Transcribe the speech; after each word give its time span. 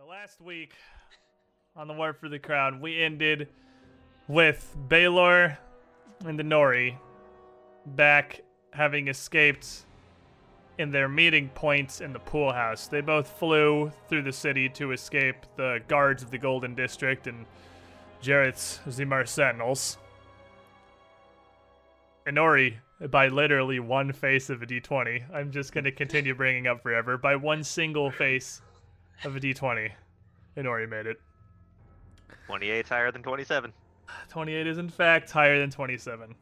So 0.00 0.06
last 0.06 0.40
week 0.40 0.72
on 1.76 1.86
the 1.86 1.92
War 1.92 2.14
for 2.14 2.30
the 2.30 2.38
Crown, 2.38 2.80
we 2.80 3.02
ended 3.02 3.48
with 4.28 4.74
Baylor 4.88 5.58
and 6.24 6.38
the 6.38 6.42
Nori 6.42 6.96
back 7.84 8.40
having 8.72 9.08
escaped 9.08 9.84
in 10.78 10.90
their 10.90 11.06
meeting 11.06 11.50
points 11.50 12.00
in 12.00 12.14
the 12.14 12.18
pool 12.18 12.50
house. 12.50 12.86
They 12.86 13.02
both 13.02 13.28
flew 13.38 13.92
through 14.08 14.22
the 14.22 14.32
city 14.32 14.70
to 14.70 14.92
escape 14.92 15.36
the 15.56 15.82
guards 15.86 16.22
of 16.22 16.30
the 16.30 16.38
Golden 16.38 16.74
District 16.74 17.26
and 17.26 17.44
Jeroth's 18.22 18.80
Zimar 18.88 19.28
Sentinels. 19.28 19.98
Inori, 22.26 22.76
by 23.10 23.28
literally 23.28 23.80
one 23.80 24.12
face 24.12 24.48
of 24.48 24.62
a 24.62 24.66
d20, 24.66 25.24
I'm 25.30 25.50
just 25.50 25.74
going 25.74 25.84
to 25.84 25.92
continue 25.92 26.34
bringing 26.34 26.68
up 26.68 26.82
forever, 26.82 27.18
by 27.18 27.36
one 27.36 27.62
single 27.62 28.10
face 28.10 28.62
of 29.24 29.36
a 29.36 29.40
d20, 29.40 29.90
Inori 30.56 30.88
made 30.88 31.06
it. 31.06 31.20
28 32.46 32.88
higher 32.88 33.12
than 33.12 33.22
27. 33.22 33.72
28 34.28 34.66
is 34.66 34.78
in 34.78 34.88
fact 34.88 35.30
higher 35.30 35.58
than 35.58 35.70
27. 35.70 36.34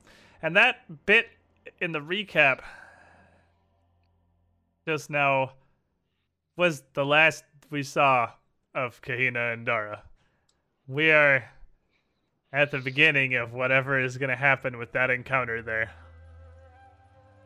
And 0.42 0.56
that 0.56 1.06
bit 1.06 1.28
in 1.80 1.92
the 1.92 2.00
recap 2.00 2.60
just 4.86 5.10
now 5.10 5.52
was 6.56 6.82
the 6.94 7.04
last 7.04 7.44
we 7.70 7.82
saw 7.82 8.30
of 8.74 9.02
Kahina 9.02 9.52
and 9.52 9.66
Dara. 9.66 10.02
We 10.86 11.10
are 11.10 11.44
at 12.52 12.70
the 12.70 12.78
beginning 12.78 13.34
of 13.34 13.52
whatever 13.52 14.00
is 14.00 14.16
going 14.16 14.30
to 14.30 14.36
happen 14.36 14.78
with 14.78 14.92
that 14.92 15.10
encounter 15.10 15.60
there. 15.60 15.90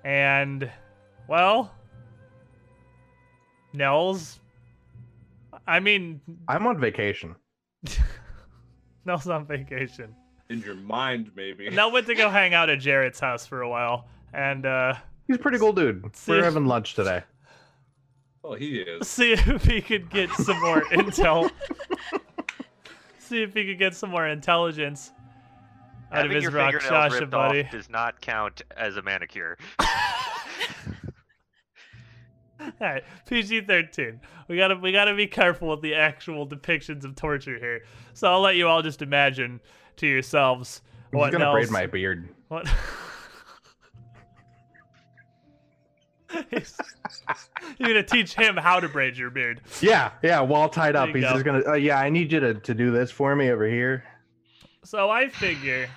And, 0.04 0.70
well, 1.28 1.72
Nels, 3.72 4.38
I 5.66 5.80
mean, 5.80 6.20
I'm 6.48 6.66
on 6.66 6.78
vacation. 6.80 7.36
Nels 9.04 9.28
on 9.28 9.46
vacation. 9.46 10.14
In 10.50 10.60
your 10.60 10.74
mind, 10.74 11.30
maybe. 11.34 11.68
Nell 11.70 11.90
went 11.90 12.06
to 12.06 12.14
go 12.14 12.28
hang 12.30 12.54
out 12.54 12.70
at 12.70 12.78
Jeroth's 12.80 13.20
house 13.20 13.46
for 13.46 13.62
a 13.62 13.68
while, 13.68 14.08
and 14.32 14.66
uh, 14.66 14.94
He's 15.26 15.36
a 15.36 15.40
pretty 15.40 15.58
cool 15.58 15.72
dude. 15.72 16.04
See- 16.16 16.32
We're 16.32 16.44
having 16.44 16.66
lunch 16.66 16.94
today. 16.94 17.22
Oh, 18.44 18.54
he 18.54 18.78
is. 18.80 19.06
see 19.06 19.32
if 19.32 19.64
he 19.64 19.80
could 19.80 20.10
get 20.10 20.28
some 20.32 20.60
more 20.60 20.82
intel. 20.92 21.48
see 23.18 23.40
if 23.42 23.54
he 23.54 23.64
could 23.64 23.78
get 23.78 23.94
some 23.94 24.10
more 24.10 24.26
intelligence 24.26 25.12
out 26.10 26.16
Having 26.22 26.30
of 26.30 26.34
his 26.34 26.42
your 26.42 26.52
fingernails 26.52 27.12
ripped 27.14 27.30
buddy. 27.30 27.62
off 27.64 27.70
does 27.70 27.88
not 27.88 28.20
count 28.20 28.62
as 28.76 28.96
a 28.96 29.02
manicure. 29.02 29.56
Alright, 32.80 33.04
PG 33.26 33.62
thirteen. 33.62 34.20
We 34.48 34.56
gotta 34.56 34.76
we 34.76 34.92
gotta 34.92 35.14
be 35.14 35.26
careful 35.26 35.68
with 35.68 35.82
the 35.82 35.94
actual 35.94 36.46
depictions 36.46 37.04
of 37.04 37.16
torture 37.16 37.58
here. 37.58 37.84
So 38.14 38.30
I'll 38.30 38.40
let 38.40 38.56
you 38.56 38.68
all 38.68 38.82
just 38.82 39.02
imagine 39.02 39.60
to 39.96 40.06
yourselves 40.06 40.82
what 41.10 41.26
He's 41.26 41.32
what 41.32 41.38
gonna 41.40 41.52
braid 41.52 41.70
my 41.70 41.86
beard. 41.86 42.28
What? 42.48 42.68
You're 47.78 47.88
gonna 47.88 48.02
teach 48.02 48.34
him 48.34 48.56
how 48.56 48.80
to 48.80 48.88
braid 48.88 49.16
your 49.16 49.30
beard. 49.30 49.60
Yeah, 49.80 50.12
yeah, 50.22 50.40
wall 50.40 50.68
tied 50.68 50.96
up. 50.96 51.10
He's 51.10 51.24
go. 51.24 51.32
just 51.32 51.44
gonna. 51.44 51.62
Uh, 51.66 51.74
yeah, 51.74 51.98
I 51.98 52.08
need 52.08 52.32
you 52.32 52.40
to, 52.40 52.54
to 52.54 52.74
do 52.74 52.90
this 52.90 53.10
for 53.10 53.36
me 53.36 53.50
over 53.50 53.68
here. 53.68 54.04
So 54.84 55.10
I 55.10 55.28
figure 55.28 55.88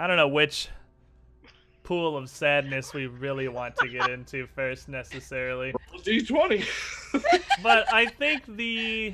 I 0.00 0.06
don't 0.06 0.16
know 0.16 0.28
which 0.28 0.70
pool 1.90 2.16
of 2.16 2.30
sadness 2.30 2.94
we 2.94 3.08
really 3.08 3.48
want 3.48 3.74
to 3.74 3.88
get 3.88 4.08
into 4.10 4.46
first 4.46 4.88
necessarily. 4.88 5.74
D20. 6.04 6.64
But 7.64 7.92
I 7.92 8.06
think 8.06 8.46
the 8.46 9.12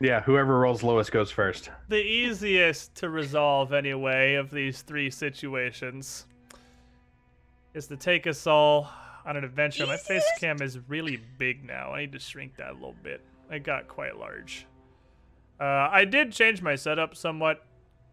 Yeah, 0.00 0.20
whoever 0.20 0.60
rolls 0.60 0.84
lowest 0.84 1.10
goes 1.10 1.32
first. 1.32 1.70
the 1.88 2.00
easiest 2.00 2.94
to 2.98 3.08
resolve 3.10 3.72
anyway 3.72 4.34
of 4.34 4.52
these 4.52 4.82
three 4.82 5.10
situations 5.10 6.26
is 7.74 7.88
to 7.88 7.96
take 7.96 8.28
us 8.28 8.46
all 8.46 8.88
on 9.26 9.36
an 9.36 9.42
adventure. 9.42 9.84
My 9.84 9.96
face 9.96 10.22
cam 10.38 10.62
is 10.62 10.78
really 10.86 11.18
big 11.38 11.64
now. 11.64 11.90
I 11.92 12.02
need 12.02 12.12
to 12.12 12.20
shrink 12.20 12.56
that 12.58 12.70
a 12.70 12.74
little 12.74 12.94
bit. 13.02 13.20
It 13.50 13.64
got 13.64 13.88
quite 13.88 14.16
large. 14.16 14.64
Uh, 15.60 15.88
I 15.90 16.04
did 16.04 16.30
change 16.30 16.62
my 16.62 16.76
setup 16.76 17.16
somewhat. 17.16 17.66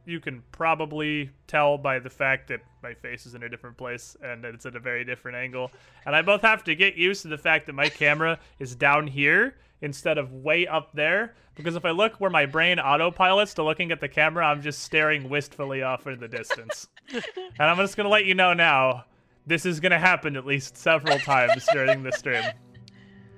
You 0.08 0.20
can 0.20 0.42
probably 0.52 1.30
tell 1.46 1.78
by 1.78 2.00
the 2.00 2.10
fact 2.10 2.48
that 2.48 2.62
my 2.82 2.94
face 2.94 3.26
is 3.26 3.36
in 3.36 3.44
a 3.44 3.50
different 3.50 3.78
place 3.78 4.16
and 4.24 4.46
it's 4.46 4.66
at 4.66 4.76
a 4.76 4.80
very 4.80 5.04
different 5.04 5.38
angle. 5.38 5.72
And 6.06 6.16
I 6.16 6.22
both 6.22 6.42
have 6.42 6.64
to 6.66 6.76
get 6.76 6.96
used 6.96 7.22
to 7.24 7.28
the 7.28 7.38
fact 7.38 7.66
that 7.68 7.74
my 7.74 7.90
camera 7.90 8.40
is 8.60 8.76
down 8.76 9.08
here 9.08 9.56
instead 9.82 10.18
of 10.18 10.32
way 10.32 10.68
up 10.68 10.94
there. 10.94 11.36
Because 11.56 11.76
if 11.76 11.84
I 11.84 11.92
look 11.92 12.16
where 12.16 12.30
my 12.30 12.46
brain 12.46 12.78
autopilots 12.78 13.54
to 13.56 13.64
looking 13.64 13.92
at 13.92 14.00
the 14.00 14.08
camera, 14.08 14.46
I'm 14.46 14.62
just 14.62 14.80
staring 14.80 15.28
wistfully 15.28 15.82
off 15.82 16.08
in 16.08 16.20
the 16.20 16.28
distance. 16.28 16.88
and 17.12 17.24
I'm 17.60 17.78
just 17.78 17.98
going 17.98 18.06
to 18.06 18.12
let 18.12 18.26
you 18.26 18.34
know 18.34 18.54
now 18.54 19.06
this 19.46 19.66
is 19.66 19.80
going 19.80 19.92
to 19.92 20.00
happen 20.00 20.38
at 20.38 20.46
least 20.46 20.78
several 20.78 21.18
times 21.20 21.68
during 21.74 22.04
the 22.04 22.12
stream. 22.12 22.44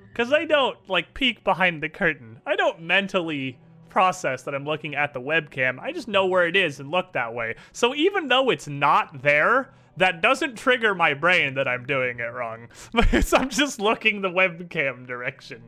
Because 0.08 0.32
I 0.32 0.44
don't, 0.44 0.76
like, 0.88 1.14
peek 1.14 1.42
behind 1.42 1.82
the 1.82 1.88
curtain. 1.88 2.40
I 2.46 2.54
don't 2.54 2.82
mentally 2.82 3.58
process 3.92 4.42
that 4.42 4.54
I'm 4.54 4.64
looking 4.64 4.94
at 4.94 5.12
the 5.12 5.20
webcam. 5.20 5.78
I 5.78 5.92
just 5.92 6.08
know 6.08 6.26
where 6.26 6.46
it 6.46 6.56
is 6.56 6.80
and 6.80 6.90
look 6.90 7.12
that 7.12 7.34
way. 7.34 7.56
So 7.72 7.94
even 7.94 8.28
though 8.28 8.48
it's 8.48 8.66
not 8.66 9.20
there, 9.22 9.74
that 9.98 10.22
doesn't 10.22 10.56
trigger 10.56 10.94
my 10.94 11.12
brain 11.12 11.54
that 11.54 11.68
I'm 11.68 11.84
doing 11.84 12.18
it 12.18 12.32
wrong. 12.32 12.68
I'm 12.94 13.50
just 13.50 13.78
looking 13.78 14.22
the 14.22 14.30
webcam 14.30 15.06
direction. 15.06 15.62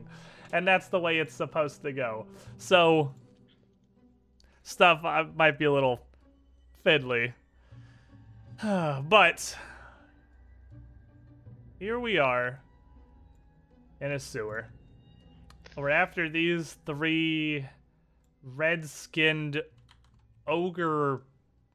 And 0.51 0.67
that's 0.67 0.87
the 0.87 0.99
way 0.99 1.19
it's 1.19 1.35
supposed 1.35 1.83
to 1.83 1.91
go. 1.91 2.25
So, 2.57 3.13
stuff 4.63 5.05
uh, 5.05 5.25
might 5.35 5.59
be 5.59 5.65
a 5.65 5.71
little 5.71 5.99
fiddly. 6.83 7.33
but, 8.63 9.55
here 11.77 11.99
we 11.99 12.17
are 12.17 12.59
in 14.01 14.11
a 14.11 14.19
sewer. 14.19 14.65
We're 15.77 15.89
after 15.89 16.29
these 16.29 16.77
three 16.85 17.65
red 18.53 18.87
skinned 18.87 19.61
ogre 20.47 21.21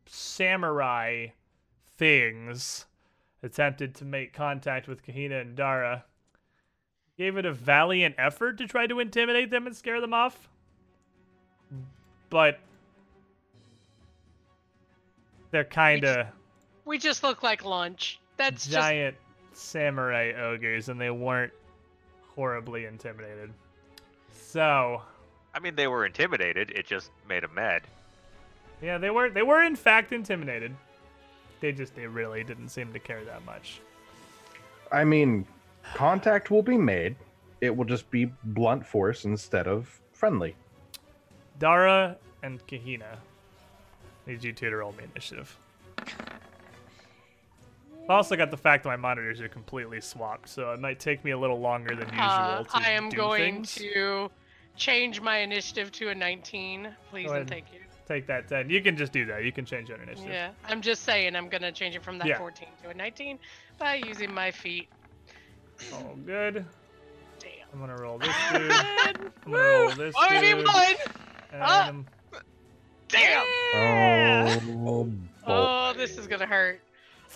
samurai 0.07 1.27
things 1.97 2.87
attempted 3.43 3.95
to 3.97 4.05
make 4.05 4.33
contact 4.33 4.87
with 4.87 5.05
Kahina 5.05 5.41
and 5.41 5.57
Dara. 5.57 6.05
Gave 7.19 7.37
it 7.37 7.45
a 7.45 7.53
valiant 7.53 8.15
effort 8.19 8.57
to 8.59 8.67
try 8.67 8.87
to 8.87 9.01
intimidate 9.01 9.51
them 9.51 9.67
and 9.67 9.77
scare 9.77 10.01
them 10.01 10.15
off. 10.15 10.49
But 12.31 12.61
they're 15.51 15.65
kind 15.65 16.05
of 16.05 16.27
We 16.85 16.99
just 16.99 17.23
look 17.23 17.43
like 17.43 17.65
lunch. 17.65 18.21
That's 18.37 18.65
just 18.65 18.73
giant 18.73 19.17
samurai 19.53 20.33
ogres 20.33 20.89
and 20.89 21.01
they 21.01 21.11
weren't 21.11 21.53
horribly 22.35 22.87
intimidated. 22.87 23.53
So, 24.33 25.03
I 25.55 25.59
mean, 25.61 25.75
they 25.75 25.89
were 25.89 26.07
intimidated. 26.07 26.71
It 26.71 26.87
just 26.87 27.11
made 27.29 27.43
them 27.43 27.55
mad. 27.55 27.83
yeah, 28.83 28.99
they 28.99 29.11
were 29.11 29.31
they 29.31 29.43
were 29.43 29.63
in 29.63 29.77
fact 29.77 30.13
intimidated. 30.13 30.75
They 31.61 31.73
just 31.73 31.95
they 31.95 32.07
really 32.07 32.45
didn't 32.45 32.69
seem 32.69 32.93
to 32.93 32.99
care 32.99 33.25
that 33.25 33.45
much. 33.45 33.81
I 34.93 35.05
mean, 35.05 35.47
contact 35.95 36.51
will 36.51 36.63
be 36.63 36.77
made. 36.79 37.17
It 37.61 37.77
will 37.77 37.85
just 37.85 38.11
be 38.11 38.33
blunt 38.45 38.87
force 38.87 39.25
instead 39.25 39.67
of 39.69 40.01
friendly. 40.13 40.55
Dara 41.59 42.17
and 42.43 42.65
Kahina 42.67 43.17
need 44.27 44.43
you 44.43 44.53
two 44.53 44.71
to 44.71 44.77
roll 44.77 44.93
me 44.93 45.05
initiative. 45.13 45.57
I've 48.05 48.11
also 48.17 48.35
got 48.35 48.51
the 48.51 48.57
fact 48.57 48.83
that 48.85 48.89
my 48.89 48.97
monitors 48.97 49.41
are 49.41 49.49
completely 49.49 50.01
swapped, 50.01 50.49
so 50.49 50.73
it 50.73 50.81
might 50.81 50.99
take 50.99 51.23
me 51.25 51.31
a 51.33 51.39
little 51.39 51.61
longer 51.61 51.95
than 51.95 52.09
usual 52.09 52.23
uh, 52.25 52.63
to 52.65 52.71
I 52.73 52.91
am 52.91 53.09
do 53.11 53.17
going 53.17 53.55
things. 53.65 53.75
to 53.75 54.31
change 54.81 55.21
my 55.21 55.37
initiative 55.39 55.93
to 55.93 56.09
a 56.09 56.15
19, 56.15 56.89
please 57.11 57.31
and 57.31 57.47
thank 57.49 57.67
you. 57.73 57.81
Take 58.09 58.27
that 58.27 58.49
10. 58.49 58.71
You 58.71 58.83
can 58.83 58.97
just 58.97 59.13
do 59.13 59.25
that. 59.27 59.45
You 59.45 59.53
can 59.53 59.65
change 59.65 59.89
your 59.89 59.99
initiative. 60.03 60.33
Yeah, 60.33 60.51
I'm 60.69 60.81
just 60.81 61.05
saying 61.05 61.37
I'm 61.37 61.49
gonna 61.49 61.71
change 61.71 61.95
it 61.95 62.03
from 62.03 62.19
that 62.19 62.27
Yeah. 62.27 62.39
14 62.39 62.67
to 62.83 62.89
a 62.91 62.95
19 62.95 63.39
by 63.79 63.95
using 63.97 64.33
my 64.35 64.51
feet. 64.51 64.89
All 65.93 66.17
good. 66.27 66.65
Damn. 67.39 67.51
I'm 67.73 67.79
gonna 67.79 67.97
roll 67.97 68.19
this 68.19 68.35
dude. 68.53 68.71
I'm 68.73 69.33
I'm 69.47 69.53
gonna 69.53 69.63
roll 69.63 69.91
this 69.91 70.15
Oh, 70.19 70.27
I 70.29 70.41
mean 70.41 70.57
dude. 70.57 70.67
one. 70.67 70.87
and 71.53 71.63
Ah. 71.63 71.85
I'm- 71.87 72.07
Damn. 73.09 73.45
Oh, 74.87 75.09
Oh, 75.47 75.93
this 75.97 76.17
is 76.17 76.27
gonna 76.27 76.47
hurt. 76.47 76.81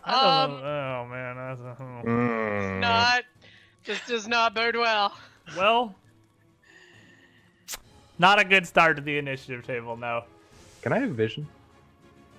I 0.05 0.11
don't 0.13 0.55
Um, 0.57 0.63
know. 0.63 0.67
Oh 0.67 1.07
man, 1.11 1.37
that's 1.37 1.61
a, 1.61 1.77
oh. 1.83 2.03
Mm. 2.05 2.81
Not. 2.81 3.25
This 3.85 4.01
does 4.07 4.27
not 4.29 4.55
bode 4.55 4.77
well. 4.77 5.17
well. 5.57 5.95
Not 8.19 8.39
a 8.39 8.45
good 8.45 8.67
start 8.67 8.97
to 8.97 9.03
the 9.03 9.19
initiative 9.19 9.67
table, 9.67 9.97
no. 9.97 10.25
Can 10.83 10.93
I 10.93 10.99
have 11.01 11.11
vision? 11.11 11.49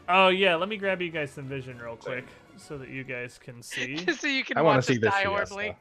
Oh 0.07 0.29
yeah, 0.29 0.55
let 0.55 0.69
me 0.69 0.77
grab 0.77 1.01
you 1.01 1.09
guys 1.09 1.31
some 1.31 1.45
vision 1.45 1.79
real 1.79 1.95
quick 1.95 2.25
so 2.57 2.77
that 2.77 2.89
you 2.89 3.03
guys 3.03 3.39
can 3.41 3.61
see. 3.73 3.97
so 4.13 4.27
you 4.27 4.43
can 4.43 4.57
I 4.57 4.61
want 4.61 4.77
watch 4.77 4.85
to 4.87 4.93
see 4.93 4.97
us 4.99 5.01
this 5.01 5.11
die 5.13 5.23
fiesta. 5.23 5.29
horribly. 5.53 5.75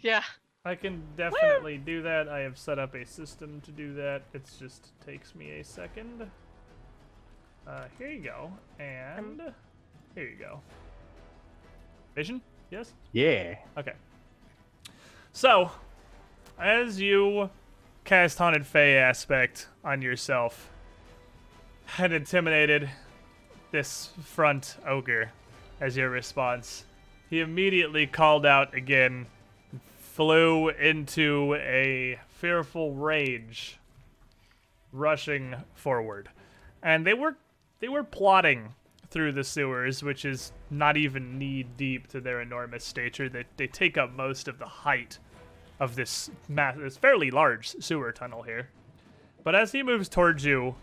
Yeah. 0.00 0.22
I 0.64 0.74
can 0.74 1.02
definitely 1.16 1.78
do 1.78 2.02
that. 2.02 2.28
I 2.28 2.40
have 2.40 2.58
set 2.58 2.78
up 2.78 2.94
a 2.94 3.06
system 3.06 3.60
to 3.62 3.70
do 3.70 3.94
that. 3.94 4.22
It 4.34 4.50
just 4.58 4.92
takes 5.04 5.34
me 5.34 5.60
a 5.60 5.64
second. 5.64 6.28
Uh, 7.66 7.84
here 7.98 8.08
you 8.10 8.20
go, 8.20 8.50
and 8.78 9.40
here 10.14 10.24
you 10.24 10.36
go. 10.36 10.60
Vision? 12.14 12.40
Yes. 12.70 12.92
Yeah. 13.12 13.54
Okay. 13.78 13.92
So, 15.32 15.70
as 16.58 17.00
you 17.00 17.48
cast 18.08 18.38
Haunted 18.38 18.64
Fey 18.66 18.96
aspect 18.96 19.68
on 19.84 20.00
yourself 20.00 20.70
and 21.98 22.10
intimidated 22.10 22.88
this 23.70 24.12
front 24.24 24.78
ogre 24.86 25.30
as 25.78 25.94
your 25.94 26.08
response, 26.08 26.86
he 27.28 27.40
immediately 27.40 28.06
called 28.06 28.46
out 28.46 28.72
again, 28.72 29.26
flew 29.98 30.70
into 30.70 31.54
a 31.56 32.18
fearful 32.30 32.94
rage, 32.94 33.78
rushing 34.90 35.54
forward. 35.74 36.30
And 36.82 37.06
they 37.06 37.12
were 37.12 37.36
they 37.80 37.90
were 37.90 38.04
plotting 38.04 38.74
through 39.10 39.32
the 39.32 39.44
sewers, 39.44 40.02
which 40.02 40.24
is 40.24 40.52
not 40.70 40.96
even 40.96 41.38
knee 41.38 41.62
deep 41.62 42.08
to 42.08 42.22
their 42.22 42.40
enormous 42.40 42.86
stature. 42.86 43.28
They, 43.28 43.44
they 43.58 43.66
take 43.66 43.98
up 43.98 44.12
most 44.12 44.48
of 44.48 44.58
the 44.58 44.64
height 44.64 45.18
of 45.80 45.94
this 45.94 46.30
mass, 46.48 46.76
this 46.78 46.96
fairly 46.96 47.30
large 47.30 47.68
sewer 47.80 48.12
tunnel 48.12 48.42
here. 48.42 48.68
But 49.44 49.54
as 49.54 49.72
he 49.72 49.82
moves 49.82 50.08
towards 50.08 50.44
you, 50.44 50.74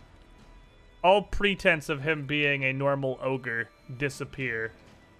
all 1.03 1.21
pretense 1.21 1.89
of 1.89 2.01
him 2.01 2.25
being 2.25 2.63
a 2.63 2.73
normal 2.73 3.19
ogre 3.21 3.69
disappear 3.97 4.71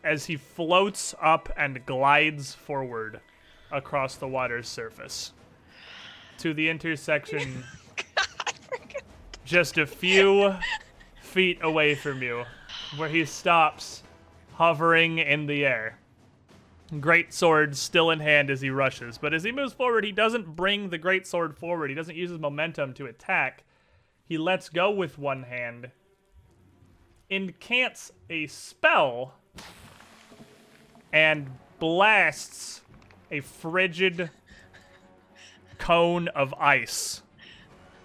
as 0.04 0.26
he 0.26 0.38
floats 0.38 1.14
up 1.22 1.50
and 1.58 1.86
glides 1.86 2.54
forward 2.54 3.20
across 3.72 4.16
the 4.16 4.28
water's 4.28 4.68
surface 4.68 5.34
to 6.38 6.54
the 6.54 6.70
intersection 6.70 7.64
just 9.46 9.78
a 9.78 9.86
few 9.86 10.56
feet 11.22 11.60
away 11.62 11.96
from 11.96 12.22
you 12.22 12.44
where 12.98 13.10
he 13.10 13.26
stops 13.26 14.04
hovering 14.54 15.18
in 15.18 15.46
the 15.48 15.66
air 15.66 15.98
great 17.00 17.34
sword 17.34 17.76
still 17.76 18.12
in 18.12 18.20
hand 18.20 18.50
as 18.50 18.62
he 18.62 18.70
rushes. 18.70 19.18
But 19.18 19.34
as 19.34 19.44
he 19.44 19.52
moves 19.52 19.74
forward 19.74 20.04
he 20.04 20.12
doesn't 20.12 20.56
bring 20.56 20.90
the 20.90 20.98
great 20.98 21.26
sword 21.28 21.58
forward. 21.58 21.90
He 21.90 21.96
doesn't 21.96 22.16
use 22.16 22.30
his 22.30 22.40
momentum 22.40 22.94
to 22.96 23.06
attack. 23.06 23.64
He 24.24 24.38
lets 24.38 24.70
go 24.70 24.92
with 24.92 25.18
one 25.18 25.44
hand 25.44 25.92
incants 27.30 28.12
a 28.30 28.48
spell 28.48 29.34
and 31.12 31.50
blasts 31.80 32.82
a 33.32 33.40
frigid 33.40 34.30
cone 35.78 36.28
of 36.30 36.54
ice 36.54 37.24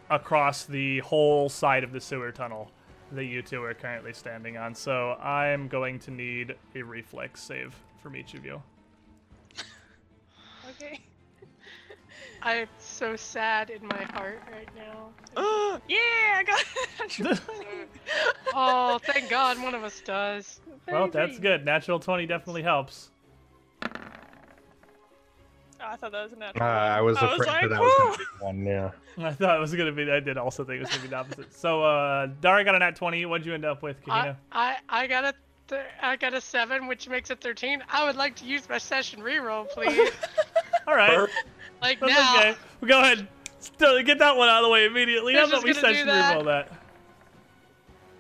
across 0.09 0.65
the 0.65 0.99
whole 1.01 1.49
side 1.49 1.85
of 1.85 1.93
the 1.93 2.01
sewer 2.01 2.33
tunnel 2.33 2.71
that 3.13 3.25
you 3.25 3.43
two 3.43 3.63
are 3.63 3.75
currently 3.75 4.13
standing 4.13 4.57
on. 4.57 4.75
So 4.75 5.13
I'm 5.15 5.69
going 5.69 5.99
to 6.01 6.11
need 6.11 6.57
a 6.75 6.83
reflex 6.83 7.43
save 7.43 7.75
from 8.03 8.17
each 8.17 8.35
of 8.35 8.45
you. 8.45 8.63
Okay. 10.71 11.01
I'm 12.43 12.69
so 12.79 13.17
sad 13.17 13.71
in 13.71 13.87
my 13.87 14.03
heart 14.15 14.41
right 14.53 14.69
now. 14.77 15.11
Oh 15.37 15.79
yeah, 15.89 15.97
I 16.37 16.45
got 16.47 16.65
it. 17.31 17.41
Oh, 18.55 18.99
thank 19.05 19.29
God 19.29 19.61
one 19.63 19.75
of 19.75 19.83
us 19.85 20.01
does. 20.01 20.61
Well, 20.89 21.09
that's 21.09 21.39
good. 21.39 21.65
Natural 21.65 21.99
20 21.99 22.27
definitely 22.27 22.63
helps. 22.63 23.11
Oh, 23.83 23.89
I 25.83 25.97
thought 25.97 26.13
that 26.13 26.23
was 26.23 26.33
a 26.33 26.37
Uh, 26.37 26.39
natural. 26.39 26.65
I 26.69 27.01
was 27.01 27.17
I 27.19 27.25
was 27.25 27.41
afraid 27.41 27.47
like, 27.49 27.61
that, 27.63 27.69
that 27.71 27.81
was 27.81 27.93
"Whoa." 27.99 28.05
gonna 28.05 28.19
be 28.19 28.45
one. 28.45 28.67
Yeah. 28.67 28.91
I 29.27 29.33
thought 29.33 29.57
it 29.57 29.61
was 29.61 29.75
gonna 29.75 29.93
be. 29.93 30.11
I 30.11 30.21
did 30.21 30.37
also 30.39 30.65
think 30.65 30.77
it 30.77 30.81
was 30.81 30.91
gonna 30.91 31.03
be 31.03 31.09
the 31.09 31.17
opposite. 31.17 31.53
So, 31.55 31.83
uh, 31.83 32.27
Dara 32.41 32.65
got 32.65 32.75
a 32.75 32.79
nat 32.79 32.97
20. 32.97 33.25
What'd 33.27 33.47
you 33.47 33.55
end 33.55 33.65
up 33.65 33.83
with, 33.83 34.03
Kahina? 34.05 34.37
I, 34.53 34.77
I 34.89 35.03
I 35.03 35.07
got 35.07 35.25
a 35.25 35.35
th- 35.71 35.83
I 36.03 36.17
got 36.17 36.35
a 36.35 36.41
seven, 36.41 36.87
which 36.87 37.09
makes 37.09 37.31
it 37.31 37.41
thirteen. 37.41 37.83
I 37.89 38.05
would 38.05 38.17
like 38.17 38.37
to 38.37 38.45
use 38.45 38.69
my 38.69 38.79
session 38.79 39.21
reroll, 39.21 39.69
please. 39.71 40.11
All 40.87 40.95
right. 40.95 41.15
Perfect. 41.15 41.45
like 41.81 42.01
That's 42.01 42.13
now. 42.13 42.39
okay. 42.39 42.57
Well, 42.81 42.89
go 42.89 43.01
ahead. 43.01 43.29
Get 44.07 44.19
that 44.19 44.37
one 44.37 44.49
out 44.49 44.59
of 44.59 44.65
the 44.65 44.71
way 44.71 44.87
immediately. 44.87 45.35
How 45.35 45.41
Who's 45.43 45.51
about 45.51 45.63
we 45.65 45.71
just 45.71 45.83
gonna 45.83 45.95
do 45.95 45.99
session 46.01 46.09
that? 46.09 46.37
reroll 46.39 46.45
that? 46.47 46.73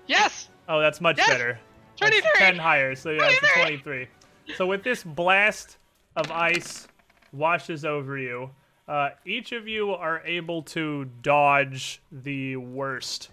Yes. 0.06 0.48
Oh, 0.68 0.80
that's 0.80 1.00
much 1.00 1.18
Yes! 1.18 1.28
better. 1.28 1.58
That's 2.00 2.20
23. 2.20 2.30
10 2.38 2.56
higher, 2.56 2.94
so 2.94 3.10
yeah, 3.10 3.28
it's 3.28 3.36
a 3.42 3.60
23. 3.60 4.06
23. 4.06 4.54
So 4.56 4.66
with 4.66 4.82
this 4.82 5.02
blast 5.02 5.76
of 6.16 6.30
ice 6.30 6.88
washes 7.32 7.84
over 7.84 8.16
you, 8.18 8.50
uh, 8.88 9.10
each 9.24 9.52
of 9.52 9.68
you 9.68 9.90
are 9.92 10.20
able 10.24 10.62
to 10.62 11.06
dodge 11.22 12.00
the 12.10 12.56
worst 12.56 13.30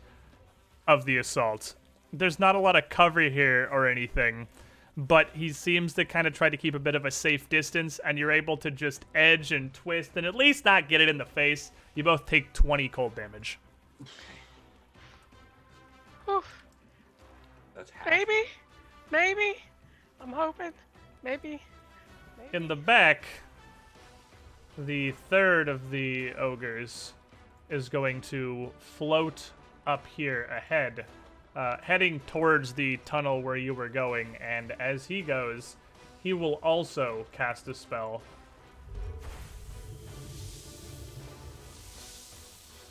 of 0.88 1.06
the 1.06 1.18
assault. 1.18 1.76
There's 2.14 2.40
not 2.40 2.56
a 2.56 2.60
lot 2.60 2.76
of 2.76 2.90
cover 2.90 3.22
here 3.22 3.70
or 3.72 3.88
anything, 3.88 4.48
but 4.96 5.30
he 5.34 5.50
seems 5.50 5.94
to 5.94 6.06
kind 6.06 6.26
of 6.26 6.34
try 6.34 6.50
to 6.50 6.58
keep 6.58 6.74
a 6.74 6.80
bit 6.80 6.96
of 6.96 7.06
a 7.06 7.12
safe 7.12 7.48
distance, 7.50 8.00
and 8.04 8.18
you're 8.18 8.32
able 8.32 8.58
to 8.58 8.72
just 8.72 9.06
edge 9.14 9.52
and 9.52 9.74
twist 9.74 10.12
and 10.16 10.26
at 10.26 10.36
least 10.36 10.66
not 10.66 10.90
get 10.90 11.02
it 11.02 11.10
in 11.10 11.18
the 11.18 11.26
face. 11.26 11.72
You 11.96 12.04
both 12.04 12.26
take 12.26 12.54
20 12.54 12.88
cold 12.90 13.16
damage. 13.16 13.60
Oof. 16.30 16.66
That's 17.76 17.92
half. 17.92 18.10
Maybe. 18.10 18.44
Maybe. 19.12 19.56
I'm 20.20 20.32
hoping. 20.32 20.74
Maybe. 21.24 21.62
In 22.54 22.68
the 22.68 22.76
back, 22.76 23.26
the 24.78 25.12
third 25.30 25.68
of 25.70 25.90
the 25.92 26.34
ogres 26.34 27.14
is 27.70 27.90
going 27.90 28.22
to 28.22 28.72
float 28.80 29.52
up 29.86 30.06
here 30.16 30.46
ahead, 30.46 31.06
uh, 31.58 31.78
heading 31.82 32.22
towards 32.28 32.74
the 32.74 32.98
tunnel 32.98 33.42
where 33.42 33.58
you 33.58 33.74
were 33.74 33.90
going. 33.90 34.38
And 34.40 34.74
as 34.80 35.08
he 35.08 35.24
goes, 35.24 35.76
he 36.22 36.34
will 36.34 36.56
also 36.56 37.26
cast 37.32 37.68
a 37.68 37.74
spell 37.74 38.22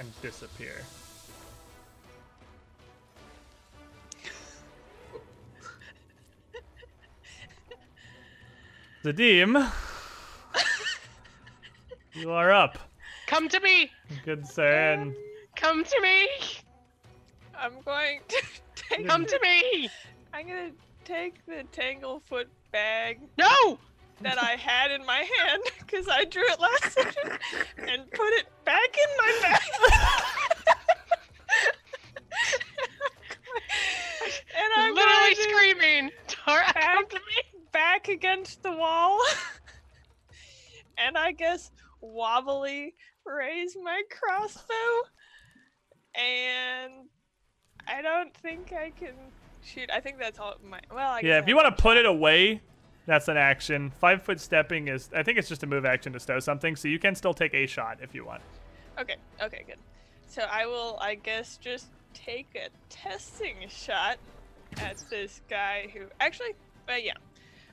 and 0.00 0.10
disappear. 0.20 0.82
Zadim, 9.04 9.70
you 12.14 12.32
are 12.32 12.50
up. 12.50 12.78
Come 13.28 13.48
to 13.48 13.60
me. 13.60 13.92
Good 14.24 14.44
sir, 14.46 14.92
and 14.92 15.14
Come 15.54 15.84
to 15.84 16.00
me. 16.02 16.28
I'm 17.58 17.72
going 17.84 18.20
to 18.28 18.42
take. 18.90 19.06
Come 19.08 19.26
to 19.26 19.38
me. 19.42 19.88
I'm 20.32 20.46
gonna 20.46 20.70
take 21.04 21.44
the 21.46 21.64
Tanglefoot 21.72 22.46
bag 22.72 23.20
No. 23.38 23.78
that 24.22 24.42
I 24.42 24.52
had 24.56 24.90
in 24.90 25.04
my 25.06 25.24
hand 25.38 25.62
because 25.78 26.08
I 26.08 26.24
drew 26.24 26.42
it 26.46 26.60
last 26.60 26.92
session 26.92 27.38
and 27.78 28.10
put 28.10 28.28
it 28.34 28.46
back 28.64 28.96
in 28.96 29.16
my 29.18 29.38
bag. 29.42 29.60
and 34.56 34.72
I'm 34.76 34.94
Literally 34.94 35.34
screaming. 35.36 36.10
Tara, 36.26 36.64
back, 36.74 37.08
to 37.10 37.16
me. 37.16 37.60
back 37.72 38.08
against 38.08 38.62
the 38.62 38.72
wall, 38.72 39.20
and 40.98 41.16
I 41.16 41.32
guess 41.32 41.70
wobbly 42.00 42.94
raise 43.24 43.76
my 43.82 44.02
crossbow, 44.10 45.08
and 46.14 46.92
I 47.88 48.02
don't 48.02 48.34
think 48.36 48.72
I 48.72 48.90
can 48.90 49.14
shoot. 49.64 49.90
I 49.92 50.00
think 50.00 50.18
that's 50.18 50.38
all 50.38 50.54
my. 50.64 50.80
Well, 50.92 51.12
I 51.12 51.22
guess 51.22 51.28
yeah, 51.28 51.34
I 51.36 51.38
if 51.38 51.48
you 51.48 51.56
want 51.56 51.74
to 51.76 51.82
put 51.82 51.96
it 51.96 52.06
away, 52.06 52.60
that's 53.06 53.28
an 53.28 53.36
action. 53.36 53.90
Five 54.00 54.22
foot 54.22 54.40
stepping 54.40 54.88
is, 54.88 55.10
I 55.14 55.22
think 55.22 55.38
it's 55.38 55.48
just 55.48 55.62
a 55.62 55.66
move 55.66 55.84
action 55.84 56.12
to 56.12 56.20
stow 56.20 56.38
something, 56.40 56.76
so 56.76 56.88
you 56.88 56.98
can 56.98 57.14
still 57.14 57.34
take 57.34 57.54
a 57.54 57.66
shot 57.66 57.98
if 58.02 58.14
you 58.14 58.24
want. 58.24 58.42
Okay, 58.98 59.16
okay, 59.42 59.64
good. 59.66 59.78
So 60.28 60.42
I 60.50 60.66
will, 60.66 60.98
I 61.00 61.14
guess, 61.14 61.56
just 61.58 61.86
take 62.14 62.48
a 62.56 62.68
testing 62.88 63.56
shot 63.68 64.18
at 64.78 64.96
this 65.10 65.40
guy 65.48 65.88
who 65.92 66.00
actually, 66.20 66.54
uh, 66.88 66.94
yeah, 66.94 67.12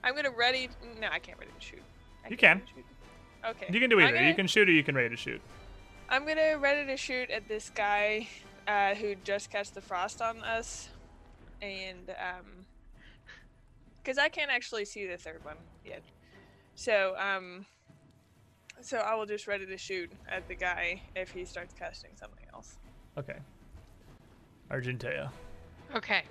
I'm 0.03 0.15
gonna 0.15 0.29
ready. 0.32 0.70
No, 1.00 1.08
I 1.12 1.20
can't 1.20 1.39
ready 1.39 1.51
to 1.60 1.65
shoot. 1.65 1.82
I 2.25 2.29
You 2.29 2.38
can. 2.38 2.62
shoot. 2.74 2.86
Okay. 3.46 3.67
You 3.70 3.79
can 3.79 3.89
do 3.89 4.00
either. 4.00 4.12
You 4.12 4.20
gonna- 4.20 4.34
can 4.36 4.48
shoot 4.48 4.70
or 4.70 4.72
you 4.72 4.84
can 4.84 4.96
ready 4.96 5.10
to 5.10 5.17
shoot. 5.17 5.41
I'm 6.10 6.25
gonna 6.27 6.58
ready 6.58 6.86
to 6.88 6.96
shoot 6.98 7.29
at 7.29 7.48
this 7.48 7.70
guy 7.74 8.27
uh, 8.67 8.96
who 8.96 9.15
just 9.15 9.50
cast 9.50 9.74
the 9.75 9.82
frost 9.82 10.22
on 10.22 10.43
us, 10.43 10.89
and 11.62 12.10
um, 12.12 12.65
because 14.01 14.17
I 14.17 14.29
can't 14.29 14.51
actually 14.51 14.86
see 14.86 15.05
the 15.08 15.17
third 15.17 15.43
one 15.43 15.58
yet. 15.84 16.03
So 16.75 17.15
um, 17.17 17.65
so 18.82 18.98
I 18.98 19.15
will 19.15 19.25
just 19.25 19.48
ready 19.48 19.65
to 19.65 19.77
shoot 19.77 20.12
at 20.29 20.48
the 20.48 20.55
guy 20.55 21.01
if 21.15 21.32
he 21.32 21.46
starts 21.46 21.74
casting 21.74 22.12
something 22.15 22.46
else. 22.53 22.77
Okay. 23.17 23.38
Argentea. 24.72 25.29
Okay. 25.96 26.24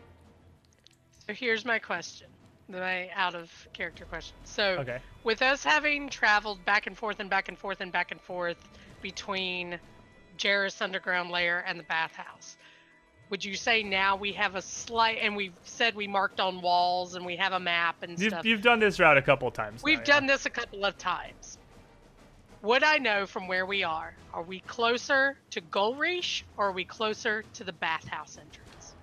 So 1.27 1.33
here's 1.35 1.65
my 1.65 1.79
question. 1.79 2.29
my 2.69 3.11
out 3.15 3.35
of 3.35 3.51
character 3.75 4.05
question. 4.05 4.37
So, 4.45 4.79
Okay. 4.81 4.99
with 5.25 5.43
us 5.43 5.63
having 5.63 6.09
traveled 6.09 6.65
back 6.65 6.87
and 6.87 6.97
forth 6.97 7.21
and 7.21 7.31
back 7.31 7.49
and 7.49 7.59
forth 7.59 7.81
and 7.81 7.93
back 7.93 8.11
and 8.11 8.21
forth 8.21 8.59
between 9.03 9.79
Jeroth's 10.43 10.81
Underground 10.81 11.31
Lair 11.31 11.65
and 11.67 11.79
the 11.79 11.85
bathhouse, 11.85 12.57
would 13.31 13.45
you 13.45 13.55
say 13.55 13.83
now 13.83 14.17
we 14.17 14.33
have 14.33 14.57
a 14.57 14.63
slight, 14.63 15.19
and 15.23 15.37
we've 15.37 15.55
said 15.63 15.95
we 15.95 16.09
marked 16.09 16.41
on 16.41 16.61
walls 16.61 17.15
and 17.15 17.25
we 17.25 17.37
have 17.37 17.53
a 17.53 17.61
map 17.61 18.03
and 18.03 18.19
You've, 18.19 18.33
stuff. 18.33 18.45
you've 18.45 18.61
done 18.61 18.81
this 18.81 18.99
route 18.99 19.17
a 19.17 19.23
couple 19.23 19.51
times. 19.53 19.83
We've 19.83 19.99
yeah. 19.99 20.05
done 20.05 20.27
this 20.27 20.45
a 20.45 20.51
couple 20.51 20.85
of 20.85 20.99
times. 20.99 21.59
Would 22.63 22.83
I 22.83 22.99
know 22.99 23.25
from 23.27 23.47
where 23.47 23.67
we 23.67 23.85
are? 23.85 24.15
Are 24.35 24.43
we 24.43 24.61
closer 24.61 25.37
to 25.51 25.61
Golreach 25.61 26.43
or 26.57 26.69
are 26.69 26.73
we 26.73 26.85
closer 26.85 27.45
to 27.55 27.65
the 27.65 27.73
bathhouse 27.73 28.37
entrance? 28.37 28.95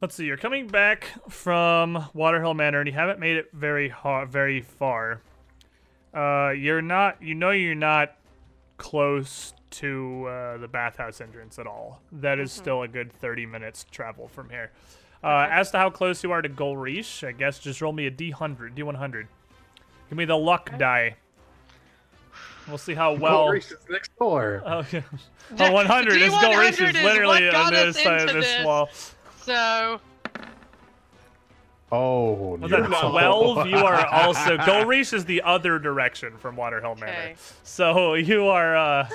Let's 0.00 0.14
see. 0.14 0.24
You're 0.24 0.38
coming 0.38 0.66
back 0.66 1.08
from 1.28 2.08
Waterhill 2.14 2.54
Manor, 2.54 2.80
and 2.80 2.88
you 2.88 2.94
haven't 2.94 3.20
made 3.20 3.36
it 3.36 3.50
very 3.52 3.90
hard, 3.90 4.30
very 4.30 4.62
far. 4.62 5.20
Uh, 6.14 6.50
you're 6.50 6.82
not. 6.82 7.22
You 7.22 7.34
know, 7.34 7.50
you're 7.50 7.74
not 7.74 8.16
close 8.78 9.52
to 9.70 10.26
uh, 10.26 10.56
the 10.58 10.68
bathhouse 10.68 11.20
entrance 11.20 11.58
at 11.58 11.66
all. 11.66 12.00
That 12.12 12.38
is 12.38 12.52
still 12.52 12.82
a 12.82 12.88
good 12.88 13.12
30 13.12 13.46
minutes 13.46 13.86
travel 13.90 14.28
from 14.28 14.50
here. 14.50 14.70
Uh, 15.22 15.46
as 15.50 15.70
to 15.72 15.78
how 15.78 15.90
close 15.90 16.22
you 16.24 16.32
are 16.32 16.40
to 16.42 16.48
Golreach, 16.48 17.26
I 17.26 17.32
guess 17.32 17.58
just 17.58 17.80
roll 17.80 17.92
me 17.92 18.06
a 18.06 18.10
D100, 18.10 18.74
D100. 18.76 19.26
Give 20.08 20.18
me 20.18 20.24
the 20.24 20.36
luck 20.36 20.76
die. 20.78 21.16
We'll 22.68 22.78
see 22.78 22.94
how 22.94 23.12
well. 23.14 23.46
Well, 23.46 23.52
is 23.52 23.74
next 23.88 24.16
door. 24.18 24.62
Oh, 24.66 24.84
yeah. 24.92 25.02
Oh, 25.58 25.72
100 25.72 26.22
is 26.22 26.32
D100 26.32 26.38
Golreach 26.40 26.88
is 26.88 26.96
is 26.96 27.02
literally 27.02 27.46
what 27.46 27.54
on 27.54 27.72
got 27.72 27.74
us 27.74 27.94
this 27.96 28.04
side 28.04 28.20
of 28.28 28.34
this 28.34 28.44
this. 28.46 28.64
wall. 28.64 28.88
So, 29.42 30.00
Oh, 31.92 32.56
Was 32.56 32.70
no. 32.70 32.82
that 32.82 33.10
12? 33.10 33.66
You 33.66 33.76
are 33.78 34.06
also. 34.06 34.56
Golreach 34.58 35.12
is 35.12 35.24
the 35.24 35.42
other 35.42 35.78
direction 35.78 36.36
from 36.38 36.54
Waterhill 36.56 36.94
Manor. 37.00 37.12
Okay. 37.12 37.34
So 37.64 38.14
you 38.14 38.46
are 38.46 38.76
uh, 38.76 39.08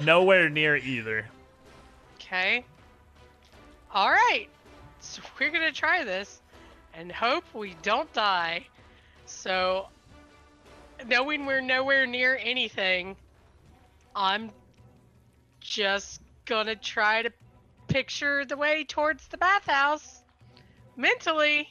nowhere 0.00 0.48
near 0.48 0.76
either. 0.76 1.26
okay. 2.16 2.64
All 3.92 4.10
right. 4.10 4.48
So, 5.00 5.22
we're 5.40 5.50
going 5.50 5.66
to 5.66 5.72
try 5.72 6.04
this 6.04 6.40
and 6.94 7.10
hope 7.12 7.44
we 7.54 7.76
don't 7.82 8.12
die. 8.12 8.66
So, 9.26 9.88
knowing 11.06 11.46
we're 11.46 11.60
nowhere 11.60 12.06
near 12.06 12.38
anything, 12.42 13.16
I'm 14.14 14.50
just 15.60 16.20
going 16.44 16.66
to 16.66 16.76
try 16.76 17.22
to 17.22 17.30
picture 17.88 18.44
the 18.44 18.56
way 18.56 18.84
towards 18.84 19.28
the 19.28 19.38
bathhouse 19.38 20.22
mentally 20.96 21.68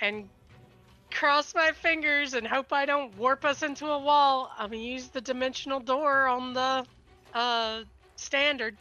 and 0.00 0.28
cross 1.10 1.54
my 1.54 1.72
fingers 1.72 2.34
and 2.34 2.46
hope 2.46 2.72
I 2.72 2.86
don't 2.86 3.16
warp 3.16 3.44
us 3.44 3.62
into 3.62 3.86
a 3.86 3.98
wall. 3.98 4.50
I'm 4.58 4.70
gonna 4.70 4.82
use 4.82 5.08
the 5.08 5.20
dimensional 5.20 5.80
door 5.80 6.26
on 6.26 6.52
the 6.54 6.86
uh 7.34 7.82
standard 8.16 8.76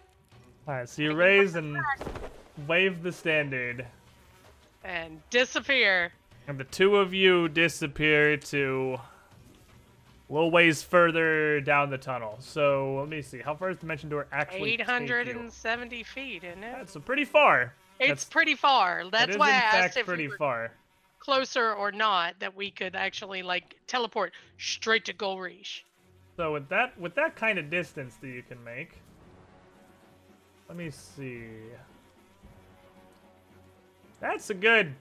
All 0.68 0.74
right, 0.74 0.90
so 0.90 1.02
you 1.02 1.14
raise 1.14 1.56
and 1.56 1.78
wave 2.68 3.04
the 3.04 3.12
standard, 3.12 3.86
and 4.84 5.22
disappear. 5.30 6.12
and 6.48 6.58
the 6.58 6.64
two 6.66 6.98
of 6.98 7.14
you 7.14 7.48
disappear 7.48 8.38
to 8.38 8.98
a 10.30 10.34
little 10.34 10.52
ways 10.52 10.84
further 10.84 11.60
down 11.62 11.90
the 11.90 11.98
tunnel. 11.98 12.38
So 12.40 12.98
let 13.00 13.08
me 13.10 13.22
see. 13.22 13.40
How 13.40 13.56
far 13.56 13.72
is 13.72 13.78
the 13.78 13.82
dimension 13.82 14.10
door 14.10 14.28
actually? 14.32 14.78
take 14.78 14.88
you? 14.88 14.94
870 14.94 16.04
feet, 16.04 16.44
isn't 16.44 16.64
it? 16.64 16.76
That's 16.78 16.96
pretty 16.98 17.26
far. 17.26 17.74
It's 18.00 18.08
that's- 18.10 18.26
pretty 18.26 18.56
far. 18.56 19.04
That's 19.12 19.38
why 19.38 19.50
I 19.50 19.54
asked 19.54 19.98
if 19.98 20.06
pretty 20.06 20.24
we 20.24 20.30
were 20.30 20.38
far. 20.38 20.72
Closer 21.20 21.74
or 21.74 21.92
not 21.92 22.40
that 22.40 22.56
we 22.56 22.72
could 22.72 22.96
actually 22.96 23.42
like 23.42 23.76
teleport 23.88 24.34
straight 24.58 25.06
to 25.06 25.14
Golreach. 25.14 25.82
So 26.38 26.54
with 26.54 26.70
that 26.70 27.00
with 27.00 27.16
that 27.16 27.36
kind 27.36 27.60
of 27.60 27.70
distance 27.70 28.16
that 28.22 28.30
you 28.30 28.44
can 28.44 28.64
make, 28.64 28.94
let 30.68 30.78
me 30.78 30.90
see. 30.90 31.48
That's 34.22 34.50
a 34.50 34.54
good 34.54 34.96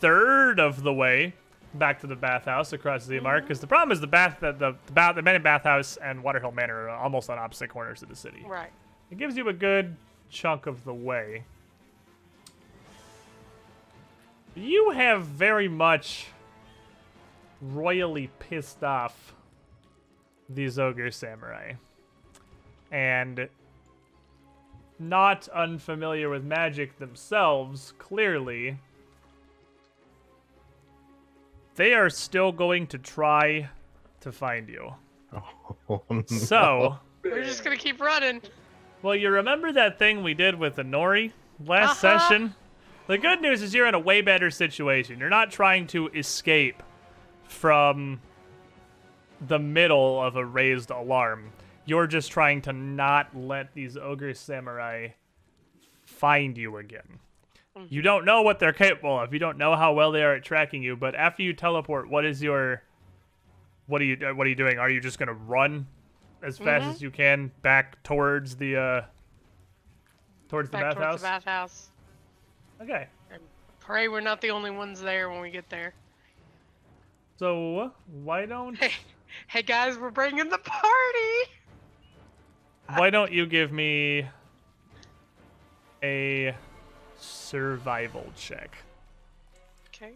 third 0.00 0.60
of 0.60 0.82
the 0.82 0.92
way 0.92 1.34
back 1.74 2.00
to 2.00 2.06
the 2.06 2.16
bathhouse 2.16 2.72
across 2.72 3.06
the 3.06 3.20
mark. 3.20 3.44
Because 3.44 3.58
mm-hmm. 3.58 3.62
the 3.62 3.66
problem 3.68 3.92
is 3.92 4.00
the 4.00 4.06
bath 4.06 4.38
the 4.40 4.52
the, 4.52 4.76
the, 4.86 4.92
bath, 4.92 5.14
the 5.14 5.22
men 5.22 5.36
in 5.36 5.42
bathhouse 5.42 5.96
and 5.96 6.22
Waterhill 6.22 6.52
Manor 6.52 6.88
are 6.88 6.90
almost 6.90 7.30
on 7.30 7.38
opposite 7.38 7.68
corners 7.68 8.02
of 8.02 8.08
the 8.08 8.16
city. 8.16 8.44
Right. 8.46 8.70
It 9.10 9.18
gives 9.18 9.36
you 9.36 9.48
a 9.48 9.52
good 9.52 9.96
chunk 10.28 10.66
of 10.66 10.84
the 10.84 10.94
way. 10.94 11.44
You 14.56 14.90
have 14.90 15.24
very 15.26 15.68
much 15.68 16.26
royally 17.60 18.30
pissed 18.38 18.82
off 18.82 19.34
these 20.48 20.78
ogre 20.78 21.10
samurai. 21.10 21.72
And 22.90 23.48
not 24.98 25.48
unfamiliar 25.48 26.30
with 26.30 26.42
magic 26.44 26.98
themselves, 26.98 27.92
clearly, 27.98 28.78
they 31.74 31.92
are 31.92 32.08
still 32.08 32.52
going 32.52 32.86
to 32.88 32.98
try 32.98 33.68
to 34.20 34.32
find 34.32 34.68
you. 34.68 34.94
Oh, 35.88 36.02
no. 36.08 36.22
So, 36.26 36.98
We're 37.22 37.44
just 37.44 37.62
gonna 37.64 37.76
keep 37.76 38.00
running. 38.00 38.40
well, 39.02 39.14
you 39.14 39.28
remember 39.28 39.72
that 39.72 39.98
thing 39.98 40.22
we 40.22 40.32
did 40.32 40.54
with 40.54 40.76
the 40.76 40.82
Nori 40.84 41.32
last 41.64 42.02
Uh-huh. 42.02 42.18
session? 42.18 42.54
The 43.06 43.18
good 43.18 43.40
news 43.40 43.62
is 43.62 43.72
you're 43.72 43.86
in 43.86 43.94
a 43.94 43.98
way 44.00 44.20
better 44.20 44.50
situation. 44.50 45.20
You're 45.20 45.28
not 45.30 45.50
trying 45.50 45.86
to 45.88 46.08
escape 46.08 46.82
from 47.44 48.20
the 49.46 49.58
middle 49.58 50.20
of 50.22 50.34
a 50.36 50.44
raised 50.44 50.90
alarm. 50.90 51.52
You're 51.84 52.08
just 52.08 52.32
trying 52.32 52.62
to 52.62 52.72
not 52.72 53.36
let 53.36 53.74
these 53.74 53.96
ogre 53.96 54.34
samurai 54.34 55.08
find 56.04 56.58
you 56.58 56.78
again. 56.78 57.20
You 57.90 58.00
don't 58.00 58.24
know 58.24 58.40
what 58.42 58.58
they're 58.58 58.72
capable 58.72 59.20
of. 59.20 59.32
You 59.34 59.38
don't 59.38 59.58
know 59.58 59.76
how 59.76 59.92
well 59.92 60.10
they 60.10 60.22
are 60.24 60.34
at 60.34 60.42
tracking 60.42 60.82
you. 60.82 60.96
But 60.96 61.14
after 61.14 61.42
you 61.42 61.52
teleport, 61.52 62.08
what 62.08 62.24
is 62.24 62.42
your 62.42 62.82
what 63.86 64.00
are 64.00 64.04
you 64.06 64.16
uh, 64.26 64.34
what 64.34 64.46
are 64.46 64.50
you 64.50 64.56
doing? 64.56 64.78
Are 64.78 64.88
you 64.88 64.98
just 64.98 65.18
gonna 65.18 65.34
run 65.34 65.86
as 66.42 66.56
fast 66.56 66.86
Mhm. 66.86 66.90
as 66.94 67.02
you 67.02 67.10
can 67.10 67.52
back 67.60 68.02
towards 68.02 68.56
the 68.56 68.76
uh 68.76 69.02
towards 70.48 70.70
the 70.70 70.78
Back 70.78 70.94
bathhouse? 70.96 71.04
towards 71.20 71.22
the 71.22 71.28
bathhouse. 71.28 71.90
Okay. 72.80 73.08
Pray 73.80 74.08
we're 74.08 74.20
not 74.20 74.40
the 74.40 74.50
only 74.50 74.70
ones 74.70 75.00
there 75.00 75.30
when 75.30 75.40
we 75.40 75.50
get 75.50 75.68
there. 75.70 75.94
So 77.38 77.92
why 78.24 78.46
don't 78.46 78.76
Hey, 78.76 78.92
hey 79.46 79.62
guys, 79.62 79.96
we're 79.98 80.10
bringing 80.10 80.48
the 80.48 80.58
party. 80.58 81.50
why 82.96 83.10
don't 83.10 83.30
you 83.30 83.46
give 83.46 83.70
me 83.72 84.26
a 86.02 86.54
survival 87.18 88.26
check? 88.36 88.76
Okay. 89.88 90.14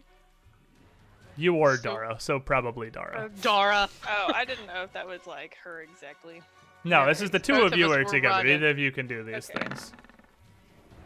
You 1.37 1.55
or 1.55 1.77
So- 1.77 1.83
Dara, 1.83 2.15
so 2.19 2.39
probably 2.39 2.87
Uh, 2.89 2.91
Dara. 2.91 3.29
Dara. 3.41 3.89
Oh, 4.07 4.31
I 4.33 4.43
didn't 4.45 4.67
know 4.67 4.83
if 4.83 4.91
that 4.93 5.07
was 5.07 5.25
like 5.25 5.55
her 5.63 5.81
exactly. 5.81 6.41
No, 6.83 6.99
yeah, 7.01 7.05
this 7.05 7.21
is 7.21 7.29
the 7.29 7.39
two 7.39 7.61
of 7.61 7.73
of 7.73 7.77
you 7.79 7.85
us 7.85 7.95
are 7.97 8.03
were 8.03 8.11
together. 8.11 8.35
running. 8.37 8.55
Either 8.55 8.69
of 8.69 8.79
you 8.79 8.91
can 8.91 9.07
do 9.07 9.23
these 9.23 9.49
Okay. 9.49 9.59
things. 9.65 9.93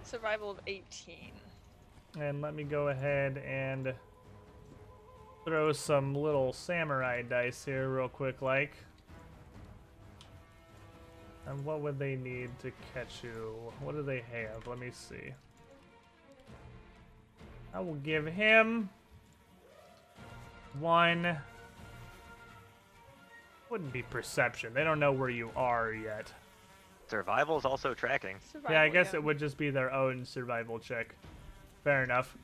Survival 0.04 0.50
of 0.52 0.60
18. 0.68 1.32
And 2.20 2.42
let 2.42 2.56
me 2.56 2.64
go 2.64 2.88
ahead 2.88 3.38
and 3.46 3.94
throw 5.44 5.72
some 5.74 6.16
little 6.16 6.54
samurai 6.54 7.22
dice 7.22 7.66
here 7.66 7.90
real 7.90 8.10
quick 8.10 8.42
like. 8.42 8.74
And 11.48 11.64
what 11.64 11.82
would 11.82 12.00
they 12.00 12.16
need 12.16 12.50
to 12.60 12.72
catch 12.94 13.24
you? 13.24 13.56
What 13.82 13.96
do 13.96 14.02
they 14.02 14.24
have? 14.32 14.66
Let 14.66 14.80
me 14.80 14.90
see. 14.92 15.34
I 17.74 17.80
will 17.82 17.96
give 17.96 18.26
him 18.26 18.90
one. 20.80 21.38
Wouldn't 23.70 23.92
be 23.92 24.04
perception. 24.04 24.74
They 24.74 24.84
don't 24.84 25.00
know 25.00 25.12
where 25.12 25.30
you 25.30 25.52
are 25.56 25.92
yet. 25.92 26.32
Survival 27.08 27.58
is 27.58 27.66
also 27.66 27.94
tracking. 27.94 28.38
Survival, 28.52 28.72
Yeah, 28.76 28.82
I 28.82 28.90
guess 28.90 29.14
it 29.14 29.24
would 29.24 29.38
just 29.38 29.58
be 29.58 29.70
their 29.70 29.92
own 29.92 30.26
survival 30.26 30.80
check. 30.80 31.14
Fair 31.86 32.04
enough. 32.04 32.36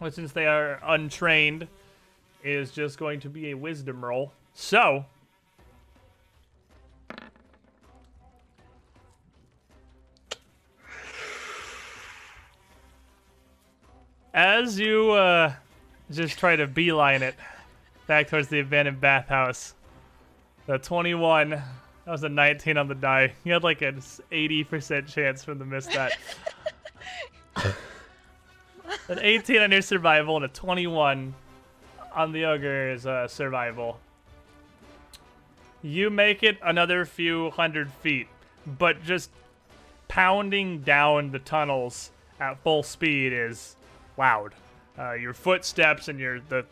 But 0.00 0.14
since 0.14 0.32
they 0.32 0.46
are 0.46 0.80
untrained, 0.82 1.68
it 2.42 2.50
is 2.50 2.70
just 2.70 2.98
going 2.98 3.20
to 3.20 3.28
be 3.28 3.50
a 3.50 3.54
wisdom 3.54 4.02
roll. 4.02 4.32
So. 4.54 5.04
As 14.32 14.80
you 14.80 15.10
uh, 15.10 15.52
just 16.10 16.38
try 16.38 16.56
to 16.56 16.66
beeline 16.66 17.22
it 17.22 17.34
back 18.06 18.28
towards 18.28 18.48
the 18.48 18.60
abandoned 18.60 18.98
bathhouse, 18.98 19.74
the 20.66 20.78
21 20.78 21.50
that 21.50 21.62
was 22.06 22.24
a 22.24 22.30
19 22.30 22.78
on 22.78 22.88
the 22.88 22.94
die. 22.94 23.34
You 23.44 23.52
had 23.52 23.62
like 23.62 23.82
an 23.82 23.96
80% 23.98 25.06
chance 25.06 25.44
from 25.44 25.58
the 25.58 25.66
miss 25.66 25.86
that. 25.88 26.12
An 29.08 29.18
18 29.20 29.62
on 29.62 29.72
your 29.72 29.82
survival 29.82 30.36
and 30.36 30.44
a 30.44 30.48
21 30.48 31.34
on 32.14 32.32
the 32.32 32.44
ogre's 32.44 33.06
uh, 33.06 33.28
survival. 33.28 33.98
You 35.82 36.08
make 36.10 36.42
it 36.42 36.58
another 36.62 37.04
few 37.04 37.50
hundred 37.50 37.92
feet, 37.92 38.28
but 38.66 39.02
just 39.02 39.30
pounding 40.08 40.80
down 40.80 41.30
the 41.30 41.38
tunnels 41.38 42.10
at 42.40 42.62
full 42.62 42.82
speed 42.82 43.32
is 43.32 43.76
loud. 44.16 44.54
Uh, 44.98 45.12
your 45.12 45.34
footsteps 45.34 46.08
and 46.08 46.18
your 46.18 46.40
the 46.48 46.64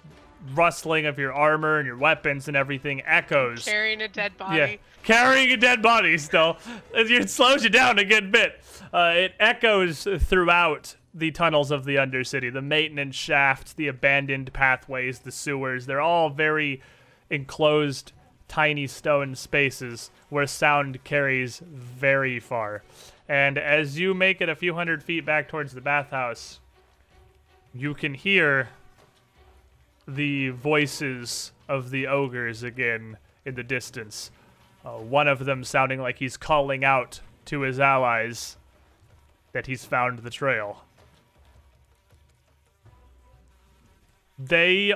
rustling 0.54 1.06
of 1.06 1.18
your 1.18 1.32
armor 1.32 1.78
and 1.78 1.86
your 1.86 1.96
weapons 1.96 2.48
and 2.48 2.56
everything 2.56 3.02
echoes. 3.04 3.64
Carrying 3.64 4.00
a 4.00 4.08
dead 4.08 4.36
body. 4.38 4.58
Yeah, 4.58 4.76
carrying 5.02 5.52
a 5.52 5.56
dead 5.56 5.82
body 5.82 6.16
still. 6.18 6.56
It 6.94 7.30
slows 7.30 7.64
you 7.64 7.70
down 7.70 7.98
a 7.98 8.04
good 8.04 8.32
bit. 8.32 8.60
Uh, 8.92 9.12
it 9.14 9.34
echoes 9.38 10.06
throughout 10.20 10.96
the 11.14 11.30
tunnels 11.30 11.70
of 11.70 11.84
the 11.84 11.96
Undercity, 11.96 12.52
the 12.52 12.62
maintenance 12.62 13.16
shafts, 13.16 13.72
the 13.72 13.88
abandoned 13.88 14.52
pathways, 14.52 15.20
the 15.20 15.32
sewers. 15.32 15.86
They're 15.86 16.00
all 16.00 16.30
very 16.30 16.80
enclosed, 17.30 18.12
tiny 18.48 18.86
stone 18.86 19.34
spaces 19.34 20.10
where 20.28 20.46
sound 20.46 21.04
carries 21.04 21.58
very 21.58 22.40
far. 22.40 22.82
And 23.28 23.58
as 23.58 23.98
you 23.98 24.14
make 24.14 24.40
it 24.40 24.48
a 24.48 24.54
few 24.54 24.74
hundred 24.74 25.02
feet 25.02 25.24
back 25.24 25.48
towards 25.48 25.72
the 25.72 25.80
bathhouse, 25.80 26.60
you 27.74 27.94
can 27.94 28.14
hear 28.14 28.68
the 30.06 30.50
voices 30.50 31.52
of 31.68 31.90
the 31.90 32.06
ogres 32.06 32.62
again 32.62 33.16
in 33.44 33.54
the 33.54 33.62
distance. 33.62 34.30
Uh, 34.84 34.98
one 34.98 35.28
of 35.28 35.44
them 35.44 35.64
sounding 35.64 36.00
like 36.00 36.18
he's 36.18 36.36
calling 36.36 36.84
out 36.84 37.20
to 37.44 37.60
his 37.60 37.78
allies 37.78 38.56
that 39.52 39.66
he's 39.66 39.84
found 39.84 40.20
the 40.20 40.30
trail. 40.30 40.84
They 44.44 44.92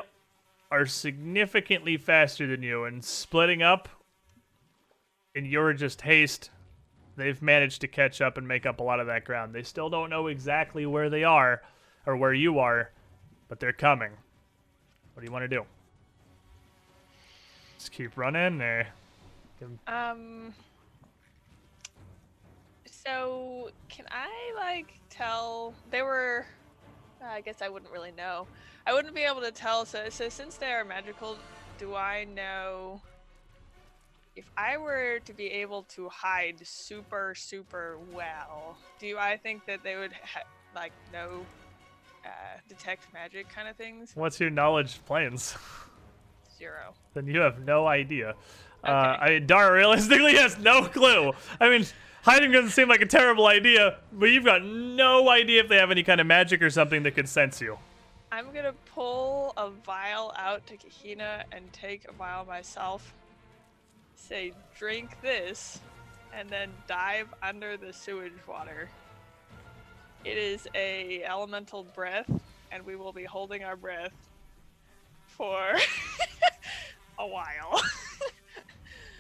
are 0.72 0.86
significantly 0.86 1.96
faster 1.96 2.46
than 2.46 2.62
you 2.62 2.84
and 2.84 3.04
splitting 3.04 3.62
up 3.62 3.88
in 5.34 5.44
your 5.44 5.72
just 5.72 6.00
haste. 6.00 6.50
They've 7.16 7.40
managed 7.40 7.80
to 7.82 7.88
catch 7.88 8.20
up 8.20 8.38
and 8.38 8.48
make 8.48 8.66
up 8.66 8.80
a 8.80 8.82
lot 8.82 8.98
of 8.98 9.06
that 9.06 9.24
ground. 9.24 9.54
They 9.54 9.62
still 9.62 9.88
don't 9.88 10.10
know 10.10 10.26
exactly 10.26 10.84
where 10.84 11.08
they 11.08 11.22
are 11.22 11.62
or 12.06 12.16
where 12.16 12.32
you 12.32 12.58
are, 12.58 12.90
but 13.48 13.60
they're 13.60 13.72
coming. 13.72 14.10
What 15.14 15.20
do 15.20 15.26
you 15.26 15.32
want 15.32 15.44
to 15.44 15.48
do? 15.48 15.64
Just 17.78 17.92
keep 17.92 18.16
running 18.16 18.60
or 18.60 18.88
Um. 19.86 20.54
So 22.84 23.70
can 23.88 24.06
I 24.10 24.52
like 24.56 24.98
tell 25.08 25.72
they 25.90 26.02
were? 26.02 26.46
I 27.24 27.40
guess 27.40 27.62
I 27.62 27.68
wouldn't 27.68 27.92
really 27.92 28.12
know. 28.12 28.46
I 28.86 28.92
wouldn't 28.92 29.14
be 29.14 29.22
able 29.22 29.40
to 29.40 29.50
tell. 29.50 29.84
So, 29.84 30.08
so 30.10 30.28
since 30.28 30.56
they 30.56 30.72
are 30.72 30.84
magical, 30.84 31.36
do 31.78 31.94
I 31.94 32.24
know 32.24 33.00
if 34.36 34.48
I 34.56 34.76
were 34.76 35.18
to 35.24 35.32
be 35.32 35.46
able 35.46 35.82
to 35.94 36.08
hide 36.08 36.64
super 36.64 37.34
super 37.36 37.98
well? 38.12 38.76
Do 39.00 39.18
I 39.18 39.36
think 39.36 39.66
that 39.66 39.82
they 39.82 39.96
would 39.96 40.12
ha- 40.12 40.48
like 40.74 40.92
know 41.12 41.44
uh, 42.24 42.28
detect 42.68 43.12
magic 43.12 43.48
kind 43.48 43.68
of 43.68 43.76
things? 43.76 44.12
what's 44.14 44.38
your 44.38 44.50
knowledge 44.50 45.00
planes? 45.04 45.56
Zero. 46.58 46.94
then 47.12 47.26
you 47.26 47.40
have 47.40 47.58
no 47.66 47.86
idea. 47.86 48.34
Uh, 48.82 49.16
I 49.20 49.28
mean, 49.30 49.46
Dara 49.46 49.72
realistically 49.72 50.36
has 50.36 50.56
no 50.58 50.84
clue. 50.84 51.32
I 51.60 51.68
mean, 51.68 51.84
hiding 52.22 52.52
doesn't 52.52 52.70
seem 52.70 52.88
like 52.88 53.02
a 53.02 53.06
terrible 53.06 53.46
idea, 53.46 53.98
but 54.12 54.26
you've 54.26 54.44
got 54.44 54.64
no 54.64 55.28
idea 55.28 55.62
if 55.62 55.68
they 55.68 55.76
have 55.76 55.90
any 55.90 56.02
kind 56.02 56.20
of 56.20 56.26
magic 56.26 56.62
or 56.62 56.70
something 56.70 57.02
that 57.02 57.10
could 57.14 57.28
sense 57.28 57.60
you. 57.60 57.78
I'm 58.32 58.52
gonna 58.52 58.74
pull 58.94 59.52
a 59.56 59.70
vial 59.70 60.32
out 60.36 60.66
to 60.66 60.76
Kahina 60.76 61.44
and 61.52 61.72
take 61.72 62.08
a 62.08 62.12
vial 62.12 62.44
myself. 62.44 63.14
Say, 64.14 64.52
drink 64.78 65.20
this, 65.22 65.80
and 66.34 66.48
then 66.48 66.70
dive 66.86 67.28
under 67.42 67.76
the 67.76 67.92
sewage 67.92 68.32
water. 68.48 68.88
It 70.24 70.36
is 70.38 70.66
a 70.74 71.22
elemental 71.24 71.84
breath, 71.84 72.30
and 72.72 72.84
we 72.84 72.96
will 72.96 73.12
be 73.12 73.24
holding 73.24 73.62
our 73.62 73.76
breath 73.76 74.12
for 75.26 75.76
a 77.18 77.26
while. 77.26 77.80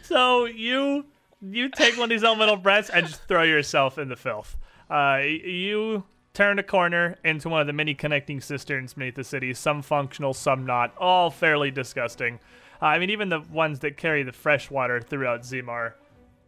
So 0.06 0.44
you 0.44 1.04
you 1.42 1.68
take 1.68 1.96
one 1.96 2.04
of 2.04 2.10
these 2.10 2.22
elemental 2.22 2.56
breaths 2.56 2.90
and 2.90 3.06
just 3.08 3.26
throw 3.26 3.42
yourself 3.42 3.98
in 3.98 4.08
the 4.08 4.14
filth. 4.14 4.56
Uh, 4.88 5.18
you 5.24 6.04
turn 6.36 6.58
a 6.58 6.62
corner 6.62 7.16
into 7.24 7.48
one 7.48 7.62
of 7.62 7.66
the 7.66 7.72
many 7.72 7.94
connecting 7.94 8.42
cisterns 8.42 8.92
beneath 8.92 9.14
the 9.14 9.24
city. 9.24 9.54
Some 9.54 9.80
functional, 9.80 10.34
some 10.34 10.66
not. 10.66 10.94
All 10.98 11.30
fairly 11.30 11.70
disgusting. 11.70 12.38
Uh, 12.82 12.86
I 12.86 12.98
mean, 12.98 13.08
even 13.08 13.30
the 13.30 13.40
ones 13.40 13.78
that 13.78 13.96
carry 13.96 14.22
the 14.22 14.32
fresh 14.32 14.70
water 14.70 15.00
throughout 15.00 15.44
Zimar 15.44 15.94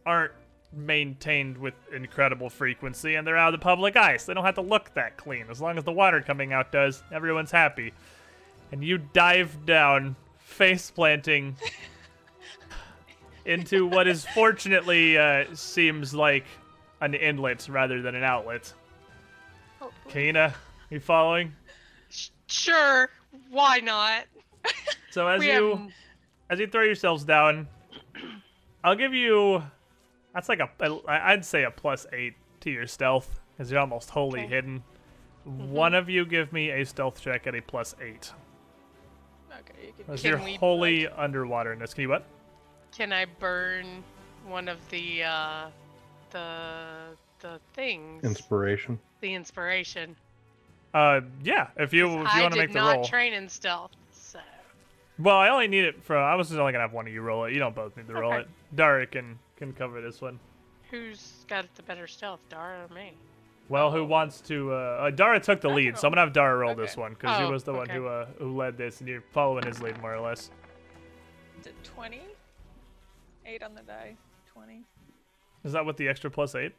aren't 0.05 0.33
maintained 0.71 1.57
with 1.57 1.73
incredible 1.91 2.51
frequency, 2.51 3.15
and 3.15 3.25
they're 3.25 3.35
out 3.35 3.51
of 3.51 3.59
the 3.59 3.63
public 3.63 3.95
eye, 3.95 4.17
so 4.17 4.27
they 4.27 4.35
don't 4.35 4.45
have 4.45 4.53
to 4.55 4.61
look 4.61 4.93
that 4.93 5.17
clean. 5.17 5.47
As 5.49 5.59
long 5.59 5.75
as 5.75 5.83
the 5.83 5.91
water 5.91 6.21
coming 6.21 6.53
out 6.53 6.71
does, 6.71 7.01
everyone's 7.11 7.49
happy. 7.49 7.91
And 8.71 8.83
you 8.83 8.99
dive 8.99 9.65
down, 9.65 10.15
face 10.37 10.91
planting 10.91 11.57
into 13.45 13.87
what 13.87 14.07
is 14.07 14.23
fortunately 14.23 15.17
uh, 15.17 15.45
seems 15.55 16.13
like 16.13 16.45
an 17.01 17.15
inlet 17.15 17.67
rather 17.67 18.03
than 18.03 18.13
an 18.13 18.23
outlet. 18.23 18.71
Kana, 20.09 20.53
you 20.89 20.99
following? 20.99 21.53
Sure, 22.47 23.09
why 23.51 23.79
not? 23.79 24.25
So 25.11 25.27
as 25.29 25.39
we 25.39 25.51
you 25.51 25.75
have 25.75 25.91
as 26.49 26.59
you 26.59 26.67
throw 26.67 26.81
yourselves 26.83 27.23
down, 27.23 27.67
I'll 28.83 28.95
give 28.95 29.13
you 29.13 29.61
that's 30.33 30.49
like 30.49 30.59
a 30.59 30.69
I'd 31.07 31.45
say 31.45 31.63
a 31.63 31.71
plus 31.71 32.07
eight 32.11 32.33
to 32.61 32.71
your 32.71 32.87
stealth 32.87 33.39
because 33.55 33.71
you're 33.71 33.79
almost 33.79 34.09
wholly 34.09 34.41
Okay. 34.41 34.49
hidden. 34.49 34.83
One 35.45 35.93
of 35.93 36.09
you 36.09 36.25
give 36.25 36.51
me 36.51 36.71
a 36.71 36.85
stealth 36.85 37.21
check 37.21 37.45
at 37.47 37.55
a 37.55 37.61
plus 37.61 37.95
eight. 38.01 38.31
okay, 39.51 39.87
you 39.97 40.03
can. 40.05 40.17
Can 40.17 40.25
you're 40.29 40.43
we, 40.43 40.55
wholly 40.55 41.07
underwater 41.07 41.71
in 41.73 41.79
this. 41.79 41.93
Can 41.93 42.01
you 42.03 42.09
what? 42.09 42.25
Can 42.91 43.13
I 43.13 43.25
burn 43.25 44.03
one 44.47 44.67
of 44.67 44.77
the 44.89 45.23
uh 45.23 45.69
the 46.31 47.15
the 47.39 47.59
things? 47.73 48.23
Inspiration. 48.23 48.99
the 49.21 49.33
inspiration. 49.33 50.15
Uh, 50.93 51.21
yeah. 51.43 51.67
If 51.77 51.93
you 51.93 52.07
if 52.07 52.35
you 52.35 52.41
want 52.41 52.53
to 52.53 52.59
make 52.59 52.71
the 52.73 52.79
roll. 52.79 52.87
I 52.87 52.91
did 52.91 52.95
not 52.95 52.95
roll. 52.97 53.03
train 53.05 53.33
in 53.33 53.47
stealth, 53.49 53.91
so 54.11 54.39
Well, 55.19 55.35
I 55.37 55.49
only 55.49 55.67
need 55.67 55.85
it 55.85 56.03
for. 56.03 56.17
I 56.17 56.35
was 56.35 56.47
just 56.49 56.59
only 56.59 56.71
gonna 56.71 56.83
have 56.83 56.93
one 56.93 57.05
of 57.07 57.13
you 57.13 57.21
roll 57.21 57.45
it. 57.45 57.53
You 57.53 57.59
don't 57.59 57.75
both 57.75 57.95
need 57.97 58.07
to 58.07 58.13
roll 58.13 58.31
Okay. 58.33 58.41
it. 58.41 58.47
Dara 58.75 59.05
can 59.05 59.37
can 59.57 59.73
cover 59.73 60.01
this 60.01 60.21
one. 60.21 60.39
who's 60.89 61.45
got 61.47 61.65
the 61.75 61.83
better 61.83 62.07
stealth, 62.07 62.39
Dara 62.49 62.87
or 62.89 62.93
me? 62.95 63.13
Well, 63.67 63.91
who 63.91 64.03
wants 64.03 64.41
to? 64.41 64.73
Uh, 64.73 64.75
uh, 64.75 65.09
Dara 65.11 65.39
took 65.39 65.61
the 65.61 65.69
lead, 65.69 65.95
so 65.99 66.07
I'm 66.07 66.11
gonna 66.11 66.21
have 66.21 66.33
Dara 66.33 66.57
roll 66.57 66.71
Okay. 66.71 66.81
this 66.81 66.97
one 66.97 67.13
because 67.13 67.37
he 67.37 67.43
Oh, 67.43 67.51
was 67.51 67.63
the 67.63 67.73
one 67.73 67.87
who 67.87 68.07
uh, 68.07 68.25
who 68.39 68.55
led 68.57 68.77
this, 68.77 68.99
and 68.99 69.07
you're 69.07 69.21
following 69.31 69.65
his 69.67 69.79
lead 69.81 70.01
more 70.01 70.15
or 70.15 70.19
less. 70.21 70.49
Is 71.59 71.67
it 71.67 71.75
20? 71.83 72.21
8 73.45 73.61
on 73.63 73.75
the 73.75 73.81
die. 73.81 74.15
20. 74.53 74.81
Is 75.63 75.73
that 75.73 75.85
with 75.85 75.97
the 75.97 76.07
extra 76.07 76.31
plus 76.31 76.55
eight? 76.55 76.73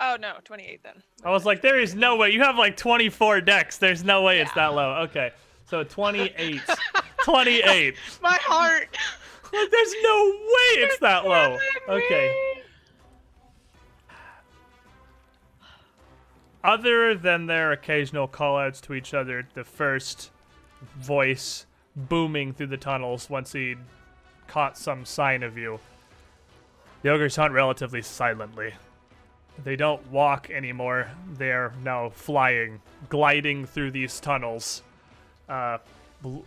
Oh, 0.00 0.16
no, 0.20 0.34
28 0.44 0.82
then. 0.82 1.02
I 1.24 1.30
was 1.30 1.44
like, 1.44 1.60
there 1.60 1.78
is 1.80 1.94
no 1.94 2.16
way. 2.16 2.30
You 2.30 2.40
have 2.42 2.56
like 2.56 2.76
24 2.76 3.40
Dex. 3.40 3.78
There's 3.78 4.04
no 4.04 4.22
way 4.22 4.40
it's 4.40 4.52
that 4.52 4.74
low. 4.74 4.94
Okay, 5.04 5.32
so 5.66 5.82
28. 5.82 6.60
28. 7.24 7.94
My 8.22 8.38
heart. 8.40 8.96
Like, 9.52 9.70
there's 9.70 9.94
no 10.02 10.30
way 10.30 10.82
it's 10.82 10.98
that 10.98 11.24
low. 11.24 11.58
Okay. 11.88 12.62
Other 16.62 17.14
than 17.14 17.46
their 17.46 17.72
occasional 17.72 18.28
callouts 18.28 18.80
to 18.82 18.94
each 18.94 19.14
other, 19.14 19.48
the 19.54 19.64
first 19.64 20.30
voice 20.96 21.66
booming 21.96 22.52
through 22.52 22.66
the 22.68 22.76
tunnels 22.76 23.30
once 23.30 23.52
he'd 23.52 23.78
caught 24.46 24.76
some 24.76 25.04
sign 25.04 25.42
of 25.42 25.56
you. 25.56 25.80
The 27.02 27.10
ogres 27.10 27.36
hunt 27.36 27.52
relatively 27.52 28.02
silently. 28.02 28.74
They 29.64 29.76
don't 29.76 30.06
walk 30.10 30.50
anymore. 30.50 31.10
They're 31.32 31.72
now 31.82 32.10
flying, 32.10 32.80
gliding 33.08 33.66
through 33.66 33.90
these 33.90 34.20
tunnels, 34.20 34.82
uh, 35.48 35.78
bl- 36.22 36.40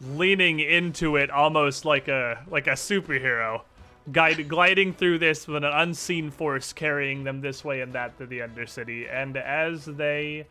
leaning 0.00 0.60
into 0.60 1.16
it 1.16 1.30
almost 1.30 1.84
like 1.84 2.08
a 2.08 2.44
like 2.48 2.66
a 2.66 2.72
superhero 2.72 3.62
guide, 4.10 4.48
gliding 4.48 4.92
through 4.92 5.18
this 5.18 5.46
with 5.46 5.64
an 5.64 5.72
unseen 5.72 6.30
force 6.30 6.72
carrying 6.72 7.24
them 7.24 7.40
this 7.40 7.64
way 7.64 7.80
and 7.80 7.92
that 7.92 8.16
to 8.18 8.26
the 8.26 8.40
Undercity. 8.40 9.12
And 9.12 9.36
as 9.36 9.84
they 9.84 10.46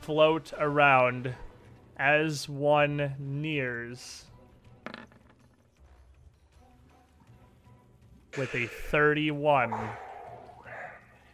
float 0.00 0.52
around, 0.58 1.34
as 1.96 2.48
one 2.48 3.14
nears, 3.18 4.24
with 8.36 8.54
a 8.54 8.66
31, 8.66 9.72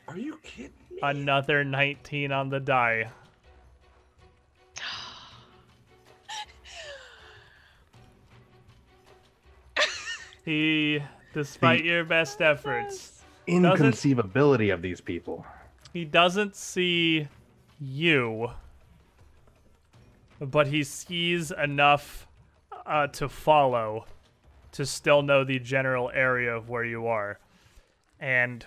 are 0.08 0.18
you 0.18 0.38
kidding 0.42 0.72
me? 0.90 0.98
Another 1.02 1.62
19 1.64 2.32
on 2.32 2.48
the 2.48 2.58
die. 2.60 3.10
he, 10.46 11.02
despite 11.34 11.82
the 11.82 11.88
your 11.88 12.04
best 12.04 12.40
efforts, 12.40 13.20
inconceivability 13.46 14.70
of 14.70 14.80
these 14.80 15.02
people. 15.02 15.44
He 15.92 16.06
doesn't 16.06 16.56
see 16.56 17.28
you, 17.78 18.50
but 20.40 20.68
he 20.68 20.84
sees 20.84 21.50
enough 21.50 22.26
uh, 22.86 23.08
to 23.08 23.28
follow 23.28 24.06
to 24.72 24.86
still 24.86 25.20
know 25.22 25.44
the 25.44 25.58
general 25.58 26.10
area 26.14 26.56
of 26.56 26.70
where 26.70 26.84
you 26.84 27.06
are. 27.06 27.38
And 28.20 28.64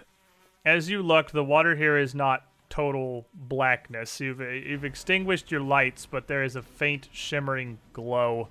as 0.66 0.90
you 0.90 1.02
look, 1.02 1.32
the 1.32 1.44
water 1.44 1.76
here 1.76 1.98
is 1.98 2.14
not 2.14 2.46
total 2.70 3.28
blackness. 3.34 4.20
You've 4.20 4.40
you've 4.40 4.86
extinguished 4.86 5.52
your 5.52 5.62
lights, 5.62 6.06
but 6.06 6.28
there 6.28 6.44
is 6.44 6.56
a 6.56 6.62
faint 6.62 7.10
shimmering 7.12 7.80
glow 7.94 8.48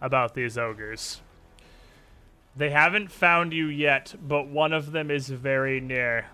about 0.00 0.34
these 0.34 0.58
ogres. 0.58 1.20
They 2.56 2.70
haven't 2.70 3.10
found 3.10 3.52
you 3.52 3.66
yet, 3.66 4.14
but 4.22 4.46
one 4.46 4.72
of 4.72 4.92
them 4.92 5.10
is 5.10 5.28
very 5.28 5.80
near. 5.80 6.26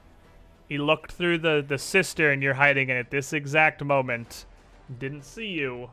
He 0.68 0.76
looked 0.76 1.12
through 1.12 1.38
the, 1.38 1.64
the 1.66 1.78
cistern 1.78 2.42
you're 2.42 2.54
hiding 2.54 2.90
in 2.90 2.96
at 2.96 3.10
this 3.10 3.32
exact 3.32 3.82
moment, 3.82 4.44
didn't 4.98 5.24
see 5.24 5.48
you, 5.48 5.90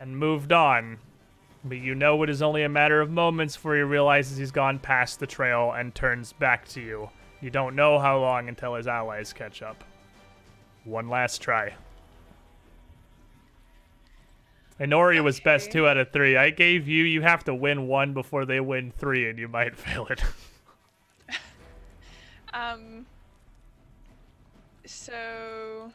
and 0.00 0.16
moved 0.16 0.50
on. 0.50 0.98
But 1.62 1.78
you 1.78 1.94
know 1.94 2.22
it 2.22 2.30
is 2.30 2.40
only 2.40 2.62
a 2.62 2.70
matter 2.70 3.02
of 3.02 3.10
moments 3.10 3.54
before 3.54 3.76
he 3.76 3.82
realizes 3.82 4.38
he's 4.38 4.50
gone 4.50 4.78
past 4.78 5.20
the 5.20 5.26
trail 5.26 5.72
and 5.72 5.94
turns 5.94 6.32
back 6.32 6.66
to 6.68 6.80
you. 6.80 7.10
You 7.40 7.50
don't 7.50 7.74
know 7.74 7.98
how 7.98 8.18
long 8.18 8.48
until 8.48 8.74
his 8.74 8.86
allies 8.86 9.32
catch 9.32 9.62
up. 9.62 9.82
One 10.84 11.08
last 11.08 11.40
try. 11.40 11.74
Inori 14.78 15.22
was 15.22 15.40
best 15.40 15.70
two 15.70 15.86
out 15.86 15.98
of 15.98 16.10
three. 16.10 16.36
I 16.36 16.50
gave 16.50 16.88
you, 16.88 17.04
you 17.04 17.20
have 17.20 17.44
to 17.44 17.54
win 17.54 17.86
one 17.86 18.14
before 18.14 18.46
they 18.46 18.60
win 18.60 18.92
three, 18.98 19.28
and 19.28 19.38
you 19.38 19.46
might 19.48 19.76
fail 19.76 20.06
it. 20.06 20.22
Um. 22.52 23.06
So, 24.86 25.92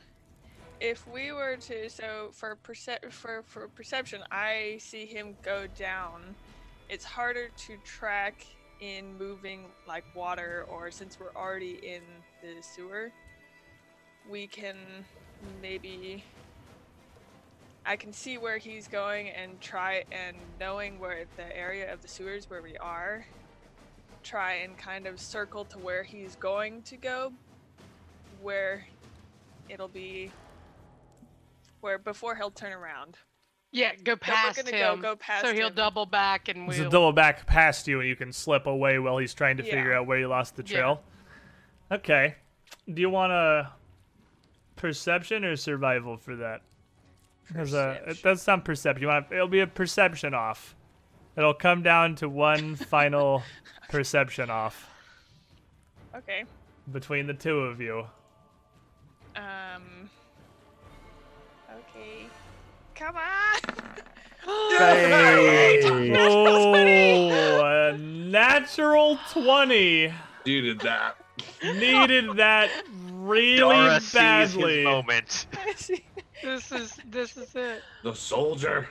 if 0.80 1.06
we 1.06 1.34
were 1.34 1.58
to, 1.58 1.90
so 1.90 2.30
for 2.32 2.56
perce- 2.56 3.12
for 3.12 3.44
for 3.46 3.68
perception, 3.68 4.22
I 4.32 4.78
see 4.80 5.06
him 5.06 5.36
go 5.44 5.68
down. 5.78 6.34
It's 6.88 7.04
harder 7.04 7.50
to 7.50 7.78
track 7.84 8.46
in 8.80 9.18
moving 9.18 9.66
like 9.88 10.04
water, 10.16 10.66
or 10.70 10.92
since 10.92 11.20
we're 11.20 11.34
already 11.36 11.80
in 11.84 12.02
the 12.42 12.62
sewer, 12.62 13.12
we 14.30 14.48
can 14.48 14.76
maybe. 15.62 16.24
I 17.88 17.96
can 17.96 18.14
see 18.14 18.40
where 18.40 18.58
he's 18.58 18.88
going 18.88 19.30
and 19.30 19.62
try 19.62 20.06
and 20.12 20.36
knowing 20.60 21.00
where 21.00 21.26
the 21.38 21.56
area 21.56 21.94
of 21.94 22.02
the 22.02 22.08
sewers 22.08 22.50
where 22.50 22.64
we 22.64 22.76
are, 22.78 23.28
try 24.24 24.54
and 24.54 24.76
kind 24.76 25.06
of 25.06 25.20
circle 25.20 25.66
to 25.66 25.78
where 25.78 26.02
he's 26.02 26.36
going 26.36 26.82
to 26.84 26.98
go, 26.98 27.32
where 28.42 28.88
it'll 29.70 29.88
be 29.88 30.32
where 31.82 32.00
before 32.00 32.36
he'll 32.36 32.50
turn 32.50 32.74
around. 32.74 33.18
Yeah, 33.76 33.94
go 33.96 34.14
we're 34.14 34.18
past 34.18 34.64
gonna 34.64 34.76
him. 34.78 35.02
go 35.02 35.18
past 35.18 35.44
so 35.46 35.54
he'll 35.54 35.68
him. 35.68 35.76
double 35.76 36.06
back 36.06 36.48
and 36.48 36.72
So 36.74 36.84
we'll. 36.84 36.90
double 36.90 37.12
back 37.12 37.46
past 37.46 37.88
you, 37.90 38.00
and 38.00 38.08
you 38.08 38.16
can 38.16 38.32
slip 38.32 38.68
away 38.68 39.00
while 39.00 39.18
he's 39.18 39.34
trying 39.34 39.58
to 39.58 39.64
Yeah. 39.66 39.72
figure 39.74 39.94
out 39.94 40.06
where 40.08 40.18
you 40.18 40.30
lost 40.30 40.56
the 40.56 40.64
Yeah. 40.64 40.78
trail. 40.78 41.04
Okay. 41.92 42.36
Do 42.92 43.02
you 43.02 43.10
want 43.10 43.34
a 43.34 43.72
perception 44.78 45.44
or 45.44 45.58
survival 45.58 46.16
for 46.16 46.38
that? 46.38 46.62
Because 47.48 47.74
it 47.74 47.78
Perception. 48.06 48.24
does 48.24 48.42
sound 48.42 48.64
perception. 48.66 49.02
You 49.02 49.08
want 49.10 49.32
it'll 49.32 49.48
be 49.50 49.60
a 49.60 49.68
perception 49.68 50.34
off. 50.34 50.74
It'll 51.36 51.54
come 51.54 51.84
down 51.84 52.16
to 52.16 52.30
one 52.30 52.76
final 52.78 53.44
perception 53.90 54.50
off 54.50 54.90
Okay. 56.16 56.46
between 56.92 57.28
the 57.28 57.34
two 57.34 57.60
of 57.60 57.82
you. 57.82 58.08
Um. 59.36 60.10
Okay. 61.70 62.28
Come 62.96 63.16
on. 63.18 63.60
Oh, 66.18 66.52
a 67.64 67.98
natural 67.98 69.18
twenty. 69.32 70.14
Needed 70.46 70.80
that. 70.82 71.16
Needed 71.64 72.38
that 72.38 72.70
really 73.12 73.58
Dara 73.58 74.00
sees 74.00 74.14
badly. 74.14 74.78
his 74.78 74.86
moment. 74.86 75.48
this 76.44 76.72
is 76.72 76.94
this 77.10 77.38
is 77.38 77.56
it. 77.56 77.82
The 78.04 78.14
soldier. 78.14 78.88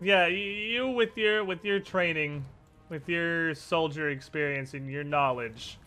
Yeah, 0.00 0.28
you 0.28 0.88
with 0.88 1.14
your 1.16 1.44
with 1.44 1.62
your 1.62 1.78
training, 1.78 2.42
with 2.88 3.06
your 3.06 3.54
soldier 3.54 4.08
experience 4.08 4.72
and 4.72 4.90
your 4.90 5.04
knowledge, 5.04 5.78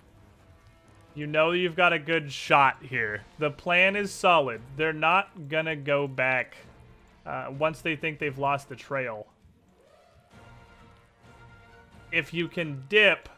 you 1.15 1.25
know 1.25 1.51
you've 1.51 1.75
got 1.75 1.93
a 1.93 1.99
good 1.99 2.31
shot 2.31 2.77
here. 2.81 3.23
The 3.39 3.49
plan 3.49 3.95
is 3.95 4.11
solid. 4.11 4.61
They're 4.77 4.93
not 4.93 5.49
gonna 5.49 5.75
go 5.75 6.07
back 6.07 6.55
uh, 7.25 7.47
once 7.57 7.81
they 7.81 7.95
think 7.95 8.19
they've 8.19 8.37
lost 8.37 8.69
the 8.69 8.75
trail. 8.75 9.27
If 12.11 12.33
you 12.33 12.47
can 12.47 12.83
dip, 12.89 13.29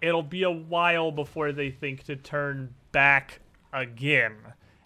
it'll 0.00 0.22
be 0.22 0.42
a 0.42 0.50
while 0.50 1.10
before 1.10 1.52
they 1.52 1.70
think 1.70 2.04
to 2.04 2.16
turn 2.16 2.74
back 2.92 3.40
again. 3.72 4.36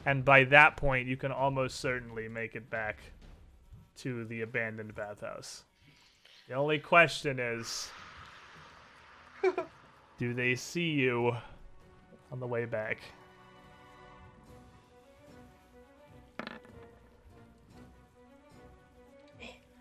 And 0.06 0.24
by 0.24 0.44
that 0.44 0.76
point, 0.76 1.08
you 1.08 1.16
can 1.16 1.32
almost 1.32 1.80
certainly 1.80 2.28
make 2.28 2.54
it 2.54 2.70
back 2.70 2.98
to 3.98 4.24
the 4.24 4.42
abandoned 4.42 4.94
bathhouse. 4.94 5.64
The 6.48 6.54
only 6.54 6.78
question 6.78 7.38
is 7.38 7.90
do 10.18 10.34
they 10.34 10.54
see 10.54 10.90
you 10.90 11.36
on 12.32 12.40
the 12.40 12.46
way 12.46 12.64
back? 12.64 12.98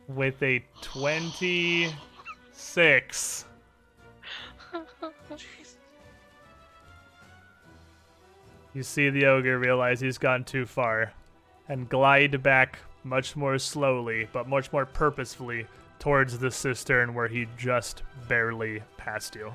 With 0.10 0.44
a 0.44 0.62
26. 0.82 3.46
You 8.74 8.84
see 8.84 9.10
the 9.10 9.26
ogre 9.26 9.58
realize 9.58 10.00
he's 10.00 10.20
gone 10.20 10.44
too 10.44 10.66
far 10.66 11.12
and 11.68 11.90
glide 11.90 12.44
back 12.44 12.80
much 13.04 13.36
more 13.36 13.58
slowly, 13.58 14.28
but 14.32 14.48
much 14.48 14.72
more 14.72 14.86
purposefully 14.86 15.66
towards 15.98 16.38
the 16.38 16.52
cistern 16.52 17.14
where 17.14 17.28
he 17.28 17.48
just 17.58 18.04
barely 18.28 18.82
passed 18.98 19.36
you. 19.36 19.54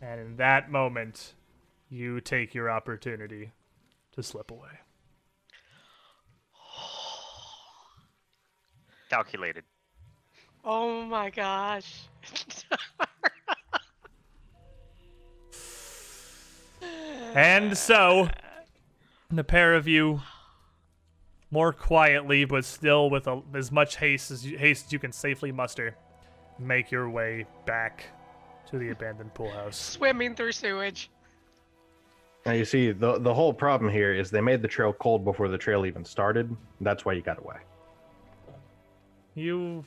And 0.00 0.20
in 0.20 0.36
that 0.36 0.70
moment, 0.70 1.34
you 1.90 2.20
take 2.20 2.54
your 2.54 2.70
opportunity 2.70 3.52
to 4.12 4.22
slip 4.22 4.50
away. 4.50 4.81
Calculated. 9.12 9.64
Oh 10.64 11.04
my 11.04 11.28
gosh. 11.28 12.08
And 17.34 17.76
so, 17.76 18.30
the 19.30 19.44
pair 19.44 19.74
of 19.74 19.86
you, 19.86 20.22
more 21.50 21.74
quietly 21.74 22.46
but 22.46 22.64
still 22.64 23.10
with 23.10 23.26
a, 23.26 23.42
as 23.52 23.70
much 23.70 23.96
haste 23.96 24.30
as 24.30 24.46
you, 24.46 24.56
haste 24.56 24.86
as 24.86 24.92
you 24.94 24.98
can 24.98 25.12
safely 25.12 25.52
muster, 25.52 25.94
make 26.58 26.90
your 26.90 27.10
way 27.10 27.44
back 27.66 28.06
to 28.70 28.78
the 28.78 28.90
abandoned 28.92 29.34
pool 29.34 29.50
house. 29.50 29.76
Swimming 29.76 30.34
through 30.34 30.52
sewage. 30.52 31.10
Now 32.46 32.52
you 32.52 32.64
see 32.64 32.92
the 32.92 33.18
the 33.18 33.34
whole 33.34 33.52
problem 33.52 33.92
here 33.92 34.14
is 34.14 34.30
they 34.30 34.40
made 34.40 34.62
the 34.62 34.68
trail 34.68 34.94
cold 34.94 35.22
before 35.22 35.48
the 35.48 35.58
trail 35.58 35.84
even 35.84 36.02
started. 36.02 36.56
That's 36.80 37.04
why 37.04 37.12
you 37.12 37.20
got 37.20 37.38
away. 37.38 37.56
You, 39.34 39.84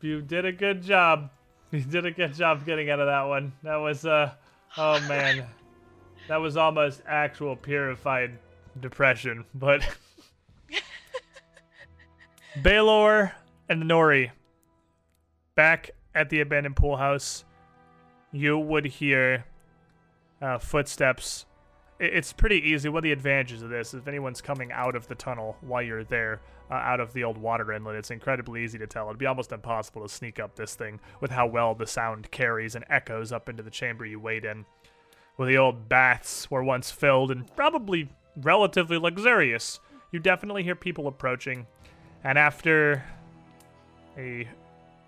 you 0.00 0.20
did 0.22 0.44
a 0.44 0.52
good 0.52 0.82
job. 0.82 1.30
You 1.70 1.82
did 1.82 2.06
a 2.06 2.10
good 2.10 2.32
job 2.32 2.64
getting 2.64 2.88
out 2.88 2.98
of 2.98 3.08
that 3.08 3.24
one. 3.24 3.52
That 3.62 3.76
was 3.76 4.06
uh, 4.06 4.32
oh 4.78 5.00
man, 5.06 5.46
that 6.26 6.38
was 6.38 6.56
almost 6.56 7.02
actual 7.06 7.56
purified 7.56 8.38
depression. 8.80 9.44
But 9.54 9.86
Baylor 12.62 13.32
and 13.68 13.82
Nori, 13.82 14.30
back 15.54 15.90
at 16.14 16.30
the 16.30 16.40
abandoned 16.40 16.76
pool 16.76 16.96
house, 16.96 17.44
you 18.32 18.58
would 18.58 18.86
hear 18.86 19.44
uh, 20.40 20.58
footsteps. 20.58 21.44
It's 22.00 22.32
pretty 22.32 22.70
easy. 22.70 22.88
One 22.88 22.98
of 22.98 23.02
the 23.02 23.12
advantages 23.12 23.62
of 23.62 23.70
this, 23.70 23.92
if 23.92 24.06
anyone's 24.08 24.40
coming 24.40 24.72
out 24.72 24.94
of 24.94 25.08
the 25.08 25.14
tunnel 25.14 25.56
while 25.60 25.82
you're 25.82 26.04
there, 26.04 26.40
uh, 26.70 26.74
out 26.74 27.00
of 27.00 27.12
the 27.12 27.24
old 27.24 27.38
water 27.38 27.72
inlet, 27.72 27.96
it's 27.96 28.10
incredibly 28.10 28.64
easy 28.64 28.78
to 28.78 28.86
tell. 28.86 29.06
It'd 29.06 29.18
be 29.18 29.26
almost 29.26 29.52
impossible 29.52 30.02
to 30.02 30.08
sneak 30.08 30.38
up 30.38 30.56
this 30.56 30.74
thing 30.74 31.00
with 31.20 31.30
how 31.30 31.46
well 31.46 31.74
the 31.74 31.86
sound 31.86 32.30
carries 32.30 32.74
and 32.74 32.84
echoes 32.88 33.32
up 33.32 33.48
into 33.48 33.62
the 33.62 33.70
chamber 33.70 34.04
you 34.04 34.20
wait 34.20 34.44
in. 34.44 34.64
Where 35.36 35.48
the 35.48 35.58
old 35.58 35.88
baths 35.88 36.50
were 36.50 36.64
once 36.64 36.90
filled 36.90 37.30
and 37.30 37.54
probably 37.54 38.08
relatively 38.36 38.98
luxurious, 38.98 39.80
you 40.10 40.18
definitely 40.18 40.62
hear 40.62 40.74
people 40.74 41.06
approaching. 41.06 41.66
And 42.24 42.36
after 42.36 43.04
a 44.16 44.48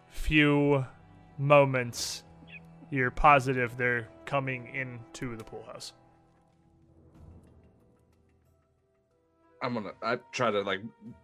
few 0.08 0.86
moments, 1.36 2.22
you're 2.90 3.10
positive 3.10 3.76
they're 3.76 4.08
coming 4.24 4.72
into 4.74 5.36
the 5.36 5.44
pool 5.44 5.64
house. 5.66 5.92
I'm 9.62 9.74
gonna. 9.74 9.92
I 10.02 10.16
try 10.32 10.50
to 10.50 10.62
like 10.62 10.80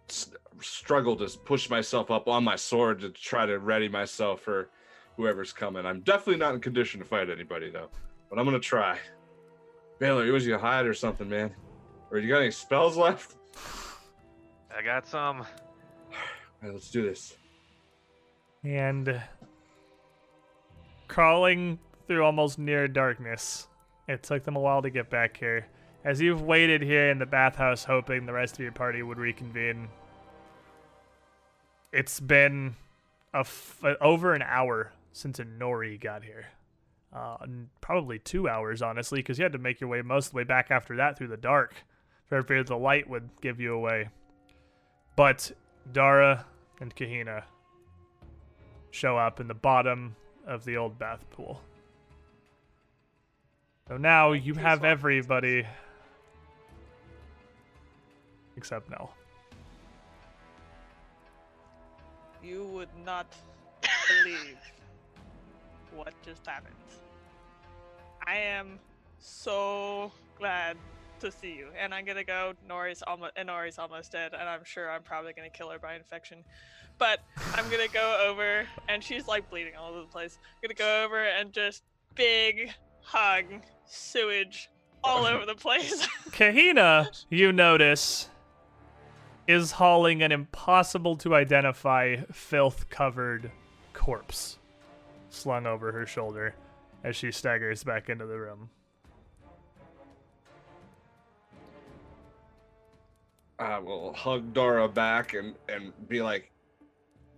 s- 0.09 0.31
struggle 0.61 1.15
to 1.17 1.27
push 1.39 1.69
myself 1.69 2.11
up 2.11 2.27
on 2.27 2.43
my 2.43 2.55
sword 2.55 3.01
to 3.01 3.09
try 3.09 3.45
to 3.45 3.59
ready 3.59 3.89
myself 3.89 4.41
for 4.41 4.69
whoever's 5.15 5.51
coming. 5.51 5.85
I'm 5.85 6.01
definitely 6.01 6.37
not 6.37 6.53
in 6.53 6.61
condition 6.61 6.99
to 6.99 7.05
fight 7.05 7.29
anybody 7.29 7.71
though, 7.71 7.89
but 8.29 8.37
I'm 8.37 8.45
gonna 8.45 8.59
try. 8.59 8.99
Baylor, 9.99 10.25
you 10.25 10.33
was 10.33 10.45
you 10.45 10.57
hide 10.57 10.85
or 10.85 10.93
something, 10.93 11.27
man? 11.27 11.53
Or 12.11 12.19
you 12.19 12.29
got 12.29 12.41
any 12.41 12.51
spells 12.51 12.95
left? 12.95 13.35
I 14.75 14.83
got 14.83 15.07
some. 15.07 15.41
All 15.41 15.45
right, 16.61 16.71
let's 16.73 16.91
do 16.91 17.01
this. 17.01 17.35
And 18.63 19.19
crawling 21.07 21.79
through 22.07 22.23
almost 22.23 22.59
near 22.59 22.87
darkness, 22.87 23.67
it 24.07 24.23
took 24.23 24.43
them 24.43 24.55
a 24.55 24.59
while 24.59 24.81
to 24.81 24.89
get 24.89 25.09
back 25.09 25.37
here. 25.37 25.67
As 26.07 26.21
you've 26.21 26.41
waited 26.41 26.81
here 26.81 27.09
in 27.09 27.19
the 27.19 27.25
bathhouse, 27.25 27.83
hoping 27.83 28.25
the 28.25 28.31
rest 28.31 28.53
of 28.53 28.59
your 28.61 28.71
party 28.71 29.03
would 29.03 29.17
reconvene, 29.17 29.89
it's 31.91 32.21
been 32.21 32.77
a 33.33 33.39
f- 33.39 33.83
over 33.99 34.33
an 34.33 34.41
hour 34.41 34.93
since 35.11 35.37
Nori 35.39 35.99
got 35.99 36.23
here. 36.23 36.45
Uh, 37.11 37.35
probably 37.81 38.19
two 38.19 38.47
hours, 38.47 38.81
honestly, 38.81 39.19
because 39.19 39.37
you 39.37 39.43
had 39.43 39.51
to 39.51 39.57
make 39.57 39.81
your 39.81 39.89
way 39.89 40.01
most 40.01 40.27
of 40.27 40.31
the 40.31 40.37
way 40.37 40.43
back 40.45 40.71
after 40.71 40.95
that 40.95 41.17
through 41.17 41.27
the 41.27 41.35
dark. 41.35 41.73
For 42.27 42.41
fear 42.41 42.63
the 42.63 42.77
light 42.77 43.09
would 43.09 43.29
give 43.41 43.59
you 43.59 43.73
away. 43.73 44.07
But 45.17 45.51
Dara 45.91 46.45
and 46.79 46.95
Kahina 46.95 47.43
show 48.91 49.17
up 49.17 49.41
in 49.41 49.49
the 49.49 49.53
bottom 49.53 50.15
of 50.45 50.63
the 50.63 50.77
old 50.77 50.97
bath 50.97 51.29
pool. 51.31 51.61
So 53.89 53.97
now 53.97 54.31
you 54.31 54.53
have 54.53 54.85
everybody 54.85 55.65
except 58.57 58.89
Nell. 58.89 59.13
You 62.43 62.65
would 62.65 62.89
not 63.05 63.33
believe 64.23 64.57
what 65.95 66.13
just 66.23 66.45
happened. 66.45 66.75
I 68.25 68.35
am 68.37 68.79
so 69.19 70.11
glad 70.37 70.77
to 71.19 71.31
see 71.31 71.53
you, 71.55 71.69
and 71.79 71.93
I'm 71.93 72.05
gonna 72.05 72.23
go. 72.23 72.53
Nori's 72.69 73.01
almost, 73.05 73.33
and 73.35 73.49
Nori's 73.49 73.79
almost 73.79 74.11
dead, 74.11 74.33
and 74.33 74.49
I'm 74.49 74.63
sure 74.63 74.91
I'm 74.91 75.03
probably 75.03 75.33
gonna 75.33 75.49
kill 75.49 75.69
her 75.69 75.79
by 75.79 75.95
infection. 75.95 76.43
But 76.97 77.19
I'm 77.53 77.69
gonna 77.69 77.87
go 77.87 78.25
over, 78.27 78.65
and 78.89 79.03
she's 79.03 79.27
like 79.27 79.49
bleeding 79.49 79.75
all 79.75 79.91
over 79.91 80.01
the 80.01 80.07
place. 80.07 80.37
I'm 80.43 80.61
gonna 80.61 80.73
go 80.73 81.05
over 81.05 81.23
and 81.23 81.53
just 81.53 81.83
big 82.15 82.71
hug 83.01 83.45
sewage 83.85 84.69
all 85.03 85.25
over 85.25 85.45
the 85.45 85.55
place. 85.55 86.05
Kahina, 86.31 87.25
you 87.29 87.51
notice, 87.51 88.29
is 89.47 89.71
hauling 89.71 90.21
an 90.21 90.31
impossible 90.31 91.15
to 91.15 91.33
identify 91.33 92.17
filth 92.31 92.89
covered 92.89 93.49
corpse 93.93 94.57
slung 95.29 95.65
over 95.65 95.91
her 95.91 96.05
shoulder 96.05 96.53
as 97.03 97.15
she 97.15 97.31
staggers 97.31 97.83
back 97.83 98.09
into 98.09 98.25
the 98.25 98.37
room. 98.37 98.69
I 103.59 103.79
will 103.79 104.13
hug 104.13 104.53
Dara 104.53 104.87
back 104.87 105.33
and 105.33 105.55
and 105.67 105.91
be 106.07 106.21
like, 106.21 106.51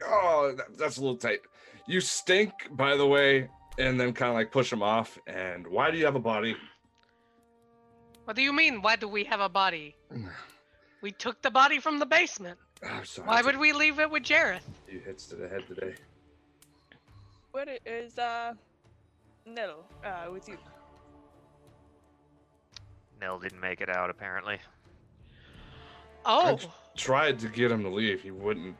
"Oh, 0.05 0.53
that, 0.57 0.77
that's 0.77 0.97
a 0.97 1.01
little 1.01 1.15
tight. 1.15 1.39
You 1.87 2.01
stink, 2.01 2.51
by 2.71 2.97
the 2.97 3.07
way." 3.07 3.49
And 3.77 3.97
then 3.97 4.11
kind 4.11 4.29
of 4.29 4.35
like 4.35 4.51
push 4.51 4.73
him 4.73 4.83
off. 4.83 5.17
And 5.27 5.65
why 5.65 5.91
do 5.91 5.97
you 5.97 6.03
have 6.03 6.15
a 6.15 6.19
body? 6.19 6.57
What 8.25 8.35
do 8.35 8.41
you 8.41 8.51
mean? 8.51 8.81
Why 8.81 8.97
do 8.97 9.07
we 9.07 9.23
have 9.23 9.39
a 9.39 9.47
body? 9.47 9.95
We 11.01 11.11
took 11.11 11.41
the 11.41 11.51
body 11.51 11.79
from 11.79 11.99
the 11.99 12.05
basement. 12.05 12.57
I'm 12.83 13.05
sorry. 13.05 13.27
Why 13.27 13.41
would 13.41 13.57
we 13.57 13.73
leave 13.73 13.99
it 13.99 14.09
with 14.09 14.23
Jeroth? 14.23 14.57
a 14.87 14.89
few 14.91 14.99
hits 14.99 15.25
to 15.27 15.35
the 15.35 15.47
head 15.47 15.63
today? 15.67 15.95
What 17.51 17.67
is 17.85 18.17
uh, 18.17 18.53
Nil 19.45 19.83
uh, 20.03 20.31
with 20.31 20.47
you? 20.47 20.57
Nell 23.19 23.39
didn't 23.39 23.59
make 23.59 23.81
it 23.81 23.89
out 23.89 24.09
apparently. 24.09 24.57
Oh. 26.25 26.55
j- 26.55 26.67
Tried 26.95 27.39
to 27.39 27.47
get 27.47 27.71
him 27.71 27.83
to 27.83 27.89
leave. 27.89 28.21
He 28.21 28.31
wouldn't. 28.31 28.75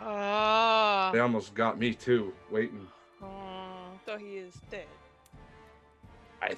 Oh. 0.00 1.10
They 1.12 1.20
almost 1.20 1.54
got 1.54 1.78
me 1.78 1.94
too, 1.94 2.32
waiting. 2.50 2.86
Mm. 3.22 3.28
So 4.04 4.16
he 4.16 4.36
is 4.36 4.54
dead. 4.70 4.86
I 6.42 6.54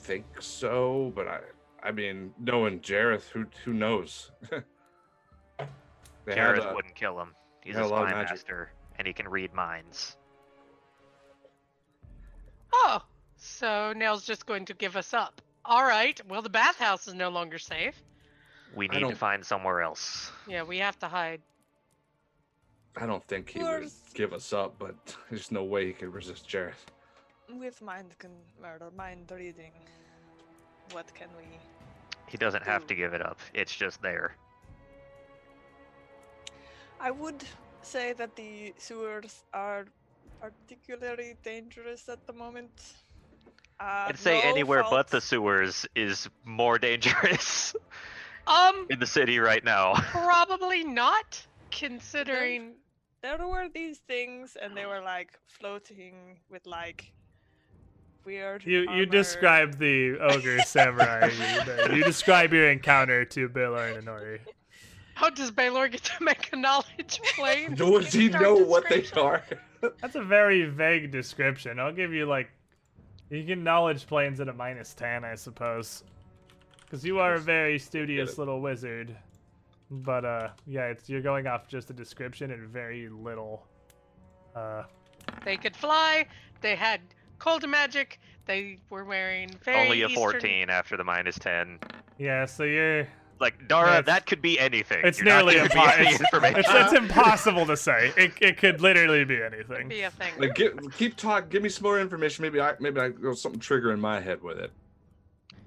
think 0.00 0.24
so, 0.40 1.12
but 1.14 1.28
I 1.28 1.38
I 1.82 1.92
mean, 1.92 2.32
knowing 2.38 2.80
Jeroth, 2.80 3.28
who 3.28 3.46
who 3.64 3.72
knows? 3.72 4.30
Jeroth 6.26 6.70
a- 6.70 6.74
wouldn't 6.74 6.94
kill 6.94 7.20
him. 7.20 7.34
He's 7.62 7.76
a 7.76 7.84
a 7.84 7.88
spy 7.88 8.10
master, 8.10 8.72
and 8.98 9.06
he 9.06 9.12
can 9.12 9.28
read 9.28 9.52
minds. 9.54 10.16
Oh. 12.72 13.02
So 13.38 13.92
Nell's 13.96 14.26
just 14.26 14.46
going 14.46 14.64
to 14.66 14.74
give 14.74 14.96
us 14.96 15.14
up. 15.14 15.40
All 15.64 15.84
right. 15.84 16.20
Well, 16.28 16.42
the 16.42 16.50
bathhouse 16.50 17.06
is 17.06 17.14
no 17.14 17.28
longer 17.28 17.58
safe. 17.58 17.94
We 18.74 18.88
need 18.88 19.08
to 19.08 19.14
find 19.14 19.44
somewhere 19.44 19.80
else. 19.80 20.30
Yeah, 20.46 20.64
we 20.64 20.78
have 20.78 20.98
to 20.98 21.06
hide. 21.08 21.40
I 22.96 23.06
don't 23.06 23.24
think 23.28 23.50
he 23.50 23.62
would 23.62 23.90
give 24.14 24.32
us 24.32 24.52
up, 24.52 24.74
but 24.78 24.96
there's 25.30 25.52
no 25.52 25.62
way 25.64 25.86
he 25.86 25.92
could 25.92 26.12
resist 26.12 26.48
Jeroth. 26.48 26.74
With 27.48 27.80
mind 27.80 28.14
con- 28.18 28.30
murder, 28.60 28.90
mind 28.96 29.30
reading. 29.30 29.72
What 30.92 31.12
can 31.14 31.28
we? 31.36 31.44
He 32.26 32.36
doesn't 32.36 32.64
have 32.64 32.86
to 32.86 32.94
give 32.94 33.14
it 33.14 33.22
up. 33.24 33.38
It's 33.54 33.74
just 33.74 34.02
there. 34.02 34.36
I 37.00 37.10
would 37.10 37.44
say 37.82 38.12
that 38.14 38.34
the 38.36 38.74
sewers 38.76 39.44
are 39.54 39.86
particularly 40.40 41.36
dangerous 41.44 42.08
at 42.08 42.26
the 42.26 42.32
moment. 42.32 42.70
Uh, 43.80 44.06
I'd 44.08 44.18
say 44.18 44.40
no 44.40 44.48
anywhere 44.50 44.84
but 44.90 45.08
the 45.08 45.20
sewers 45.20 45.86
is 45.94 46.28
more 46.44 46.78
dangerous 46.88 47.74
Um, 48.48 48.86
in 48.90 48.98
the 48.98 49.06
city 49.06 49.38
right 49.38 49.62
now. 49.62 49.94
probably 49.94 50.82
not, 50.82 51.46
considering. 51.70 52.74
There 53.20 53.38
were 53.46 53.68
these 53.68 53.98
things, 53.98 54.56
and 54.60 54.76
they 54.76 54.86
were 54.86 55.00
like 55.00 55.38
floating 55.46 56.38
with 56.50 56.66
like 56.66 57.12
weird. 58.24 58.64
You 58.64 58.90
you 58.92 59.06
describe 59.06 59.78
the 59.78 60.18
ogre 60.18 60.60
samurai. 60.66 61.30
you, 61.88 61.96
you 61.96 62.04
describe 62.04 62.52
your 62.52 62.70
encounter 62.70 63.24
to 63.26 63.48
Baylor 63.48 63.88
and 63.88 64.06
Inori. 64.06 64.38
How 65.14 65.30
does 65.30 65.50
Baylor 65.50 65.88
get 65.88 66.04
to 66.04 66.22
make 66.22 66.50
a 66.52 66.56
knowledge 66.56 67.20
plane? 67.34 67.74
Does 67.74 68.12
he 68.12 68.28
know 68.28 68.54
what 68.54 68.88
they 68.88 69.04
are? 69.16 69.42
That's 70.00 70.14
a 70.14 70.22
very 70.22 70.64
vague 70.66 71.10
description. 71.10 71.80
I'll 71.80 71.92
give 71.92 72.12
you 72.12 72.24
like 72.26 72.50
you 73.30 73.44
can 73.44 73.64
knowledge 73.64 74.06
planes 74.06 74.38
at 74.40 74.48
a 74.48 74.52
minus 74.52 74.94
ten, 74.94 75.24
I 75.24 75.34
suppose, 75.34 76.04
because 76.84 77.04
you 77.04 77.18
are 77.18 77.34
a 77.34 77.40
very 77.40 77.78
studious 77.80 78.38
little 78.38 78.60
wizard. 78.60 79.16
But 79.90 80.24
uh, 80.24 80.48
yeah, 80.66 80.86
it's 80.86 81.08
you're 81.08 81.20
going 81.22 81.46
off 81.48 81.66
just 81.66 81.90
a 81.90 81.92
description 81.94 82.52
and 82.52 82.68
very 82.68 83.08
little. 83.08 83.66
Uh, 84.54 84.84
They 85.44 85.56
could 85.56 85.74
fly. 85.74 86.26
They 86.60 86.76
had 86.76 87.00
cold 87.38 87.66
magic. 87.68 88.20
They 88.46 88.78
were 88.90 89.04
wearing 89.04 89.50
very 89.62 89.78
Only 89.84 90.02
a 90.02 90.06
Eastern- 90.06 90.22
14 90.22 90.70
after 90.70 90.96
the 90.96 91.04
minus 91.04 91.38
10. 91.38 91.78
yeah, 92.18 92.46
so 92.46 92.64
you're 92.64 93.06
Like, 93.40 93.68
Dara, 93.68 93.86
That's- 93.86 94.06
that 94.06 94.26
could 94.26 94.42
be 94.42 94.58
anything. 94.58 95.00
it's 95.04 95.18
You're 95.18 95.26
nearly 95.26 95.54
giving 95.54 95.76
me 95.76 95.84
any 95.96 96.10
impossible. 96.16 96.58
It's, 96.58 96.68
it's 96.72 96.92
impossible 96.92 97.66
to 97.66 97.76
say. 97.76 98.12
It, 98.16 98.32
it 98.40 98.56
could 98.56 98.80
literally 98.80 99.24
be 99.24 99.40
anything. 99.40 99.88
Be 99.88 100.02
a 100.02 100.10
thing. 100.10 100.32
Like, 100.38 100.54
get, 100.56 100.72
keep 100.94 101.16
talk. 101.16 101.48
Give 101.48 101.62
me 101.62 101.68
some 101.68 101.84
more 101.84 102.00
information. 102.00 102.42
Maybe 102.42 102.60
I 102.60 102.74
maybe 102.80 103.00
I 103.00 103.10
go 103.10 103.34
something 103.34 103.60
trigger 103.60 103.92
in 103.92 104.00
my 104.00 104.18
head 104.20 104.42
with 104.42 104.58
it. 104.58 104.72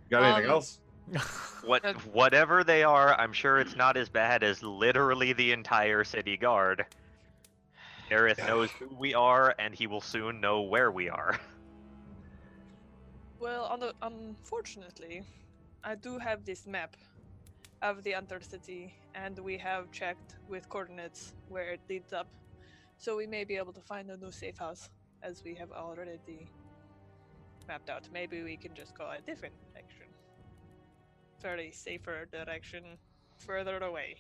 Got 0.10 0.23
anything 0.23 0.45
Um, 0.45 0.51
else? 0.51 0.79
What, 1.63 1.84
whatever 2.07 2.63
they 2.63 2.84
are, 2.84 3.13
I'm 3.19 3.31
sure 3.34 3.60
it's 3.60 3.75
not 3.75 3.95
as 3.95 4.10
bad 4.10 4.41
as 4.43 4.63
literally 4.63 5.31
the 5.31 5.51
entire 5.51 6.03
city 6.03 6.36
guard. 6.36 6.86
Gareth 8.10 8.39
knows 8.39 8.71
who 8.71 8.89
we 8.97 9.13
are, 9.13 9.53
and 9.60 9.73
he 9.73 9.86
will 9.88 10.01
soon 10.01 10.41
know 10.41 10.62
where 10.62 10.91
we 10.91 11.07
are. 11.07 11.39
Well, 13.41 13.93
unfortunately, 14.04 15.23
I 15.84 15.95
do 15.95 16.19
have 16.19 16.45
this 16.45 16.67
map 16.67 16.95
of 17.82 18.04
the 18.04 18.12
Undercity, 18.12 18.91
and 19.15 19.39
we 19.39 19.58
have 19.58 19.91
checked 19.91 20.36
with 20.47 20.69
coordinates 20.69 21.34
where 21.49 21.71
it 21.71 21.80
leads 21.89 22.13
up, 22.13 22.27
so 22.99 23.17
we 23.17 23.25
may 23.25 23.43
be 23.43 23.58
able 23.58 23.73
to 23.73 23.82
find 23.82 24.12
a 24.12 24.17
new 24.17 24.32
safe 24.32 24.60
house, 24.60 24.89
as 25.23 25.43
we 25.43 25.56
have 25.56 25.71
already 25.71 26.51
mapped 27.67 27.89
out. 27.89 28.08
Maybe 28.13 28.43
we 28.43 28.58
can 28.58 28.75
just 28.75 28.95
go 28.95 29.10
a 29.10 29.19
different 29.21 29.56
direction, 29.73 30.06
very 31.41 31.71
safer 31.71 32.27
direction, 32.32 32.84
further 33.39 33.80
away. 33.80 34.17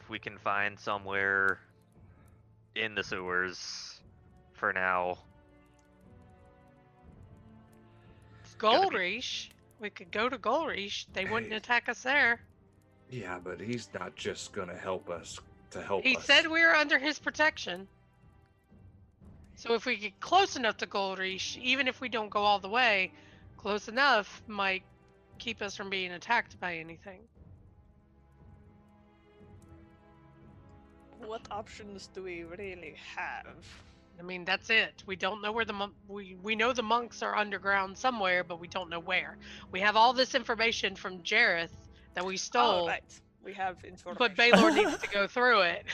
If 0.00 0.08
we 0.08 0.18
can 0.18 0.38
find 0.38 0.80
somewhere 0.80 1.58
in 2.74 2.94
the 2.94 3.04
sewers 3.04 4.00
for 4.54 4.72
now. 4.72 5.18
Gonna 8.58 8.88
Goldreach. 8.88 9.50
We 9.80 9.90
could 9.90 10.10
go 10.10 10.28
to 10.28 10.38
Goldreach. 10.38 11.06
They 11.12 11.24
wouldn't 11.24 11.52
Hey. 11.52 11.58
attack 11.58 11.88
us 11.88 12.02
there. 12.02 12.40
Yeah, 13.10 13.38
but 13.38 13.60
he's 13.60 13.92
not 13.92 14.16
just 14.16 14.52
gonna 14.52 14.76
help 14.76 15.10
us 15.10 15.38
to 15.70 15.82
help 15.82 16.04
He 16.04 16.16
us. 16.16 16.24
said 16.24 16.46
we 16.46 16.64
were 16.64 16.74
under 16.74 16.98
his 16.98 17.18
protection. 17.18 17.88
So 19.56 19.74
if 19.74 19.86
we 19.86 19.96
get 19.96 20.18
close 20.20 20.56
enough 20.56 20.76
to 20.78 20.86
Goldreach, 20.86 21.56
even 21.58 21.86
if 21.86 22.00
we 22.00 22.08
don't 22.08 22.30
go 22.30 22.42
all 22.42 22.58
the 22.58 22.68
way, 22.68 23.12
close 23.56 23.88
enough 23.88 24.42
might 24.46 24.82
keep 25.38 25.62
us 25.62 25.76
from 25.76 25.90
being 25.90 26.12
attacked 26.12 26.58
by 26.60 26.76
anything. 26.76 27.20
What 31.18 31.46
options 31.50 32.08
do 32.08 32.22
we 32.22 32.44
really 32.44 32.96
have? 33.16 33.64
I 34.18 34.22
mean, 34.22 34.44
that's 34.44 34.70
it. 34.70 35.02
We 35.06 35.16
don't 35.16 35.42
know 35.42 35.52
where 35.52 35.64
the 35.64 35.72
mon- 35.72 35.92
we 36.08 36.36
we 36.42 36.54
know 36.56 36.72
the 36.72 36.82
monks 36.82 37.22
are 37.22 37.36
underground 37.36 37.96
somewhere, 37.98 38.44
but 38.44 38.60
we 38.60 38.68
don't 38.68 38.88
know 38.88 39.00
where. 39.00 39.36
We 39.72 39.80
have 39.80 39.96
all 39.96 40.12
this 40.12 40.34
information 40.34 40.94
from 40.96 41.18
Jeroth 41.22 41.70
that 42.14 42.24
we 42.24 42.34
Oh, 42.34 42.36
stole, 42.36 42.86
right. 42.88 43.02
We 43.42 43.52
have 43.54 43.82
information. 43.84 44.16
but 44.18 44.36
Baylor 44.36 44.70
needs 44.74 44.96
to 44.98 45.08
go 45.08 45.26
through 45.26 45.62
it. 45.62 45.84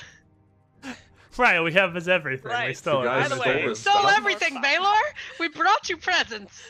Right, 1.36 1.60
we 1.60 1.72
have 1.72 1.94
his 1.94 2.08
everything. 2.08 2.50
We 2.66 2.74
stole 2.74 3.02
You 3.04 3.08
it. 3.10 3.12
By 3.12 3.28
the 3.28 3.40
way, 3.40 3.62
his 3.62 3.78
Stole 3.78 4.08
everything, 4.08 4.60
Baylor. 4.60 4.86
We 5.38 5.48
brought 5.48 5.88
you 5.88 5.96
presents. 5.96 6.60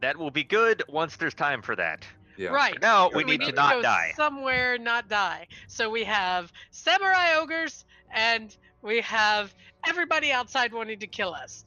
That 0.00 0.16
will 0.16 0.30
be 0.30 0.44
good 0.44 0.82
once 0.88 1.16
there's 1.16 1.34
time 1.34 1.60
for 1.60 1.74
that. 1.76 2.06
Yeah. 2.36 2.50
Right. 2.50 2.80
Now 2.80 3.10
we 3.10 3.24
we 3.24 3.36
need 3.36 3.46
to 3.46 3.52
go 3.52 3.62
not 3.62 3.82
die. 3.82 4.12
somewhere, 4.16 4.78
not 4.78 5.08
die. 5.08 5.46
So 5.68 5.90
we 5.90 6.04
have 6.04 6.52
samurai 6.70 7.34
ogres, 7.36 7.84
and 8.12 8.56
we 8.82 9.00
have 9.02 9.54
everybody 9.88 10.32
outside 10.32 10.72
wanting 10.72 10.98
to 11.00 11.06
kill 11.06 11.34
us. 11.34 11.64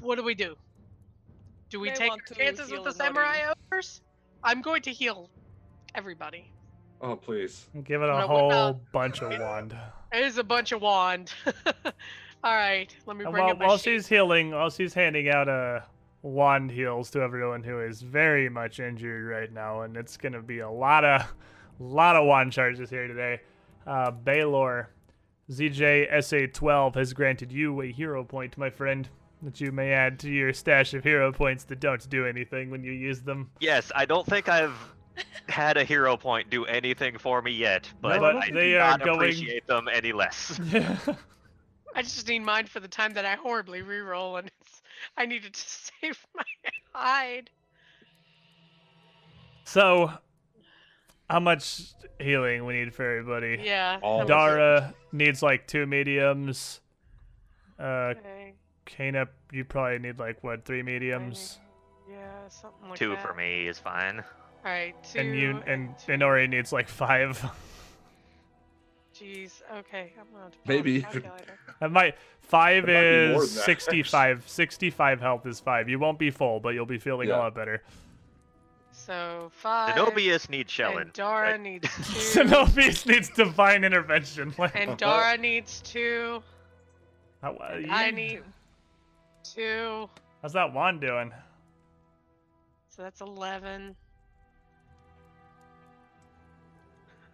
What 0.00 0.16
do 0.16 0.22
we 0.24 0.34
do? 0.34 0.54
Do 1.70 1.80
we 1.80 1.90
May 1.90 1.94
take 1.96 2.10
our 2.12 2.18
chances 2.34 2.70
with 2.70 2.84
the 2.84 2.90
Nori. 2.90 2.94
samurai 2.94 3.52
ogres? 3.72 4.00
I'm 4.42 4.62
going 4.62 4.82
to 4.82 4.90
heal 4.92 5.28
everybody. 5.94 6.50
Oh 7.00 7.16
please. 7.16 7.66
Give 7.84 8.02
it 8.02 8.08
a 8.08 8.18
No, 8.20 8.26
whole 8.26 8.80
bunch 8.92 9.20
of 9.22 9.30
wand. 9.38 9.76
It 10.12 10.24
is 10.24 10.38
a 10.38 10.44
bunch 10.44 10.72
of 10.72 10.80
wand. 10.82 11.32
All 12.44 12.54
right, 12.54 12.94
let 13.06 13.16
me 13.16 13.24
And 13.24 13.32
bring 13.32 13.44
while, 13.44 13.52
up 13.54 13.60
while 13.60 13.76
sheet. 13.78 13.84
she's 13.96 14.06
healing, 14.06 14.52
while 14.52 14.70
she's 14.70 14.94
handing 14.94 15.28
out 15.28 15.48
uh, 15.48 15.80
wand 16.22 16.70
heals 16.70 17.10
to 17.10 17.20
everyone 17.20 17.62
who 17.64 17.80
is 17.80 18.00
very 18.00 18.48
much 18.48 18.78
injured 18.80 19.26
right 19.26 19.52
now, 19.52 19.82
and 19.82 19.96
it's 19.96 20.16
gonna 20.16 20.40
be 20.40 20.60
a 20.60 20.70
lot 20.70 21.04
of, 21.04 21.22
lot 21.80 22.14
of 22.16 22.26
wand 22.26 22.52
charges 22.52 22.88
here 22.90 23.08
today. 23.08 23.40
Uh, 23.86 24.12
Baylor, 24.12 24.88
ZJ 25.50 26.12
SA12 26.12 26.94
has 26.96 27.12
granted 27.12 27.50
you 27.52 27.80
a 27.82 27.90
hero 27.90 28.22
point, 28.22 28.58
my 28.58 28.68
friend, 28.70 29.08
that 29.42 29.60
you 29.60 29.72
may 29.72 29.92
add 29.92 30.18
to 30.20 30.30
your 30.30 30.52
stash 30.52 30.92
of 30.94 31.02
hero 31.04 31.32
points 31.32 31.64
that 31.64 31.80
don't 31.80 32.06
do 32.10 32.26
anything 32.26 32.70
when 32.70 32.84
you 32.84 32.92
use 32.92 33.22
them. 33.22 33.50
Yes, 33.60 33.90
I 33.94 34.04
don't 34.04 34.26
think 34.26 34.48
I've 34.48 34.76
had 35.48 35.76
a 35.76 35.84
hero 35.84 36.16
point 36.16 36.50
do 36.50 36.64
anything 36.66 37.16
for 37.18 37.40
me 37.40 37.52
yet, 37.52 37.90
but, 38.02 38.20
but 38.20 38.36
I 38.36 38.50
they 38.50 38.70
do 38.72 38.76
are 38.76 38.90
not 38.98 39.04
going- 39.04 39.16
appreciate 39.16 39.66
them 39.66 39.88
any 39.92 40.12
less. 40.12 40.60
I 41.94 42.02
just 42.02 42.28
need 42.28 42.40
mine 42.40 42.66
for 42.66 42.80
the 42.80 42.88
time 42.88 43.14
that 43.14 43.24
I 43.24 43.34
horribly 43.34 43.80
reroll, 43.82 44.38
and 44.38 44.50
it's, 44.60 44.82
I 45.16 45.24
needed 45.24 45.54
to 45.54 45.60
save 46.00 46.26
my 46.36 46.44
hide. 46.92 47.48
so, 49.64 50.12
how 51.28 51.40
much 51.40 51.82
healing 52.20 52.64
we 52.66 52.74
need 52.74 52.94
for 52.94 53.04
everybody? 53.08 53.62
Yeah. 53.64 53.98
All 54.02 54.18
that 54.18 54.24
of 54.24 54.28
was 54.28 54.52
it. 54.52 54.56
Dara 54.56 54.94
needs 55.12 55.42
like 55.42 55.66
two 55.66 55.86
mediums. 55.86 56.80
Uh, 57.78 58.14
Okay. 58.18 58.54
Kana, 58.86 59.28
you 59.52 59.64
probably 59.66 59.98
need 59.98 60.18
like 60.18 60.42
what 60.42 60.64
three 60.64 60.82
mediums, 60.82 61.58
Yeah, 62.10 62.48
something 62.48 62.88
like 62.88 62.98
Two 62.98 63.10
that. 63.10 63.22
for 63.22 63.34
me 63.34 63.66
is 63.68 63.78
fine. 63.78 64.20
All 64.20 64.24
right, 64.72 64.94
two 65.04 65.18
and 65.20 65.34
you 65.36 65.62
and 65.66 65.94
two. 65.98 66.12
Inori 66.12 66.48
needs 66.48 66.72
like 66.72 66.88
five. 66.88 67.38
Jeez. 69.14 69.62
Okay, 69.78 70.12
I'm 70.18 70.26
gonna 70.32 70.44
have 70.44 70.52
to 70.52 70.58
pull 70.58 70.74
Maybe 70.74 71.00
the. 71.00 71.22
That 71.80 71.92
might 71.92 72.16
five 72.40 72.88
It 72.88 73.34
might 73.36 73.42
is 73.42 73.62
65. 73.62 74.48
65 74.48 75.20
health 75.20 75.44
is 75.46 75.60
five. 75.60 75.88
You 75.88 75.98
won't 75.98 76.18
be 76.18 76.30
full, 76.30 76.58
but 76.60 76.70
you'll 76.70 76.86
be 76.86 76.98
feeling 76.98 77.30
a 77.30 77.36
lot 77.36 77.54
better. 77.54 77.82
So 79.08 79.50
five. 79.54 79.94
Zenobius 79.96 80.50
needs 80.50 80.70
shelling. 80.70 80.98
And 80.98 81.12
Dara 81.14 81.52
but 81.52 81.60
needs 81.62 81.88
two. 81.96 82.40
Xenobius 82.42 83.06
needs 83.06 83.30
divine 83.30 83.82
intervention. 83.82 84.54
And 84.74 84.98
Dara 84.98 85.38
needs 85.38 85.80
two. 85.80 86.42
how, 87.40 87.54
uh, 87.54 87.70
and 87.72 87.86
you- 87.86 87.90
I 87.90 88.10
need 88.10 88.42
two. 89.42 90.10
how's 90.42 90.52
that 90.52 90.74
wand 90.74 91.00
doing? 91.00 91.32
So 92.90 93.00
that's 93.00 93.22
eleven. 93.22 93.96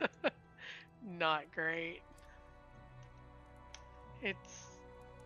Not 1.19 1.43
great. 1.53 2.03
It's, 4.23 4.79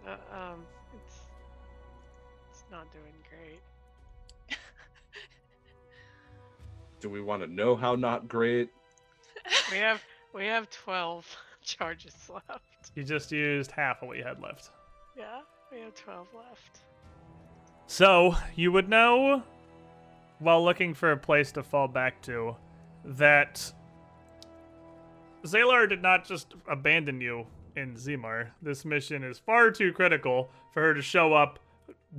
uh, 0.06 0.12
um, 0.34 0.64
it's, 0.96 1.16
it's 2.50 2.64
not 2.70 2.90
doing 2.90 3.14
great. 3.28 3.60
Do 7.00 7.08
we 7.08 7.20
want 7.20 7.42
to 7.42 7.48
know 7.48 7.76
how 7.76 7.94
not 7.94 8.28
great? 8.28 8.70
We 9.70 9.78
have, 9.78 10.02
we 10.34 10.46
have 10.46 10.68
twelve 10.70 11.26
charges 11.62 12.14
left. 12.28 12.62
You 12.94 13.04
just 13.04 13.30
used 13.30 13.70
half 13.70 14.02
of 14.02 14.08
what 14.08 14.16
you 14.16 14.24
had 14.24 14.40
left. 14.40 14.70
Yeah, 15.16 15.40
we 15.72 15.80
have 15.80 15.94
twelve 15.94 16.26
left. 16.34 16.80
So, 17.86 18.34
you 18.54 18.70
would 18.72 18.88
know, 18.88 19.42
while 20.40 20.62
looking 20.62 20.92
for 20.92 21.12
a 21.12 21.16
place 21.16 21.52
to 21.52 21.62
fall 21.62 21.88
back 21.88 22.20
to, 22.22 22.54
that 23.04 23.72
Zalar 25.44 25.88
did 25.88 26.02
not 26.02 26.26
just 26.26 26.54
abandon 26.68 27.20
you 27.20 27.46
in 27.76 27.94
Zimar. 27.94 28.48
This 28.60 28.84
mission 28.84 29.24
is 29.24 29.38
far 29.38 29.70
too 29.70 29.92
critical 29.92 30.50
for 30.74 30.82
her 30.82 30.94
to 30.94 31.02
show 31.02 31.32
up, 31.32 31.58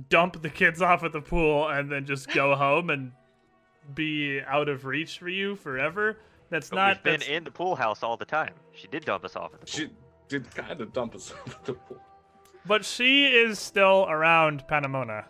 dump 0.08 0.42
the 0.42 0.50
kids 0.50 0.82
off 0.82 1.04
at 1.04 1.12
the 1.12 1.20
pool, 1.20 1.68
and 1.68 1.90
then 1.90 2.04
just 2.04 2.32
go 2.32 2.54
home 2.56 2.90
and 2.90 3.12
be 3.94 4.40
out 4.46 4.68
of 4.68 4.84
reach 4.84 5.18
for 5.18 5.28
you 5.28 5.56
forever. 5.56 6.18
That's 6.50 6.68
But 6.70 6.76
not. 6.76 6.96
we've 6.96 7.02
been 7.04 7.12
that's- 7.20 7.28
in 7.36 7.44
the 7.44 7.50
pool 7.50 7.76
house 7.76 8.02
all 8.02 8.16
the 8.16 8.24
time. 8.24 8.54
She 8.72 8.86
did 8.88 9.04
dump 9.04 9.24
us 9.24 9.36
off 9.36 9.54
at 9.54 9.60
the 9.60 9.66
pool. 9.66 9.74
She 9.88 9.90
did 10.28 10.54
kind 10.54 10.80
of 10.80 10.92
dump 10.92 11.14
us 11.14 11.32
off 11.46 11.54
at 11.54 11.64
the 11.64 11.74
pool. 11.74 12.00
But 12.66 12.84
she 12.84 13.26
is 13.26 13.58
still 13.58 14.06
around 14.08 14.64
Panamona, 14.68 15.24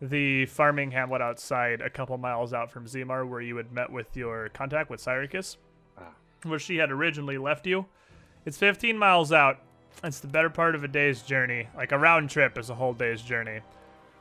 the 0.00 0.46
farming 0.46 0.90
hamlet 0.92 1.20
outside, 1.20 1.80
a 1.80 1.90
couple 1.90 2.16
miles 2.18 2.52
out 2.54 2.70
from 2.70 2.86
Zimar, 2.86 3.28
where 3.28 3.40
you 3.40 3.56
had 3.56 3.72
met 3.72 3.90
with 3.90 4.16
your 4.16 4.48
contact 4.50 4.88
with 4.88 5.00
Syracuse, 5.00 5.58
Ah. 5.98 6.14
where 6.44 6.58
she 6.58 6.76
had 6.76 6.90
originally 6.90 7.38
left 7.38 7.66
you. 7.66 7.86
It's 8.46 8.56
15 8.58 8.96
miles 8.96 9.32
out. 9.32 9.58
It's 10.02 10.20
the 10.20 10.26
better 10.28 10.48
part 10.50 10.74
of 10.74 10.82
a 10.82 10.88
day's 10.88 11.22
journey. 11.22 11.68
Like 11.76 11.92
a 11.92 11.98
round 11.98 12.30
trip 12.30 12.56
is 12.56 12.70
a 12.70 12.74
whole 12.74 12.94
day's 12.94 13.20
journey. 13.22 13.60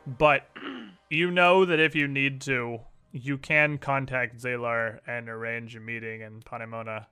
But 0.06 0.48
you 1.10 1.32
know 1.32 1.64
that 1.66 1.80
if 1.80 1.96
you 1.96 2.08
need 2.08 2.42
to, 2.42 2.82
you 3.12 3.38
can 3.38 3.78
contact 3.78 4.38
Zalar 4.42 5.00
and 5.08 5.28
arrange 5.30 5.76
a 5.76 5.80
meeting 5.80 6.22
in 6.22 6.42
Panemona. 6.42 7.06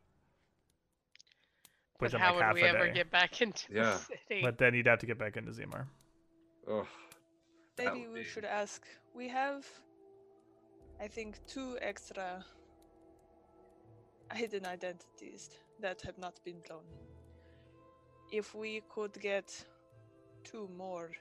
But 1.99 2.13
how 2.13 2.35
like 2.39 2.53
would 2.53 2.55
we 2.55 2.63
ever 2.63 2.87
day. 2.87 2.93
get 2.93 3.11
back 3.11 3.41
into 3.45 3.65
Yeah. 3.73 3.91
the 3.91 3.97
city? 3.97 4.41
But 4.41 4.57
then 4.57 4.73
you'd 4.73 4.87
have 4.87 4.99
to 4.99 5.05
get 5.05 5.17
back 5.19 5.35
into 5.37 5.51
Zimar. 5.51 5.85
Ugh. 6.71 6.87
Maybe 7.77 8.07
we 8.07 8.19
be- 8.19 8.25
should 8.25 8.45
ask. 8.45 8.85
We 9.13 9.27
have, 9.27 9.65
I 11.01 11.07
think, 11.07 11.39
two 11.47 11.77
extra 11.81 12.45
hidden 14.33 14.65
identities 14.65 15.49
that 15.81 16.01
have 16.01 16.17
not 16.17 16.39
been 16.45 16.61
blown. 16.67 16.83
If 18.31 18.53
we 18.53 18.81
could 18.89 19.19
get 19.19 19.65
two 20.43 20.69
more, 20.77 21.11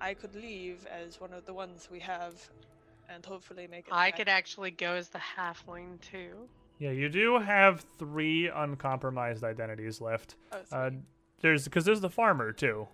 I 0.00 0.14
could 0.14 0.34
leave 0.34 0.86
as 0.86 1.20
one 1.20 1.32
of 1.32 1.44
the 1.46 1.52
ones 1.54 1.88
we 1.90 2.00
have, 2.00 2.34
and 3.08 3.24
hopefully 3.24 3.66
make 3.70 3.86
it. 3.88 3.92
I 3.92 4.08
back. 4.10 4.16
could 4.18 4.28
actually 4.28 4.70
go 4.70 4.92
as 4.94 5.08
the 5.08 5.18
halfling 5.18 6.00
too. 6.00 6.48
Yeah, 6.78 6.90
you 6.92 7.08
do 7.10 7.38
have 7.38 7.84
three 7.98 8.48
uncompromised 8.48 9.44
identities 9.44 10.00
left. 10.00 10.36
Oh, 10.52 10.60
Uh, 10.72 10.90
there's 11.40 11.64
because 11.64 11.84
there's 11.84 12.00
the 12.00 12.08
farmer 12.10 12.52
too. 12.52 12.88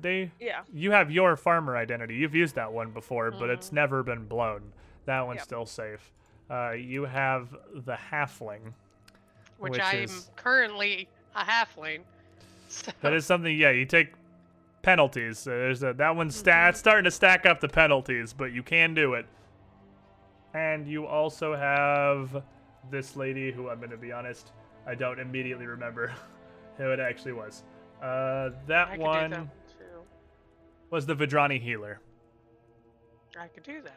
They 0.00 0.30
yeah. 0.40 0.62
you 0.72 0.90
have 0.92 1.10
your 1.10 1.36
farmer 1.36 1.76
identity. 1.76 2.14
You've 2.16 2.34
used 2.34 2.54
that 2.56 2.72
one 2.72 2.90
before, 2.90 3.30
but 3.30 3.50
it's 3.50 3.70
Mhm. 3.70 3.74
never 3.74 4.02
been 4.02 4.26
blown. 4.26 4.72
That 5.04 5.26
one's 5.26 5.38
Yep. 5.38 5.44
still 5.44 5.66
safe. 5.66 6.12
Uh, 6.50 6.70
you 6.72 7.04
have 7.04 7.56
the 7.72 7.94
halfling. 8.10 8.72
Which, 9.58 9.72
Which 9.72 9.80
I'm 9.80 9.98
is- 10.04 10.30
currently 10.36 11.08
a 11.34 11.44
halfling. 11.44 12.02
So, 12.68 12.90
That 13.02 13.12
is 13.12 13.24
something. 13.26 13.56
Yeah, 13.56 13.70
you 13.70 13.84
take 13.86 14.12
penalties. 14.84 15.46
Uh, 15.46 15.50
There's 15.50 15.82
a, 15.82 15.92
that 15.94 16.14
one's 16.14 16.36
sta- 16.36 16.70
Mhm. 16.72 16.76
starting 16.76 17.04
to 17.04 17.10
stack 17.10 17.46
up 17.46 17.60
the 17.60 17.68
penalties, 17.68 18.32
but 18.32 18.52
you 18.52 18.62
can 18.62 18.94
do 18.94 19.14
it. 19.14 19.26
And 20.52 20.86
you 20.86 21.06
also 21.06 21.54
have 21.56 22.44
this 22.90 23.16
lady, 23.16 23.50
who 23.50 23.70
I'm 23.70 23.78
going 23.78 23.90
to 23.90 23.96
be 23.96 24.12
honest, 24.12 24.52
I 24.86 24.94
don't 24.94 25.18
immediately 25.18 25.66
remember 25.66 26.12
who 26.76 26.90
it 26.90 27.00
actually 27.00 27.32
was. 27.32 27.64
Uh, 28.02 28.50
that 28.66 28.88
I 28.92 28.98
one 28.98 29.30
that 29.30 29.46
was 30.90 31.06
the 31.06 31.14
Vidrani 31.16 31.60
healer. 31.60 31.98
I 33.40 33.48
could 33.48 33.62
do 33.64 33.80
that. 33.82 33.96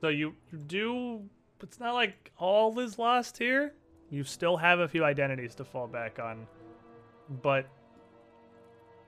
So 0.00 0.08
you, 0.08 0.34
you 0.52 0.58
do. 0.58 1.22
It's 1.62 1.80
not 1.80 1.94
like 1.94 2.30
all 2.38 2.78
is 2.80 2.98
lost 2.98 3.38
here. 3.38 3.72
You 4.10 4.24
still 4.24 4.56
have 4.56 4.80
a 4.80 4.88
few 4.88 5.04
identities 5.04 5.54
to 5.56 5.64
fall 5.64 5.86
back 5.86 6.18
on, 6.18 6.46
but 7.42 7.66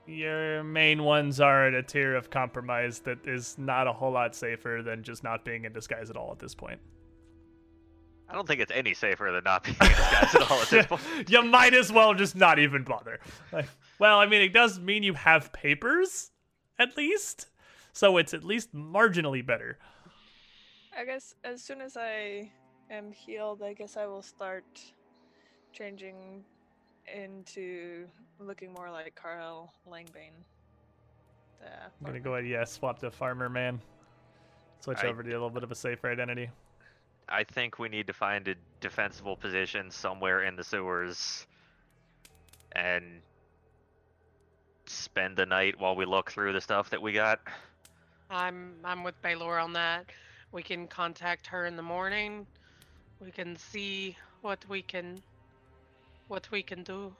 your 0.08 0.64
main 0.64 1.04
ones 1.04 1.38
are 1.38 1.66
at 1.66 1.74
a 1.74 1.82
tier 1.82 2.16
of 2.16 2.30
compromise 2.30 3.00
that 3.00 3.26
is 3.26 3.56
not 3.58 3.86
a 3.86 3.92
whole 3.92 4.12
lot 4.12 4.34
safer 4.34 4.80
than 4.82 5.02
just 5.02 5.22
not 5.22 5.44
being 5.44 5.64
in 5.64 5.72
disguise 5.72 6.08
at 6.08 6.16
all 6.16 6.32
at 6.32 6.38
this 6.38 6.54
point. 6.54 6.80
I 8.28 8.34
don't 8.34 8.46
think 8.46 8.60
it's 8.60 8.72
any 8.72 8.94
safer 8.94 9.30
than 9.32 9.44
not 9.44 9.64
being 9.64 9.76
in 9.80 9.88
disguise 9.88 10.34
at 10.34 10.50
all 10.50 10.60
at 10.60 10.68
this 10.68 10.86
point. 10.88 11.02
you 11.28 11.42
might 11.42 11.74
as 11.74 11.92
well 11.92 12.14
just 12.14 12.34
not 12.34 12.58
even 12.58 12.84
bother. 12.84 13.20
Like, 13.52 13.68
well, 13.98 14.18
I 14.18 14.26
mean, 14.26 14.40
it 14.42 14.52
does 14.52 14.78
mean 14.78 15.02
you 15.02 15.14
have 15.14 15.52
papers, 15.52 16.30
at 16.78 16.96
least, 16.96 17.48
so 17.92 18.16
it's 18.16 18.32
at 18.32 18.44
least 18.44 18.74
marginally 18.74 19.44
better. 19.44 19.78
I 20.96 21.04
guess 21.04 21.34
as 21.44 21.62
soon 21.62 21.80
as 21.80 21.96
I 21.96 22.50
am 22.90 23.12
healed, 23.12 23.62
I 23.62 23.74
guess 23.74 23.96
I 23.96 24.06
will 24.06 24.22
start 24.22 24.64
changing 25.72 26.44
into 27.14 28.06
looking 28.38 28.72
more 28.72 28.90
like 28.90 29.14
Carl 29.14 29.72
Langbane. 29.88 30.36
The 31.60 31.66
I'm 31.66 32.06
gonna 32.06 32.20
go 32.20 32.34
ahead, 32.34 32.46
yeah, 32.46 32.64
swap 32.64 32.98
to 33.00 33.10
farmer 33.10 33.48
man. 33.48 33.80
Switch 34.80 34.98
I- 35.02 35.08
over 35.08 35.22
to 35.22 35.30
a 35.30 35.32
little 35.32 35.50
bit 35.50 35.62
of 35.62 35.72
a 35.72 35.74
safer 35.74 36.10
identity. 36.10 36.50
I 37.28 37.44
think 37.44 37.78
we 37.78 37.88
need 37.88 38.06
to 38.06 38.12
find 38.12 38.48
a 38.48 38.54
defensible 38.80 39.36
position 39.36 39.90
somewhere 39.90 40.44
in 40.44 40.56
the 40.56 40.64
sewers 40.64 41.46
and 42.72 43.20
spend 44.86 45.36
the 45.36 45.44
night 45.44 45.78
while 45.78 45.94
we 45.94 46.06
look 46.06 46.30
through 46.30 46.54
the 46.54 46.60
stuff 46.60 46.88
that 46.90 47.02
we 47.02 47.12
got. 47.12 47.40
I'm 48.30 48.74
I'm 48.84 49.04
with 49.04 49.20
Baylor 49.22 49.58
on 49.58 49.72
that. 49.74 50.06
We 50.52 50.62
can 50.62 50.86
contact 50.86 51.46
her 51.48 51.66
in 51.66 51.76
the 51.76 51.82
morning. 51.82 52.46
We 53.20 53.30
can 53.30 53.56
see 53.56 54.16
what 54.40 54.64
we 54.68 54.82
can 54.82 55.20
what 56.28 56.50
we 56.50 56.62
can 56.62 56.82
do. 56.82 57.14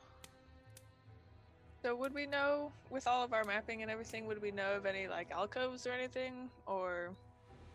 So 1.83 1.95
would 1.95 2.13
we 2.13 2.27
know 2.27 2.73
with 2.91 3.07
all 3.07 3.23
of 3.25 3.33
our 3.33 3.45
mapping 3.45 3.83
and 3.83 3.91
everything? 3.91 4.27
Would 4.27 4.43
we 4.43 4.51
know 4.51 4.75
of 4.75 4.87
any 4.87 5.09
like 5.09 5.31
alcoves 5.31 5.87
or 5.87 5.93
anything, 5.93 6.51
or 6.67 7.11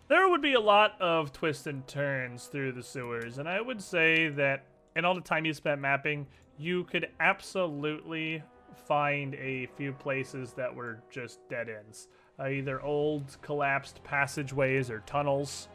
There 0.09 0.27
would 0.29 0.41
be 0.41 0.53
a 0.53 0.59
lot 0.59 0.99
of 0.99 1.31
twists 1.31 1.67
and 1.67 1.87
turns 1.87 2.47
through 2.47 2.73
the 2.73 2.83
sewers, 2.83 3.37
and 3.37 3.47
I 3.47 3.61
would 3.61 3.81
say 3.81 4.29
that 4.29 4.65
in 4.95 5.05
all 5.05 5.15
the 5.15 5.21
time 5.21 5.45
you 5.45 5.53
spent 5.53 5.79
mapping, 5.79 6.27
you 6.57 6.83
could 6.83 7.07
absolutely 7.19 8.43
find 8.87 9.33
a 9.35 9.67
few 9.77 9.93
places 9.93 10.53
that 10.53 10.73
were 10.75 10.99
just 11.09 11.39
dead 11.49 11.69
ends. 11.69 12.09
Uh, 12.39 12.47
either 12.47 12.81
old 12.81 13.37
collapsed 13.41 14.03
passageways 14.03 14.89
or 14.89 14.99
tunnels, 15.05 15.69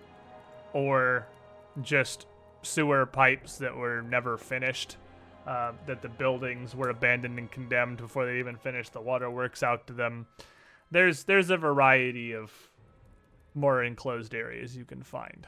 or 0.75 1.27
just 1.81 2.27
sewer 2.63 3.07
pipes 3.07 3.57
that 3.59 3.75
were 3.75 4.03
never 4.03 4.37
finished. 4.37 4.97
Uh, 5.49 5.73
that 5.87 6.03
the 6.03 6.11
buildings 6.11 6.77
were 6.77 6.91
abandoned 6.91 7.39
and 7.39 7.51
condemned 7.51 7.97
before 7.97 8.27
they 8.27 8.39
even 8.39 8.55
finished 8.55 8.93
the 8.93 9.01
waterworks 9.01 9.63
out 9.63 9.87
to 9.87 9.95
them. 9.95 10.27
There's 10.91 11.25
there's 11.25 11.49
a 11.49 11.57
variety 11.57 12.35
of 12.35 12.53
more 13.55 13.83
enclosed 13.83 14.35
areas 14.35 14.77
you 14.77 14.85
can 14.85 15.03
find. 15.03 15.47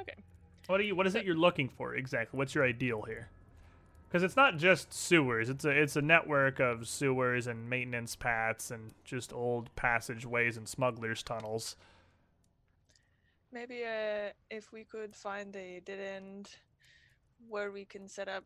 okay? 0.00 0.24
What 0.66 0.80
are 0.80 0.82
you? 0.82 0.96
What 0.96 1.06
is 1.06 1.14
it 1.14 1.24
you're 1.24 1.36
looking 1.36 1.68
for 1.68 1.94
exactly? 1.94 2.36
What's 2.36 2.52
your 2.52 2.64
ideal 2.64 3.02
here? 3.02 3.28
Because 4.08 4.24
it's 4.24 4.34
not 4.34 4.56
just 4.56 4.92
sewers. 4.92 5.48
It's 5.48 5.64
a 5.64 5.70
it's 5.70 5.94
a 5.94 6.02
network 6.02 6.58
of 6.58 6.88
sewers 6.88 7.46
and 7.46 7.70
maintenance 7.70 8.16
paths 8.16 8.72
and 8.72 8.90
just 9.04 9.32
old 9.32 9.72
passageways 9.76 10.56
and 10.56 10.68
smugglers 10.68 11.22
tunnels. 11.22 11.76
Maybe 13.52 13.84
uh, 13.84 14.30
if 14.50 14.72
we 14.72 14.82
could 14.82 15.14
find 15.14 15.54
a 15.54 15.80
dead 15.84 16.00
end 16.00 16.50
where 17.48 17.70
we 17.70 17.84
can 17.84 18.08
set 18.08 18.28
up 18.28 18.42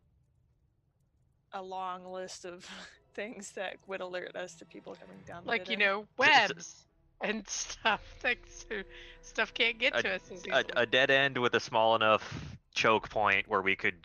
a 1.53 1.61
long 1.61 2.05
list 2.05 2.45
of 2.45 2.67
things 3.13 3.51
that 3.51 3.77
would 3.87 4.01
alert 4.01 4.35
us 4.35 4.53
to 4.55 4.65
people 4.65 4.95
coming 4.99 5.21
down. 5.25 5.43
the 5.43 5.49
Like 5.49 5.65
dead 5.65 5.71
you 5.71 5.77
know, 5.77 5.99
S- 6.01 6.07
s- 6.27 6.49
webs 6.49 6.85
and 7.21 7.47
stuff. 7.47 8.01
Like 8.23 8.45
so 8.47 8.81
stuff 9.21 9.53
can't 9.53 9.79
get 9.79 9.95
A- 9.95 10.03
to 10.03 10.09
us 10.15 10.21
A, 10.51 10.63
a 10.75 10.85
dead 10.85 11.09
end 11.11 11.37
with 11.37 11.55
a 11.55 11.59
small 11.59 11.95
enough 11.95 12.57
choke 12.73 13.09
point 13.09 13.47
where 13.47 13.61
we 13.61 13.75
could 13.75 13.95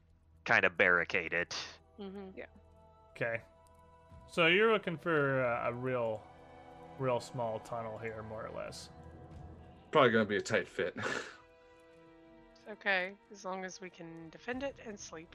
kind 0.44 0.64
of 0.64 0.76
barricade 0.76 1.32
it. 1.32 1.54
Mhm. 2.00 2.32
Okay. 3.14 3.40
So 4.30 4.46
you're 4.46 4.72
looking 4.72 4.96
for 4.96 5.42
a, 5.44 5.68
a 5.68 5.72
real, 5.74 6.22
real 6.98 7.20
small 7.20 7.58
tunnel 7.60 7.98
here, 7.98 8.24
more 8.28 8.46
or 8.46 8.50
less. 8.56 8.88
Probably 9.90 10.10
gonna 10.10 10.24
be 10.24 10.36
a 10.36 10.40
tight 10.40 10.68
fit. 10.68 10.96
Okay, 12.70 13.10
as 13.32 13.44
long 13.44 13.64
as 13.64 13.80
we 13.80 13.90
can 13.90 14.28
defend 14.30 14.62
it 14.62 14.76
and 14.86 14.98
sleep. 14.98 15.34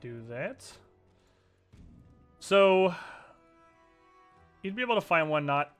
Do 0.00 0.22
that. 0.28 0.70
So 2.40 2.94
you'd 4.62 4.76
be 4.76 4.82
able 4.82 4.94
to 4.94 5.00
find 5.00 5.30
one 5.30 5.46
not 5.46 5.72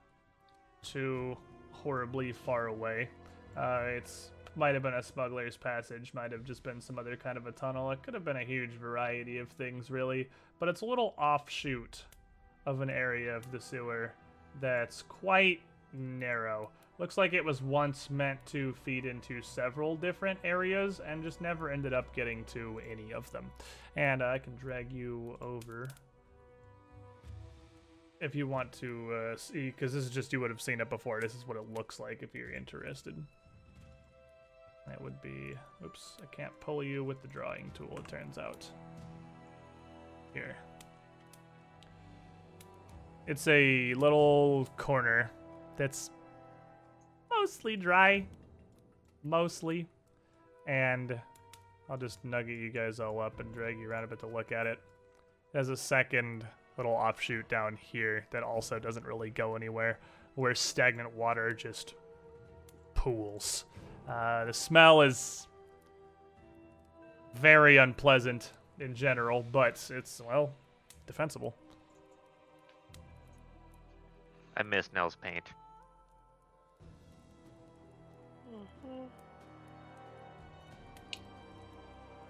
too 0.83 1.37
horribly 1.73 2.33
far 2.33 2.67
away. 2.67 3.09
Uh, 3.57 3.83
it's 3.87 4.31
might 4.57 4.75
have 4.75 4.83
been 4.83 4.95
a 4.95 5.03
smuggler's 5.03 5.57
passage, 5.57 6.13
might 6.13 6.33
have 6.33 6.45
just 6.45 6.63
been 6.63 6.81
some 6.81 6.99
other 6.99 7.17
kind 7.17 7.39
of 7.39 7.47
a 7.47 7.53
tunnel. 7.53 7.91
It 7.93 8.03
could 8.03 8.15
have 8.15 8.25
been 8.25 8.37
a 8.37 8.45
huge 8.45 8.73
variety 8.73 9.39
of 9.39 9.49
things, 9.51 9.91
really. 9.91 10.29
But 10.59 10.69
it's 10.69 10.81
a 10.81 10.87
little 10.87 11.15
offshoot 11.17 12.05
of 12.67 12.81
an 12.81 12.91
area 12.91 13.35
of 13.37 13.51
the 13.53 13.61
sewer 13.61 14.13
that's 14.61 15.03
quite 15.03 15.61
narrow. 15.93 16.71
Looks 17.01 17.17
like 17.17 17.33
it 17.33 17.43
was 17.43 17.63
once 17.63 18.11
meant 18.11 18.45
to 18.49 18.75
feed 18.85 19.07
into 19.07 19.41
several 19.41 19.97
different 19.97 20.39
areas 20.45 21.01
and 21.01 21.23
just 21.23 21.41
never 21.41 21.71
ended 21.71 21.95
up 21.95 22.15
getting 22.15 22.45
to 22.53 22.79
any 22.91 23.15
of 23.15 23.33
them. 23.33 23.51
And 23.97 24.23
uh, 24.23 24.27
I 24.27 24.39
can 24.39 24.55
drag 24.57 24.93
you 24.93 25.39
over 25.41 25.89
if 28.21 28.35
you 28.35 28.47
want 28.47 28.71
to 28.73 29.15
uh, 29.15 29.37
see, 29.39 29.71
because 29.71 29.95
this 29.95 30.05
is 30.05 30.11
just 30.11 30.31
you 30.31 30.41
would 30.41 30.51
have 30.51 30.61
seen 30.61 30.79
it 30.79 30.91
before. 30.91 31.23
This 31.23 31.35
is 31.35 31.49
what 31.49 31.57
it 31.57 31.65
looks 31.73 31.99
like 32.01 32.23
if 32.23 32.35
you're 32.35 32.53
interested. 32.53 33.15
That 34.87 35.01
would 35.01 35.23
be. 35.23 35.55
Oops, 35.83 36.19
I 36.23 36.27
can't 36.37 36.53
pull 36.61 36.85
you 36.85 37.03
with 37.03 37.23
the 37.23 37.29
drawing 37.29 37.71
tool, 37.73 37.97
it 37.97 38.09
turns 38.09 38.37
out. 38.37 38.67
Here. 40.35 40.55
It's 43.27 43.49
a 43.49 43.95
little 43.95 44.69
corner 44.77 45.31
that's 45.79 46.11
mostly 47.41 47.77
dry. 47.77 48.27
Mostly. 49.25 49.87
And 50.67 51.19
I'll 51.89 51.97
just 51.97 52.25
nugget 52.25 52.59
you 52.59 52.71
guys 52.71 53.01
all 53.01 53.19
up 53.21 53.41
and 53.41 53.53
drag 53.53 53.79
you 53.79 53.89
around 53.89 54.05
a 54.05 54.07
bit 54.07 54.19
to 54.21 54.27
look 54.27 54.53
at 54.53 54.67
it. 54.67 54.79
There's 55.53 55.71
a 55.71 55.77
second 55.77 56.47
little 56.77 56.93
offshoot 56.93 57.49
down 57.49 57.77
here 57.77 58.27
that 58.31 58.43
also 58.43 58.79
doesn't 58.79 59.05
really 59.05 59.31
go 59.31 59.57
anywhere, 59.57 59.99
where 60.35 60.55
stagnant 60.55 61.13
water 61.15 61.53
just 61.53 61.95
pools. 62.95 63.65
Uh, 64.09 64.45
the 64.45 64.53
smell 64.53 65.01
is 65.01 65.49
very 67.35 67.79
unpleasant 67.79 68.53
in 68.79 68.95
general, 68.95 69.43
but 69.43 69.91
it's, 69.93 70.21
well, 70.27 70.53
defensible. 71.07 71.57
I 74.57 74.63
miss 74.63 74.91
Nell's 74.93 75.17
paint. 75.17 75.45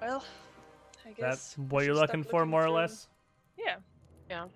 Well, 0.01 0.25
I 1.07 1.11
guess 1.11 1.19
That's 1.19 1.59
what 1.59 1.85
you're 1.85 1.95
should 1.95 1.97
start 1.97 2.11
looking 2.11 2.31
for, 2.31 2.47
more 2.47 2.65
or 2.65 2.71
less? 2.71 3.09
Yeah, 3.59 3.77
Yeah. 4.29 4.47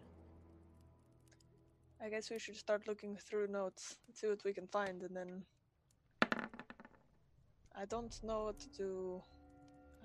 I 2.03 2.11
guess 2.11 2.31
we 2.31 2.39
should 2.39 2.57
start 2.57 2.87
looking 2.87 3.17
through 3.17 3.47
notes, 3.49 3.97
see 4.13 4.27
what 4.27 4.45
we 4.45 4.53
can 4.53 4.67
find, 4.67 5.03
and 5.03 5.17
then. 5.17 5.43
I 7.77 7.87
don't 7.87 8.17
know 8.23 8.45
what 8.45 8.59
to 8.61 8.69
do 8.69 9.23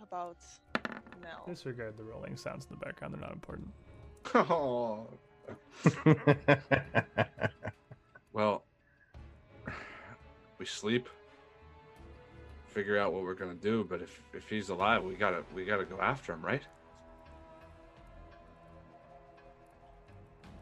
about 0.01 0.37
Nell. 1.21 1.43
Disregard 1.45 1.97
the 1.97 2.03
rolling 2.03 2.37
sounds 2.37 2.65
in 2.69 2.77
the 2.79 2.85
background, 2.85 3.13
they're 3.13 3.21
not 3.21 3.33
important. 3.33 3.71
oh. 4.35 5.07
Well, 8.31 8.63
we 10.57 10.65
sleep. 10.65 11.09
Figure 12.71 12.97
out 12.99 13.13
what 13.13 13.23
we're 13.23 13.33
gonna 13.33 13.55
do, 13.55 13.85
but 13.89 14.01
if 14.01 14.21
if 14.33 14.47
he's 14.47 14.69
alive, 14.69 15.03
we 15.03 15.15
gotta 15.15 15.43
we 15.55 15.65
gotta 15.65 15.85
go 15.85 15.99
after 15.99 16.33
him, 16.33 16.41
right? 16.45 16.61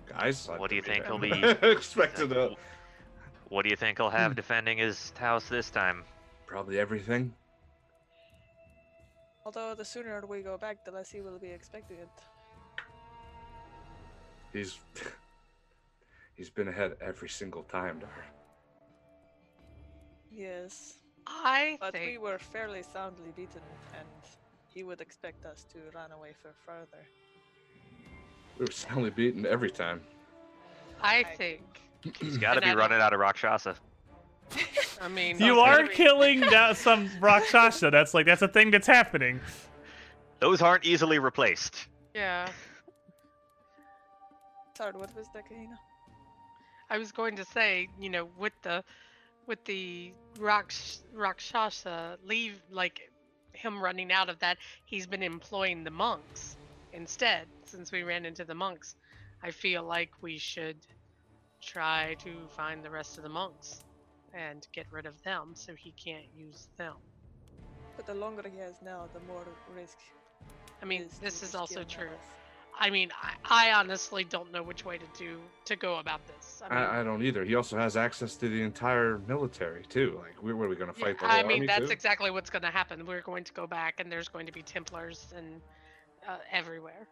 Guys, 0.07 0.47
What 0.47 0.69
do 0.69 0.75
you 0.77 0.81
think 0.81 1.09
mean, 1.09 1.33
he'll 1.33 1.53
be- 1.61 1.67
expected 1.67 2.31
a 2.31 2.55
What 3.49 3.63
do 3.63 3.69
you 3.69 3.75
think 3.75 3.97
he'll 3.97 4.09
have 4.09 4.31
hmm. 4.31 4.35
defending 4.35 4.77
his 4.77 5.13
house 5.17 5.47
this 5.47 5.69
time? 5.69 6.03
Probably 6.45 6.79
everything. 6.79 7.33
Although 9.45 9.75
the 9.75 9.85
sooner 9.85 10.25
we 10.25 10.41
go 10.41 10.57
back, 10.57 10.83
the 10.83 10.91
less 10.91 11.09
he 11.09 11.21
will 11.21 11.39
be 11.39 11.47
expecting 11.47 11.97
it. 11.97 12.09
He's 14.53 14.79
he's 16.35 16.49
been 16.49 16.67
ahead 16.67 16.93
every 17.01 17.29
single 17.29 17.63
time, 17.63 17.99
Dar. 17.99 18.25
Yes. 20.31 20.99
I 21.28 21.78
But 21.80 21.93
we 21.93 22.17
were 22.17 22.39
fairly 22.39 22.84
soundly 22.84 23.32
beaten, 23.36 23.61
and 23.93 24.07
he 24.73 24.84
would 24.84 25.01
expect 25.01 25.45
us 25.45 25.65
to 25.73 25.80
run 25.93 26.11
away 26.11 26.34
for 26.41 26.53
further. 26.65 27.03
We 28.57 28.65
were 28.65 28.71
soundly 28.71 29.11
beaten 29.11 29.45
every 29.45 29.71
time. 29.71 30.01
I 31.01 31.23
I 31.23 31.23
think. 31.23 31.61
He's 32.19 32.38
got 32.39 32.55
to 32.55 32.61
be 32.61 32.71
running 32.73 32.99
out 33.01 33.13
of 33.13 33.19
Rakshasa. 33.19 33.75
I 35.01 35.07
mean, 35.07 35.39
You 35.39 35.59
okay. 35.59 35.61
are 35.61 35.88
killing 35.88 36.41
down 36.41 36.75
some 36.75 37.09
Rakshasa. 37.19 37.91
That's 37.91 38.13
like 38.13 38.25
that's 38.25 38.41
a 38.41 38.47
thing 38.47 38.71
that's 38.71 38.88
happening. 38.88 39.41
Those 40.39 40.61
aren't 40.61 40.86
easily 40.86 41.19
replaced. 41.19 41.88
Yeah, 42.13 42.53
Sorry, 44.78 44.91
what 44.93 45.13
was 45.15 45.28
that, 45.34 45.45
Kahina? 45.49 45.78
I 46.89 46.97
was 46.97 47.11
going 47.11 47.36
to 47.38 47.45
say, 47.45 47.89
you 47.99 48.09
know, 48.09 48.25
with 48.38 48.53
the 48.61 48.84
with 49.47 49.63
the 49.65 50.11
Raksh- 50.37 50.99
Rakshasa 51.13 52.17
leave, 52.23 52.61
like 52.69 53.01
him 53.53 53.81
running 53.81 54.11
out 54.11 54.29
of 54.29 54.39
that, 54.39 54.57
he's 54.85 55.07
been 55.07 55.23
employing 55.23 55.83
the 55.83 55.91
monks 55.91 56.57
instead. 56.93 57.47
Since 57.65 57.91
we 57.91 58.03
ran 58.03 58.25
into 58.25 58.43
the 58.43 58.55
monks, 58.55 58.95
I 59.41 59.51
feel 59.51 59.83
like 59.83 60.11
we 60.21 60.37
should 60.37 60.77
try 61.61 62.15
to 62.19 62.47
find 62.55 62.83
the 62.83 62.89
rest 62.89 63.17
of 63.17 63.23
the 63.23 63.29
monks 63.29 63.83
and 64.33 64.67
get 64.73 64.85
rid 64.91 65.05
of 65.05 65.21
them 65.23 65.53
so 65.55 65.73
he 65.73 65.91
can't 65.91 66.25
use 66.35 66.67
them. 66.77 66.95
But 67.95 68.05
the 68.05 68.13
longer 68.13 68.47
he 68.47 68.59
has 68.59 68.75
now, 68.83 69.05
the 69.13 69.19
more 69.21 69.45
risk. 69.75 69.97
I 70.81 70.85
mean, 70.85 71.03
is 71.03 71.17
this 71.19 71.41
is 71.41 71.55
also 71.55 71.83
true. 71.83 72.09
off. 72.09 72.46
I 72.80 72.89
mean, 72.89 73.09
I, 73.21 73.69
I 73.69 73.73
honestly 73.73 74.23
don't 74.23 74.51
know 74.51 74.61
which 74.61 74.86
way 74.86 74.97
to 74.97 75.05
do 75.17 75.39
to 75.65 75.75
go 75.75 75.97
about 75.97 76.21
this. 76.28 76.61
I 76.65 76.69
mean, 76.69 76.78
I, 76.78 76.99
I 76.99 77.03
don't 77.03 77.23
either. 77.23 77.43
He 77.43 77.55
also 77.55 77.78
has 77.78 77.97
access 77.97 78.36
to 78.38 78.49
the 78.49 78.61
entire 78.61 79.19
military 79.28 79.84
too. 79.84 80.19
Like, 80.23 80.41
where 80.43 80.53
are 80.53 80.69
we 80.69 80.75
gonna 80.75 80.93
Yeah, 80.95 81.05
fight 81.05 81.19
the 81.19 81.28
whole 81.28 81.36
I 81.36 81.43
mean, 81.43 81.57
army 81.57 81.67
that's 81.67 81.88
too? 81.88 81.93
exactly 81.93 82.30
what's 82.32 82.49
going 82.49 82.61
to 82.63 82.69
happen. 82.71 83.05
We're 83.05 83.21
going 83.21 83.43
to 83.45 83.53
go 83.53 83.67
back, 83.67 83.99
and 83.99 84.11
there's 84.11 84.28
going 84.28 84.45
to 84.45 84.51
be 84.51 84.61
Templars 84.61 85.34
and 85.36 85.61
uh, 86.28 86.38
everywhere. 86.51 87.07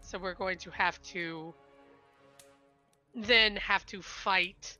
So 0.00 0.18
we're 0.18 0.34
going 0.34 0.58
to 0.58 0.70
have 0.70 1.00
to 1.02 1.54
then 3.14 3.56
have 3.56 3.84
to 3.86 4.00
fight 4.02 4.78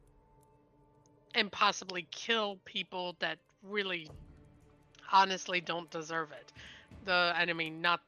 and 1.34 1.50
possibly 1.52 2.06
kill 2.10 2.58
people 2.64 3.16
that 3.20 3.38
really, 3.62 4.08
honestly, 5.12 5.60
don't 5.60 5.90
deserve 5.90 6.30
it. 6.32 6.52
The 7.04 7.34
enemy, 7.38 7.70
not. 7.70 8.00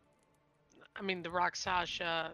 I 0.96 1.02
mean, 1.02 1.22
the 1.22 1.30
Rakshasa. 1.30 2.32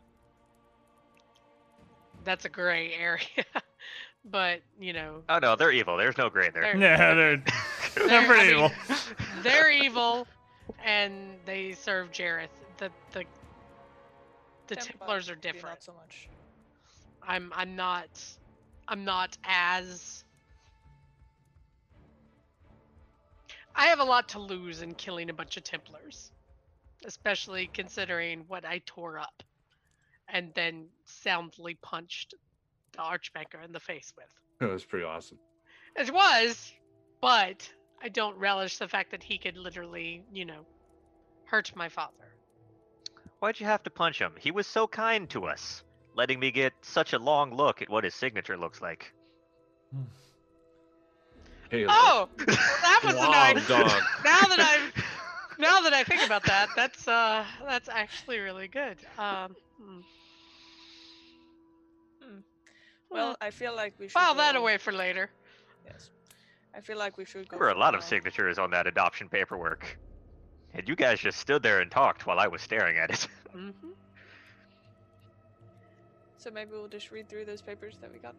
That's 2.24 2.44
a 2.44 2.50
gray 2.50 2.92
area, 2.92 3.44
but 4.30 4.61
you 4.78 4.92
know, 4.92 5.22
Oh 5.30 5.38
no, 5.38 5.56
they're 5.56 5.72
evil. 5.72 5.96
There's 5.96 6.18
no 6.18 6.28
gray 6.28 6.50
there. 6.50 6.62
They're- 6.62 6.76
Yeah, 6.78 7.14
they're 7.14 7.36
They're- 7.94 8.08
they're 8.08 8.20
I 8.20 8.26
pretty 8.26 8.54
mean, 8.54 8.64
evil. 8.64 8.72
they're 9.42 9.70
evil 9.70 10.26
and 10.84 11.12
they 11.46 11.72
serve 11.72 12.11
Jeroth. 12.12 12.48
The 12.76 12.90
the 13.12 13.24
the 14.66 14.76
Templars 14.76 15.30
are 15.30 15.34
different. 15.34 15.66
Not 15.76 15.82
so 15.82 15.92
much. 15.94 16.28
I'm 17.26 17.50
I'm 17.56 17.74
not 17.74 18.08
I'm 18.86 19.04
not 19.04 19.38
as 19.44 20.24
I 23.74 23.86
have 23.86 24.00
a 24.00 24.04
lot 24.04 24.28
to 24.30 24.38
lose 24.38 24.82
in 24.82 24.94
killing 24.94 25.30
a 25.30 25.32
bunch 25.32 25.56
of 25.56 25.64
Templars. 25.64 26.32
Especially 27.05 27.70
considering 27.72 28.44
what 28.48 28.64
I 28.64 28.82
tore 28.86 29.18
up 29.18 29.42
and 30.28 30.53
then 30.55 30.86
soundly 31.07 31.74
punched 31.82 32.34
the 32.92 32.98
Archbanker 32.98 33.64
in 33.64 33.72
the 33.72 33.80
face 33.80 34.12
with. 34.16 34.26
It 34.68 34.72
was 34.72 34.84
pretty 34.84 35.05
awesome. 35.05 35.38
It 35.96 36.12
was, 36.12 36.72
but 37.20 37.68
I 38.03 38.09
don't 38.09 38.36
relish 38.36 38.78
the 38.78 38.88
fact 38.88 39.11
that 39.11 39.22
he 39.22 39.38
could 39.38 39.57
literally, 39.57 40.22
you 40.32 40.44
know, 40.44 40.66
hurt 41.46 41.72
my 41.74 41.88
father. 41.88 42.12
Why'd 43.40 43.59
you 43.59 43.66
have 43.66 43.82
to 43.84 43.90
punch 43.90 44.18
him? 44.20 44.32
He 44.38 44.51
was 44.51 44.66
so 44.66 44.86
kind 44.86 45.28
to 45.30 45.46
us, 45.46 45.82
letting 46.14 46.38
me 46.38 46.51
get 46.51 46.72
such 46.82 47.12
a 47.12 47.18
long 47.18 47.55
look 47.55 47.80
at 47.82 47.88
what 47.88 48.05
his 48.05 48.14
signature 48.14 48.57
looks 48.57 48.80
like. 48.82 49.12
Hey, 51.70 51.86
Oh, 51.88 52.28
well, 52.36 52.46
that 52.46 53.01
was 53.05 53.14
a 53.14 53.18
wow, 53.18 53.53
nice. 53.55 53.68
dog. 53.68 54.03
Now 54.24 54.40
that 54.48 54.59
I, 54.61 54.99
now 55.61 55.80
that 55.82 55.92
I 55.92 56.04
think 56.04 56.24
about 56.24 56.44
that, 56.44 56.68
that's 56.74 57.06
uh, 57.06 57.44
that's 57.66 57.88
actually 57.88 58.38
really 58.38 58.68
good. 58.68 58.96
Um, 59.18 59.54
hmm. 59.80 60.00
Well, 63.11 63.36
I 63.40 63.50
feel 63.50 63.74
like 63.74 63.94
we 63.98 64.06
should 64.06 64.12
file 64.12 64.34
that 64.36 64.54
go- 64.54 64.61
away 64.61 64.78
for 64.78 64.92
later. 64.92 65.30
Yes. 65.84 66.11
I 66.74 66.80
feel 66.80 66.96
like 66.96 67.18
we 67.18 67.24
should 67.24 67.48
go. 67.48 67.58
There 67.58 67.66
were 67.66 67.72
a 67.72 67.78
lot 67.78 67.94
of 67.94 68.00
now. 68.00 68.06
signatures 68.06 68.58
on 68.58 68.70
that 68.70 68.86
adoption 68.86 69.28
paperwork. 69.28 69.98
And 70.72 70.88
you 70.88 70.94
guys 70.94 71.18
just 71.18 71.38
stood 71.38 71.62
there 71.62 71.80
and 71.80 71.90
talked 71.90 72.26
while 72.26 72.38
I 72.38 72.46
was 72.46 72.62
staring 72.62 72.98
at 72.98 73.11
it. 73.11 73.26
hmm 73.52 73.70
So 76.38 76.50
maybe 76.50 76.70
we'll 76.70 76.86
just 76.88 77.11
read 77.11 77.28
through 77.28 77.44
those 77.44 77.61
papers 77.61 77.98
that 78.00 78.12
we 78.12 78.18
got. 78.18 78.34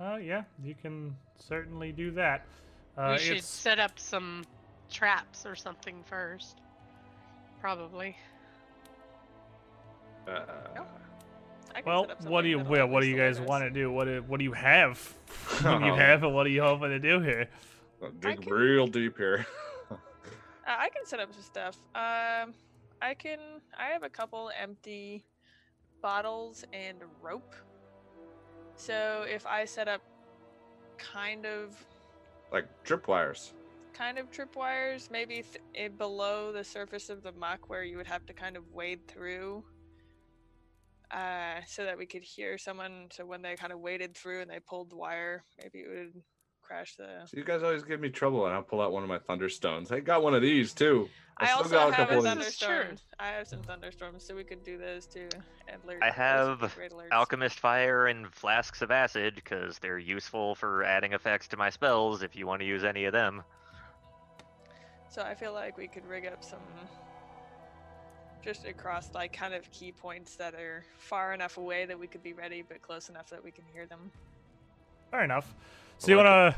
Uh, 0.00 0.16
yeah, 0.16 0.42
you 0.64 0.74
can 0.74 1.16
certainly 1.38 1.92
do 1.92 2.10
that. 2.10 2.44
Uh, 2.98 3.10
we 3.12 3.18
should 3.18 3.36
it's 3.36 3.46
set 3.46 3.78
up 3.78 3.98
some 3.98 4.44
traps 4.90 5.46
or 5.46 5.54
something 5.54 6.02
first. 6.04 6.60
Probably. 7.60 8.16
Uh, 10.28 10.42
I 11.74 11.82
well, 11.86 12.06
what 12.26 12.42
do 12.42 12.48
you 12.48 12.58
well, 12.58 12.88
what 12.88 13.02
do 13.02 13.06
you 13.06 13.16
guys 13.16 13.40
want 13.40 13.64
to 13.64 13.70
do? 13.70 13.92
What 13.92 14.04
do, 14.04 14.24
what 14.26 14.38
do 14.38 14.44
you 14.44 14.52
have? 14.52 14.98
what 15.62 15.78
do 15.80 15.86
you 15.86 15.94
have, 15.94 16.22
and 16.22 16.34
what 16.34 16.46
are 16.46 16.50
you 16.50 16.62
hoping 16.62 16.90
to 16.90 16.98
do 16.98 17.20
here? 17.20 17.48
dig 18.20 18.42
can- 18.42 18.52
real 18.52 18.86
deep 18.86 19.16
here. 19.16 19.46
Uh, 20.66 20.74
I 20.78 20.88
can 20.90 21.04
set 21.04 21.18
up 21.18 21.32
some 21.32 21.42
stuff. 21.42 21.76
Um, 21.96 22.54
I 23.02 23.14
can. 23.18 23.38
I 23.76 23.86
have 23.86 24.04
a 24.04 24.08
couple 24.08 24.52
empty 24.56 25.24
bottles 26.00 26.64
and 26.72 26.98
rope. 27.20 27.54
So 28.76 29.24
if 29.28 29.46
I 29.46 29.64
set 29.64 29.88
up 29.88 30.00
kind 30.96 31.44
of 31.46 31.74
like 32.52 32.66
tripwires. 32.84 33.52
Kind 34.00 34.16
of 34.16 34.30
tripwires, 34.30 35.10
maybe 35.10 35.42
th- 35.42 35.58
eh, 35.74 35.88
below 35.88 36.52
the 36.52 36.64
surface 36.64 37.10
of 37.10 37.22
the 37.22 37.32
muck 37.32 37.68
where 37.68 37.84
you 37.84 37.98
would 37.98 38.06
have 38.06 38.24
to 38.26 38.32
kind 38.32 38.56
of 38.56 38.64
wade 38.72 39.06
through, 39.06 39.62
uh, 41.10 41.60
so 41.66 41.84
that 41.84 41.98
we 41.98 42.06
could 42.06 42.22
hear 42.22 42.56
someone. 42.56 43.08
So 43.12 43.26
when 43.26 43.42
they 43.42 43.56
kind 43.56 43.74
of 43.74 43.80
waded 43.80 44.16
through 44.16 44.40
and 44.40 44.50
they 44.50 44.58
pulled 44.58 44.88
the 44.88 44.96
wire, 44.96 45.44
maybe 45.58 45.80
it 45.80 45.88
would 45.90 46.22
crash 46.62 46.96
the. 46.96 47.26
So 47.26 47.36
you 47.36 47.44
guys 47.44 47.62
always 47.62 47.82
give 47.82 48.00
me 48.00 48.08
trouble, 48.08 48.46
and 48.46 48.54
I'll 48.54 48.62
pull 48.62 48.80
out 48.80 48.90
one 48.90 49.02
of 49.02 49.08
my 49.10 49.18
thunderstones. 49.18 49.92
I 49.92 50.00
got 50.00 50.22
one 50.22 50.34
of 50.34 50.40
these 50.40 50.72
too. 50.72 51.10
I, 51.36 51.44
still 51.44 51.58
also 51.58 51.70
got 51.70 51.90
a 51.90 51.94
have 51.94 52.10
a 52.10 52.22
thunderstone. 52.22 52.96
I 53.18 53.26
have 53.28 53.48
some 53.48 53.60
thunderstones, 53.60 54.22
so 54.22 54.34
we 54.34 54.44
could 54.44 54.64
do 54.64 54.78
those 54.78 55.04
too. 55.04 55.28
And 55.68 55.78
alert 55.84 56.02
I 56.02 56.10
have 56.10 56.62
with 56.62 56.74
great 56.74 56.92
alerts. 56.92 57.12
Alchemist 57.12 57.60
Fire 57.60 58.06
and 58.06 58.32
Flasks 58.32 58.80
of 58.80 58.90
Acid, 58.90 59.34
because 59.34 59.78
they're 59.78 59.98
useful 59.98 60.54
for 60.54 60.84
adding 60.84 61.12
effects 61.12 61.48
to 61.48 61.58
my 61.58 61.68
spells 61.68 62.22
if 62.22 62.34
you 62.34 62.46
want 62.46 62.60
to 62.60 62.66
use 62.66 62.82
any 62.82 63.04
of 63.04 63.12
them. 63.12 63.42
So 65.10 65.22
I 65.22 65.34
feel 65.34 65.52
like 65.52 65.76
we 65.76 65.88
could 65.88 66.06
rig 66.06 66.24
up 66.26 66.44
some 66.44 66.60
just 68.44 68.64
across 68.64 69.12
like 69.12 69.32
kind 69.32 69.52
of 69.52 69.68
key 69.72 69.90
points 69.90 70.36
that 70.36 70.54
are 70.54 70.84
far 70.96 71.34
enough 71.34 71.58
away 71.58 71.84
that 71.84 71.98
we 71.98 72.06
could 72.06 72.22
be 72.22 72.32
ready, 72.32 72.62
but 72.66 72.80
close 72.80 73.08
enough 73.08 73.28
that 73.30 73.42
we 73.42 73.50
can 73.50 73.64
hear 73.72 73.86
them. 73.86 74.10
Fair 75.10 75.24
enough. 75.24 75.52
So 75.98 76.06
I 76.06 76.10
you 76.10 76.16
like 76.16 76.26
wanna 76.26 76.56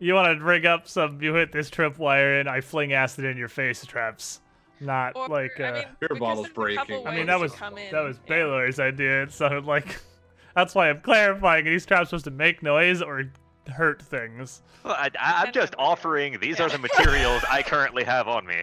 you 0.00 0.14
wanna 0.14 0.44
rig 0.44 0.66
up 0.66 0.88
some? 0.88 1.22
You 1.22 1.32
hit 1.34 1.52
this 1.52 1.70
tripwire, 1.70 2.40
and 2.40 2.48
I 2.48 2.60
fling 2.60 2.92
acid 2.92 3.24
in 3.24 3.36
your 3.36 3.48
face 3.48 3.86
traps. 3.86 4.40
Not 4.80 5.14
Or, 5.14 5.28
like 5.28 5.60
uh, 5.60 5.64
I 5.64 5.72
mean, 5.72 5.84
Beer 6.00 6.08
bottle's 6.18 6.48
there's 6.54 6.74
a 6.74 6.76
couple 6.76 7.04
breaking. 7.04 7.06
I 7.06 7.16
mean, 7.16 7.26
that 7.26 7.38
was 7.38 7.52
that 7.54 8.02
was 8.02 8.18
yeah. 8.26 8.28
Baylor's 8.28 8.80
idea. 8.80 9.22
It 9.22 9.32
sounded 9.32 9.64
like 9.64 10.00
that's 10.56 10.74
why 10.74 10.90
I'm 10.90 11.00
clarifying. 11.00 11.66
Are 11.66 11.70
these 11.70 11.86
traps 11.86 12.10
supposed 12.10 12.24
to 12.24 12.32
make 12.32 12.60
noise 12.60 13.00
or 13.00 13.30
hurt 13.68 14.02
things? 14.02 14.62
Well, 14.82 14.94
I, 14.94 15.10
I, 15.18 15.44
I'm 15.46 15.52
just 15.52 15.74
on 15.74 15.78
what 15.78 15.80
you're- 15.80 15.92
offering. 15.92 16.38
These 16.40 16.60
are 16.60 16.68
the 16.68 16.78
materials 16.78 17.42
I 17.50 17.62
currently 17.62 18.04
have 18.04 18.28
on 18.28 18.46
me. 18.46 18.62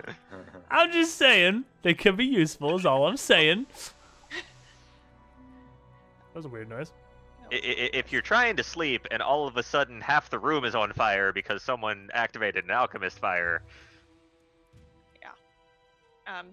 I'm 0.70 0.92
just 0.92 1.16
saying 1.16 1.64
they 1.82 1.94
could 1.94 2.16
be 2.16 2.24
useful. 2.24 2.76
Is 2.76 2.86
all 2.86 3.06
I'm 3.06 3.16
saying. 3.16 3.66
That 4.30 6.34
was 6.34 6.44
a 6.44 6.48
weird 6.48 6.68
noise. 6.68 6.92
I- 7.52 7.56
I- 7.56 7.90
If 7.94 8.12
you're 8.12 8.22
trying 8.22 8.56
to 8.56 8.64
sleep 8.64 9.06
and 9.10 9.22
all 9.22 9.46
of 9.46 9.56
a 9.56 9.62
sudden 9.62 10.00
half 10.00 10.30
the 10.30 10.38
room 10.38 10.64
is 10.64 10.74
on 10.74 10.92
fire 10.92 11.32
because 11.32 11.62
someone 11.62 12.10
activated 12.12 12.64
an 12.64 12.70
alchemist 12.70 13.18
fire, 13.18 13.62
Yeah. 15.22 16.38
Um. 16.40 16.48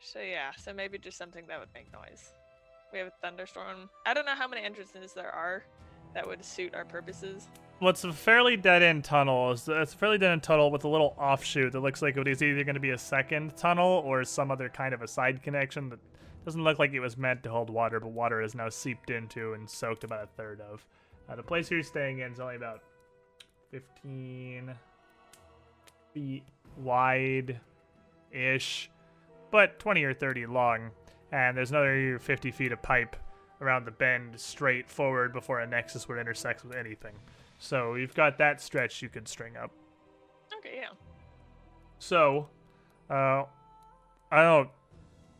So 0.00 0.20
yeah, 0.20 0.50
so 0.56 0.72
maybe 0.72 0.98
just 0.98 1.18
something 1.18 1.46
that 1.48 1.58
would 1.60 1.68
make 1.74 1.92
noise. 1.92 2.32
We 2.92 2.98
have 2.98 3.08
a 3.08 3.12
thunderstone. 3.22 3.88
I 4.06 4.14
don't 4.14 4.26
know 4.26 4.34
how 4.34 4.48
many 4.48 4.62
entrances 4.62 5.12
there 5.12 5.30
are 5.30 5.62
that 6.18 6.26
would 6.26 6.44
suit 6.44 6.74
our 6.74 6.84
purposes. 6.84 7.48
What's 7.78 8.02
a 8.02 8.12
fairly 8.12 8.56
dead 8.56 8.82
end 8.82 9.04
tunnel. 9.04 9.52
It's, 9.52 9.68
it's 9.68 9.94
a 9.94 9.96
fairly 9.96 10.18
dead 10.18 10.32
end 10.32 10.42
tunnel 10.42 10.68
with 10.72 10.82
a 10.82 10.88
little 10.88 11.14
offshoot 11.16 11.70
that 11.70 11.80
looks 11.80 12.02
like 12.02 12.16
it 12.16 12.26
is 12.26 12.42
either 12.42 12.64
going 12.64 12.74
to 12.74 12.80
be 12.80 12.90
a 12.90 12.98
second 12.98 13.56
tunnel 13.56 14.02
or 14.04 14.24
some 14.24 14.50
other 14.50 14.68
kind 14.68 14.92
of 14.92 15.00
a 15.00 15.06
side 15.06 15.44
connection 15.44 15.88
that 15.90 16.00
doesn't 16.44 16.64
look 16.64 16.80
like 16.80 16.92
it 16.92 16.98
was 16.98 17.16
meant 17.16 17.44
to 17.44 17.50
hold 17.50 17.70
water, 17.70 18.00
but 18.00 18.10
water 18.10 18.42
is 18.42 18.56
now 18.56 18.68
seeped 18.68 19.10
into 19.10 19.52
and 19.52 19.70
soaked 19.70 20.02
about 20.02 20.24
a 20.24 20.26
third 20.36 20.60
of. 20.60 20.84
Uh, 21.28 21.36
the 21.36 21.42
place 21.42 21.70
you're 21.70 21.84
staying 21.84 22.18
in 22.18 22.32
is 22.32 22.40
only 22.40 22.56
about 22.56 22.82
15 23.70 24.74
feet 26.14 26.42
wide 26.78 27.60
ish, 28.32 28.90
but 29.52 29.78
20 29.78 30.02
or 30.02 30.14
30 30.14 30.46
long. 30.46 30.90
And 31.30 31.56
there's 31.56 31.70
another 31.70 32.18
50 32.18 32.50
feet 32.50 32.72
of 32.72 32.82
pipe 32.82 33.14
around 33.60 33.84
the 33.84 33.90
bend 33.90 34.38
straight 34.38 34.88
forward 34.90 35.32
before 35.32 35.60
a 35.60 35.66
nexus 35.66 36.08
would 36.08 36.18
intersect 36.18 36.64
with 36.64 36.76
anything. 36.76 37.14
So 37.58 37.94
you've 37.94 38.14
got 38.14 38.38
that 38.38 38.60
stretch 38.60 39.02
you 39.02 39.08
could 39.08 39.26
string 39.26 39.56
up. 39.56 39.72
Okay, 40.58 40.76
yeah. 40.80 40.90
So, 41.98 42.48
uh, 43.10 43.44
I 44.30 44.42
don't 44.42 44.70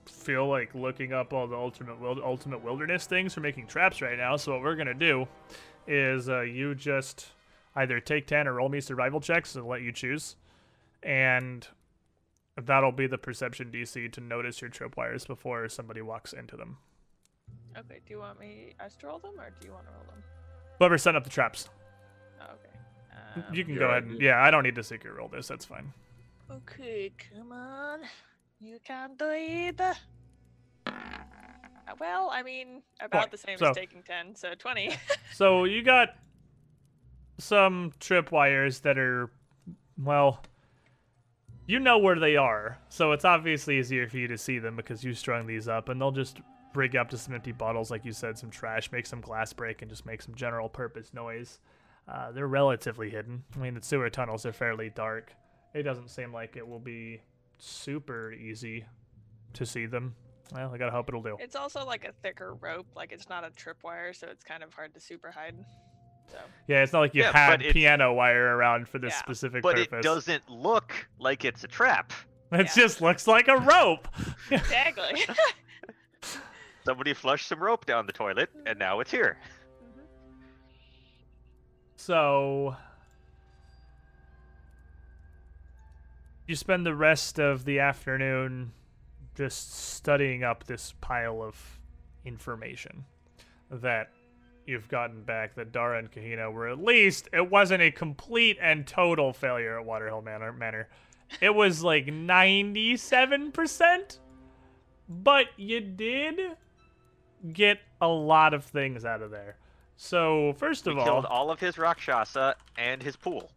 feel 0.07 0.49
like 0.49 0.75
looking 0.75 1.13
up 1.13 1.33
all 1.33 1.47
the 1.47 1.57
ultimate 1.57 1.99
wild- 2.01 2.21
ultimate 2.21 2.63
wilderness 2.63 3.07
things 3.07 3.35
for 3.35 3.41
making 3.41 3.67
traps 3.67 4.01
right 4.03 4.17
now. 4.19 4.37
So 4.37 4.53
what 4.53 4.63
we're 4.63 4.75
gonna 4.77 4.95
do 4.95 5.29
is 5.87 6.29
uh, 6.29 6.41
you 6.41 6.75
just 6.75 7.29
either 7.77 8.01
take 8.01 8.27
ten 8.27 8.49
or 8.49 8.55
roll 8.55 8.69
me 8.69 8.81
survival 8.81 9.21
checks 9.21 9.55
and 9.55 9.67
let 9.67 9.83
you 9.83 9.93
choose, 9.93 10.37
and 11.03 11.67
that'll 12.57 12.93
be 12.93 13.07
the 13.07 13.19
perception 13.19 13.71
DC 13.71 14.11
to 14.13 14.21
notice 14.21 14.61
your 14.61 14.71
tripwires 14.71 15.27
before 15.27 15.69
somebody 15.69 16.01
walks 16.01 16.33
into 16.33 16.57
them. 16.57 16.79
Okay, 17.77 18.01
do 18.07 18.15
you 18.15 18.19
want 18.19 18.41
me 18.41 18.75
us 18.81 18.97
to 18.97 19.07
roll 19.07 19.19
them 19.19 19.39
or 19.39 19.51
do 19.61 19.67
you 19.67 19.73
want 19.73 19.87
to 19.87 19.93
roll 19.93 20.05
them? 20.09 20.23
Whoever 20.79 20.99
set 20.99 21.15
up 21.17 21.25
the 21.25 21.31
traps, 21.31 21.69
Oh, 22.41 22.45
okay. 22.55 23.45
Um, 23.49 23.55
you 23.55 23.65
can 23.65 23.77
go 23.77 23.87
ahead 23.89 24.05
and 24.05 24.21
yeah. 24.21 24.43
I 24.43 24.51
don't 24.51 24.63
need 24.63 24.75
to 24.77 24.83
secret 24.85 25.13
roll 25.13 25.29
this. 25.29 25.49
That's 25.49 25.65
fine. 25.65 25.93
Okay, 26.51 27.13
come 27.37 27.53
on. 27.53 28.01
You 28.61 28.79
can 28.85 29.11
do 29.17 29.27
it. 29.31 29.81
Well, 32.01 32.31
I 32.33 32.43
mean, 32.43 32.83
about 33.01 33.21
Point. 33.23 33.31
the 33.33 33.39
same 33.39 33.59
So- 33.59 33.71
as 33.71 33.77
taking 33.77 34.03
10, 34.03 34.35
so 34.37 34.55
20. 34.55 34.95
So 35.35 35.65
you 35.65 35.83
got 35.83 36.11
some 37.39 37.93
tripwires 38.01 38.83
that 38.83 38.99
are, 38.99 39.31
well, 39.97 40.43
you 41.67 41.79
know 41.79 41.99
where 41.99 42.19
they 42.19 42.37
are. 42.37 42.79
So 42.89 43.13
it's 43.13 43.25
obviously 43.25 43.79
easier 43.79 44.09
for 44.09 44.17
you 44.19 44.27
to 44.29 44.39
see 44.39 44.59
them 44.59 44.75
because 44.77 45.05
you 45.05 45.13
strung 45.15 45.47
these 45.47 45.69
up, 45.69 45.89
and 45.89 46.01
they'll 46.01 46.11
just 46.13 46.39
rig 46.75 46.97
up 46.97 47.09
to 47.11 47.19
some 47.19 47.35
empty 47.35 47.53
bottles, 47.53 47.91
like 47.91 48.05
you 48.05 48.13
said, 48.13 48.39
some 48.39 48.51
trash, 48.51 48.91
make 48.93 49.07
some 49.07 49.21
glass 49.21 49.53
break, 49.53 49.83
and 49.83 49.91
just 49.91 50.05
make 50.07 50.23
some 50.23 50.35
general 50.35 50.69
purpose 50.69 51.13
noise. 51.15 51.59
Uh, 52.07 52.33
they're 52.33 52.47
relatively 52.49 53.11
hidden. 53.11 53.45
I 53.55 53.59
mean, 53.59 53.75
the 53.75 53.83
sewer 53.83 54.09
tunnels 54.11 54.47
are 54.47 54.53
fairly 54.53 54.91
dark. 54.91 55.33
It 55.75 55.83
doesn't 55.83 56.09
seem 56.09 56.33
like 56.33 56.57
it 56.57 56.67
will 56.67 56.79
be 56.79 57.21
super 57.59 58.33
easy 58.33 58.85
to 59.55 59.67
see 59.67 59.87
them. 59.87 60.15
Well, 60.55 60.73
I 60.73 60.79
gotta 60.79 60.93
hope 60.93 61.09
it'll 61.09 61.23
do. 61.23 61.37
it's 61.41 61.57
also 61.57 61.85
like 61.85 62.05
a 62.07 62.13
thicker 62.23 62.55
rope, 62.55 62.87
like 62.97 63.13
it's 63.13 63.29
not 63.29 63.45
a 63.45 63.51
tripwire, 63.51 64.17
so 64.17 64.29
it's 64.29 64.43
kind 64.45 64.63
of 64.63 64.73
hard 64.73 64.95
to 64.95 65.01
super 65.01 65.31
hide. 65.31 65.55
So, 66.33 66.39
Yeah, 66.67 66.83
it's 66.83 66.93
not 66.93 67.01
like 67.01 67.15
you 67.15 67.23
Yeah, 67.23 67.33
had 67.33 67.61
piano 67.61 68.13
wire 68.15 68.57
around 68.57 68.89
for 68.89 68.99
this 68.99 69.13
Yeah. 69.15 69.19
specific 69.19 69.63
But 69.63 69.77
purpose. 69.77 69.99
it 69.99 70.03
doesn't 70.03 70.49
look 70.49 70.95
like 71.19 71.45
it's 71.45 71.65
a 71.65 71.69
trap. 71.69 72.13
It 72.53 72.61
Yeah. 72.67 72.73
just 72.75 73.03
looks 73.03 73.27
like 73.27 73.49
a 73.49 73.57
rope. 73.59 74.09
exactly. 74.51 75.21
Somebody 76.89 77.13
flushed 77.13 77.49
some 77.49 77.63
rope 77.63 77.85
down 77.85 78.07
the 78.07 78.15
toilet, 78.15 78.49
and 78.65 78.79
now 78.79 79.01
it's 79.01 79.11
here. 79.11 79.37
Mm-hmm. 79.83 80.01
So 81.97 82.77
you 86.47 86.57
spend 86.57 86.87
the 86.87 86.95
rest 86.95 87.39
of 87.39 87.67
the 87.67 87.81
afternoon 87.81 88.73
just 89.35 89.97
studying 89.97 90.45
up 90.45 90.65
this 90.65 90.95
pile 91.03 91.43
of 91.43 91.79
information 92.25 93.05
that 93.71 94.09
you've 94.67 94.89
gotten 94.89 95.25
back 95.25 95.57
that 95.57 95.73
Dara 95.73 95.99
and 95.99 96.11
Kahina 96.11 96.51
were 96.51 96.69
at 96.69 96.83
least 96.83 97.29
it 97.35 97.51
wasn't 97.51 97.83
a 97.83 97.91
complete 97.91 98.57
and 98.63 98.87
total 98.87 99.35
failure 99.35 99.79
at 99.79 99.85
Waterhill 99.85 100.23
Manor 100.23 100.55
Manor. 100.55 100.89
It 101.43 101.55
was 101.55 101.83
like 101.83 102.07
97%, 102.07 104.19
but 105.07 105.49
you 105.59 105.81
did 105.81 106.57
get 107.53 107.79
a 108.01 108.09
lot 108.09 108.55
of 108.55 108.65
things 108.65 109.05
out 109.05 109.23
of 109.23 109.31
there. 109.31 109.57
So, 109.97 110.55
first 110.59 110.87
We 110.87 110.93
of 110.93 110.99
all, 110.99 111.05
killed 111.05 111.25
all 111.27 111.51
of 111.51 111.59
his 111.61 111.77
Rakshasa 111.79 112.55
and 112.77 113.03
his 113.03 113.17
pool. 113.17 113.51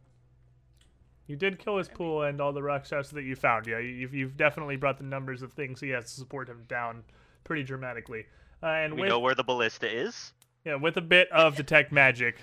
You 1.27 1.35
did 1.35 1.59
kill 1.59 1.77
his 1.77 1.87
pool 1.87 2.23
and 2.23 2.41
all 2.41 2.51
the 2.51 2.63
Rakshasa 2.63 3.13
that 3.15 3.23
you 3.23 3.35
found. 3.35 3.67
Yeah, 3.67 3.77
you've, 3.79 4.13
you've 4.13 4.35
definitely 4.37 4.75
brought 4.75 4.97
the 4.97 5.03
numbers 5.03 5.41
of 5.43 5.53
things 5.53 5.79
he 5.79 5.89
has 5.89 6.05
to 6.05 6.09
support 6.11 6.49
him 6.49 6.63
down 6.67 7.03
pretty 7.43 7.63
dramatically. 7.63 8.25
Uh, 8.63 8.67
and 8.67 8.95
We 8.95 9.01
with, 9.01 9.09
know 9.09 9.19
where 9.19 9.35
the 9.35 9.43
ballista 9.43 9.87
is. 9.89 10.33
yeah, 10.65 10.75
with 10.75 10.97
a 10.97 11.01
bit 11.01 11.31
of 11.31 11.55
detect 11.55 11.91
magic, 11.91 12.37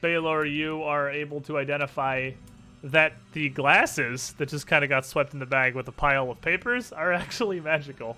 Baylor, 0.00 0.44
you 0.44 0.82
are 0.82 1.10
able 1.10 1.40
to 1.42 1.58
identify 1.58 2.30
that 2.82 3.14
the 3.32 3.48
glasses 3.50 4.34
that 4.38 4.48
just 4.48 4.66
kind 4.66 4.84
of 4.84 4.90
got 4.90 5.06
swept 5.06 5.32
in 5.32 5.38
the 5.38 5.46
bag 5.46 5.74
with 5.74 5.88
a 5.88 5.92
pile 5.92 6.30
of 6.30 6.40
papers 6.40 6.92
are 6.92 7.12
actually 7.12 7.60
magical. 7.60 8.16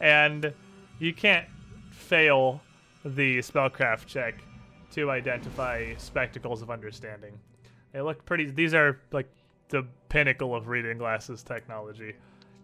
And 0.00 0.52
you 0.98 1.12
can't 1.12 1.46
fail 1.90 2.60
the 3.04 3.38
spellcraft 3.38 4.06
check 4.06 4.42
to 4.92 5.10
identify 5.10 5.94
spectacles 5.96 6.62
of 6.62 6.70
understanding. 6.70 7.38
They 7.92 8.00
look 8.00 8.24
pretty. 8.24 8.50
These 8.50 8.74
are 8.74 9.00
like 9.10 9.28
the 9.68 9.86
pinnacle 10.08 10.54
of 10.54 10.68
reading 10.68 10.98
glasses 10.98 11.42
technology. 11.42 12.14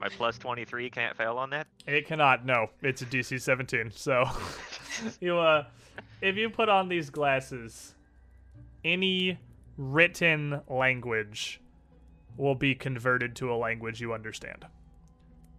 My 0.01 0.09
plus 0.09 0.39
23 0.39 0.91
can't 0.91 1.17
fail 1.17 1.39
on 1.39 1.51
that. 1.51 1.67
It 1.87 2.07
cannot. 2.07 2.47
No, 2.47 2.69
it's 2.83 3.03
a 3.03 3.07
DC 3.07 3.41
17. 3.41 3.91
So 3.91 4.25
you 5.21 5.37
uh, 5.39 5.65
if 6.21 6.37
you 6.37 6.51
put 6.51 6.69
on 6.69 6.89
these 6.89 7.11
glasses, 7.11 7.95
any 8.85 9.39
written 9.77 10.61
language 10.69 11.61
will 12.37 12.55
be 12.55 12.75
converted 12.75 13.35
to 13.37 13.53
a 13.53 13.57
language 13.57 14.01
you 14.01 14.13
understand. 14.13 14.65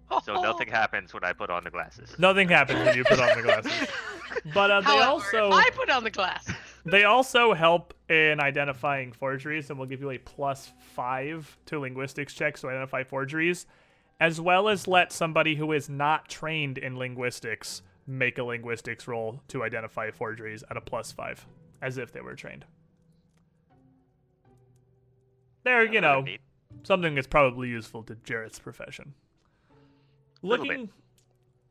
So 0.24 0.41
nothing 0.41 0.68
happens 0.68 1.14
when 1.14 1.24
I 1.24 1.34
put 1.34 1.49
on 1.49 1.64
the 1.64 1.70
glasses. 1.70 2.16
Nothing 2.18 2.49
happens 2.49 2.80
when 2.86 2.97
you 2.97 3.03
put 3.03 3.20
on 3.20 3.38
the 3.38 3.43
glasses. 3.43 3.72
But 4.53 4.72
uh, 4.72 4.82
they 4.82 4.88
However, 4.88 5.05
also 5.05 5.51
I 5.51 5.70
put 5.74 5.89
on 5.89 6.03
the 6.03 6.12
glass. 6.12 6.47
they 6.86 7.03
also 7.03 7.53
help 7.53 7.93
in 8.10 8.39
identifying 8.39 9.12
forgeries, 9.12 9.70
and 9.70 9.78
will 9.78 9.88
give 9.88 10.01
you 10.01 10.12
a 10.12 10.18
plus 10.18 10.72
five 10.93 11.57
to 11.66 11.80
linguistics 11.80 12.34
checks 12.34 12.62
to 12.62 12.70
identify 12.70 13.03
forgeries, 13.03 13.66
as 14.20 14.39
well 14.39 14.70
as 14.70 14.88
let 14.88 15.12
somebody 15.12 15.55
who 15.55 15.72
is 15.74 15.89
not 15.89 16.30
trained 16.30 16.78
in 16.78 16.97
linguistics 16.97 17.82
make 18.07 18.38
a 18.38 18.43
linguistics 18.43 19.07
roll 19.07 19.41
to 19.47 19.64
identify 19.64 20.12
forgeries 20.12 20.64
at 20.70 20.78
a 20.78 20.82
plus 20.82 21.12
five, 21.12 21.45
as 21.82 21.97
if 21.97 22.12
they 22.12 22.22
were 22.22 22.36
trained. 22.36 22.66
There, 25.64 25.91
you 25.91 26.01
know, 26.01 26.26
something 26.84 27.16
that's 27.16 27.28
probably 27.28 27.68
useful 27.68 28.03
to 28.03 28.16
Jeroth's 28.16 28.60
profession. 28.60 29.14
Looking 30.41 30.89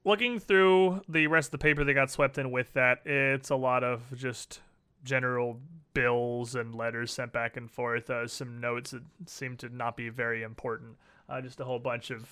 looking 0.05 0.39
through 0.39 1.03
the 1.09 1.27
rest 1.27 1.49
of 1.49 1.53
the 1.53 1.59
paper 1.59 1.85
that 1.85 1.95
got 1.95 2.11
swept 2.11 2.39
in 2.39 2.51
with 2.51 2.73
that, 2.75 3.01
it's 3.05 3.51
a 3.51 3.57
lot 3.57 3.85
of 3.85 4.03
just 4.17 4.61
general 5.05 5.61
bills 5.95 6.55
and 6.55 6.75
letters 6.75 7.13
sent 7.13 7.33
back 7.33 7.57
and 7.57 7.71
forth, 7.71 8.09
uh, 8.11 8.27
some 8.27 8.61
notes 8.61 8.93
that 8.93 9.03
seem 9.27 9.57
to 9.57 9.69
not 9.69 9.97
be 9.97 10.09
very 10.09 10.43
important, 10.43 10.97
uh, 11.29 11.41
just 11.41 11.61
a 11.61 11.65
whole 11.65 11.79
bunch 11.79 12.11
of 12.11 12.29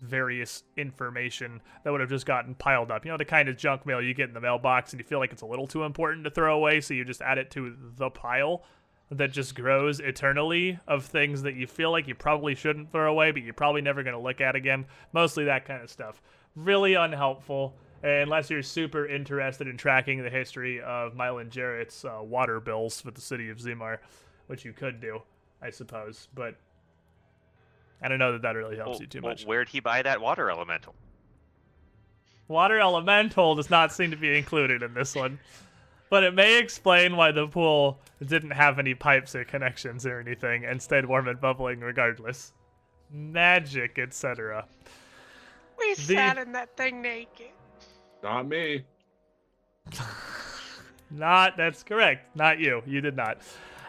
various 0.00 0.62
information 0.76 1.60
that 1.82 1.90
would 1.90 2.00
have 2.00 2.10
just 2.10 2.24
gotten 2.24 2.54
piled 2.54 2.90
up. 2.90 3.04
You 3.04 3.10
know, 3.10 3.16
the 3.16 3.24
kind 3.24 3.48
of 3.48 3.56
junk 3.56 3.84
mail 3.84 4.00
you 4.00 4.14
get 4.14 4.28
in 4.28 4.34
the 4.34 4.40
mailbox 4.40 4.92
and 4.92 5.00
you 5.00 5.04
feel 5.04 5.18
like 5.18 5.32
it's 5.32 5.42
a 5.42 5.46
little 5.46 5.66
too 5.66 5.82
important 5.82 6.24
to 6.24 6.30
throw 6.30 6.56
away, 6.56 6.80
so 6.80 6.94
you 6.94 7.04
just 7.04 7.20
add 7.22 7.38
it 7.38 7.50
to 7.52 7.76
the 7.96 8.10
pile 8.10 8.64
that 9.10 9.32
just 9.32 9.54
grows 9.54 10.00
eternally 10.00 10.78
of 10.86 11.04
things 11.04 11.42
that 11.42 11.54
you 11.54 11.66
feel 11.66 11.90
like 11.90 12.06
you 12.06 12.14
probably 12.14 12.54
shouldn't 12.54 12.92
throw 12.92 13.10
away, 13.10 13.30
but 13.30 13.42
you're 13.42 13.54
probably 13.54 13.80
never 13.80 14.02
going 14.02 14.14
to 14.14 14.20
look 14.20 14.40
at 14.40 14.54
again. 14.54 14.84
Mostly 15.12 15.44
that 15.46 15.64
kind 15.64 15.82
of 15.82 15.88
stuff. 15.90 16.20
Really 16.54 16.94
unhelpful, 16.94 17.74
unless 18.02 18.50
you're 18.50 18.62
super 18.62 19.06
interested 19.06 19.66
in 19.66 19.76
tracking 19.78 20.22
the 20.22 20.28
history 20.30 20.80
of 20.82 21.14
Mylan 21.14 21.48
Jeroth's 21.48 22.04
uh, 22.04 22.18
water 22.22 22.60
bills 22.60 23.00
for 23.00 23.10
the 23.10 23.20
city 23.20 23.48
of 23.48 23.58
Zimar, 23.58 23.98
which 24.46 24.64
you 24.64 24.72
could 24.72 25.00
do, 25.00 25.22
I 25.62 25.70
suppose. 25.70 26.28
But 26.34 26.56
I 28.02 28.08
don't 28.08 28.18
know 28.18 28.32
that 28.32 28.42
that 28.42 28.56
really 28.56 28.76
helps 28.76 28.90
Well, 28.96 29.00
you 29.00 29.06
too 29.06 29.20
well, 29.22 29.32
much. 29.32 29.44
where'd 29.46 29.68
he 29.70 29.80
buy 29.80 30.02
that 30.02 30.20
water 30.20 30.50
elemental? 30.50 30.94
Water 32.46 32.78
elemental 32.80 33.54
does 33.54 33.68
not 33.70 33.92
seem 33.92 34.10
to 34.10 34.16
be 34.16 34.36
included 34.36 34.82
in 34.82 34.94
this 34.94 35.14
one. 35.14 35.38
But 36.10 36.24
it 36.24 36.34
may 36.34 36.58
explain 36.58 37.16
why 37.16 37.32
the 37.32 37.46
pool 37.46 38.00
didn't 38.24 38.52
have 38.52 38.78
any 38.78 38.94
pipes 38.94 39.34
or 39.34 39.44
connections 39.44 40.06
or 40.06 40.20
anything 40.20 40.64
and 40.64 40.80
stayed 40.80 41.04
warm 41.04 41.28
and 41.28 41.40
bubbling 41.40 41.80
regardless. 41.80 42.52
Magic, 43.10 43.98
etc. 43.98 44.66
We 45.78 45.94
The- 45.94 46.02
sat 46.02 46.38
in 46.38 46.52
that 46.52 46.76
thing 46.76 47.02
naked. 47.02 47.50
Not 48.22 48.48
me. 48.48 48.84
Not, 51.10 51.56
that's 51.56 51.82
correct. 51.82 52.34
Not 52.36 52.58
you. 52.58 52.82
You 52.86 53.00
did 53.00 53.16
not. 53.16 53.38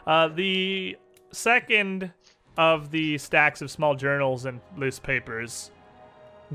Uh, 0.07 0.29
the 0.29 0.97
second 1.31 2.11
of 2.57 2.91
the 2.91 3.17
stacks 3.17 3.61
of 3.61 3.69
small 3.71 3.95
journals 3.95 4.45
and 4.45 4.61
loose 4.77 4.99
papers 4.99 5.71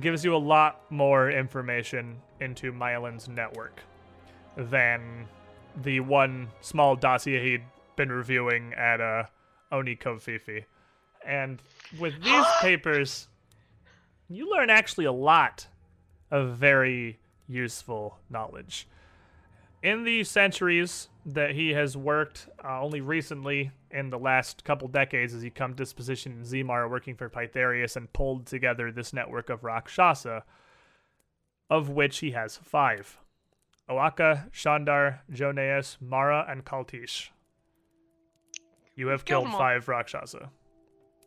gives 0.01 0.25
you 0.25 0.35
a 0.35 0.39
lot 0.39 0.81
more 0.91 1.31
information 1.31 2.17
into 2.41 2.73
Mylan's 2.73 3.29
network 3.29 3.81
than 4.57 5.27
the 5.83 6.01
one 6.01 6.49
small 6.61 6.97
dossier 6.97 7.43
he'd 7.43 7.65
been 7.97 8.11
reviewing 8.11 8.75
at 8.75 9.01
uh, 9.01 9.25
Oni 9.73 9.97
Kofifi. 9.97 10.65
And 11.27 11.61
with 11.99 12.23
these 12.23 12.47
papers, 12.61 13.29
you 14.29 14.51
learn 14.51 14.71
actually 14.71 15.05
a 15.05 15.13
lot 15.13 15.67
of 16.31 16.57
very 16.57 17.19
useful 17.49 18.19
knowledge. 18.31 18.89
In 19.83 20.05
the 20.05 20.25
centuries 20.25 21.09
that 21.27 21.51
he 21.51 21.71
has 21.71 21.97
worked, 21.97 22.49
uh, 22.65 22.81
only 22.81 23.03
recently 23.03 23.71
in 23.91 24.11
the 24.11 24.19
last 24.19 24.65
couple 24.65 24.89
decades 24.89 25.35
has 25.35 25.43
he 25.43 25.51
come 25.51 25.73
to 25.75 25.77
this 25.77 25.93
position 25.93 26.33
in 26.33 26.43
Zimar 26.43 26.89
working 26.89 27.15
for 27.15 27.29
Pythareus 27.29 27.95
and 27.97 28.13
pulled 28.13 28.47
together 28.47 28.91
this 28.91 29.13
network 29.13 29.51
of 29.51 29.63
Rakshasa, 29.63 30.45
of 31.69 31.91
which 31.91 32.19
he 32.19 32.31
has 32.31 32.57
five. 32.57 33.19
Oaka, 33.89 34.51
Shandar, 34.53 35.21
Joneus, 35.31 35.97
Mara, 36.01 36.47
and 36.49 36.65
Kaltish. 36.65 37.31
You 38.97 39.09
have 39.09 39.25
Killed 39.25 39.47
killed 39.47 39.59
five 39.59 39.89
Rakshasa. 39.89 40.51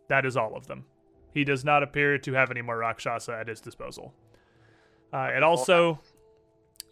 That 0.10 0.26
is 0.26 0.38
all 0.38 0.55
of 0.55 0.68
them. 0.68 0.86
He 1.34 1.43
does 1.43 1.64
not 1.64 1.84
appear 1.84 2.18
to 2.18 2.34
have 2.34 2.49
any 2.49 2.62
more 2.62 2.78
Rakshasa 2.78 3.34
at 3.34 3.47
his 3.47 3.62
disposal. 3.62 4.14
Uh, 5.14 5.30
it 5.36 5.43
also 5.43 5.99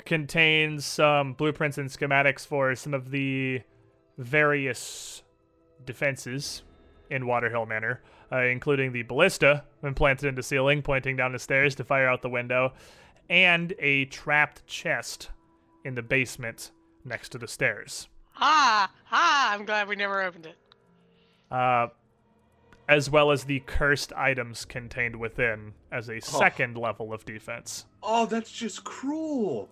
contains 0.05 0.85
some 0.85 1.33
blueprints 1.33 1.77
and 1.77 1.89
schematics 1.89 2.45
for 2.45 2.75
some 2.75 2.93
of 2.93 3.09
the 3.09 3.61
various 4.17 5.23
defenses 5.85 6.63
in 7.09 7.25
Waterhill 7.25 7.65
Manor, 7.65 8.01
uh, 8.31 8.41
including 8.41 8.91
the 8.91 9.03
ballista 9.03 9.63
implanted 9.83 10.29
in 10.29 10.35
the 10.35 10.43
ceiling, 10.43 10.81
pointing 10.81 11.15
down 11.15 11.31
the 11.31 11.39
stairs 11.39 11.75
to 11.75 11.83
fire 11.83 12.07
out 12.07 12.21
the 12.21 12.29
window, 12.29 12.73
and 13.29 13.73
a 13.79 14.05
trapped 14.05 14.65
chest 14.67 15.29
in 15.85 15.95
the 15.95 16.01
basement 16.01 16.71
next 17.05 17.29
to 17.29 17.37
the 17.37 17.47
stairs. 17.47 18.09
Ah, 18.37 18.91
ah, 19.11 19.53
I'm 19.53 19.63
glad 19.65 19.87
we 19.87 19.95
never 19.95 20.21
opened 20.21 20.47
it. 20.47 20.57
uh, 21.51 21.87
as 22.87 23.09
well 23.09 23.31
as 23.31 23.45
the 23.45 23.61
cursed 23.61 24.13
items 24.13 24.63
contained 24.65 25.15
within 25.15 25.73
as 25.91 26.07
a 26.09 26.19
second 26.21 26.77
level 26.77 27.11
of 27.13 27.25
defense. 27.25 27.85
Oh, 28.03 28.25
that's 28.27 28.51
just 28.51 28.83
cruel. 28.83 29.69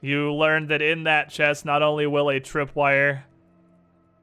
You 0.00 0.32
learn 0.32 0.68
that 0.68 0.80
in 0.80 1.04
that 1.04 1.28
chest, 1.28 1.66
not 1.66 1.82
only 1.82 2.06
will 2.06 2.30
a 2.30 2.40
tripwire 2.40 3.22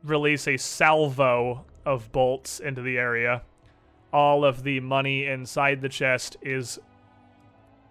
release 0.04 0.48
a 0.48 0.58
salvo 0.58 1.66
of 1.86 2.12
bolts 2.12 2.60
into 2.60 2.82
the 2.82 2.98
area, 2.98 3.44
all 4.14 4.44
of 4.44 4.64
the 4.64 4.80
money 4.80 5.28
inside 5.28 5.82
the 5.82 5.90
chest 5.90 6.38
is 6.42 6.80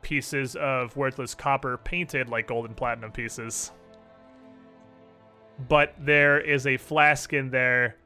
pieces 0.04 0.54
of 0.54 0.96
worthless 0.96 1.34
copper 1.34 1.78
painted 1.78 2.28
like 2.28 2.46
gold 2.46 2.66
and 2.66 2.76
platinum 2.76 3.10
pieces. 3.10 3.72
But 5.68 5.94
there 5.98 6.40
is 6.40 6.66
a 6.66 6.76
flask 6.76 7.32
in 7.32 7.50
there 7.50 7.96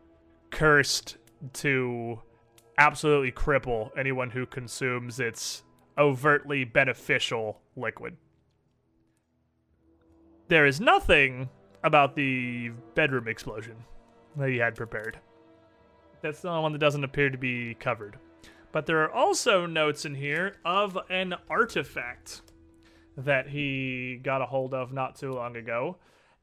cursed 0.51 1.19
to 1.55 2.21
absolutely 2.79 3.33
cripple 3.33 3.91
anyone 3.99 4.31
who 4.31 4.47
consumes 4.47 5.21
its 5.21 5.65
overtly 5.99 6.65
beneficial 6.65 7.61
liquid. 7.77 8.17
There 10.49 10.65
is 10.65 10.81
nothing 10.81 11.49
about 11.85 12.15
the 12.15 12.71
bedroom 12.95 13.29
explosion 13.29 13.77
that 14.37 14.49
he 14.49 14.57
had 14.57 14.75
prepared. 14.75 15.19
That's 16.23 16.41
the 16.41 16.49
only 16.49 16.63
one 16.63 16.73
that 16.73 16.79
doesn't 16.79 17.05
appear 17.05 17.31
to 17.31 17.39
be 17.39 17.75
covered. 17.75 18.19
But 18.73 18.87
there 18.87 19.03
are 19.03 19.13
also 19.13 19.67
notes 19.67 20.05
in 20.05 20.15
here 20.15 20.57
of 20.65 20.99
an 21.09 21.35
artifact 21.49 22.43
that 23.17 23.49
he 23.49 24.21
got 24.23 24.43
a 24.43 24.47
hold 24.47 24.75
of 24.75 24.93
not 24.93 25.17
too 25.17 25.33
long 25.33 25.57
ago. 25.57 25.97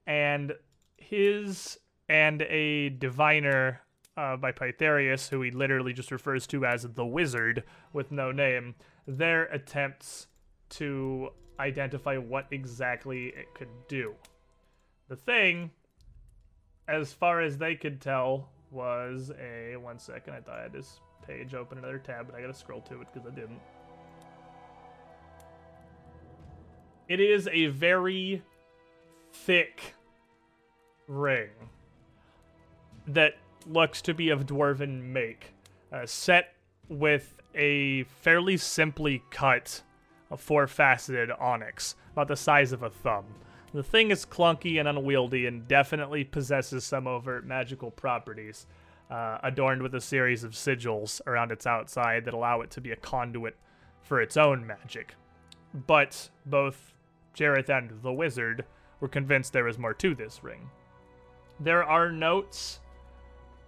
And 0.07 0.53
his 0.97 1.79
and 2.09 2.41
a 2.43 2.89
diviner 2.89 3.81
uh, 4.17 4.37
by 4.37 4.51
Pythareus, 4.51 5.29
who 5.29 5.41
he 5.41 5.51
literally 5.51 5.93
just 5.93 6.11
refers 6.11 6.47
to 6.47 6.65
as 6.65 6.83
the 6.83 7.05
wizard 7.05 7.63
with 7.93 8.11
no 8.11 8.31
name, 8.31 8.75
their 9.07 9.45
attempts 9.45 10.27
to 10.69 11.29
identify 11.59 12.17
what 12.17 12.47
exactly 12.51 13.27
it 13.27 13.53
could 13.53 13.69
do. 13.87 14.13
The 15.07 15.15
thing, 15.15 15.71
as 16.87 17.13
far 17.13 17.41
as 17.41 17.57
they 17.57 17.75
could 17.75 18.01
tell, 18.01 18.49
was 18.71 19.31
a 19.39 19.75
one 19.77 19.99
second. 19.99 20.33
I 20.33 20.41
thought 20.41 20.59
I 20.59 20.63
had 20.63 20.73
this 20.73 20.99
page 21.27 21.53
open 21.53 21.77
another 21.77 21.99
tab, 21.99 22.27
but 22.27 22.35
I 22.35 22.41
gotta 22.41 22.53
scroll 22.53 22.81
to 22.81 23.01
it 23.01 23.07
because 23.13 23.27
I 23.27 23.35
didn't. 23.35 23.59
It 27.07 27.19
is 27.19 27.47
a 27.51 27.67
very 27.67 28.41
thick 29.31 29.93
ring 31.07 31.49
that 33.07 33.35
looks 33.67 34.01
to 34.03 34.13
be 34.13 34.29
of 34.29 34.45
dwarven 34.45 35.03
make, 35.03 35.53
uh, 35.91 36.05
set 36.05 36.53
with 36.89 37.35
a 37.53 38.03
fairly 38.03 38.57
simply 38.57 39.23
cut, 39.29 39.83
uh, 40.31 40.35
four-faceted 40.35 41.31
onyx, 41.31 41.95
about 42.13 42.27
the 42.27 42.35
size 42.35 42.71
of 42.71 42.83
a 42.83 42.89
thumb. 42.89 43.25
The 43.73 43.83
thing 43.83 44.09
is 44.09 44.25
clunky 44.25 44.79
and 44.79 44.87
unwieldy 44.87 45.45
and 45.45 45.67
definitely 45.67 46.23
possesses 46.23 46.85
some 46.85 47.07
overt 47.07 47.45
magical 47.45 47.91
properties, 47.91 48.65
uh, 49.09 49.37
adorned 49.43 49.81
with 49.81 49.93
a 49.95 50.01
series 50.01 50.43
of 50.43 50.51
sigils 50.51 51.21
around 51.27 51.51
its 51.51 51.67
outside 51.67 52.25
that 52.25 52.33
allow 52.33 52.61
it 52.61 52.71
to 52.71 52.81
be 52.81 52.91
a 52.91 52.95
conduit 52.95 53.55
for 54.01 54.21
its 54.21 54.37
own 54.37 54.65
magic. 54.65 55.15
But 55.87 56.29
both 56.45 56.93
Jeroth 57.35 57.69
and 57.69 58.01
the 58.01 58.13
wizard 58.13 58.65
were 58.99 59.07
convinced 59.07 59.53
there 59.53 59.63
was 59.63 59.77
more 59.77 59.93
to 59.95 60.15
this 60.15 60.43
ring. 60.43 60.69
There 61.59 61.83
are 61.83 62.11
notes 62.11 62.79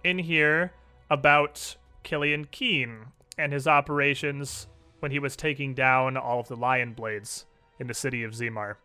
in 0.04 0.18
here 0.18 0.72
about 1.10 1.76
Killian 2.02 2.46
Keen 2.46 3.06
and 3.36 3.52
his 3.52 3.66
operations 3.66 4.66
when 5.00 5.12
he 5.12 5.18
was 5.18 5.36
taking 5.36 5.74
down 5.74 6.16
all 6.16 6.40
of 6.40 6.48
the 6.48 6.56
lion 6.56 6.92
blades 6.92 7.46
in 7.78 7.86
the 7.86 7.94
city 7.94 8.24
of 8.24 8.32
Zimar. 8.34 8.76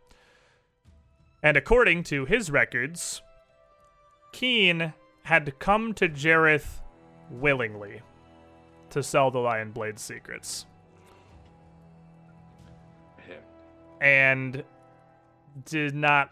And 1.42 1.56
according 1.56 2.04
to 2.04 2.24
his 2.24 2.50
records, 2.50 3.20
Keen 4.32 4.94
had 5.24 5.58
come 5.58 5.92
to 5.94 6.08
Jeroth 6.08 6.80
willingly 7.30 8.02
to 8.90 9.02
sell 9.02 9.30
the 9.30 9.38
lion 9.38 9.72
blade 9.72 9.98
secrets. 9.98 10.66
Yeah. 13.28 13.36
and 14.00 14.62
did 15.64 15.94
not 15.94 16.30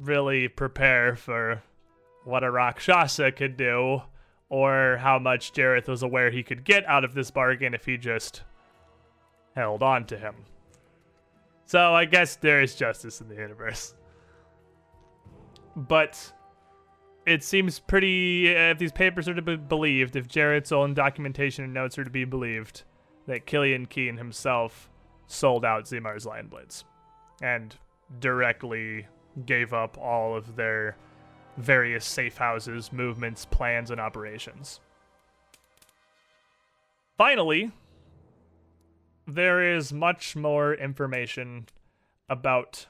really 0.00 0.48
prepare 0.48 1.14
for 1.14 1.62
what 2.24 2.42
a 2.42 2.50
Rakshasa 2.50 3.32
could 3.32 3.56
do 3.56 4.02
or 4.48 4.98
how 5.00 5.18
much 5.18 5.52
Jeroth 5.52 5.88
was 5.88 6.02
aware 6.02 6.30
he 6.30 6.42
could 6.42 6.64
get 6.64 6.84
out 6.86 7.04
of 7.04 7.14
this 7.14 7.30
bargain 7.30 7.72
if 7.72 7.84
he 7.84 7.96
just 7.96 8.42
held 9.54 9.82
on 9.82 10.06
to 10.06 10.18
him. 10.18 10.34
So 11.66 11.94
I 11.94 12.04
guess 12.04 12.36
there 12.36 12.60
is 12.60 12.74
justice 12.74 13.20
in 13.20 13.28
the 13.28 13.36
universe. 13.36 13.94
But 15.76 16.32
it 17.26 17.42
seems 17.42 17.80
pretty, 17.80 18.54
uh, 18.54 18.70
if 18.70 18.78
these 18.78 18.92
papers 18.92 19.28
are 19.28 19.34
to 19.34 19.42
be 19.42 19.56
believed, 19.56 20.16
if 20.16 20.28
Jeroth's 20.28 20.72
own 20.72 20.94
documentation 20.94 21.64
and 21.64 21.74
notes 21.74 21.98
are 21.98 22.04
to 22.04 22.10
be 22.10 22.24
believed, 22.24 22.82
that 23.26 23.46
Killian 23.46 23.86
Keen 23.86 24.16
himself 24.16 24.90
sold 25.26 25.64
out 25.64 25.84
Zimar's 25.84 26.26
Lion 26.26 26.48
Blades 26.48 26.84
and 27.42 27.74
directly 28.20 29.06
gave 29.46 29.72
up 29.72 29.96
all 29.98 30.36
of 30.36 30.56
their 30.56 30.96
various 31.56 32.04
safe 32.04 32.36
houses, 32.36 32.92
movements, 32.92 33.44
plans, 33.44 33.90
and 33.90 34.00
operations. 34.00 34.80
Finally, 37.16 37.70
there 39.26 39.74
is 39.74 39.92
much 39.92 40.36
more 40.36 40.74
information 40.74 41.66
about 42.28 42.86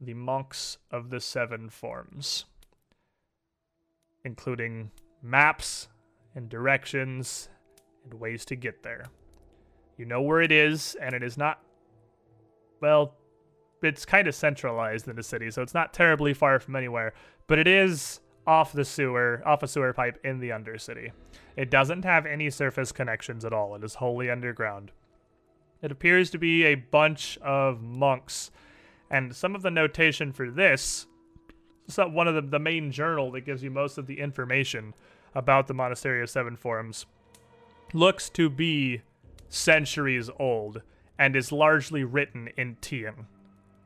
the 0.00 0.14
monks 0.14 0.78
of 0.90 1.10
the 1.10 1.20
seven 1.20 1.68
forms, 1.68 2.44
including 4.26 4.90
maps 5.22 5.88
and 6.34 6.50
directions 6.50 7.48
and 8.04 8.20
ways 8.20 8.44
to 8.44 8.56
get 8.56 8.82
there. 8.82 9.06
You 9.96 10.04
know 10.04 10.20
where 10.20 10.42
it 10.42 10.52
is, 10.52 10.94
and 11.00 11.14
it 11.14 11.22
is 11.22 11.38
not, 11.38 11.62
well, 12.82 13.14
it's 13.82 14.04
kind 14.04 14.28
of 14.28 14.34
centralized 14.34 15.08
in 15.08 15.16
the 15.16 15.22
city, 15.22 15.50
so 15.50 15.62
it's 15.62 15.72
not 15.72 15.94
terribly 15.94 16.34
far 16.34 16.60
from 16.60 16.76
anywhere, 16.76 17.14
but 17.46 17.58
it 17.58 17.66
is 17.68 18.20
off 18.46 18.72
the 18.72 18.84
sewer, 18.84 19.42
off 19.46 19.62
a 19.62 19.68
sewer 19.68 19.92
pipe 19.92 20.18
in 20.24 20.40
the 20.40 20.50
Undercity. 20.50 21.12
It 21.56 21.70
doesn't 21.70 22.04
have 22.04 22.26
any 22.26 22.50
surface 22.50 22.92
connections 22.92 23.44
at 23.44 23.52
all. 23.52 23.74
It 23.74 23.84
is 23.84 23.94
wholly 23.94 24.30
underground. 24.30 24.92
It 25.82 25.92
appears 25.92 26.30
to 26.30 26.38
be 26.38 26.64
a 26.64 26.74
bunch 26.74 27.38
of 27.38 27.80
monks 27.80 28.50
And 29.10 29.34
some 29.34 29.54
of 29.54 29.62
the 29.62 29.70
notation 29.70 30.32
for 30.32 30.50
this, 30.50 31.06
so 31.88 32.08
one 32.08 32.28
of 32.28 32.34
the, 32.34 32.40
the 32.42 32.58
main 32.58 32.90
journal 32.90 33.30
that 33.32 33.42
gives 33.42 33.62
you 33.62 33.70
most 33.70 33.98
of 33.98 34.06
the 34.06 34.20
information 34.20 34.94
about 35.34 35.66
the 35.66 35.74
Monastery 35.74 36.22
of 36.22 36.30
Seven 36.30 36.56
Forms, 36.56 37.06
looks 37.92 38.28
to 38.30 38.48
be 38.50 39.02
centuries 39.48 40.28
old 40.38 40.82
and 41.18 41.36
is 41.36 41.52
largely 41.52 42.04
written 42.04 42.48
in 42.56 42.76
Tian, 42.80 43.26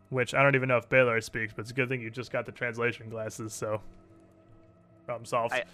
which 0.09 0.33
I 0.35 0.43
don't 0.43 0.55
even 0.55 0.69
know 0.69 0.77
if 0.79 0.89
Baylor 0.89 1.21
speaks, 1.21 1.53
but 1.53 1.63
it's 1.63 1.71
a 1.71 1.75
good 1.75 1.89
thing 1.89 2.01
you 2.01 2.11
just 2.11 2.33
got 2.33 2.47
the 2.47 2.53
translation 2.53 3.09
glasses, 3.11 3.53
so 3.53 3.81
problem 5.07 5.25
solved. 5.25 5.55
I- 5.55 5.65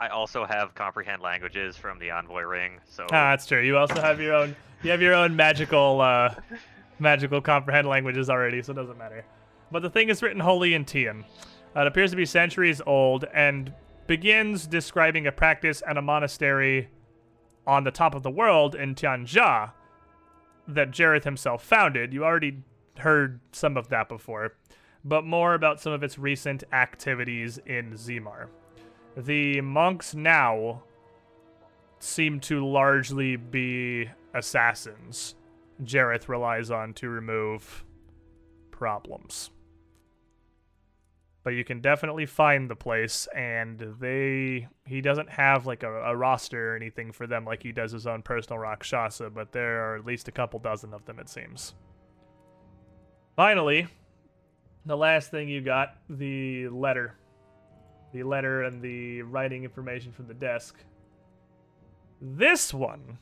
I 0.00 0.08
also 0.08 0.44
have 0.44 0.74
comprehend 0.74 1.22
languages 1.22 1.76
from 1.76 2.00
the 2.00 2.10
Envoy 2.10 2.42
Ring, 2.42 2.80
so 2.84 3.04
Ah, 3.04 3.30
that's 3.30 3.46
true. 3.46 3.60
You 3.62 3.78
also 3.78 4.00
have 4.00 4.20
your 4.20 4.34
own. 4.34 4.56
You 4.82 4.90
have 4.90 5.00
your 5.00 5.14
own 5.14 5.36
magical, 5.36 6.00
uh, 6.00 6.34
magical 6.98 7.40
comprehend 7.40 7.86
languages 7.86 8.28
already, 8.28 8.60
so 8.60 8.72
it 8.72 8.74
doesn't 8.74 8.98
matter. 8.98 9.24
But 9.70 9.82
the 9.82 9.90
thing 9.90 10.08
is 10.08 10.20
written 10.20 10.40
wholly 10.40 10.74
in 10.74 10.84
Tian. 10.84 11.24
Uh, 11.74 11.80
it 11.80 11.86
appears 11.86 12.10
to 12.10 12.16
be 12.16 12.26
centuries 12.26 12.80
old 12.86 13.24
and 13.34 13.72
begins 14.06 14.66
describing 14.66 15.26
a 15.26 15.32
practice 15.32 15.82
and 15.86 15.98
a 15.98 16.02
monastery 16.02 16.88
on 17.66 17.84
the 17.84 17.90
top 17.90 18.14
of 18.14 18.22
the 18.22 18.30
world 18.30 18.74
in 18.74 18.94
Tian 18.94 19.26
Xia 19.26 19.72
that 20.68 20.90
Jeroth 20.90 21.24
himself 21.24 21.64
founded. 21.64 22.12
You 22.12 22.24
already 22.24 22.62
heard 22.98 23.40
some 23.52 23.76
of 23.76 23.88
that 23.88 24.08
before, 24.08 24.54
but 25.04 25.24
more 25.24 25.54
about 25.54 25.80
some 25.80 25.92
of 25.92 26.02
its 26.02 26.18
recent 26.18 26.64
activities 26.72 27.58
in 27.66 27.92
Zimar. 27.94 28.48
The 29.16 29.60
monks 29.60 30.14
now 30.14 30.82
seem 31.98 32.40
to 32.40 32.64
largely 32.64 33.36
be 33.36 34.10
assassins 34.34 35.34
Jeroth 35.82 36.28
relies 36.28 36.70
on 36.70 36.94
to 36.94 37.08
remove 37.08 37.84
problems. 38.70 39.50
But 41.44 41.50
you 41.50 41.62
can 41.62 41.80
definitely 41.80 42.24
find 42.24 42.70
the 42.70 42.74
place, 42.74 43.28
and 43.36 43.78
they 44.00 44.66
he 44.86 45.00
doesn't 45.02 45.28
have 45.28 45.66
like 45.66 45.82
a, 45.82 45.92
a 46.04 46.16
roster 46.16 46.72
or 46.72 46.76
anything 46.76 47.12
for 47.12 47.26
them 47.26 47.44
like 47.44 47.62
he 47.62 47.70
does 47.70 47.92
his 47.92 48.06
own 48.06 48.22
personal 48.22 48.58
Rakshasa, 48.58 49.30
but 49.30 49.52
there 49.52 49.84
are 49.84 49.96
at 49.96 50.06
least 50.06 50.26
a 50.26 50.32
couple 50.32 50.58
dozen 50.58 50.94
of 50.94 51.04
them, 51.04 51.18
it 51.18 51.28
seems. 51.28 51.74
Finally, 53.36 53.88
the 54.86 54.96
last 54.96 55.30
thing 55.30 55.48
you 55.48 55.60
got 55.60 55.96
the 56.08 56.68
letter. 56.68 57.14
The 58.14 58.22
letter 58.22 58.62
and 58.62 58.80
the 58.80 59.22
writing 59.22 59.64
information 59.64 60.12
from 60.12 60.28
the 60.28 60.34
desk. 60.34 60.76
This 62.22 62.72
one. 62.72 63.18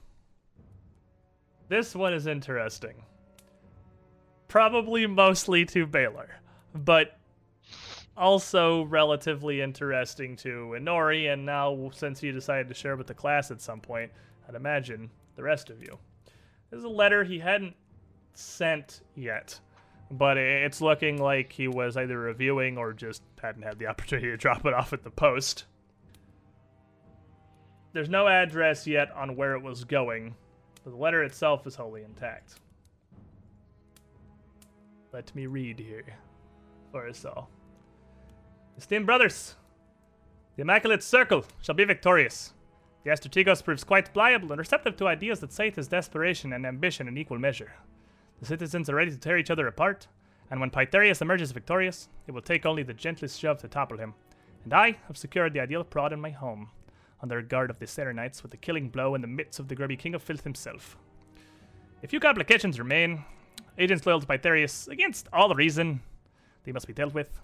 This 1.68 1.94
one 1.94 2.12
is 2.12 2.26
interesting. 2.26 3.02
Probably 4.48 5.06
mostly 5.06 5.64
to 5.66 5.86
Baylor, 5.86 6.40
but 6.74 7.18
also 8.16 8.82
relatively 8.82 9.60
interesting 9.60 10.36
to 10.36 10.74
Inori, 10.78 11.32
and 11.32 11.46
now 11.46 11.90
since 11.94 12.22
you 12.22 12.32
decided 12.32 12.68
to 12.68 12.74
share 12.74 12.96
with 12.96 13.06
the 13.06 13.14
class 13.14 13.50
at 13.50 13.60
some 13.60 13.80
point, 13.80 14.10
I'd 14.48 14.54
imagine 14.54 15.10
the 15.36 15.42
rest 15.42 15.70
of 15.70 15.82
you. 15.82 15.98
This 16.70 16.78
is 16.78 16.84
a 16.84 16.88
letter 16.88 17.24
he 17.24 17.38
hadn't 17.38 17.74
sent 18.34 19.00
yet, 19.14 19.58
but 20.10 20.36
it's 20.36 20.80
looking 20.80 21.20
like 21.20 21.52
he 21.52 21.68
was 21.68 21.96
either 21.96 22.18
reviewing 22.18 22.78
or 22.78 22.92
just 22.92 23.22
hadn't 23.40 23.62
had 23.62 23.78
the 23.78 23.86
opportunity 23.88 24.28
to 24.28 24.36
drop 24.36 24.64
it 24.66 24.74
off 24.74 24.92
at 24.92 25.04
the 25.04 25.10
post. 25.10 25.64
There's 27.92 28.08
no 28.08 28.26
address 28.26 28.86
yet 28.86 29.10
on 29.12 29.36
where 29.36 29.54
it 29.54 29.62
was 29.62 29.84
going, 29.84 30.34
but 30.82 30.90
the 30.90 30.96
letter 30.96 31.22
itself 31.22 31.66
is 31.66 31.74
wholly 31.74 32.02
intact. 32.04 32.54
Let 35.12 35.34
me 35.34 35.44
read 35.46 35.78
here 35.78 36.16
for 36.90 37.06
us 37.06 37.26
all. 37.26 37.50
Esteemed 38.78 39.06
brothers, 39.06 39.54
the 40.56 40.62
Immaculate 40.62 41.02
Circle 41.02 41.44
shall 41.60 41.74
be 41.74 41.84
victorious. 41.84 42.52
The 43.04 43.10
Astrategos 43.10 43.62
proves 43.62 43.84
quite 43.84 44.12
pliable 44.12 44.52
and 44.52 44.58
receptive 44.58 44.96
to 44.96 45.08
ideas 45.08 45.40
that 45.40 45.52
cite 45.52 45.76
his 45.76 45.88
desperation 45.88 46.52
and 46.52 46.64
ambition 46.66 47.08
in 47.08 47.18
equal 47.18 47.38
measure. 47.38 47.72
The 48.40 48.46
citizens 48.46 48.88
are 48.88 48.94
ready 48.94 49.10
to 49.10 49.18
tear 49.18 49.38
each 49.38 49.50
other 49.50 49.66
apart, 49.66 50.08
and 50.50 50.60
when 50.60 50.70
Pythareus 50.70 51.20
emerges 51.20 51.52
victorious, 51.52 52.08
it 52.26 52.32
will 52.32 52.42
take 52.42 52.66
only 52.66 52.82
the 52.82 52.94
gentlest 52.94 53.38
shove 53.38 53.58
to 53.58 53.68
topple 53.68 53.98
him. 53.98 54.14
And 54.64 54.72
I 54.72 54.96
have 55.06 55.16
secured 55.16 55.52
the 55.52 55.60
ideal 55.60 55.84
prod 55.84 56.12
in 56.12 56.20
my 56.20 56.30
home, 56.30 56.70
under 57.22 57.40
guard 57.42 57.70
of 57.70 57.78
the 57.78 57.86
Serenites 57.86 58.42
with 58.42 58.50
the 58.50 58.56
killing 58.56 58.88
blow 58.88 59.14
in 59.14 59.20
the 59.20 59.26
midst 59.26 59.58
of 59.60 59.68
the 59.68 59.74
grubby 59.74 59.96
King 59.96 60.14
of 60.14 60.22
Filth 60.22 60.44
himself. 60.44 60.96
A 62.02 62.08
few 62.08 62.20
complications 62.20 62.78
remain. 62.78 63.24
Agents 63.78 64.04
loyal 64.06 64.20
to 64.20 64.26
Pythareus, 64.26 64.88
against 64.88 65.28
all 65.32 65.54
reason, 65.54 66.02
they 66.64 66.72
must 66.72 66.86
be 66.86 66.92
dealt 66.92 67.14
with. 67.14 67.40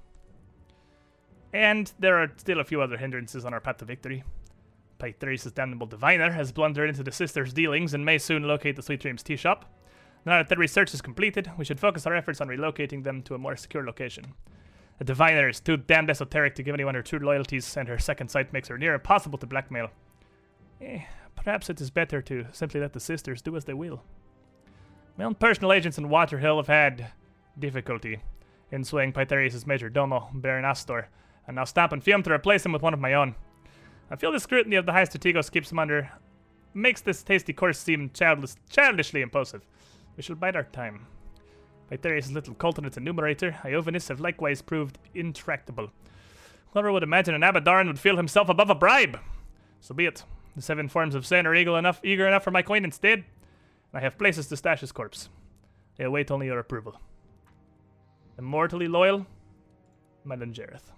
And 1.52 1.90
there 1.98 2.18
are 2.18 2.30
still 2.36 2.60
a 2.60 2.64
few 2.64 2.82
other 2.82 2.96
hindrances 2.98 3.44
on 3.44 3.54
our 3.54 3.60
path 3.60 3.78
to 3.78 3.84
victory. 3.84 4.24
Pythareus' 4.98 5.54
damnable 5.54 5.86
diviner 5.86 6.32
has 6.32 6.52
blundered 6.52 6.88
into 6.88 7.02
the 7.02 7.12
sisters' 7.12 7.52
dealings 7.52 7.94
and 7.94 8.04
may 8.04 8.18
soon 8.18 8.42
locate 8.42 8.76
the 8.76 8.82
Sweet 8.82 9.00
Dreams 9.00 9.22
tea 9.22 9.36
shop. 9.36 9.64
Now 10.26 10.38
that 10.38 10.48
the 10.48 10.56
research 10.56 10.92
is 10.92 11.00
completed, 11.00 11.50
we 11.56 11.64
should 11.64 11.80
focus 11.80 12.06
our 12.06 12.14
efforts 12.14 12.40
on 12.40 12.48
relocating 12.48 13.04
them 13.04 13.22
to 13.22 13.34
a 13.34 13.38
more 13.38 13.56
secure 13.56 13.84
location. 13.84 14.34
A 15.00 15.04
diviner 15.04 15.48
is 15.48 15.60
too 15.60 15.76
damned 15.76 16.10
esoteric 16.10 16.56
to 16.56 16.62
give 16.62 16.74
anyone 16.74 16.96
her 16.96 17.02
true 17.02 17.20
loyalties, 17.20 17.76
and 17.76 17.88
her 17.88 17.98
second 17.98 18.28
sight 18.28 18.52
makes 18.52 18.68
her 18.68 18.76
near 18.76 18.94
impossible 18.94 19.38
to 19.38 19.46
blackmail. 19.46 19.90
Eh, 20.80 21.02
perhaps 21.36 21.70
it 21.70 21.80
is 21.80 21.90
better 21.90 22.20
to 22.22 22.46
simply 22.52 22.80
let 22.80 22.92
the 22.92 23.00
sisters 23.00 23.40
do 23.40 23.56
as 23.56 23.64
they 23.64 23.74
will. 23.74 24.02
My 25.16 25.24
own 25.24 25.36
personal 25.36 25.72
agents 25.72 25.98
in 25.98 26.08
Waterhill 26.08 26.56
have 26.56 26.66
had 26.66 27.12
difficulty 27.58 28.20
in 28.70 28.84
swaying 28.84 29.12
Pythareus' 29.12 29.66
major 29.66 29.88
domo, 29.88 30.28
Baron 30.34 30.64
Astor, 30.64 31.08
and 31.48 31.56
now 31.56 31.64
stamp 31.64 31.92
and 31.92 32.04
fume 32.04 32.22
to 32.22 32.32
replace 32.32 32.64
him 32.64 32.72
with 32.72 32.82
one 32.82 32.94
of 32.94 33.00
my 33.00 33.14
own. 33.14 33.34
I 34.10 34.16
feel 34.16 34.30
the 34.30 34.38
scrutiny 34.38 34.76
of 34.76 34.86
the 34.86 34.92
high 34.92 35.04
strategos 35.04 35.50
keeps 35.50 35.72
him 35.72 35.78
under, 35.78 36.10
makes 36.74 37.00
this 37.00 37.22
tasty 37.22 37.52
course 37.52 37.78
seem 37.78 38.10
childish, 38.10 38.52
childishly 38.70 39.22
impulsive. 39.22 39.66
We 40.16 40.22
shall 40.22 40.36
bide 40.36 40.54
our 40.54 40.64
time. 40.64 41.06
Pythareus' 41.90 42.32
little 42.32 42.54
cultinates 42.54 42.98
enumerator, 42.98 43.56
Iovanis, 43.64 44.08
have 44.08 44.20
likewise 44.20 44.62
proved 44.62 44.98
intractable. 45.14 45.90
Whoever 46.72 46.92
would 46.92 47.02
imagine 47.02 47.34
an 47.34 47.42
Abaddon 47.42 47.86
would 47.86 47.98
feel 47.98 48.18
himself 48.18 48.48
above 48.50 48.68
a 48.68 48.74
bribe? 48.74 49.18
So 49.80 49.94
be 49.94 50.06
it. 50.06 50.22
The 50.54 50.62
seven 50.62 50.88
forms 50.88 51.14
of 51.14 51.26
sin 51.26 51.46
are 51.46 51.54
eager 51.54 51.78
enough, 51.78 52.00
eager 52.04 52.26
enough 52.26 52.44
for 52.44 52.50
my 52.50 52.62
coin 52.62 52.84
instead. 52.84 53.24
I 53.94 54.00
have 54.00 54.18
places 54.18 54.48
to 54.48 54.56
stash 54.56 54.80
his 54.80 54.92
corpse. 54.92 55.30
They 55.96 56.04
await 56.04 56.30
only 56.30 56.46
your 56.46 56.58
approval. 56.58 57.00
Immortally 58.38 58.86
loyal, 58.86 59.26
Mylan 60.26 60.52
Jeroth. 60.52 60.92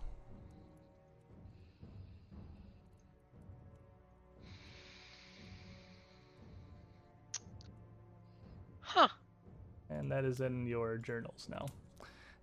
And 10.00 10.10
that 10.10 10.24
is 10.24 10.40
in 10.40 10.66
your 10.66 10.96
journals 10.96 11.46
now. 11.50 11.66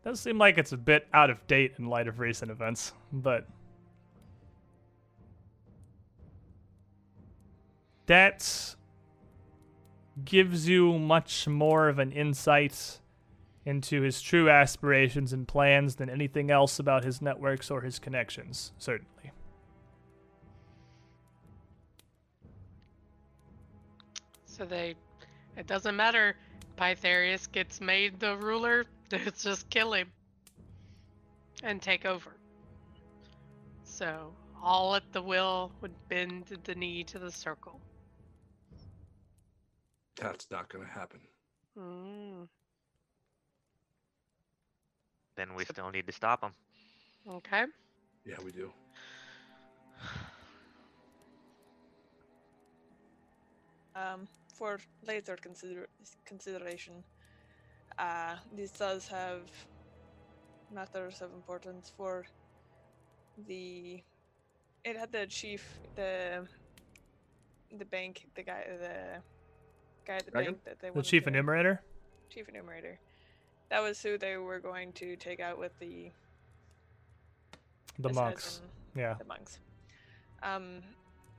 Does 0.03 0.20
seem 0.20 0.38
like 0.38 0.60
it's 0.60 0.74
a 0.74 0.78
bit 0.78 1.08
out 1.12 1.32
of 1.32 1.45
date 1.47 1.74
in 1.80 1.88
light 1.88 2.08
of 2.08 2.20
recent 2.20 2.51
events, 2.51 2.93
but 3.12 3.47
that 8.05 8.76
gives 10.24 10.70
you 10.70 10.99
much 10.99 11.47
more 11.47 11.89
of 11.89 11.97
an 11.97 12.12
insight 12.12 12.99
into 13.66 14.01
his 14.01 14.22
true 14.22 14.51
aspirations 14.51 15.34
and 15.34 15.47
plans 15.47 15.95
than 15.95 16.12
anything 16.12 16.51
else 16.51 16.78
about 16.78 17.03
his 17.03 17.24
networks 17.24 17.72
or 17.72 17.82
his 17.82 17.97
connections, 17.97 18.72
certainly. 18.78 19.32
So 24.45 24.64
they, 24.64 24.93
it 25.58 25.66
doesn't 25.66 25.95
matter. 25.95 26.36
Pythareus 26.78 27.47
gets 27.51 27.82
made 27.82 28.19
the 28.19 28.38
ruler. 28.38 28.86
It's 29.11 29.43
just 29.43 29.69
kill 29.69 29.93
him 29.93 30.11
and 31.63 31.82
take 31.82 32.05
over. 32.05 32.32
So 33.86 34.34
all 34.61 34.95
at 34.95 35.03
the 35.13 35.21
will 35.21 35.71
would 35.82 35.93
bend 36.09 36.45
the 36.65 36.75
knee 36.75 37.03
to 37.05 37.19
the 37.19 37.32
circle. 37.32 37.80
That's 40.17 40.47
not 40.51 40.67
going 40.69 40.86
to 40.86 40.91
happen. 40.91 41.19
Mm, 41.78 42.47
then 45.38 45.55
we 45.55 45.63
still 45.65 45.89
need 45.91 46.07
to 46.07 46.11
stop 46.13 46.43
him. 46.43 46.51
okay. 47.30 47.65
Yeah, 48.25 48.36
we 48.43 48.51
do. 48.51 48.71
Um, 53.95 54.28
for 54.58 54.80
later 55.05 55.36
consider- 55.38 55.89
consideration, 56.26 57.03
uh, 57.99 58.36
this 58.55 58.72
does 58.72 59.08
have 59.08 59.41
matters 60.72 61.22
of 61.22 61.32
importance 61.34 61.91
for 61.95 62.26
the. 63.47 64.03
It 64.84 64.95
had 64.97 65.12
the 65.12 65.28
chief, 65.28 65.64
the 65.95 66.47
the 67.78 67.86
bank, 67.86 68.28
the 68.36 68.43
guy, 68.43 68.64
the 68.86 69.22
guy 70.05 70.16
at 70.16 70.26
the 70.26 70.32
Dragon? 70.32 70.53
bank 70.53 70.64
that 70.66 70.80
they 70.80 70.89
The 70.89 71.01
chief 71.01 71.24
to- 71.24 71.30
enumerator? 71.30 71.82
chief 72.30 72.49
enumerator. 72.49 72.99
That 73.70 73.82
was 73.82 74.01
who 74.01 74.18
they 74.18 74.38
were 74.38 74.60
going 74.60 74.93
to 74.93 75.16
take 75.18 75.39
out 75.39 75.58
with 75.60 75.78
the 75.80 76.12
The 77.99 78.14
monks. 78.14 78.62
Yeah. 78.95 79.16
The 79.16 79.26
monks. 79.26 79.60
Um, 80.41 80.82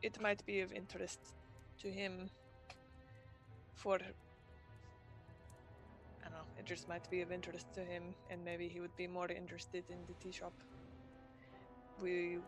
it 0.02 0.20
might 0.20 0.44
be 0.44 0.60
of 0.60 0.72
interest 0.72 1.20
to 1.80 1.90
him. 1.90 2.30
For 3.78 3.94
I 3.94 3.98
don't 6.24 6.32
know. 6.32 6.46
It 6.58 6.66
just 6.66 6.88
might 6.88 7.08
be 7.10 7.20
of 7.20 7.30
interest 7.30 7.72
to 7.74 7.84
him, 7.84 8.12
and 8.28 8.44
maybe 8.44 8.68
he 8.68 8.80
would 8.80 8.96
be 8.96 9.06
more 9.06 9.28
interested 9.30 9.84
in 9.88 9.98
the 10.08 10.14
tea 10.14 10.32
shop. 10.32 10.52
We 12.02 12.38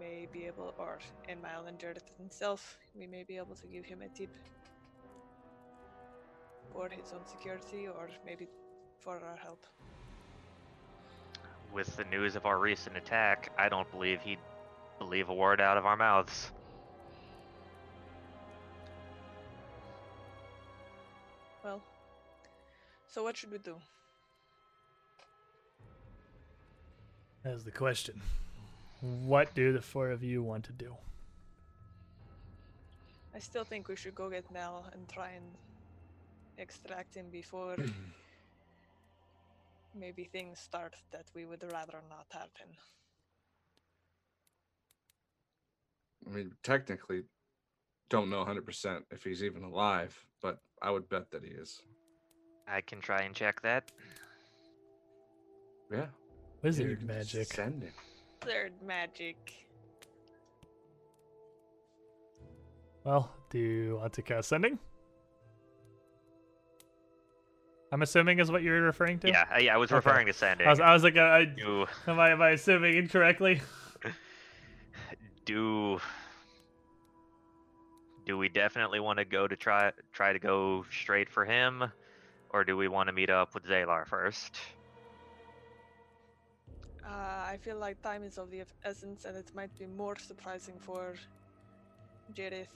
may 0.00 0.26
be 0.32 0.46
able, 0.46 0.74
or 0.78 0.98
in 1.28 1.42
Mylan 1.42 1.76
Jeroth 1.78 2.08
himself, 2.16 2.78
we 2.94 3.06
may 3.06 3.22
be 3.22 3.36
able 3.36 3.54
to 3.56 3.66
give 3.66 3.84
him 3.84 4.00
a 4.00 4.08
tip 4.08 4.30
for 6.72 6.88
his 6.88 7.12
own 7.12 7.26
security, 7.26 7.86
or 7.86 8.08
maybe 8.24 8.48
for 8.98 9.20
our 9.22 9.36
help. 9.36 9.66
With 11.70 11.94
the 11.96 12.04
news 12.04 12.34
of 12.34 12.46
our 12.46 12.58
recent 12.58 12.96
attack, 12.96 13.52
I 13.58 13.68
don't 13.68 13.90
believe 13.90 14.22
he'd 14.22 14.38
believe 14.98 15.28
a 15.28 15.34
word 15.34 15.60
out 15.60 15.76
of 15.76 15.84
our 15.84 15.98
mouths. 15.98 16.50
So 23.18 23.24
what 23.24 23.36
should 23.36 23.50
we 23.50 23.58
do? 23.58 23.74
That's 27.42 27.64
the 27.64 27.72
question. 27.72 28.22
What 29.00 29.56
do 29.56 29.72
the 29.72 29.82
four 29.82 30.10
of 30.12 30.22
you 30.22 30.40
want 30.44 30.62
to 30.66 30.72
do? 30.72 30.94
I 33.34 33.40
still 33.40 33.64
think 33.64 33.88
we 33.88 33.96
should 33.96 34.14
go 34.14 34.30
get 34.30 34.48
Nell 34.52 34.86
and 34.92 35.08
try 35.08 35.30
and 35.30 35.46
extract 36.58 37.16
him 37.16 37.26
before 37.32 37.74
maybe 39.98 40.22
things 40.22 40.60
start 40.60 40.94
that 41.10 41.24
we 41.34 41.44
would 41.44 41.64
rather 41.72 41.98
not 42.08 42.26
happen. 42.30 42.70
I 46.24 46.30
mean, 46.30 46.52
technically, 46.62 47.24
don't 48.10 48.30
know 48.30 48.44
100% 48.44 49.02
if 49.10 49.24
he's 49.24 49.42
even 49.42 49.64
alive, 49.64 50.24
but 50.40 50.58
I 50.80 50.92
would 50.92 51.08
bet 51.08 51.32
that 51.32 51.42
he 51.42 51.50
is. 51.50 51.82
I 52.70 52.80
can 52.80 53.00
try 53.00 53.22
and 53.22 53.34
check 53.34 53.60
that. 53.62 53.90
Yeah. 55.90 55.98
yeah, 55.98 56.02
you 56.04 56.08
Wizard 56.62 57.02
magic. 57.02 57.46
Send 57.52 57.82
him. 57.82 57.92
Third 58.40 58.72
magic. 58.84 59.36
Well, 63.04 63.30
do 63.50 63.58
you 63.58 63.96
want 64.00 64.12
to 64.14 64.22
cast 64.22 64.50
sending? 64.50 64.78
I'm 67.90 68.02
assuming 68.02 68.38
is 68.38 68.50
what 68.50 68.62
you're 68.62 68.82
referring 68.82 69.18
to. 69.20 69.28
Yeah, 69.28 69.44
I, 69.50 69.60
yeah, 69.60 69.74
I 69.74 69.78
was 69.78 69.90
Okay. 69.90 69.96
referring 69.96 70.26
to 70.26 70.32
sending. 70.34 70.66
I 70.66 70.70
was, 70.70 70.80
I 70.80 70.92
was 70.92 71.02
like, 71.02 71.16
uh, 71.16 71.22
I, 71.22 71.44
do 71.46 71.86
am 72.06 72.20
I 72.20 72.30
am 72.30 72.42
I 72.42 72.50
assuming 72.50 72.96
incorrectly? 72.96 73.62
do 75.46 75.98
do 78.26 78.36
we 78.36 78.50
definitely 78.50 79.00
want 79.00 79.18
to 79.18 79.24
go 79.24 79.48
to 79.48 79.56
try 79.56 79.90
try 80.12 80.34
to 80.34 80.38
go 80.38 80.84
straight 80.90 81.30
for 81.30 81.46
him, 81.46 81.84
or 82.50 82.64
do 82.64 82.76
we 82.76 82.88
want 82.88 83.08
to 83.08 83.12
meet 83.12 83.30
up 83.30 83.54
with 83.54 83.64
Zalar 83.64 84.06
first? 84.06 84.56
Uh, 87.04 87.08
I 87.52 87.58
feel 87.62 87.78
like 87.78 88.00
time 88.02 88.22
is 88.22 88.38
of 88.38 88.50
the 88.50 88.62
essence, 88.84 89.24
and 89.24 89.36
it 89.36 89.50
might 89.54 89.76
be 89.78 89.86
more 89.86 90.16
surprising 90.16 90.74
for 90.78 91.14
Jeroth 92.34 92.66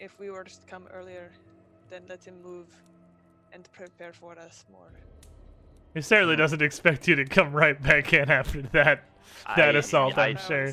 if 0.00 0.18
we 0.18 0.30
were 0.30 0.44
to 0.44 0.52
come 0.66 0.86
earlier, 0.92 1.30
then 1.90 2.02
let 2.08 2.24
him 2.24 2.34
move 2.42 2.66
and 3.52 3.70
prepare 3.72 4.12
for 4.12 4.38
us 4.38 4.64
more. 4.70 4.90
He 5.94 6.02
certainly 6.02 6.36
doesn't 6.36 6.60
expect 6.62 7.06
you 7.06 7.14
to 7.16 7.24
come 7.24 7.52
right 7.52 7.80
back 7.80 8.12
in 8.12 8.30
after 8.30 8.62
that. 8.62 9.04
That 9.56 9.76
I- 9.76 9.78
assault, 9.78 10.18
I, 10.18 10.28
I'm 10.28 10.36
I 10.36 10.40
sure. 10.40 10.72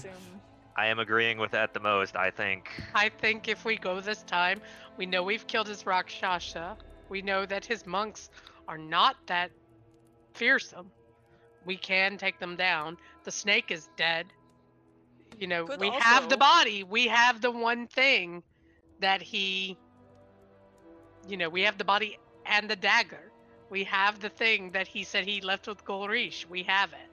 I 0.76 0.88
am 0.88 1.00
agreeing 1.00 1.38
with 1.38 1.52
that 1.52 1.74
the 1.74 1.80
most. 1.80 2.16
I 2.16 2.32
think 2.32 2.72
I 2.96 3.10
think 3.10 3.48
if 3.48 3.66
we 3.66 3.78
go 3.78 4.00
this 4.00 4.24
time, 4.24 4.62
we 4.98 5.06
know 5.06 5.22
we've 5.22 5.46
killed 5.46 5.68
his 5.68 5.86
Rakshasa. 5.86 6.78
We 7.12 7.22
know 7.22 7.46
that 7.46 7.66
his 7.66 7.86
monks 7.86 8.30
are 8.70 8.78
not 8.78 9.18
that 9.28 9.52
fearsome. 10.34 10.90
We 11.66 11.76
can 11.76 12.18
take 12.18 12.40
them 12.40 12.56
down. 12.56 12.98
The 13.26 13.32
snake 13.32 13.70
is 13.70 13.90
dead. 13.98 14.28
You 15.38 15.48
know, 15.48 15.66
Could 15.66 15.82
we 15.82 15.90
have 15.90 16.30
the 16.30 16.38
body. 16.38 16.84
We 16.84 17.08
have 17.08 17.42
the 17.42 17.52
one 17.52 17.88
thing 17.88 18.42
that 19.02 19.22
he. 19.22 19.78
You 21.28 21.36
know, 21.36 21.50
we 21.50 21.62
have 21.64 21.78
the 21.78 21.84
body 21.84 22.18
and 22.46 22.70
the 22.70 22.78
dagger. 22.78 23.32
We 23.70 23.84
have 23.84 24.22
the 24.22 24.30
thing 24.30 24.72
that 24.72 24.88
he 24.88 25.04
said 25.04 25.26
he 25.26 25.42
left 25.42 25.68
with 25.68 25.84
Golrish. 25.84 26.46
We 26.46 26.64
have 26.64 26.94
it. 26.94 27.10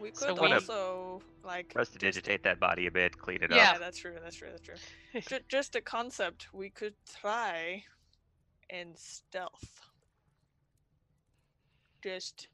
We 0.00 0.10
could 0.10 0.40
we- 0.40 0.52
also 0.52 1.22
like 1.44 1.66
just- 1.66 1.74
prestidigitate 1.74 2.42
that 2.42 2.58
body 2.58 2.86
a 2.88 2.90
bit, 2.90 3.16
clean 3.16 3.44
it 3.44 3.50
Yeah, 3.52 3.56
up. 3.58 3.72
Yeah, 3.74 3.78
that's 3.78 3.98
true. 3.98 4.16
That's 4.20 4.34
true. 4.34 4.48
That's 4.50 5.26
true. 5.28 5.38
Just 5.48 5.76
a 5.76 5.80
concept. 5.80 6.48
We 6.52 6.68
could 6.70 6.94
try 7.20 7.84
and 8.72 8.96
stealth. 8.96 9.80
Just. 12.02 12.48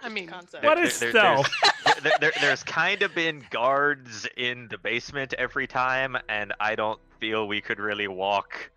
I 0.00 0.04
just 0.04 0.10
a 0.10 0.14
mean, 0.14 0.26
concept. 0.28 0.64
What 0.64 0.76
There- 0.76 0.84
is 0.84 0.98
there- 0.98 1.10
stealth? 1.10 1.50
there's- 1.84 2.00
there- 2.02 2.12
there- 2.20 2.32
there's 2.40 2.62
kind 2.62 3.02
of 3.02 3.14
been 3.14 3.44
guards 3.50 4.26
in 4.36 4.68
the 4.68 4.78
basement 4.78 5.32
every 5.34 5.66
time, 5.66 6.16
and 6.28 6.52
I 6.60 6.74
don't 6.74 7.00
feel 7.20 7.48
we 7.48 7.60
could 7.60 7.78
really 7.78 8.08
walk 8.08 8.70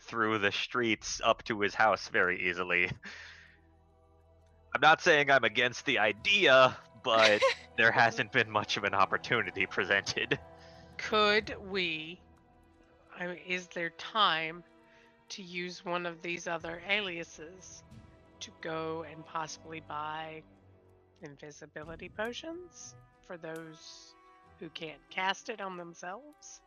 through 0.00 0.38
the 0.38 0.52
streets 0.52 1.20
up 1.24 1.42
to 1.44 1.60
his 1.60 1.74
house 1.74 2.08
very 2.08 2.48
easily. 2.48 2.90
I'm 4.74 4.80
not 4.80 5.00
saying 5.00 5.30
I'm 5.30 5.44
against 5.44 5.84
the 5.86 5.98
idea, 5.98 6.76
but 7.02 7.40
there 7.76 7.90
hasn't 7.92 8.32
been 8.32 8.50
much 8.50 8.76
of 8.76 8.84
an 8.84 8.94
opportunity 8.94 9.66
presented. 9.66 10.38
Could 10.98 11.54
we? 11.70 12.20
I 13.18 13.26
mean, 13.26 13.38
is 13.46 13.66
there 13.68 13.90
time 13.90 14.62
to 15.30 15.42
use 15.42 15.84
one 15.84 16.06
of 16.06 16.22
these 16.22 16.46
other 16.46 16.82
aliases 16.88 17.82
to 18.40 18.50
go 18.60 19.04
and 19.10 19.24
possibly 19.24 19.80
buy 19.88 20.42
invisibility 21.22 22.08
potions 22.08 22.94
for 23.26 23.36
those 23.36 24.14
who 24.58 24.68
can't 24.70 25.00
cast 25.10 25.48
it 25.48 25.60
on 25.60 25.76
themselves? 25.76 26.60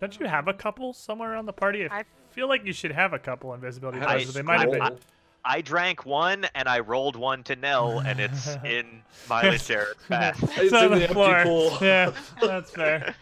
Don't 0.00 0.18
you 0.18 0.26
have 0.26 0.48
a 0.48 0.54
couple 0.54 0.92
somewhere 0.92 1.34
on 1.34 1.44
the 1.46 1.52
party? 1.52 1.86
I 1.88 2.00
I- 2.00 2.04
feel 2.30 2.48
like 2.48 2.64
you 2.64 2.72
should 2.72 2.92
have 2.92 3.12
a 3.12 3.18
couple 3.18 3.52
invisibility 3.54 4.00
I 4.00 4.14
potions. 4.14 4.34
They 4.34 4.42
might 4.42 4.60
have 4.60 4.70
been. 4.70 4.98
Scroll. 5.42 5.52
I 5.56 5.60
drank 5.60 6.04
one 6.06 6.46
and 6.54 6.68
I 6.68 6.80
rolled 6.80 7.16
one 7.16 7.42
to 7.44 7.56
Nell, 7.56 8.00
and 8.00 8.20
it's 8.20 8.46
in 8.64 9.02
Violet 9.26 9.60
Jarrett's 9.62 10.02
bath. 10.08 10.42
It's 10.42 10.58
It's 10.58 10.72
on 10.72 10.84
in 10.84 10.90
the, 10.92 10.96
the 10.98 11.02
empty 11.04 11.14
floor. 11.14 11.42
pool. 11.44 11.78
Yeah, 11.80 12.12
that's 12.40 12.70
fair. 12.70 13.14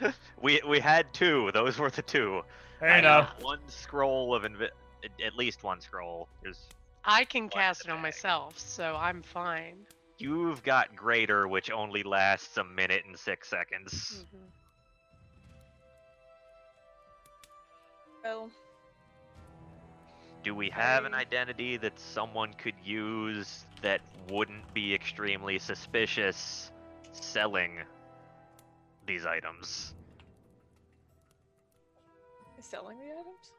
we 0.43 0.61
we 0.69 0.81
had 0.81 1.13
two. 1.13 1.51
Those 1.55 1.79
were 1.79 1.91
the 1.91 2.03
two. 2.03 2.43
Fair 2.81 2.91
I 2.91 2.99
enough. 2.99 3.35
one 3.43 3.61
scroll 3.69 4.35
of 4.35 4.43
invi- 4.45 4.71
at- 5.05 5.25
at 5.27 5.37
least 5.37 5.63
one 5.65 5.81
scroll. 5.81 6.29
There's 6.43 6.67
I 7.05 7.25
can 7.25 7.49
cast 7.49 7.87
it 7.87 7.91
on 7.91 8.01
myself, 8.03 8.59
so 8.59 8.97
I'm 8.99 9.23
fine. 9.23 9.77
you've 10.19 10.63
got 10.63 10.95
greater, 10.97 11.47
which 11.49 11.71
only 11.71 12.03
lasts 12.03 12.57
a 12.57 12.65
minute 12.65 13.05
and 13.07 13.17
six 13.19 13.49
seconds. 13.49 14.25
Mhm. 14.35 14.39
Well, 18.25 18.51
Do 20.43 20.55
we 20.55 20.71
have 20.71 21.05
an 21.05 21.15
identity 21.15 21.77
that 21.79 21.99
someone 21.99 22.53
could 22.55 22.75
use 22.85 23.65
that 23.83 24.01
wouldn't 24.31 24.73
be 24.73 24.95
extremely 24.95 25.59
suspicious 25.59 26.71
selling 27.13 27.79
these 29.07 29.27
items? 29.27 29.95
selling 32.61 32.99
the 32.99 33.05
items. 33.05 33.53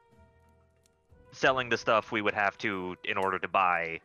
Selling 1.32 1.68
the 1.68 1.76
stuff 1.76 2.12
we 2.12 2.22
would 2.22 2.34
have 2.34 2.56
to 2.58 2.96
in 3.04 3.16
order 3.16 3.38
to 3.38 3.48
buy 3.48 3.98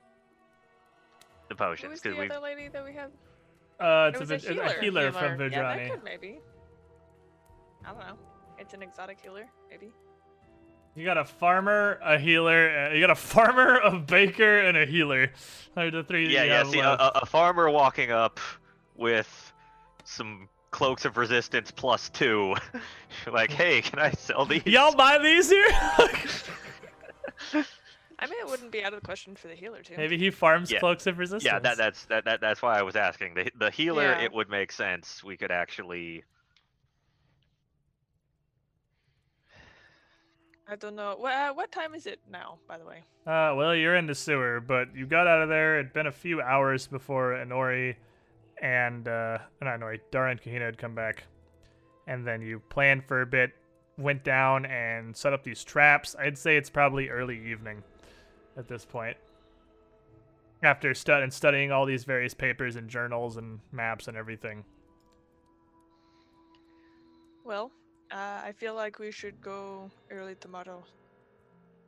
the 1.50 1.56
potions, 1.56 1.92
was 1.92 2.02
the 2.02 2.10
because 2.10 2.20
we 2.22 2.30
other 2.30 2.42
lady 2.44 2.68
that 2.70 2.84
we 2.84 2.94
had? 2.94 3.12
Uh, 3.80 4.10
it's 4.14 4.22
It 4.22 4.32
a, 4.32 4.36
a 4.36 4.38
Vid- 4.38 4.50
a 4.50 4.54
healer. 4.54 4.82
healer 4.82 5.12
from 5.12 5.34
Healer. 5.34 5.48
Yeah, 5.50 5.76
that 5.76 5.92
could 5.92 6.04
maybe. 6.04 6.40
I 7.86 7.90
don't 7.90 8.00
know. 8.00 8.18
It's 8.58 8.74
an 8.74 8.82
exotic 8.82 9.20
healer, 9.22 9.46
maybe. 9.70 9.92
You 10.96 11.04
got 11.04 11.18
a 11.18 11.26
farmer, 11.26 12.00
a 12.04 12.18
healer. 12.18 12.70
Uh, 12.90 12.94
you 12.94 13.02
got 13.02 13.10
a 13.10 13.16
farmer, 13.16 13.80
a 13.84 13.92
baker, 14.00 14.60
and 14.60 14.78
a 14.78 14.86
healer. 14.86 15.30
Are 15.76 15.92
the 15.92 16.04
three. 16.04 16.32
yeah, 16.34 16.44
yeah. 16.44 16.64
See, 16.64 16.80
a, 16.80 16.88
a 16.90 17.12
a 17.24 17.26
farmer 17.26 17.70
walking 17.70 18.12
up 18.12 18.40
with 18.96 19.52
some 20.06 20.48
cloaks 20.72 21.04
of 21.06 21.18
resistance 21.18 21.70
plus 21.72 22.10
two, 22.10 22.56
like, 23.32 23.52
hey, 23.52 23.82
can 23.82 24.00
I 24.00 24.12
sell 24.12 24.46
these? 24.46 24.66
Y'all 24.66 24.96
buy 24.96 25.18
these 25.18 25.50
here? 25.50 25.68
I 28.18 28.28
mean, 28.28 28.40
it 28.40 28.48
wouldn't 28.48 28.72
be 28.72 28.82
out 28.84 28.94
of 28.94 29.02
the 29.02 29.06
question 29.06 29.36
for 29.36 29.50
the 29.50 29.56
healer 29.56 29.82
too. 29.82 29.96
Maybe 29.98 30.18
he 30.18 30.32
farms 30.32 30.72
Yeah. 30.72 30.80
cloaks 30.80 31.06
of 31.08 31.18
resistance. 31.18 31.44
Yeah, 31.44 31.60
that, 31.60 31.78
that's 31.78 32.06
that, 32.06 32.24
that 32.26 32.40
that's 32.40 32.62
why 32.62 32.80
I 32.80 32.82
was 32.82 32.96
asking. 32.96 33.34
The 33.36 33.52
the 33.60 33.70
healer, 33.72 34.04
Yeah. 34.04 34.22
it 34.22 34.32
would 34.34 34.50
make 34.50 34.72
sense. 34.72 35.22
We 35.24 35.36
could 35.36 35.52
actually. 35.52 36.24
I 40.68 40.76
don't 40.76 40.96
know. 40.96 41.16
Well, 41.20 41.56
what 41.56 41.72
time 41.72 41.94
is 41.94 42.08
it 42.08 42.20
now, 42.30 42.58
by 42.68 42.78
the 42.78 42.86
way? 42.86 43.04
Uh, 43.28 43.54
well, 43.56 43.76
you're 43.76 43.96
in 43.96 44.08
the 44.08 44.16
sewer, 44.16 44.60
but 44.60 44.96
you 44.96 45.06
got 45.06 45.28
out 45.28 45.42
of 45.42 45.50
there. 45.50 45.80
It'd 45.80 45.94
been 45.94 46.08
a 46.08 46.12
few 46.12 46.42
hours 46.42 46.88
before 46.88 47.34
Inori 47.34 47.96
and 48.62 49.08
uh, 49.08 49.38
not 49.62 49.80
Inori, 49.80 50.00
Dara 50.12 50.32
and 50.32 50.42
Kahina 50.42 50.62
had 50.62 50.78
come 50.78 50.96
back, 50.96 51.24
and 52.08 52.26
then 52.26 52.42
you 52.42 52.62
planned 52.70 53.06
for 53.06 53.22
a 53.22 53.26
bit, 53.26 53.52
went 53.98 54.24
down 54.24 54.66
and 54.66 55.16
set 55.16 55.34
up 55.34 55.44
these 55.44 55.64
traps. 55.64 56.16
I'd 56.18 56.38
say 56.38 56.58
it's 56.58 56.70
probably 56.70 57.10
early 57.10 57.52
evening 57.52 57.84
at 58.58 58.68
this 58.68 58.86
point. 58.86 59.18
After 60.64 60.94
stud 60.94 61.22
and 61.22 61.32
studying 61.32 61.72
all 61.72 61.86
these 61.86 62.06
various 62.06 62.34
papers 62.34 62.76
and 62.76 62.90
journals 62.90 63.38
and 63.38 63.60
maps 63.72 64.08
and 64.08 64.18
everything. 64.18 64.64
Well, 67.44 67.72
uh, 68.16 68.42
I 68.46 68.54
feel 68.54 68.76
like 68.76 69.00
we 69.00 69.12
should 69.12 69.42
go 69.42 69.92
early 70.12 70.36
tomorrow. 70.36 70.86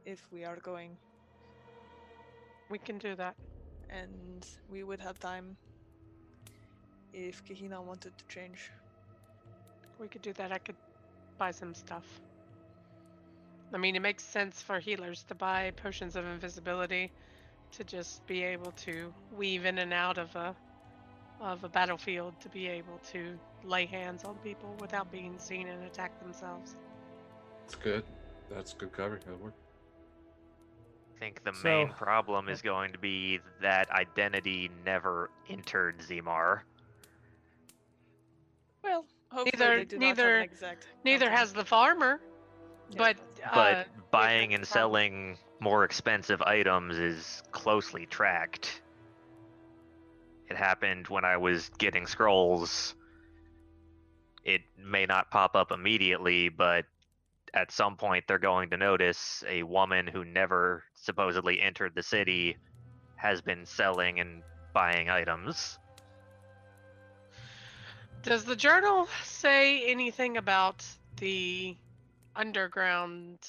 If 0.06 0.32
we 0.32 0.46
are 0.46 0.58
going, 0.58 1.00
We 2.70 2.80
can 2.80 3.00
do 3.00 3.16
that. 3.16 3.38
and 3.90 4.46
we 4.70 4.84
would 4.84 5.02
have 5.02 5.20
time 5.20 5.58
if 7.14 7.44
Kahina 7.46 7.84
wanted 7.84 8.18
to 8.18 8.26
change. 8.28 8.72
We 10.00 10.10
could 10.10 10.22
do 10.24 10.34
that. 10.34 10.52
I 10.54 10.60
could 10.60 10.78
buy 11.38 11.52
some 11.52 11.76
stuff. 11.76 12.22
I 13.74 13.78
mean, 13.78 13.96
it 13.96 14.02
makes 14.02 14.24
sense 14.24 14.62
for 14.64 14.80
healers 14.80 15.24
to 15.26 15.36
buy 15.36 15.72
potions 15.72 16.16
of 16.16 16.26
invisibility 16.26 17.12
to 17.74 17.86
just 17.86 18.26
be 18.28 18.44
able 18.44 18.72
to 18.74 19.14
weave 19.32 19.66
in 19.66 19.80
and 19.80 19.94
out 19.94 20.18
of 20.18 20.36
a 20.36 20.56
of 21.40 21.64
a 21.64 21.70
battlefield 21.70 22.40
to 22.42 22.50
be 22.50 22.68
able 22.68 23.00
to 23.00 23.40
lay 23.64 23.86
hands 23.86 24.24
on 24.24 24.36
people 24.38 24.76
without 24.80 25.12
being 25.12 25.38
seen 25.38 25.68
and 25.68 25.84
attack 25.84 26.20
themselves. 26.22 26.76
That's 27.64 27.76
good. 27.76 28.04
That's 28.50 28.74
good 28.74 28.92
cover. 28.92 29.20
That'll 29.26 29.40
work. 29.40 29.54
I 31.16 31.20
think 31.20 31.44
the 31.44 31.54
main 31.64 31.90
problem 31.90 32.48
is 32.48 32.62
going 32.62 32.94
to 32.94 33.00
be 33.00 33.40
that 33.62 33.90
identity 33.90 34.70
never 34.86 35.32
entered 35.50 35.98
Zimar. 36.00 36.62
Well, 38.84 39.06
hopefully 39.32 39.52
Neither- 39.60 39.78
they 39.80 39.86
do 39.86 39.98
not 39.98 40.08
have 40.08 40.18
neither- 40.18 40.40
exact. 40.40 40.88
Neither 41.04 41.30
has 41.30 41.54
the 41.54 41.66
farmer, 41.66 42.22
Yeah. 42.92 42.98
but 43.00 43.18
But 43.54 43.76
uh, 43.76 43.84
buying 44.12 44.54
and 44.54 44.66
selling 44.66 45.38
more 45.60 45.84
expensive 45.84 46.42
items 46.44 46.98
is 46.98 47.42
closely 47.52 48.06
tracked. 48.06 48.82
It 50.50 50.56
happened 50.56 51.08
when 51.08 51.26
I 51.26 51.38
was 51.38 51.70
getting 51.78 52.06
scrolls. 52.06 52.96
It 54.48 54.62
may 54.78 55.06
not 55.06 55.30
pop 55.30 55.58
up 55.58 55.74
immediately, 55.74 56.48
but 56.48 56.86
at 57.54 57.70
some 57.70 57.98
point 57.98 58.24
they're 58.28 58.40
going 58.40 58.70
to 58.70 58.78
notice 58.78 59.44
a 59.46 59.64
woman 59.64 60.08
who 60.08 60.24
never 60.24 60.86
supposedly 60.94 61.60
entered 61.60 61.94
the 61.94 62.02
city 62.02 62.56
has 63.18 63.42
been 63.42 63.66
selling 63.66 64.22
and 64.22 64.42
buying 64.74 65.10
items. 65.10 65.78
Does 68.24 68.46
the 68.46 68.56
journal 68.56 69.10
say 69.22 69.92
anything 69.92 70.38
about 70.38 70.86
the 71.18 71.76
underground, 72.34 73.40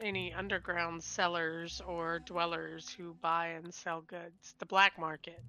any 0.00 0.32
underground 0.32 1.02
sellers 1.02 1.82
or 1.86 2.20
dwellers 2.20 2.88
who 2.88 3.14
buy 3.20 3.48
and 3.48 3.74
sell 3.74 4.00
goods? 4.00 4.54
The 4.58 4.66
black 4.66 4.98
market. 4.98 5.42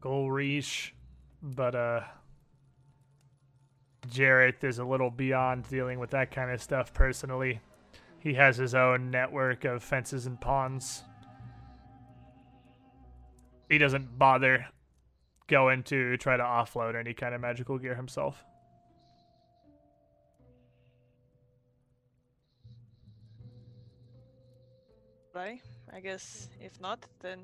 Golrish, 0.00 0.92
but 1.42 1.74
uh 1.74 2.02
Jeroth 4.08 4.64
is 4.64 4.78
a 4.78 4.84
little 4.84 5.10
beyond 5.10 5.68
dealing 5.68 5.98
with 5.98 6.10
that 6.10 6.30
kind 6.30 6.50
of 6.50 6.62
stuff 6.62 6.92
personally. 6.92 7.60
He 8.18 8.34
has 8.34 8.56
his 8.56 8.74
own 8.74 9.10
network 9.10 9.64
of 9.64 9.82
fences 9.82 10.26
and 10.26 10.40
ponds. 10.40 11.02
He 13.68 13.78
doesn't 13.78 14.18
bother 14.18 14.66
going 15.46 15.82
to 15.84 16.16
try 16.16 16.36
to 16.36 16.42
offload 16.42 16.96
any 16.96 17.12
kind 17.12 17.34
of 17.34 17.40
magical 17.40 17.78
gear 17.78 17.94
himself. 17.94 18.42
Right? 25.34 25.60
I 25.92 26.00
guess 26.00 26.48
if 26.60 26.80
not, 26.80 27.04
then 27.20 27.40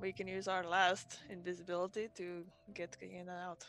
we 0.00 0.12
can 0.12 0.28
use 0.28 0.48
our 0.48 0.64
last 0.64 1.18
invisibility 1.28 2.08
to 2.16 2.44
get 2.74 2.96
Kahina 3.00 3.38
out. 3.44 3.66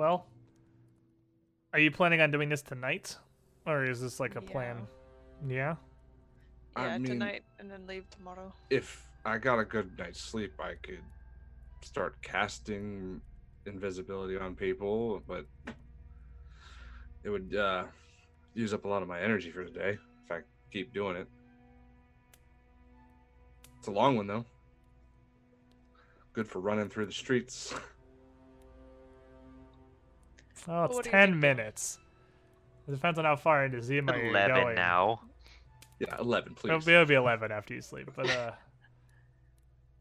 Well, 0.00 0.24
are 1.74 1.78
you 1.78 1.90
planning 1.90 2.22
on 2.22 2.30
doing 2.30 2.48
this 2.48 2.62
tonight? 2.62 3.18
Or 3.66 3.84
is 3.84 4.00
this 4.00 4.18
like 4.18 4.34
a 4.34 4.40
plan? 4.40 4.86
Yeah. 5.46 5.74
I 6.74 6.86
Yeah, 6.86 6.96
mean- 6.96 7.12
tonight 7.12 7.42
and 7.58 7.70
then 7.70 7.86
leave 7.86 8.08
tomorrow. 8.08 8.50
If 8.70 9.06
I 9.26 9.36
got 9.36 9.58
a 9.58 9.64
good 9.66 9.98
night's 9.98 10.18
sleep, 10.18 10.54
I 10.58 10.76
could 10.82 11.04
start 11.82 12.22
casting 12.22 13.20
invisibility 13.66 14.38
on 14.38 14.56
people, 14.56 15.22
but 15.28 15.44
it 17.22 17.28
would 17.28 17.54
uh, 17.54 17.84
use 18.54 18.72
up 18.72 18.86
a 18.86 18.88
lot 18.88 19.02
of 19.02 19.08
my 19.08 19.20
energy 19.20 19.50
for 19.50 19.64
the 19.64 19.70
day 19.70 19.98
if 20.24 20.32
I 20.32 20.40
keep 20.72 20.94
doing 20.94 21.16
it. 21.16 21.28
It's 23.78 23.88
a 23.88 23.92
long 23.92 24.16
one 24.16 24.28
though. 24.28 24.46
Good 26.32 26.48
for 26.48 26.60
running 26.60 26.88
through 26.88 27.04
the 27.04 27.12
streets. 27.12 27.74
Oh, 30.68 30.84
it's 30.84 30.94
What 30.96 31.04
10 31.04 31.38
minutes. 31.38 31.98
It 32.88 32.92
depends 32.92 33.18
on 33.18 33.24
how 33.24 33.36
far 33.36 33.64
into 33.64 33.78
Zimar 33.78 34.16
you're 34.22 34.32
going. 34.32 34.50
11 34.56 34.74
now. 34.74 35.20
yeah, 35.98 36.16
eleven, 36.18 36.54
please. 36.54 36.70
It'll 36.70 36.80
be, 36.80 36.92
it'll 36.92 37.04
be 37.06 37.14
11 37.14 37.52
after 37.52 37.74
you 37.74 37.82
sleep. 37.82 38.10
But, 38.16 38.28
uh. 38.30 38.52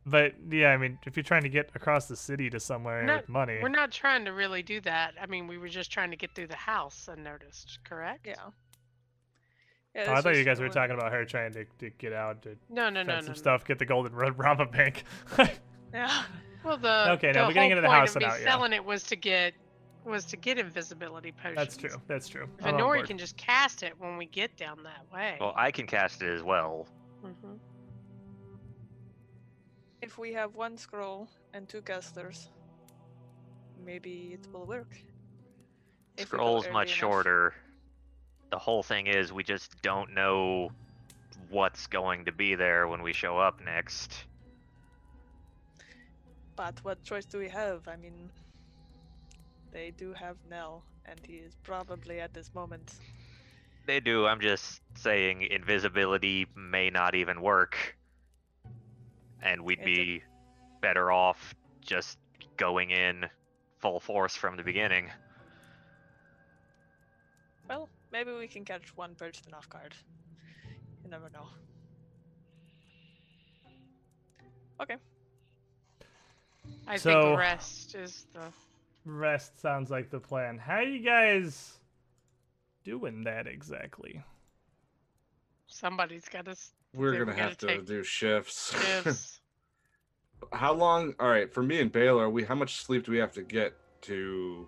But, 0.06 0.34
yeah, 0.50 0.70
I 0.70 0.78
mean, 0.78 0.98
if 1.06 1.16
you're 1.18 1.24
trying 1.24 1.44
to 1.44 1.50
get 1.50 1.70
across 1.76 2.08
the 2.08 2.16
city 2.16 2.50
to 2.52 2.60
somewhere 2.60 3.04
No, 3.04 3.18
with 3.18 3.30
money. 3.30 3.60
We're 3.62 3.70
not 3.70 3.92
trying 3.92 4.26
to 4.26 4.32
really 4.32 4.64
do 4.64 4.82
that. 4.82 5.14
I 5.22 5.28
mean, 5.28 5.46
we 5.46 5.60
were 5.60 5.68
just 5.68 5.92
trying 5.92 6.10
to 6.10 6.18
get 6.18 6.34
through 6.34 6.48
the 6.48 6.56
house 6.56 7.08
unnoticed, 7.12 7.80
correct? 7.84 8.26
Yeah. 8.26 8.34
Yeah, 9.94 10.06
Oh, 10.08 10.14
I 10.14 10.22
thought 10.22 10.34
you 10.34 10.40
was 10.40 10.46
guys 10.46 10.60
were 10.60 10.68
going- 10.68 10.74
talking 10.90 10.96
about 10.98 11.12
her 11.12 11.26
trying 11.26 11.52
to, 11.54 11.66
to 11.80 11.90
get 11.92 12.14
out 12.14 12.42
to 12.44 12.56
No, 12.70 12.90
no, 12.90 13.02
fend 13.02 13.08
no, 13.08 13.16
some 13.18 13.26
no. 13.26 13.32
no. 13.32 13.38
stuff, 13.38 13.66
get 13.66 13.78
the 13.78 13.86
golden 13.86 14.14
road 14.16 14.36
Rama 14.40 14.66
bank. 14.66 15.04
Yeah. 15.94 16.24
Well, 16.64 16.78
the 16.78 17.12
Okay, 17.14 17.32
the 17.32 17.40
no, 17.40 17.48
we're 17.48 17.54
getting 17.54 17.72
whole 17.72 17.78
into 17.78 17.82
the 17.82 17.88
point 17.88 18.00
house 18.00 18.10
of 18.12 18.16
and 18.18 18.26
me 18.26 18.32
out, 18.32 18.42
yeah. 18.42 18.46
selling 18.52 18.74
it 18.74 18.86
was 18.86 19.04
to 19.04 19.16
get 19.16 19.54
was 20.10 20.26
to 20.26 20.38
get 20.38 20.58
invisibility 20.58 21.32
potions. 21.32 21.56
That's 21.58 21.78
true. 21.78 22.02
That's 22.08 22.28
true. 22.28 22.48
If 22.60 22.66
I'm 22.66 22.76
on 22.76 22.80
Inori 22.82 22.96
board. 22.98 23.08
can 23.08 23.18
just 23.18 23.38
cast 23.38 23.84
it 23.84 23.94
when 24.00 24.18
we 24.18 24.26
get 24.26 24.56
down 24.58 24.84
that 24.84 25.06
way. 25.14 25.38
Well, 25.40 25.54
I 25.56 25.72
can 25.72 25.88
cast 25.88 26.22
it 26.22 26.30
as 26.34 26.44
well. 26.44 26.88
Mhm. 27.24 27.60
If 30.02 30.18
we 30.18 30.34
have 30.34 30.56
one 30.56 30.78
scroll 30.78 31.28
and 31.54 31.68
two 31.68 31.82
casters, 31.82 32.50
maybe 33.86 34.34
it 34.34 34.48
will 34.52 34.66
work. 34.66 34.96
If 36.18 36.32
we 36.32 36.38
Scroll's 36.38 36.70
much 36.70 36.88
enough. 36.90 36.98
shorter. 36.98 37.54
The 38.50 38.58
whole 38.58 38.82
thing 38.84 39.08
is 39.08 39.32
we 39.32 39.44
just 39.44 39.82
don't 39.82 40.14
know 40.14 40.72
what's 41.50 41.88
going 41.88 42.26
to 42.26 42.32
be 42.32 42.56
there 42.56 42.88
when 42.88 43.02
we 43.02 43.14
show 43.14 43.38
up 43.38 43.62
next. 43.62 44.26
But 46.56 46.80
what 46.84 47.04
choice 47.04 47.26
do 47.26 47.38
we 47.38 47.48
have? 47.50 47.88
I 47.88 47.96
mean, 47.96 48.30
they 49.72 49.92
do 49.92 50.14
have 50.14 50.38
Nell, 50.50 50.84
and 51.06 51.20
he 51.26 51.34
is 51.38 51.56
probably 51.64 52.20
at 52.20 52.34
this 52.34 52.54
moment. 52.54 52.94
They 53.86 54.00
do. 54.00 54.28
I'm 54.28 54.40
just 54.42 54.82
saying 54.96 55.44
invisibility 55.44 56.48
may 56.56 56.90
not 56.90 57.16
even 57.16 57.42
work. 57.42 57.98
And 59.42 59.64
we'd 59.64 59.80
It's 59.80 59.88
a- 59.88 60.20
be 60.20 60.24
better 60.82 61.12
off 61.12 61.56
just 61.82 62.20
going 62.58 62.92
in 62.92 63.26
full 63.80 64.00
force 64.00 64.36
from 64.36 64.58
the 64.58 64.64
beginning. 64.64 65.10
Well, 67.68 67.90
maybe 68.12 68.32
we 68.34 68.48
can 68.48 68.66
catch 68.66 68.96
one 68.98 69.16
person 69.16 69.54
off 69.54 69.70
guard. 69.70 69.96
You 71.04 71.10
never 71.10 71.30
know. 71.30 71.48
Okay. 74.82 74.98
I 76.88 76.98
So- 76.98 77.22
think 77.30 77.40
rest 77.40 77.96
is 77.96 78.26
the 78.34 78.52
Rest 79.18 79.60
sounds 79.60 79.90
like 79.90 80.10
the 80.10 80.20
plan. 80.20 80.58
How 80.58 80.82
you 80.82 81.00
guys 81.00 81.80
doing 82.84 83.24
that 83.24 83.48
exactly? 83.48 84.24
somebody's 85.72 86.28
got 86.28 86.46
to 86.46 86.56
We're 86.96 87.12
gonna 87.18 87.34
we 87.34 87.40
have 87.40 87.58
to 87.60 87.82
do 87.82 88.04
shifts. 88.04 88.76
shifts. 88.76 89.40
how 90.54 90.74
long? 90.74 91.14
All 91.20 91.30
right, 91.30 91.52
for 91.54 91.62
me 91.64 91.80
and 91.80 91.92
Baylor, 91.92 92.30
we 92.30 92.44
how 92.44 92.56
much 92.56 92.84
sleep 92.84 93.06
do 93.06 93.12
we 93.12 93.18
have 93.20 93.32
to 93.34 93.44
get 93.44 93.74
to 94.04 94.68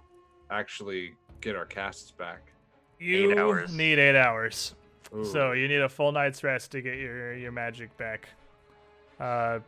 actually 0.50 1.14
get 1.42 1.56
our 1.56 1.66
casts 1.66 2.12
back? 2.12 2.52
You 3.00 3.38
hours. 3.40 3.74
need 3.74 3.98
eight 4.00 4.16
hours. 4.16 4.76
So 5.24 5.52
you 5.52 5.68
need 5.68 5.82
a 5.82 5.90
full 5.90 6.12
night's 6.14 6.44
rest 6.44 6.72
to 6.72 6.82
get 6.82 6.98
your 6.98 7.34
your 7.34 7.52
magic 7.52 7.96
back. 7.98 8.30
Uh, 9.20 9.60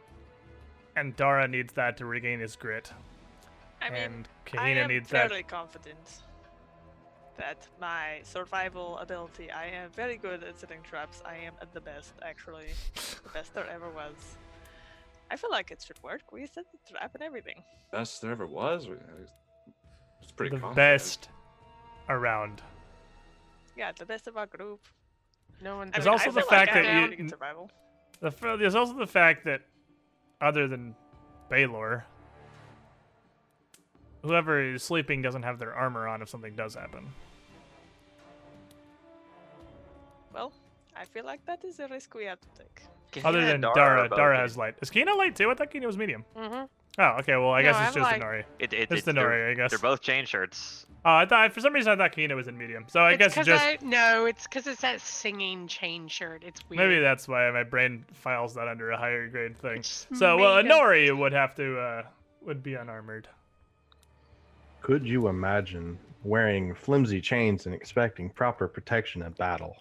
and 0.96 1.16
Dara 1.16 1.48
needs 1.48 1.74
that 1.74 1.98
to 1.98 2.06
regain 2.06 2.40
his 2.40 2.56
grit. 2.56 2.92
I 3.86 3.90
mean, 3.90 4.02
and 4.04 4.28
I 4.58 4.70
am 4.70 4.88
needs 4.88 5.10
that. 5.10 5.30
fairly 5.30 5.44
confident 5.44 6.22
that 7.38 7.68
my 7.82 8.20
survival 8.24 8.98
ability, 9.00 9.52
I 9.52 9.66
am 9.66 9.90
very 9.92 10.18
good 10.18 10.44
at 10.44 10.60
setting 10.60 10.82
traps. 10.84 11.22
I 11.26 11.36
am 11.36 11.54
at 11.62 11.74
the 11.74 11.82
best, 11.82 12.14
actually. 12.24 12.68
the 13.24 13.30
best 13.34 13.54
there 13.54 13.68
ever 13.70 13.90
was. 13.90 14.14
I 15.32 15.36
feel 15.36 15.50
like 15.52 15.72
it 15.72 15.84
should 15.86 16.02
work. 16.04 16.22
We 16.32 16.46
set 16.46 16.66
the 16.72 16.78
trap 16.92 17.12
and 17.16 17.24
everything. 17.24 17.64
Best 17.92 18.22
there 18.22 18.32
ever 18.32 18.46
was. 18.46 18.88
It's 20.22 20.32
pretty 20.32 20.56
The 20.56 20.62
confident. 20.62 20.76
best 20.76 21.30
around. 22.08 22.62
Yeah, 23.76 23.92
the 23.98 24.06
best 24.06 24.28
of 24.28 24.38
our 24.38 24.46
group. 24.46 24.82
No 25.62 25.78
one. 25.78 25.88
I 25.90 25.92
There's 25.92 26.06
mean, 26.06 26.12
also 26.12 26.30
I 26.30 26.34
the 26.34 26.40
feel 26.42 26.50
fact 26.50 26.72
like 26.76 26.84
that 26.84 26.90
down 26.92 27.04
you- 27.04 27.10
to 27.10 27.16
get 27.24 27.30
survival. 27.30 27.72
The, 28.20 28.30
there's 28.58 28.76
also 28.76 28.94
the 28.94 29.08
fact 29.08 29.44
that, 29.46 29.62
other 30.40 30.68
than 30.68 30.96
Baylor, 31.50 32.06
whoever 34.24 34.62
is 34.62 34.82
sleeping 34.84 35.22
doesn't 35.22 35.44
have 35.44 35.60
their 35.60 35.74
armor 35.74 36.08
on 36.08 36.22
if 36.22 36.30
something 36.30 36.56
does 36.56 36.74
happen. 36.76 37.08
Well, 40.34 40.52
I 40.96 41.06
feel 41.06 41.26
like 41.26 41.46
that 41.46 41.64
is 41.64 41.80
a 41.80 41.88
risk 41.88 42.14
we 42.16 42.26
have 42.26 42.40
to 42.42 42.48
take. 42.58 43.24
Other 43.26 43.42
than 43.42 43.64
and 43.64 43.66
Dara, 43.76 44.10
Dara 44.10 44.38
has 44.38 44.58
light. 44.58 44.76
Is 44.82 44.90
Kina 44.90 45.14
light 45.14 45.36
too? 45.36 45.52
I 45.52 45.54
thought 45.54 45.70
Kina 45.72 45.86
was 45.86 45.98
medium. 45.98 46.26
Mm-hmm. 46.36 46.64
Oh, 47.00 47.04
okay. 47.20 47.36
Well, 47.38 47.52
I 47.52 47.62
No, 47.62 47.68
guess 47.70 47.76
I 47.76 47.86
it's 47.88 47.96
have 47.96 48.04
just 48.04 48.12
light. 48.12 48.22
Inori. 48.22 48.44
It, 48.60 48.74
it, 48.74 48.80
It's 48.84 48.92
it's 48.92 49.04
the 49.04 49.14
they're- 49.14 49.24
Nori, 49.24 49.52
I 49.52 49.54
guess. 49.54 49.70
They're 49.70 49.80
both 49.80 50.02
chain 50.02 50.26
shirts. 50.26 50.86
Oh, 51.06 51.12
I 51.16 51.26
thought 51.26 51.52
for 51.52 51.60
some 51.60 51.74
reason 51.74 51.92
I 51.92 51.96
thought 51.98 52.14
Kina 52.14 52.34
was 52.36 52.48
in 52.48 52.58
medium. 52.58 52.86
So 52.88 53.02
I 53.02 53.16
guess 53.18 53.36
just 53.36 53.50
I, 53.50 53.78
no, 53.82 54.26
it's 54.26 54.44
because 54.48 54.66
it's 54.68 54.82
that 54.82 55.02
singing 55.02 55.68
chain 55.68 56.08
shirt. 56.08 56.44
It's 56.46 56.62
weird. 56.70 56.78
maybe 56.90 57.02
that's 57.02 57.28
why 57.28 57.52
my 57.52 57.64
brain 57.64 58.06
files 58.14 58.54
that 58.56 58.68
under 58.70 58.90
a 58.92 58.98
higher 58.98 59.28
grade 59.28 59.58
thing. 59.58 59.80
It's 59.80 60.08
So 60.14 60.38
well, 60.38 60.64
made 60.64 60.72
Inori 60.72 61.16
would 61.18 61.34
have 61.34 61.56
to 61.56 61.78
uh 61.78 62.04
would 62.42 62.64
be 62.64 62.76
unarmored. 62.76 63.28
Could 64.84 65.04
you 65.08 65.28
imagine 65.30 65.98
wearing 66.24 66.76
flimsy 66.76 67.20
chains 67.22 67.66
and 67.66 67.74
expecting 67.74 68.30
proper 68.30 68.68
protection 68.68 69.22
in 69.24 69.32
battle? 69.32 69.78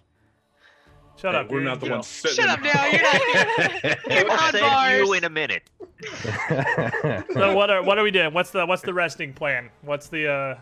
Shut 1.17 1.35
Hey, 1.35 1.41
up. 1.41 1.49
We're 1.51 1.59
you're 1.59 1.69
not 1.69 1.79
the 1.79 1.85
jail. 1.85 1.95
ones 1.97 2.07
sitting. 2.07 2.37
Shut 2.37 2.49
up 2.49 2.61
now. 2.61 2.85
You're 2.87 3.01
not. 3.01 3.99
We'll 4.07 4.31
on, 4.31 4.51
send 4.51 4.97
you 5.07 5.13
in 5.13 5.23
a 5.25 5.29
minute. 5.29 5.63
So 7.33 7.53
what 7.55 7.69
are 7.69 7.83
what 7.83 7.97
are 7.99 8.03
we 8.03 8.11
doing? 8.11 8.33
What's 8.33 8.49
the 8.51 8.65
what's 8.65 8.81
the 8.81 8.93
resting 8.93 9.33
plan? 9.33 9.69
What's 9.83 10.07
the 10.07 10.27
uh 10.31 10.57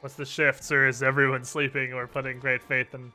what's 0.00 0.14
the 0.14 0.24
shifts 0.24 0.70
or 0.70 0.86
is 0.86 1.02
everyone 1.02 1.44
sleeping 1.44 1.92
or 1.92 2.06
putting 2.06 2.38
great 2.38 2.62
faith 2.62 2.94
in 2.94 3.12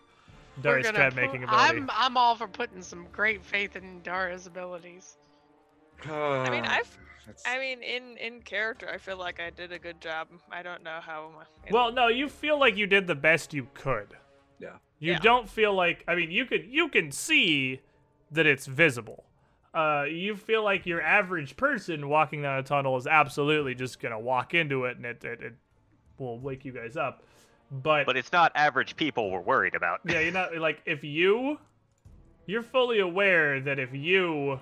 We're 0.57 0.63
Darius 0.63 0.87
gonna 0.87 0.97
crab 0.97 1.15
making 1.15 1.43
ability? 1.43 1.77
I'm 1.77 1.89
I'm 1.93 2.17
all 2.17 2.35
for 2.35 2.47
putting 2.47 2.81
some 2.81 3.05
great 3.11 3.43
faith 3.43 3.75
in 3.75 4.01
Dara's 4.01 4.47
abilities. 4.47 5.15
I 6.05 6.49
mean, 6.49 6.63
Ah, 6.65 6.77
I've, 6.79 6.97
that's- 7.25 7.43
I 7.45 7.57
mean, 7.59 7.81
in 7.83 8.17
in 8.17 8.41
character, 8.41 8.89
I 8.89 8.97
feel 8.97 9.17
like 9.17 9.39
I 9.39 9.49
did 9.49 9.71
a 9.71 9.79
good 9.79 9.99
job. 10.01 10.27
I 10.51 10.61
don't 10.63 10.83
know 10.83 10.99
how. 11.01 11.31
my- 11.35 11.71
Well, 11.71 11.91
no, 11.91 12.07
you 12.07 12.27
feel 12.29 12.59
like 12.59 12.75
you 12.77 12.87
did 12.87 13.07
the 13.07 13.15
best 13.15 13.53
you 13.53 13.67
could. 13.73 14.15
Yeah. 14.59 14.77
You 14.99 15.13
Yeah. 15.13 15.19
don't 15.19 15.49
feel 15.49 15.73
like 15.73 16.03
I 16.07 16.15
mean 16.15 16.31
you 16.31 16.45
could 16.45 16.65
you 16.65 16.89
can 16.89 17.11
see 17.11 17.81
that 18.31 18.45
it's 18.45 18.65
visible. 18.65 19.25
Uh, 19.73 20.05
you 20.07 20.35
feel 20.35 20.63
like 20.63 20.85
your 20.85 21.01
average 21.01 21.55
person 21.57 22.07
walking 22.07 22.43
down 22.43 22.59
a 22.59 22.63
tunnel 22.63 22.95
is 22.97 23.07
absolutely 23.07 23.73
just 23.75 23.99
gonna 23.99 24.19
walk 24.19 24.53
into 24.53 24.85
it 24.85 24.97
and 24.97 25.05
it, 25.05 25.23
it, 25.23 25.41
it 25.41 25.53
will 26.19 26.39
wake 26.39 26.63
you 26.63 26.71
guys 26.71 26.95
up. 26.95 27.23
But, 27.71 28.05
But 28.05 28.15
it's 28.17 28.31
not 28.31 28.51
average 28.53 28.95
people 28.95 29.31
we're 29.31 29.39
worried 29.41 29.73
about. 29.73 30.01
yeah, 30.05 30.19
you're 30.19 30.31
not 30.31 30.55
like 30.57 30.81
if 30.85 31.03
you 31.03 31.59
you're 32.45 32.61
fully 32.61 32.99
aware 32.99 33.59
that 33.61 33.79
if 33.79 33.93
you 33.93 34.59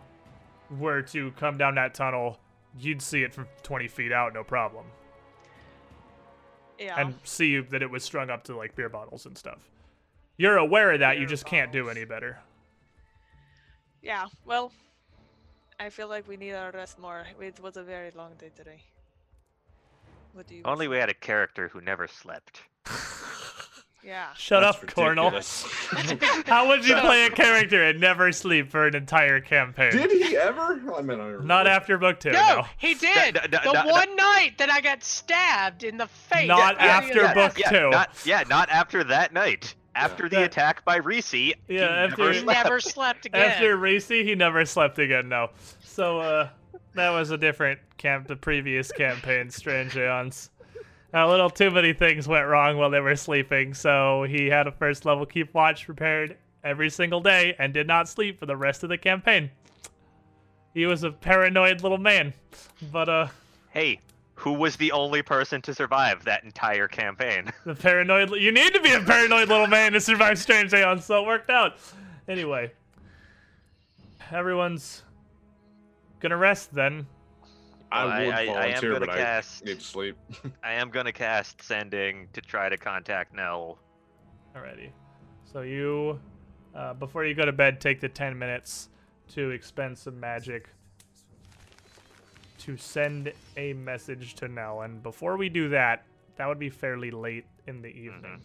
were 0.69 1.01
to 1.01 1.31
come 1.31 1.57
down 1.57 1.75
that 1.75 1.93
tunnel, 1.93 2.39
you'd 2.79 3.01
see 3.01 3.23
it 3.23 3.33
from 3.33 3.47
20 3.63 3.87
feet 3.87 4.11
out, 4.11 4.33
no 4.33 4.43
problem, 4.43 4.85
yeah. 6.79 6.99
and 6.99 7.15
see 7.23 7.59
that 7.59 7.81
it 7.81 7.89
was 7.89 8.03
strung 8.03 8.29
up 8.29 8.43
to 8.45 8.55
like 8.55 8.75
beer 8.75 8.89
bottles 8.89 9.25
and 9.25 9.37
stuff. 9.37 9.69
You're 10.37 10.57
aware 10.57 10.91
of 10.91 10.99
that, 10.99 11.17
you 11.17 11.21
Beer 11.21 11.29
just 11.29 11.45
can't 11.45 11.71
do 11.71 11.89
any 11.89 12.05
better. 12.05 12.39
Yeah, 14.01 14.27
well, 14.45 14.71
I 15.79 15.89
feel 15.89 16.07
like 16.07 16.27
we 16.27 16.37
need 16.37 16.53
our 16.53 16.71
rest 16.71 16.97
more. 16.97 17.25
It 17.39 17.59
was 17.59 17.77
a 17.77 17.83
very 17.83 18.11
long 18.11 18.31
day 18.39 18.51
today. 18.55 18.81
What 20.33 20.47
do 20.47 20.55
you? 20.55 20.61
Only 20.65 20.87
we 20.87 20.97
had 20.97 21.09
a 21.09 21.13
character 21.13 21.67
who 21.67 21.81
never 21.81 22.07
slept. 22.07 22.61
Yeah. 24.03 24.33
Shut 24.35 24.61
That's 24.61 24.77
up, 24.77 24.87
Cornel. 24.95 25.29
How 26.47 26.67
would 26.67 26.87
you 26.87 26.95
play 26.97 27.25
a 27.25 27.29
character 27.29 27.83
and 27.83 27.99
never 27.99 28.31
sleep 28.31 28.71
for 28.71 28.87
an 28.87 28.95
entire 28.95 29.39
campaign? 29.39 29.91
Did 29.91 30.11
he 30.11 30.35
ever? 30.35 30.81
I 30.95 31.01
mean, 31.01 31.19
I 31.19 31.31
don't 31.31 31.45
Not 31.45 31.67
after 31.67 31.97
book 31.99 32.19
two. 32.19 32.31
No, 32.31 32.39
No, 32.39 32.65
he 32.77 32.95
did. 32.95 33.35
no, 33.35 33.41
no, 33.41 33.59
the 33.63 33.73
no, 33.73 33.83
no. 33.83 33.91
one 33.91 34.15
night 34.15 34.53
that 34.57 34.71
I 34.71 34.81
got 34.81 35.03
stabbed 35.03 35.83
in 35.83 35.97
the 35.97 36.07
face. 36.07 36.47
Not 36.47 36.77
Yeah, 36.79 36.85
after 36.85 37.21
yeah, 37.21 37.33
book 37.33 37.59
yeah, 37.59 37.69
two. 37.69 37.89
Not, 37.91 38.09
yeah, 38.25 38.43
not 38.49 38.69
after 38.69 39.03
that 39.03 39.33
night. 39.33 39.75
After 39.93 40.23
the 40.29 40.37
That- 40.37 40.45
attack 40.45 40.85
by 40.85 40.95
Reese, 40.95 41.29
he 41.31 41.53
Yeah, 41.67 41.81
after- 41.83 42.17
never 42.23 42.33
He 42.33 42.39
slept. 42.39 42.63
never 42.63 42.79
slept 42.79 43.25
again. 43.27 43.51
After 43.51 43.77
Racy, 43.77 44.23
he 44.23 44.33
never 44.35 44.65
slept 44.65 44.97
again. 44.99 45.29
No, 45.29 45.49
so 45.83 46.19
uh, 46.21 46.49
that 46.95 47.09
was 47.11 47.29
a 47.29 47.37
different 47.37 47.79
camp. 47.97 48.27
The 48.27 48.35
previous 48.37 48.91
campaign, 48.91 49.49
Strange 49.51 49.95
Aeons. 49.97 50.49
A 51.13 51.27
little 51.27 51.49
too 51.49 51.71
many 51.71 51.93
things 51.93 52.27
went 52.27 52.47
wrong 52.47 52.77
while 52.77 52.89
they 52.89 53.01
were 53.01 53.15
sleeping, 53.15 53.73
so 53.73 54.23
he 54.23 54.47
had 54.47 54.67
a 54.67 54.71
first 54.71 55.05
level 55.05 55.25
keep 55.25 55.53
watch 55.53 55.85
prepared 55.85 56.37
every 56.63 56.89
single 56.89 57.19
day 57.19 57.55
and 57.59 57.73
did 57.73 57.87
not 57.87 58.07
sleep 58.07 58.39
for 58.39 58.45
the 58.45 58.55
rest 58.55 58.83
of 58.83 58.89
the 58.89 58.97
campaign. 58.97 59.51
He 60.73 60.85
was 60.85 61.03
a 61.03 61.11
paranoid 61.11 61.81
little 61.81 61.97
man, 61.97 62.33
but 62.93 63.09
uh, 63.09 63.27
Hey, 63.71 63.99
who 64.35 64.51
was 64.53 64.75
the 64.75 64.91
only 64.91 65.21
person 65.21 65.61
to 65.61 65.73
survive 65.73 66.25
that 66.25 66.43
entire 66.43 66.87
campaign? 66.87 67.51
the 67.65 67.75
paranoid. 67.75 68.31
You 68.31 68.51
need 68.51 68.73
to 68.73 68.81
be 68.81 68.91
a 68.91 68.99
paranoid 68.99 69.47
little 69.47 69.67
man 69.67 69.93
to 69.93 70.01
survive 70.01 70.37
Strange 70.39 70.73
Aeons, 70.73 71.05
so 71.05 71.23
it 71.23 71.27
worked 71.27 71.49
out. 71.49 71.77
Anyway, 72.27 72.71
everyone's 74.31 75.03
gonna 76.19 76.37
rest 76.37 76.73
then. 76.73 77.05
I 77.91 78.05
Well, 78.05 78.13
I- 78.13 78.25
would 78.25 78.33
I- 78.33 78.37
I 78.37 78.41
am 78.43 78.53
volunteer, 78.53 78.93
gonna 78.93 79.05
but 79.07 79.15
cast- 79.17 79.63
I 79.63 79.65
need 79.69 79.79
to 79.79 79.85
sleep. 79.85 80.17
I 80.63 80.73
am 80.73 80.89
gonna 80.89 81.11
cast 81.11 81.61
sending 81.61 82.27
to 82.33 82.41
try 82.41 82.69
to 82.69 82.77
contact 82.77 83.33
Nell. 83.33 83.79
Alrighty. 84.55 84.91
So 85.45 85.61
you, 85.61 86.19
uh, 86.73 86.93
before 86.93 87.25
you 87.25 87.33
go 87.33 87.45
to 87.45 87.51
bed, 87.51 87.81
take 87.81 87.99
the 87.99 88.09
10 88.09 88.37
minutes 88.37 88.89
to 89.29 89.49
expend 89.51 89.97
some 89.97 90.19
magic 90.19 90.69
to 92.59 92.77
send 92.77 93.33
a 93.57 93.73
message 93.73 94.35
to 94.35 94.47
Nell. 94.47 94.81
And 94.81 95.01
before 95.01 95.35
we 95.37 95.49
do 95.49 95.69
that, 95.69 96.05
that 96.37 96.47
would 96.47 96.59
be 96.59 96.69
fairly 96.69 97.11
late 97.11 97.45
in 97.67 97.81
the 97.81 97.89
evening. 97.89 98.41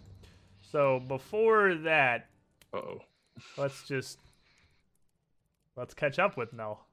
So 0.62 1.00
before 1.00 1.74
that, 1.74 2.28
Uh-oh. 2.72 3.02
let's 3.56 3.86
just 3.86 4.18
let's 5.76 5.92
catch 5.94 6.18
up 6.18 6.36
with 6.36 6.52
Nell. 6.52 6.85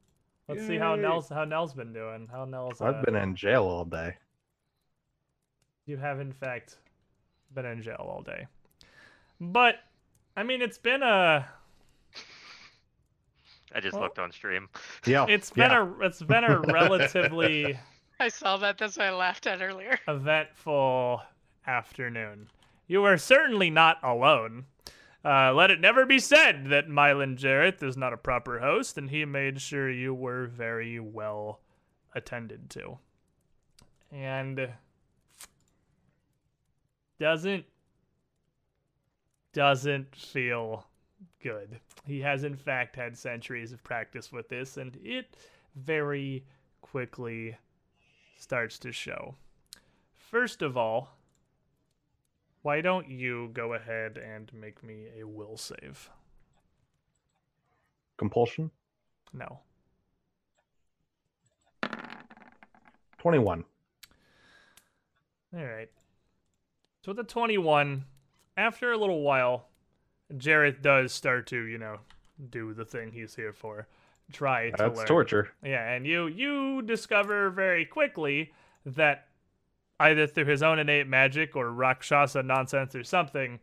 Let's 0.48 0.66
see 0.68 0.78
how 0.78 0.96
Yay. 0.96 1.02
Nell's 1.02 1.30
how 1.30 1.46
Nell's 1.46 1.74
been 1.74 1.94
doing. 1.94 2.28
How 2.32 2.46
Nell's 2.46 2.82
uh, 2.82 2.86
I've 2.86 3.04
been 3.06 3.16
in 3.16 3.36
jail 3.36 3.64
all 3.64 3.86
day. 3.86 4.18
You 5.86 5.98
have, 5.98 6.20
in 6.20 6.32
fact, 6.32 6.78
been 7.54 7.66
in 7.66 7.82
jail 7.82 7.98
all 8.00 8.22
day. 8.22 8.48
But, 9.42 9.76
I 10.38 10.44
mean, 10.44 10.62
it's 10.62 10.78
been 10.78 11.04
a 11.04 11.46
I 13.76 13.80
just 13.80 13.94
Well- 13.94 14.04
looked 14.04 14.20
on 14.20 14.32
stream. 14.32 14.70
Yeah, 15.06 15.26
it's 15.28 15.50
been 15.50 15.72
yeah. 15.72 15.88
a 16.02 16.06
it's 16.06 16.22
been 16.22 16.44
a 16.44 16.60
relatively 16.68 17.78
I 18.20 18.30
saw 18.30 18.58
that. 18.58 18.78
That's 18.78 18.98
what 18.98 19.08
I 19.08 19.12
laughed 19.12 19.48
at 19.48 19.62
earlier. 19.62 19.98
eventful 20.08 21.22
afternoon. 21.66 22.50
You 22.88 23.04
are 23.06 23.18
certainly 23.18 23.70
not 23.70 23.98
alone. 24.04 24.66
Uh, 25.26 25.54
let 25.54 25.72
it 25.72 25.80
never 25.80 26.06
be 26.06 26.20
said 26.20 26.66
that 26.70 26.90
Mylan 26.90 27.38
Jeroth 27.38 27.82
is 27.82 27.96
not 27.96 28.12
a 28.12 28.18
proper 28.18 28.60
host, 28.60 28.98
and 28.98 29.10
he 29.10 29.24
made 29.24 29.62
sure 29.62 29.90
you 29.90 30.14
were 30.14 30.48
very 30.48 31.00
well 31.00 31.62
attended 32.14 32.70
to. 32.72 32.98
And 34.12 34.70
doesn't 37.20 37.66
doesn't 39.54 40.16
feel 40.16 40.86
good. 41.42 41.80
He 42.06 42.20
has 42.22 42.44
in 42.44 42.56
fact 42.56 42.96
had 42.96 43.18
centuries 43.18 43.72
of 43.72 43.84
practice 43.84 44.32
with 44.32 44.50
this, 44.50 44.78
and 44.78 44.98
it 45.04 45.38
very 45.76 46.44
quickly 46.82 47.56
starts 48.38 48.78
to 48.80 48.92
show. 48.92 49.36
First 50.16 50.62
of 50.62 50.76
all, 50.76 51.16
why 52.64 52.82
don't 52.82 53.10
you 53.10 53.50
go 53.54 53.74
ahead 53.74 54.18
and 54.18 54.52
make 54.54 54.84
me 54.84 55.08
a 55.20 55.26
will 55.26 55.58
save? 55.58 56.10
Compulsion. 58.18 58.72
No. 59.34 59.60
21. 63.20 63.64
All 65.56 65.64
right. 65.64 65.90
So 67.04 67.12
with 67.12 67.18
the 67.18 67.24
21, 67.24 68.06
after 68.58 68.92
a 68.92 68.98
little 68.98 69.22
while, 69.22 69.68
Jeroth 70.34 70.82
does 70.82 71.14
start 71.14 71.48
to, 71.48 71.64
you 71.64 71.78
know, 71.78 71.98
do 72.50 72.74
the 72.74 72.86
thing 72.86 73.12
he's 73.12 73.36
here 73.36 73.54
for. 73.54 73.88
Try 74.32 74.72
to 74.72 74.76
That's 74.78 74.98
learn. 75.00 75.08
torture. 75.08 75.52
Yeah, 75.64 75.92
and 75.92 76.08
you 76.08 76.28
you 76.28 76.82
discover 76.82 77.50
very 77.50 77.86
quickly 77.86 78.54
that 78.86 79.28
either 80.04 80.28
through 80.28 80.46
his 80.46 80.62
own 80.62 80.80
innate 80.80 81.08
magic 81.08 81.56
or 81.56 81.72
Rakshasa 81.72 82.44
nonsense 82.44 82.94
or 82.94 83.04
something, 83.04 83.60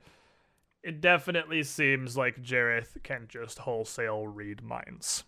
it 0.83 1.01
definitely 1.01 1.63
seems 1.63 2.17
like 2.17 2.43
Jeroth 2.43 3.03
can 3.03 3.27
just 3.29 3.59
wholesale 3.61 4.27
read 4.27 4.63
minds. 4.63 5.25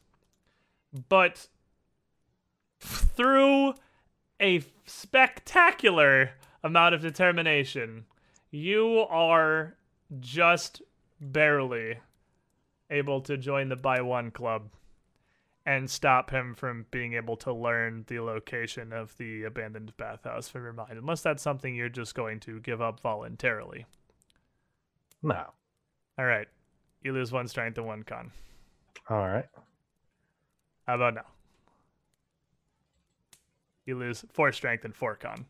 But 1.08 1.48
through 2.80 3.74
a 4.40 4.64
spectacular 4.86 6.30
amount 6.64 6.94
of 6.94 7.02
determination, 7.02 8.06
you 8.50 9.00
are 9.10 9.76
just 10.18 10.80
barely 11.20 11.98
able 12.90 13.20
to 13.22 13.36
join 13.36 13.68
the 13.68 13.76
by 13.76 14.00
one 14.00 14.30
club 14.30 14.70
and 15.64 15.88
stop 15.88 16.30
him 16.30 16.54
from 16.54 16.86
being 16.90 17.14
able 17.14 17.36
to 17.36 17.52
learn 17.52 18.04
the 18.08 18.20
location 18.20 18.92
of 18.92 19.16
the 19.16 19.44
abandoned 19.44 19.96
bathhouse 19.96 20.48
from 20.48 20.64
your 20.64 20.72
mind, 20.72 20.98
unless 20.98 21.22
that's 21.22 21.42
something 21.42 21.74
you're 21.74 21.88
just 21.88 22.14
going 22.14 22.40
to 22.40 22.60
give 22.60 22.80
up 22.80 23.00
voluntarily. 23.00 23.86
No. 25.22 25.44
All 26.18 26.24
right. 26.24 26.48
You 27.02 27.12
lose 27.12 27.30
one 27.32 27.46
strength 27.48 27.78
and 27.78 27.86
one 27.86 28.02
con. 28.02 28.32
All 29.08 29.18
right. 29.28 29.46
How 30.86 30.96
about 30.96 31.14
now? 31.14 31.26
You 33.86 33.98
lose 33.98 34.24
four 34.32 34.52
strength 34.52 34.84
and 34.84 34.94
four 34.94 35.16
con 35.16 35.46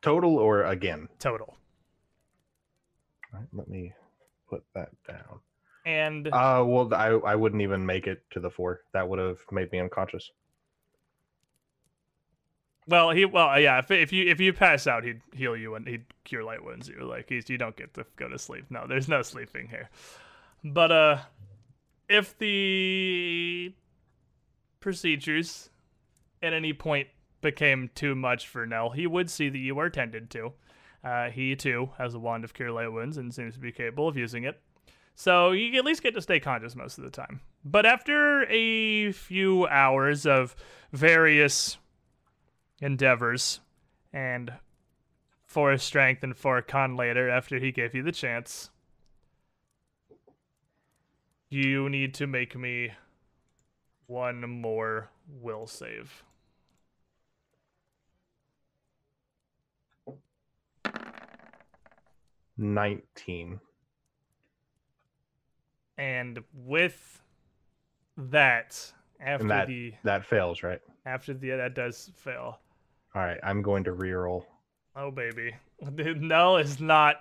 Total 0.00 0.36
or 0.36 0.62
again? 0.64 1.08
total. 1.18 1.56
All 3.34 3.40
right, 3.40 3.48
let 3.52 3.68
me 3.68 3.92
put 4.48 4.64
that 4.74 4.90
down. 5.06 5.40
And 5.86 6.26
Uh, 6.28 6.62
well, 6.66 6.92
I 6.92 7.08
I 7.08 7.34
wouldn't 7.34 7.62
even 7.62 7.84
make 7.86 8.06
it 8.06 8.22
to 8.30 8.40
the 8.40 8.50
four. 8.50 8.80
That 8.92 9.08
would 9.08 9.18
have 9.18 9.38
made 9.50 9.72
me 9.72 9.78
unconscious. 9.80 10.30
well, 12.86 13.10
he 13.10 13.24
well 13.24 13.58
yeah. 13.60 13.78
If, 13.78 13.90
if 13.90 14.12
you 14.12 14.26
if 14.26 14.40
you 14.40 14.52
pass 14.52 14.86
out, 14.86 15.04
he'd 15.04 15.20
heal 15.32 15.56
you 15.56 15.74
and 15.74 15.86
he'd 15.86 16.04
cure 16.24 16.42
light 16.44 16.64
wounds 16.64 16.88
you. 16.88 17.00
Like 17.04 17.28
he's, 17.28 17.48
you 17.50 17.58
don't 17.58 17.76
get 17.76 17.94
to 17.94 18.06
go 18.16 18.28
to 18.28 18.38
sleep. 18.38 18.66
No, 18.70 18.86
there's 18.86 19.08
no 19.08 19.22
sleeping 19.22 19.68
here. 19.68 19.90
But 20.64 20.90
uh, 20.90 21.18
if 22.08 22.36
the 22.38 23.72
procedures 24.80 25.70
at 26.42 26.52
any 26.52 26.72
point 26.72 27.08
became 27.40 27.90
too 27.94 28.14
much 28.14 28.48
for 28.48 28.66
Nell, 28.66 28.90
he 28.90 29.06
would 29.06 29.30
see 29.30 29.48
that 29.48 29.58
you 29.58 29.78
are 29.78 29.90
tended 29.90 30.30
to. 30.30 30.52
Uh, 31.04 31.30
he 31.30 31.54
too 31.54 31.90
has 31.98 32.14
a 32.14 32.18
wand 32.18 32.42
of 32.42 32.54
cure 32.54 32.72
light 32.72 32.92
wounds 32.92 33.16
and 33.16 33.32
seems 33.32 33.54
to 33.54 33.60
be 33.60 33.70
capable 33.70 34.08
of 34.08 34.16
using 34.16 34.44
it. 34.44 34.60
So 35.18 35.50
you 35.50 35.76
at 35.76 35.84
least 35.84 36.04
get 36.04 36.14
to 36.14 36.22
stay 36.22 36.38
conscious 36.38 36.76
most 36.76 36.96
of 36.96 37.02
the 37.02 37.10
time. 37.10 37.40
But 37.64 37.84
after 37.84 38.44
a 38.48 39.10
few 39.10 39.66
hours 39.66 40.24
of 40.24 40.54
various 40.92 41.76
endeavors 42.80 43.58
and 44.12 44.52
four 45.44 45.76
strength 45.76 46.22
and 46.22 46.36
four 46.36 46.62
con 46.62 46.94
later 46.94 47.28
after 47.28 47.58
he 47.58 47.72
gave 47.72 47.96
you 47.96 48.04
the 48.04 48.12
chance, 48.12 48.70
you 51.50 51.88
need 51.88 52.14
to 52.14 52.28
make 52.28 52.54
me 52.54 52.92
one 54.06 54.48
more 54.48 55.10
will 55.28 55.66
save. 55.66 56.22
Nineteen. 62.56 63.58
And 65.98 66.38
with 66.54 67.20
that, 68.16 68.92
after 69.20 69.42
And 69.42 69.50
that 69.50 69.66
the 69.68 69.92
that 70.04 70.24
fails, 70.24 70.62
right? 70.62 70.80
after 71.06 71.34
the 71.34 71.50
that 71.50 71.74
does 71.74 72.10
fail. 72.14 72.60
All 73.14 73.22
right, 73.22 73.38
I'm 73.42 73.62
going 73.62 73.82
to 73.84 73.92
reroll. 73.92 74.44
Oh 74.96 75.10
baby, 75.10 75.54
Dude, 75.94 76.22
Nell 76.22 76.56
is 76.58 76.80
not 76.80 77.16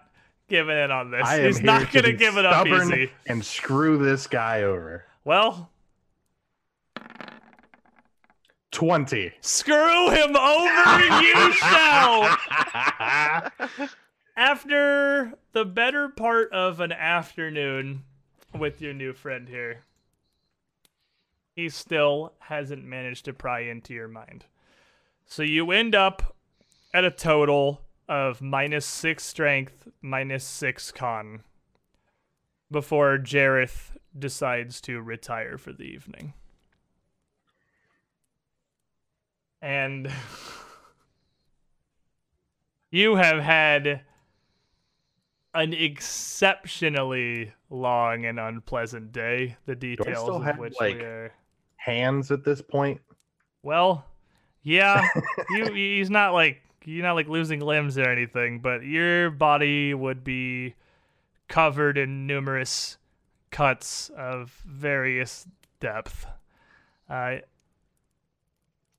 giving 0.47 0.77
it 0.77 0.91
on 0.91 1.09
this. 1.11 1.25
I 1.25 1.41
He's 1.45 1.61
not 1.61 1.91
to 1.91 2.01
gonna 2.01 2.13
give 2.13 2.37
it 2.37 2.45
up 2.45 2.67
easy. 2.67 3.11
and 3.27 3.43
screw 3.43 3.97
this 3.97 4.27
guy 4.27 4.61
over. 4.63 5.05
Well, 5.25 5.69
Twenty. 8.71 9.31
screw 9.41 10.09
him 10.11 10.35
over, 10.35 10.99
you 11.21 11.53
shall. 11.53 12.37
After 14.37 15.33
the 15.53 15.65
better 15.65 16.09
part 16.09 16.51
of 16.53 16.79
an 16.79 16.91
afternoon 16.91 18.03
with 18.53 18.81
your 18.81 18.93
new 18.93 19.13
friend 19.13 19.47
here, 19.47 19.83
he 21.55 21.69
still 21.69 22.33
hasn't 22.39 22.85
managed 22.85 23.25
to 23.25 23.33
pry 23.33 23.61
into 23.61 23.93
your 23.93 24.07
mind. 24.07 24.45
So 25.25 25.43
you 25.43 25.71
end 25.71 25.95
up 25.95 26.35
at 26.93 27.03
a 27.03 27.11
total 27.11 27.81
of 28.07 28.41
minus 28.41 28.85
six 28.85 29.25
strength, 29.25 29.87
minus 30.01 30.43
six 30.43 30.91
con 30.91 31.43
before 32.71 33.17
Jeroth 33.17 33.91
decides 34.17 34.81
to 34.81 35.01
retire 35.01 35.57
for 35.57 35.73
the 35.73 35.83
evening. 35.83 36.33
And 39.61 40.11
you 42.91 43.15
have 43.15 43.39
had 43.39 44.01
an 45.53 45.73
exceptionally 45.73 47.53
long 47.69 48.25
and 48.25 48.39
unpleasant 48.39 49.11
day, 49.11 49.57
the 49.65 49.75
details 49.75 50.29
of 50.29 50.43
have, 50.43 50.57
which 50.59 50.75
like- 50.79 50.97
we 50.97 51.03
are 51.03 51.33
Hands 51.77 52.29
at 52.31 52.43
this 52.43 52.61
point. 52.61 52.99
well, 53.63 54.05
yeah, 54.61 55.07
you 55.51 55.71
he's 55.71 56.09
not 56.09 56.33
like 56.33 56.61
you're 56.83 57.03
not 57.03 57.15
like 57.15 57.29
losing 57.29 57.61
limbs 57.61 57.97
or 57.97 58.09
anything, 58.09 58.59
but 58.59 58.83
your 58.83 59.29
body 59.29 59.93
would 59.93 60.23
be 60.23 60.75
covered 61.47 61.97
in 61.97 62.27
numerous 62.27 62.97
cuts 63.51 64.09
of 64.17 64.61
various 64.65 65.47
depth. 65.79 66.25
Uh, 67.09 67.37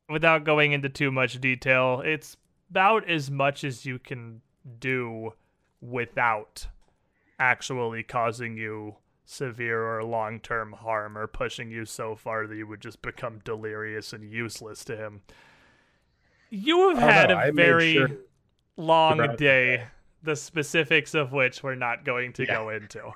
without 0.08 0.44
going 0.44 0.72
into 0.72 0.88
too 0.88 1.10
much 1.10 1.40
detail, 1.40 2.02
it's 2.04 2.36
about 2.70 3.08
as 3.08 3.30
much 3.30 3.64
as 3.64 3.84
you 3.84 3.98
can 3.98 4.40
do 4.78 5.32
without 5.80 6.66
actually 7.38 8.02
causing 8.02 8.56
you 8.56 8.96
severe 9.24 9.82
or 9.84 10.02
long 10.02 10.40
term 10.40 10.72
harm 10.72 11.16
or 11.16 11.26
pushing 11.26 11.70
you 11.70 11.84
so 11.84 12.16
far 12.16 12.46
that 12.46 12.56
you 12.56 12.66
would 12.66 12.80
just 12.80 13.00
become 13.02 13.40
delirious 13.44 14.12
and 14.12 14.30
useless 14.30 14.84
to 14.84 14.96
him. 14.96 15.20
You 16.50 16.90
have 16.90 16.98
had 16.98 17.28
no, 17.28 17.36
a 17.36 17.38
I 17.38 17.50
very 17.50 17.92
sure 17.94 18.08
long 18.76 19.36
day, 19.36 19.84
the 20.22 20.34
specifics 20.34 21.14
of 21.14 21.32
which 21.32 21.62
we're 21.62 21.74
not 21.74 22.04
going 22.04 22.32
to 22.34 22.44
Yeah. 22.44 22.54
go 22.54 22.68
into. 22.70 23.10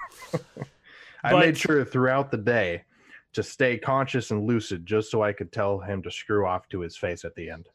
I 1.24 1.38
made 1.38 1.56
sure 1.56 1.84
throughout 1.84 2.30
the 2.30 2.36
day 2.36 2.84
to 3.32 3.42
stay 3.42 3.78
conscious 3.78 4.30
and 4.32 4.44
lucid 4.46 4.84
just 4.84 5.10
so 5.10 5.22
I 5.22 5.32
could 5.32 5.50
tell 5.52 5.78
him 5.78 6.02
to 6.02 6.10
screw 6.10 6.46
off 6.46 6.68
to 6.68 6.80
his 6.80 6.96
face 6.96 7.24
at 7.24 7.34
the 7.34 7.48
end. 7.48 7.68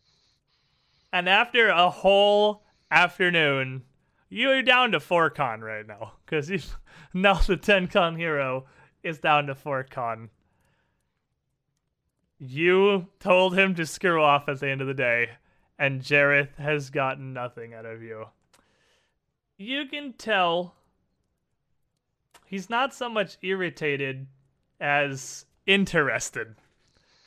And 1.13 1.27
after 1.27 1.69
a 1.69 1.89
whole 1.89 2.63
afternoon, 2.91 3.83
you're 4.29 4.61
down 4.61 4.91
to 4.91 4.99
four 4.99 5.29
con 5.29 5.61
right 5.61 5.85
now. 5.85 6.13
Because 6.25 6.49
now 7.13 7.35
the 7.35 7.57
10 7.57 7.87
con 7.87 8.15
hero 8.15 8.65
is 9.03 9.19
down 9.19 9.47
to 9.47 9.55
four 9.55 9.83
con. 9.83 10.29
You 12.39 13.07
told 13.19 13.57
him 13.57 13.73
to 13.75 13.85
screw 13.85 14.21
off 14.21 14.47
at 14.47 14.59
the 14.59 14.69
end 14.69 14.81
of 14.81 14.87
the 14.87 14.93
day, 14.93 15.29
and 15.79 16.01
Jeroth 16.01 16.55
has 16.57 16.91
gotten 16.91 17.33
nothing 17.33 17.73
out 17.73 17.85
of 17.85 18.03
you. 18.03 18.25
You 19.57 19.87
can 19.87 20.13
tell 20.13 20.75
he's 22.45 22.69
not 22.69 22.93
so 22.93 23.09
much 23.09 23.37
irritated 23.41 24.27
as 24.79 25.45
interested 25.65 26.55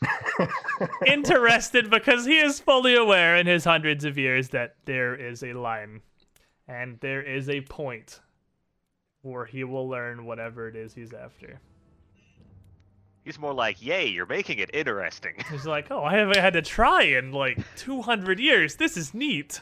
interested 1.07 1.91
because 1.91 2.25
he 2.25 2.39
is 2.39 2.61
fully 2.61 2.95
aware 2.95 3.37
in 3.37 3.47
his 3.47 3.65
hundreds 3.65 4.05
of 4.05 4.17
years 4.17 4.49
that 4.51 4.77
there 4.85 5.15
is 5.15 5.43
a 5.43 5.53
line 5.53 6.01
and 6.71 7.01
there 7.01 7.21
is 7.21 7.49
a 7.49 7.61
point 7.63 8.21
where 9.23 9.45
he 9.45 9.65
will 9.65 9.89
learn 9.89 10.25
whatever 10.25 10.69
it 10.69 10.77
is 10.77 10.95
he's 10.95 11.13
after. 11.13 11.61
He's 13.25 13.41
more 13.41 13.53
like, 13.53 13.83
"Yay, 13.83 14.07
you're 14.07 14.25
making 14.25 14.61
it 14.61 14.71
interesting." 14.73 15.35
He's 15.51 15.67
like, 15.67 15.91
"Oh, 15.91 16.03
I 16.03 16.15
haven't 16.15 16.39
had 16.39 16.55
to 16.55 16.63
try 16.63 17.03
in 17.03 17.33
like 17.33 17.59
200 17.77 18.39
years. 18.41 18.77
This 18.77 18.97
is 18.97 19.13
neat." 19.13 19.61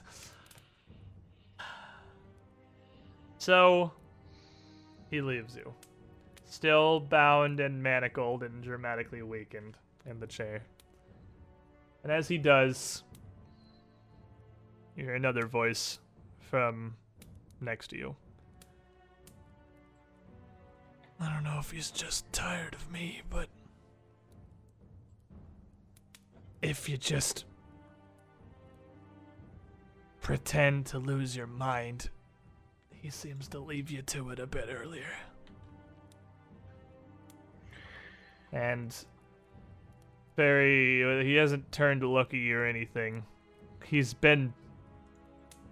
So, 3.39 3.93
he 5.11 5.21
leaves 5.21 5.57
you, 5.57 5.73
still 6.45 7.01
bound 7.01 7.59
and 7.59 7.83
manacled 7.83 8.43
and 8.43 8.63
dramatically 8.63 9.23
weakened 9.23 9.79
in 10.07 10.21
the 10.21 10.27
chair. 10.27 10.63
And 12.03 12.13
as 12.13 12.29
he 12.29 12.37
does, 12.37 13.03
you 14.95 15.05
hear 15.05 15.15
another 15.15 15.47
voice 15.47 15.99
from 16.51 16.95
next 17.61 17.89
to 17.89 17.97
you. 17.97 18.17
I 21.21 21.33
don't 21.33 21.45
know 21.45 21.59
if 21.59 21.71
he's 21.71 21.91
just 21.91 22.31
tired 22.33 22.75
of 22.75 22.91
me, 22.91 23.23
but 23.29 23.49
if 26.63 26.89
you 26.89 26.97
just 26.97 27.45
pretend 30.29 30.85
to 30.85 30.99
lose 30.99 31.35
your 31.35 31.47
mind. 31.47 32.11
He 32.91 33.09
seems 33.09 33.49
to 33.49 33.59
leave 33.61 33.91
you 33.91 34.03
to 34.03 34.29
it 34.29 34.39
a 34.39 34.47
bit 34.47 34.69
earlier. 34.71 35.09
And 38.53 38.95
very 40.37 41.25
he 41.25 41.35
hasn't 41.35 41.73
turned 41.73 42.03
to 42.03 42.09
look 42.09 42.35
at 42.35 42.41
you 42.41 42.59
or 42.59 42.67
anything. 42.67 43.25
He's 43.85 44.13
been 44.13 44.53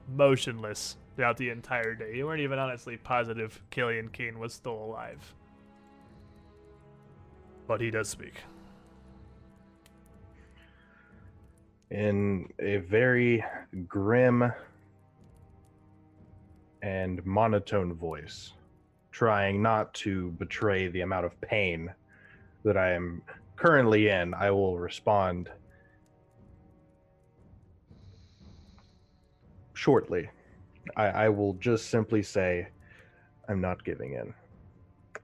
motionless 0.09 0.97
throughout 1.15 1.37
the 1.37 1.51
entire 1.51 1.95
day. 1.95 2.15
You 2.15 2.27
weren't 2.27 2.43
even 2.43 2.59
honestly 2.59 2.97
positive 2.97 3.61
Killian 3.71 4.09
Kane 4.09 4.39
was 4.39 4.53
still 4.53 4.75
alive. 4.75 5.35
But 7.67 7.81
he 7.81 7.91
does 7.91 8.09
speak. 8.09 8.35
in 11.91 12.53
a 12.59 12.79
very 12.79 13.45
grim 13.87 14.53
and 16.83 17.25
monotone 17.25 17.95
voice, 17.95 18.53
trying 19.13 19.63
not 19.63 19.93
to 19.95 20.31
betray 20.33 20.89
the 20.89 21.01
amount 21.01 21.27
of 21.27 21.41
pain 21.41 21.93
that 22.65 22.77
I 22.77 22.93
am 22.93 23.23
currently 23.57 24.09
in, 24.09 24.35
I 24.35 24.51
will 24.51 24.79
respond 24.79 25.49
shortly. 29.77 30.29
I, 30.97 31.07
I 31.07 31.29
will 31.29 31.55
just 31.55 31.91
simply 31.91 32.23
say, 32.23 32.69
I'm 33.49 33.61
not 33.61 33.85
giving 33.85 34.15
in. 34.15 34.35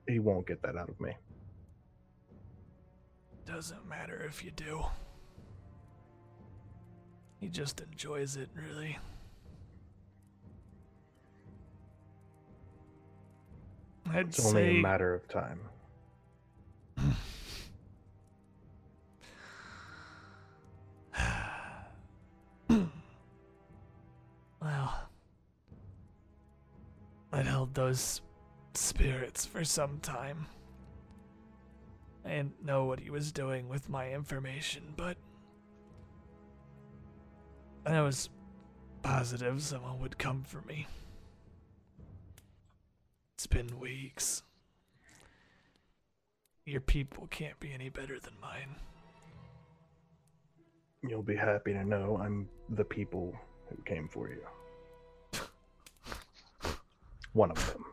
He 0.06 0.18
won't 0.18 0.46
get 0.46 0.62
that 0.62 0.76
out 0.76 0.88
of 0.88 1.00
me. 1.00 1.12
Doesn't 3.46 3.88
matter 3.88 4.24
if 4.28 4.44
you 4.44 4.50
do. 4.50 4.84
He 7.40 7.48
just 7.48 7.80
enjoys 7.80 8.36
it, 8.36 8.48
really. 8.54 8.98
I'd 14.10 14.28
It's 14.28 14.44
only 14.46 14.62
say 14.62 14.78
a 14.78 14.82
matter 14.82 15.14
of 15.14 15.26
time. 15.28 15.60
Those 27.74 28.20
spirits 28.74 29.47
for 29.47 29.65
some 29.65 29.99
time. 30.01 30.47
I 32.24 32.28
didn't 32.28 32.65
know 32.65 32.85
what 32.85 33.01
he 33.01 33.11
was 33.11 33.32
doing 33.32 33.69
with 33.69 33.89
my 33.89 34.12
information, 34.12 34.94
but 34.97 35.16
I 37.86 38.01
was 38.03 38.28
positive 39.03 39.62
someone 39.62 40.01
would 40.01 40.19
come 40.19 40.43
for 40.43 40.61
me. 40.62 40.86
It's 43.35 43.47
been 43.47 43.81
weeks. 43.81 44.43
Your 46.65 46.81
people 46.81 47.27
can't 47.28 47.59
be 47.59 47.73
any 47.73 47.89
better 47.89 48.20
than 48.20 48.35
mine. 48.40 48.77
You'll 51.03 51.23
be 51.23 51.36
happy 51.36 51.73
to 51.73 51.85
know 51.85 52.20
I'm 52.23 52.49
the 52.69 52.85
people 52.85 53.35
who 53.69 53.82
came 53.82 54.09
for 54.09 54.28
you. 54.28 54.43
One 57.32 57.50
of 57.50 57.72
them. 57.72 57.84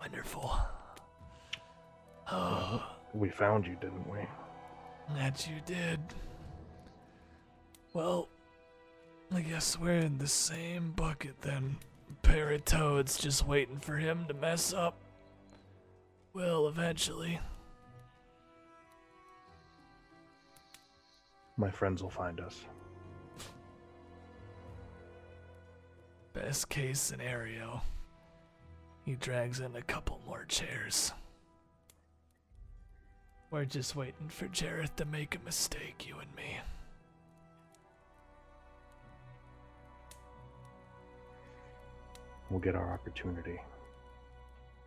Wonderful. 0.00 0.58
Oh, 2.30 2.86
We 3.14 3.30
found 3.30 3.66
you, 3.66 3.76
didn't 3.80 4.08
we? 4.10 4.18
that 5.16 5.48
you 5.48 5.56
did. 5.64 5.98
Well, 7.94 8.28
I 9.34 9.40
guess 9.40 9.78
we're 9.78 9.92
in 9.98 10.18
the 10.18 10.28
same 10.28 10.92
bucket 10.92 11.40
then. 11.40 11.78
Pair 12.20 12.50
of 12.50 12.64
toads 12.66 13.16
just 13.16 13.46
waiting 13.46 13.78
for 13.78 13.96
him 13.96 14.26
to 14.28 14.34
mess 14.34 14.74
up. 14.74 14.94
Well, 16.34 16.68
eventually. 16.68 17.40
My 21.56 21.70
friends 21.70 22.02
will 22.02 22.10
find 22.10 22.38
us. 22.40 22.60
Best 26.32 26.68
case 26.68 27.00
scenario. 27.00 27.82
He 29.04 29.14
drags 29.16 29.60
in 29.60 29.74
a 29.74 29.82
couple 29.82 30.20
more 30.26 30.44
chairs. 30.48 31.12
We're 33.50 33.64
just 33.64 33.96
waiting 33.96 34.28
for 34.28 34.46
Jeroth 34.48 34.94
to 34.96 35.06
make 35.06 35.34
a 35.34 35.38
mistake, 35.44 36.06
you 36.06 36.16
and 36.18 36.34
me. 36.36 36.58
We'll 42.50 42.60
get 42.60 42.74
our 42.74 42.92
opportunity. 42.92 43.58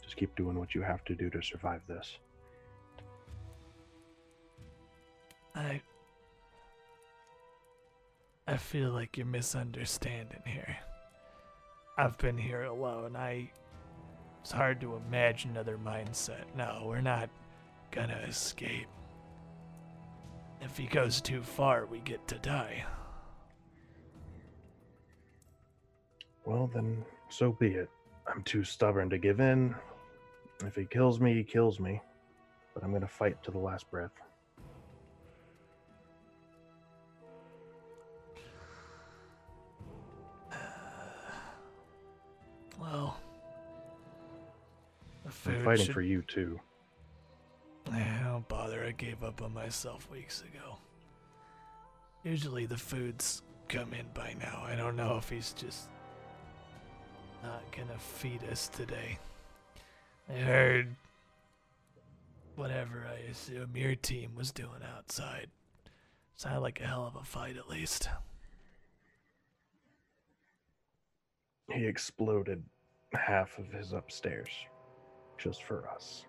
Just 0.02 0.16
keep 0.16 0.36
doing 0.36 0.58
what 0.58 0.76
you 0.76 0.82
have 0.82 1.04
to 1.06 1.16
do 1.16 1.30
to 1.30 1.42
survive 1.42 1.82
this. 1.88 2.18
I. 5.56 5.82
I 8.48 8.58
feel 8.58 8.92
like 8.92 9.18
you're 9.18 9.26
misunderstanding 9.26 10.42
here. 10.46 10.78
I've 11.98 12.18
been 12.18 12.38
here 12.38 12.64
alone. 12.64 13.16
I. 13.16 13.52
It's 14.42 14.52
hard 14.52 14.82
to 14.82 14.96
imagine 14.96 15.52
another 15.52 15.78
mindset. 15.78 16.46
No, 16.58 16.84
we're 16.86 17.02
not 17.02 17.30
gonna 17.92 18.20
escape. 18.28 18.88
If 20.62 20.78
he 20.78 20.88
goes 20.88 21.22
too 21.22 21.42
far, 21.44 21.86
we 21.86 22.00
get 22.00 22.28
to 22.30 22.40
die. 22.40 22.84
Well, 26.46 26.72
then, 26.74 27.06
so 27.30 27.52
be 27.52 27.68
it. 27.68 27.90
I'm 28.28 28.42
too 28.44 28.64
stubborn 28.64 29.10
to 29.12 29.20
give 29.20 29.40
in. 29.40 29.76
If 30.66 30.76
he 30.76 30.86
kills 30.86 31.20
me, 31.20 31.34
he 31.34 31.44
kills 31.44 31.80
me. 31.80 32.02
But 32.74 32.84
I'm 32.84 32.92
gonna 32.92 33.08
fight 33.08 33.44
to 33.44 33.52
the 33.52 33.60
last 33.60 33.92
breath. 33.92 34.12
Well. 42.82 43.18
The 45.24 45.52
I'm 45.52 45.64
fighting 45.64 45.86
should- 45.86 45.94
for 45.94 46.02
you, 46.02 46.24
too. 46.24 46.60
Eh, 47.94 48.24
don't 48.24 48.48
bother, 48.48 48.84
I 48.84 48.92
gave 48.92 49.24
up 49.24 49.42
on 49.42 49.54
myself 49.54 50.10
weeks 50.10 50.42
ago. 50.42 50.78
Usually 52.24 52.66
the 52.66 52.78
foods 52.78 53.42
come 53.68 53.94
in 53.94 54.08
by 54.14 54.34
now. 54.40 54.62
I 54.64 54.76
don't 54.76 54.96
know 54.96 55.18
if 55.18 55.30
he's 55.30 55.54
just 55.54 55.90
not 57.44 57.64
gonna 57.76 57.98
feed 57.98 58.44
us 58.46 58.68
today. 58.68 59.18
I 60.30 60.34
heard 60.34 60.96
whatever 62.56 63.08
I 63.08 63.16
assume 63.30 63.76
your 63.76 63.96
team 63.96 64.36
was 64.36 64.52
doing 64.52 64.84
outside. 64.96 65.50
Sounded 66.36 66.60
like 66.62 66.80
a 66.82 66.86
hell 66.88 67.06
of 67.08 67.16
a 67.16 67.24
fight, 67.24 67.58
at 67.58 67.68
least. 67.70 68.10
He 71.74 71.86
exploded 71.86 72.64
half 73.14 73.58
of 73.58 73.72
his 73.72 73.94
upstairs 73.94 74.50
just 75.38 75.64
for 75.64 75.88
us. 75.90 76.26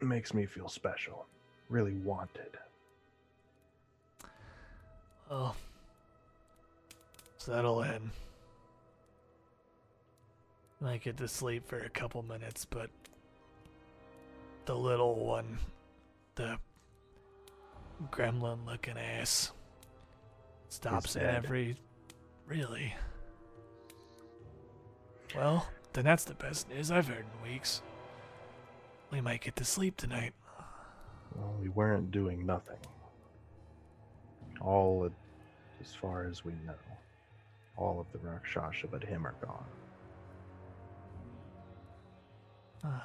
Makes 0.00 0.32
me 0.32 0.46
feel 0.46 0.68
special, 0.68 1.26
really 1.68 1.94
wanted. 1.94 2.56
Well, 5.28 5.56
settle 7.36 7.82
in. 7.82 8.10
Might 10.80 11.02
get 11.02 11.16
to 11.16 11.26
sleep 11.26 11.66
for 11.66 11.80
a 11.80 11.88
couple 11.88 12.22
minutes, 12.22 12.64
but 12.64 12.90
the 14.66 14.76
little 14.76 15.16
one, 15.16 15.58
the 16.36 16.58
gremlin 18.12 18.64
looking 18.64 18.96
ass, 18.96 19.50
stops 20.68 21.16
at 21.16 21.24
every. 21.24 21.76
Really? 22.48 22.94
Well, 25.36 25.68
then 25.92 26.04
that's 26.04 26.24
the 26.24 26.34
best 26.34 26.70
news 26.70 26.90
I've 26.90 27.06
heard 27.06 27.26
in 27.44 27.50
weeks. 27.50 27.82
We 29.10 29.20
might 29.20 29.42
get 29.42 29.54
to 29.56 29.64
sleep 29.64 29.98
tonight. 29.98 30.32
Well, 31.36 31.54
we 31.60 31.68
weren't 31.68 32.10
doing 32.10 32.46
nothing. 32.46 32.78
All 34.62 35.10
as 35.80 35.94
far 35.94 36.24
as 36.24 36.42
we 36.44 36.52
know. 36.66 36.74
All 37.76 38.00
of 38.00 38.06
the 38.12 38.26
Rakshasa 38.26 38.86
but 38.90 39.04
him 39.04 39.26
are 39.26 39.34
gone. 39.42 39.64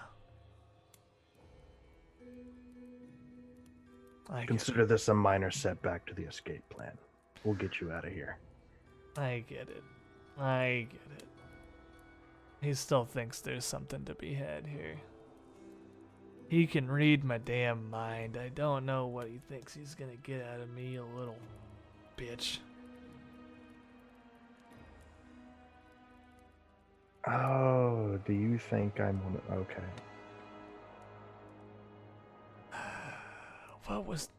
Ah. 4.30 4.45
Consider 4.48 4.86
this 4.86 5.10
a 5.10 5.14
minor 5.14 5.52
setback 5.52 6.06
to 6.06 6.14
the 6.14 6.24
escape 6.24 6.64
plan. 6.70 6.98
We'll 7.44 7.56
get 7.56 7.82
you 7.82 7.91
out 7.91 8.06
of 8.06 8.14
here. 8.14 8.38
I 9.18 9.44
get 9.48 9.69
it. 9.69 9.84
I 10.40 10.88
get 10.90 11.18
it. 11.18 11.27
He 12.61 12.73
still 12.73 13.06
thinks 13.06 13.41
there's 13.41 13.65
something 13.65 14.06
to 14.06 14.15
be 14.15 14.34
had 14.34 14.65
here. 14.65 14.95
He 16.49 16.65
can 16.65 16.90
read 16.90 17.23
my 17.23 17.38
damn 17.38 17.90
mind. 17.90 18.38
I 18.38 18.49
don't 18.49 18.85
know 18.85 19.07
what 19.07 19.27
he 19.27 19.40
thinks 19.49 19.73
he's 19.73 19.95
gonna 19.95 20.15
get 20.23 20.41
out 20.45 20.61
of 20.61 20.69
me, 20.69 20.94
you 20.94 21.06
little 21.15 21.38
bitch. 22.18 22.60
Oh, 27.27 28.19
do 28.26 28.34
you 28.34 28.57
think 28.57 28.99
I'm 28.99 29.22
one? 29.23 29.41
Okay. 29.52 29.84
What 33.85 34.06
was. 34.06 34.30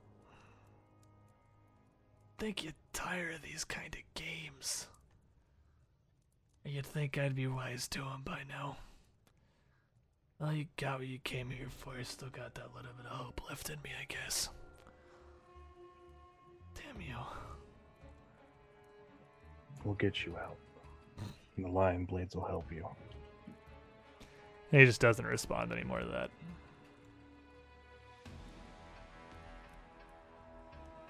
Think 2.39 2.65
you'd 2.65 2.75
tire 2.95 3.33
of 3.33 3.43
these 3.43 3.65
kind 3.65 3.95
of 3.95 4.01
games. 4.15 4.87
You'd 6.65 6.87
think 6.87 7.19
I'd 7.19 7.35
be 7.35 7.47
wise 7.47 7.87
to 7.89 7.99
to 7.99 8.07
'em 8.07 8.23
by 8.23 8.43
now. 8.49 8.79
Well, 10.39 10.53
you 10.53 10.67
got 10.77 11.01
what 11.01 11.09
you 11.09 11.19
came 11.19 11.51
here 11.51 11.69
for. 11.69 11.99
You 11.99 12.05
still 12.05 12.31
got 12.31 12.55
that 12.55 12.75
little 12.75 12.93
bit 12.97 13.07
of 13.07 13.13
hope 13.13 13.49
left 13.49 13.69
in 13.69 13.81
me, 13.83 13.91
I 14.01 14.05
guess. 14.07 14.49
Damn 16.75 17.01
you. 17.01 17.17
We'll 19.85 19.95
get 19.95 20.25
you 20.25 20.37
out. 20.39 20.57
And 21.57 21.67
the 21.67 21.69
lion 21.71 22.07
blades 22.07 22.35
will 22.35 22.45
help 22.45 22.73
you. 22.73 22.89
He 24.71 24.85
just 24.85 25.01
doesn't 25.01 25.27
respond 25.27 25.73
anymore 25.73 26.01
to 26.01 26.07
that. 26.07 26.31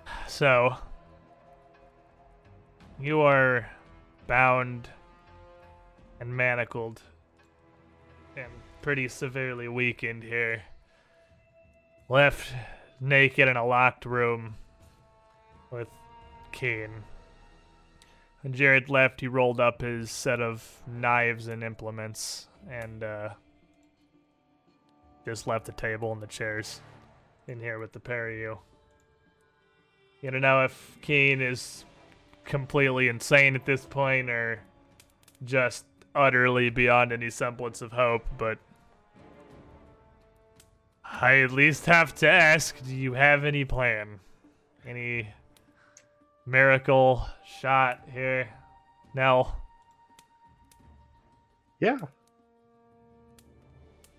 So, 0.29 0.77
you 3.01 3.21
are 3.21 3.69
bound 4.27 4.89
and 6.21 6.35
manacled 6.37 7.01
and 8.37 8.51
pretty 8.83 9.09
severely 9.09 9.69
weakened 9.69 10.23
here. 10.23 10.63
Left 12.09 12.53
naked 13.01 13.49
in 13.49 13.57
a 13.57 13.67
locked 13.67 14.05
room 14.05 14.57
with 15.71 15.89
Keen. 16.53 16.91
When 18.43 18.53
Jeroth 18.53 18.91
left, 18.91 19.21
he 19.21 19.27
rolled 19.27 19.59
up 19.59 19.81
his 19.81 20.11
set 20.11 20.41
of 20.41 20.83
knives 20.87 21.49
and 21.49 21.65
implements 21.65 22.47
and 22.71 23.03
uh, 23.03 23.31
just 25.25 25.47
left 25.47 25.65
the 25.65 25.73
table 25.73 26.13
and 26.13 26.23
the 26.23 26.27
chairs 26.27 26.81
in 27.49 27.59
here 27.59 27.79
with 27.79 27.93
the 27.93 28.01
pair 28.01 28.29
of 28.29 28.37
you. 28.37 28.59
You 30.21 30.31
don't 30.31 30.43
know 30.43 30.65
if 30.65 30.99
Keen 31.03 31.41
is 31.41 31.85
completely 32.45 33.09
insane 33.09 33.55
at 33.55 33.65
this 33.65 33.85
point 33.85 34.31
or 34.31 34.61
just 35.45 35.85
utterly 36.15 36.71
beyond 36.71 37.13
any 37.13 37.31
semblance 37.31 37.83
of 37.83 37.93
hope, 37.93 38.25
but 38.39 38.59
I 41.05 41.41
at 41.41 41.51
least 41.51 41.87
have 41.87 42.15
to 42.17 42.29
ask 42.29 42.85
do 42.85 42.95
you 42.95 43.15
have 43.15 43.45
any 43.45 43.65
plan? 43.65 44.21
Any 44.87 45.29
miracle 46.47 47.27
shot 47.61 48.01
here? 48.13 48.49
Nell? 49.15 49.57
Yeah. 51.81 51.99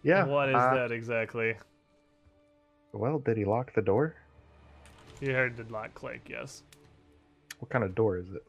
Yeah. 0.03 0.26
What 0.26 0.49
is 0.49 0.56
uh, 0.56 0.73
that 0.76 0.91
exactly? 0.91 1.56
Well, 2.93 3.19
did 3.19 3.38
he 3.38 3.45
lock 3.45 3.73
the 3.73 3.81
door? 3.81 4.15
You 5.19 5.34
heard 5.34 5.57
the 5.57 5.65
lock 5.72 5.93
click, 5.93 6.22
yes. 6.30 6.64
What 7.65 7.71
kind 7.71 7.83
of 7.83 7.95
door 7.95 8.19
is 8.19 8.27
it? 8.31 8.43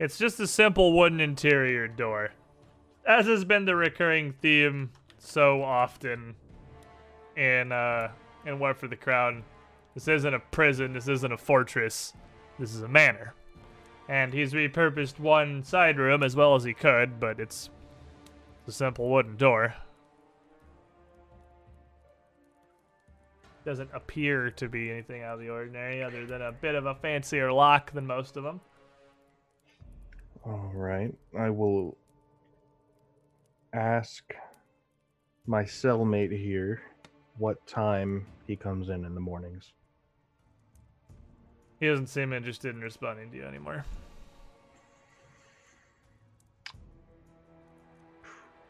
It's 0.00 0.18
just 0.18 0.40
a 0.40 0.48
simple 0.48 0.98
wooden 0.98 1.20
interior 1.20 1.86
door. 1.86 2.30
As 3.06 3.26
has 3.26 3.44
been 3.44 3.66
the 3.66 3.76
recurring 3.76 4.32
theme 4.32 4.90
so 5.18 5.62
often 5.62 6.34
in 7.36 7.70
uh 7.70 8.10
in 8.44 8.58
War 8.58 8.74
for 8.74 8.88
the 8.88 8.96
Crown. 8.96 9.44
This 9.94 10.08
isn't 10.08 10.34
a 10.34 10.40
prison, 10.40 10.92
this 10.92 11.06
isn't 11.06 11.30
a 11.30 11.36
fortress. 11.36 12.14
This 12.58 12.74
is 12.74 12.82
a 12.82 12.88
manor. 12.88 13.34
And 14.08 14.34
he's 14.34 14.54
repurposed 14.54 15.20
one 15.20 15.62
side 15.62 15.98
room 15.98 16.24
as 16.24 16.34
well 16.34 16.56
as 16.56 16.64
he 16.64 16.74
could, 16.74 17.20
but 17.20 17.38
it's 17.38 17.70
a 18.66 18.72
simple 18.72 19.08
wooden 19.08 19.36
door. 19.36 19.72
Doesn't 23.68 23.90
appear 23.92 24.50
to 24.52 24.66
be 24.66 24.90
anything 24.90 25.22
out 25.22 25.34
of 25.34 25.40
the 25.40 25.50
ordinary 25.50 26.02
other 26.02 26.24
than 26.24 26.40
a 26.40 26.50
bit 26.50 26.74
of 26.74 26.86
a 26.86 26.94
fancier 26.94 27.52
lock 27.52 27.92
than 27.92 28.06
most 28.06 28.38
of 28.38 28.42
them. 28.42 28.62
All 30.42 30.72
right. 30.72 31.14
I 31.38 31.50
will 31.50 31.98
ask 33.74 34.24
my 35.46 35.64
cellmate 35.64 36.34
here 36.34 36.80
what 37.36 37.66
time 37.66 38.24
he 38.46 38.56
comes 38.56 38.88
in 38.88 39.04
in 39.04 39.14
the 39.14 39.20
mornings. 39.20 39.74
He 41.78 41.88
doesn't 41.88 42.06
seem 42.06 42.32
interested 42.32 42.74
in 42.74 42.80
responding 42.80 43.30
to 43.32 43.36
you 43.36 43.44
anymore. 43.44 43.84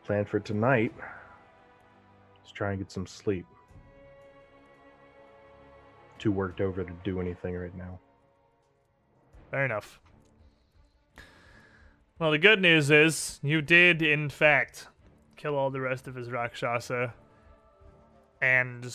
Plan 0.02 0.24
for 0.24 0.40
tonight. 0.40 0.92
Let's 2.40 2.50
try 2.50 2.70
and 2.70 2.80
get 2.80 2.90
some 2.90 3.06
sleep. 3.06 3.46
Too 6.18 6.32
worked 6.32 6.60
over 6.60 6.84
to 6.84 6.92
do 7.04 7.20
anything 7.20 7.54
right 7.56 7.74
now. 7.76 7.98
Fair 9.50 9.64
enough. 9.64 10.00
Well, 12.18 12.32
the 12.32 12.38
good 12.38 12.60
news 12.60 12.90
is 12.90 13.38
you 13.42 13.62
did, 13.62 14.02
in 14.02 14.28
fact, 14.28 14.88
kill 15.36 15.54
all 15.54 15.70
the 15.70 15.80
rest 15.80 16.08
of 16.08 16.16
his 16.16 16.28
Rakshasa, 16.30 17.14
and 18.42 18.94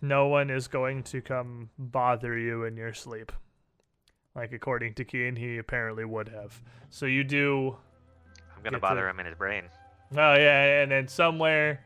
no 0.00 0.26
one 0.28 0.48
is 0.48 0.66
going 0.66 1.02
to 1.04 1.20
come 1.20 1.68
bother 1.78 2.38
you 2.38 2.64
in 2.64 2.76
your 2.76 2.94
sleep. 2.94 3.30
Like, 4.34 4.52
according 4.52 4.94
to 4.94 5.04
Keen, 5.04 5.36
he 5.36 5.58
apparently 5.58 6.04
would 6.06 6.30
have. 6.30 6.62
So 6.88 7.04
you 7.04 7.24
do. 7.24 7.76
I'm 8.56 8.62
gonna 8.62 8.78
bother 8.78 9.02
to- 9.02 9.10
him 9.10 9.20
in 9.20 9.26
his 9.26 9.34
brain. 9.34 9.64
Oh, 10.12 10.34
yeah, 10.34 10.82
and 10.82 10.90
then 10.90 11.08
somewhere 11.08 11.84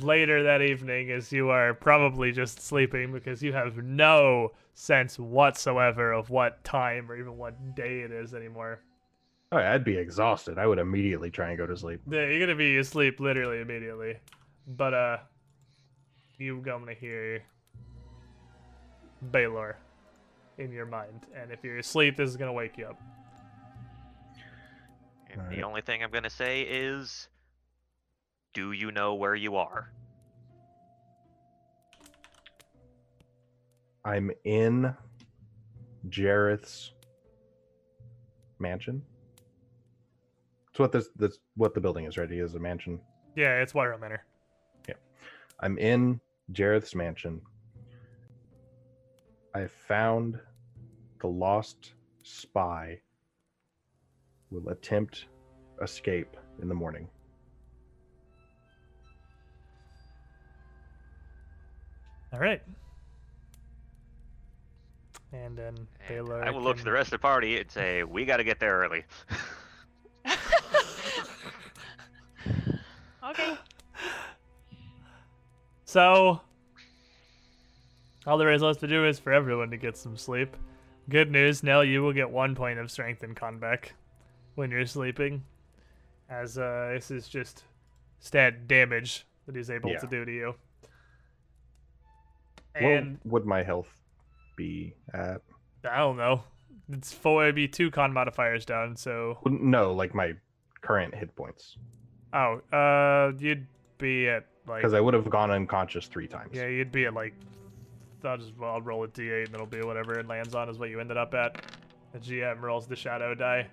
later 0.00 0.42
that 0.42 0.62
evening, 0.62 1.10
as 1.10 1.32
you 1.32 1.50
are 1.50 1.74
probably 1.74 2.32
just 2.32 2.60
sleeping 2.60 3.12
because 3.12 3.42
you 3.42 3.52
have 3.52 3.76
no 3.78 4.52
sense 4.74 5.18
whatsoever 5.18 6.12
of 6.12 6.30
what 6.30 6.62
time 6.64 7.10
or 7.10 7.16
even 7.16 7.36
what 7.36 7.74
day 7.74 8.00
it 8.00 8.10
is 8.10 8.34
anymore. 8.34 8.80
Oh, 9.52 9.58
I'd 9.58 9.84
be 9.84 9.96
exhausted. 9.96 10.58
I 10.58 10.66
would 10.66 10.78
immediately 10.78 11.30
try 11.30 11.50
and 11.50 11.58
go 11.58 11.66
to 11.66 11.76
sleep. 11.76 12.00
Yeah, 12.10 12.26
you're 12.26 12.40
gonna 12.40 12.56
be 12.56 12.76
asleep 12.78 13.20
literally 13.20 13.60
immediately. 13.60 14.18
But 14.66 14.94
uh 14.94 15.16
you 16.38 16.60
gonna 16.60 16.94
hear 16.94 17.42
Baylor 19.30 19.76
in 20.58 20.72
your 20.72 20.86
mind. 20.86 21.26
And 21.34 21.50
if 21.50 21.62
you're 21.62 21.78
asleep, 21.78 22.16
this 22.16 22.28
is 22.28 22.36
gonna 22.36 22.52
wake 22.52 22.76
you 22.76 22.86
up. 22.86 23.00
And 25.30 25.40
Alright. 25.40 25.56
the 25.56 25.62
only 25.62 25.80
thing 25.80 26.02
I'm 26.02 26.10
gonna 26.10 26.30
say 26.30 26.62
is, 26.62 27.28
do 28.56 28.72
you 28.72 28.90
know 28.90 29.14
where 29.14 29.34
you 29.34 29.56
are? 29.56 29.92
I'm 34.02 34.30
in 34.44 34.94
Jeroth's 36.08 36.92
mansion. 38.58 39.02
It's 40.70 40.78
what 40.78 40.90
this 40.90 41.10
that's 41.16 41.38
what 41.54 41.74
the 41.74 41.82
building 41.82 42.06
is, 42.06 42.16
right? 42.16 42.30
He 42.30 42.38
is 42.38 42.54
a 42.54 42.58
mansion. 42.58 42.98
Yeah, 43.36 43.60
it's 43.60 43.74
White 43.74 44.00
Manor. 44.00 44.24
Yeah. 44.88 44.94
I'm 45.60 45.76
in 45.76 46.18
Jeroth's 46.52 46.94
mansion. 46.94 47.42
I 49.54 49.66
found 49.66 50.40
the 51.20 51.28
lost 51.28 51.92
spy 52.22 53.02
will 54.50 54.70
attempt 54.70 55.26
escape 55.82 56.38
in 56.62 56.68
the 56.68 56.74
morning. 56.74 57.06
Alright. 62.36 62.60
And 65.32 65.56
then 65.56 65.68
And 65.76 65.86
Baylor. 66.06 66.44
I 66.44 66.50
will 66.50 66.60
look 66.60 66.76
to 66.76 66.84
the 66.84 66.92
rest 66.92 67.06
of 67.08 67.12
the 67.12 67.18
party 67.18 67.58
and 67.58 67.70
say, 67.70 68.04
we 68.04 68.26
gotta 68.26 68.44
get 68.44 68.60
there 68.60 68.78
early. 68.78 69.04
Okay. 73.28 73.56
So, 75.84 76.40
all 78.24 78.38
there 78.38 78.52
is 78.52 78.62
left 78.62 78.78
to 78.80 78.86
do 78.86 79.04
is 79.04 79.18
for 79.18 79.32
everyone 79.32 79.70
to 79.72 79.76
get 79.76 79.96
some 79.96 80.16
sleep. 80.16 80.56
Good 81.08 81.32
news, 81.32 81.64
Nell, 81.64 81.82
you 81.84 82.02
will 82.02 82.12
get 82.12 82.30
one 82.30 82.54
point 82.54 82.78
of 82.78 82.88
strength 82.90 83.24
in 83.24 83.34
con 83.34 83.58
back 83.58 83.94
when 84.54 84.70
you're 84.70 84.86
sleeping, 84.86 85.42
as 86.30 86.56
uh, 86.56 86.90
this 86.94 87.10
is 87.10 87.26
just 87.28 87.64
stat 88.20 88.68
damage 88.68 89.26
that 89.46 89.56
he's 89.56 89.70
able 89.70 89.90
Yeah. 89.90 89.98
to 89.98 90.06
do 90.06 90.24
to 90.24 90.32
you. 90.32 90.54
What 92.80 92.92
And 92.92 93.18
would 93.24 93.46
my 93.46 93.62
health 93.62 93.88
be 94.56 94.94
at? 95.14 95.40
I 95.90 95.98
don't 95.98 96.16
know, 96.16 96.42
it's 96.90 97.12
four, 97.12 97.52
be 97.52 97.68
two 97.68 97.90
con 97.90 98.12
modifiers 98.12 98.64
down. 98.64 98.96
So, 98.96 99.38
No, 99.44 99.92
like 99.92 100.14
my 100.14 100.34
current 100.82 101.14
hit 101.14 101.34
points. 101.36 101.76
oh, 102.32 102.60
uh, 102.72 103.32
you'd 103.38 103.66
be 103.98 104.28
at 104.28 104.46
like 104.66 104.82
Because 104.82 104.94
I 104.94 105.00
would 105.00 105.14
have 105.14 105.28
gone 105.30 105.50
unconscious 105.50 106.06
three 106.06 106.26
times. 106.28 106.50
yeah, 106.54 106.66
you'd 106.66 106.92
be 106.92 107.06
at 107.06 107.14
like 107.14 107.34
I'll 108.24 108.36
just 108.36 108.56
well, 108.58 108.72
I'll 108.72 108.80
roll 108.82 109.04
a 109.04 109.08
d8 109.08 109.46
and 109.46 109.54
it'll 109.54 109.66
be 109.66 109.80
whatever 109.82 110.18
it 110.18 110.26
lands 110.26 110.54
on 110.56 110.68
is 110.68 110.78
what 110.78 110.90
you 110.90 110.98
ended 110.98 111.16
up 111.16 111.32
at. 111.34 111.62
The 112.12 112.18
GM 112.18 112.60
rolls 112.60 112.86
the 112.88 112.96
shadow 112.96 113.34
die. 113.34 113.68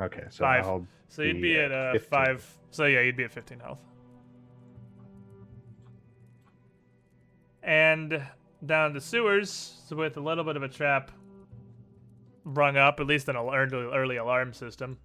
Okay, 0.00 0.24
so 0.30 0.44
Five. 0.44 0.64
I'll 0.66 0.86
So 1.08 1.22
you'd 1.22 1.34
Be 1.36 1.42
be 1.54 1.58
at 1.60 1.70
at 1.70 1.88
uh, 1.90 1.92
15. 1.92 2.08
five. 2.10 2.58
So 2.70 2.86
yeah, 2.86 3.00
you'd 3.02 3.16
be 3.16 3.24
at 3.24 3.30
15 3.32 3.60
health. 3.60 3.78
And 7.62 8.20
down 8.64 8.92
the 8.92 9.00
sewers 9.00 9.82
with 9.90 10.16
a 10.16 10.20
little 10.20 10.44
bit 10.44 10.56
of 10.56 10.62
a 10.62 10.68
trap 10.68 11.10
rung 12.44 12.76
up, 12.76 13.00
at 13.00 13.06
least 13.06 13.28
an 13.28 13.36
early, 13.36 14.16
alarm 14.16 14.52
system. 14.52 14.98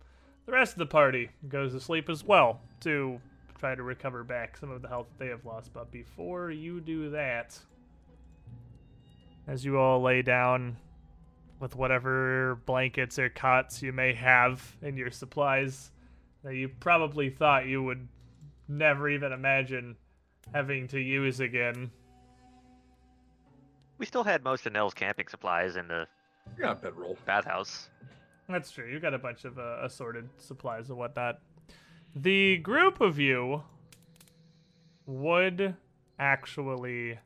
The 0.46 0.52
rest 0.52 0.74
of 0.74 0.80
the 0.80 0.86
party 0.86 1.30
goes 1.48 1.74
to 1.74 1.80
sleep 1.80 2.10
as 2.10 2.24
well 2.24 2.62
to 2.82 3.20
try 3.60 3.76
to 3.76 3.84
recover 3.84 4.24
back 4.24 4.58
some 4.58 4.72
of 4.72 4.82
the 4.82 4.88
health 4.88 5.08
they 5.18 5.28
have 5.28 5.46
lost. 5.46 5.74
But 5.74 5.92
before 5.92 6.52
you 6.52 6.80
do 6.80 7.10
that, 7.10 7.58
as 9.48 9.66
you 9.66 9.78
all 9.78 10.02
lay 10.02 10.22
down 10.22 10.78
with 11.60 11.76
whatever 11.76 12.60
blankets 12.66 13.18
or 13.18 13.30
cots 13.30 13.82
you 13.82 13.92
may 13.92 14.14
have 14.14 14.76
in 14.82 14.96
your 14.96 15.10
supplies 15.10 15.92
that 16.44 16.56
you 16.56 16.70
probably 16.70 17.30
thought 17.30 17.66
you 17.66 17.82
would 17.82 18.08
never 18.68 19.10
even 19.10 19.32
imagine 19.32 19.96
having 20.54 20.88
to 20.90 21.00
use 21.00 21.40
again. 21.40 21.90
We 23.98 24.06
still 24.06 24.24
had 24.24 24.44
most 24.44 24.65
of 24.65 24.74
Nell's 24.74 24.94
camping 24.94 25.28
supplies 25.28 25.76
in 25.76 25.88
the 25.88 26.07
Yeah, 26.57 26.74
bedroll. 26.76 27.18
bathhouse. 27.26 27.90
That's 28.48 28.72
true. 28.72 28.88
You 28.88 28.99
got 28.99 29.14
a 29.14 29.18
bunch 29.19 29.44
of 29.45 29.57
uh, 29.57 29.80
assorted 29.84 30.30
supplies 30.38 30.90
and 30.90 30.98
whatnot. 30.98 31.40
The 32.15 32.57
group 32.57 33.02
of 33.02 33.19
you 33.19 33.64
would 35.06 35.76
actually 36.19 37.19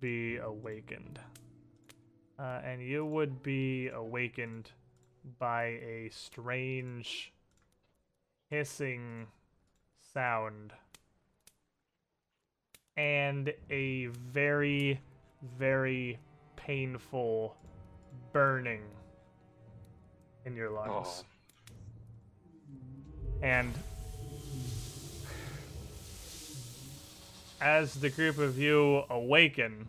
be 0.00 0.36
awakened. 0.36 1.18
Uh, 2.38 2.60
and 2.64 2.80
you 2.82 3.04
would 3.04 3.42
be 3.42 3.88
awakened 3.88 4.70
by 5.38 5.64
a 5.64 6.08
strange 6.10 7.32
hissing 8.48 9.26
sound 10.14 10.72
and 12.96 13.52
a 13.70 14.06
very, 14.06 15.00
very 15.58 16.18
painful 16.56 17.56
burning 18.32 18.82
in 20.44 20.54
your 20.56 20.70
lungs. 20.70 21.24
And 23.42 23.72
as 27.60 27.94
the 27.94 28.10
group 28.10 28.38
of 28.38 28.58
you 28.58 29.04
awaken, 29.10 29.88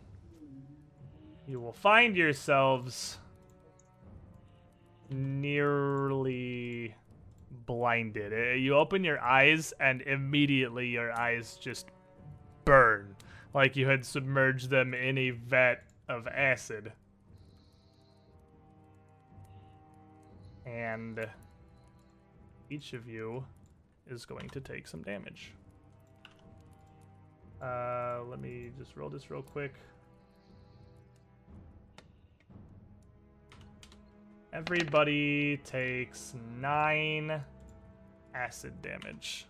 you 1.46 1.60
will 1.60 1.72
find 1.72 2.16
yourselves 2.16 3.18
nearly 5.10 6.94
blinded. 7.66 8.32
Uh, 8.32 8.54
You 8.54 8.76
open 8.76 9.04
your 9.04 9.20
eyes, 9.20 9.72
and 9.80 10.00
immediately 10.02 10.88
your 10.88 11.12
eyes 11.12 11.58
just 11.60 11.88
burn 12.64 13.14
like 13.54 13.76
you 13.76 13.86
had 13.86 14.04
submerged 14.04 14.70
them 14.70 14.94
in 14.94 15.18
a 15.18 15.30
vat 15.30 15.84
of 16.08 16.26
acid. 16.26 16.92
And 20.66 21.28
each 22.70 22.92
of 22.92 23.06
you 23.06 23.44
is 24.08 24.24
going 24.24 24.48
to 24.50 24.60
take 24.60 24.86
some 24.86 25.02
damage. 25.02 25.52
Uh, 27.62 28.20
let 28.28 28.40
me 28.40 28.70
just 28.78 28.96
roll 28.96 29.08
this 29.08 29.30
real 29.30 29.42
quick. 29.42 29.74
Everybody 34.52 35.58
takes 35.58 36.34
nine 36.60 37.40
acid 38.34 38.82
damage. 38.82 39.46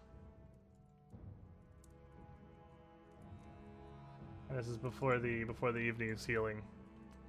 This 4.55 4.69
is 4.69 4.77
before 4.77 5.19
the 5.19 5.45
before 5.45 5.73
the 5.73 5.79
evening's 5.79 6.25
healing 6.25 6.63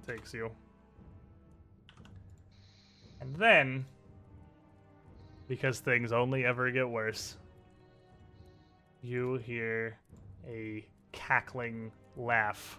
takes 0.06 0.34
you. 0.34 0.50
And 3.20 3.34
then, 3.36 3.86
because 5.48 5.80
things 5.80 6.12
only 6.12 6.44
ever 6.44 6.70
get 6.70 6.88
worse, 6.88 7.36
you 9.02 9.36
hear 9.36 9.98
a 10.46 10.86
cackling 11.12 11.90
laugh 12.16 12.78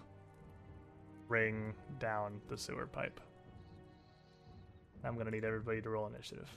ring 1.27 1.73
down 1.99 2.39
the 2.47 2.57
sewer 2.57 2.85
pipe. 2.85 3.19
I'm 5.03 5.17
gonna 5.17 5.31
need 5.31 5.43
everybody 5.43 5.81
to 5.81 5.89
roll 5.89 6.07
initiative. 6.07 6.49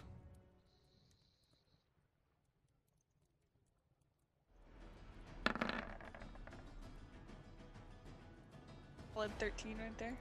Blood 9.18 9.32
13 9.40 9.74
right 9.82 9.98
there. 9.98 10.16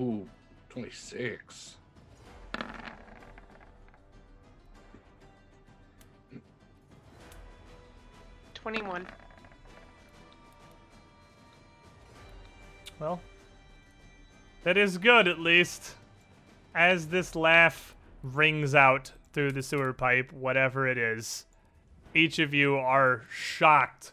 Ooh, 0.00 0.28
26. 0.68 1.76
Twenty-one. 8.54 9.06
Well, 12.98 13.20
that 14.64 14.76
is 14.76 14.98
good 14.98 15.28
at 15.28 15.38
least. 15.38 15.94
As 16.74 17.06
this 17.06 17.36
laugh 17.36 17.94
rings 18.24 18.74
out 18.74 19.12
through 19.32 19.52
the 19.52 19.62
sewer 19.62 19.92
pipe, 19.92 20.32
whatever 20.32 20.88
it 20.88 20.98
is, 20.98 21.46
each 22.16 22.38
of 22.38 22.54
you 22.54 22.76
are 22.76 23.22
shocked 23.30 24.12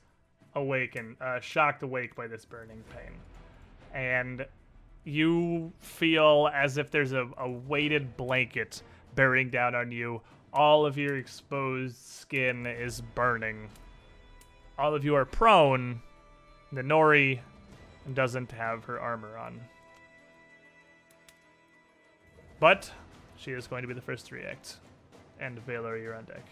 awaken, 0.56 1.16
uh, 1.22 1.40
shocked 1.40 1.82
awake 1.84 2.16
by 2.16 2.28
this 2.28 2.46
burning 2.46 2.84
pain, 2.96 3.14
and 3.94 4.46
you 5.06 5.72
feel 5.80 6.50
as 6.54 6.78
if 6.78 6.92
there's 6.92 7.14
a, 7.14 7.28
a 7.38 7.50
weighted 7.50 8.16
blanket 8.18 8.84
bearing 9.16 9.50
down 9.50 9.76
on 9.76 9.92
you. 9.92 10.22
All 10.54 10.86
of 10.86 10.98
your 10.98 11.18
exposed 11.18 11.98
skin 11.98 12.68
is 12.68 13.02
burning. 13.16 13.70
All 14.78 14.94
of 14.94 15.04
you 15.04 15.16
are 15.16 15.26
prone. 15.26 16.02
The 16.72 16.82
Nori 16.82 17.40
doesn't 18.14 18.52
have 18.52 18.84
her 18.86 19.00
armor 19.00 19.38
on. 19.38 19.60
But 22.60 22.92
she 23.36 23.52
is 23.52 23.68
going 23.68 23.82
to 23.82 23.88
be 23.88 23.94
the 23.94 24.02
first 24.02 24.28
to 24.28 24.36
react. 24.36 24.78
And 25.40 25.66
Baylor, 25.66 25.98
you're 25.98 26.16
on 26.16 26.26
deck. 26.26 26.46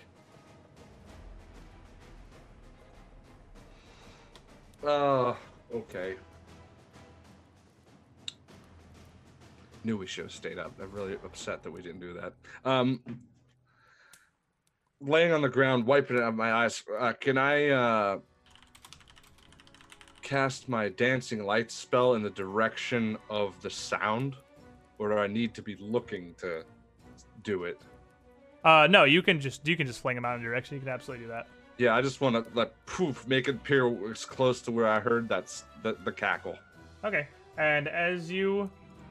Uh, 4.83 5.35
okay. 5.73 6.15
Knew 9.83 9.97
we 9.97 10.07
should 10.07 10.25
have 10.25 10.31
stayed 10.31 10.59
up. 10.59 10.71
I'm 10.81 10.91
really 10.91 11.13
upset 11.13 11.63
that 11.63 11.71
we 11.71 11.81
didn't 11.81 12.01
do 12.01 12.13
that. 12.13 12.33
Um, 12.65 13.01
laying 14.99 15.31
on 15.31 15.41
the 15.41 15.49
ground, 15.49 15.85
wiping 15.85 16.17
it 16.17 16.21
out 16.21 16.29
of 16.29 16.35
my 16.35 16.51
eyes. 16.51 16.83
Uh, 16.99 17.13
can 17.13 17.37
I 17.37 17.69
uh, 17.69 18.19
cast 20.21 20.69
my 20.69 20.89
dancing 20.89 21.43
light 21.43 21.71
spell 21.71 22.13
in 22.13 22.23
the 22.23 22.29
direction 22.29 23.17
of 23.29 23.59
the 23.61 23.69
sound, 23.69 24.35
or 24.99 25.09
do 25.09 25.17
I 25.17 25.27
need 25.27 25.53
to 25.55 25.61
be 25.61 25.75
looking 25.79 26.35
to 26.35 26.63
do 27.43 27.63
it? 27.63 27.79
Uh, 28.63 28.87
no, 28.89 29.03
you 29.03 29.23
can 29.23 29.39
just 29.39 29.67
you 29.67 29.75
can 29.75 29.87
just 29.87 30.01
fling 30.01 30.15
them 30.15 30.25
out 30.25 30.35
in 30.35 30.41
a 30.41 30.43
direction. 30.43 30.75
You 30.75 30.81
can 30.81 30.89
absolutely 30.89 31.25
do 31.25 31.31
that. 31.31 31.47
Yeah, 31.81 31.95
I 31.95 32.03
just 32.03 32.21
want 32.21 32.35
to 32.35 32.45
like 32.55 32.71
poof, 32.85 33.27
make 33.27 33.47
it 33.47 33.55
appear 33.55 34.11
as 34.11 34.23
close 34.23 34.61
to 34.61 34.71
where 34.71 34.87
I 34.87 34.99
heard 34.99 35.27
that's 35.27 35.63
the, 35.81 35.97
the 36.05 36.11
cackle. 36.11 36.55
Okay. 37.03 37.27
And 37.57 37.87
as 37.87 38.29
you 38.29 38.69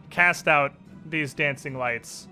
cast 0.09 0.47
out 0.47 0.73
these 1.05 1.35
dancing 1.35 1.77
lights, 1.77 2.29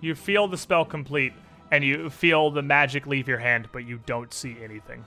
you 0.00 0.16
feel 0.16 0.48
the 0.48 0.58
spell 0.58 0.84
complete, 0.84 1.32
and 1.70 1.84
you 1.84 2.10
feel 2.10 2.50
the 2.50 2.60
magic 2.60 3.06
leave 3.06 3.28
your 3.28 3.38
hand, 3.38 3.68
but 3.70 3.86
you 3.86 4.00
don't 4.04 4.34
see 4.34 4.56
anything. 4.60 5.04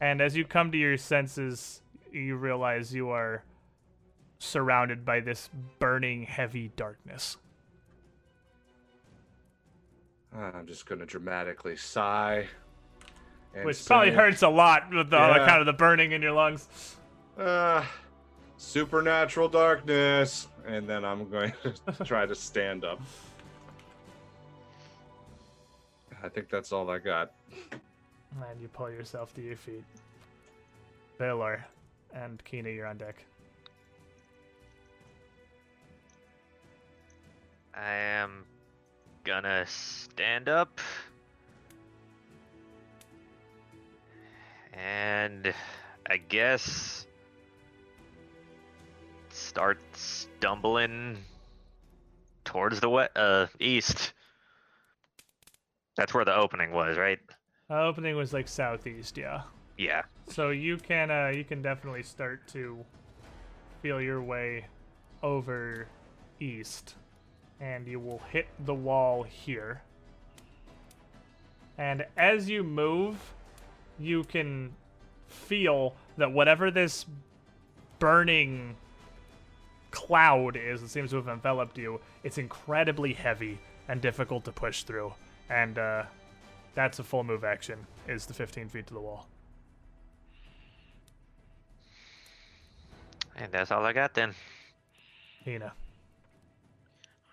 And 0.00 0.20
as 0.20 0.36
you 0.36 0.44
come 0.44 0.72
to 0.72 0.78
your 0.78 0.96
senses, 0.96 1.80
you 2.10 2.34
realize 2.34 2.92
you 2.92 3.10
are 3.10 3.44
surrounded 4.40 5.04
by 5.04 5.20
this 5.20 5.48
burning, 5.78 6.24
heavy 6.24 6.72
darkness. 6.74 7.36
I'm 10.38 10.66
just 10.66 10.86
gonna 10.86 11.06
dramatically 11.06 11.76
sigh. 11.76 12.46
and 13.54 13.64
Which 13.64 13.84
probably 13.86 14.10
say, 14.10 14.16
hurts 14.16 14.42
a 14.42 14.48
lot 14.48 14.92
with 14.94 15.10
the, 15.10 15.16
on 15.18 15.34
Yeah. 15.36 15.42
account 15.42 15.60
of 15.60 15.66
the 15.66 15.72
burning 15.72 16.12
in 16.12 16.20
your 16.22 16.32
lungs. 16.32 16.96
Uh, 17.38 17.84
supernatural 18.58 19.48
darkness, 19.48 20.48
and 20.66 20.86
then 20.88 21.04
I'm 21.04 21.28
going 21.30 21.52
to 21.96 22.04
try 22.04 22.26
to 22.26 22.34
stand 22.34 22.84
up. 22.84 23.00
I 26.22 26.28
think 26.28 26.48
that's 26.50 26.72
all 26.72 26.90
I 26.90 26.98
got. 26.98 27.32
And 27.72 28.60
you 28.60 28.68
pull 28.68 28.90
yourself 28.90 29.32
to 29.34 29.42
your 29.42 29.56
feet. 29.56 29.84
Baylor 31.18 31.64
and 32.14 32.42
Kina, 32.44 32.68
you're 32.70 32.86
on 32.86 32.96
deck. 32.98 33.24
I 37.74 37.92
am 37.94 38.44
gonna 39.26 39.66
stand 39.66 40.48
up. 40.48 40.80
And 44.72 45.52
I 46.08 46.16
guess 46.16 47.06
start 49.30 49.78
stumbling 49.94 51.18
towards 52.44 52.80
the 52.80 52.88
we- 52.88 53.08
uh 53.16 53.48
east. 53.58 54.12
That's 55.96 56.14
where 56.14 56.24
the 56.24 56.34
opening 56.34 56.72
was, 56.72 56.96
right? 56.96 57.18
The 57.68 57.80
opening 57.80 58.16
was 58.16 58.32
like 58.32 58.46
southeast, 58.46 59.18
yeah. 59.18 59.42
Yeah. 59.76 60.02
So 60.28 60.50
you 60.50 60.76
can 60.76 61.10
uh, 61.10 61.32
you 61.34 61.42
can 61.44 61.62
definitely 61.62 62.04
start 62.04 62.46
to 62.48 62.84
feel 63.82 64.00
your 64.00 64.22
way 64.22 64.66
over 65.22 65.88
east, 66.38 66.94
and 67.60 67.86
you 67.86 67.98
will 67.98 68.20
hit 68.30 68.46
the 68.64 68.74
wall 68.74 69.22
here. 69.22 69.82
And 71.78 72.06
as 72.16 72.48
you 72.48 72.62
move, 72.62 73.16
you 73.98 74.24
can 74.24 74.72
feel 75.28 75.94
that 76.16 76.32
whatever 76.32 76.70
this 76.70 77.06
burning 77.98 78.76
cloud 79.90 80.56
is 80.56 80.80
that 80.82 80.88
seems 80.88 81.10
to 81.10 81.16
have 81.16 81.28
enveloped 81.28 81.78
you, 81.78 82.00
it's 82.22 82.38
incredibly 82.38 83.12
heavy 83.12 83.58
and 83.88 84.00
difficult 84.00 84.44
to 84.44 84.52
push 84.52 84.82
through. 84.82 85.12
And 85.48 85.78
uh, 85.78 86.04
that's 86.74 86.98
a 86.98 87.04
full 87.04 87.24
move 87.24 87.44
action, 87.44 87.86
is 88.08 88.26
the 88.26 88.34
15 88.34 88.68
feet 88.68 88.86
to 88.88 88.94
the 88.94 89.00
wall. 89.00 89.26
And 93.36 93.52
that's 93.52 93.70
all 93.70 93.84
I 93.84 93.92
got 93.92 94.14
then. 94.14 94.34
Hina. 95.44 95.72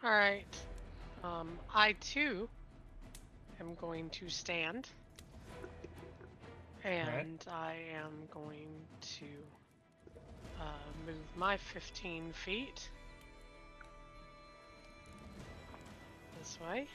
All 0.04 0.12
right. 0.12 0.44
Um, 1.24 1.48
I 1.74 1.94
too 1.94 2.50
am 3.62 3.74
going 3.76 4.10
to 4.10 4.28
stand. 4.28 4.90
And 6.84 7.42
I 7.50 7.76
am 7.96 8.12
going 8.34 8.68
to 9.20 9.26
uh, 10.60 10.66
move 11.08 11.16
my 11.38 11.56
15 11.56 12.34
feet 12.34 12.90
this 16.38 16.60
way. 16.68 16.86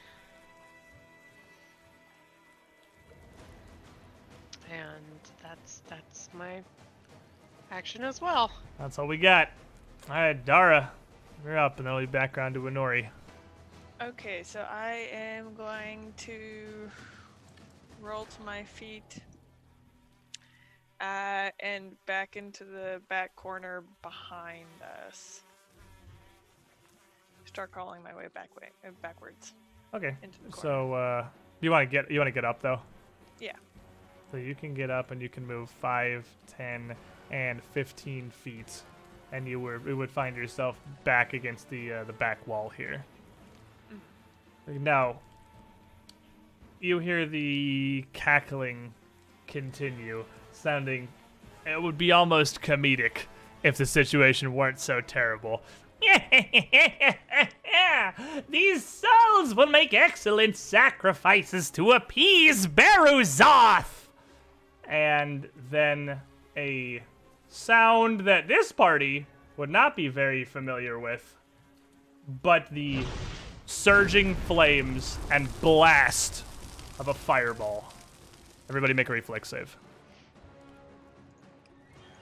And 4.71 5.03
that's 5.41 5.81
that's 5.89 6.29
my 6.31 6.61
action 7.71 8.03
as 8.03 8.21
well. 8.21 8.51
That's 8.77 8.99
all 8.99 9.07
we 9.07 9.17
got. 9.17 9.49
All 10.07 10.15
right, 10.15 10.45
Dara, 10.45 10.91
you're 11.43 11.57
up, 11.57 11.77
and 11.77 11.85
then 11.87 11.93
we'll 11.93 12.05
be 12.05 12.11
back 12.11 12.37
around 12.37 12.53
to 12.53 12.61
Inori. 12.61 13.07
Okay, 14.01 14.43
so 14.43 14.65
I 14.69 15.07
am 15.11 15.53
going 15.55 16.13
to 16.17 16.89
roll 18.01 18.25
to 18.25 18.41
my 18.43 18.63
feet 18.63 19.17
uh, 21.01 21.49
and 21.59 21.93
back 22.05 22.37
into 22.37 22.63
the 22.63 23.01
back 23.09 23.35
corner 23.35 23.83
behind 24.01 24.65
us. 25.07 25.41
Start 27.45 27.71
crawling 27.71 28.03
my 28.03 28.15
way 28.15 28.27
back 28.33 28.49
way 28.59 28.69
uh, 28.87 28.91
backwards 29.01 29.53
Okay. 29.93 30.15
into 30.21 30.37
the 30.43 30.49
corner. 30.49 30.61
So, 30.61 30.93
uh, 30.93 31.25
you 31.61 31.71
want 31.71 31.89
to 31.89 31.91
get 31.91 32.09
you 32.11 32.19
want 32.19 32.27
to 32.27 32.31
get 32.31 32.45
up 32.45 32.61
though. 32.61 32.79
Yeah. 33.39 33.53
So 34.31 34.37
you 34.37 34.53
can 34.55 34.73
get 34.73 34.89
up 34.91 35.11
and 35.11 35.21
you 35.21 35.27
can 35.29 35.45
move 35.45 35.69
5, 35.69 36.25
10, 36.57 36.95
and 37.31 37.63
15 37.73 38.29
feet, 38.29 38.83
and 39.31 39.47
you 39.47 39.59
were 39.59 39.75
it 39.87 39.93
would 39.93 40.09
find 40.09 40.35
yourself 40.35 40.79
back 41.03 41.33
against 41.33 41.69
the 41.69 41.93
uh, 41.93 42.03
the 42.03 42.13
back 42.13 42.45
wall 42.47 42.69
here. 42.69 43.03
Now, 44.67 45.19
you 46.79 46.99
hear 46.99 47.25
the 47.25 48.05
cackling 48.13 48.93
continue, 49.47 50.25
sounding. 50.51 51.07
It 51.65 51.81
would 51.81 51.97
be 51.97 52.11
almost 52.11 52.61
comedic 52.61 53.23
if 53.63 53.77
the 53.77 53.85
situation 53.85 54.53
weren't 54.53 54.79
so 54.79 55.01
terrible. 55.01 55.61
These 58.49 58.85
souls 58.85 59.53
will 59.53 59.67
make 59.67 59.93
excellent 59.93 60.55
sacrifices 60.55 61.69
to 61.71 61.91
appease 61.91 62.67
Beruzoth. 62.67 64.07
And 64.87 65.49
then 65.69 66.21
a 66.55 67.03
sound 67.49 68.21
that 68.21 68.47
this 68.47 68.71
party 68.71 69.25
would 69.57 69.69
not 69.69 69.95
be 69.95 70.07
very 70.07 70.45
familiar 70.45 70.97
with, 70.97 71.35
but 72.41 72.69
the 72.69 73.03
surging 73.65 74.35
flames 74.35 75.17
and 75.31 75.49
blast 75.61 76.43
of 76.99 77.07
a 77.07 77.13
fireball. 77.13 77.91
Everybody 78.69 78.93
make 78.93 79.09
a 79.09 79.13
reflex 79.13 79.49
save. 79.49 79.75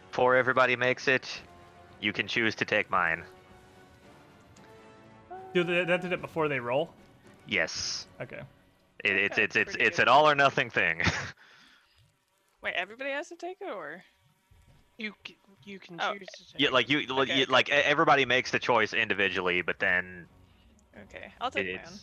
Before 0.10 0.36
everybody 0.36 0.76
makes 0.76 1.08
it, 1.08 1.30
you 2.00 2.12
can 2.12 2.28
choose 2.28 2.56
to 2.56 2.66
take 2.66 2.90
mine. 2.90 3.24
Do 5.54 5.64
they, 5.64 5.84
that 5.84 6.02
did 6.02 6.12
it 6.12 6.22
before 6.22 6.48
they 6.48 6.60
roll? 6.60 6.90
Yes. 7.48 8.08
Okay. 8.22 8.42
It, 9.04 9.16
it's 9.16 9.38
it's 9.38 9.56
it's 9.56 9.76
it's 9.80 10.00
an 10.00 10.08
all 10.08 10.28
or 10.28 10.36
nothing 10.36 10.70
thing. 10.70 11.02
Wait, 12.64 12.74
everybody 12.76 13.12
has 13.12 13.30
to 13.30 13.36
take 13.36 13.58
it, 13.62 13.70
or 13.70 14.04
You 14.98 15.14
c- 15.26 15.38
you 15.64 15.80
can 15.80 16.00
Oh, 16.02 16.14
choose 16.14 16.28
to 16.28 16.52
take 16.54 16.62
yeah, 16.62 16.70
like 16.70 16.90
you, 16.90 17.02
like, 17.08 17.30
Okay. 17.30 17.40
you 17.40 17.46
like 17.46 17.70
e- 17.70 17.74
everybody 17.74 18.26
makes 18.26 18.50
the 18.52 18.60
choice 18.60 18.94
individually, 18.94 19.62
but 19.62 19.78
then 19.80 20.28
okay, 21.04 21.32
I'll 21.40 21.52
take 21.52 21.68
my 21.76 21.82
own. 21.84 22.00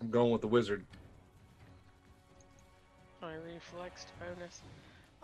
I'm 0.00 0.10
going 0.10 0.30
with 0.30 0.40
the 0.40 0.46
wizard. 0.48 0.84
my 3.20 3.34
reflex 3.34 4.06
bonus. 4.20 4.60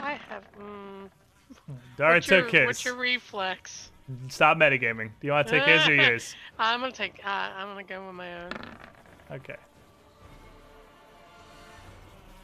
I 0.00 0.14
have. 0.14 0.42
Mm, 0.58 1.08
Dara 1.96 2.14
what's 2.14 2.28
your, 2.28 2.42
took 2.42 2.50
his. 2.50 2.66
What's 2.66 2.84
your 2.84 2.96
reflex? 2.96 3.90
Stop 4.28 4.58
metagaming. 4.58 5.10
Do 5.20 5.26
you 5.28 5.32
want 5.32 5.46
to 5.46 5.52
take 5.60 5.62
his 5.68 5.86
or 5.88 5.94
yours? 6.10 6.34
I'm 6.58 6.80
gonna 6.80 6.90
take. 6.92 7.20
Uh, 7.24 7.28
I'm 7.28 7.68
gonna 7.68 7.84
go 7.84 8.04
with 8.04 8.16
my 8.16 8.42
own. 8.44 8.50
Okay. 9.30 9.56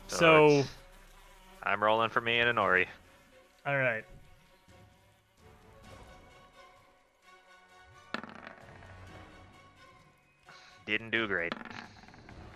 So 0.06 0.16
So, 0.16 0.46
it's- 0.46 0.68
I'm 1.62 1.82
rolling 1.82 2.10
for 2.10 2.20
me 2.20 2.38
and 2.40 2.56
Inori. 2.56 2.86
all 3.66 3.76
right. 3.76 4.04
Didn't 10.86 11.10
do 11.10 11.26
great. 11.26 11.54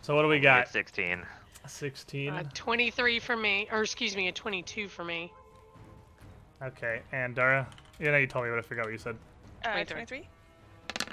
So 0.03 0.15
what 0.15 0.23
do 0.23 0.29
we 0.29 0.41
got? 0.41 0.69
16. 0.69 1.23
16. 1.67 2.31
Uh, 2.31 2.43
23 2.53 3.19
for 3.21 3.37
me, 3.37 3.69
or 3.73 3.83
excuse 3.83 4.17
me, 4.17 4.29
a 4.29 4.33
22 4.33 4.89
for 4.89 5.05
me. 5.05 5.33
Okay, 6.63 7.01
and 7.13 7.35
Dara? 7.35 7.67
Yeah, 8.01 8.11
no, 8.11 8.17
you 8.19 8.27
told 8.27 8.45
me, 8.45 8.51
but 8.51 8.59
I 8.59 8.63
forgot 8.63 8.85
what 8.87 8.93
you 8.93 8.99
said. 8.99 9.17
Uh, 9.65 9.85
23. 9.85 9.95
23? 9.95 10.29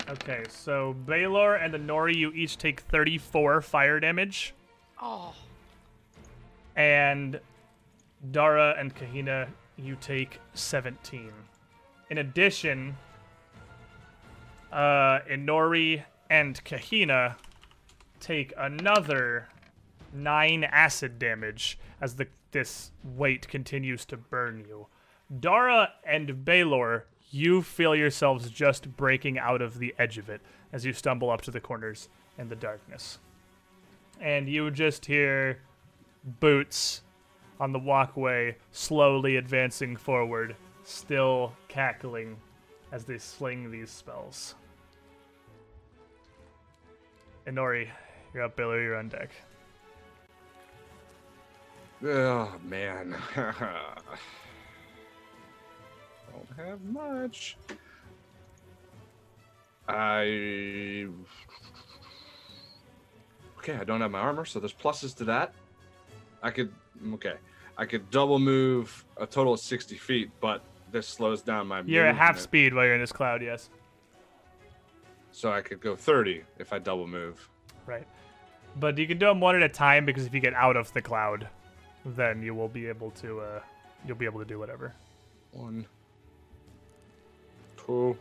Okay, 0.09 0.43
so 0.49 0.93
Baylor 1.05 1.55
and 1.55 1.73
Nori, 1.87 2.15
you 2.15 2.31
each 2.31 2.57
take 2.57 2.81
34 2.81 3.61
fire 3.61 3.99
damage, 3.99 4.53
Oh, 5.01 5.33
and 6.75 7.39
Dara 8.29 8.75
and 8.77 8.93
Kahina, 8.95 9.47
you 9.77 9.95
take 9.99 10.39
17. 10.53 11.31
In 12.09 12.17
addition, 12.19 12.95
uh, 14.71 15.19
Inori 15.29 16.03
and 16.29 16.63
Kahina 16.63 17.35
take 18.19 18.53
another 18.57 19.47
nine 20.13 20.63
acid 20.63 21.17
damage 21.17 21.79
as 21.99 22.15
the 22.15 22.27
this 22.51 22.91
weight 23.03 23.47
continues 23.47 24.05
to 24.05 24.17
burn 24.17 24.65
you. 24.67 24.87
Dara 25.39 25.93
and 26.03 26.43
Baylor, 26.43 27.05
you 27.29 27.61
feel 27.61 27.95
yourselves 27.95 28.49
just 28.49 28.97
breaking 28.97 29.39
out 29.39 29.61
of 29.61 29.79
the 29.79 29.95
edge 29.97 30.17
of 30.17 30.29
it 30.29 30.41
as 30.73 30.85
you 30.85 30.91
stumble 30.91 31.29
up 31.29 31.41
to 31.41 31.51
the 31.51 31.61
corners 31.61 32.09
in 32.37 32.49
the 32.49 32.55
darkness. 32.55 33.19
And 34.19 34.49
you 34.49 34.69
just 34.69 35.05
hear 35.05 35.59
boots 36.41 37.03
on 37.61 37.71
the 37.71 37.79
walkway 37.79 38.57
slowly 38.71 39.37
advancing 39.37 39.95
forward, 39.95 40.55
still 40.83 41.53
cackling 41.67 42.35
as 42.91 43.05
they 43.05 43.19
sling 43.19 43.69
these 43.69 43.91
spells. 43.91 44.55
Inori, 47.47 47.87
you're 48.33 48.43
up, 48.43 48.55
Baylor, 48.55 48.81
you're 48.81 48.97
on 48.97 49.09
deck. 49.09 49.29
Oh 52.03 52.51
man. 52.63 53.15
Don't 53.35 53.55
have 56.57 56.81
much. 56.81 57.57
I. 59.87 61.05
Okay, 63.59 63.75
I 63.75 63.83
don't 63.83 64.01
have 64.01 64.09
my 64.09 64.19
armor, 64.19 64.45
so 64.45 64.59
there's 64.59 64.73
pluses 64.73 65.15
to 65.17 65.25
that. 65.25 65.53
I 66.41 66.49
could. 66.49 66.73
Okay. 67.13 67.35
I 67.77 67.85
could 67.85 68.09
double 68.11 68.39
move 68.39 69.05
a 69.17 69.25
total 69.25 69.53
of 69.53 69.59
60 69.59 69.95
feet, 69.95 70.29
but 70.39 70.63
this 70.91 71.07
slows 71.07 71.41
down 71.41 71.67
my 71.67 71.81
You're 71.81 72.05
at 72.05 72.15
half 72.15 72.37
speed 72.39 72.73
while 72.73 72.85
you're 72.85 72.95
in 72.95 73.01
this 73.01 73.11
cloud, 73.11 73.41
yes. 73.41 73.69
So 75.31 75.51
I 75.51 75.61
could 75.61 75.79
go 75.79 75.95
30 75.95 76.43
if 76.59 76.73
I 76.73 76.79
double 76.79 77.07
move. 77.07 77.49
Right. 77.85 78.07
But 78.79 78.97
you 78.97 79.07
can 79.07 79.17
do 79.17 79.27
them 79.27 79.39
one 79.39 79.55
at 79.55 79.63
a 79.63 79.69
time 79.69 80.05
because 80.05 80.25
if 80.25 80.33
you 80.33 80.39
get 80.39 80.53
out 80.53 80.75
of 80.77 80.91
the 80.93 81.01
cloud, 81.01 81.47
then 82.05 82.41
you 82.41 82.53
will 82.53 82.67
be 82.67 82.87
able 82.87 83.11
to 83.11 83.39
uh 83.39 83.59
you'll 84.05 84.17
be 84.17 84.25
able 84.25 84.39
to 84.39 84.45
do 84.45 84.59
whatever. 84.59 84.93
One. 85.51 85.85
Two. 87.77 88.17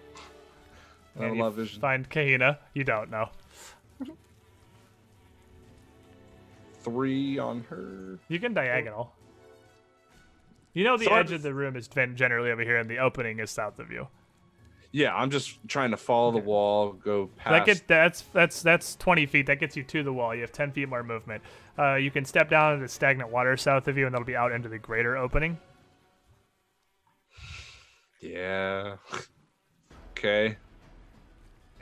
I 1.16 1.22
have 1.22 1.22
And 1.22 1.32
a 1.32 1.36
you 1.36 1.42
lot 1.42 1.54
vision. 1.54 1.80
Find 1.80 2.08
Kahina. 2.08 2.58
You 2.74 2.84
don't 2.84 3.10
know. 3.10 3.28
Three 6.82 7.38
on 7.38 7.62
her. 7.68 8.18
You 8.28 8.40
can 8.40 8.54
diagonal. 8.54 9.12
You 10.72 10.84
know 10.84 10.96
the 10.96 11.06
So 11.06 11.14
edge 11.14 11.32
of 11.32 11.42
the 11.42 11.52
room 11.52 11.76
is 11.76 11.88
generally 11.88 12.50
over 12.50 12.62
here, 12.62 12.76
and 12.76 12.88
the 12.88 12.98
opening 12.98 13.40
is 13.40 13.50
south 13.50 13.78
of 13.78 13.90
you. 13.90 14.08
Yeah, 14.92 15.14
I'm 15.14 15.30
just 15.30 15.58
trying 15.68 15.92
to 15.92 15.96
follow 15.96 16.32
the 16.32 16.38
wall, 16.38 16.92
go 16.92 17.30
past. 17.36 17.66
That 17.66 17.86
that's 17.86 18.22
that's 18.32 18.62
that's 18.62 18.96
20 18.96 19.26
feet. 19.26 19.46
That 19.46 19.60
gets 19.60 19.76
you 19.76 19.84
to 19.84 20.02
the 20.02 20.12
wall. 20.12 20.34
You 20.34 20.40
have 20.40 20.52
10 20.52 20.72
feet 20.72 20.88
more 20.88 21.04
movement. 21.04 21.42
Uh, 21.78 21.94
you 21.94 22.10
can 22.10 22.24
step 22.24 22.50
down 22.50 22.74
into 22.74 22.88
stagnant 22.88 23.30
water 23.30 23.56
south 23.56 23.86
of 23.86 23.96
you, 23.96 24.06
and 24.06 24.14
that'll 24.14 24.26
be 24.26 24.36
out 24.36 24.50
into 24.52 24.68
the 24.68 24.78
greater 24.78 25.16
opening. 25.16 25.58
Yeah. 28.20 28.96
okay. 30.12 30.56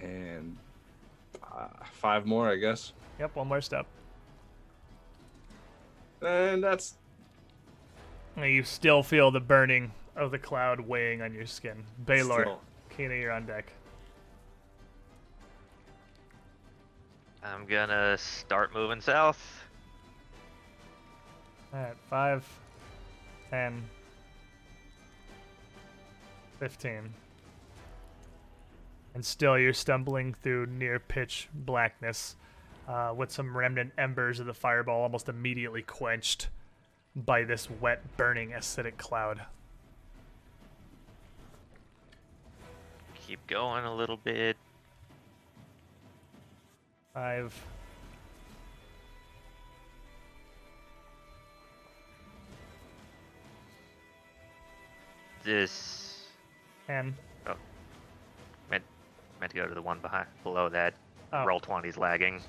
And 0.01 0.57
uh, 1.43 1.69
five 1.93 2.27
more, 2.27 2.51
I 2.51 2.57
guess. 2.57 2.93
Yep, 3.19 3.37
one 3.37 3.49
more 3.49 3.61
step. 3.61 3.87
And 6.21 6.63
that's 6.63 6.95
you 8.45 8.63
still 8.63 9.03
feel 9.03 9.31
the 9.31 9.41
burning 9.41 9.93
of 10.17 10.31
the 10.31 10.39
cloud 10.39 10.81
weighing 10.81 11.23
on 11.23 11.33
your 11.35 11.47
skin. 11.47 11.85
Baylor, 12.05 12.43
still- 12.43 12.61
Kahina, 12.97 13.21
you're 13.21 13.33
on 13.33 13.47
deck. 13.47 13.73
I'm 17.43 17.67
gonna 17.67 18.19
start 18.19 18.75
moving 18.75 19.01
south. 19.01 19.65
All 21.73 21.81
right, 21.81 21.97
five, 22.11 22.47
ten, 23.51 23.83
fifteen. 26.59 27.13
And 29.15 29.25
still, 29.25 29.59
you're 29.59 29.73
stumbling 29.73 30.35
through 30.43 30.67
near 30.67 30.99
pitch 30.99 31.49
blackness 31.53 32.37
uh, 32.87 33.13
with 33.17 33.31
some 33.33 33.57
remnant 33.57 33.93
embers 33.99 34.41
of 34.41 34.47
the 34.47 34.55
fireball 34.55 35.03
almost 35.03 35.29
immediately 35.29 35.83
quenched 35.83 36.49
by 37.25 37.45
this 37.45 37.69
wet, 37.81 38.01
burning, 38.17 38.51
acidic 38.51 38.97
cloud. 38.97 39.41
Keep 43.27 43.47
going 43.47 43.85
a 43.85 43.95
little 43.95 44.17
bit. 44.17 44.57
Five. 47.13 47.55
This 55.45 56.09
Ten. 56.87 57.15
Oh. 57.47 57.55
meant 58.71 58.83
to 59.51 59.57
go 59.57 59.67
to 59.67 59.75
the 59.75 59.83
one 59.83 59.99
behind 60.01 60.27
below 60.43 60.71
that. 60.71 60.95
Oh. 61.33 61.45
Roll 61.45 61.61
20's 61.61 61.99
lagging. 61.99 62.41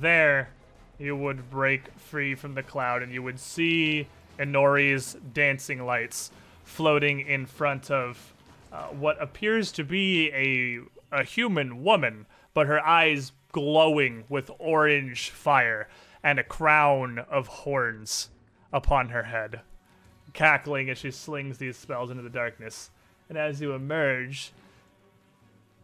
there 0.00 0.48
you 0.98 1.16
would 1.16 1.50
break 1.50 1.92
free 1.98 2.34
from 2.34 2.54
the 2.54 2.62
cloud 2.62 3.02
and 3.02 3.12
you 3.12 3.22
would 3.22 3.38
see 3.38 4.08
Inori's 4.38 5.16
dancing 5.32 5.84
lights 5.84 6.30
floating 6.64 7.20
in 7.20 7.46
front 7.46 7.90
of 7.90 8.34
uh, 8.72 8.88
what 8.88 9.20
appears 9.22 9.72
to 9.72 9.84
be 9.84 10.30
a 10.32 10.80
a 11.10 11.24
human 11.24 11.82
woman, 11.82 12.26
but 12.54 12.66
her 12.66 12.84
eyes 12.84 13.32
glowing 13.52 14.24
with 14.28 14.50
orange 14.58 15.30
fire 15.30 15.88
and 16.22 16.38
a 16.38 16.44
crown 16.44 17.18
of 17.30 17.46
horns 17.46 18.30
upon 18.72 19.08
her 19.08 19.24
head, 19.24 19.60
cackling 20.32 20.90
as 20.90 20.98
she 20.98 21.10
slings 21.10 21.58
these 21.58 21.76
spells 21.76 22.10
into 22.10 22.22
the 22.22 22.28
darkness. 22.28 22.90
And 23.28 23.38
as 23.38 23.60
you 23.60 23.72
emerge, 23.72 24.52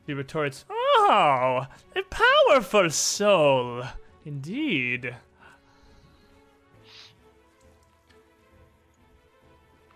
he 0.06 0.12
retorts, 0.12 0.64
Oh, 0.68 1.66
a 1.96 2.02
powerful 2.02 2.90
soul. 2.90 3.84
Indeed. 4.26 5.14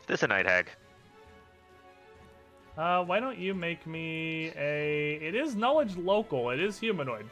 Is 0.00 0.06
this 0.06 0.22
a 0.22 0.26
night 0.26 0.46
hag? 0.46 0.68
Uh, 2.76 3.04
why 3.04 3.18
don't 3.18 3.38
you 3.38 3.54
make 3.54 3.86
me 3.86 4.52
a. 4.56 5.18
It 5.20 5.34
is 5.34 5.56
knowledge 5.56 5.96
local, 5.96 6.50
it 6.50 6.60
is 6.60 6.78
humanoid. 6.78 7.26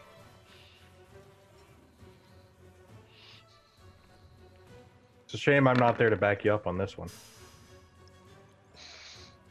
It's 5.24 5.34
a 5.34 5.38
shame 5.38 5.68
I'm 5.68 5.78
not 5.78 5.98
there 5.98 6.10
to 6.10 6.16
back 6.16 6.44
you 6.44 6.54
up 6.54 6.66
on 6.66 6.78
this 6.78 6.96
one. 6.96 7.08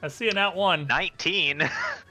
I 0.02 0.08
see 0.08 0.30
an 0.30 0.38
at 0.38 0.56
one. 0.56 0.88
19. 0.88 1.70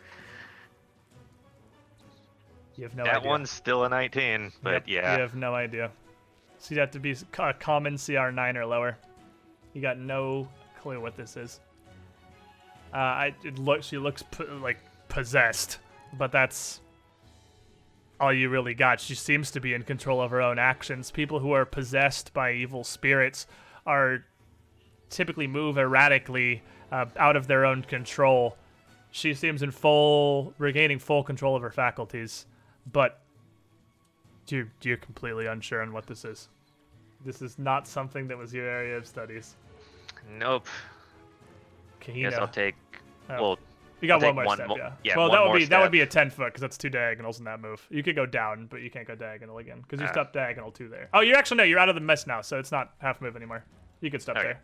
You 2.77 2.85
have 2.85 2.95
no 2.97 3.05
that 3.05 3.17
idea. 3.19 3.29
one's 3.29 3.51
still 3.51 3.85
a 3.85 3.89
19, 3.89 4.53
but 4.63 4.73
Yep, 4.73 4.85
yeah. 4.87 5.15
You 5.15 5.21
have 5.23 5.35
no 5.35 5.55
idea. 5.55 5.91
So 6.59 6.75
you'd 6.75 6.81
have 6.81 6.91
to 6.93 6.99
be 7.01 7.15
a 7.39 7.53
common 7.55 7.95
CR9 7.95 8.57
or 8.57 8.67
lower. 8.67 8.97
You 9.75 9.83
got 9.83 9.99
no 9.99 10.49
clue 10.81 11.01
what 11.01 11.17
this 11.17 11.37
is. 11.37 11.61
Uh, 12.93 12.97
I 12.97 13.35
it 13.45 13.59
look 13.59 13.83
she 13.83 13.99
looks 13.99 14.23
p- 14.23 14.45
like 14.45 14.79
possessed, 15.09 15.79
but 16.17 16.31
that's 16.31 16.81
all 18.21 18.33
you 18.33 18.49
really 18.49 18.75
got. 18.75 19.01
She 19.01 19.15
seems 19.17 19.51
to 19.51 19.61
be 19.61 19.75
in 19.75 19.83
control 19.83 20.21
of 20.21 20.31
her 20.31 20.41
own 20.41 20.59
actions. 20.59 21.11
People 21.11 21.41
who 21.41 21.51
are 21.53 21.65
possessed 21.65 22.33
by 22.33 22.53
evil 22.53 22.85
spirits 22.85 23.47
are 23.85 24.25
typically 25.11 25.47
move 25.49 25.77
erratically 25.77 26.63
uh, 26.93 27.07
out 27.17 27.35
of 27.37 27.47
their 27.49 27.65
own 27.65 27.83
control. 27.83 28.57
She 29.11 29.35
seems 29.35 29.63
in 29.63 29.71
full 29.73 30.55
regaining 30.59 31.01
full 31.01 31.25
control 31.25 31.57
of 31.57 31.63
her 31.63 31.71
faculties, 31.73 32.47
but 32.93 33.20
you're, 34.48 34.69
you're 34.82 34.97
completely 34.97 35.47
unsure 35.47 35.82
on 35.82 35.93
what 35.93 36.06
this 36.06 36.24
is. 36.24 36.48
This 37.24 37.40
is 37.43 37.59
not 37.59 37.86
something 37.89 38.28
that 38.28 38.36
was 38.36 38.52
your 38.52 38.66
area 38.69 38.97
of 38.97 39.06
studies. 39.06 39.56
Nope. 40.39 40.66
Kahina. 42.01 42.31
Guess 42.31 42.35
I'll 42.35 42.48
take. 42.48 42.74
Oh. 43.31 43.43
Well, 43.43 43.59
You 44.02 44.09
got 44.09 44.23
I'll 44.23 44.28
one 44.28 44.28
take 44.28 44.35
more 44.35 44.44
one 44.44 44.56
step, 44.59 44.69
mo- 44.69 44.77
yeah. 44.77 44.93
yeah, 45.02 45.16
well, 45.16 45.31
that 45.31 45.40
would 45.40 45.48
more 45.48 45.56
be 45.59 45.65
that 45.65 45.81
would 45.81 45.90
be 45.93 46.02
a 46.02 46.06
ten 46.06 46.28
foot 46.28 46.47
because 46.48 46.61
that's 46.61 46.77
two 46.77 46.90
diagonals 46.90 47.39
in 47.39 47.44
that 47.47 47.61
move. 47.61 47.86
You 47.90 48.02
could 48.02 48.15
go 48.16 48.27
down, 48.27 48.66
but 48.66 48.82
you 48.82 48.90
can't 48.90 49.06
go 49.09 49.15
diagonal 49.15 49.56
again 49.59 49.81
because 49.81 50.01
you 50.01 50.06
Ah. 50.06 50.12
stepped 50.12 50.35
diagonal 50.35 50.70
two 50.70 50.89
there. 50.90 51.09
Oh, 51.15 51.20
you're 51.20 51.36
actually 51.36 51.56
no, 51.59 51.62
you're 51.62 51.78
out 51.78 51.89
of 51.89 51.94
the 51.94 52.01
mess 52.02 52.27
now, 52.27 52.43
so 52.43 52.59
it's 52.59 52.70
not 52.73 52.93
half 52.98 53.23
move 53.23 53.36
anymore. 53.36 53.65
You 54.02 54.11
can 54.11 54.20
step 54.20 54.36
Okay. 54.36 54.44
there. 54.48 54.61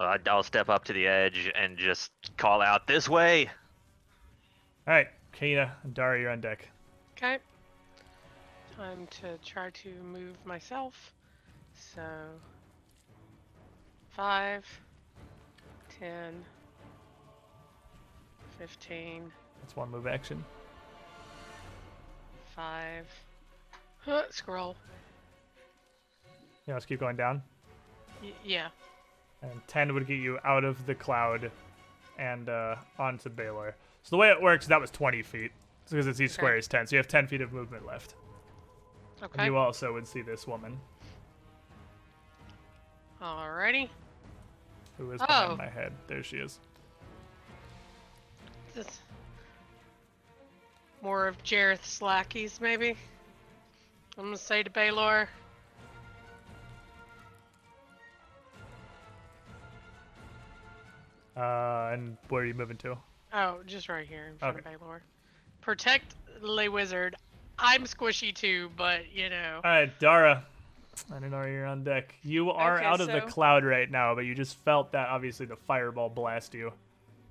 uh, 0.00 0.18
I'll 0.26 0.42
step 0.42 0.68
up 0.68 0.84
to 0.86 0.92
the 0.92 1.06
edge 1.06 1.52
and 1.54 1.78
just 1.78 2.10
call 2.36 2.60
out 2.62 2.88
this 2.88 3.08
way. 3.08 3.46
All 4.88 4.94
right, 4.94 5.06
Kahina 5.38 5.70
and 5.84 5.94
Dara, 5.94 6.18
you're 6.18 6.30
on 6.30 6.40
deck. 6.40 6.68
Okay. 7.16 7.38
Time 8.76 9.06
to 9.20 9.36
try 9.44 9.70
to 9.70 9.90
move 10.02 10.36
myself. 10.44 11.12
So, 11.94 12.02
five, 14.10 14.64
ten, 15.98 16.44
fifteen, 18.58 19.30
That's 19.60 19.76
one 19.76 19.90
move 19.90 20.06
action. 20.06 20.44
five. 22.54 23.06
Huh, 24.04 24.22
scroll. 24.30 24.76
Yeah, 26.66 26.74
let's 26.74 26.86
keep 26.86 27.00
going 27.00 27.16
down. 27.16 27.42
Y- 28.22 28.32
yeah. 28.44 28.68
And 29.42 29.60
10 29.66 29.94
would 29.94 30.06
get 30.06 30.18
you 30.18 30.38
out 30.44 30.64
of 30.64 30.84
the 30.86 30.94
cloud 30.94 31.50
and 32.18 32.48
uh, 32.48 32.76
onto 32.98 33.28
Baylor. 33.30 33.74
So 34.02 34.10
the 34.10 34.18
way 34.18 34.30
it 34.30 34.40
works, 34.40 34.66
that 34.66 34.80
was 34.80 34.90
20 34.90 35.22
feet. 35.22 35.52
Because 35.88 36.06
it's 36.06 36.20
each 36.20 36.32
square 36.32 36.56
is 36.56 36.68
10. 36.68 36.86
So 36.86 36.96
you 36.96 36.98
have 36.98 37.08
10 37.08 37.26
feet 37.26 37.40
of 37.40 37.52
movement 37.52 37.86
left. 37.86 38.14
And 39.22 39.30
Okay. 39.32 39.44
you 39.46 39.56
also 39.56 39.92
would 39.92 40.06
see 40.06 40.22
this 40.22 40.46
woman 40.46 40.80
Alrighty. 43.20 43.88
who 44.96 45.10
is 45.12 45.20
behind 45.20 45.52
Oh. 45.52 45.56
my 45.56 45.68
head. 45.68 45.92
There 46.06 46.22
she 46.22 46.38
is. 46.38 46.58
This 48.74 49.00
more 51.02 51.26
of 51.26 51.42
Jeroth's 51.42 52.00
lackeys, 52.02 52.60
maybe. 52.60 52.96
I'm 54.18 54.24
gonna 54.24 54.36
say 54.36 54.62
to 54.62 54.70
Baylor. 54.70 55.28
Uh, 61.36 61.90
and 61.92 62.16
where 62.28 62.42
are 62.42 62.46
you 62.46 62.54
moving 62.54 62.76
to? 62.78 62.96
Oh, 63.32 63.60
just 63.66 63.88
right 63.88 64.06
here 64.06 64.26
in 64.26 64.38
front 64.38 64.58
Okay. 64.58 64.74
of 64.74 64.80
Baylor. 64.80 65.02
Protect 65.60 66.14
Lay 66.40 66.68
Wizard. 66.68 67.16
I'm 67.60 67.84
squishy 67.84 68.34
too, 68.34 68.70
but 68.76 69.12
you 69.12 69.28
know. 69.28 69.60
All 69.62 69.70
right, 69.70 69.98
Dara. 70.00 70.44
I 71.14 71.18
don't 71.18 71.30
know 71.30 71.44
you're 71.44 71.66
on 71.66 71.84
deck. 71.84 72.14
You 72.22 72.50
are 72.50 72.78
Okay, 72.78 72.84
out 72.84 73.00
of 73.00 73.08
the 73.08 73.20
cloud 73.20 73.64
right 73.64 73.90
now, 73.90 74.14
but 74.14 74.22
you 74.22 74.34
just 74.34 74.58
felt 74.64 74.92
that 74.92 75.08
obviously 75.08 75.46
the 75.46 75.56
fireball 75.56 76.08
blast 76.08 76.54
you. 76.54 76.72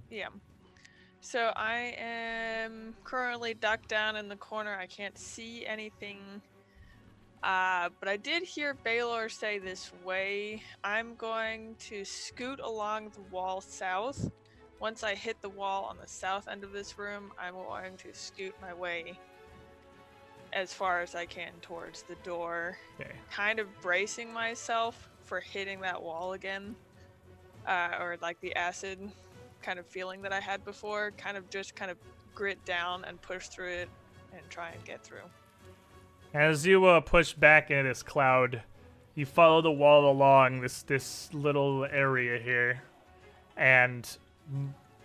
Yeah. 0.10 0.28
So 1.22 1.52
I 1.56 1.96
am 1.98 2.96
currently 3.04 3.54
ducked 3.54 3.90
down 3.90 4.16
in 4.16 4.30
the 4.30 4.36
corner. 4.36 4.76
I 4.76 4.88
can't 4.88 5.18
see 5.18 5.66
anything. 5.66 6.20
Uh, 7.44 7.90
but 8.00 8.10
I 8.10 8.18
did 8.18 8.44
hear 8.44 8.74
Baylor 8.74 9.30
say 9.30 9.60
this 9.60 9.92
way. 10.04 10.62
I'm 10.84 11.16
going 11.16 11.76
to 11.80 12.04
scoot 12.04 12.60
along 12.60 13.10
the 13.10 13.22
wall 13.32 13.62
south. 13.62 14.32
Once 14.80 15.04
I 15.04 15.14
hit 15.14 15.42
the 15.42 15.50
wall 15.50 15.84
on 15.84 15.98
the 16.02 16.08
south 16.08 16.48
end 16.48 16.64
of 16.64 16.72
this 16.72 16.98
room, 16.98 17.32
I'm 17.38 17.54
going 17.54 17.98
to 17.98 18.14
scoot 18.14 18.56
my 18.62 18.74
way 18.74 19.18
as 20.54 20.74
far 20.74 21.02
as 21.02 21.16
I 21.16 21.26
can 21.26 21.52
towards 21.62 22.04
the 22.04 22.16
door, 22.24 22.78
Okay. 23.00 23.12
kind 23.32 23.60
of 23.60 23.68
bracing 23.82 24.34
myself 24.34 25.10
for 25.24 25.40
hitting 25.40 25.82
that 25.82 26.02
wall 26.02 26.34
again. 26.34 26.76
Uh, 27.68 27.98
or 28.00 28.18
like 28.22 28.40
the 28.42 28.56
acid 28.56 29.12
kind 29.62 29.78
of 29.78 29.86
feeling 29.86 30.22
that 30.24 30.34
I 30.34 30.40
had 30.40 30.64
before, 30.66 31.12
kind 31.18 31.38
of 31.38 31.50
just 31.50 31.76
kind 31.76 31.92
of 31.92 31.98
grit 32.34 32.64
down 32.66 33.04
and 33.06 33.22
push 33.22 33.48
through 33.48 33.70
it 33.70 33.90
and 34.34 34.42
try 34.50 34.70
and 34.70 34.84
get 34.86 35.04
through. 35.04 35.28
As 36.34 36.66
you 36.66 36.86
uh, 36.86 37.02
push 37.02 37.34
back 37.34 37.70
into 37.70 37.90
this 37.90 38.02
cloud, 38.02 38.64
you 39.16 39.26
follow 39.26 39.62
the 39.62 39.72
wall 39.72 40.10
along 40.10 40.62
this 40.62 40.84
this 40.84 41.30
little 41.34 41.86
area 41.86 42.40
here, 42.42 42.82
and 43.58 44.18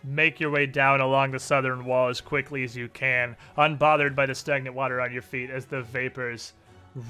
make 0.04 0.38
your 0.38 0.50
way 0.50 0.66
down 0.66 1.00
along 1.00 1.30
the 1.30 1.38
southern 1.38 1.84
wall 1.84 2.08
as 2.08 2.20
quickly 2.20 2.62
as 2.62 2.76
you 2.76 2.88
can, 2.88 3.36
unbothered 3.56 4.14
by 4.14 4.26
the 4.26 4.34
stagnant 4.34 4.76
water 4.76 5.00
on 5.00 5.12
your 5.12 5.22
feet 5.22 5.50
as 5.50 5.64
the 5.64 5.82
vapors 5.82 6.52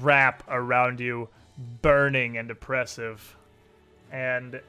wrap 0.01 0.43
around 0.47 0.99
you, 0.99 1.27
burning 1.81 2.37
and 2.37 2.49
oppressive. 2.49 3.35
And 4.11 4.61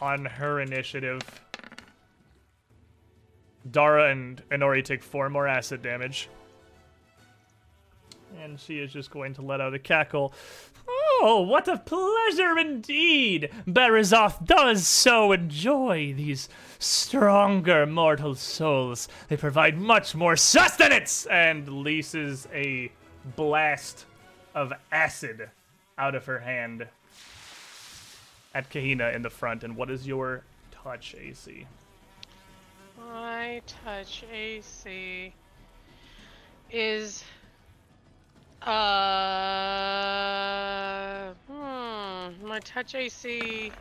on 0.00 0.24
her 0.24 0.60
initiative, 0.60 1.20
Dara 3.70 4.10
and 4.10 4.42
Inori 4.50 4.84
take 4.84 5.02
four 5.02 5.28
more 5.28 5.46
acid 5.46 5.82
damage. 5.82 6.28
And 8.40 8.58
she 8.58 8.78
is 8.78 8.92
just 8.92 9.10
going 9.10 9.34
to 9.34 9.42
let 9.42 9.60
out 9.60 9.74
a 9.74 9.78
cackle. 9.78 10.32
Oh, 11.24 11.40
what 11.40 11.68
a 11.68 11.76
pleasure 11.76 12.58
indeed! 12.58 13.48
Barizoth 13.64 14.44
does 14.44 14.88
so 14.88 15.30
enjoy 15.30 16.12
these 16.12 16.48
stronger 16.80 17.86
mortal 17.86 18.34
souls. 18.34 19.06
They 19.28 19.36
provide 19.36 19.78
much 19.78 20.16
more 20.16 20.34
sustenance! 20.34 21.24
And 21.26 21.84
leases 21.84 22.48
a 22.52 22.90
blast 23.36 24.04
of 24.52 24.72
acid 24.90 25.48
out 25.96 26.16
of 26.16 26.26
her 26.26 26.40
hand 26.40 26.88
at 28.52 28.68
Kahina 28.68 29.14
in 29.14 29.22
the 29.22 29.30
front. 29.30 29.62
And 29.62 29.76
what 29.76 29.92
is 29.92 30.04
your 30.04 30.42
touch 30.72 31.14
AC? 31.14 31.68
My 32.98 33.62
touch 33.68 34.24
AC 34.28 35.32
is 36.72 37.22
uh 38.66 38.72
hmm 41.50 42.46
my 42.46 42.58
touch 42.60 42.94
AC 42.94 43.72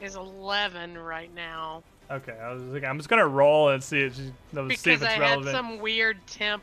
is 0.00 0.16
11 0.16 0.96
right 0.98 1.32
now 1.34 1.82
Okay, 2.10 2.32
I 2.32 2.52
was 2.52 2.62
like, 2.62 2.84
I'm 2.84 2.96
just 2.96 3.10
gonna 3.10 3.28
roll 3.28 3.68
and 3.68 3.84
see 3.84 4.00
if, 4.00 4.16
she, 4.16 4.32
no, 4.52 4.66
see 4.68 4.74
if 4.74 4.82
because 4.82 5.02
it's 5.02 5.12
I 5.12 5.18
relevant. 5.18 5.46
had 5.46 5.52
some 5.52 5.78
weird 5.78 6.16
temp 6.26 6.62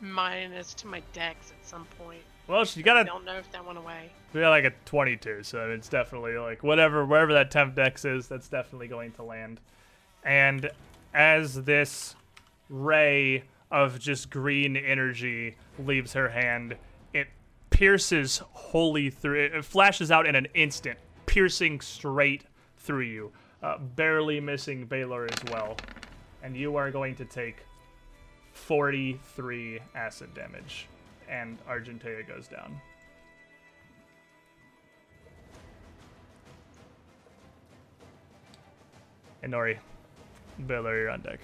minus 0.00 0.74
to 0.74 0.88
my 0.88 1.00
dex 1.12 1.52
at 1.52 1.64
some 1.66 1.86
point. 1.98 2.22
Well, 2.48 2.64
she 2.64 2.80
I 2.80 2.82
got 2.82 3.00
a 3.00 3.04
don't 3.04 3.24
know 3.24 3.36
if 3.36 3.50
that 3.52 3.64
went 3.64 3.78
away. 3.78 4.10
We 4.32 4.40
got 4.40 4.50
like 4.50 4.64
a 4.64 4.72
22, 4.86 5.44
so 5.44 5.70
it's 5.70 5.88
definitely 5.88 6.36
like 6.36 6.64
whatever, 6.64 7.06
wherever 7.06 7.32
that 7.34 7.52
temp 7.52 7.76
dex 7.76 8.04
is, 8.04 8.26
that's 8.26 8.48
definitely 8.48 8.88
going 8.88 9.12
to 9.12 9.22
land. 9.22 9.60
And 10.24 10.68
as 11.14 11.62
this 11.62 12.16
ray 12.68 13.44
of 13.72 13.98
just 13.98 14.30
green 14.30 14.76
energy 14.76 15.56
leaves 15.78 16.12
her 16.12 16.28
hand, 16.28 16.76
it 17.14 17.26
pierces 17.70 18.42
wholly 18.52 19.08
through. 19.10 19.46
It 19.46 19.64
flashes 19.64 20.10
out 20.10 20.26
in 20.26 20.36
an 20.36 20.46
instant, 20.54 20.98
piercing 21.24 21.80
straight 21.80 22.44
through 22.76 23.00
you, 23.00 23.32
uh, 23.62 23.78
barely 23.78 24.38
missing 24.40 24.84
Baylor 24.84 25.24
as 25.24 25.52
well. 25.52 25.76
And 26.42 26.54
you 26.54 26.76
are 26.76 26.90
going 26.90 27.16
to 27.16 27.24
take 27.24 27.64
43 28.52 29.80
acid 29.94 30.34
damage, 30.34 30.86
and 31.28 31.58
Argentea 31.66 32.28
goes 32.28 32.46
down. 32.46 32.78
And 39.42 39.52
Nori, 39.52 39.78
Baylor, 40.66 41.00
you're 41.00 41.10
on 41.10 41.20
deck. 41.22 41.40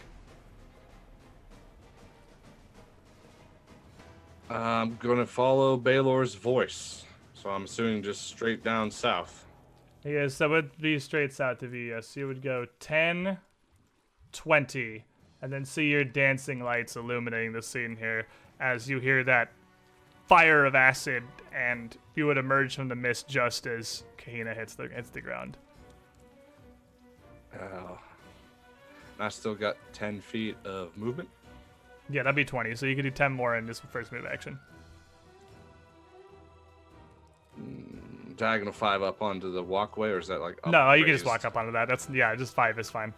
I'm 4.51 4.97
gonna 4.97 5.27
follow 5.27 5.77
Baylor's 5.77 6.35
voice, 6.35 7.05
so 7.35 7.51
I'm 7.51 7.65
assuming 7.65 8.03
just 8.03 8.27
straight 8.27 8.65
down 8.65 8.91
south. 8.91 9.45
Yes, 10.05 10.35
so 10.35 10.47
it 10.47 10.51
would 10.51 10.79
be 10.81 10.99
straight 10.99 11.33
south 11.33 11.62
of 11.62 11.75
you. 11.75 11.89
Yes, 11.91 12.16
you 12.16 12.27
would 12.27 12.41
go 12.41 12.66
10, 12.81 13.39
20, 14.33 15.05
and 15.43 15.53
then 15.53 15.65
see 15.65 15.89
your 15.89 16.05
dancing 16.05 16.62
lights 16.62 16.97
illuminating 16.97 17.53
the 17.53 17.62
scene 17.62 17.97
here 17.97 18.27
as 18.61 18.89
you 18.89 19.01
hear 19.01 19.23
that 19.25 19.53
fire 20.27 20.65
of 20.65 20.75
acid, 20.75 21.23
and 21.55 21.97
you 22.15 22.27
would 22.27 22.39
emerge 22.39 22.77
from 22.77 22.89
the 22.89 22.97
mist 22.97 23.29
just 23.29 23.66
as 23.66 24.05
Kahina 24.16 24.55
hits 24.55 24.75
the 24.75 24.89
hits 24.89 25.11
the 25.11 25.20
ground. 25.20 25.57
Oh. 27.61 27.99
I 29.20 29.29
still 29.31 29.55
got 29.55 29.77
10 29.95 30.20
feet 30.20 30.57
of 30.65 30.97
movement. 30.97 31.29
Yeah, 32.11 32.23
that'd 32.23 32.35
be 32.37 32.45
20, 32.45 32.75
so 32.75 32.87
you 32.87 32.97
could 32.97 33.03
do 33.03 33.11
10 33.11 33.33
more 33.33 33.57
in 33.57 33.67
this 33.67 33.81
first 33.81 34.13
move 34.13 34.25
action. 34.25 34.59
Diagonal 38.37 38.73
five 38.73 39.03
up 39.03 39.21
onto 39.21 39.51
the 39.53 39.63
walkway, 39.63 40.11
or 40.11 40.19
is 40.19 40.29
that 40.29 40.41
like? 40.41 40.65
no, 40.67 40.93
you 40.93 41.05
can 41.05 41.13
just 41.13 41.27
walk 41.27 41.45
up 41.45 41.57
onto 41.57 41.73
that. 41.73 41.89
That's 41.89 42.09
yeah, 42.09 42.35
just 42.37 42.55
five 42.55 42.79
is 42.79 42.89
fine. 42.89 43.13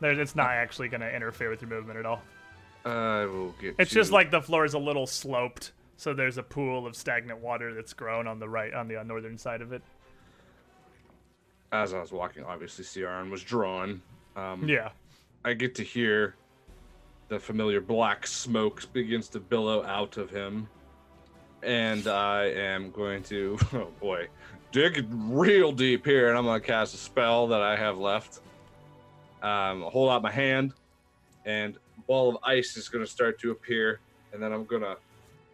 There, 0.00 0.12
it's 0.12 0.36
not 0.36 0.50
actually 0.50 0.88
going 0.88 1.00
to 1.00 1.12
interfere 1.14 1.50
with 1.50 1.62
your 1.62 1.70
movement 1.70 1.98
at 1.98 2.06
all. 2.06 2.22
I 2.84 3.24
will 3.24 3.52
get. 3.60 3.74
It's 3.78 3.90
just 3.90 4.12
like 4.12 4.30
the 4.30 4.40
floor 4.40 4.64
is 4.64 4.74
a 4.74 4.78
little 4.78 5.06
sloped, 5.06 5.72
so 5.96 6.14
there's 6.14 6.38
a 6.38 6.44
pool 6.44 6.86
of 6.86 6.94
stagnant 6.94 7.40
water 7.40 7.74
that's 7.74 7.92
grown 7.92 8.28
on 8.28 8.38
the 8.38 8.48
right, 8.48 8.72
on 8.72 8.86
the 8.86 9.00
uh, 9.00 9.02
northern 9.02 9.36
side 9.36 9.62
of 9.62 9.72
it. 9.72 9.82
as 11.72 11.92
I 11.92 12.00
was 12.00 12.12
walking, 12.12 12.44
obviously 12.44 12.84
Ciaran 12.84 13.30
was 13.30 13.42
drawn. 13.42 14.00
Um, 14.36 14.68
Yeah. 14.68 14.90
I 15.44 15.54
get 15.54 15.74
to 15.76 15.82
hear 15.82 16.36
the 17.28 17.38
familiar 17.38 17.80
black 17.80 18.26
smoke 18.26 18.90
begins 18.92 19.28
to 19.30 19.40
billow 19.40 19.84
out 19.84 20.16
of 20.16 20.30
him. 20.30 20.68
And 21.62 22.06
I 22.06 22.44
am 22.50 22.90
going 22.90 23.22
to, 23.24 23.58
oh 23.72 23.88
boy, 24.00 24.28
dig 24.72 25.06
real 25.10 25.72
deep 25.72 26.04
here, 26.04 26.28
and 26.28 26.38
I'm 26.38 26.44
going 26.44 26.60
to 26.60 26.66
cast 26.66 26.94
a 26.94 26.98
spell 26.98 27.48
that 27.48 27.62
I 27.62 27.76
have 27.76 27.98
left. 27.98 28.40
Um, 29.42 29.82
hold 29.82 30.10
out 30.10 30.22
my 30.22 30.30
hand, 30.30 30.72
and 31.44 31.76
a 31.76 32.00
ball 32.02 32.28
of 32.30 32.36
ice 32.44 32.76
is 32.76 32.88
going 32.88 33.04
to 33.04 33.10
start 33.10 33.40
to 33.40 33.50
appear, 33.50 34.00
and 34.32 34.42
then 34.42 34.52
I'm 34.52 34.64
going 34.64 34.82
to 34.82 34.96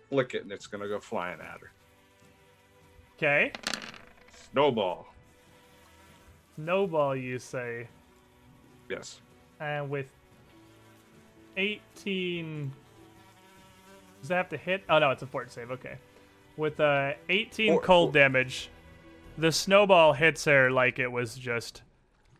flick 0.08 0.34
it, 0.34 0.42
and 0.42 0.52
it's 0.52 0.66
going 0.66 0.82
to 0.82 0.88
go 0.88 1.00
flying 1.00 1.40
at 1.40 1.60
her. 1.60 1.72
Okay. 3.16 3.52
Snowball. 4.50 5.06
Snowball, 6.56 7.16
you 7.16 7.38
say, 7.38 7.88
Yes. 8.90 9.20
and 9.60 9.88
with 9.88 10.06
18. 11.56 12.72
Does 14.20 14.28
that 14.28 14.36
have 14.36 14.48
to 14.50 14.56
hit? 14.56 14.84
Oh 14.88 14.98
no, 14.98 15.10
it's 15.10 15.22
a 15.22 15.26
fort 15.26 15.50
save. 15.50 15.70
Okay. 15.70 15.96
With 16.56 16.78
uh 16.80 17.12
18 17.28 17.72
Fort- 17.72 17.84
cold 17.84 18.12
damage, 18.12 18.70
the 19.38 19.50
snowball 19.52 20.12
hits 20.12 20.44
her 20.44 20.70
like 20.70 20.98
it 20.98 21.08
was 21.10 21.34
just 21.34 21.82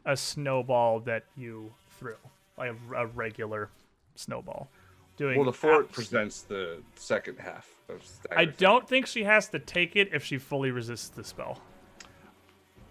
a 0.04 0.16
snowball 0.16 1.00
that 1.00 1.24
you 1.36 1.72
threw, 1.98 2.16
like 2.58 2.72
a, 2.92 2.94
a 2.94 3.06
regular 3.06 3.70
snowball. 4.14 4.68
Doing 5.16 5.36
Well, 5.36 5.44
the 5.46 5.52
fort 5.52 5.84
abs- 5.86 5.94
presents 5.94 6.42
the 6.42 6.78
second 6.94 7.38
half 7.38 7.68
of. 7.88 8.02
I 8.34 8.44
don't 8.46 8.88
think 8.88 9.06
she 9.06 9.24
has 9.24 9.48
to 9.48 9.58
take 9.58 9.96
it 9.96 10.10
if 10.12 10.24
she 10.24 10.38
fully 10.38 10.70
resists 10.70 11.08
the 11.08 11.24
spell. 11.24 11.60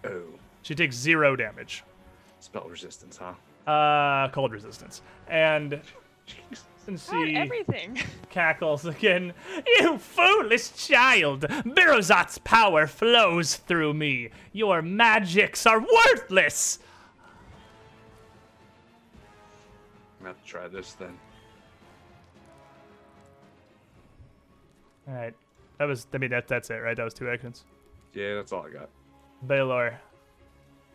Oh, 0.03 0.22
She 0.64 0.73
takes 0.76 0.95
zero 0.95 1.35
damage. 1.35 1.84
spell 2.39 2.68
resistance, 2.69 3.18
huh? 3.18 3.34
Uh, 3.72 4.30
cold 4.30 4.52
resistance. 4.52 5.02
And 5.27 5.80
inconsistency. 6.27 7.35
everything. 7.35 7.99
Cackles 8.30 8.85
again. 8.85 9.34
You 9.80 9.98
foolish 9.98 10.72
child! 10.88 11.41
Birozat's 11.41 12.38
power 12.39 12.88
flows 12.88 13.56
through 13.56 13.93
me. 13.93 14.30
Your 14.53 14.81
magics 14.81 15.65
are 15.65 15.80
worthless. 15.80 16.80
I'm 20.19 20.26
gonna 20.27 20.38
try 20.45 20.68
this 20.68 20.93
then. 20.93 21.18
All 25.07 25.15
right, 25.15 25.34
that 25.80 25.85
was. 25.85 26.07
I 26.14 26.18
mean, 26.19 26.30
that 26.30 26.48
that's 26.48 26.69
it, 26.69 26.76
right? 26.76 26.95
That 26.95 27.03
was 27.03 27.14
two 27.14 27.30
actions. 27.30 27.65
Yeah, 28.14 28.35
that's 28.35 28.53
all 28.53 28.65
I 28.65 28.69
got. 28.72 28.89
Baylor 29.48 29.99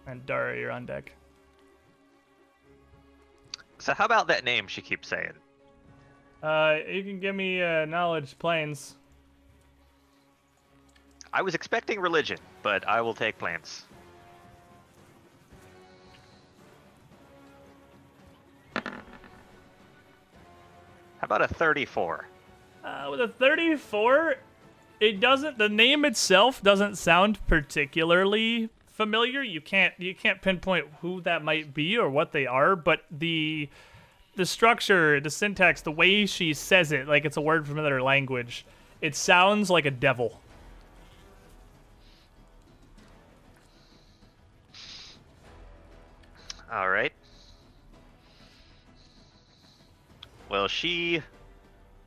and 0.06 0.24
Dara, 0.26 0.56
you're 0.56 0.70
on 0.70 0.86
deck. 0.86 1.12
So 3.86 3.94
how 3.94 4.04
about 4.04 4.26
that 4.26 4.42
name 4.42 4.66
she 4.66 4.82
keeps 4.82 5.06
saying? 5.06 5.34
Uh, 6.42 6.78
you 6.90 7.04
can 7.04 7.20
give 7.20 7.36
me 7.36 7.62
uh, 7.62 7.84
knowledge 7.84 8.36
planes. 8.36 8.96
I 11.32 11.40
was 11.42 11.54
expecting 11.54 12.00
religion, 12.00 12.38
but 12.64 12.84
I 12.88 13.00
will 13.00 13.14
take 13.14 13.38
plants. 13.38 13.84
How 18.74 18.82
about 21.22 21.42
a 21.42 21.46
34? 21.46 22.26
Uh, 22.82 23.06
with 23.12 23.20
a 23.20 23.28
34, 23.28 24.34
it 24.98 25.20
doesn't. 25.20 25.58
The 25.58 25.68
name 25.68 26.04
itself 26.04 26.60
doesn't 26.60 26.98
sound 26.98 27.38
particularly 27.46 28.68
familiar. 28.96 29.42
You 29.42 29.60
can't 29.60 29.94
you 29.98 30.14
can't 30.14 30.40
pinpoint 30.40 30.86
who 31.00 31.20
that 31.22 31.44
might 31.44 31.74
be 31.74 31.98
or 31.98 32.08
what 32.08 32.32
they 32.32 32.46
are, 32.46 32.74
but 32.74 33.04
the 33.10 33.68
the 34.36 34.46
structure, 34.46 35.20
the 35.20 35.30
syntax, 35.30 35.82
the 35.82 35.92
way 35.92 36.26
she 36.26 36.54
says 36.54 36.92
it, 36.92 37.06
like 37.06 37.24
it's 37.24 37.36
a 37.36 37.40
word 37.40 37.66
from 37.66 37.78
another 37.78 38.02
language, 38.02 38.66
it 39.00 39.14
sounds 39.14 39.70
like 39.70 39.86
a 39.86 39.90
devil. 39.90 40.40
All 46.72 46.90
right. 46.90 47.12
Well, 50.48 50.68
she 50.68 51.22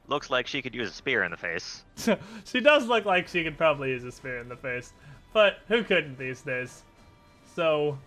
looks 0.07 0.29
like 0.29 0.47
she 0.47 0.61
could 0.61 0.75
use 0.75 0.89
a 0.89 0.93
spear 0.93 1.23
in 1.23 1.31
the 1.31 1.37
face. 1.37 1.83
she 2.45 2.59
does 2.59 2.87
look 2.87 3.05
like 3.05 3.27
she 3.27 3.43
could 3.43 3.57
probably 3.57 3.89
use 3.89 4.03
a 4.03 4.11
spear 4.11 4.39
in 4.39 4.49
the 4.49 4.55
face, 4.55 4.93
but 5.33 5.59
who 5.67 5.83
couldn't 5.83 6.17
these 6.17 6.41
days? 6.41 6.83
So 7.55 7.97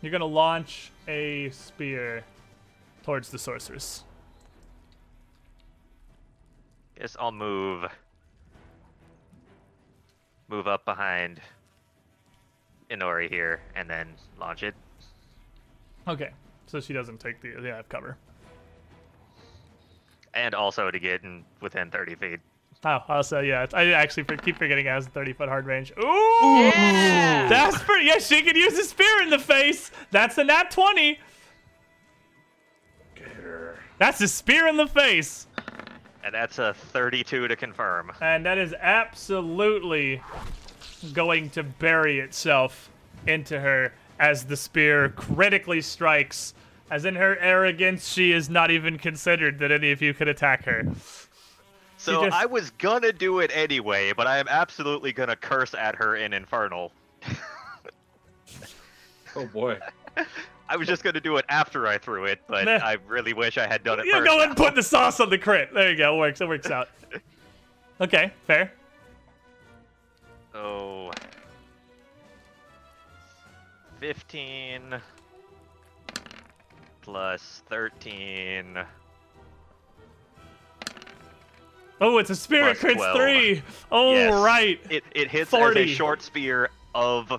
you're 0.00 0.12
gonna 0.12 0.24
launch 0.24 0.90
a 1.08 1.50
spear 1.50 2.24
towards 3.02 3.30
the 3.30 3.38
sorceress. 3.38 4.04
Guess 6.98 7.16
I'll 7.18 7.32
move. 7.32 7.84
Move 10.48 10.66
up 10.66 10.84
behind 10.84 11.40
Inori 12.90 13.28
here 13.28 13.60
and 13.74 13.88
then 13.88 14.08
launch 14.38 14.62
it. 14.62 14.74
Okay, 16.06 16.30
so 16.66 16.80
she 16.80 16.92
doesn't 16.92 17.18
take 17.18 17.40
the 17.40 17.52
the 17.60 17.72
have 17.72 17.88
cover. 17.88 18.16
And 20.34 20.54
also 20.54 20.90
to 20.90 20.98
get 20.98 21.22
in 21.22 21.44
within 21.60 21.90
30 21.90 22.14
feet. 22.16 22.40
Oh, 22.84 22.98
also 23.08 23.40
yeah, 23.40 23.66
I 23.74 23.92
actually 23.92 24.24
for, 24.24 24.36
keep 24.36 24.56
forgetting 24.56 24.86
it 24.86 24.90
has 24.90 25.06
30 25.06 25.34
foot 25.34 25.48
hard 25.48 25.66
range. 25.66 25.92
Ooh, 25.98 26.70
Yeah! 26.74 27.46
that's 27.48 27.80
pretty. 27.82 28.06
Yeah, 28.06 28.18
she 28.18 28.42
could 28.42 28.56
use 28.56 28.76
a 28.76 28.84
spear 28.84 29.22
in 29.22 29.30
the 29.30 29.38
face. 29.38 29.92
That's 30.10 30.36
a 30.38 30.44
nat 30.44 30.70
20. 30.72 31.18
Get. 33.14 33.26
That's 33.98 34.20
a 34.20 34.26
spear 34.26 34.66
in 34.66 34.76
the 34.76 34.88
face. 34.88 35.46
And 36.24 36.34
that's 36.34 36.58
a 36.58 36.74
32 36.74 37.48
to 37.48 37.56
confirm. 37.56 38.12
And 38.20 38.44
that 38.46 38.58
is 38.58 38.74
absolutely 38.80 40.20
going 41.12 41.50
to 41.50 41.62
bury 41.62 42.18
itself 42.20 42.90
into 43.26 43.60
her 43.60 43.92
as 44.18 44.44
the 44.44 44.56
spear 44.56 45.08
critically 45.10 45.80
strikes. 45.80 46.54
As 46.90 47.04
in 47.04 47.14
her 47.14 47.36
arrogance, 47.38 48.08
she 48.08 48.32
is 48.32 48.50
not 48.50 48.70
even 48.70 48.98
considered 48.98 49.58
that 49.60 49.70
any 49.72 49.92
of 49.92 50.02
you 50.02 50.14
could 50.14 50.28
attack 50.28 50.64
her. 50.64 50.84
So 52.02 52.24
just- 52.24 52.36
I 52.36 52.46
was 52.46 52.70
gonna 52.72 53.12
do 53.12 53.38
it 53.40 53.50
anyway, 53.54 54.12
but 54.12 54.26
I 54.26 54.38
am 54.38 54.48
absolutely 54.48 55.12
gonna 55.12 55.36
curse 55.36 55.72
at 55.74 55.94
her 55.96 56.16
in 56.16 56.32
Infernal. 56.32 56.92
Oh 59.34 59.46
boy. 59.46 59.78
I 60.68 60.76
was 60.76 60.86
just 60.86 61.02
gonna 61.02 61.20
do 61.20 61.38
it 61.38 61.46
after 61.48 61.86
I 61.86 61.96
threw 61.96 62.26
it, 62.26 62.42
but 62.48 62.66
Meh. 62.66 62.78
I 62.82 62.98
really 63.06 63.32
wish 63.32 63.56
I 63.56 63.66
had 63.66 63.82
done 63.82 63.98
it 63.98 64.04
You 64.04 64.12
first. 64.12 64.26
go 64.26 64.36
ahead 64.36 64.48
and 64.48 64.56
put 64.58 64.74
the 64.74 64.82
sauce 64.82 65.20
on 65.20 65.30
the 65.30 65.38
crit. 65.38 65.72
There 65.72 65.90
you 65.90 65.96
go. 65.96 66.14
It 66.16 66.18
works. 66.18 66.40
It 66.42 66.48
works 66.48 66.70
out. 66.70 66.88
Okay, 68.00 68.32
fair. 68.48 68.72
Oh. 70.54 71.10
15 74.00 75.00
plus 77.02 77.62
13. 77.68 78.78
Oh, 82.04 82.18
it's 82.18 82.30
a 82.30 82.36
spirit 82.36 82.78
Plus 82.78 82.92
crits 82.92 82.96
12. 82.96 83.16
three. 83.16 83.62
Oh, 83.92 84.12
Yes. 84.14 84.34
right. 84.34 84.80
It 84.90 85.04
it 85.14 85.28
hits 85.30 85.54
as 85.54 85.58
40. 85.60 85.80
a 85.82 85.86
short 85.86 86.20
spear 86.20 86.68
of 86.94 87.32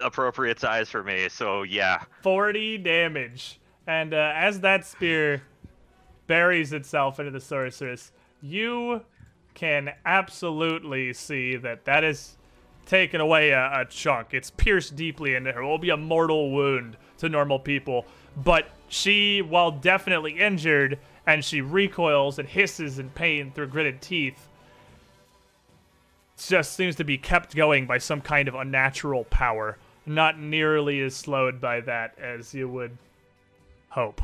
appropriate 0.00 0.60
size 0.60 0.88
for 0.88 1.02
me. 1.02 1.28
So 1.28 1.62
yeah. 1.64 2.04
40 2.22 2.78
damage. 2.78 3.58
And 3.86 4.14
uh, 4.14 4.32
as 4.36 4.60
that 4.60 4.86
spear 4.86 5.42
buries 6.26 6.72
itself 6.72 7.18
into 7.18 7.30
the 7.32 7.40
sorceress, 7.40 8.12
you 8.40 9.02
can 9.54 9.92
absolutely 10.06 11.12
see 11.12 11.56
that 11.56 11.84
that 11.84 12.02
is 12.04 12.36
taken 12.86 13.20
away 13.20 13.50
a, 13.50 13.80
a 13.80 13.84
chunk. 13.84 14.28
It's 14.32 14.50
pierced 14.50 14.94
deeply 14.96 15.34
into 15.34 15.52
her. 15.52 15.62
It 15.62 15.66
will 15.66 15.78
be 15.78 15.90
a 15.90 15.96
mortal 15.96 16.50
wound 16.50 16.96
to 17.18 17.28
normal 17.28 17.58
people. 17.58 18.06
But 18.36 18.68
she, 18.88 19.42
while 19.42 19.70
definitely 19.70 20.38
injured, 20.38 20.98
and 21.26 21.44
she 21.44 21.60
recoils 21.60 22.38
and 22.38 22.48
hisses 22.48 22.98
in 22.98 23.10
pain 23.10 23.50
through 23.50 23.68
gritted 23.68 24.00
teeth, 24.00 24.48
just 26.36 26.74
seems 26.74 26.96
to 26.96 27.04
be 27.04 27.16
kept 27.16 27.54
going 27.54 27.86
by 27.86 27.98
some 27.98 28.20
kind 28.20 28.48
of 28.48 28.54
unnatural 28.54 29.24
power. 29.24 29.78
Not 30.06 30.38
nearly 30.38 31.00
as 31.00 31.16
slowed 31.16 31.60
by 31.60 31.80
that 31.80 32.18
as 32.18 32.52
you 32.52 32.68
would 32.68 32.98
hope. 33.88 34.20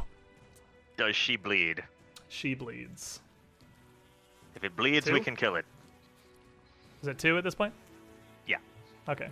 Does 0.97 1.17
she 1.17 1.37
bleed? 1.37 1.83
She 2.29 2.55
bleeds. 2.55 3.21
If 4.55 4.65
it 4.65 4.77
bleeds, 4.77 5.11
we 5.11 5.21
can 5.21 5.37
kill 5.37 5.57
it. 5.57 5.65
Is 7.01 7.09
it 7.09 7.19
two 7.19 7.39
at 7.39 7.45
this 7.45 7.55
point? 7.55 7.73
Yeah. 8.47 8.59
Okay. 9.09 9.29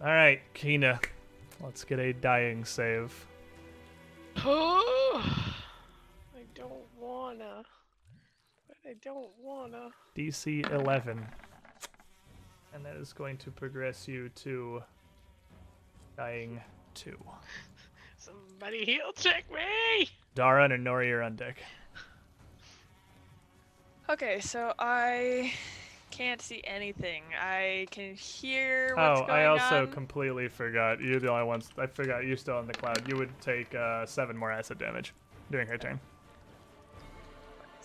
All 0.00 0.06
right, 0.06 0.40
Kina. 0.54 0.98
Let's 1.62 1.84
get 1.84 1.98
a 1.98 2.14
dying 2.14 2.64
save. 2.64 3.26
Oh, 4.38 5.22
I 6.34 6.42
don't 6.54 6.84
wanna. 6.98 7.62
But 8.68 8.76
I 8.88 8.94
don't 9.02 9.30
wanna. 9.40 9.90
DC 10.16 10.70
11. 10.72 11.26
And 12.72 12.84
that 12.84 12.96
is 12.96 13.12
going 13.12 13.36
to 13.38 13.50
progress 13.50 14.06
you 14.06 14.28
to 14.30 14.82
dying 16.16 16.60
2. 16.94 17.16
Somebody 18.16 18.84
heal 18.84 19.12
check 19.14 19.44
me! 19.50 20.08
Dara 20.34 20.64
and 20.64 20.86
Nori 20.86 21.10
are 21.12 21.22
on 21.22 21.36
deck. 21.36 21.56
Okay, 24.08 24.40
so 24.40 24.74
I 24.78 25.52
can't 26.10 26.40
see 26.42 26.62
anything. 26.64 27.22
I 27.40 27.86
can 27.90 28.14
hear 28.14 28.94
Oh, 28.96 29.10
what's 29.10 29.20
going 29.22 29.32
I 29.40 29.44
also 29.46 29.82
on. 29.82 29.92
completely 29.92 30.48
forgot. 30.48 31.00
You're 31.00 31.20
the 31.20 31.30
only 31.30 31.44
ones. 31.44 31.70
I 31.78 31.86
forgot 31.86 32.24
you're 32.24 32.36
still 32.36 32.58
in 32.60 32.66
the 32.66 32.72
cloud. 32.72 33.08
You 33.08 33.16
would 33.16 33.30
take 33.40 33.74
uh, 33.74 34.04
7 34.06 34.36
more 34.36 34.50
acid 34.50 34.78
damage 34.78 35.14
during 35.50 35.68
her 35.68 35.78
turn. 35.78 35.98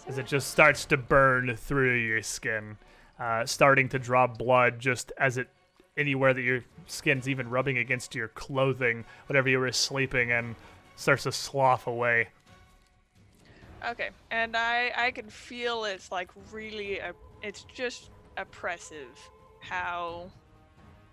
As 0.08 0.18
it 0.18 0.28
just 0.28 0.52
starts 0.52 0.86
to 0.86 0.98
burn 0.98 1.56
through 1.56 1.96
your 1.96 2.22
skin, 2.22 2.78
uh, 3.20 3.46
starting 3.46 3.90
to 3.90 4.00
draw 4.00 4.28
blood 4.28 4.80
just 4.80 5.12
as 5.18 5.38
it 5.38 5.48
anywhere 5.98 6.34
that 6.34 6.42
your 6.42 6.64
skin's 6.88 7.28
even 7.28 7.50
rubbing 7.50 7.78
against 7.78 8.14
your 8.14 8.28
clothing, 8.30 9.06
whatever 9.28 9.50
you 9.50 9.58
were 9.60 9.72
sleeping 9.72 10.30
in, 10.30 10.56
starts 10.96 11.24
to 11.24 11.32
slough 11.32 11.88
away. 11.88 12.28
Okay, 13.88 14.10
and 14.32 14.56
I 14.56 14.92
I 14.96 15.12
can 15.12 15.30
feel 15.30 15.86
it's 15.86 16.12
like 16.12 16.30
really 16.52 17.02
uh, 17.02 17.14
it's 17.42 17.64
just 17.74 18.10
oppressive 18.38 19.18
how 19.60 20.30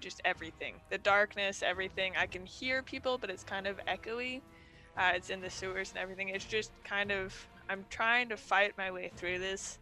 just 0.00 0.20
everything 0.24 0.74
the 0.90 0.98
darkness 0.98 1.62
everything 1.62 2.12
I 2.18 2.26
can 2.26 2.44
hear 2.44 2.82
people 2.82 3.18
but 3.18 3.30
it's 3.30 3.44
kind 3.44 3.66
of 3.66 3.78
echoey. 3.88 4.40
Uh, 4.96 5.12
it's 5.14 5.30
in 5.30 5.40
the 5.40 5.48
sewers 5.48 5.90
and 5.90 5.98
everything. 5.98 6.28
It's 6.28 6.44
just 6.44 6.70
kind 6.84 7.10
of 7.10 7.34
I'm 7.68 7.86
trying 7.88 8.28
to 8.28 8.36
fight 8.36 8.72
my 8.76 8.90
way 8.90 9.10
through 9.16 9.38
this, 9.38 9.78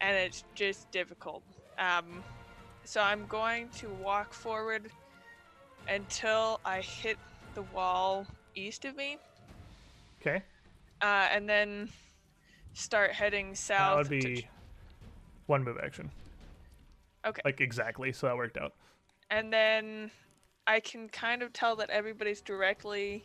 and 0.00 0.16
it's 0.16 0.44
just 0.54 0.90
difficult. 0.92 1.42
Um, 1.78 2.22
so 2.84 3.00
I'm 3.00 3.26
going 3.26 3.68
to 3.78 3.88
walk 4.02 4.32
forward 4.32 4.90
until 5.88 6.60
I 6.64 6.80
hit 6.80 7.16
the 7.54 7.62
wall 7.74 8.26
east 8.54 8.84
of 8.84 8.96
me 8.96 9.16
Okay, 10.20 10.42
uh, 11.00 11.28
and 11.32 11.48
then 11.48 11.88
start 12.74 13.10
heading 13.10 13.54
south. 13.56 14.06
that 14.06 14.10
would 14.10 14.22
be 14.22 14.42
tr- 14.42 14.46
one 15.46 15.64
move 15.64 15.78
action. 15.82 16.12
Okay. 17.26 17.42
Like 17.44 17.60
exactly, 17.60 18.12
so 18.12 18.26
that 18.26 18.36
worked 18.36 18.56
out. 18.56 18.74
and 19.30 19.52
then 19.52 20.10
I 20.66 20.80
can 20.80 21.08
kind 21.08 21.42
of 21.42 21.52
tell 21.52 21.74
that 21.76 21.90
everybody's 21.90 22.40
directly 22.40 23.24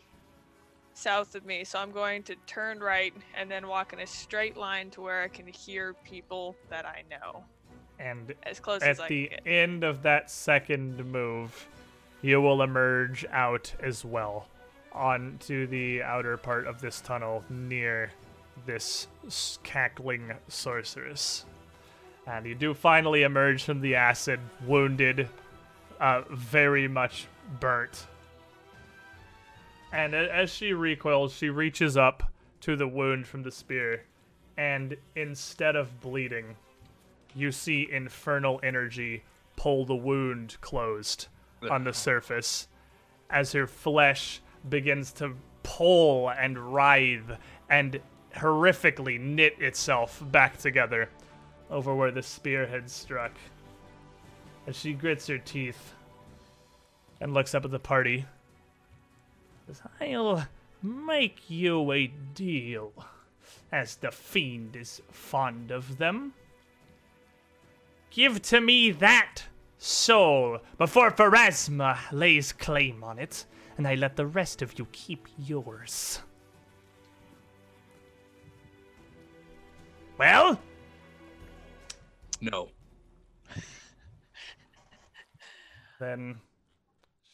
south 0.94 1.34
of 1.36 1.46
me, 1.46 1.62
so 1.64 1.78
I'm 1.78 1.92
going 1.92 2.24
to 2.24 2.34
turn 2.46 2.80
right 2.80 3.14
and 3.36 3.48
then 3.50 3.68
walk 3.68 3.92
in 3.92 4.00
a 4.00 4.06
straight 4.06 4.56
line 4.56 4.90
to 4.90 5.00
where 5.00 5.22
I 5.22 5.28
can 5.28 5.46
hear 5.46 5.94
people 6.04 6.56
that 6.70 6.84
I 6.84 7.04
know 7.08 7.44
And 8.00 8.34
as 8.42 8.58
close 8.58 8.82
at 8.82 8.88
as 8.88 9.00
I 9.00 9.08
the 9.08 9.30
end 9.46 9.84
of 9.84 10.02
that 10.02 10.30
second 10.30 11.04
move, 11.04 11.68
you 12.22 12.40
will 12.40 12.62
emerge 12.62 13.24
out 13.30 13.72
as 13.80 14.04
well 14.04 14.48
onto 14.92 15.66
the 15.68 16.02
outer 16.02 16.36
part 16.36 16.66
of 16.66 16.80
this 16.80 17.00
tunnel 17.00 17.44
near 17.48 18.10
this 18.66 19.06
cackling 19.62 20.32
sorceress. 20.48 21.44
And 22.28 22.44
you 22.44 22.54
do 22.54 22.74
finally 22.74 23.22
emerge 23.22 23.64
from 23.64 23.80
the 23.80 23.94
acid, 23.94 24.38
wounded, 24.66 25.28
uh, 25.98 26.22
very 26.30 26.86
much 26.86 27.26
burnt. 27.58 28.06
And 29.92 30.14
as 30.14 30.50
she 30.50 30.74
recoils, 30.74 31.32
she 31.32 31.48
reaches 31.48 31.96
up 31.96 32.30
to 32.60 32.76
the 32.76 32.86
wound 32.86 33.26
from 33.26 33.42
the 33.42 33.50
spear, 33.50 34.04
and 34.58 34.96
instead 35.16 35.74
of 35.74 36.00
bleeding, 36.02 36.56
you 37.34 37.50
see 37.50 37.88
infernal 37.90 38.60
energy 38.62 39.22
pull 39.56 39.86
the 39.86 39.96
wound 39.96 40.58
closed 40.60 41.28
on 41.70 41.84
the 41.84 41.92
surface 41.92 42.68
as 43.30 43.52
her 43.52 43.66
flesh 43.66 44.40
begins 44.68 45.12
to 45.12 45.34
pull 45.62 46.30
and 46.30 46.74
writhe 46.74 47.38
and 47.70 48.00
horrifically 48.36 49.18
knit 49.18 49.54
itself 49.60 50.22
back 50.30 50.58
together 50.58 51.08
over 51.70 51.94
where 51.94 52.10
the 52.10 52.22
spear 52.22 52.66
had 52.66 52.90
struck. 52.90 53.32
As 54.66 54.76
she 54.76 54.92
grits 54.92 55.26
her 55.26 55.38
teeth 55.38 55.94
and 57.20 57.34
looks 57.34 57.54
up 57.54 57.64
at 57.64 57.70
the 57.70 57.78
party, 57.78 58.26
says, 59.66 59.82
I'll 60.00 60.46
make 60.82 61.50
you 61.50 61.92
a 61.92 62.06
deal, 62.34 62.92
as 63.72 63.96
the 63.96 64.10
fiend 64.10 64.76
is 64.76 65.02
fond 65.10 65.70
of 65.70 65.98
them. 65.98 66.34
Give 68.10 68.40
to 68.42 68.60
me 68.60 68.90
that 68.92 69.42
soul 69.78 70.58
before 70.76 71.10
Pharasma 71.10 71.98
lays 72.12 72.52
claim 72.52 73.04
on 73.04 73.18
it, 73.18 73.44
and 73.76 73.86
I 73.86 73.94
let 73.94 74.16
the 74.16 74.26
rest 74.26 74.62
of 74.62 74.78
you 74.78 74.86
keep 74.92 75.28
yours. 75.38 76.20
Well, 80.18 80.60
No. 82.40 82.68
then 86.00 86.36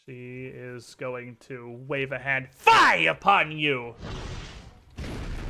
she 0.07 0.47
is 0.47 0.95
going 0.95 1.37
to 1.41 1.79
wave 1.87 2.13
a 2.13 2.19
hand, 2.19 2.49
fie 2.51 3.07
upon 3.07 3.53
you! 3.53 3.95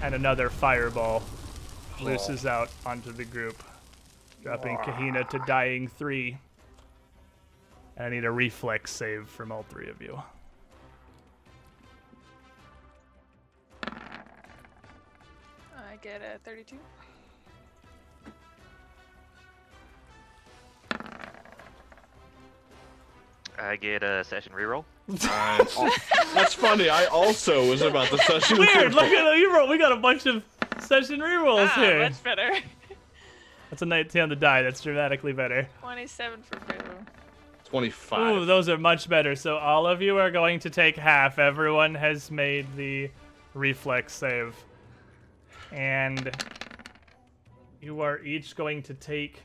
And 0.02 0.14
another 0.14 0.50
fireball 0.50 1.22
looses 2.00 2.46
oh. 2.46 2.50
out 2.50 2.70
onto 2.84 3.12
the 3.12 3.24
group, 3.24 3.62
dropping 4.42 4.76
Kahina 4.78 5.28
to 5.30 5.38
dying 5.46 5.88
three. 5.88 6.36
And 7.96 8.06
I 8.06 8.10
need 8.10 8.24
a 8.24 8.30
reflex 8.30 8.90
save 8.90 9.28
from 9.28 9.52
all 9.52 9.62
three 9.62 9.88
of 9.88 10.02
you. 10.02 10.20
I 15.94 15.96
get 16.02 16.22
a 16.22 16.40
32. 16.40 16.76
I 23.58 23.76
get 23.76 24.02
a 24.02 24.24
session 24.24 24.52
reroll. 24.52 24.84
I- 25.22 25.98
that's 26.34 26.54
funny. 26.54 26.88
I 26.88 27.06
also 27.06 27.68
was 27.68 27.82
about 27.82 28.10
the 28.10 28.18
session. 28.18 28.58
Weird. 28.58 28.92
reroll. 28.92 28.94
Look 28.94 29.04
at 29.04 29.38
you 29.38 29.54
roll. 29.54 29.68
We 29.68 29.78
got 29.78 29.92
a 29.92 29.96
bunch 29.96 30.26
of 30.26 30.42
session 30.80 31.20
rerolls 31.20 31.68
ah, 31.68 31.80
here. 31.80 31.98
much 32.00 32.22
better. 32.22 32.50
That's 33.70 33.82
a 33.82 33.86
19 33.86 34.22
on 34.22 34.28
the 34.28 34.36
die. 34.36 34.62
That's 34.62 34.80
dramatically 34.80 35.32
better. 35.32 35.68
27 35.80 36.42
for 36.42 36.58
Boo. 36.60 36.84
25. 37.64 38.36
Ooh, 38.36 38.44
those 38.44 38.68
are 38.68 38.78
much 38.78 39.08
better. 39.08 39.34
So 39.34 39.56
all 39.56 39.86
of 39.86 40.00
you 40.00 40.18
are 40.18 40.30
going 40.30 40.60
to 40.60 40.70
take 40.70 40.96
half. 40.96 41.38
Everyone 41.38 41.94
has 41.94 42.30
made 42.30 42.66
the 42.76 43.10
reflex 43.52 44.12
save. 44.12 44.54
And 45.72 46.30
you 47.80 48.00
are 48.00 48.20
each 48.20 48.54
going 48.54 48.82
to 48.84 48.94
take 48.94 49.42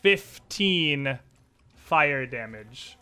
15 0.00 1.18
fire 1.76 2.24
damage. 2.24 2.96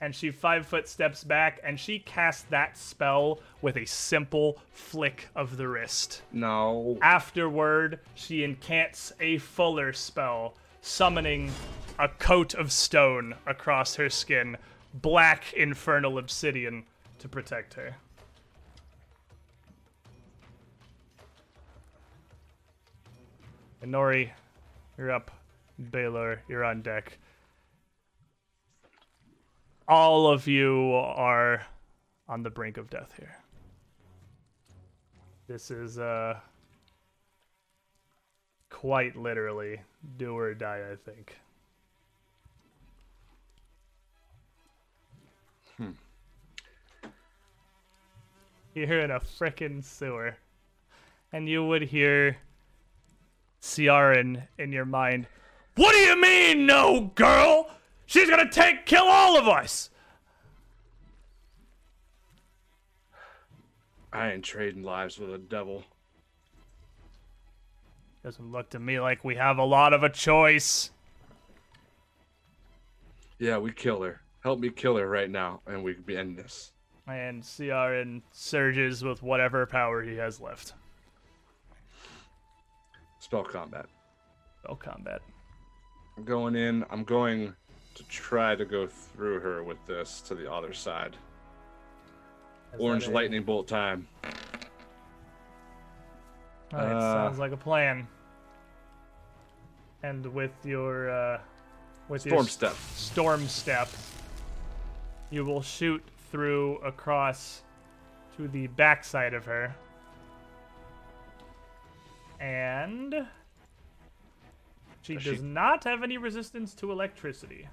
And 0.00 0.14
she 0.14 0.30
five 0.30 0.66
foot 0.66 0.88
steps 0.88 1.24
back 1.24 1.60
and 1.64 1.78
she 1.80 1.98
casts 1.98 2.42
that 2.50 2.76
spell 2.76 3.40
with 3.62 3.76
a 3.76 3.86
simple 3.86 4.58
flick 4.70 5.28
of 5.34 5.56
the 5.56 5.68
wrist. 5.68 6.22
no. 6.32 6.98
Afterward, 7.00 8.00
she 8.14 8.40
incants 8.40 9.12
a 9.20 9.38
fuller 9.38 9.92
spell, 9.92 10.54
summoning 10.82 11.50
a 11.98 12.08
coat 12.08 12.54
of 12.54 12.70
stone 12.72 13.34
across 13.46 13.94
her 13.94 14.10
skin, 14.10 14.56
black 14.92 15.52
infernal 15.54 16.18
obsidian, 16.18 16.84
to 17.18 17.28
protect 17.28 17.74
her. 17.74 17.96
And 23.80 23.92
Nori, 23.92 24.30
you're 24.98 25.10
up. 25.10 25.30
Baylor, 25.90 26.42
you're 26.48 26.64
on 26.64 26.82
deck. 26.82 27.18
All 29.86 30.26
of 30.26 30.46
you 30.46 30.92
are 30.94 31.66
on 32.28 32.42
the 32.42 32.50
brink 32.50 32.78
of 32.78 32.88
death 32.88 33.12
here. 33.18 33.36
This 35.46 35.70
is 35.70 35.98
uh 35.98 36.38
quite 38.70 39.14
literally 39.16 39.80
do 40.16 40.36
or 40.36 40.54
die, 40.54 40.82
I 40.92 40.96
think. 40.96 41.36
Hmm. 45.76 45.90
You're 48.74 49.00
in 49.00 49.10
a 49.10 49.20
frickin' 49.20 49.82
sewer. 49.82 50.36
And 51.32 51.48
you 51.48 51.64
would 51.64 51.82
hear 51.82 52.36
Ciaran 53.60 54.42
in 54.58 54.72
your 54.72 54.84
mind. 54.84 55.26
What 55.76 55.92
do 55.92 55.98
you 55.98 56.20
mean, 56.20 56.66
no 56.66 57.12
girl? 57.14 57.70
She's 58.06 58.28
gonna 58.28 58.50
take 58.50 58.86
kill 58.86 59.04
all 59.04 59.36
of 59.36 59.48
us! 59.48 59.90
I 64.12 64.30
ain't 64.30 64.44
trading 64.44 64.82
lives 64.84 65.18
with 65.18 65.34
a 65.34 65.38
devil. 65.38 65.82
Doesn't 68.22 68.52
look 68.52 68.70
to 68.70 68.78
me 68.78 69.00
like 69.00 69.24
we 69.24 69.34
have 69.34 69.58
a 69.58 69.64
lot 69.64 69.92
of 69.92 70.02
a 70.02 70.08
choice. 70.08 70.90
Yeah, 73.38 73.58
we 73.58 73.72
kill 73.72 74.02
her. 74.02 74.20
Help 74.40 74.60
me 74.60 74.70
kill 74.70 74.96
her 74.96 75.08
right 75.08 75.28
now, 75.28 75.60
and 75.66 75.82
we 75.82 75.94
can 75.94 76.04
be 76.04 76.16
end 76.16 76.38
this. 76.38 76.72
And 77.06 77.42
Ciaran 77.42 78.22
surges 78.32 79.02
with 79.02 79.22
whatever 79.22 79.66
power 79.66 80.02
he 80.02 80.16
has 80.16 80.40
left. 80.40 80.74
Spell 83.18 83.44
combat. 83.44 83.86
Spell 84.62 84.76
combat. 84.76 85.20
I'm 86.16 86.24
going 86.24 86.54
in. 86.54 86.84
I'm 86.88 87.04
going 87.04 87.54
to 87.94 88.02
try 88.08 88.54
to 88.56 88.64
go 88.64 88.86
through 88.86 89.40
her 89.40 89.62
with 89.62 89.78
this 89.86 90.20
to 90.22 90.34
the 90.34 90.50
other 90.52 90.72
side. 90.72 91.16
Is 92.74 92.80
Orange 92.80 93.06
lightning 93.08 93.42
bolt 93.44 93.68
time. 93.68 94.06
All 96.72 96.80
right, 96.80 96.92
Uh, 96.92 97.00
sounds 97.28 97.38
like 97.38 97.52
a 97.52 97.56
plan. 97.56 98.06
And 100.02 100.26
with 100.34 100.52
your 100.64 101.08
uh, 101.10 101.40
with 102.08 102.22
Storm 102.22 102.34
your 102.34 102.44
step. 102.48 102.74
storm 102.94 103.46
step, 103.46 103.88
you 105.30 105.44
will 105.44 105.62
shoot 105.62 106.02
through 106.30 106.76
across 106.78 107.62
to 108.36 108.48
the 108.48 108.66
backside 108.66 109.32
of 109.32 109.44
her, 109.46 109.74
and 112.40 113.26
she 115.02 115.14
Does 115.14 115.24
does 115.24 115.36
she- 115.38 115.42
not 115.44 115.84
have 115.84 116.02
any 116.02 116.18
resistance 116.18 116.74
to 116.74 116.90
electricity, 116.92 117.68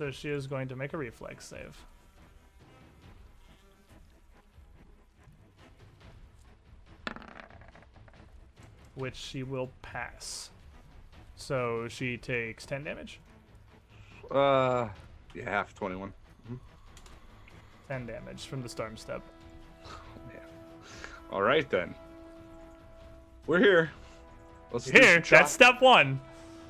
so 0.00 0.10
she 0.10 0.30
is 0.30 0.46
going 0.46 0.66
to 0.66 0.74
make 0.76 0.94
a 0.94 0.96
reflex 0.96 1.46
save. 1.46 1.76
which 8.94 9.14
she 9.14 9.42
will 9.42 9.70
pass. 9.82 10.50
So 11.36 11.86
she 11.88 12.16
takes 12.16 12.64
10 12.66 12.84
damage. 12.84 13.20
Uh, 14.30 14.88
yeah, 15.34 15.44
half 15.44 15.74
21. 15.74 16.12
10 17.88 18.06
damage 18.06 18.46
from 18.46 18.62
the 18.62 18.68
storm 18.68 18.96
step. 18.96 19.22
All 21.30 21.42
right 21.42 21.68
then. 21.68 21.94
We're 23.46 23.58
here. 23.58 23.90
Let's 24.72 24.88
Here, 24.88 25.20
that's 25.20 25.52
step 25.52 25.82
one. 25.82 26.20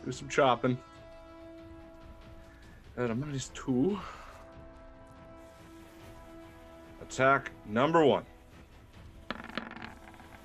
do 0.04 0.10
some 0.12 0.28
chopping. 0.28 0.78
And 2.96 3.10
I'm 3.10 3.20
gonna 3.20 3.32
just 3.32 3.54
two. 3.54 3.98
Attack 7.02 7.50
number 7.66 8.04
one. 8.04 8.24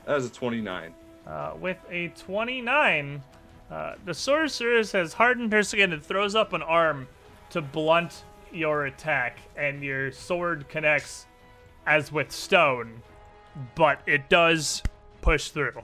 That 0.05 0.17
is 0.17 0.25
a 0.27 0.29
29. 0.29 0.93
Uh, 1.25 1.53
with 1.59 1.77
a 1.89 2.09
29, 2.09 3.23
uh, 3.71 3.95
the 4.05 4.13
sorceress 4.13 4.91
has 4.91 5.13
hardened 5.13 5.51
her 5.51 5.63
skin 5.63 5.93
and 5.93 6.03
throws 6.03 6.35
up 6.35 6.53
an 6.53 6.61
arm 6.61 7.07
to 7.49 7.61
blunt 7.61 8.23
your 8.51 8.85
attack, 8.85 9.39
and 9.57 9.83
your 9.83 10.11
sword 10.11 10.67
connects 10.69 11.25
as 11.85 12.11
with 12.11 12.31
stone, 12.31 13.01
but 13.75 14.01
it 14.05 14.29
does 14.29 14.81
push 15.21 15.49
through. 15.49 15.81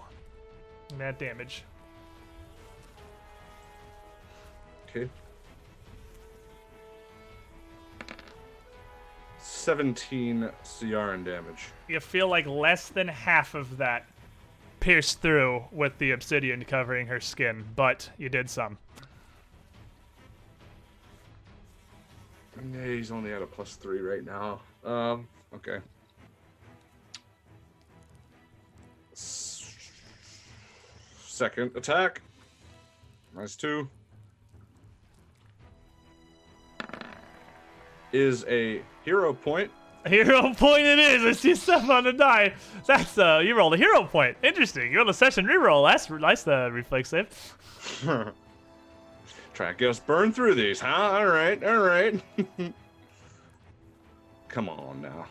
That 0.97 1.19
damage. 1.19 1.63
Okay. 4.89 5.09
17 9.61 10.49
Ciaran 10.63 11.23
damage. 11.23 11.67
You 11.87 11.99
feel 11.99 12.27
like 12.27 12.47
less 12.47 12.89
than 12.89 13.07
half 13.07 13.53
of 13.53 13.77
that 13.77 14.07
pierced 14.79 15.21
through 15.21 15.63
with 15.71 15.95
the 15.99 16.11
obsidian 16.11 16.65
covering 16.65 17.05
her 17.07 17.19
skin, 17.19 17.63
but 17.75 18.09
you 18.17 18.27
did 18.27 18.49
some. 18.49 18.77
Yeah, 22.73 22.85
he's 22.85 23.11
only 23.11 23.33
at 23.33 23.41
a 23.41 23.47
plus 23.47 23.75
three 23.75 24.01
right 24.01 24.25
now. 24.25 24.61
Um, 24.83 25.27
okay. 25.53 25.79
Second 31.23 31.75
attack. 31.75 32.21
Minus 33.33 33.55
two. 33.55 33.87
Is 38.11 38.45
a 38.47 38.81
hero 39.03 39.33
point. 39.33 39.71
Hero 40.07 40.51
point 40.55 40.83
it 40.83 40.97
is. 40.97 41.23
I 41.23 41.31
see 41.33 41.53
stuff 41.53 41.87
on 41.87 42.05
the 42.05 42.13
die. 42.13 42.55
That's 42.87 43.19
uh, 43.19 43.39
you 43.45 43.55
rolled 43.55 43.75
a 43.75 43.77
hero 43.77 44.03
point. 44.03 44.35
Interesting. 44.41 44.91
You 44.91 44.97
rolled 44.97 45.09
a 45.09 45.13
session 45.13 45.45
reroll. 45.45 45.87
That's 45.87 46.09
nice. 46.09 46.41
The 46.41 46.71
reflex 46.71 47.09
save. 47.09 47.27
Try 49.53 49.73
to 49.73 49.77
get 49.77 49.89
us 49.89 49.99
burn 49.99 50.33
through 50.33 50.55
these, 50.55 50.79
huh? 50.79 50.87
All 50.87 51.27
right, 51.27 51.63
all 51.63 51.77
right. 51.77 52.19
Come 54.47 54.69
on 54.69 55.01
now. 55.03 55.27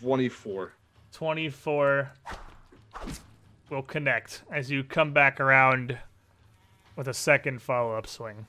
Twenty-four. 0.00 0.72
24 1.14 2.10
will 3.70 3.82
connect 3.82 4.42
as 4.50 4.68
you 4.68 4.82
come 4.82 5.12
back 5.12 5.38
around 5.38 5.96
with 6.96 7.06
a 7.06 7.14
second 7.14 7.62
follow 7.62 7.96
up 7.96 8.06
swing. 8.06 8.46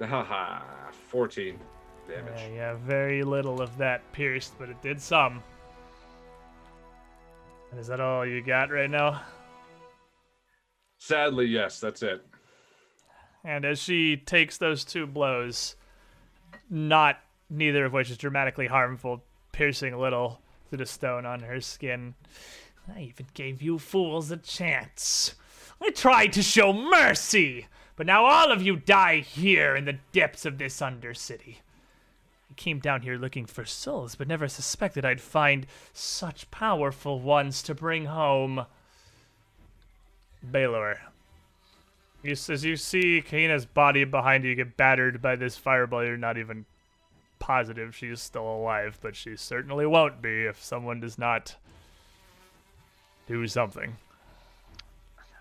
Haha, 0.00 0.62
fourteen 1.10 1.58
damage. 2.08 2.32
Yeah, 2.36 2.48
yeah, 2.48 2.74
very 2.74 3.22
little 3.22 3.60
of 3.60 3.76
that 3.76 4.10
pierced, 4.12 4.58
but 4.58 4.70
it 4.70 4.80
did 4.80 4.98
some. 4.98 5.42
And 7.70 7.78
is 7.78 7.86
that 7.88 8.00
all 8.00 8.24
you 8.24 8.40
got 8.42 8.70
right 8.70 8.90
now? 8.90 9.20
Sadly, 10.96 11.44
yes, 11.44 11.80
that's 11.80 12.02
it. 12.02 12.24
And 13.44 13.64
as 13.64 13.78
she 13.78 14.16
takes 14.16 14.58
those 14.58 14.84
two 14.84 15.06
blows, 15.06 15.76
not 16.68 17.18
neither 17.48 17.84
of 17.84 17.92
which 17.92 18.10
is 18.10 18.18
dramatically 18.18 18.66
harmful, 18.66 19.22
piercing 19.52 19.92
a 19.92 19.98
little 19.98 20.40
through 20.68 20.78
the 20.78 20.86
stone 20.86 21.26
on 21.26 21.40
her 21.40 21.60
skin. 21.60 22.14
I 22.94 23.00
even 23.00 23.26
gave 23.34 23.62
you 23.62 23.78
fools 23.78 24.30
a 24.30 24.36
chance. 24.36 25.34
I 25.80 25.90
tried 25.90 26.32
to 26.34 26.42
show 26.42 26.72
mercy, 26.72 27.66
but 27.96 28.06
now 28.06 28.24
all 28.24 28.52
of 28.52 28.62
you 28.62 28.76
die 28.76 29.20
here 29.20 29.74
in 29.74 29.84
the 29.84 29.98
depths 30.12 30.44
of 30.44 30.58
this 30.58 30.80
undercity. 30.80 31.56
I 32.50 32.54
came 32.54 32.78
down 32.78 33.02
here 33.02 33.16
looking 33.16 33.46
for 33.46 33.64
souls, 33.64 34.14
but 34.14 34.28
never 34.28 34.48
suspected 34.48 35.04
I'd 35.04 35.20
find 35.20 35.66
such 35.92 36.50
powerful 36.50 37.20
ones 37.20 37.62
to 37.62 37.74
bring 37.74 38.06
home. 38.06 38.66
Baylor, 40.48 41.00
you, 42.22 42.32
as 42.32 42.64
you 42.64 42.76
see 42.76 43.22
Kahina's 43.22 43.66
body 43.66 44.04
behind 44.04 44.44
you 44.44 44.54
get 44.54 44.76
battered 44.76 45.22
by 45.22 45.36
this 45.36 45.56
fireball, 45.56 46.04
you're 46.04 46.16
not 46.16 46.38
even 46.38 46.66
positive 47.38 47.96
she's 47.96 48.20
still 48.20 48.46
alive, 48.46 48.98
but 49.00 49.16
she 49.16 49.34
certainly 49.36 49.86
won't 49.86 50.22
be 50.22 50.44
if 50.44 50.62
someone 50.62 51.00
does 51.00 51.18
not 51.18 51.56
do 53.26 53.46
something. 53.46 53.96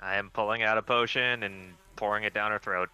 I 0.01 0.15
am 0.15 0.30
pulling 0.30 0.64
out 0.64 0.77
a 0.77 0.81
potion 0.81 1.43
and 1.43 1.73
pouring 1.95 2.23
it 2.23 2.34
down 2.34 2.51
her 2.51 2.60
throat. 2.60 2.89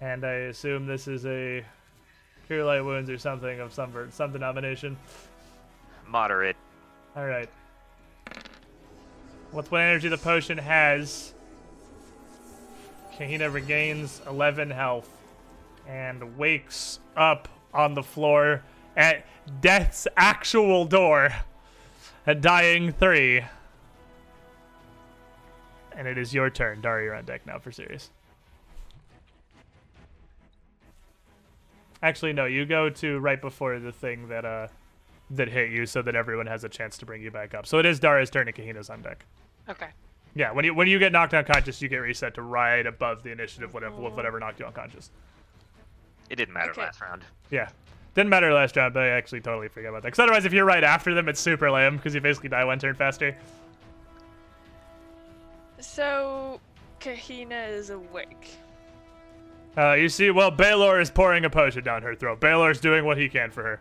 And 0.00 0.24
I 0.24 0.32
assume 0.32 0.86
this 0.86 1.08
is 1.08 1.26
a 1.26 1.64
cure 2.46 2.64
light 2.64 2.82
wounds 2.82 3.10
or 3.10 3.18
something 3.18 3.60
of 3.60 3.72
some 3.72 3.92
some 4.10 4.32
denomination. 4.32 4.96
Moderate. 6.06 6.56
All 7.16 7.26
right. 7.26 7.48
With 9.56 9.72
what 9.72 9.80
energy 9.80 10.10
the 10.10 10.18
potion 10.18 10.58
has, 10.58 11.32
Kahina 13.16 13.50
regains 13.50 14.20
11 14.26 14.70
health 14.70 15.08
and 15.88 16.36
wakes 16.36 17.00
up 17.16 17.48
on 17.72 17.94
the 17.94 18.02
floor 18.02 18.62
at 18.98 19.24
death's 19.62 20.06
actual 20.14 20.84
door, 20.84 21.32
at 22.26 22.42
dying 22.42 22.92
three. 22.92 23.42
And 25.96 26.06
it 26.06 26.18
is 26.18 26.34
your 26.34 26.50
turn. 26.50 26.82
Dari, 26.82 27.04
you're 27.04 27.14
on 27.14 27.24
deck 27.24 27.46
now 27.46 27.58
for 27.58 27.72
serious. 27.72 28.10
Actually, 32.02 32.34
no. 32.34 32.44
You 32.44 32.66
go 32.66 32.90
to 32.90 33.18
right 33.20 33.40
before 33.40 33.78
the 33.78 33.92
thing 33.92 34.28
that 34.28 34.44
uh 34.44 34.68
that 35.30 35.48
hit 35.48 35.70
you, 35.70 35.86
so 35.86 36.02
that 36.02 36.14
everyone 36.14 36.46
has 36.46 36.62
a 36.62 36.68
chance 36.68 36.98
to 36.98 37.06
bring 37.06 37.22
you 37.22 37.30
back 37.30 37.54
up. 37.54 37.66
So 37.66 37.78
it 37.78 37.86
is 37.86 37.98
Dara's 37.98 38.28
turn, 38.28 38.48
and 38.48 38.54
Kahina's 38.54 38.90
on 38.90 39.00
deck. 39.00 39.24
Okay. 39.68 39.88
Yeah, 40.34 40.52
when 40.52 40.64
you 40.64 40.74
when 40.74 40.86
you 40.86 40.98
get 40.98 41.12
knocked 41.12 41.32
unconscious, 41.34 41.80
you 41.80 41.88
get 41.88 41.98
reset 41.98 42.34
to 42.34 42.42
right 42.42 42.86
above 42.86 43.22
the 43.22 43.30
initiative, 43.32 43.72
whatever 43.72 43.96
whatever 43.96 44.38
knocked 44.38 44.60
you 44.60 44.66
unconscious. 44.66 45.10
It 46.28 46.36
didn't 46.36 46.52
matter 46.54 46.72
Okay. 46.72 46.82
last 46.82 47.00
round. 47.00 47.24
Yeah, 47.50 47.68
didn't 48.14 48.28
matter 48.30 48.52
last 48.52 48.76
round, 48.76 48.92
but 48.94 49.04
I 49.04 49.08
actually 49.08 49.40
totally 49.40 49.68
forgot 49.68 49.90
about 49.90 50.02
that. 50.02 50.08
Because 50.08 50.18
otherwise, 50.18 50.44
if 50.44 50.52
you're 50.52 50.66
right 50.66 50.84
after 50.84 51.14
them, 51.14 51.28
it's 51.28 51.40
super 51.40 51.70
lame 51.70 51.96
because 51.96 52.14
you 52.14 52.20
basically 52.20 52.50
die 52.50 52.64
one 52.64 52.78
turn 52.78 52.94
faster. 52.94 53.34
So, 55.78 56.60
Kahina 57.00 57.68
is 57.70 57.90
awake. 57.90 58.50
Uh, 59.76 59.92
you 59.92 60.08
see, 60.08 60.30
well, 60.30 60.50
Baylor 60.50 61.00
is 61.00 61.10
pouring 61.10 61.44
a 61.44 61.50
potion 61.50 61.84
down 61.84 62.02
her 62.02 62.14
throat. 62.14 62.40
Baylor's 62.40 62.80
doing 62.80 63.04
what 63.04 63.18
he 63.18 63.28
can 63.28 63.50
for 63.50 63.62
her. 63.62 63.80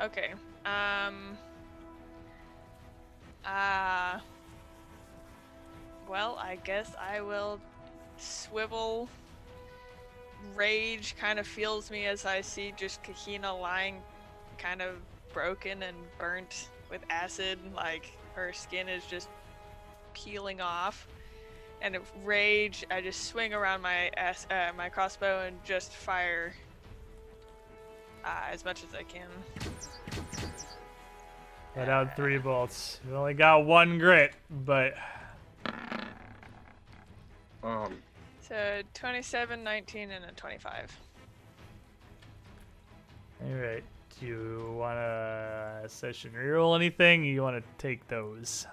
Okay. 0.00 0.32
Um. 0.66 1.38
Uh. 3.44 4.18
Well, 6.08 6.38
I 6.40 6.56
guess 6.56 6.94
I 7.00 7.20
will 7.20 7.60
swivel. 8.16 9.08
Rage 10.54 11.16
kind 11.18 11.38
of 11.38 11.46
feels 11.46 11.90
me 11.90 12.06
as 12.06 12.26
I 12.26 12.40
see 12.40 12.72
just 12.76 13.02
Kahina 13.02 13.58
lying 13.58 14.02
kind 14.58 14.82
of 14.82 14.96
broken 15.32 15.82
and 15.82 15.96
burnt 16.18 16.68
with 16.90 17.00
acid. 17.10 17.58
Like 17.74 18.12
her 18.34 18.52
skin 18.52 18.88
is 18.88 19.04
just 19.06 19.28
peeling 20.12 20.60
off. 20.60 21.08
And 21.82 21.98
rage, 22.24 22.84
I 22.90 23.00
just 23.00 23.24
swing 23.24 23.52
around 23.52 23.82
my 23.82 24.10
ass, 24.16 24.46
uh, 24.50 24.70
my 24.76 24.88
crossbow 24.88 25.44
and 25.46 25.62
just 25.64 25.92
fire 25.92 26.54
uh, 28.24 28.28
as 28.50 28.64
much 28.64 28.84
as 28.84 28.94
I 28.94 29.02
can. 29.02 29.28
Let 31.76 31.88
out 31.88 32.16
three 32.16 32.38
bolts. 32.38 33.00
You 33.06 33.16
only 33.16 33.34
got 33.34 33.66
one 33.66 33.98
grit, 33.98 34.32
but 34.48 34.94
Um, 37.64 38.02
So 38.40 38.82
27, 38.92 39.64
19, 39.64 40.10
and 40.10 40.24
a 40.24 40.32
25. 40.32 40.98
all 43.42 43.50
right. 43.56 43.82
Do 44.20 44.26
you 44.26 44.74
want 44.78 44.96
to 44.96 45.88
session 45.88 46.30
reroll 46.36 46.76
anything? 46.76 47.24
You 47.24 47.42
want 47.42 47.56
to 47.56 47.64
take 47.78 48.06
those? 48.06 48.66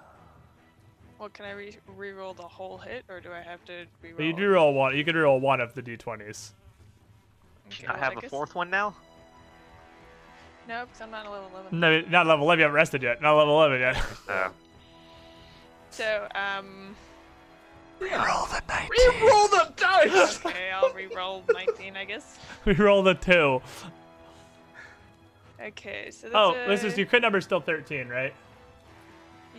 Well, 1.19 1.30
can 1.30 1.45
I 1.45 1.51
re- 1.51 1.77
re-roll 1.97 2.34
the 2.34 2.43
whole 2.43 2.77
hit, 2.77 3.03
or 3.09 3.19
do 3.19 3.31
I 3.31 3.41
have 3.41 3.63
to 3.65 3.85
re-roll? 4.01 4.18
But 4.18 4.23
you 4.26 4.34
do 4.34 4.49
roll 4.49 4.73
one. 4.73 4.95
You 4.95 5.03
can 5.03 5.15
roll 5.15 5.39
one 5.39 5.59
of 5.61 5.73
the 5.73 5.81
d20s. 5.81 6.51
Okay, 7.68 7.88
I 7.88 7.91
well, 7.93 7.99
have 8.01 8.18
a 8.18 8.22
guess- 8.22 8.30
fourth 8.30 8.53
one 8.55 8.69
now. 8.69 8.93
No, 10.68 10.85
because 10.85 11.01
I'm 11.01 11.09
not 11.11 11.26
a 11.26 11.30
level 11.31 11.49
11. 11.53 11.80
No, 11.80 12.01
not 12.01 12.27
level 12.27 12.45
11. 12.45 12.59
You 12.59 12.63
haven't 12.65 12.76
rested 12.76 13.01
yet. 13.03 13.19
Not 13.22 13.35
level 13.35 13.55
11 13.63 13.80
yet. 13.80 14.03
Uh, 14.30 14.49
So, 15.89 16.27
um, 16.35 16.95
roll 18.09 18.45
the 18.47 18.61
19. 18.67 18.89
re-roll 18.89 19.47
the 19.47 19.73
dice. 19.75 20.45
okay, 20.45 20.71
I'll 20.71 20.93
re-roll 20.93 21.43
19, 21.51 21.95
I 21.95 22.05
guess. 22.05 22.39
We 22.65 22.73
roll 22.73 23.01
the 23.01 23.15
two. 23.15 23.61
Okay, 25.59 26.09
so 26.11 26.27
that's 26.27 26.35
Oh, 26.35 26.53
this 26.67 26.83
is 26.83 26.97
your 26.97 27.07
crit 27.07 27.21
number 27.21 27.41
still 27.41 27.59
13, 27.59 28.07
right? 28.07 28.33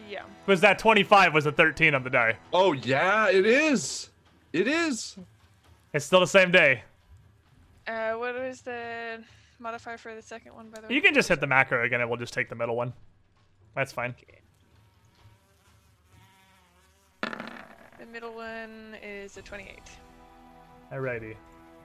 Yeah. 0.09 0.23
Was 0.47 0.60
that 0.60 0.78
25 0.78 1.35
was 1.35 1.47
a 1.47 1.52
13 1.52 1.94
on 1.94 2.02
the 2.02 2.10
die? 2.10 2.36
Oh 2.52 2.73
yeah, 2.73 3.28
it 3.31 3.47
is. 3.47 4.10
It 4.52 4.69
is. 4.69 5.16
It's 5.93 6.05
still 6.05 6.20
the 6.20 6.27
same 6.27 6.51
day. 6.51 6.82
Uh, 7.86 8.12
what 8.12 8.35
was 8.35 8.60
the 8.62 9.23
modifier 9.59 9.98
for 9.98 10.14
the 10.14 10.23
second 10.23 10.55
one, 10.55 10.70
by 10.70 10.81
the 10.81 10.89
way? 10.89 10.94
You 10.94 11.02
can 11.02 11.14
just 11.14 11.28
hit 11.28 11.40
the 11.40 11.47
macro 11.47 11.85
again 11.85 12.01
and 12.01 12.10
we'll 12.10 12.19
just 12.19 12.35
take 12.35 12.48
the 12.48 12.55
middle 12.55 12.77
one. 12.77 12.93
That's 13.74 13.93
fine. 13.93 14.14
The 14.19 14.27
middle 18.13 18.35
one 18.35 18.97
is 19.03 19.37
a 19.37 19.43
28. 19.43 19.81
Alrighty. 20.93 21.35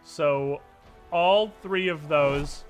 So 0.04 0.62
all 1.12 1.52
three 1.62 1.88
of 1.88 2.08
those 2.10 2.66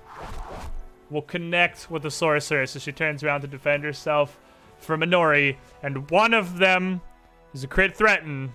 will 1.10 1.22
connect 1.22 1.90
with 1.90 2.02
the 2.02 2.10
sorceress 2.10 2.70
so 2.70 2.78
she 2.78 2.92
turns 2.92 3.24
around 3.24 3.40
to 3.40 3.48
defend 3.48 3.82
herself 3.82 4.38
from 4.78 5.00
Inori, 5.00 5.56
and 5.82 6.08
one 6.10 6.32
of 6.34 6.58
them 6.58 7.00
is 7.52 7.64
a 7.64 7.66
crit 7.66 7.96
threaten, 7.96 8.52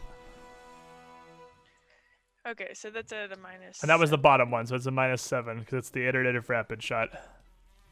Okay, 2.45 2.71
so 2.73 2.89
that's 2.89 3.13
at 3.13 3.31
a 3.31 3.37
minus. 3.37 3.81
and 3.81 3.89
that 3.89 3.97
was 3.97 4.09
the 4.09 4.17
bottom 4.17 4.51
one, 4.51 4.67
so 4.67 4.75
it's 4.75 4.85
a 4.85 4.91
minus 4.91 5.21
seven 5.21 5.59
because 5.59 5.73
it's 5.75 5.89
the 5.89 6.05
iterative 6.05 6.49
rapid 6.49 6.83
shot. 6.83 7.09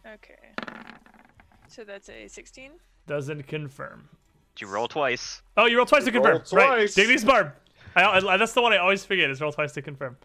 Okay. 0.06 0.36
So 1.70 1.86
that's 1.86 2.10
a 2.10 2.28
16. 2.28 2.72
Doesn't 3.08 3.48
confirm. 3.48 4.10
Did 4.62 4.68
you 4.68 4.74
roll 4.76 4.88
twice? 4.88 5.42
Oh, 5.58 5.66
you 5.66 5.76
roll 5.78 5.88
twice 5.88 6.04
to 6.04 6.12
Roll 6.12 6.22
confirm. 6.22 6.56
Right. 6.56 6.68
twice. 6.68 6.94
Digby's 6.94 7.26
barb. 7.26 7.52
I, 7.96 8.04
I, 8.04 8.38
that's 8.38 8.54
the 8.54 8.62
one 8.62 8.72
I 8.74 8.78
always 8.78 9.04
forget 9.04 9.28
is 9.32 9.42
roll 9.42 9.52
twice 9.52 9.72
to 9.72 9.82
confirm. 9.82 10.18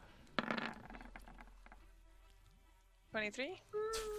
23. 3.12 3.58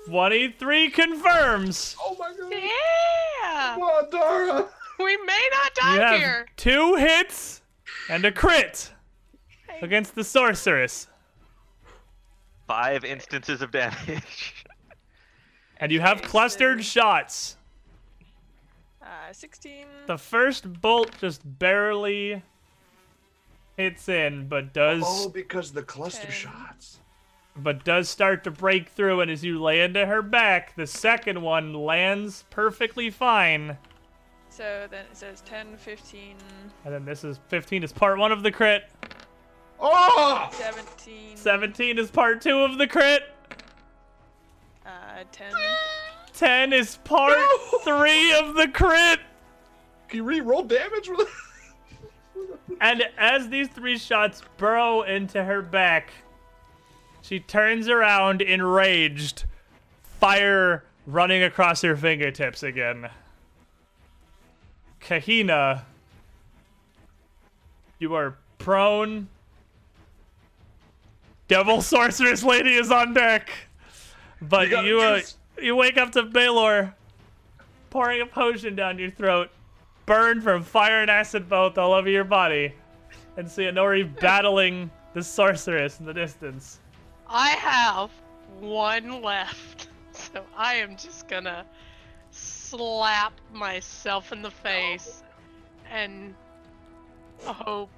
23 0.08 0.90
confirms. 0.90 1.96
Oh 2.02 2.16
my 2.18 2.34
god. 2.36 2.52
Yeah! 2.52 3.74
Come 3.76 3.84
on, 3.84 4.10
Dara. 4.10 4.68
We 4.98 5.18
may 5.18 5.50
not 5.52 5.94
You 5.94 6.00
die 6.00 6.10
have 6.10 6.20
here. 6.20 6.48
two 6.58 6.96
hits 6.96 7.62
and 8.10 8.26
a 8.26 8.32
crit 8.32 8.92
against 9.84 10.16
the 10.16 10.24
sorceress. 10.24 11.08
Five 12.66 13.06
instances 13.06 13.62
of 13.62 13.70
damage. 13.70 14.66
And 15.80 15.92
you 15.92 16.00
have 16.02 16.24
clustered 16.24 16.84
shots. 16.84 17.57
Uh, 19.08 19.32
16. 19.32 19.86
The 20.08 20.18
first 20.18 20.82
bolt 20.82 21.12
just 21.22 21.42
barely 21.60 22.42
hits 23.78 24.10
in, 24.10 24.48
but 24.50 24.74
does 24.74 25.02
Oh, 25.06 25.30
because 25.30 25.72
the 25.72 25.84
cluster 25.84 26.24
Ten. 26.24 26.32
shots. 26.32 27.00
but 27.56 27.86
does 27.86 28.10
start 28.10 28.44
to 28.44 28.52
break 28.52 28.90
through. 28.90 29.22
And 29.22 29.32
as 29.32 29.44
you 29.46 29.62
lay 29.62 29.82
into 29.82 30.06
her 30.06 30.22
back, 30.22 30.76
the 30.76 30.86
second 30.88 31.42
one 31.42 31.74
lands 31.74 32.44
perfectly 32.50 33.10
fine. 33.10 33.78
So 34.50 34.88
then 34.92 35.06
it 35.10 35.16
says 35.16 35.42
10, 35.42 35.78
15, 35.78 36.36
And 36.84 36.94
then 36.94 37.06
this 37.06 37.24
is 37.24 37.40
15 37.48 37.84
is 37.84 37.94
part 37.94 38.18
one 38.20 38.32
of 38.32 38.44
the 38.44 38.52
crit. 38.52 38.90
Oh! 39.80 40.50
17, 40.52 41.38
17 41.38 41.98
is 42.00 42.10
part 42.12 42.42
two 42.42 42.60
of 42.60 42.78
the 42.78 42.88
crit. 42.88 43.24
uh, 44.86 45.24
10. 45.32 45.54
10 46.38 46.72
is 46.72 46.98
part 46.98 47.36
No! 47.38 47.80
three 47.80 48.34
of 48.38 48.54
the 48.54 48.68
crit. 48.68 49.20
Can 50.08 50.18
you 50.18 50.24
re-roll 50.24 50.64
damage 50.64 51.10
And 52.82 53.04
as 53.18 53.50
these 53.50 53.68
three 53.70 53.98
shots 53.98 54.44
burrow 54.58 55.02
into 55.02 55.44
her 55.44 55.64
back, 55.64 56.12
she 57.22 57.40
turns 57.40 57.90
around 57.90 58.42
enraged, 58.42 59.46
fire 60.20 60.84
running 61.08 61.42
across 61.42 61.82
her 61.82 61.98
fingertips 61.98 62.62
again. 62.62 63.10
Kahina, 65.02 65.82
you 67.98 68.14
are 68.14 68.38
prone. 68.60 69.28
Devil 71.48 71.82
Sorceress 71.82 72.44
Lady 72.44 72.76
is 72.76 72.92
on 72.92 73.14
deck. 73.14 73.50
But 74.42 74.68
You 74.68 74.70
got 74.70 74.86
you, 74.86 75.02
uh, 75.02 75.18
juice. 75.20 75.38
You 75.62 75.76
wake 75.76 75.98
up 75.98 76.12
to 76.14 76.24
Baylor 76.24 76.94
pouring 77.90 78.22
a 78.22 78.26
potion 78.26 78.76
down 78.76 79.00
your 79.00 79.10
throat, 79.10 79.50
burned 80.06 80.44
from 80.44 80.64
fire 80.64 81.02
and 81.02 81.10
acid 81.10 81.50
both 81.50 81.78
all 81.78 81.94
over 81.94 82.10
your 82.10 82.24
body, 82.24 82.74
and 83.38 83.50
see 83.50 83.64
Inori 83.64 84.04
battling 84.20 84.90
the 85.14 85.24
sorceress 85.24 86.00
in 86.00 86.06
the 86.06 86.14
distance. 86.14 86.80
I 87.28 87.50
have 87.52 88.12
one 88.60 89.22
left. 89.22 89.90
So 90.34 90.44
I 90.58 90.74
am 90.74 90.98
just 90.98 91.28
gonna 91.28 91.64
slap 92.32 93.34
myself 93.54 94.32
in 94.32 94.42
the 94.42 94.50
face 94.50 95.22
and 95.92 96.34
hope 97.44 97.92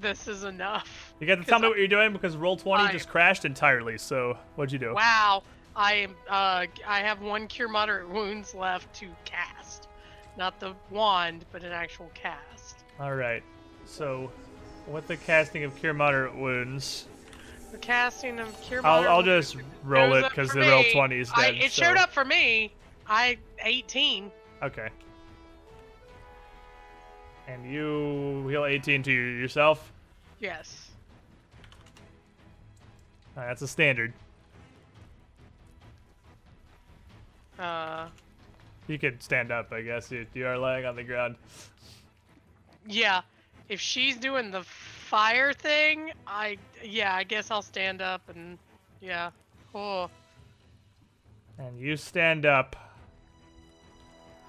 this 0.00 0.26
is 0.26 0.42
enough. 0.42 1.14
You 1.20 1.26
got 1.28 1.36
to 1.36 1.44
tell 1.44 1.60
me 1.60 1.68
what 1.68 1.78
you're 1.78 1.86
doing 1.86 2.12
because 2.12 2.34
Roll20 2.34 2.78
I- 2.78 2.90
just 2.92 3.08
crashed 3.08 3.44
entirely. 3.44 3.96
So 3.96 4.36
what'd 4.56 4.72
you 4.72 4.80
do? 4.80 4.94
Wow. 4.94 5.44
I 5.76 5.92
am 5.94 6.16
uh 6.28 6.66
I 6.86 7.00
have 7.00 7.20
one 7.20 7.46
cure 7.46 7.68
moderate 7.68 8.08
wounds 8.08 8.54
left 8.54 8.92
to 8.96 9.08
cast. 9.24 9.88
Not 10.38 10.58
the 10.58 10.74
wand, 10.90 11.44
but 11.52 11.62
an 11.62 11.72
actual 11.72 12.10
cast. 12.14 12.84
All 12.98 13.14
right. 13.14 13.42
So 13.84 14.32
with 14.86 15.06
the 15.06 15.16
casting 15.16 15.64
of 15.64 15.76
cure 15.76 15.94
moderate 15.94 16.34
wounds, 16.34 17.06
The 17.72 17.78
casting 17.78 18.38
of 18.38 18.58
cure 18.62 18.84
I'll, 18.84 19.06
I'll 19.08 19.22
just 19.22 19.56
roll 19.84 20.14
it 20.14 20.28
because 20.28 20.50
the 20.50 20.60
Roll20 20.60 21.20
is 21.20 21.30
I, 21.34 21.52
dead. 21.52 21.62
it 21.62 21.72
so- 21.72 21.84
showed 21.84 21.96
up 21.96 22.10
for 22.10 22.24
me. 22.24 22.72
I 23.08 23.38
18. 23.62 24.30
Okay. 24.62 24.88
And 27.46 27.70
you 27.70 28.46
heal 28.48 28.64
18 28.64 29.02
to 29.04 29.12
yourself. 29.12 29.92
Yes. 30.40 30.90
Uh, 33.36 33.42
that's 33.42 33.62
a 33.62 33.68
standard. 33.68 34.12
Uh 37.58 38.08
You 38.88 38.98
could 38.98 39.22
stand 39.22 39.50
up, 39.50 39.72
I 39.72 39.82
guess. 39.82 40.10
You, 40.10 40.26
you 40.34 40.46
are 40.46 40.58
laying 40.58 40.84
on 40.86 40.96
the 40.96 41.04
ground. 41.04 41.36
yeah. 42.86 43.22
If 43.68 43.80
she's 43.80 44.16
doing 44.16 44.50
the 44.52 44.62
fire 44.62 45.52
thing, 45.52 46.12
I 46.26 46.56
yeah, 46.84 47.14
I 47.14 47.24
guess 47.24 47.50
I'll 47.50 47.62
stand 47.62 48.00
up 48.00 48.22
and 48.28 48.58
yeah. 49.00 49.30
Oh, 49.74 50.08
And 51.58 51.78
you 51.78 51.96
stand 51.96 52.46
up. 52.46 52.76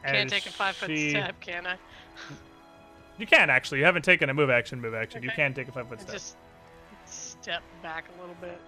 can't 0.06 0.30
take 0.30 0.46
a 0.46 0.50
five 0.52 0.76
foot 0.76 0.90
she- 0.90 1.10
step, 1.10 1.40
can 1.42 1.66
I? 1.68 1.78
You 3.18 3.26
can 3.26 3.50
actually. 3.50 3.80
You 3.80 3.86
haven't 3.86 4.04
taken 4.06 4.30
a 4.30 4.34
move 4.34 4.52
action, 4.52 4.80
move 4.80 4.94
action. 4.94 5.24
You 5.24 5.30
Okay. 5.30 5.36
can 5.38 5.54
take 5.56 5.68
a 5.68 5.72
five 5.72 5.88
foot 5.90 5.98
I 6.00 6.02
step. 6.04 6.14
just 6.14 6.38
step 7.06 7.64
back 7.82 8.06
a 8.16 8.22
little 8.22 8.36
bit. 8.40 8.62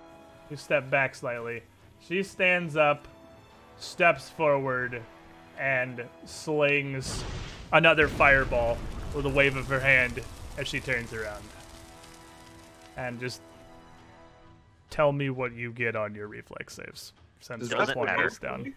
You 0.50 0.58
step 0.58 0.90
back 0.90 1.14
slightly. 1.14 1.62
She 2.08 2.24
stands 2.24 2.76
up, 2.76 3.08
steps 3.80 4.30
forward, 4.30 5.02
and 5.58 6.04
slings 6.26 7.24
another 7.74 8.08
fireball 8.08 8.78
with 9.14 9.26
a 9.26 9.30
wave 9.30 9.56
of 9.58 9.68
her 9.68 9.80
hand 9.80 10.22
as 10.58 10.68
she 10.68 10.80
turns 10.80 11.14
around. 11.14 11.44
And 12.98 13.20
just 13.20 13.42
tell 14.90 15.12
me 15.12 15.30
what 15.30 15.54
you 15.54 15.72
get 15.72 15.96
on 15.96 16.14
your 16.16 16.28
reflex 16.28 16.76
saves. 16.76 17.14
Since 17.42 17.62
Does 17.62 17.70
the 17.70 17.86
that 17.86 17.96
one 17.96 18.06
matter. 18.08 18.28
is 18.28 18.38
down. 18.38 18.74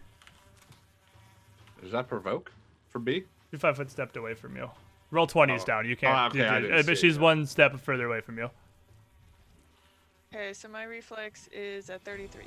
Does 1.81 1.91
that 1.91 2.07
provoke 2.07 2.51
for 2.89 2.99
B? 2.99 3.23
You're 3.51 3.59
five 3.59 3.75
foot 3.75 3.91
stepped 3.91 4.15
away 4.17 4.33
from 4.33 4.55
you. 4.55 4.69
Roll20 5.11 5.55
is 5.55 5.63
Oh. 5.63 5.65
down. 5.65 5.85
You 5.85 5.93
oh, 5.93 5.99
can't. 5.99 6.17
Oh, 6.17 6.25
okay, 6.27 6.37
you- 6.39 6.53
you- 6.55 6.61
didn't 6.71 6.85
but 6.85 6.93
it, 6.93 6.97
she's 6.97 7.15
yeah. 7.17 7.21
one 7.21 7.45
step 7.45 7.77
further 7.79 8.07
away 8.07 8.21
from 8.21 8.37
you. 8.37 8.49
Okay, 10.33 10.53
so 10.53 10.67
my 10.67 10.83
reflex 10.83 11.47
is 11.53 11.89
at 11.89 12.01
33. 12.03 12.45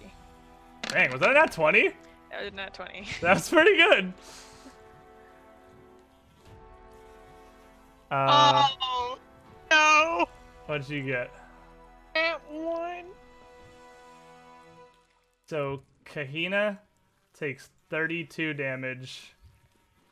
Dang, 0.82 1.12
was 1.12 1.20
that 1.20 1.34
not 1.34 1.52
20? 1.52 1.90
That 2.30 2.44
was 2.44 2.52
not 2.52 2.74
20. 2.74 3.06
That's 3.20 3.48
pretty 3.48 3.76
good. 3.76 4.12
Uh, 8.10 8.68
oh 8.80 9.18
no! 9.70 10.26
what'd 10.66 10.88
you 10.88 11.02
get? 11.02 11.30
At 12.14 12.40
one. 12.50 13.06
So 15.46 15.82
Kahina 16.04 16.78
takes 17.38 17.70
32 17.90 18.54
damage 18.54 19.34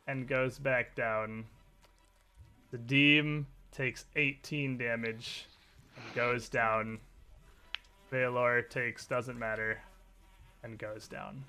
and 0.07 0.29
goes 0.29 0.59
back 0.59 0.95
down. 0.95 1.45
The 2.73 2.79
Deem 2.79 3.47
takes 3.71 4.07
18 4.17 4.77
damage 4.77 5.47
and 5.97 6.15
goes 6.15 6.49
down. 6.49 6.99
Baylor 8.11 8.63
takes 8.63 9.07
doesn't 9.07 9.39
matter 9.39 9.81
and 10.63 10.79
goes 10.79 11.09
down. 11.09 11.45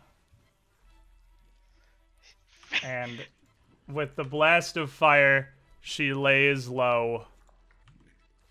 And 2.85 3.25
with 3.91 4.15
the 4.15 4.23
blast 4.23 4.77
of 4.77 4.91
fire, 4.91 5.49
she 5.81 6.13
lays 6.13 6.67
low 6.67 7.25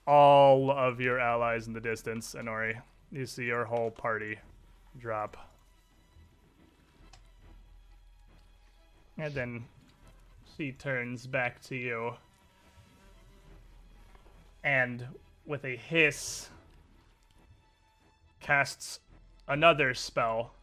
all 0.09 0.73
of 0.73 1.01
your 1.01 1.21
allies 1.21 1.69
in 1.69 1.73
the 1.73 1.81
distance, 1.81 2.35
Inori. 2.37 2.81
You 3.13 3.27
see 3.27 3.45
your 3.45 3.65
whole 3.65 3.93
party 3.93 4.39
drop. 4.99 5.37
And 9.17 9.33
then 9.33 9.65
she 10.57 10.73
turns 10.73 11.29
back 11.29 11.63
to 11.67 11.77
you. 11.77 12.15
And 14.65 15.07
with 15.47 15.65
a 15.65 15.77
hiss, 15.77 16.49
casts 18.41 18.99
another 19.47 19.95
spell 19.95 20.55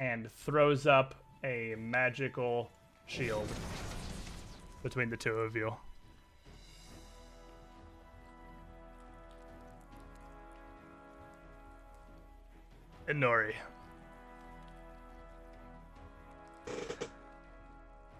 and 0.00 0.28
throws 0.32 0.86
up 0.88 1.14
a 1.46 1.76
magical 1.78 2.70
shield 3.06 3.48
between 4.82 5.08
the 5.08 5.16
two 5.16 5.30
of 5.30 5.54
you. 5.54 5.72
And 13.08 13.22
Nori. 13.22 13.54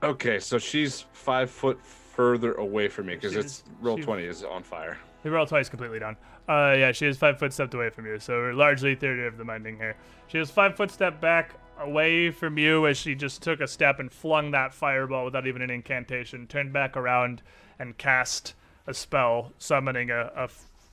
Okay, 0.04 0.38
so 0.38 0.58
she's 0.58 1.00
five 1.12 1.50
foot 1.50 1.84
further 1.84 2.54
away 2.54 2.86
from 2.86 3.06
me 3.06 3.16
because 3.16 3.34
it's 3.34 3.64
roll 3.80 3.96
she- 3.96 4.04
twenty 4.04 4.22
is 4.22 4.44
on 4.44 4.62
fire. 4.62 4.98
The 5.24 5.32
roll 5.32 5.46
twice 5.46 5.68
completely 5.68 5.98
down. 5.98 6.16
Uh, 6.48 6.76
yeah, 6.78 6.92
she 6.92 7.06
is 7.06 7.16
five 7.18 7.40
foot 7.40 7.52
stepped 7.52 7.74
away 7.74 7.90
from 7.90 8.06
you, 8.06 8.20
so 8.20 8.34
we're 8.34 8.52
largely 8.52 8.94
theory 8.94 9.26
of 9.26 9.36
the 9.36 9.44
minding 9.44 9.76
here. 9.76 9.96
She 10.28 10.38
is 10.38 10.48
five 10.48 10.76
foot 10.76 10.92
step 10.92 11.20
back 11.20 11.56
away 11.78 12.30
from 12.30 12.58
you 12.58 12.86
as 12.86 12.96
she 12.96 13.14
just 13.14 13.42
took 13.42 13.60
a 13.60 13.68
step 13.68 13.98
and 13.98 14.10
flung 14.10 14.50
that 14.52 14.74
fireball 14.74 15.24
without 15.24 15.46
even 15.46 15.62
an 15.62 15.70
incantation, 15.70 16.46
turned 16.46 16.72
back 16.72 16.96
around 16.96 17.42
and 17.78 17.96
cast 17.98 18.54
a 18.86 18.94
spell, 18.94 19.52
summoning 19.58 20.10
a, 20.10 20.48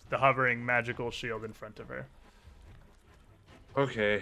the 0.09 0.17
hovering 0.17 0.65
magical 0.65 1.11
shield 1.11 1.43
in 1.43 1.53
front 1.53 1.79
of 1.79 1.87
her. 1.89 2.07
Okay. 3.77 4.21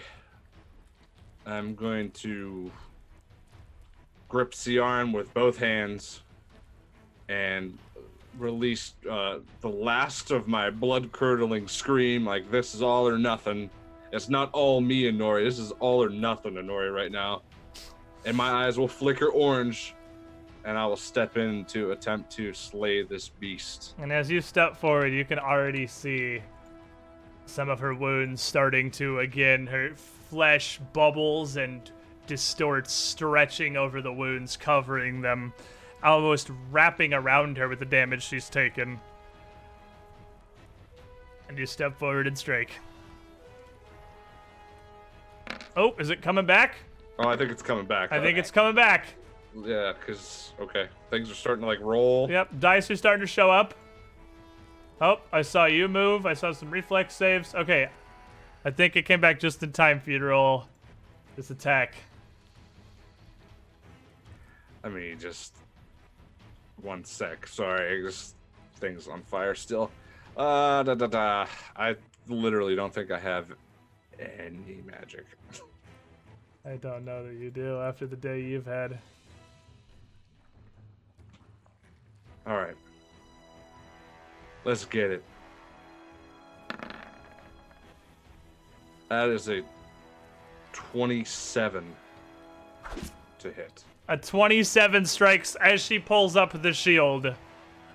I'm 1.46 1.76
going 1.76 2.12
to 2.12 2.72
grip 4.30 4.54
Ciaran 4.54 5.12
with 5.12 5.34
both 5.34 5.58
hands 5.58 6.22
and 7.28 7.78
release 8.38 8.94
uh, 9.10 9.40
the 9.60 9.70
last 9.70 10.32
of 10.32 10.48
my 10.48 10.70
blood 10.70 11.12
curdling 11.12 11.68
scream 11.68 12.26
like 12.26 12.50
this 12.50 12.74
is 12.74 12.82
all 12.82 13.08
or 13.08 13.18
nothing. 13.18 13.70
It's 14.12 14.30
not 14.30 14.52
all 14.54 14.82
me 14.82 15.08
and 15.08 15.20
Nori. 15.20 15.44
This 15.44 15.60
is 15.60 15.72
all 15.80 16.04
or 16.04 16.10
nothing 16.10 16.56
to 16.56 16.62
Nori 16.62 16.94
right 16.94 17.12
now. 17.12 17.44
And 18.26 18.36
my 18.36 18.66
eyes 18.66 18.78
will 18.78 18.88
flicker 18.88 19.30
orange 19.30 19.96
and 20.64 20.78
I 20.78 20.86
will 20.86 20.98
step 20.98 21.38
in 21.38 21.66
to 21.66 21.92
attempt 21.92 22.32
to 22.34 22.54
slay 22.54 23.02
this 23.04 23.30
beast. 23.30 23.96
And 23.98 24.12
as 24.12 24.30
you 24.30 24.42
step 24.42 24.78
forward, 24.78 25.12
you 25.12 25.26
can 25.26 25.40
already 25.40 25.88
see 25.88 26.42
some 27.46 27.70
of 27.70 27.80
her 27.80 27.96
wounds 27.96 28.42
starting 28.42 28.92
to 28.92 29.20
again, 29.20 29.66
her 29.68 29.92
flesh 29.96 30.80
bubbles 30.94 31.58
and 31.58 31.90
distorts, 32.28 32.94
stretching 32.94 33.76
over 33.76 34.02
the 34.02 34.14
wounds, 34.14 34.56
covering 34.56 35.22
them, 35.22 35.54
almost 36.04 36.52
wrapping 36.70 37.14
around 37.14 37.58
her 37.58 37.68
with 37.68 37.80
the 37.80 37.86
damage 37.86 38.24
she's 38.24 38.50
taken. 38.50 39.00
And 41.50 41.58
you 41.58 41.66
step 41.66 41.98
forward 41.98 42.28
and 42.28 42.38
strike. 42.38 42.72
Oh, 45.76 45.94
is 46.00 46.10
it 46.10 46.22
coming 46.22 46.46
back? 46.46 46.76
Oh, 47.20 47.28
I 47.28 47.38
think 47.38 47.52
it's 47.52 47.62
coming 47.62 47.86
back. 47.86 48.12
I 48.12 48.22
think 48.22 48.38
it's 48.38 48.52
coming 48.52 48.76
back. 48.76 49.06
Yeah, 49.64 49.94
because, 49.94 50.54
okay, 50.60 50.88
things 51.10 51.30
are 51.30 51.36
starting 51.36 51.62
to 51.62 51.68
like 51.68 51.80
roll. 51.82 52.30
Yep, 52.30 52.60
dice 52.60 52.90
are 52.90 52.96
starting 52.96 53.22
to 53.22 53.28
show 53.28 53.52
up. 53.52 53.74
Oh, 55.02 55.20
I 55.32 55.42
saw 55.42 55.66
you 55.66 55.88
move. 55.88 56.26
I 56.26 56.34
saw 56.34 56.52
some 56.52 56.70
reflex 56.70 57.16
saves. 57.16 57.56
Okay, 57.56 57.90
I 58.64 58.72
think 58.72 58.96
it 58.96 59.04
came 59.04 59.20
back 59.20 59.40
just 59.40 59.62
in 59.64 59.72
time 59.72 60.00
for 60.00 60.12
you 60.12 60.20
to 60.20 60.26
roll 60.26 60.66
this 61.36 61.50
attack. 61.50 61.96
I 64.84 64.90
mean, 64.90 65.20
just 65.20 65.56
one 66.82 67.04
sec. 67.04 67.48
Sorry, 67.48 68.02
this 68.02 68.36
thing's 68.78 69.08
on 69.08 69.22
fire 69.24 69.56
still. 69.56 69.92
Uh, 70.36 70.84
da 70.84 70.96
da 70.96 71.08
da. 71.08 71.46
I 71.76 71.96
literally 72.28 72.76
don't 72.76 72.94
think 72.94 73.12
I 73.12 73.20
have 73.20 73.52
any 74.22 74.82
magic. 74.86 75.26
I 76.66 76.76
don't 76.76 77.06
know 77.06 77.26
that 77.26 77.34
you 77.34 77.50
do 77.50 77.80
after 77.82 78.06
the 78.06 78.16
day 78.16 78.42
you've 78.42 78.66
had. 78.66 79.00
All 82.46 82.56
right, 82.56 82.76
let's 84.66 84.86
get 84.86 85.12
it. 85.12 85.24
That 89.10 89.30
is 89.30 89.50
a 89.50 89.62
twenty-seven 90.72 91.84
to 93.40 93.52
hit. 93.52 93.84
A 94.08 94.18
27 94.18 95.06
strikes 95.06 95.56
as 95.56 95.82
she 95.82 96.00
pulls 96.00 96.36
up 96.36 96.62
the 96.62 96.74
shield, 96.74 97.34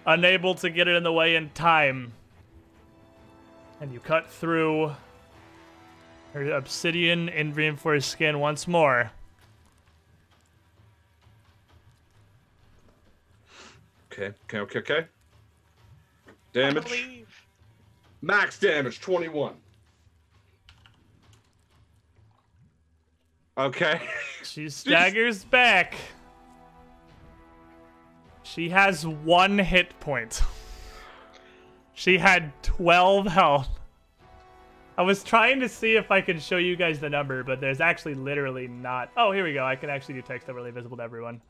unable 0.06 0.54
to 0.54 0.70
get 0.70 0.88
it 0.88 0.96
in 0.96 1.02
the 1.02 1.12
way 1.12 1.36
in 1.36 1.50
time. 1.50 2.12
And 3.80 3.92
you 3.92 4.00
cut 4.00 4.30
through 4.30 4.94
her 6.36 6.52
obsidian 6.52 7.30
and 7.30 7.56
reinforced 7.56 8.10
skin 8.10 8.38
once 8.38 8.68
more. 8.68 9.10
Okay, 14.12 14.34
okay, 14.44 14.58
okay, 14.58 14.78
okay. 14.80 15.06
Damage. 16.52 17.24
Max 18.20 18.58
damage, 18.58 19.00
21. 19.00 19.54
Okay. 23.58 24.00
She 24.42 24.68
staggers 24.68 25.44
back. 25.44 25.96
She 28.44 28.68
has 28.68 29.04
one 29.04 29.58
hit 29.58 29.98
point. 29.98 30.40
She 31.94 32.16
had 32.16 32.52
12 32.62 33.26
health. 33.26 33.80
I 34.98 35.02
was 35.02 35.22
trying 35.22 35.60
to 35.60 35.68
see 35.68 35.96
if 35.96 36.10
I 36.10 36.20
could 36.20 36.40
show 36.40 36.56
you 36.56 36.74
guys 36.74 37.00
the 37.00 37.10
number, 37.10 37.42
but 37.42 37.60
there's 37.60 37.80
actually 37.80 38.14
literally 38.14 38.66
not. 38.66 39.10
Oh, 39.16 39.30
here 39.30 39.44
we 39.44 39.52
go. 39.52 39.64
I 39.64 39.76
can 39.76 39.90
actually 39.90 40.14
do 40.14 40.22
text 40.22 40.48
overlay 40.48 40.70
visible 40.70 40.96
to 40.96 41.02
everyone. 41.02 41.42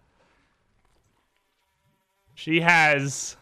She 2.35 2.61
has 2.61 3.37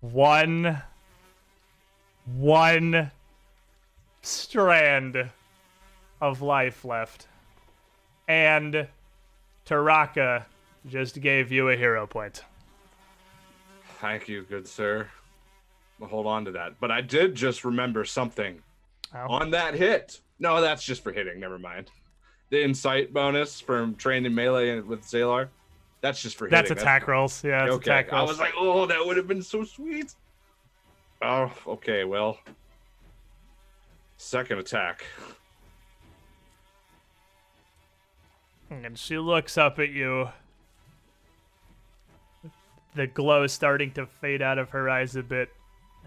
one 0.00 0.80
one 2.24 3.10
strand 4.22 5.30
of 6.20 6.40
life 6.40 6.84
left. 6.84 7.26
And 8.28 8.86
Taraka 9.66 10.44
just 10.86 11.20
gave 11.20 11.50
you 11.50 11.68
a 11.68 11.76
hero 11.76 12.06
point. 12.06 12.44
Thank 14.00 14.28
you, 14.28 14.42
good 14.42 14.66
sir. 14.66 15.08
I'll 16.02 16.08
hold 16.08 16.26
on 16.26 16.44
to 16.46 16.50
that. 16.52 16.80
But 16.80 16.90
I 16.90 17.00
did 17.00 17.34
just 17.34 17.64
remember 17.64 18.04
something 18.04 18.60
Oh. 19.14 19.26
on 19.28 19.50
that 19.52 19.74
hit. 19.74 20.20
No, 20.40 20.60
that's 20.60 20.82
just 20.84 21.02
for 21.04 21.12
hitting. 21.12 21.38
Never 21.38 21.58
mind. 21.58 21.90
The 22.50 22.62
insight 22.62 23.12
bonus 23.12 23.60
from 23.60 23.94
training 23.94 24.34
melee 24.34 24.80
with 24.80 25.02
Zalar. 25.02 25.48
That's 26.00 26.20
just 26.20 26.36
for 26.36 26.48
That's 26.48 26.68
hitting. 26.68 26.82
attack 26.82 27.06
rolls. 27.06 27.44
Yeah, 27.44 27.60
that's 27.60 27.72
okay. 27.76 27.90
attack 28.00 28.12
I 28.12 28.22
was 28.22 28.40
like, 28.40 28.52
oh, 28.56 28.84
that 28.86 29.04
would 29.06 29.16
have 29.16 29.28
been 29.28 29.42
so 29.42 29.62
sweet. 29.64 30.14
Oh, 31.22 31.52
okay. 31.68 32.02
Well, 32.04 32.38
second 34.16 34.58
attack. 34.58 35.04
and 38.70 38.98
she 38.98 39.18
looks 39.18 39.58
up 39.58 39.78
at 39.78 39.90
you. 39.90 40.30
The 42.94 43.06
glow 43.06 43.42
is 43.44 43.52
starting 43.52 43.92
to 43.92 44.06
fade 44.06 44.40
out 44.42 44.58
of 44.58 44.70
her 44.70 44.88
eyes 44.88 45.14
a 45.14 45.22
bit. 45.22 45.50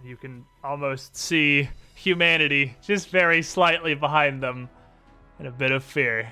You 0.06 0.16
can 0.18 0.46
almost 0.64 1.16
see 1.18 1.68
humanity 1.96 2.76
just 2.84 3.10
very 3.10 3.42
slightly 3.42 3.96
behind 3.96 4.44
them 4.44 4.70
and 5.40 5.48
a 5.48 5.52
bit 5.52 5.72
of 5.72 5.84
fear. 5.84 6.32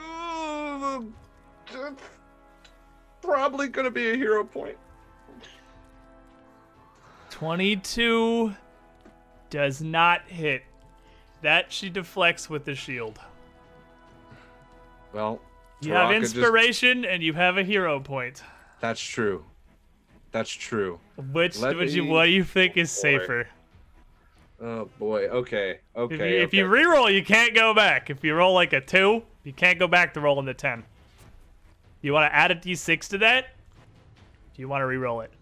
Uh, 0.00 1.00
Probably 3.20 3.68
gonna 3.68 3.90
be 3.90 4.10
a 4.10 4.16
hero 4.16 4.44
point. 4.44 4.78
22 7.30 8.54
does 9.50 9.82
not 9.82 10.22
hit. 10.26 10.62
That 11.42 11.70
she 11.70 11.88
deflects 11.90 12.48
with 12.48 12.64
the 12.64 12.74
shield. 12.74 13.20
Well, 15.12 15.40
You 15.80 15.92
have 15.92 16.08
Taraka 16.08 16.20
just- 16.22 16.34
inspiration 16.36 17.04
and 17.04 17.22
you 17.22 17.34
have 17.34 17.58
a 17.58 17.62
hero 17.62 18.00
point. 18.00 18.42
That's 18.80 19.00
true. 19.00 19.44
That's 20.32 20.50
true. 20.50 21.00
Which 21.32 21.58
Let 21.58 21.76
would 21.76 21.92
you 21.92 22.04
what 22.04 22.26
do 22.26 22.30
you 22.30 22.44
think 22.44 22.76
is 22.76 22.94
boy. 22.94 23.00
safer? 23.00 23.48
Oh 24.60 24.88
boy. 24.98 25.28
Okay. 25.28 25.78
Okay. 25.96 26.14
If 26.14 26.20
you, 26.20 26.26
if 26.26 26.54
you 26.54 26.66
okay. 26.66 26.84
reroll, 26.84 27.12
you 27.12 27.24
can't 27.24 27.54
go 27.54 27.72
back. 27.72 28.10
If 28.10 28.24
you 28.24 28.34
roll 28.34 28.54
like 28.54 28.72
a 28.72 28.80
two, 28.80 29.22
you 29.44 29.52
can't 29.52 29.78
go 29.78 29.88
back 29.88 30.14
to 30.14 30.20
rolling 30.20 30.46
the 30.46 30.54
ten. 30.54 30.84
You 32.02 32.12
want 32.12 32.30
to 32.30 32.34
add 32.34 32.50
a 32.50 32.54
d6 32.54 33.08
to 33.08 33.18
that? 33.18 33.46
Do 34.54 34.62
you 34.62 34.68
want 34.68 34.82
to 34.82 34.86
reroll 34.86 35.24
it? 35.24 35.32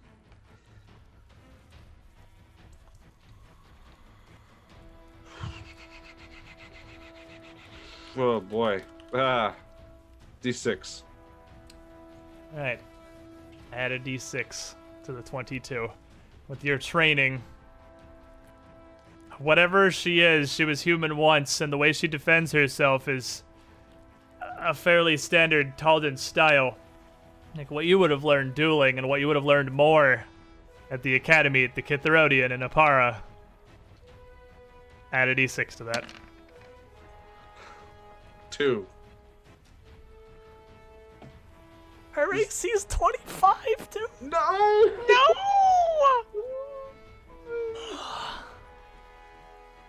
Oh 8.17 8.41
boy. 8.41 8.83
Ah. 9.13 9.55
D6. 10.43 11.03
All 12.55 12.61
right. 12.61 12.81
Add 13.77 13.93
a 13.93 13.99
d6 14.01 14.75
to 15.05 15.13
the 15.13 15.21
22. 15.21 15.91
With 16.49 16.65
your 16.65 16.79
training, 16.79 17.43
whatever 19.39 19.91
she 19.91 20.21
is, 20.21 20.51
she 20.51 20.65
was 20.65 20.81
human 20.81 21.19
once, 21.19 21.61
and 21.61 21.71
the 21.71 21.77
way 21.77 21.93
she 21.93 22.09
defends 22.09 22.53
herself 22.53 23.07
is 23.07 23.43
a 24.59 24.73
fairly 24.73 25.19
standard 25.19 25.77
Taldan 25.77 26.17
style. 26.17 26.79
Like 27.55 27.71
what 27.71 27.85
you 27.85 27.99
would 27.99 28.11
have 28.11 28.25
learned 28.25 28.55
dueling 28.55 28.97
and 28.97 29.11
what 29.11 29.21
you 29.21 29.27
would 29.27 29.37
have 29.37 29.45
learned 29.45 29.71
more 29.71 30.25
at 30.91 31.03
the 31.03 31.15
academy 31.15 31.65
at 31.65 31.75
the 31.75 31.83
Kitharodian 31.83 32.53
in 32.53 32.61
Oppara. 32.61 33.17
Add 35.13 35.29
a 35.29 35.35
d6 35.35 35.77
to 35.77 35.85
that. 35.85 36.05
Two. 38.51 38.87
Her 42.17 42.33
AC 42.35 42.69
is 42.69 42.87
25, 42.87 43.91
too. 43.91 44.07
No! 44.23 44.91
No! 45.07 45.35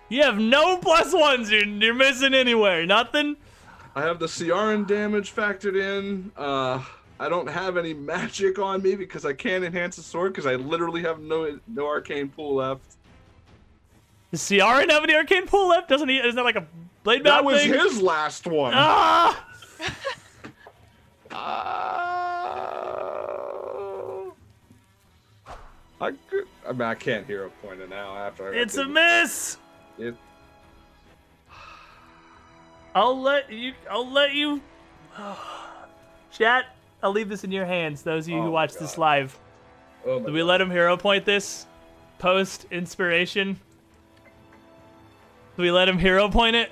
You 0.09 0.23
have 0.23 0.37
no 0.37 0.75
plus 0.77 1.13
ones. 1.13 1.49
You're, 1.49 1.65
you're 1.65 1.93
missing 1.93 2.33
anywhere. 2.33 2.85
Nothing. 2.85 3.37
I 3.95 4.01
have 4.01 4.19
the 4.19 4.27
Ciaran 4.27 4.83
damage 4.83 5.33
factored 5.33 5.77
in. 5.81 6.29
Uh, 6.35 6.83
I 7.17 7.29
don't 7.29 7.47
have 7.47 7.77
any 7.77 7.93
magic 7.93 8.59
on 8.59 8.81
me 8.81 8.95
because 8.95 9.25
I 9.25 9.31
can't 9.31 9.63
enhance 9.63 9.95
the 9.95 10.01
sword 10.01 10.33
because 10.33 10.45
I 10.45 10.55
literally 10.55 11.03
have 11.03 11.21
no 11.21 11.57
no 11.65 11.87
arcane 11.87 12.27
pool 12.27 12.55
left. 12.55 12.97
Does 14.31 14.45
Ciaran 14.45 14.89
have 14.89 15.03
any 15.05 15.15
arcane 15.15 15.47
pool 15.47 15.69
left? 15.69 15.87
Doesn't 15.87 16.09
he? 16.09 16.17
Isn't 16.17 16.35
that 16.35 16.43
like 16.43 16.57
a 16.57 16.67
blade 17.03 17.23
That 17.23 17.45
was 17.45 17.61
thing? 17.61 17.71
his 17.73 18.01
last 18.01 18.45
one. 18.47 18.73
Ah! 18.75 19.45
Uh, 21.37 21.43
I 25.99 26.11
could, 26.29 26.45
I 26.67 26.71
mean, 26.71 26.81
I 26.81 26.95
can't 26.95 27.25
hero 27.25 27.51
point 27.61 27.79
it 27.79 27.89
now 27.89 28.15
after. 28.17 28.53
I 28.53 28.57
It's 28.57 28.77
a 28.77 28.85
miss. 28.85 29.57
It, 29.99 30.15
I'll 32.95 33.19
let 33.21 33.51
you. 33.51 33.73
I'll 33.89 34.09
let 34.11 34.33
you. 34.33 34.61
Chat. 36.31 36.65
I'll 37.03 37.11
leave 37.11 37.29
this 37.29 37.43
in 37.43 37.51
your 37.51 37.65
hands. 37.65 38.01
Those 38.01 38.25
of 38.25 38.29
you 38.29 38.39
Oh 38.39 38.43
who 38.43 38.51
watch 38.51 38.73
this 38.73 38.97
live. 38.97 39.37
oh 40.05 40.19
Do 40.19 40.31
we 40.31 40.39
God. 40.39 40.45
let 40.47 40.61
him 40.61 40.71
hero 40.71 40.97
point 40.97 41.25
this? 41.25 41.67
Post 42.17 42.65
inspiration. 42.71 43.59
Do 45.55 45.61
we 45.61 45.69
let 45.71 45.87
him 45.87 45.99
hero 45.99 46.29
point 46.29 46.55
it? 46.55 46.71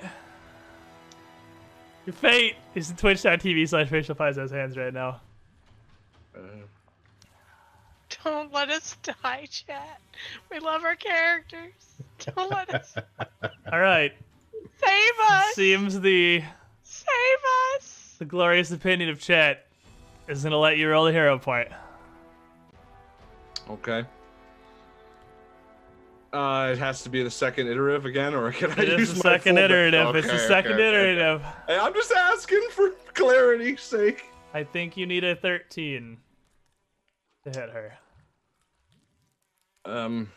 Your 2.04 2.14
fate 2.14 2.56
is 2.76 2.92
twitch.tv 2.96 3.68
slash 3.68 3.88
facial 3.88 4.14
pies 4.14 4.36
hands 4.36 4.76
right 4.76 4.92
now. 4.92 5.20
Uh, 6.36 6.40
Don't 8.24 8.52
let 8.52 8.68
us 8.70 8.96
die, 9.02 9.46
chat. 9.50 10.00
We 10.50 10.58
love 10.58 10.84
our 10.84 10.94
characters. 10.94 11.72
Don't 12.18 12.50
let 12.50 12.72
us 12.74 12.94
All 13.72 13.80
right. 13.80 14.12
save 14.82 15.12
us. 15.28 15.54
Seems 15.54 16.00
the 16.00 16.42
Save 16.82 17.76
us. 17.76 18.14
the 18.18 18.24
glorious 18.24 18.70
opinion 18.72 19.08
of 19.10 19.20
chat 19.20 19.66
is 20.28 20.42
gonna 20.44 20.58
let 20.58 20.76
you 20.76 20.88
roll 20.90 21.06
a 21.06 21.12
hero 21.12 21.38
point. 21.38 21.68
okay. 23.70 24.04
Uh, 26.36 26.72
it 26.72 26.78
has 26.78 27.02
to 27.02 27.08
be 27.08 27.22
the 27.22 27.30
second 27.30 27.66
iterative 27.66 28.04
again, 28.04 28.34
or 28.34 28.52
can 28.52 28.70
I 28.72 28.82
It 28.82 28.98
use 28.98 29.08
is 29.08 29.14
the 29.14 29.20
second 29.22 29.56
full- 29.56 29.64
iterative. 29.64 30.14
it's 30.16 30.26
the 30.30 30.38
second 30.38 30.72
okay, 30.72 30.86
okay. 30.86 30.88
iterative. 31.12 31.42
Hey, 31.66 31.78
I'm 31.78 31.94
just 31.94 32.12
asking 32.12 32.68
for 32.72 32.90
clarity's 33.14 33.80
sake. 33.80 34.26
I 34.52 34.62
think 34.62 34.98
you 34.98 35.06
need 35.06 35.24
a 35.24 35.34
13 35.34 36.18
to 37.44 37.48
hit 37.58 37.70
her. 37.70 37.96
Um, 39.86 40.30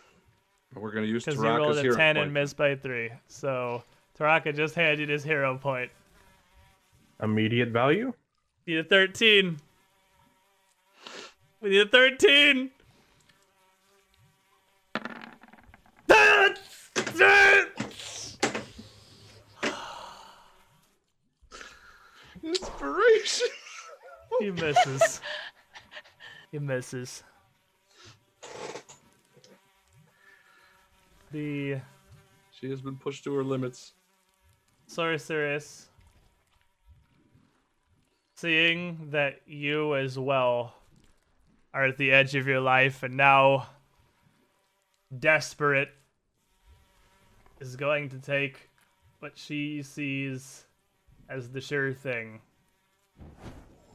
we're 0.73 0.91
gonna 0.91 1.05
use 1.05 1.25
Because 1.25 1.37
you 1.37 1.45
rolled 1.49 1.75
Taraka's 1.75 1.95
a 1.95 1.97
10 1.97 2.15
point. 2.15 2.17
and 2.19 2.33
missed 2.33 2.55
by 2.55 2.75
3. 2.75 3.09
So 3.27 3.83
Taraka 4.17 4.55
just 4.55 4.75
handed 4.75 5.09
his 5.09 5.23
hero 5.25 5.57
point. 5.57 5.91
Immediate 7.21 7.69
value? 7.69 8.13
Need 8.65 8.77
a 8.77 8.83
13. 8.85 9.57
We 11.59 11.71
need 11.71 11.81
a 11.81 11.89
13. 11.89 12.71
He 24.39 24.51
misses. 24.51 25.21
He 26.51 26.59
misses. 26.59 27.23
The 31.31 31.79
she 32.51 32.69
has 32.69 32.81
been 32.81 32.95
pushed 32.95 33.23
to 33.25 33.33
her 33.33 33.43
limits. 33.43 33.93
sorceress, 34.87 35.89
seeing 38.35 39.09
that 39.11 39.41
you 39.45 39.95
as 39.95 40.17
well 40.17 40.73
are 41.73 41.85
at 41.85 41.97
the 41.97 42.11
edge 42.11 42.35
of 42.35 42.47
your 42.47 42.61
life 42.61 43.03
and 43.03 43.15
now 43.15 43.67
desperate, 45.17 45.89
is 47.59 47.75
going 47.75 48.09
to 48.09 48.19
take 48.19 48.69
what 49.19 49.37
she 49.37 49.83
sees 49.83 50.65
as 51.29 51.49
the 51.49 51.61
sure 51.61 51.93
thing. 51.93 52.41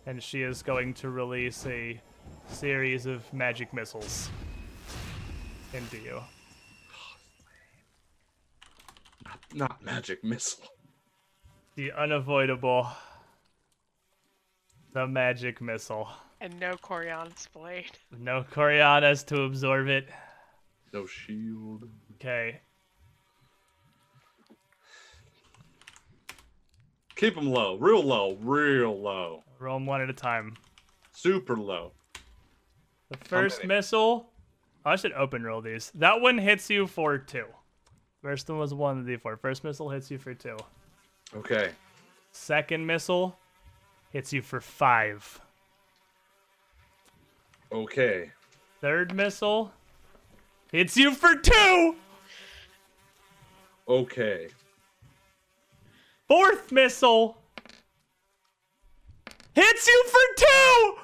And 0.06 0.22
she 0.22 0.42
is 0.42 0.62
going 0.62 0.94
to 0.94 1.10
release 1.10 1.66
a 1.66 2.00
series 2.48 3.06
of 3.06 3.32
magic 3.32 3.72
missiles 3.72 4.30
into 5.72 5.98
you. 5.98 6.20
Not 9.54 9.82
magic 9.82 10.22
missile. 10.24 10.66
The 11.76 11.92
unavoidable. 11.92 12.88
The 14.92 15.06
magic 15.06 15.60
missile. 15.60 16.08
And 16.40 16.58
no 16.60 16.74
Coriolis 16.74 17.48
blade. 17.52 17.98
No 18.16 18.44
Corianas 18.52 19.24
to 19.26 19.42
absorb 19.42 19.88
it. 19.88 20.08
No 20.92 21.06
shield. 21.06 21.88
Okay. 22.16 22.60
Keep 27.16 27.36
them 27.36 27.46
low, 27.50 27.76
real 27.76 28.02
low, 28.02 28.36
real 28.40 28.98
low, 29.00 29.44
Roll 29.60 29.76
them 29.78 29.86
one 29.86 30.00
at 30.00 30.10
a 30.10 30.12
time. 30.14 30.56
super 31.12 31.56
low. 31.56 31.92
The 33.10 33.18
first 33.28 33.58
many? 33.60 33.68
missile. 33.76 34.30
oh, 34.84 34.90
I 34.90 34.96
should 34.96 35.12
open 35.12 35.42
roll 35.44 35.60
these. 35.60 35.92
That 35.94 36.20
one 36.20 36.38
hits 36.38 36.68
you 36.70 36.86
for 36.86 37.16
two. 37.18 37.46
First 38.22 38.48
one 38.48 38.58
was 38.58 38.74
one 38.74 39.04
d4. 39.06 39.38
First 39.38 39.62
missile 39.64 39.90
hits 39.90 40.10
you 40.10 40.18
for 40.18 40.34
two. 40.34 40.56
Okay. 41.36 41.70
Second 42.32 42.84
missile 42.86 43.38
hits 44.10 44.32
you 44.32 44.42
for 44.42 44.60
five. 44.60 45.40
Okay. 47.70 48.30
Third 48.80 49.14
missile 49.14 49.72
hits 50.72 50.96
you 50.96 51.14
for 51.14 51.36
two. 51.36 51.96
Okay. 53.88 54.48
Fourth 56.34 56.72
missile 56.72 57.38
hits 59.54 59.86
you 59.86 60.04
for 60.08 60.44
two. 60.44 60.94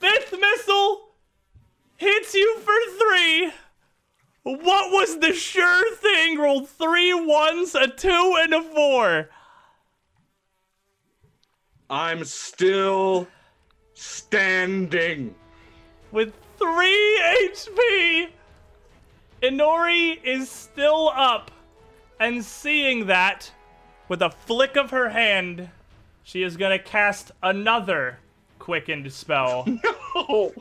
Fifth 0.00 0.34
missile 0.40 1.02
hits 1.98 2.34
you 2.34 2.58
for 2.58 2.74
three. 2.98 3.52
What 4.42 4.90
was 4.90 5.20
the 5.20 5.32
sure 5.32 5.94
thing? 5.98 6.36
Rolled 6.40 6.68
three 6.68 7.14
ones, 7.14 7.76
a 7.76 7.86
two, 7.86 8.36
and 8.40 8.54
a 8.54 8.62
four. 8.64 9.30
I'm 11.88 12.24
still 12.24 13.28
standing. 13.94 15.32
With 16.10 16.34
three 16.58 17.20
HP, 17.22 18.30
Inori 19.44 20.18
is 20.24 20.50
still 20.50 21.10
up. 21.14 21.52
And 22.20 22.44
seeing 22.44 23.06
that, 23.06 23.50
with 24.08 24.20
a 24.22 24.30
flick 24.30 24.76
of 24.76 24.90
her 24.90 25.08
hand, 25.08 25.70
she 26.22 26.42
is 26.42 26.56
going 26.56 26.78
to 26.78 26.84
cast 26.84 27.32
another 27.42 28.18
quickened 28.58 29.10
spell 29.12 29.66
Oh, 30.14 30.52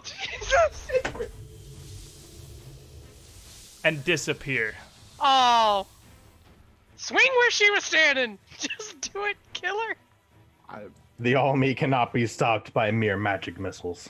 and 3.84 4.04
disappear. 4.06 4.76
Oh. 5.20 5.86
Swing 6.98 7.28
where 7.38 7.52
she 7.52 7.70
was 7.72 7.84
standing. 7.84 8.38
Just 8.58 9.12
do 9.14 9.26
it. 9.26 9.36
Kill 9.54 9.78
her. 9.80 9.96
I, 10.70 10.82
The 11.20 11.34
Almi 11.34 11.76
cannot 11.76 12.14
be 12.14 12.26
stopped 12.26 12.74
by 12.74 12.92
mere 12.92 13.18
magic 13.18 13.60
missiles. 13.60 14.10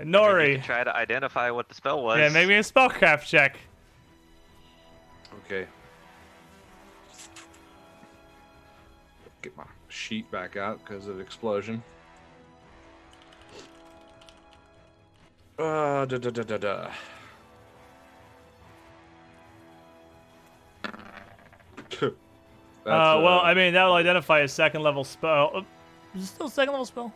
Nori, 0.00 0.56
can 0.56 0.64
try 0.64 0.84
to 0.84 0.94
identify 0.94 1.50
what 1.50 1.68
the 1.68 1.74
spell 1.74 2.02
was. 2.02 2.18
yeah, 2.18 2.28
make 2.28 2.48
me 2.48 2.56
a 2.56 2.60
spellcraft 2.60 3.24
check. 3.26 3.56
okay. 5.46 5.66
Get 9.46 9.56
my 9.56 9.64
sheet 9.86 10.28
back 10.32 10.56
out 10.56 10.84
because 10.84 11.06
of 11.06 11.20
explosion. 11.20 11.80
Uh, 15.56 16.04
da 16.04 16.18
da 16.18 16.30
da 16.30 16.42
da 16.42 16.56
da. 16.56 16.90
Uh, 22.02 23.20
well, 23.22 23.38
I 23.38 23.54
mean, 23.54 23.74
that 23.74 23.84
will 23.84 23.94
identify 23.94 24.40
a 24.40 24.48
second 24.48 24.82
level 24.82 25.04
spell. 25.04 25.52
Uh, 25.54 25.60
is 26.16 26.24
it 26.24 26.26
still 26.26 26.46
a 26.46 26.50
second 26.50 26.72
level 26.72 26.86
spell? 26.86 27.12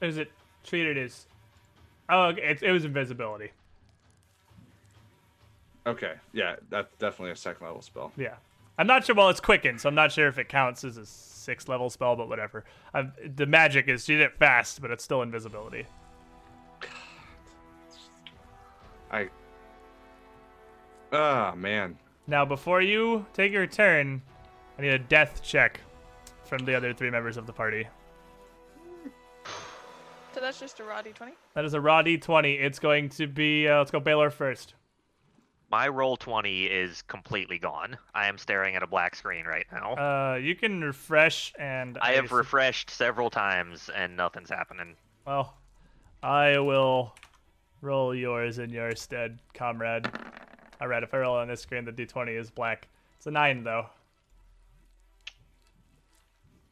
Or 0.00 0.08
is 0.08 0.16
it 0.16 0.32
treated 0.64 0.96
as. 0.96 1.26
Oh, 2.08 2.28
okay, 2.28 2.40
it, 2.44 2.62
it 2.62 2.72
was 2.72 2.86
invisibility. 2.86 3.50
okay, 5.86 6.14
yeah, 6.32 6.56
that's 6.70 6.88
definitely 6.96 7.32
a 7.32 7.36
second 7.36 7.66
level 7.66 7.82
spell. 7.82 8.10
Yeah. 8.16 8.36
I'm 8.78 8.86
not 8.86 9.04
sure. 9.04 9.14
Well, 9.14 9.28
it's 9.28 9.40
quicken, 9.40 9.78
so 9.78 9.88
I'm 9.88 9.94
not 9.94 10.12
sure 10.12 10.26
if 10.28 10.38
it 10.38 10.48
counts 10.48 10.84
as 10.84 10.96
a 10.96 11.06
six 11.06 11.68
level 11.68 11.90
spell, 11.90 12.16
but 12.16 12.28
whatever. 12.28 12.64
i 12.92 13.06
the 13.36 13.46
magic 13.46 13.88
is 13.88 14.04
she 14.04 14.14
did 14.14 14.22
it 14.22 14.36
fast, 14.38 14.80
but 14.80 14.90
it's 14.90 15.04
still 15.04 15.22
invisibility. 15.22 15.86
I. 19.10 19.28
Ah, 21.12 21.54
man. 21.56 21.96
Now, 22.26 22.44
before 22.44 22.80
you 22.80 23.26
take 23.32 23.52
your 23.52 23.66
turn, 23.66 24.22
I 24.78 24.82
need 24.82 24.88
a 24.88 24.98
death 24.98 25.42
check 25.42 25.80
from 26.44 26.64
the 26.64 26.74
other 26.74 26.92
three 26.92 27.10
members 27.10 27.36
of 27.36 27.46
the 27.46 27.52
party. 27.52 27.86
So 30.32 30.40
that's 30.40 30.58
just 30.58 30.80
a 30.80 30.84
raw 30.84 31.00
d20. 31.00 31.30
That 31.54 31.64
is 31.64 31.74
a 31.74 31.80
raw 31.80 32.02
d20. 32.02 32.60
It's 32.60 32.80
going 32.80 33.08
to 33.10 33.28
be. 33.28 33.68
Uh, 33.68 33.78
let's 33.78 33.92
go 33.92 34.00
Baylor 34.00 34.30
first. 34.30 34.74
My 35.74 35.88
Roll20 35.88 36.70
is 36.70 37.02
completely 37.02 37.58
gone. 37.58 37.98
I 38.14 38.28
am 38.28 38.38
staring 38.38 38.76
at 38.76 38.84
a 38.84 38.86
black 38.86 39.16
screen 39.16 39.44
right 39.44 39.66
now. 39.72 39.94
Uh, 39.94 40.36
you 40.36 40.54
can 40.54 40.80
refresh 40.82 41.52
and. 41.58 41.98
I 42.00 42.12
have 42.12 42.26
s- 42.26 42.30
refreshed 42.30 42.90
several 42.90 43.28
times 43.28 43.90
and 43.92 44.16
nothing's 44.16 44.50
happening. 44.50 44.94
Well, 45.26 45.56
I 46.22 46.60
will 46.60 47.16
roll 47.80 48.14
yours 48.14 48.60
in 48.60 48.70
your 48.70 48.94
stead, 48.94 49.40
comrade. 49.52 50.06
Alright, 50.80 51.02
if 51.02 51.12
I 51.12 51.18
roll 51.18 51.34
on 51.34 51.48
this 51.48 51.62
screen, 51.62 51.84
the 51.84 51.90
d20 51.90 52.38
is 52.38 52.52
black. 52.52 52.86
It's 53.16 53.26
a 53.26 53.32
9, 53.32 53.64
though. 53.64 53.86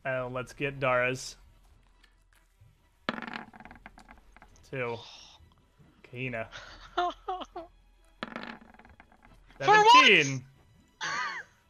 And 0.04 0.32
let's 0.32 0.52
get 0.52 0.78
Dara's. 0.78 1.34
Two. 4.70 4.96
Kahina. 6.12 6.46
what? 9.66 10.06
17. 10.06 10.44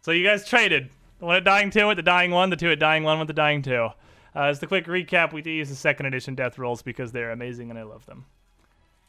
So 0.03 0.11
you 0.11 0.25
guys 0.25 0.47
traded. 0.49 0.91
The 1.19 1.27
one 1.27 1.37
at 1.37 1.45
dying 1.45 1.71
two 1.71 1.87
with 1.87 1.97
the 1.97 2.03
dying 2.03 2.31
one, 2.33 2.51
the 2.51 2.57
two 2.57 2.71
at 2.71 2.79
dying 2.79 3.05
one 3.05 3.19
with 3.19 3.29
the 3.29 3.35
dying 3.35 3.63
two. 3.63 3.89
Uh, 4.35 4.45
as 4.45 4.61
the 4.61 4.67
quick 4.67 4.87
recap, 4.87 5.33
we 5.33 5.43
do 5.43 5.51
use 5.51 5.69
the 5.69 5.75
second 5.77 6.07
edition 6.07 6.35
death 6.35 6.59
rolls 6.59 6.83
because 6.83 7.13
they're 7.13 7.31
amazing 7.33 7.71
and 7.71 7.79
I 7.79 7.83
love 7.83 8.05
them. 8.07 8.25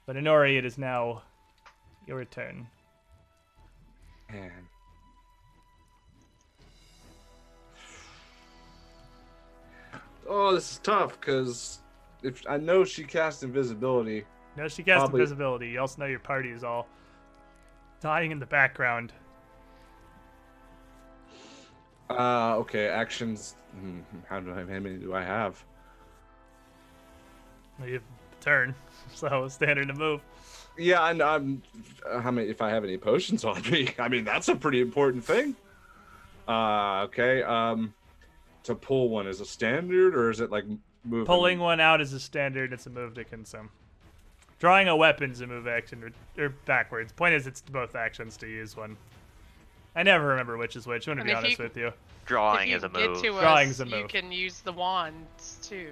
But 0.06 0.16
Inori, 0.18 0.58
it 0.58 0.66
is 0.66 0.78
now 0.78 1.24
your 2.08 2.24
turn. 2.26 2.68
Man. 4.32 4.52
Oh, 10.28 10.54
this 10.54 10.72
is 10.72 10.78
tough 10.80 11.20
because 11.20 11.80
if 12.22 12.42
I 12.48 12.58
know 12.58 12.84
she 12.86 13.04
cast 13.04 13.44
invisibility, 13.44 14.26
No, 14.56 14.68
she 14.68 14.84
cast 14.84 15.00
Probably- 15.00 15.22
invisibility. 15.22 15.70
You 15.70 15.80
also 15.80 16.00
know 16.02 16.06
your 16.08 16.20
party 16.20 16.52
is 16.52 16.64
all 16.64 16.88
dying 18.04 18.32
in 18.32 18.40
the 18.40 18.46
background. 18.46 19.14
uh, 22.10 22.58
okay, 22.58 22.88
actions. 22.88 23.56
hmm, 23.72 24.02
How 24.28 24.40
do 24.42 24.52
I? 24.52 24.58
How 24.58 24.80
many 24.80 24.98
do 24.98 25.14
I 25.16 25.24
have? 25.24 25.64
You 27.84 27.94
have 27.94 28.04
turn, 28.42 28.76
so 29.14 29.48
standard 29.48 29.88
to 29.88 29.94
move. 29.94 30.22
Yeah, 30.78 31.10
and 31.10 31.22
I'm. 31.22 31.64
Uh, 32.06 32.20
how 32.20 32.30
many? 32.32 32.50
If 32.50 32.62
I 32.62 32.70
have 32.70 32.84
any 32.84 32.98
potions 32.98 33.46
on 33.46 33.62
me, 33.72 33.90
I 34.00 34.10
mean 34.10 34.26
that's 34.26 34.50
a 34.50 34.56
pretty 34.56 34.82
important 34.82 35.24
thing. 35.24 35.56
Uh, 36.48 37.04
okay. 37.04 37.42
Um, 37.42 37.94
to 38.64 38.76
pull 38.76 39.10
one 39.10 39.28
is 39.28 39.40
a 39.40 39.46
standard, 39.46 40.14
or 40.14 40.30
is 40.30 40.42
it 40.42 40.52
like 40.52 40.66
moving? 41.06 41.26
Pulling 41.26 41.60
one 41.60 41.80
out 41.80 42.02
is 42.02 42.12
a 42.12 42.20
standard. 42.20 42.74
It's 42.74 42.86
a 42.86 42.90
move 42.90 43.14
to 43.16 43.24
consume. 43.24 43.70
Drawing 44.64 44.88
a 44.88 44.96
weapon's 44.96 45.42
a 45.42 45.46
move 45.48 45.68
action, 45.68 46.02
or, 46.38 46.42
or 46.42 46.48
backwards. 46.64 47.12
Point 47.12 47.34
is, 47.34 47.48
it's 47.48 47.60
both 47.60 47.96
actions 47.98 48.38
to 48.38 48.48
use 48.48 48.78
one. 48.78 48.96
I 49.94 50.04
never 50.04 50.26
remember 50.26 50.56
which 50.56 50.78
is 50.78 50.88
which. 50.88 51.06
I'm 51.06 51.18
gonna 51.18 51.22
And 51.24 51.28
be 51.32 51.34
honest 51.36 51.60
you- 51.60 51.64
with 51.66 51.76
you. 51.76 51.92
Drawing 52.26 52.70
if 52.70 52.78
is 52.78 52.84
you 52.84 52.88
a 52.88 52.92
get 52.94 53.10
move. 53.10 53.22
to 53.24 53.32
Drawing's 53.42 53.82
us, 53.82 53.92
a 53.92 53.98
you 53.98 54.08
can 54.08 54.32
use 54.32 54.62
the 54.62 54.72
wands 54.72 55.58
too. 55.62 55.92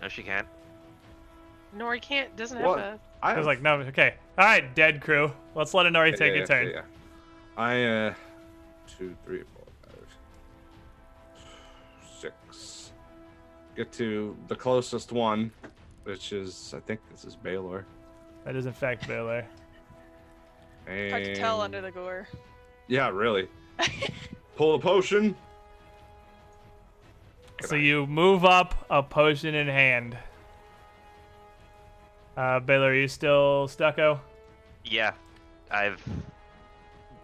No, 0.00 0.08
she 0.08 0.24
can't. 0.24 0.48
Nori 1.76 2.02
can't. 2.02 2.34
Doesn't 2.34 2.56
have 2.58 2.66
What? 2.66 2.78
a. 2.80 2.98
I 3.22 3.34
I 3.34 3.38
was 3.38 3.46
like, 3.46 3.62
no, 3.62 3.74
okay. 3.76 4.14
All 4.36 4.44
right, 4.44 4.74
dead 4.74 5.00
crew. 5.00 5.30
Let's 5.54 5.72
let 5.72 5.86
Inori 5.86 6.10
Yeah, 6.10 6.16
take 6.16 6.30
yeah, 6.32 6.34
a 6.34 6.38
yeah, 6.40 6.44
turn. 6.46 6.66
yeah, 6.66 6.72
yeah. 6.74 6.82
I 7.56 7.84
uh, 7.84 8.14
two, 8.88 9.14
three, 9.24 9.44
four, 9.54 9.66
five, 9.86 11.40
six. 12.18 12.90
Get 13.76 13.92
to 13.92 14.36
the 14.48 14.56
closest 14.56 15.12
one, 15.12 15.52
which 16.04 16.32
is 16.32 16.74
I 16.76 16.80
think 16.80 17.00
this 17.10 17.24
is 17.24 17.36
Baylor. 17.36 17.86
That 18.44 18.56
is 18.56 18.66
in 18.66 18.72
fact 18.72 19.06
Baylor. 19.06 19.44
And 20.86 21.10
Hard 21.10 21.24
to 21.24 21.34
tell 21.34 21.60
under 21.60 21.80
the 21.80 21.90
gore. 21.90 22.26
Yeah, 22.88 23.08
really. 23.10 23.48
Pull 24.56 24.74
a 24.74 24.78
potion. 24.78 25.36
So 27.62 27.76
you 27.76 28.06
move 28.08 28.44
up, 28.44 28.74
a 28.90 29.02
potion 29.02 29.54
in 29.54 29.68
hand. 29.68 30.16
Uh, 32.36 32.58
Baylor, 32.60 32.90
are 32.90 32.94
you 32.94 33.06
still 33.06 33.68
stucco? 33.68 34.20
Yeah, 34.84 35.12
I've 35.70 36.02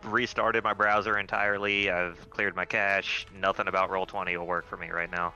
restarted 0.04 0.62
my 0.62 0.74
browser 0.74 1.18
entirely. 1.18 1.90
I've 1.90 2.30
cleared 2.30 2.54
my 2.54 2.64
cache. 2.64 3.26
Nothing 3.34 3.66
about 3.66 3.90
Roll20 3.90 4.38
will 4.38 4.46
work 4.46 4.66
for 4.66 4.76
me 4.76 4.90
right 4.90 5.10
now. 5.10 5.34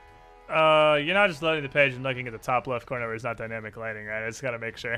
Uh, 0.53 0.95
you're 0.97 1.15
not 1.15 1.29
just 1.29 1.41
loading 1.41 1.63
the 1.63 1.69
page 1.69 1.93
and 1.93 2.03
looking 2.03 2.27
at 2.27 2.33
the 2.33 2.39
top 2.39 2.67
left 2.67 2.85
corner 2.85 3.05
where 3.05 3.15
it's 3.15 3.23
not 3.23 3.37
dynamic 3.37 3.75
lighting, 3.75 4.05
right? 4.05 4.23
I 4.23 4.29
just 4.29 4.41
gotta 4.41 4.59
make 4.59 4.77
sure. 4.77 4.97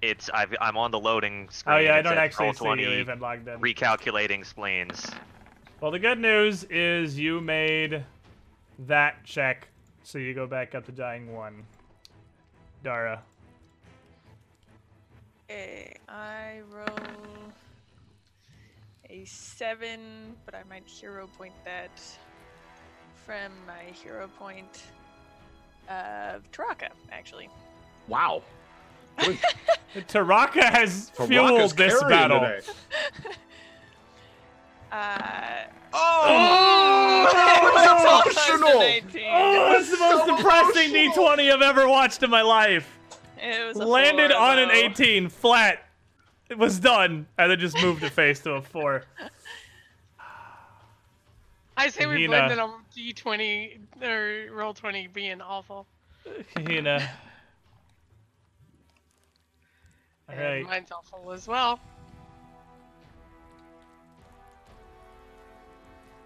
It's 0.00 0.30
I've, 0.30 0.54
I'm 0.60 0.76
on 0.76 0.90
the 0.90 0.98
loading 0.98 1.48
screen. 1.50 1.76
Oh 1.76 1.78
yeah, 1.78 1.94
I 1.94 1.98
It 1.98 2.02
don't 2.02 2.12
says 2.12 2.18
actually 2.18 2.52
see 2.54 2.64
you 2.64 2.70
Roll20 2.70 3.00
even 3.00 3.20
logged 3.20 3.48
in. 3.48 3.58
recalculating 3.60 4.44
spleens. 4.44 5.10
Well, 5.80 5.90
the 5.90 5.98
good 5.98 6.18
news 6.18 6.64
is 6.64 7.18
you 7.18 7.40
made 7.40 8.04
that 8.80 9.22
check, 9.24 9.68
so 10.02 10.18
you 10.18 10.32
go 10.34 10.46
back 10.46 10.74
up 10.74 10.86
to 10.86 10.92
dying 10.92 11.32
one. 11.34 11.64
Dara. 12.82 13.22
Okay, 15.50 15.96
I 16.08 16.60
roll 16.70 17.52
a 19.10 19.24
seven, 19.26 20.34
but 20.46 20.54
I 20.54 20.62
might 20.68 20.86
hero 20.88 21.26
point 21.38 21.54
that 21.64 22.00
from 23.24 23.52
my 23.66 23.92
hero 23.92 24.28
point 24.38 24.82
of 25.88 26.42
Taraka, 26.52 26.88
actually. 27.12 27.48
Wow. 28.08 28.42
Taraka 29.96 30.62
has 30.64 31.10
Taraka's 31.16 31.28
fueled 31.28 31.76
this 31.76 31.98
carrying 32.00 32.08
battle. 32.08 32.40
today. 32.40 32.60
Uh, 34.92 35.64
Oh, 35.96 37.30
that 37.32 38.24
was 38.24 38.34
emotional. 38.36 38.78
19. 38.80 39.22
Oh, 39.32 39.76
it's 39.78 39.90
the 39.90 39.96
most 39.98 40.26
so 40.26 40.36
depressing 40.36 40.94
emotional. 40.94 41.26
D20 41.28 41.52
I've 41.52 41.62
ever 41.62 41.88
watched 41.88 42.22
in 42.22 42.30
my 42.30 42.42
life. 42.42 42.98
It 43.38 43.64
was 43.66 43.76
a 43.76 43.86
Landed 43.86 44.32
four, 44.32 44.40
on 44.40 44.58
an 44.58 44.70
18, 44.70 45.28
flat. 45.28 45.84
It 46.48 46.58
was 46.58 46.78
done, 46.80 47.26
and 47.38 47.50
then 47.50 47.58
just 47.58 47.80
moved 47.80 48.02
the 48.02 48.10
face 48.10 48.40
to 48.40 48.52
a 48.54 48.62
4. 48.62 49.04
I 51.76 51.88
say 51.88 52.06
we 52.06 52.18
Nina. 52.18 52.48
it 52.50 52.58
on 52.58 52.82
D20 52.96 53.78
or 54.02 54.48
Roll20 54.52 55.12
being 55.12 55.40
awful. 55.40 55.86
Kahina. 56.56 57.08
And 60.28 60.40
Alright. 60.40 60.64
mine's 60.64 60.90
awful 60.92 61.32
as 61.32 61.46
well. 61.46 61.80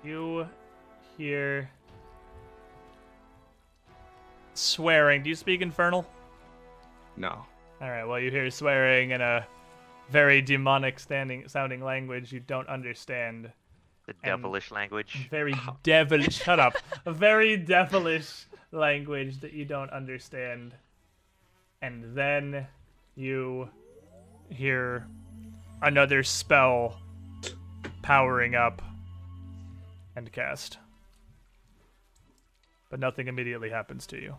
You 0.05 0.47
hear 1.17 1.69
swearing. 4.55 5.23
Do 5.23 5.31
you 5.31 5.35
speak 5.35 5.61
Infernal? 5.61 6.07
No. 7.17 7.45
Alright, 7.83 8.07
well, 8.07 8.21
you 8.21 8.31
hear 8.31 8.51
swearing 8.51 9.11
in 9.11 9.21
a 9.21 9.47
very 10.11 10.41
demonic 10.41 10.99
standing 10.99 11.47
sounding 11.49 11.83
language 11.83 12.33
you 12.33 12.41
don't 12.41 12.69
understand. 12.69 13.51
The 14.09 14.15
devilish 14.25 14.71
language. 14.71 15.29
Very 15.31 15.55
devilish. 15.83 16.39
shut 16.43 16.59
up. 16.59 16.73
A 17.05 17.13
very 17.13 17.59
devilish 17.59 18.47
language 18.73 19.41
that 19.41 19.53
you 19.53 19.67
don't 19.67 19.91
understand. 19.91 20.73
And 21.83 22.17
then 22.17 22.67
you 23.17 23.69
hear 24.49 25.07
another 25.83 26.23
spell 26.23 26.99
powering 28.01 28.55
up 28.55 28.81
and 30.17 30.33
cast. 30.33 30.79
But 32.89 32.99
nothing 32.99 33.29
immediately 33.29 33.69
happens 33.69 34.07
to 34.07 34.17
you. 34.17 34.37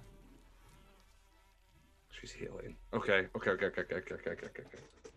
She's 2.20 2.32
healing. 2.32 2.76
Okay, 2.92 3.28
okay, 3.36 3.52
okay, 3.52 3.68
okay, 3.68 3.82
okay, 3.82 3.96
okay, 3.98 4.32
okay, 4.32 4.48
okay. 4.48 4.64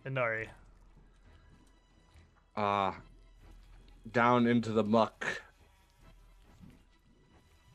Inori. 0.05 0.47
Ah, 2.55 2.89
uh, 2.91 2.95
down 4.11 4.47
into 4.47 4.71
the 4.73 4.83
muck. 4.85 5.43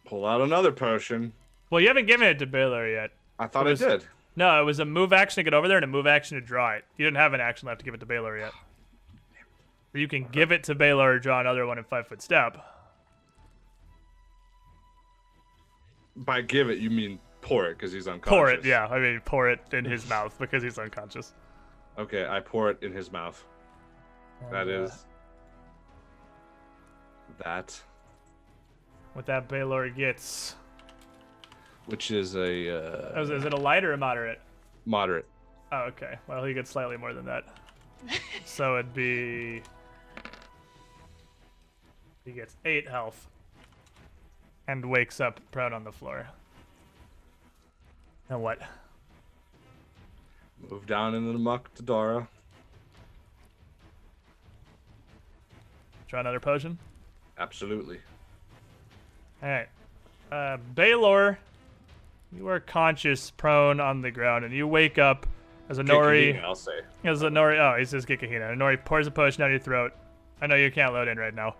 Pull 0.06 0.26
out 0.26 0.42
another 0.42 0.72
potion. 0.72 1.34
Well, 1.70 1.82
you 1.82 1.88
haven't 1.88 2.06
given 2.08 2.28
it 2.28 2.40
to 2.40 2.46
Baylor 2.46 2.88
yet. 2.90 3.12
I 3.40 3.48
thought 3.48 3.68
It 3.68 3.72
was- 3.72 3.84
I 3.84 3.90
did. 3.90 4.06
No, 4.36 4.62
it 4.62 4.66
was 4.66 4.80
a 4.80 4.86
move 4.86 5.14
action 5.14 5.36
to 5.42 5.44
get 5.44 5.54
over 5.54 5.68
there 5.68 5.78
and 5.78 5.84
a 5.84 5.88
move 5.88 6.06
action 6.08 6.40
to 6.40 6.46
draw 6.46 6.74
it. 6.74 6.86
You 6.96 7.06
didn't 7.06 7.18
have 7.18 7.34
an 7.34 7.42
action 7.42 7.68
left 7.68 7.80
to 7.80 7.86
give 7.86 7.94
it 7.94 8.00
to 8.02 8.06
Baylor 8.06 8.38
yet. 8.38 8.52
Or 9.94 10.00
you 10.00 10.08
can 10.08 10.26
give 10.26 10.52
it 10.52 10.64
to 10.66 10.76
Baylor 10.76 11.14
or 11.14 11.20
draw 11.20 11.40
another 11.40 11.66
one 11.66 11.78
in 11.80 11.84
five 11.84 12.08
foot 12.08 12.22
step. 12.22 12.58
By 16.16 16.42
give 16.42 16.70
it, 16.70 16.78
you 16.80 16.90
mean 16.90 17.20
pour 17.42 17.66
it 17.68 17.78
because 17.78 17.92
he's 17.92 18.08
unconscious. 18.08 18.30
Pour 18.30 18.50
it, 18.52 18.64
yeah. 18.66 18.86
I 18.88 19.00
mean, 19.00 19.22
pour 19.26 19.50
it 19.50 19.60
in 19.72 19.86
his 19.86 20.08
mouth 20.10 20.38
because 20.40 20.62
he's 20.64 20.78
unconscious. 20.78 21.34
Okay, 21.98 22.28
I 22.28 22.40
pour 22.40 22.70
it 22.70 22.82
in 22.84 22.92
his 22.94 23.12
mouth. 23.12 23.44
That 24.52 24.68
And, 24.68 24.82
uh, 24.82 24.84
is 24.84 25.06
that, 27.44 27.80
what 29.14 29.26
that 29.26 29.48
Baylor 29.48 29.90
gets. 29.90 30.56
which 31.86 32.12
is 32.12 32.36
a 32.36 32.70
uh, 32.70 33.12
Oh, 33.16 33.22
is, 33.24 33.30
is 33.30 33.46
it 33.46 33.54
a 33.54 33.58
light 33.58 33.84
or 33.84 33.94
a 33.94 33.98
moderate? 33.98 34.42
moderate. 34.86 35.26
Oh, 35.72 35.84
okay. 35.90 36.18
Well, 36.28 36.44
he 36.46 36.54
gets 36.54 36.70
slightly 36.72 36.96
more 36.98 37.14
than 37.14 37.26
that. 37.26 37.44
so 38.46 38.76
it'd 38.78 38.94
be. 38.94 39.62
He 42.26 42.32
gets 42.32 42.56
eight 42.66 42.88
health. 42.88 43.28
And 44.70 44.86
wakes 44.90 45.22
up 45.22 45.40
prone 45.52 45.72
on 45.74 45.84
the 45.86 45.92
floor. 45.94 46.28
And 48.30 48.42
what? 48.42 48.60
Move 50.70 50.86
down 50.86 51.16
into 51.16 51.32
the 51.32 51.38
muck 51.40 51.74
to 51.76 51.84
Dara. 51.84 52.28
Try 56.10 56.20
another 56.20 56.40
potion? 56.42 56.78
Absolutely. 57.40 58.00
Alright. 59.42 59.68
Uh, 60.32 60.58
Baylor, 60.76 61.38
you 62.36 62.48
are 62.48 62.60
conscious, 62.60 63.32
prone 63.32 63.80
on 63.80 64.02
the 64.02 64.12
ground, 64.12 64.44
and 64.46 64.54
you 64.54 64.68
wake 64.68 64.98
up 64.98 65.26
as 65.70 65.78
a 65.78 65.84
Nori. 65.84 66.34
Kikahina, 66.34 66.44
I'll 66.44 66.56
say. 66.56 66.80
As 67.04 67.22
a 67.22 67.30
Nori. 67.30 67.60
Oh, 67.60 67.78
he 67.78 67.86
says 67.86 68.06
Gikahina. 68.06 68.52
And 68.52 68.60
Nori 68.60 68.84
pours 68.84 69.08
a 69.08 69.12
potion 69.12 69.42
down 69.42 69.52
your 69.52 69.60
throat. 69.60 69.94
I 70.42 70.48
know 70.48 70.56
you 70.56 70.72
can't 70.72 70.94
load 70.94 71.08
in 71.08 71.18
right 71.18 71.34
now, 71.34 71.56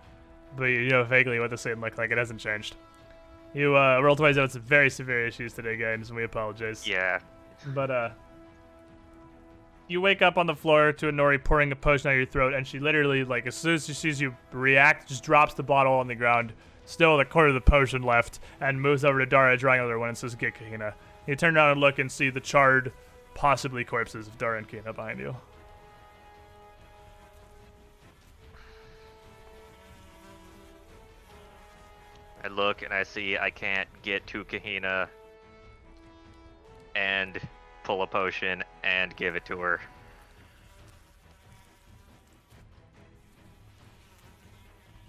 but 0.56 0.66
you 0.66 0.90
know 0.90 1.04
vaguely 1.04 1.40
what 1.40 1.50
the 1.50 1.58
scene 1.58 1.80
looked 1.80 1.98
like. 1.98 2.12
It 2.12 2.18
hasn't 2.18 2.40
changed. 2.40 2.76
You 3.54 3.76
uh, 3.78 4.00
roll 4.02 4.16
twice 4.16 4.38
out 4.38 4.52
some 4.52 4.62
very 4.62 4.90
severe 4.90 5.26
issues 5.26 5.54
today, 5.54 5.78
guys, 5.78 6.10
and 6.10 6.18
we 6.18 6.24
apologize. 6.24 6.88
Yeah. 6.88 7.20
But 7.68 7.90
uh, 7.90 8.10
you 9.88 10.02
wake 10.02 10.22
up 10.22 10.38
on 10.38 10.46
the 10.48 10.56
floor 10.56 10.92
to 10.94 11.08
a 11.08 11.12
Nori 11.12 11.42
pouring 11.42 11.72
a 11.72 11.76
potion 11.76 12.10
down 12.10 12.18
your 12.18 12.26
throat, 12.26 12.54
and 12.54 12.68
she 12.68 12.80
literally, 12.80 13.24
like, 13.24 13.48
as 13.48 13.56
soon 13.56 13.76
as 13.76 13.86
she 13.86 13.94
sees 13.94 14.20
you 14.20 14.36
react, 14.52 15.08
just 15.08 15.24
drops 15.24 15.54
the 15.54 15.64
bottle 15.64 15.94
on 15.94 16.08
the 16.08 16.16
ground, 16.16 16.54
still 16.86 17.18
with 17.18 17.28
a 17.28 17.30
quarter 17.30 17.50
of 17.50 17.54
the 17.54 17.62
potion 17.62 18.02
left, 18.02 18.40
and 18.60 18.82
moves 18.82 19.06
over 19.06 19.20
to 19.20 19.26
Dara, 19.26 19.58
drawing 19.58 19.80
another 19.80 20.00
one, 20.00 20.10
and 20.10 20.18
says, 20.18 20.36
"Get 20.36 20.56
Kahina." 20.56 20.94
You 21.26 21.36
turn 21.36 21.58
around 21.58 21.72
and 21.72 21.82
look 21.82 22.00
and 22.00 22.12
see 22.12 22.30
the 22.30 22.40
charred, 22.40 22.92
possibly 23.34 23.84
corpses 23.84 24.28
of 24.28 24.38
Dara 24.38 24.58
and 24.58 24.68
Kahina 24.68 24.96
behind 24.96 25.20
you. 25.20 25.36
I 32.44 32.50
look 32.50 32.82
and 32.82 32.94
I 32.94 33.04
see 33.04 33.38
I 33.38 33.50
can't 33.50 33.90
get 34.04 34.26
to 34.28 34.46
Kahina 34.46 35.10
and 36.96 37.40
pull 37.84 38.02
a 38.04 38.08
potion 38.08 38.64
and 39.08 39.16
give 39.16 39.36
it 39.36 39.46
to 39.46 39.60
her. 39.60 39.80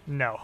No. 0.06 0.40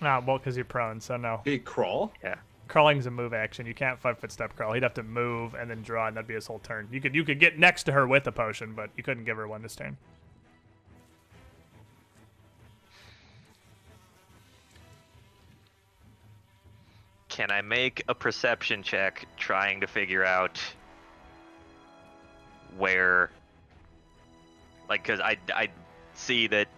Ah, 0.00 0.22
well, 0.24 0.38
because 0.38 0.56
you're 0.56 0.64
prone, 0.64 1.00
so 1.00 1.16
no. 1.16 1.40
He 1.44 1.58
crawl. 1.58 2.12
Yeah. 2.22 2.36
Crawling's 2.68 3.06
a 3.06 3.10
move 3.10 3.34
action. 3.34 3.66
You 3.66 3.74
can't 3.74 3.98
five 3.98 4.18
foot 4.18 4.32
step 4.32 4.54
crawl. 4.56 4.72
He'd 4.72 4.82
have 4.82 4.94
to 4.94 5.02
move 5.02 5.54
and 5.54 5.68
then 5.68 5.82
draw, 5.82 6.06
and 6.06 6.16
that'd 6.16 6.26
be 6.26 6.34
his 6.34 6.46
whole 6.46 6.58
turn. 6.60 6.88
You 6.90 7.00
could 7.00 7.14
you 7.14 7.24
could 7.24 7.40
get 7.40 7.58
next 7.58 7.84
to 7.84 7.92
her 7.92 8.06
with 8.06 8.26
a 8.26 8.32
potion, 8.32 8.72
but 8.74 8.90
you 8.96 9.02
couldn't 9.02 9.24
give 9.24 9.36
her 9.36 9.46
one 9.46 9.62
this 9.62 9.76
turn. 9.76 9.96
Can 17.28 17.50
I 17.50 17.60
make 17.60 18.02
a 18.08 18.14
perception 18.14 18.82
check 18.82 19.26
trying 19.36 19.80
to 19.82 19.86
figure 19.86 20.24
out 20.24 20.58
where 22.78 23.30
like 24.88 25.04
cuz 25.04 25.20
I 25.20 25.36
I 25.54 25.68
see 26.14 26.46
that 26.48 26.68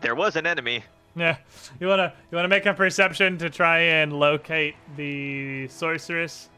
there 0.00 0.14
was 0.14 0.36
an 0.36 0.46
enemy. 0.46 0.84
Yeah, 1.16 1.36
you 1.80 1.86
wanna 1.86 2.12
you 2.30 2.36
wanna 2.36 2.48
make 2.48 2.66
a 2.66 2.74
perception 2.74 3.38
to 3.38 3.48
try 3.50 3.78
and 3.78 4.12
locate 4.12 4.74
the 4.96 5.68
sorceress. 5.68 6.48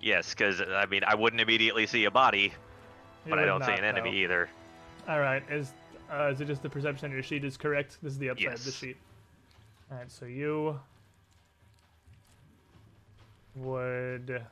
Yes, 0.00 0.34
cuz 0.34 0.60
I 0.60 0.86
mean 0.86 1.02
I 1.04 1.14
wouldn't 1.14 1.40
immediately 1.40 1.86
see 1.86 2.04
a 2.06 2.10
body, 2.10 2.52
You 3.24 3.30
but 3.30 3.38
I 3.38 3.44
don't 3.44 3.64
see 3.64 3.72
an 3.72 3.84
enemy 3.84 4.10
though. 4.10 4.16
either. 4.16 4.48
All 5.08 5.20
right, 5.20 5.42
is 5.50 5.72
uh, 6.10 6.30
is 6.32 6.40
it 6.40 6.46
just 6.46 6.62
the 6.62 6.70
perception 6.70 7.06
on 7.06 7.12
your 7.12 7.22
sheet 7.22 7.44
is 7.44 7.56
correct? 7.56 7.98
This 8.02 8.12
is 8.12 8.18
the 8.18 8.30
upside 8.30 8.54
of 8.54 8.64
the 8.64 8.70
Yes. 8.70 8.74
sheet. 8.78 8.96
All 9.90 9.98
right, 9.98 10.10
so 10.10 10.24
you 10.26 10.78
would 13.56 14.42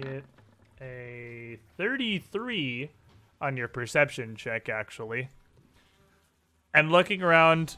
get 0.00 0.24
a 0.82 1.58
33 1.76 2.90
on 3.40 3.56
your 3.56 3.68
perception 3.68 4.36
check, 4.36 4.68
actually. 4.68 5.28
And 6.74 6.90
looking 6.90 7.22
around, 7.22 7.76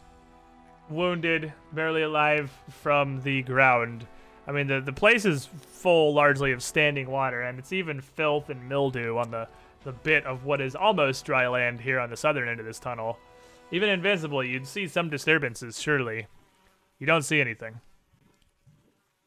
wounded, 0.88 1.52
barely 1.72 2.02
alive 2.02 2.50
from 2.70 3.22
the 3.22 3.42
ground. 3.42 4.06
I 4.46 4.52
mean, 4.52 4.66
the, 4.66 4.80
the 4.80 4.92
place 4.92 5.24
is 5.24 5.46
full 5.46 6.14
largely 6.14 6.52
of 6.52 6.62
standing 6.62 7.10
water, 7.10 7.42
and 7.42 7.58
it's 7.58 7.72
even 7.72 8.00
filth 8.00 8.50
and 8.50 8.68
mildew 8.68 9.16
on 9.16 9.30
the, 9.30 9.48
the 9.84 9.92
bit 9.92 10.24
of 10.26 10.44
what 10.44 10.60
is 10.60 10.76
almost 10.76 11.24
dry 11.24 11.48
land 11.48 11.80
here 11.80 11.98
on 11.98 12.10
the 12.10 12.16
southern 12.16 12.48
end 12.48 12.60
of 12.60 12.66
this 12.66 12.78
tunnel. 12.78 13.18
Even 13.70 13.88
invincible, 13.88 14.44
you'd 14.44 14.66
see 14.66 14.86
some 14.86 15.08
disturbances, 15.08 15.80
surely. 15.80 16.26
You 16.98 17.06
don't 17.06 17.22
see 17.22 17.40
anything. 17.40 17.80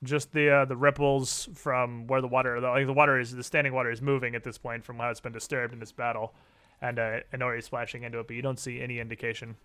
Just 0.04 0.32
the 0.32 0.50
uh, 0.50 0.66
the 0.66 0.78
ripples 0.78 1.50
from 1.56 2.06
where 2.06 2.22
the 2.22 2.28
water, 2.28 2.62
the, 2.62 2.68
like 2.70 2.86
the 2.86 2.94
water 2.94 3.20
is, 3.20 3.36
the 3.36 3.44
standing 3.44 3.74
water 3.74 3.90
is 3.90 4.02
moving 4.02 4.36
at 4.36 4.44
this 4.44 4.58
point 4.58 4.86
from 4.86 4.98
how 5.00 5.10
it's 5.10 5.20
been 5.20 5.34
disturbed 5.34 5.74
in 5.74 5.80
this 5.80 5.92
battle, 5.92 6.36
and 6.82 7.00
uh, 7.00 7.20
Inori 7.34 7.64
splashing 7.64 8.04
into 8.04 8.20
it, 8.20 8.28
but 8.28 8.36
you 8.36 8.44
don't 8.44 8.60
see 8.60 8.80
any 8.80 9.00
indication 9.00 9.56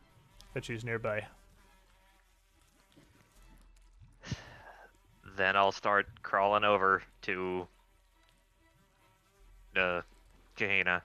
that 0.55 0.65
she's 0.65 0.85
nearby. 0.85 1.27
Then 5.37 5.55
I'll 5.57 5.73
start 5.73 6.07
crawling 6.23 6.65
over 6.65 7.03
to 7.23 7.67
the 9.75 10.03
Kahina. 10.57 11.03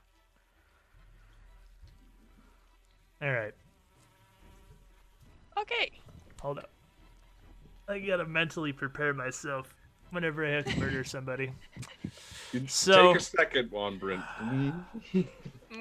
All 3.22 3.32
right, 3.32 3.54
Okay. 5.60 5.92
hold 6.42 6.60
up. 6.60 6.70
I 7.88 8.00
gotta 8.00 8.26
mentally 8.26 8.74
prepare 8.74 9.14
myself 9.14 9.74
whenever 10.12 10.46
I 10.46 10.50
have 10.52 10.66
to 10.66 10.80
murder 10.80 11.04
somebody. 11.06 11.52
So- 12.68 13.14
take 13.14 13.22
a 13.22 13.24
second, 13.24 13.72
Juan 13.72 13.98
Brent. 13.98 14.24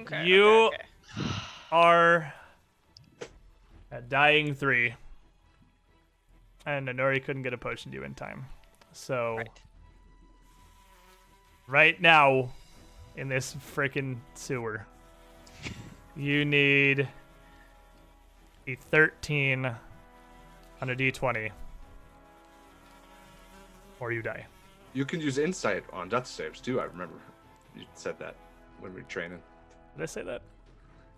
Okay. 0.00 0.26
You- 0.26 0.66
okay, 0.66 0.76
okay. 1.16 1.28
are 1.70 2.32
at 3.92 4.08
dying 4.08 4.52
three, 4.54 4.94
and 6.66 6.88
Inori 6.88 7.22
couldn't 7.24 7.42
get 7.42 7.52
a 7.52 7.58
potion 7.58 7.92
to 7.92 7.98
you 7.98 8.04
in 8.04 8.12
time. 8.14 8.46
So 8.92 9.36
Right. 9.36 9.60
right 11.68 12.00
now, 12.00 12.50
in 13.16 13.28
this 13.28 13.54
freaking 13.74 14.16
sewer, 14.34 14.84
you 16.16 16.44
need 16.44 17.08
a 18.66 18.74
13 18.74 19.66
on 20.80 20.90
a 20.90 20.94
d20, 20.96 21.52
or 24.00 24.12
you 24.12 24.22
die. 24.22 24.46
You 24.92 25.04
can 25.04 25.20
use 25.20 25.38
insight 25.38 25.84
on 25.92 26.08
death 26.08 26.26
saves 26.26 26.60
too. 26.60 26.80
I 26.80 26.84
remember 26.84 27.14
you 27.76 27.84
said 27.94 28.18
that 28.18 28.34
when 28.80 28.94
we 28.94 29.00
were 29.02 29.06
training. 29.08 29.38
Did 29.96 30.02
I 30.02 30.06
say 30.06 30.22
that? 30.22 30.42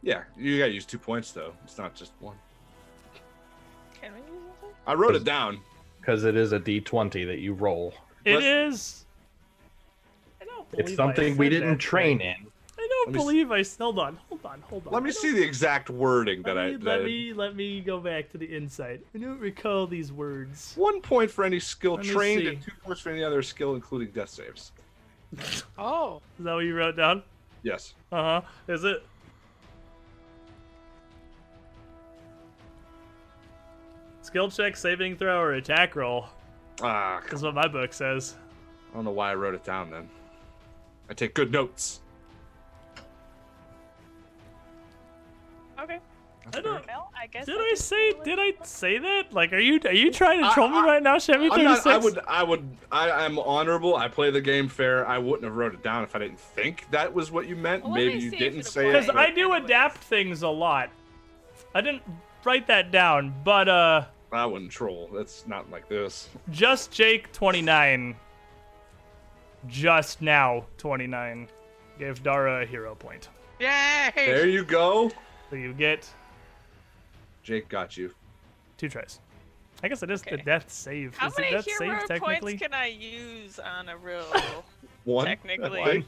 Yeah, 0.03 0.23
you 0.37 0.59
gotta 0.59 0.73
use 0.73 0.85
two 0.85 0.99
points 0.99 1.33
though. 1.33 1.53
It's 1.65 1.79
not 1.79 1.95
just 1.95 2.13
one. 2.21 2.37
Can 4.01 4.13
we 4.13 4.19
use 4.21 4.29
it? 4.63 4.75
I 4.87 4.95
wrote 4.95 5.15
it 5.17 5.25
down. 5.25 5.61
because 6.01 6.25
it 6.25 6.37
is 6.37 6.53
a 6.53 6.61
d20 6.61 7.27
that 7.27 7.39
you 7.41 7.53
roll. 7.53 7.93
It 8.25 8.35
Let's- 8.37 8.47
is. 8.77 9.05
I 10.41 10.45
don't 10.45 10.67
It's 10.73 10.83
believe 10.83 11.01
I 11.01 11.03
something 11.05 11.37
we 11.37 11.47
said 11.47 11.51
didn't 11.51 11.69
that 11.71 11.79
train 11.81 12.19
thing. 12.19 12.29
in. 12.47 12.48
I 13.01 13.05
don't 13.05 13.13
Let 13.13 13.15
me 13.15 13.19
s- 13.19 13.25
believe 13.25 13.53
I. 13.79 13.83
Hold 13.85 13.99
on. 13.99 14.17
Hold 14.29 14.41
hold 14.43 14.53
on, 14.55 14.61
hold 14.63 14.87
on. 14.87 14.93
Let 14.93 15.03
me 15.03 15.13
see 15.13 15.33
the 15.33 15.43
exact 15.43 15.89
wording 15.91 16.43
Let 16.43 16.55
that 16.55 16.59
I. 16.59 16.67
me, 16.71 16.77
That 16.77 16.85
let 16.85 17.01
I- 17.01 17.05
me 17.05 17.33
let 17.33 17.57
me 17.57 17.81
go 17.81 18.01
back 18.01 18.31
to 18.33 18.39
the 18.39 18.55
inside. 18.55 19.01
I 19.15 19.19
don't 19.19 19.39
recall 19.39 19.87
these 19.87 20.13
words. 20.13 20.73
One 20.77 21.01
point 21.01 21.31
for 21.31 21.45
any 21.45 21.61
skill 21.61 21.95
Let 21.95 22.05
trained, 22.07 22.47
and 22.47 22.63
two 22.63 22.73
points 22.85 23.01
for 23.01 23.11
any 23.11 23.23
other 23.23 23.43
skill, 23.43 23.75
including 23.75 24.11
death 24.11 24.31
saves. 24.31 24.73
Oh. 25.79 26.21
Is 26.39 26.45
that 26.45 26.55
what 26.55 26.61
you 26.61 26.75
wrote 26.75 26.97
down? 26.97 27.23
Yes. 27.63 27.95
Uh 28.11 28.41
huh. 28.41 28.41
Is 28.67 28.85
it? 28.85 29.05
Skill 34.23 34.51
check, 34.51 34.77
saving 34.77 35.17
throw, 35.17 35.39
or 35.41 35.55
attack 35.55 35.97
roll 35.97 36.27
Ah, 36.83 37.21
is 37.33 37.43
what 37.43 37.55
my 37.55 37.67
book 37.67 37.93
says. 37.93 38.37
I 38.93 38.95
don't 38.97 39.05
know 39.05 39.11
why 39.11 39.31
I 39.31 39.35
wrote 39.35 39.55
it 39.55 39.65
down 39.65 39.91
then. 39.91 40.09
I 41.11 41.15
take 41.15 41.35
good 41.35 41.51
notes. 41.51 42.01
Okay. 45.81 45.99
I 46.57 46.61
don't. 46.61 46.87
Well, 46.87 47.11
I 47.19 47.27
guess. 47.27 47.45
Did 47.45 47.57
I'll 47.57 47.61
I 47.63 47.75
say? 47.75 48.13
Did 48.25 48.39
I 48.39 48.53
say 48.65 48.97
that? 48.99 49.35
Like, 49.35 49.53
are 49.53 49.59
you 49.59 49.79
are 49.85 49.93
you 49.93 50.11
trying 50.11 50.41
to 50.41 50.47
I- 50.47 50.55
troll 50.55 50.69
me 50.69 50.79
I- 50.79 50.87
right 50.87 51.03
now, 51.03 51.17
Shemi 51.17 51.45
I'm 51.45 51.51
thirty 51.51 51.63
not. 51.65 51.87
I 51.87 51.99
would. 51.99 52.19
I 52.27 52.43
would. 52.43 52.69
I, 52.91 53.11
I'm 53.11 53.39
honorable. 53.39 53.97
I 53.97 54.09
play 54.09 54.31
the 54.31 54.41
game 54.41 54.67
fair. 54.69 55.07
I 55.07 55.19
wouldn't 55.19 55.45
have 55.45 55.55
wrote 55.55 55.75
it 55.75 55.83
down 55.83 56.05
if 56.05 56.17
I 56.17 56.21
didn't 56.21 56.41
think 56.41 56.91
that 56.91 57.13
was 57.13 57.31
what 57.31 57.47
you 57.49 57.55
meant. 57.57 57.85
Well, 57.85 57.93
Maybe 57.93 58.15
me 58.15 58.21
you 58.21 58.31
didn't 58.31 58.63
say 58.63 58.89
it. 58.89 58.93
Because. 58.93 59.11
I 59.11 59.27
do 59.31 59.53
Anyways. 59.53 59.65
adapt 59.65 59.99
things 59.99 60.43
a 60.43 60.49
lot. 60.49 60.89
I 61.75 61.83
didn't 61.83 62.03
write 62.45 62.67
that 62.69 62.91
down, 62.93 63.35
but 63.45 63.69
uh, 63.69 64.07
I 64.33 64.47
wouldn't 64.47 64.71
troll. 64.71 65.11
That's 65.13 65.47
not 65.47 65.71
like 65.71 65.87
this. 65.89 66.31
just 66.51 66.91
Jake 66.91 67.31
twenty 67.33 67.61
nine. 67.61 68.17
Just 69.67 70.23
now 70.23 70.65
twenty 70.79 71.07
nine, 71.07 71.49
gave 71.99 72.23
Dara 72.23 72.63
a 72.63 72.67
hero 72.67 72.95
point. 72.95 73.29
Yay! 73.61 74.13
There 74.15 74.49
you 74.49 74.65
go. 74.65 75.11
So 75.51 75.57
you 75.57 75.73
get 75.73 76.09
Jake 77.43 77.69
got 77.69 77.97
you. 77.97 78.13
two 78.77 78.89
tries. 78.89 79.21
I 79.83 79.89
guess 79.89 80.03
it 80.03 80.11
is 80.11 80.23
the 80.23 80.37
death 80.39 80.71
save. 80.71 81.17
How 81.17 81.29
is 81.29 81.35
it 81.39 81.41
many 81.43 81.53
death 81.55 81.65
hero 81.65 81.79
save 81.79 81.89
points 81.91 82.09
technically? 82.09 82.59
can 82.59 82.75
I 82.75 82.87
use 82.87 83.59
on 83.59 83.89
a 83.89 83.97
roll? 83.97 84.25
One. 85.05 85.25
Technically. 85.27 85.81
I. 85.81 86.05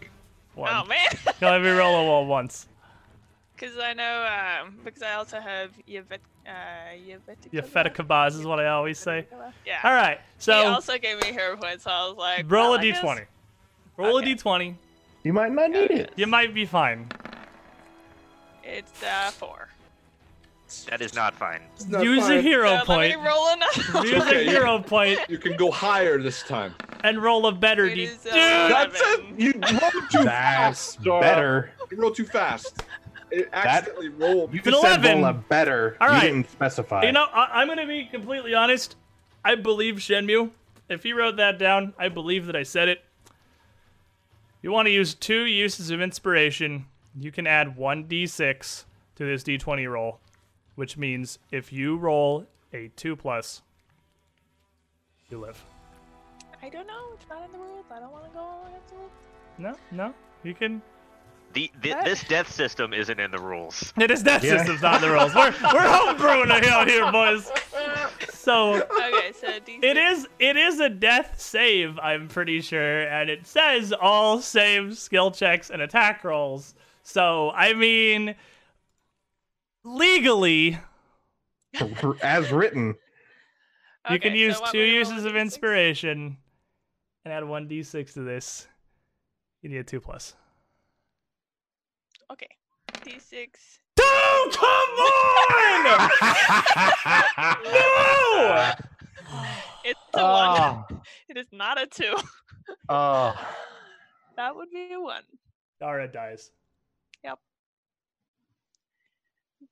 One. 0.54 0.70
oh 0.74 0.84
man. 0.84 1.06
Now 1.40 1.52
let 1.52 1.62
me 1.62 1.70
roll 1.70 1.94
a 2.00 2.04
wall 2.04 2.26
once. 2.26 2.66
Because 3.54 3.78
I 3.78 3.92
know, 3.92 4.26
um, 4.64 4.76
because 4.84 5.02
I 5.02 5.12
also 5.14 5.38
have 5.38 5.70
Yvet, 5.86 6.18
uh, 6.46 6.50
Yvetica. 6.96 7.52
Yafetikabaz 7.52 8.28
is 8.38 8.44
what 8.46 8.58
I 8.58 8.68
always 8.68 8.98
say. 8.98 9.26
Yeah. 9.66 9.80
All 9.84 9.92
right, 9.92 10.18
So 10.38 10.54
he 10.56 10.62
so 10.62 10.68
also 10.72 10.98
gave 10.98 11.20
me 11.20 11.30
hero 11.30 11.58
points, 11.58 11.84
so 11.84 11.90
I 11.90 12.08
was 12.08 12.16
like, 12.16 12.50
roll 12.50 12.70
well, 12.70 12.74
a 12.74 12.78
I 12.80 12.90
guess- 12.90 13.00
d20. 13.02 13.24
Roll 13.98 14.18
Okay. 14.18 14.32
a 14.32 14.36
d20. 14.36 14.74
You 15.24 15.34
might 15.34 15.52
not 15.52 15.70
need 15.70 15.90
it. 15.90 16.12
You 16.16 16.26
might 16.26 16.54
be 16.54 16.64
fine. 16.64 17.06
It's 18.72 19.02
uh 19.02 19.30
four. 19.32 19.68
That 20.88 21.00
is 21.00 21.14
not 21.16 21.34
fine. 21.34 21.62
It's 21.74 21.86
not 21.88 22.04
Use 22.04 22.28
a 22.28 22.40
hero 22.40 22.78
so 22.78 22.84
point. 22.84 23.10
Let 23.10 23.18
me 23.20 23.26
roll 23.26 23.48
another. 23.48 24.06
Use 24.08 24.22
Okay, 24.22 24.40
a 24.42 24.44
you- 24.44 24.50
hero 24.50 24.78
point 24.86 25.18
You 25.28 25.38
can 25.38 25.56
go 25.56 25.70
higher 25.70 26.22
this 26.22 26.42
time. 26.44 26.74
and 27.02 27.20
roll 27.20 27.46
a 27.48 27.52
better 27.52 27.86
It 27.86 27.94
d. 27.96 28.06
uh, 28.06 28.08
Dude, 28.08 28.32
That's 28.32 29.00
it. 29.00 29.24
You 29.36 29.52
rolled 29.54 30.10
too 30.12 30.24
That's 30.24 30.94
fast. 30.94 31.02
Better. 31.04 31.72
You 31.90 31.96
rolled 31.96 32.14
too 32.14 32.24
fast. 32.26 32.84
It 33.32 33.48
accidentally 33.52 34.10
rolled. 34.10 34.52
You 34.54 34.60
An 34.64 34.70
just 34.70 34.80
said 34.82 35.00
11. 35.00 35.16
roll 35.22 35.30
a 35.30 35.32
better. 35.34 35.96
All 36.00 36.14
you 36.14 36.20
didn't 36.20 36.50
specify. 36.50 37.02
You 37.04 37.12
know, 37.12 37.24
I- 37.32 37.60
I'm 37.60 37.66
gonna 37.68 37.86
be 37.86 38.04
completely 38.06 38.54
honest. 38.54 38.94
I 39.44 39.56
believe 39.56 39.96
Shenmue. 39.96 40.50
If 40.88 41.02
he 41.02 41.12
wrote 41.12 41.36
that 41.36 41.58
down, 41.58 41.94
I 41.98 42.08
believe 42.08 42.46
that 42.46 42.54
I 42.56 42.62
said 42.62 42.88
it. 42.88 43.04
You 44.62 44.70
want 44.70 44.86
to 44.86 44.92
use 44.92 45.14
two 45.14 45.44
uses 45.46 45.90
of 45.90 46.00
inspiration. 46.00 46.86
You 47.18 47.32
can 47.32 47.46
add 47.46 47.76
one 47.76 48.04
d6 48.04 48.84
to 49.16 49.24
this 49.24 49.42
d20 49.42 49.90
roll, 49.90 50.20
which 50.76 50.96
means 50.96 51.38
if 51.50 51.72
you 51.72 51.96
roll 51.96 52.46
a 52.72 52.88
two 52.96 53.16
plus, 53.16 53.62
you 55.28 55.38
live. 55.38 55.62
I 56.62 56.68
don't 56.68 56.86
know. 56.86 57.08
It's 57.14 57.28
not 57.28 57.44
in 57.44 57.52
the 57.52 57.58
rules. 57.58 57.84
I 57.90 58.00
don't 58.00 58.12
want 58.12 58.24
to 58.24 58.30
go 58.30 58.46
against 58.68 58.88
the 58.90 58.96
rules. 58.96 59.10
No, 59.58 59.74
no, 59.90 60.14
you 60.42 60.54
can. 60.54 60.82
The, 61.52 61.68
the 61.82 61.94
this 62.04 62.22
death 62.24 62.48
system 62.52 62.92
isn't 62.94 63.18
in 63.18 63.32
the 63.32 63.40
rules. 63.40 63.92
It 63.98 64.12
is 64.12 64.22
death 64.22 64.44
Yeah. 64.44 64.58
system's 64.58 64.82
not 64.82 64.96
in 65.02 65.08
the 65.08 65.10
rules. 65.10 65.34
We're 65.34 65.50
we're 65.50 65.80
homebrewing 65.80 66.56
it 66.56 66.64
out 66.66 66.86
here, 66.86 67.10
boys. 67.10 67.50
So 68.30 68.74
Okay, 68.82 69.32
so 69.32 69.48
D6. 69.48 69.82
It 69.82 69.96
is 69.96 70.28
it 70.38 70.56
is 70.56 70.78
a 70.78 70.88
death 70.88 71.40
save, 71.40 71.98
I'm 71.98 72.28
pretty 72.28 72.60
sure, 72.60 73.02
and 73.02 73.28
it 73.28 73.46
says 73.48 73.92
all 73.92 74.40
save 74.40 74.96
skill 74.96 75.32
checks 75.32 75.70
and 75.70 75.82
attack 75.82 76.22
rolls. 76.22 76.74
So 77.10 77.50
I 77.50 77.74
mean 77.74 78.36
legally 79.84 80.78
As 82.22 82.52
written. 82.52 82.94
you 84.10 84.20
can 84.20 84.34
use 84.36 84.58
so 84.58 84.66
two 84.70 84.78
me 84.78 84.84
to 84.86 84.92
roll 84.92 84.98
uses 84.98 85.24
of 85.24 85.34
inspiration 85.34 86.36
and 87.24 87.34
add 87.34 87.42
one 87.42 87.66
D 87.66 87.82
six 87.82 88.14
to 88.14 88.20
this. 88.20 88.68
You 89.62 89.70
need 89.70 89.78
a 89.78 89.84
two 89.84 90.00
plus. 90.00 90.34
Okay. 92.30 92.48
D6. 92.92 93.48
Oh 93.98 94.50
come 94.54 94.94
on! 95.90 96.10
no! 97.64 98.72
It's 99.84 100.00
a 100.14 100.22
one. 100.22 100.84
Oh, 100.92 101.02
It 101.28 101.36
is 101.36 101.46
not 101.50 101.80
a 101.80 101.86
two. 101.88 102.14
oh. 102.88 103.34
That 104.36 104.54
would 104.54 104.70
be 104.70 104.92
a 104.92 105.00
one. 105.00 105.22
Dara 105.80 106.06
dies. 106.06 106.52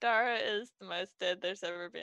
Dara 0.01 0.37
is 0.37 0.71
the 0.79 0.87
most 0.87 1.19
dead 1.19 1.39
there's 1.43 1.65
ever 1.65 1.89
been. 1.89 2.03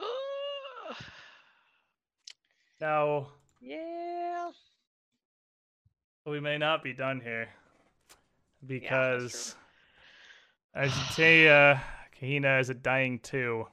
Now 2.80 3.28
yeah. 3.60 4.50
we 6.24 6.40
may 6.40 6.56
not 6.56 6.82
be 6.82 6.94
done 6.94 7.20
here 7.20 7.48
because, 8.66 9.54
because 10.72 10.90
Argentea 10.90 11.82
Kahina 12.18 12.58
is 12.60 12.70
a 12.70 12.74
dying 12.74 13.18
two, 13.18 13.66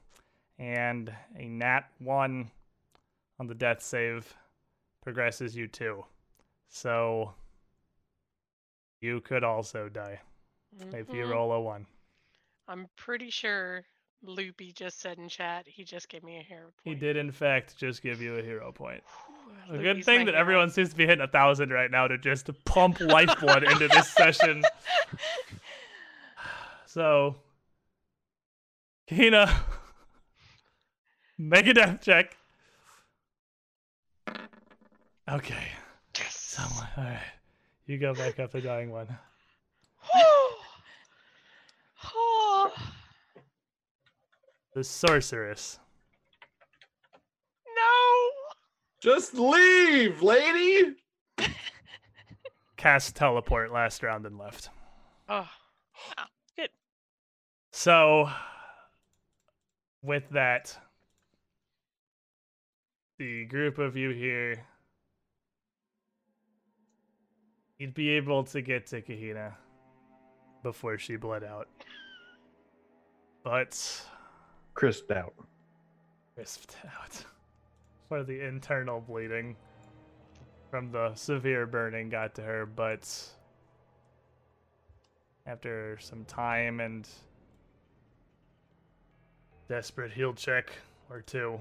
and 0.60 1.14
a 1.38 1.48
nat 1.48 1.84
one 2.00 2.52
on 3.40 3.48
the 3.48 3.56
death 3.56 3.82
save 3.82 4.36
progresses 5.04 5.56
you 5.56 5.68
two. 5.68 6.04
So 6.70 7.34
you 9.02 9.22
could 9.22 9.44
also 9.44 9.90
die 9.90 10.20
if 10.94 11.08
you 11.10 11.24
Mhm. 11.26 11.30
roll 11.30 11.52
a 11.54 11.62
one. 11.62 11.86
I'm 12.68 12.88
pretty 12.98 13.30
sure 13.30 13.86
Loopy 14.24 14.74
just 14.74 15.00
said 15.00 15.18
in 15.20 15.30
chat 15.30 15.68
he 15.68 15.84
just 15.84 16.10
gave 16.10 16.24
me 16.24 16.38
a 16.40 16.42
hero 16.44 16.66
point. 16.66 16.82
He 16.84 16.96
did 16.96 17.16
in 17.16 17.32
fact 17.32 17.78
just 17.78 18.02
give 18.02 18.20
you 18.22 18.36
a 18.36 18.42
hero 18.42 18.72
point. 18.72 19.04
A 19.70 19.78
good 19.78 20.04
thing 20.04 20.26
that 20.26 20.32
hero. 20.34 20.40
everyone 20.42 20.70
seems 20.70 20.90
to 20.90 20.96
be 20.96 21.06
hitting 21.06 21.24
a 21.24 21.28
thousand 21.28 21.70
right 21.72 21.92
now 21.92 22.08
to 22.08 22.18
just 22.18 22.50
pump 22.66 23.00
lifeblood 23.00 23.64
into 23.64 23.88
this 23.88 24.10
session. 24.10 24.64
So, 26.86 27.36
Kina, 29.08 29.54
make 31.38 31.68
a 31.68 31.74
death 31.74 32.02
check. 32.02 32.38
Okay, 35.30 35.68
Yes. 36.18 36.36
someone. 36.36 36.88
All 36.98 37.04
right, 37.04 37.20
you 37.86 37.98
go 37.98 38.14
back 38.14 38.40
up 38.40 38.52
the 38.52 38.62
dying 38.62 38.92
one. 38.92 39.08
The 44.74 44.84
sorceress. 44.84 45.80
no. 47.76 48.30
Just 49.02 49.34
leave, 49.34 50.22
lady. 50.22 50.96
Cast 52.78 53.16
teleport 53.16 53.72
last 53.72 54.04
round 54.04 54.28
and 54.28 54.38
left. 54.38 54.70
Oh, 55.28 55.50
good. 56.56 56.70
So, 57.72 58.30
with 60.04 60.30
that, 60.30 60.78
the 63.18 63.46
group 63.46 63.80
of 63.80 63.98
you 63.98 64.12
here, 64.12 64.64
you'd 67.80 67.94
be 67.94 68.10
able 68.10 68.44
to 68.44 68.62
get 68.62 68.88
to 68.88 69.02
Kahina 69.02 69.54
before 70.64 70.98
she 70.98 71.16
bled 71.16 71.44
out. 71.44 71.68
But 73.44 74.04
Crisped 74.74 75.12
out. 75.12 75.34
crisped 76.36 76.76
out 76.86 77.24
for 78.08 78.24
the 78.24 78.46
internal 78.46 79.02
bleeding 79.02 79.56
from 80.70 80.92
the 80.92 81.14
severe 81.16 81.66
burning 81.66 82.10
got 82.10 82.36
to 82.36 82.42
her, 82.42 82.66
but 82.66 83.08
after 85.46 85.98
some 86.02 86.26
time 86.26 86.80
and 86.82 87.08
desperate 89.70 90.12
heal 90.12 90.34
check 90.34 90.72
or 91.10 91.22
two, 91.22 91.60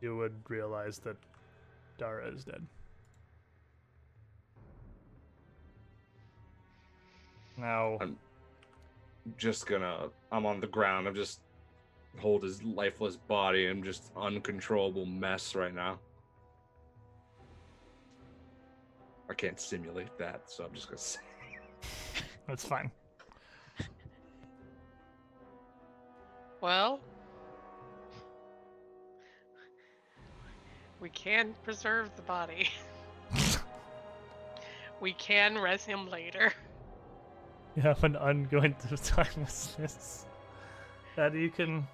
you 0.00 0.16
would 0.16 0.34
realize 0.48 0.98
that 0.98 1.16
Dara 1.98 2.28
is 2.28 2.44
dead. 2.44 2.64
Now, 7.56 7.98
I'm 8.00 8.16
just 9.36 9.66
gonna. 9.66 10.08
I'm 10.32 10.46
on 10.46 10.60
the 10.60 10.66
ground. 10.66 11.06
I'm 11.06 11.14
just 11.14 11.40
hold 12.18 12.42
his 12.42 12.62
lifeless 12.62 13.16
body. 13.16 13.66
I'm 13.66 13.82
just 13.82 14.10
uncontrollable 14.16 15.06
mess 15.06 15.54
right 15.54 15.74
now. 15.74 15.98
I 19.28 19.34
can't 19.34 19.58
simulate 19.58 20.16
that, 20.18 20.42
so 20.46 20.64
I'm 20.64 20.74
just 20.74 20.88
gonna 20.88 20.98
say. 20.98 21.20
that's 22.46 22.64
fine. 22.64 22.90
Well, 26.60 26.98
we 30.98 31.10
can 31.10 31.54
preserve 31.62 32.10
the 32.16 32.22
body. 32.22 32.70
we 35.00 35.12
can 35.12 35.58
res 35.58 35.84
him 35.84 36.08
later. 36.08 36.54
You 37.76 37.82
have 37.82 38.04
an 38.04 38.16
ongoing 38.16 38.74
timelessness 39.02 40.24
that 41.16 41.34
you 41.34 41.50
can. 41.50 41.86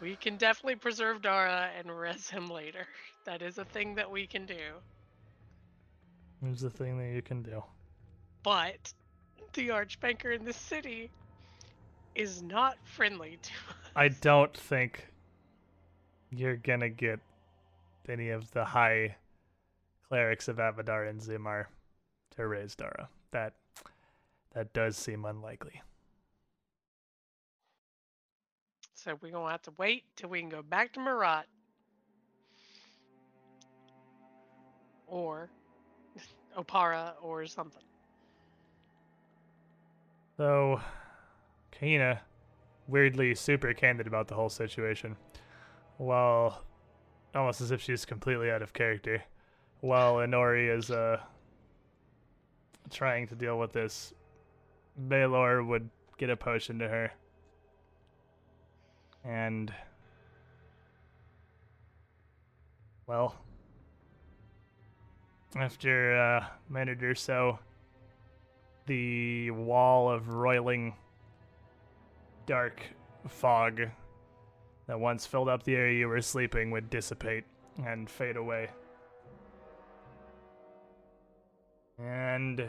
We 0.00 0.16
can 0.16 0.36
definitely 0.36 0.76
preserve 0.76 1.22
Dara 1.22 1.70
and 1.76 1.90
res 1.90 2.30
him 2.30 2.48
later. 2.48 2.86
That 3.24 3.42
is 3.42 3.58
a 3.58 3.64
thing 3.64 3.96
that 3.96 4.10
we 4.10 4.26
can 4.26 4.46
do. 4.46 4.54
There's 6.40 6.62
a 6.62 6.70
thing 6.70 6.98
that 6.98 7.12
you 7.14 7.22
can 7.22 7.42
do. 7.42 7.64
But 8.44 8.92
the 9.54 9.68
Archbanker 9.68 10.34
in 10.34 10.44
the 10.44 10.52
city 10.52 11.10
is 12.14 12.42
not 12.42 12.76
friendly 12.84 13.38
to 13.42 13.50
us. 13.70 13.90
I 13.96 14.08
don't 14.08 14.56
think 14.56 15.08
you're 16.30 16.56
gonna 16.56 16.88
get 16.88 17.18
any 18.08 18.30
of 18.30 18.50
the 18.52 18.64
high 18.64 19.16
clerics 20.08 20.48
of 20.48 20.56
Abadar 20.56 21.08
and 21.08 21.20
Zimar 21.20 21.66
to 22.36 22.46
raise 22.46 22.74
Dara. 22.74 23.08
That 23.32 23.54
that 24.58 24.72
does 24.72 24.96
seem 24.96 25.24
unlikely. 25.24 25.80
So 28.92 29.16
we're 29.20 29.30
gonna 29.30 29.52
have 29.52 29.62
to 29.62 29.72
wait 29.78 30.02
till 30.16 30.30
we 30.30 30.40
can 30.40 30.48
go 30.48 30.62
back 30.62 30.92
to 30.94 31.00
Marat. 31.00 31.44
Or 35.06 35.48
Oppara 36.58 37.12
or 37.22 37.46
something. 37.46 37.84
So, 40.36 40.80
Kahina, 41.70 42.18
weirdly 42.88 43.36
super 43.36 43.72
candid 43.72 44.08
about 44.08 44.26
the 44.26 44.34
whole 44.34 44.48
situation. 44.48 45.16
While 45.98 46.64
almost 47.32 47.60
as 47.60 47.70
if 47.70 47.80
she's 47.80 48.04
completely 48.04 48.50
out 48.50 48.62
of 48.62 48.72
character. 48.72 49.22
While 49.82 50.16
Inori 50.16 50.76
is 50.76 50.90
uh 50.90 51.20
trying 52.90 53.28
to 53.28 53.36
deal 53.36 53.56
with 53.56 53.72
this, 53.72 54.12
Baylor 55.06 55.62
would 55.62 55.90
get 56.16 56.30
a 56.30 56.36
potion 56.36 56.78
to 56.80 56.88
her. 56.88 57.12
And 59.24 59.72
well, 63.06 63.34
after 65.56 66.16
uh, 66.16 66.40
a 66.40 66.72
minute 66.72 67.02
or 67.02 67.14
so, 67.14 67.58
the 68.86 69.50
wall 69.50 70.10
of 70.10 70.30
roiling 70.30 70.94
dark 72.46 72.82
fog 73.28 73.82
that 74.86 74.98
once 74.98 75.26
filled 75.26 75.48
up 75.48 75.62
the 75.62 75.76
area 75.76 75.98
you 75.98 76.08
were 76.08 76.22
sleeping 76.22 76.70
would 76.70 76.88
dissipate 76.88 77.44
and 77.84 78.08
fade 78.08 78.36
away. 78.36 78.70
And 81.98 82.68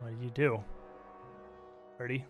what 0.00 0.18
do 0.18 0.24
you 0.24 0.30
do? 0.30 0.62
Birdie? 1.98 2.24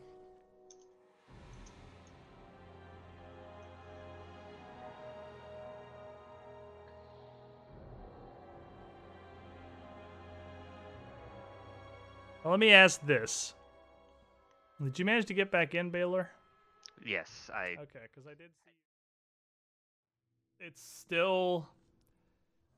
Well, 12.47 12.53
let 12.53 12.61
me 12.61 12.71
ask 12.71 13.05
this. 13.05 13.55
Did 14.81 14.99
you 14.99 15.05
manage 15.05 15.27
to 15.27 15.35
get 15.35 15.51
back 15.51 15.75
in, 15.75 15.91
Baylor? 15.91 16.31
Yes, 17.05 17.51
I. 17.53 17.75
Okay, 17.81 18.07
because 18.15 18.29
I 18.29 18.35
did 18.35 18.51
see. 18.65 18.71
It's 20.61 20.81
still 20.81 21.67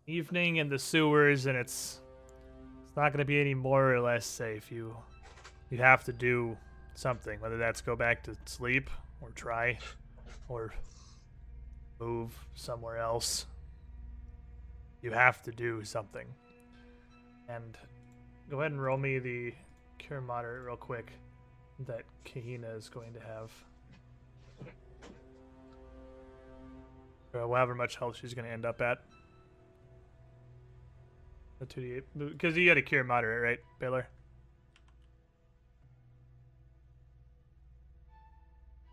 evening 0.07 0.57
in 0.57 0.71
the 0.71 0.79
sewers, 0.79 1.45
and 1.45 1.57
it's 1.57 2.01
not 2.99 3.13
going 3.13 3.21
to 3.21 3.25
be 3.25 3.41
any 3.41 3.55
more 3.55 3.95
or 3.95 4.01
less 4.01 4.27
safe. 4.27 4.73
You 4.73 4.97
you 5.71 5.79
have 5.79 6.05
to 6.05 6.13
do 6.13 6.57
something, 6.95 7.41
whether 7.41 7.57
that's 7.57 7.81
go 7.81 7.95
back 7.95 8.25
to 8.25 8.37
sleep 8.45 8.91
or 9.21 9.31
try 9.31 9.79
or 10.49 10.75
move 12.01 12.33
somewhere 12.55 12.99
else. 12.99 13.47
You 15.01 15.13
have 15.13 15.43
to 15.45 15.53
do 15.53 15.85
something. 15.85 16.27
And 17.49 17.79
go 18.51 18.61
ahead 18.61 18.73
and 18.73 18.83
roll 18.83 18.99
me 18.99 19.19
the 19.21 19.55
cure 19.99 20.21
moderate 20.21 20.65
real 20.65 20.77
quick 20.77 21.13
that 21.87 22.03
Kahina 22.25 22.77
is 22.77 22.89
going 22.89 23.15
to 23.15 23.21
have. 23.21 23.53
Or 27.33 27.41
however 27.41 27.75
much 27.75 27.97
health 27.97 28.17
she's 28.21 28.35
going 28.35 28.47
to 28.47 28.51
end 28.51 28.65
up 28.65 28.81
at. 28.81 28.99
The 31.59 31.67
2d8. 31.67 32.03
Because 32.33 32.57
you 32.57 32.67
got 32.67 32.77
a 32.77 32.83
cure 32.83 33.03
moderate, 33.03 33.43
right, 33.43 33.59
Baylor? 33.81 34.07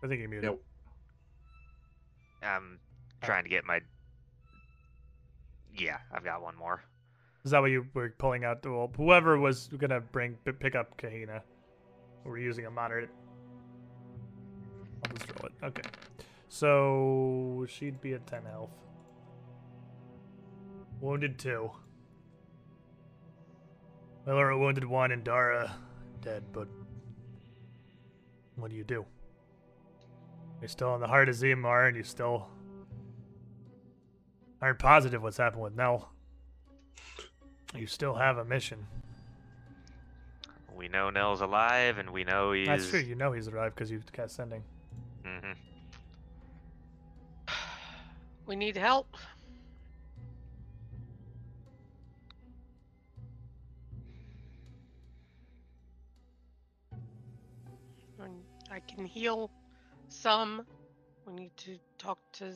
I 0.02 0.08
think 0.08 0.20
you're 0.20 0.28
muted. 0.28 0.50
Nope. 0.50 0.64
I'm 2.42 2.78
oh. 3.22 3.26
trying 3.26 3.44
to 3.44 3.50
get 3.50 3.64
my. 3.64 3.80
Yeah, 5.76 5.98
I've 6.12 6.24
got 6.24 6.42
one 6.42 6.56
more. 6.56 6.82
Is 7.44 7.50
that 7.52 7.60
what 7.60 7.70
you 7.70 7.86
were 7.94 8.12
pulling 8.18 8.44
out? 8.44 8.64
Well, 8.64 8.90
whoever 8.96 9.38
was 9.38 9.68
gonna 9.68 10.00
bring 10.00 10.34
pick 10.58 10.74
up 10.74 10.96
Kahina, 10.96 11.42
we're 12.24 12.38
using 12.38 12.66
a 12.66 12.70
moderate. 12.70 13.10
I'll 15.04 15.16
just 15.16 15.30
roll 15.38 15.46
it. 15.46 15.64
Okay, 15.64 15.88
so 16.48 17.66
she'd 17.68 18.00
be 18.00 18.14
at 18.14 18.26
ten 18.26 18.44
health. 18.44 18.70
Wounded 21.00 21.38
two. 21.38 21.70
Miller 24.26 24.52
at 24.52 24.58
wounded 24.58 24.84
one, 24.84 25.12
and 25.12 25.22
Dara 25.22 25.74
dead. 26.20 26.42
But 26.52 26.66
what 28.56 28.70
do 28.70 28.76
you 28.76 28.84
do? 28.84 29.06
You're 30.60 30.68
still 30.68 30.94
in 30.94 31.00
the 31.00 31.06
heart 31.06 31.28
of 31.28 31.36
Zimar, 31.36 31.86
and 31.88 31.96
you 31.96 32.02
still 32.02 32.48
aren't 34.60 34.78
positive 34.78 35.22
what's 35.22 35.36
happened 35.36 35.62
with 35.62 35.76
Nell. 35.76 36.10
You 37.74 37.86
still 37.86 38.14
have 38.14 38.38
a 38.38 38.44
mission. 38.44 38.86
We 40.74 40.88
know 40.88 41.10
Nell's 41.10 41.40
alive, 41.40 41.98
and 41.98 42.10
we 42.10 42.24
know 42.24 42.52
he's. 42.52 42.66
That's 42.66 42.88
true. 42.90 43.00
You 43.00 43.14
know 43.14 43.32
he's 43.32 43.48
arrived 43.48 43.76
because 43.76 43.90
you 43.90 44.02
cast 44.12 44.34
sending. 44.36 44.62
hmm 45.24 45.52
We 48.46 48.56
need 48.56 48.76
help. 48.76 49.16
I 58.76 58.80
can 58.80 59.06
heal 59.06 59.50
some. 60.08 60.66
We 61.26 61.32
need 61.32 61.56
to 61.56 61.78
talk 61.96 62.18
to 62.34 62.52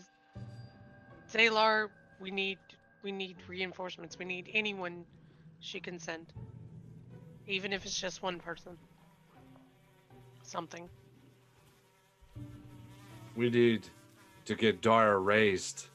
Zalar. 1.32 1.89
We 2.20 2.31
need 2.31 2.58
we 3.02 3.10
need 3.10 3.36
reinforcements. 3.49 4.18
We 4.18 4.26
need 4.26 4.50
anyone 4.52 5.07
she 5.60 5.81
can 5.81 5.99
send. 5.99 6.26
Even 7.47 7.73
if 7.73 7.86
it's 7.86 7.99
just 7.99 8.23
one 8.23 8.39
person. 8.39 8.76
Something. 10.42 10.90
We 13.34 13.49
need 13.49 13.89
to 14.44 14.55
get 14.55 14.82
Dara 14.82 15.18
raised, 15.18 15.86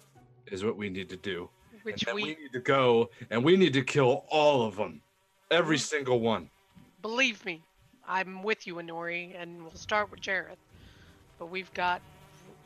is 0.48 0.64
what 0.64 0.76
we 0.76 0.90
need 0.90 1.10
to 1.10 1.18
do. 1.18 1.50
Which 1.84 2.04
we, 2.08 2.14
we 2.14 2.24
need 2.30 2.54
to 2.54 2.60
go 2.62 3.12
and 3.30 3.44
we 3.44 3.58
need 3.58 3.74
to 3.74 3.84
kill 3.84 4.26
all 4.30 4.64
of 4.64 4.76
them, 4.76 5.02
every 5.52 5.78
mm. 5.78 5.82
single 5.82 6.20
one. 6.20 6.50
believe 7.04 7.45
me, 7.45 7.62
I'm 8.08 8.43
with 8.43 8.67
you, 8.67 8.75
Inori, 8.75 9.40
and 9.40 9.61
we'll 9.61 9.72
start 9.74 10.11
with 10.11 10.22
Jeroth. 10.22 10.58
But 11.40 11.48
we've 11.48 11.74
got 11.74 12.01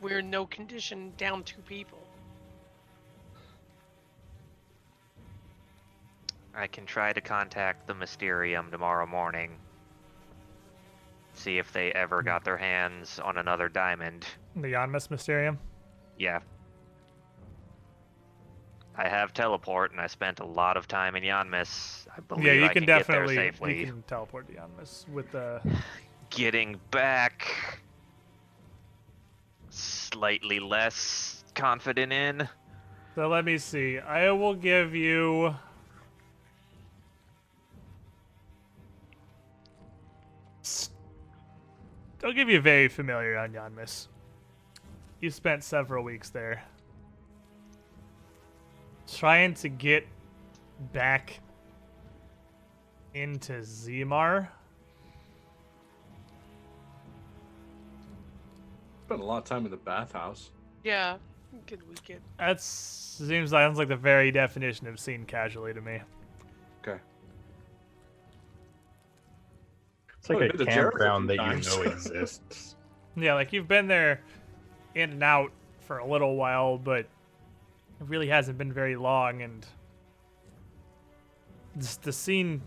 we're 0.00 0.20
in 0.20 0.30
no 0.30 0.46
condition 0.46 1.12
down 1.16 1.42
two 1.44 1.60
people. 1.62 1.98
I 6.54 6.66
can 6.66 6.84
try 6.84 7.12
to 7.12 7.20
contact 7.20 7.86
the 7.86 7.94
Mysterium 7.94 8.70
tomorrow 8.70 9.06
morning. 9.06 9.56
See 11.34 11.58
if 11.58 11.72
they 11.72 11.92
ever 11.92 12.22
got 12.22 12.44
their 12.44 12.56
hands 12.56 13.20
on 13.20 13.38
another 13.38 13.68
diamond. 13.68 14.26
The 14.56 14.68
Yanmass 14.68 15.10
Mysterium. 15.10 15.58
Yeah, 16.18 16.40
I 18.96 19.08
have 19.08 19.32
teleport, 19.32 19.92
and 19.92 20.00
I 20.00 20.06
spent 20.06 20.40
a 20.40 20.44
lot 20.44 20.76
of 20.76 20.88
time 20.88 21.16
in 21.16 21.22
Yanmass. 21.22 22.06
I 22.14 22.20
believe 22.20 22.44
yeah, 22.44 22.52
you 22.52 22.64
I 22.64 22.72
can, 22.72 22.84
get 22.84 22.98
definitely 22.98 23.36
there 23.36 23.52
safely. 23.52 23.80
you 23.80 23.86
can 23.86 24.02
teleport 24.02 24.48
to 24.48 24.54
Yanmass 24.54 25.08
with 25.08 25.30
the. 25.32 25.60
Getting 26.30 26.78
back, 26.92 27.80
slightly 29.68 30.60
less 30.60 31.44
confident 31.56 32.12
in. 32.12 32.48
So 33.16 33.26
let 33.26 33.44
me 33.44 33.58
see. 33.58 33.98
I 33.98 34.30
will 34.30 34.54
give 34.54 34.94
you. 34.94 35.54
I'll 42.22 42.32
give 42.32 42.48
you 42.48 42.60
very 42.60 42.88
familiar 42.88 43.38
on 43.38 43.52
Yanmass. 43.52 44.08
You 45.20 45.30
spent 45.30 45.64
several 45.64 46.04
weeks 46.04 46.30
there. 46.30 46.62
Trying 49.16 49.54
to 49.54 49.68
get 49.68 50.06
back 50.92 51.40
into 53.14 53.52
Zimar. 53.60 54.48
Spent 59.06 59.20
a 59.20 59.24
lot 59.24 59.38
of 59.38 59.44
time 59.44 59.64
in 59.64 59.70
the 59.70 59.76
bathhouse. 59.76 60.50
Yeah. 60.84 61.16
Good 61.66 61.86
weekend. 61.88 62.20
That 62.38 62.60
seems 62.60 63.50
sounds 63.50 63.76
like 63.78 63.88
the 63.88 63.96
very 63.96 64.30
definition 64.30 64.86
of 64.86 65.00
seen 65.00 65.24
casually 65.24 65.74
to 65.74 65.80
me. 65.80 66.00
Okay. 66.80 67.00
It's 70.18 70.28
like 70.28 70.38
Well, 70.38 70.42
a 70.42 70.52
I've 70.52 70.56
been 70.58 70.66
to 70.66 70.72
Jericho 70.72 70.96
a 70.96 71.08
campground 71.08 71.30
that 71.30 71.34
you 71.34 71.70
know 71.70 71.82
exists. 71.90 72.76
Yeah, 73.16 73.34
like 73.34 73.52
you've 73.52 73.66
been 73.66 73.88
there 73.88 74.22
in 74.94 75.10
and 75.10 75.22
out 75.24 75.50
for 75.80 75.98
a 75.98 76.06
little 76.06 76.36
while, 76.36 76.78
but 76.78 77.06
it 78.00 78.06
really 78.08 78.28
hasn't 78.28 78.56
been 78.58 78.72
very 78.72 78.96
long, 78.96 79.42
and 79.42 79.66
the 82.02 82.12
scene, 82.12 82.62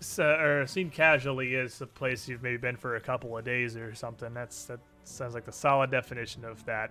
s- 0.00 0.18
uh, 0.18 0.36
or 0.40 0.66
seen 0.66 0.90
casually 0.90 1.54
is 1.54 1.80
a 1.80 1.86
place 1.86 2.28
you've 2.28 2.42
maybe 2.42 2.56
been 2.56 2.76
for 2.76 2.96
a 2.96 3.00
couple 3.00 3.36
of 3.38 3.44
days 3.44 3.76
or 3.76 3.94
something. 3.94 4.34
That's 4.34 4.64
that 4.64 4.80
sounds 5.04 5.34
like 5.34 5.44
the 5.44 5.52
solid 5.52 5.90
definition 5.90 6.44
of 6.44 6.64
that. 6.66 6.90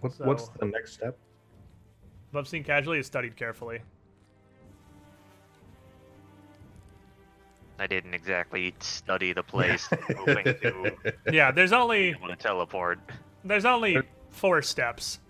What, 0.00 0.12
What's 0.18 0.44
So- 0.46 0.52
the 0.60 0.66
next 0.66 0.92
step? 0.94 1.16
Love 2.32 2.48
seen 2.48 2.64
casually 2.64 2.98
is 2.98 3.06
studied 3.06 3.36
carefully. 3.36 3.80
I 7.78 7.86
didn't 7.86 8.14
exactly 8.14 8.74
study 8.80 9.32
the 9.32 9.42
place, 9.42 9.86
to 9.88 10.96
Yeah, 11.30 11.50
there's 11.50 11.70
be 11.70 11.76
only 11.76 11.98
able 12.16 12.28
to 12.28 12.36
teleport. 12.36 12.98
there's 13.44 13.64
only 13.66 13.98
four 14.30 14.62
steps. 14.62 15.20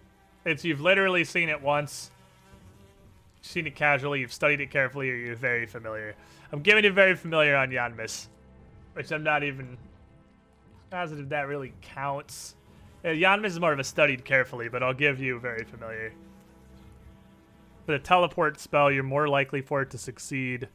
It's 0.46 0.64
you've 0.64 0.80
literally 0.80 1.24
seen 1.24 1.48
it 1.48 1.60
once, 1.60 2.12
seen 3.42 3.66
it 3.66 3.74
casually, 3.74 4.20
you've 4.20 4.32
studied 4.32 4.60
it 4.60 4.70
carefully, 4.70 5.10
or 5.10 5.16
you're 5.16 5.34
very 5.34 5.66
familiar. 5.66 6.14
I'm 6.52 6.60
giving 6.60 6.84
you 6.84 6.92
very 6.92 7.16
familiar 7.16 7.56
on 7.56 7.70
Yanmass, 7.70 8.28
which 8.92 9.10
I'm 9.10 9.24
not 9.24 9.42
even 9.42 9.76
positive 10.88 11.28
that 11.30 11.48
really 11.48 11.72
counts. 11.82 12.54
Uh, 13.04 13.08
Yanmass 13.08 13.46
is 13.46 13.60
more 13.60 13.72
of 13.72 13.80
a 13.80 13.84
studied 13.84 14.24
carefully, 14.24 14.68
but 14.68 14.84
I'll 14.84 14.94
give 14.94 15.18
you 15.20 15.40
very 15.40 15.64
familiar. 15.64 16.12
For 17.84 17.92
the 17.92 17.98
teleport 17.98 18.60
spell, 18.60 18.88
you're 18.88 19.02
more 19.02 19.28
likely 19.28 19.62
for 19.62 19.82
it 19.82 19.90
to 19.90 19.98
succeed 19.98 20.68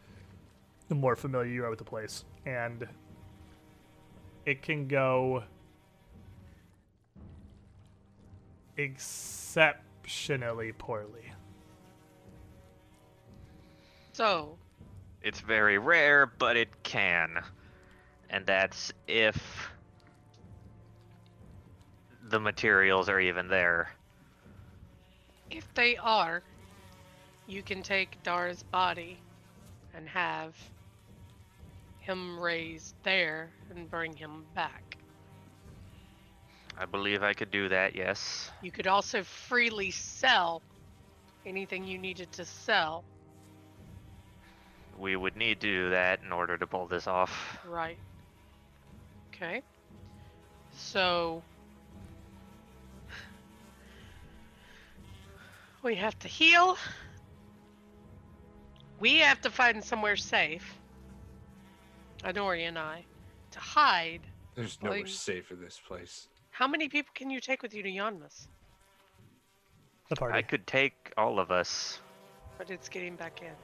the 0.89 0.95
more 0.95 1.15
familiar 1.15 1.49
you 1.49 1.63
are 1.63 1.69
with 1.69 1.79
the 1.79 1.85
place. 1.85 2.25
And 2.45 2.85
it 4.45 4.61
can 4.61 4.89
go 4.89 5.43
exceptionally 8.83 10.71
poorly. 10.73 11.31
So, 14.13 14.57
It's 15.21 15.39
very 15.39 15.77
rare, 15.77 16.25
but 16.25 16.57
it 16.57 16.83
can. 16.83 17.41
And 18.29 18.45
that's 18.45 18.91
if 19.07 19.69
the 22.29 22.39
materials 22.39 23.09
are 23.09 23.19
even 23.19 23.47
there. 23.47 23.91
if 25.49 25.73
they 25.73 25.97
are, 25.97 26.41
you 27.47 27.61
can 27.61 27.83
take 27.83 28.21
Dara's 28.23 28.63
body 28.63 29.19
and 29.93 30.07
have 30.07 30.55
him 31.99 32.39
raised 32.39 32.95
there 33.03 33.51
and 33.69 33.89
bring 33.91 34.15
him 34.15 34.45
back. 34.55 34.97
I 36.81 36.85
believe 36.85 37.21
I 37.21 37.33
could 37.33 37.51
do 37.51 37.69
that, 37.69 37.95
yes. 37.95 38.49
You 38.63 38.71
could 38.71 38.87
also 38.87 39.21
freely 39.21 39.91
sell 39.91 40.63
anything 41.45 41.85
you 41.85 41.99
needed 41.99 42.31
to 42.31 42.43
sell. 42.43 43.03
We 44.97 45.15
would 45.15 45.35
need 45.35 45.61
to 45.61 45.67
do 45.67 45.89
that 45.91 46.21
in 46.25 46.31
order 46.31 46.57
to 46.57 46.65
pull 46.65 46.87
this 46.87 47.05
off. 47.05 47.59
Right. 47.67 47.99
Okay. 49.27 49.61
So 50.75 51.43
we 55.83 55.93
have 55.93 56.17
to 56.17 56.27
heal. 56.27 56.77
We 58.99 59.17
have 59.17 59.39
to 59.41 59.51
find 59.51 59.83
somewhere 59.83 60.15
safe. 60.15 60.79
Inori 62.23 62.67
and 62.67 62.79
I 62.79 63.05
to 63.51 63.59
hide. 63.59 64.21
There's 64.55 64.81
nowhere 64.81 65.01
Like- 65.01 65.07
safe 65.09 65.51
in 65.51 65.61
this 65.61 65.79
place. 65.79 66.27
How 66.51 66.67
many 66.67 66.89
people 66.89 67.11
can 67.15 67.29
you 67.29 67.39
take 67.39 67.61
with 67.63 67.73
you 67.73 67.81
to 67.83 67.89
Yanmass? 67.89 68.47
The 70.09 70.15
party. 70.15 70.37
I 70.37 70.41
could 70.41 70.67
take 70.67 70.93
all 71.17 71.39
of 71.39 71.51
us, 71.51 71.99
But 72.57 72.69
it's 72.69 72.89
getting 72.89 73.15
back 73.15 73.41
in. 73.41 73.55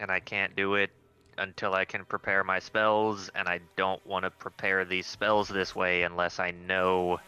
and 0.00 0.10
I 0.10 0.20
can't 0.20 0.56
do 0.56 0.74
it 0.74 0.90
until 1.38 1.74
I 1.74 1.84
can 1.84 2.04
prepare 2.04 2.44
my 2.44 2.58
spells, 2.58 3.30
and 3.34 3.48
I 3.48 3.60
don't 3.76 4.04
want 4.06 4.24
to 4.24 4.30
prepare 4.30 4.84
these 4.84 5.06
spells 5.06 5.48
this 5.48 5.74
way 5.74 6.02
unless 6.02 6.38
I 6.38 6.50
know 6.50 7.20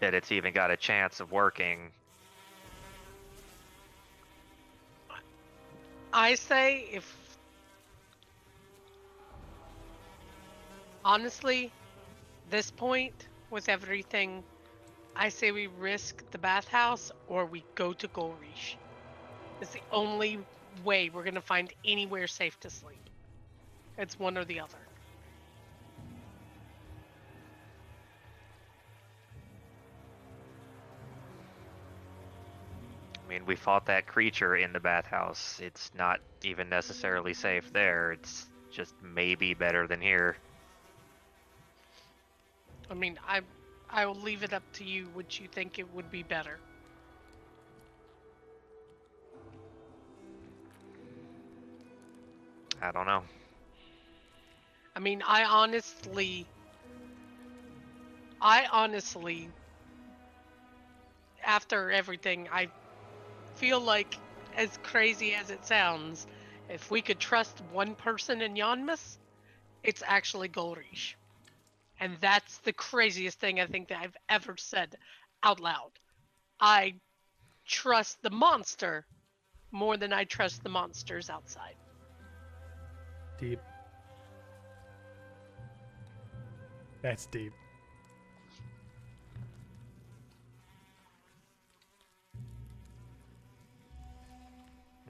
that 0.00 0.14
it's 0.14 0.30
even 0.32 0.54
got 0.54 0.70
a 0.70 0.76
chance 0.76 1.20
of 1.20 1.32
working. 1.32 1.90
I 6.12 6.34
say 6.34 6.86
if 6.92 7.25
honestly, 11.06 11.74
this 12.44 12.70
point 12.70 13.28
with 13.50 13.68
everything, 13.68 14.44
I 15.16 15.28
say 15.30 15.52
we 15.52 15.66
risk 15.66 16.22
the 16.30 16.38
bathhouse 16.38 17.10
or 17.26 17.46
we 17.46 17.66
go 17.76 17.94
to 17.94 18.08
Golrish. 18.08 18.78
It's 19.60 19.72
the 19.72 19.84
only 19.90 20.46
way 20.82 21.10
we're 21.10 21.24
gonna 21.24 21.42
find 21.42 21.72
anywhere 21.84 22.26
safe 22.28 22.58
to 22.60 22.70
sleep. 22.70 23.10
It's 23.98 24.18
one 24.18 24.38
or 24.38 24.44
the 24.44 24.60
other. 24.60 24.88
I 33.22 33.26
mean, 33.26 33.44
we 33.46 33.56
fought 33.56 33.86
that 33.86 34.06
creature 34.06 34.56
in 34.56 34.72
the 34.72 34.80
bathhouse. 34.80 35.60
It's 35.60 35.92
not 35.94 36.20
even 36.42 36.68
necessarily 36.70 37.34
safe 37.34 37.70
there. 37.72 38.12
It's 38.12 38.50
just 38.70 38.94
maybe 39.02 39.54
better 39.54 39.86
than 39.86 40.00
here. 40.00 40.38
I 42.90 42.94
mean, 42.94 43.18
I 43.22 43.42
I 43.88 44.06
will 44.06 44.14
leave 44.20 44.42
it 44.42 44.52
up 44.52 44.64
to 44.72 44.84
you 44.84 45.08
which 45.08 45.38
you 45.40 45.48
think 45.48 45.78
it 45.78 45.88
would 45.88 46.10
be 46.10 46.22
better. 46.22 46.62
I 52.80 52.92
don't 52.92 53.06
know. 53.06 53.24
I 54.96 55.00
mean, 55.00 55.22
I 55.22 55.44
honestly, 55.44 56.50
I 58.40 58.66
honestly, 58.72 59.52
after 61.44 61.90
everything, 61.90 62.48
I 62.50 62.72
feel 63.56 63.80
like, 63.80 64.20
as 64.52 64.76
crazy 64.78 65.34
as 65.34 65.50
it 65.50 65.64
sounds, 65.64 66.26
if 66.68 66.90
we 66.90 67.02
could 67.02 67.20
trust 67.20 67.60
one 67.60 67.94
person 67.96 68.40
in 68.42 68.54
Yanmass, 68.56 69.18
it's 69.82 70.02
actually 70.06 70.48
Golrish. 70.48 71.14
And 72.00 72.16
that's 72.20 72.58
the 72.58 72.72
craziest 72.72 73.40
thing 73.40 73.60
I 73.60 73.66
think 73.66 73.88
that 73.88 74.00
I've 74.00 74.16
ever 74.28 74.56
said 74.56 74.96
out 75.42 75.60
loud. 75.60 75.92
I 76.60 76.94
trust 77.66 78.22
the 78.22 78.30
monster 78.30 79.06
more 79.72 79.96
than 79.96 80.12
I 80.12 80.24
trust 80.24 80.62
the 80.62 80.68
monsters 80.68 81.30
outside. 81.30 81.74
Deep. 83.38 83.60
That's 87.02 87.26
deep. 87.26 87.52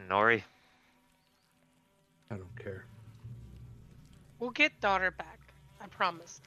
Nori, 0.08 0.42
I 2.30 2.36
don't 2.36 2.56
care. 2.56 2.84
We'll 4.38 4.50
get 4.50 4.80
daughter 4.80 5.10
back. 5.10 5.40
I 5.80 5.86
promise. 5.88 6.40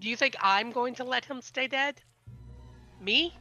Do 0.00 0.08
you 0.08 0.16
think 0.16 0.36
I'm 0.40 0.70
going 0.70 0.94
to 0.96 1.04
let 1.04 1.24
him 1.24 1.40
stay 1.40 1.66
dead? 1.66 2.00
Me? 3.00 3.34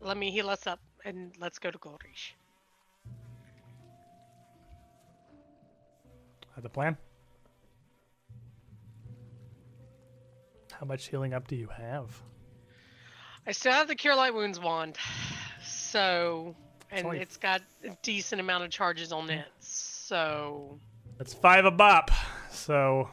Let 0.00 0.16
me 0.16 0.30
heal 0.30 0.50
us 0.50 0.66
up 0.66 0.80
and 1.04 1.32
let's 1.38 1.58
go 1.58 1.70
to 1.70 1.78
Golrish. 1.78 2.34
Have 6.54 6.62
the 6.62 6.68
plan? 6.68 6.96
How 10.72 10.86
much 10.86 11.08
healing 11.08 11.32
up 11.32 11.48
do 11.48 11.56
you 11.56 11.68
have? 11.68 12.22
I 13.46 13.52
still 13.52 13.72
have 13.72 13.88
the 13.88 13.94
Cure 13.94 14.14
Light 14.14 14.34
Wounds 14.34 14.60
wand, 14.60 14.96
so 15.64 16.54
and 16.90 17.06
only- 17.06 17.20
it's 17.20 17.36
got 17.36 17.62
a 17.84 17.90
decent 18.02 18.40
amount 18.40 18.64
of 18.64 18.70
charges 18.70 19.12
on 19.12 19.28
it. 19.30 19.46
So 19.60 20.78
That's 21.18 21.34
five 21.34 21.64
a 21.64 21.70
bop. 21.70 22.10
So 22.50 23.10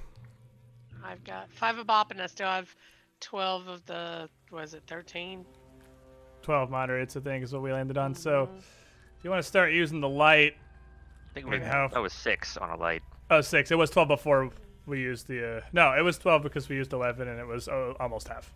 I've 1.04 1.24
got 1.24 1.52
five 1.52 1.78
of 1.78 1.88
Bop, 1.88 2.12
and 2.12 2.22
I 2.22 2.28
still 2.28 2.48
have 2.48 2.74
twelve 3.20 3.68
of 3.68 3.86
the 3.86 4.30
was 4.52 4.74
it 4.74 4.84
thirteen? 4.88 5.46
12 6.44 6.70
moderates, 6.70 7.16
I 7.16 7.22
think, 7.22 7.44
is 7.44 7.54
what 7.54 7.62
we 7.62 7.72
landed 7.72 7.98
on. 7.98 8.14
So 8.14 8.48
Mhm. 8.48 8.58
if 8.58 9.24
you 9.24 9.30
want 9.30 9.42
to 9.42 9.48
start 9.48 9.72
using 9.72 10.02
the 10.02 10.10
light, 10.10 10.58
I 11.30 11.34
think 11.34 11.46
I 11.48 11.50
we, 11.50 11.58
mean, 11.60 11.68
how- 11.68 11.88
that 11.88 12.00
was 12.02 12.12
six 12.14 12.58
on 12.58 12.70
a 12.70 12.76
light. 12.76 13.02
oh, 13.30 13.40
six. 13.42 13.72
It 13.72 13.76
was 13.78 13.90
12 13.90 14.10
before 14.10 14.50
we 14.86 15.00
used 15.00 15.28
the. 15.28 15.58
Uh, 15.58 15.62
no, 15.72 15.94
it 15.94 16.02
was 16.02 16.18
12 16.18 16.44
because 16.44 16.68
we 16.68 16.76
used 16.76 16.92
11 16.92 17.28
and 17.30 17.40
it 17.40 17.48
was 17.48 17.70
oh, 17.70 17.96
almost 18.00 18.28
half. 18.28 18.54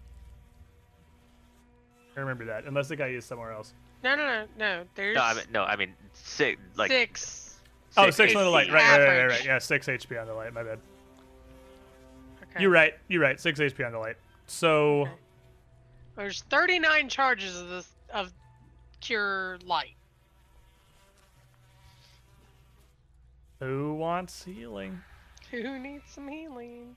I 2.15 2.19
remember 2.19 2.45
that, 2.45 2.65
unless 2.65 2.89
it 2.91 2.97
got 2.97 3.05
used 3.11 3.27
somewhere 3.27 3.51
else. 3.53 3.73
No, 4.03 4.15
no, 4.15 4.25
no, 4.25 4.45
no. 4.57 4.83
There's 4.95 5.15
No, 5.15 5.21
I 5.21 5.33
mean, 5.33 5.43
no, 5.51 5.63
I 5.63 5.75
mean 5.75 5.93
six. 6.13 6.61
Like 6.75 6.91
six. 6.91 7.59
oh, 7.97 8.05
six. 8.05 8.15
six 8.15 8.35
on 8.35 8.43
the 8.43 8.49
light. 8.49 8.71
Right, 8.71 8.83
right, 8.83 8.99
right, 8.99 9.17
right, 9.17 9.27
right. 9.27 9.45
Yeah, 9.45 9.59
six 9.59 9.87
HP 9.87 10.19
on 10.19 10.27
the 10.27 10.33
light. 10.33 10.53
My 10.53 10.63
bad. 10.63 10.79
Okay. 12.43 12.61
You're 12.61 12.71
right. 12.71 12.93
You're 13.07 13.21
right. 13.21 13.39
Six 13.39 13.59
HP 13.59 13.85
on 13.85 13.91
the 13.91 13.99
light. 13.99 14.15
So 14.45 15.01
Okay. 15.01 15.11
There's 16.15 16.41
39 16.43 17.09
charges 17.09 17.59
of 17.59 17.69
this 17.69 17.87
of 18.11 18.33
Cure 19.01 19.59
Light. 19.63 19.93
who 23.59 23.95
wants 23.95 24.43
healing? 24.43 25.01
Who 25.51 25.79
needs 25.79 26.03
some 26.09 26.27
healing? 26.27 26.95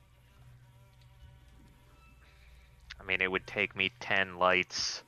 I 3.01 3.05
mean, 3.05 3.23
it 3.23 3.31
would 3.31 3.47
take 3.47 3.75
me 3.75 3.91
ten 4.01 4.37
lights 4.37 5.03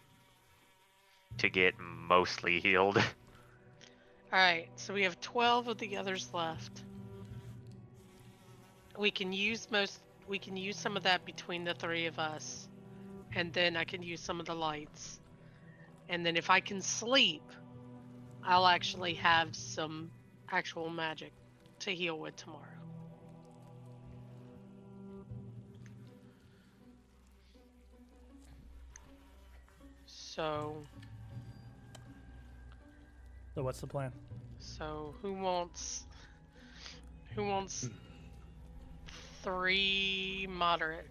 to 1.39 1.49
get 1.49 1.75
mostly 1.78 2.61
healed. 2.61 2.99
All 4.33 4.39
right, 4.39 4.69
so 4.77 4.94
we 4.94 5.02
have 5.02 5.20
12 5.20 5.69
of 5.69 5.78
the 5.78 5.97
others 5.97 6.28
left. 6.33 6.85
We 8.99 9.11
can 9.11 9.33
use 9.33 9.70
most. 9.70 10.01
We 10.27 10.39
can 10.39 10.57
use 10.57 10.78
some 10.78 10.97
of 10.97 11.02
that 11.02 11.25
between 11.25 11.65
the 11.65 11.75
three 11.75 12.07
of 12.07 12.19
us, 12.19 12.69
and 13.35 13.52
then 13.52 13.77
I 13.77 13.85
can 13.85 14.02
use 14.02 14.20
some 14.20 14.41
of 14.41 14.47
the 14.47 14.55
lights. 14.55 15.20
And 16.09 16.25
then 16.25 16.36
if 16.36 16.51
I 16.51 16.61
can 16.61 16.81
sleep, 16.81 17.43
I'll 18.44 18.67
actually 18.67 19.15
have 19.15 19.55
some 19.55 20.11
actual 20.51 20.91
magic 20.91 21.33
to 21.81 21.94
heal 21.94 22.19
with 22.19 22.36
tomorrow. 22.36 22.62
So, 30.07 30.77
So 33.55 33.62
what's 33.62 33.81
the 33.81 33.86
plan? 33.86 34.12
so 34.58 35.12
who 35.22 35.32
wants 35.32 36.05
who 37.34 37.44
wants 37.44 37.89
three 39.42 40.47
moderate? 40.48 41.08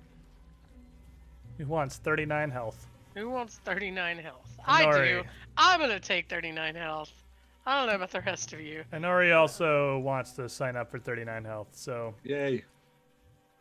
Who 1.57 1.65
wants 1.65 1.97
39 1.97 2.49
health? 2.49 2.87
Who 3.15 3.29
wants 3.29 3.57
39 3.65 4.17
health? 4.19 4.57
I 4.65 4.89
do. 4.91 5.23
I'm 5.57 5.79
gonna 5.79 5.99
take 5.99 6.29
39 6.29 6.75
health. 6.75 7.11
I 7.65 7.77
don't 7.77 7.89
know 7.89 7.95
about 7.95 8.11
the 8.11 8.21
rest 8.21 8.53
of 8.53 8.61
you. 8.61 8.83
And 8.91 9.05
Ori 9.05 9.33
also 9.33 9.99
wants 9.99 10.31
to 10.33 10.47
sign 10.49 10.75
up 10.75 10.89
for 10.89 10.97
39 10.97 11.43
health. 11.43 11.67
So 11.73 12.15
Yay. 12.23 12.63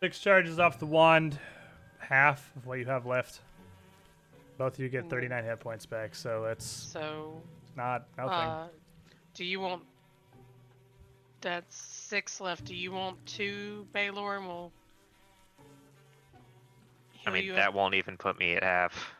six 0.01 0.21
charges 0.21 0.59
off 0.59 0.79
the 0.79 0.87
wand, 0.87 1.39
half 1.99 2.55
of 2.57 2.67
what 2.67 2.79
you 2.79 2.87
have 2.87 3.07
left. 3.07 3.41
Both 4.57 4.75
of 4.75 4.81
you 4.81 4.89
get 4.89 5.05
Mm. 5.07 5.11
39 5.11 5.45
hit 5.45 5.59
points 5.61 5.85
back, 5.87 6.15
so 6.15 6.45
it's 6.45 6.65
So, 6.65 7.43
not 7.77 8.07
nothing. 8.17 8.33
uh, 8.33 8.69
do 9.35 9.45
you 9.45 9.61
want? 9.61 9.83
That's 11.41 11.77
six 11.77 12.41
left. 12.41 12.65
Do 12.65 12.75
you 12.75 12.93
want 12.93 13.25
two 13.27 13.87
Baylor, 13.93 14.37
and 14.37 14.47
we'll. 14.47 14.73
I 17.27 17.31
mean, 17.31 17.55
that 17.55 17.69
up? 17.69 17.75
won't 17.75 17.95
even 17.95 18.17
put 18.17 18.39
me 18.39 18.55
at 18.55 18.63
half. 18.63 19.13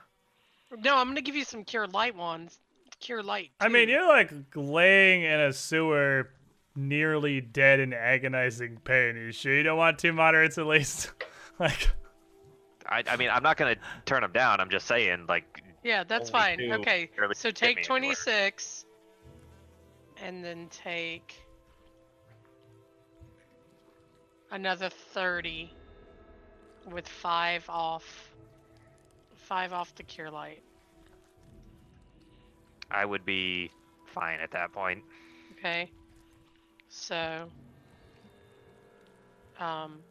No, 0.79 0.97
I'm 0.97 1.09
gonna 1.09 1.21
give 1.21 1.37
you 1.37 1.45
some 1.45 1.65
Cure 1.65 1.87
Light 1.87 2.15
ones. 2.17 2.59
Cure 3.01 3.23
Light. 3.23 3.51
I 3.61 3.69
mean, 3.69 3.89
you're 3.89 4.07
like 4.07 4.33
laying 4.55 5.23
in 5.23 5.41
a 5.41 5.53
sewer, 5.53 6.31
nearly 6.77 7.41
dead 7.41 7.81
in 7.81 7.93
agonizing 7.93 8.79
pain. 8.85 9.17
You 9.17 9.33
sure 9.33 9.55
you 9.55 9.63
don't 9.63 9.79
want 9.79 9.99
two 9.99 10.13
moderates 10.13 10.59
at 10.59 10.67
least? 10.67 11.11
like, 11.59 11.91
I, 12.87 13.03
I 13.09 13.17
mean, 13.17 13.31
I'm 13.31 13.43
not 13.43 13.57
gonna 13.57 13.77
turn 14.05 14.23
them 14.23 14.33
down. 14.33 14.61
I'm 14.61 14.71
just 14.71 14.87
saying, 14.87 15.27
like, 15.29 15.63
Yeah, 15.83 16.05
that's 16.05 16.31
only 16.31 16.33
fine. 16.33 16.59
two 16.59 16.75
Okay, 16.75 17.09
so 17.35 17.51
take 17.51 17.77
me 17.77 17.83
26 17.83 18.85
and 20.23 20.45
then 20.45 20.69
take 20.71 21.35
another 24.51 24.89
30 24.89 25.73
with 26.93 27.09
5 27.09 27.69
off 27.69 28.35
5 29.37 29.73
off 29.73 29.95
the 29.97 30.03
cure 30.03 30.31
light. 30.31 30.63
I 32.91 33.05
would 33.05 33.25
be 33.25 33.71
fine 34.07 34.41
at 34.41 34.51
that 34.53 34.73
point. 34.73 35.03
Okay? 35.53 35.91
So 36.89 37.51
um 39.59 40.05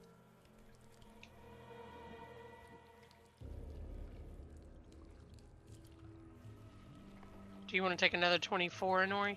Do 7.70 7.76
you 7.76 7.84
want 7.84 7.98
to 7.98 8.04
take 8.04 8.16
another 8.16 8.40
24, 8.40 9.06
Inori? 9.06 9.36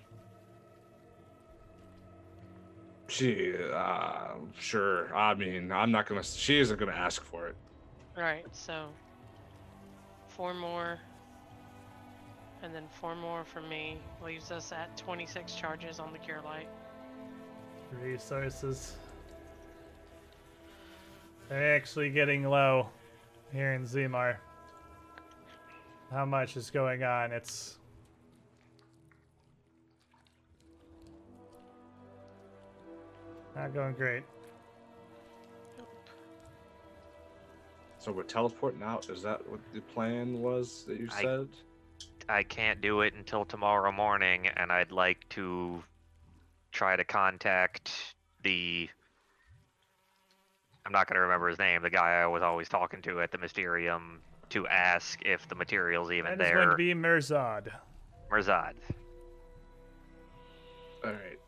She, 3.08 3.52
uh, 3.74 4.28
sure. 4.58 5.14
I 5.14 5.34
mean, 5.34 5.70
I'm 5.70 5.90
not 5.90 6.06
gonna. 6.06 6.22
She 6.22 6.58
isn't 6.58 6.78
gonna 6.80 6.92
ask 6.92 7.22
for 7.22 7.48
it. 7.48 7.56
Right. 8.16 8.46
so 8.52 8.86
four 10.28 10.54
more. 10.54 10.98
And 12.62 12.74
then 12.74 12.84
four 13.00 13.14
more 13.14 13.44
for 13.44 13.60
me 13.60 13.98
leaves 14.24 14.50
us 14.50 14.72
at 14.72 14.96
26 14.96 15.54
charges 15.54 16.00
on 16.00 16.12
the 16.12 16.18
cure 16.18 16.40
light. 16.42 16.68
resources. 18.00 18.94
They're 21.50 21.76
actually 21.76 22.08
getting 22.08 22.48
low 22.48 22.88
here 23.52 23.74
in 23.74 23.84
Zimar. 23.84 24.36
How 26.10 26.24
much 26.24 26.56
is 26.56 26.70
going 26.70 27.02
on? 27.02 27.30
It's. 27.30 27.76
Not 33.54 33.74
going 33.74 33.94
great. 33.94 34.22
So 37.98 38.10
we're 38.10 38.22
teleporting 38.24 38.82
out. 38.82 39.08
Is 39.10 39.22
that 39.22 39.48
what 39.48 39.60
the 39.72 39.80
plan 39.80 40.40
was 40.40 40.84
that 40.88 40.98
you 40.98 41.08
I- 41.12 41.22
said? 41.22 41.48
I 42.28 42.42
can't 42.42 42.80
do 42.80 43.02
it 43.02 43.14
until 43.14 43.44
tomorrow 43.44 43.92
morning, 43.92 44.46
and 44.48 44.72
I'd 44.72 44.92
like 44.92 45.28
to 45.30 45.82
try 46.72 46.96
to 46.96 47.04
contact 47.04 48.14
the. 48.42 48.88
I'm 50.84 50.92
not 50.92 51.06
going 51.06 51.14
to 51.16 51.20
remember 51.20 51.48
his 51.48 51.58
name, 51.58 51.82
the 51.82 51.90
guy 51.90 52.20
I 52.22 52.26
was 52.26 52.42
always 52.42 52.68
talking 52.68 53.02
to 53.02 53.20
at 53.20 53.30
the 53.30 53.38
Mysterium, 53.38 54.20
to 54.50 54.66
ask 54.66 55.20
if 55.24 55.46
the 55.48 55.54
material's 55.54 56.10
even 56.10 56.38
there 56.38 56.38
That 56.38 56.44
is 56.46 56.52
going 56.52 56.70
to 56.70 56.76
be 56.76 56.92
Mirzad. 56.94 57.68
Mirzad. 58.30 58.74
All 61.04 61.10
right. 61.10 61.38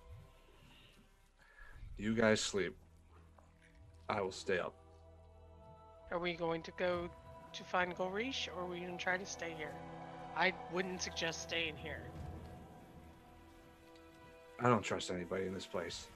You 1.96 2.14
guys 2.14 2.40
sleep. 2.40 2.74
I 4.08 4.20
will 4.20 4.32
stay 4.32 4.58
up. 4.58 4.74
Are 6.10 6.18
we 6.18 6.34
going 6.34 6.62
to 6.62 6.72
go 6.76 7.08
to 7.52 7.64
find 7.64 7.94
Golrish 7.96 8.48
or 8.48 8.62
are 8.62 8.66
we 8.66 8.80
going 8.80 8.96
to 8.96 9.02
try 9.02 9.16
to 9.16 9.26
stay 9.26 9.54
here? 9.56 9.72
I 10.36 10.52
wouldn't 10.72 11.02
suggest 11.02 11.42
staying 11.42 11.76
here. 11.76 12.02
I 14.60 14.68
don't 14.68 14.82
trust 14.82 15.10
anybody 15.10 15.46
in 15.46 15.54
this 15.54 15.66
place. 15.66 16.08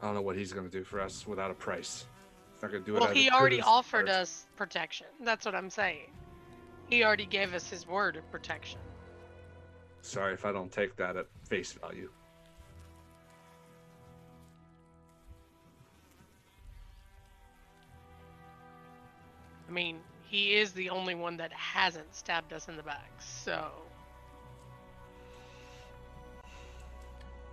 I 0.00 0.06
don't 0.06 0.14
know 0.14 0.22
what 0.22 0.36
he's 0.36 0.52
gonna 0.52 0.68
do 0.68 0.84
for 0.84 1.00
us 1.00 1.26
without 1.26 1.50
a 1.50 1.54
price. 1.54 2.06
He's 2.52 2.62
not 2.62 2.70
gonna 2.70 2.84
do 2.84 2.96
it. 2.96 3.00
Well, 3.00 3.12
he 3.12 3.30
already 3.30 3.60
offered 3.60 4.06
first. 4.06 4.18
us 4.18 4.46
protection. 4.56 5.06
That's 5.20 5.44
what 5.44 5.54
I'm 5.54 5.70
saying. 5.70 6.12
He 6.88 7.02
already 7.02 7.26
gave 7.26 7.54
us 7.54 7.68
his 7.68 7.86
word 7.86 8.16
of 8.16 8.30
protection. 8.30 8.78
Sorry 10.06 10.34
if 10.34 10.44
I 10.44 10.52
don't 10.52 10.70
take 10.70 10.94
that 10.96 11.16
at 11.16 11.26
face 11.48 11.72
value. 11.72 12.08
I 19.68 19.72
mean, 19.72 19.98
he 20.22 20.54
is 20.54 20.70
the 20.72 20.90
only 20.90 21.16
one 21.16 21.36
that 21.38 21.52
hasn't 21.52 22.14
stabbed 22.14 22.52
us 22.52 22.68
in 22.68 22.76
the 22.76 22.84
back, 22.84 23.10
so. 23.18 23.72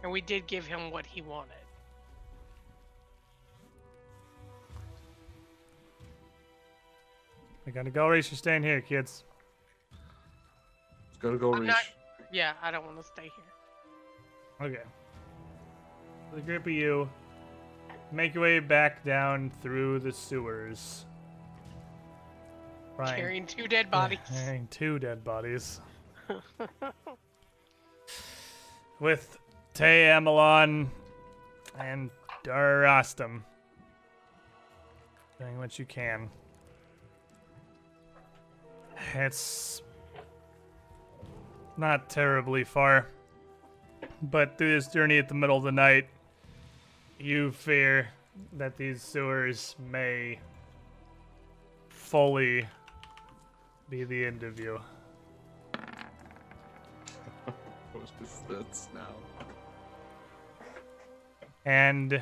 And 0.03 0.11
we 0.11 0.22
did 0.22 0.45
give 0.45 0.67
him 0.67 0.91
what 0.91 1.07
he 1.07 1.23
wanted. 1.23 1.49
We 7.65 7.72
gotta 7.72 7.90
go, 7.90 8.09
Reese. 8.09 8.30
You're 8.30 8.38
staying 8.38 8.61
here, 8.61 8.80
kids. 8.82 9.23
Let's 9.91 11.17
go 11.19 11.32
to 11.32 11.38
go 11.38 11.53
I'm 11.53 11.61
reach. 11.61 11.69
not- 11.69 11.83
Yeah, 12.34 12.53
I 12.64 12.72
don't 12.72 12.84
want 12.84 12.98
to 12.98 13.03
stay 13.03 13.32
here. 13.36 14.68
Okay. 14.68 14.82
The 16.34 16.42
group 16.42 16.66
of 16.66 16.72
you 16.72 17.08
make 18.12 18.34
your 18.34 18.42
way 18.42 18.60
back 18.60 19.06
down 19.06 19.52
through 19.62 20.00
the 20.00 20.12
sewers. 20.12 21.06
Brian, 22.98 23.16
Carrying 23.16 23.45
two 23.45 23.68
dead 23.68 23.92
bodies. 23.92 24.18
Carrying 24.34 24.68
two 24.72 24.98
dead 24.98 25.24
bodies. 25.24 25.80
With 29.00 29.38
Tay 29.76 30.06
Amelon 30.08 30.88
and 31.78 32.10
Darastum. 32.44 33.42
Doing 35.40 35.60
what 35.60 35.78
you 35.78 35.86
can. 35.86 36.32
It's 39.14 39.84
not 41.77 42.10
terribly 42.10 42.64
far. 42.64 43.08
But 44.22 44.58
through 44.58 44.76
this 44.76 44.88
journey 44.88 45.18
at 45.18 45.27
the 45.27 45.34
middle 45.34 45.58
of 45.58 45.64
the 45.64 45.72
night, 45.72 46.08
you 47.19 47.52
fear 47.52 48.10
that 48.53 48.77
these 48.77 49.02
sewers 49.02 49.76
may 49.92 50.40
fully 51.90 52.66
be 53.90 54.03
the 54.03 54.26
end 54.26 54.43
of 54.43 54.60
you. 54.60 54.80
What 57.93 58.10
is 58.22 58.42
this 58.50 58.90
now? 58.93 59.16
And 61.66 62.22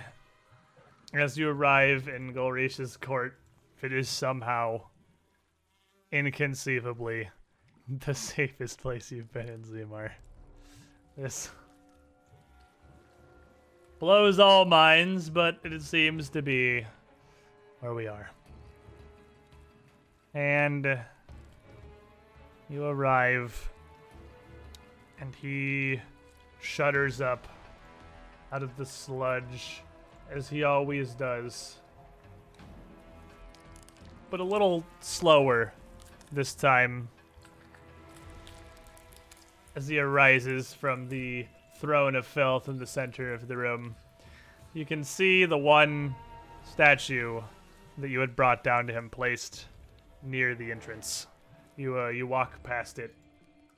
as 1.14 1.38
you 1.38 1.50
arrive 1.50 2.08
in 2.08 2.34
Golrish's 2.34 2.98
court, 2.98 3.40
it 3.82 3.92
is 3.92 4.08
somehow 4.08 4.82
inconceivably 6.12 7.30
the 8.06 8.14
safest 8.14 8.82
place 8.82 9.12
you've 9.12 9.32
been 9.34 9.50
in 9.50 9.64
Zimar. 9.64 10.12
This 11.18 11.50
blows 14.00 14.40
all 14.40 14.66
minds, 14.66 15.30
but 15.30 15.60
it 15.64 15.82
seems 15.82 16.30
to 16.30 16.42
be 16.42 16.86
where 17.82 17.94
we 17.94 18.08
are. 18.08 18.30
And 20.34 20.98
you 22.70 22.86
arrive, 22.86 23.70
and 25.20 25.36
he 25.36 26.00
shudders 26.62 27.20
up 27.20 27.48
out 28.54 28.64
of 28.64 28.76
the 28.78 28.86
sludge, 28.86 29.82
as 30.30 30.48
he 30.48 30.64
always 30.64 31.12
does. 31.12 31.76
But 34.30 34.40
a 34.40 34.46
little 34.46 34.86
slower 35.02 35.74
this 36.32 36.54
time, 36.54 37.10
as 39.76 39.88
he 39.88 40.00
arises 40.00 40.74
from 40.74 41.08
the 41.10 41.46
throne 41.78 42.16
of 42.16 42.26
filth 42.26 42.68
in 42.68 42.78
the 42.78 42.86
center 42.86 43.34
of 43.34 43.48
the 43.48 43.58
room. 43.58 43.96
You 44.74 44.86
can 44.86 45.04
see 45.04 45.46
the 45.46 45.58
one 45.58 46.16
statue 46.64 47.42
that 47.98 48.10
you 48.10 48.20
had 48.20 48.36
brought 48.36 48.64
down 48.64 48.88
to 48.88 48.94
him 48.94 49.10
placed 49.10 49.66
near 50.24 50.56
the 50.56 50.72
entrance. 50.72 51.28
You 51.78 52.00
uh, 52.00 52.10
you 52.10 52.28
walk 52.28 52.62
past 52.64 53.00
it 53.00 53.16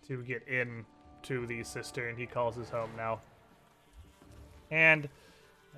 to 0.08 0.22
get 0.24 0.48
in 0.48 0.86
to 1.24 1.46
the 1.46 1.64
cistern 1.64 2.18
he 2.18 2.26
calls 2.26 2.56
his 2.56 2.70
home 2.70 2.90
now. 2.98 3.22
And 4.72 5.08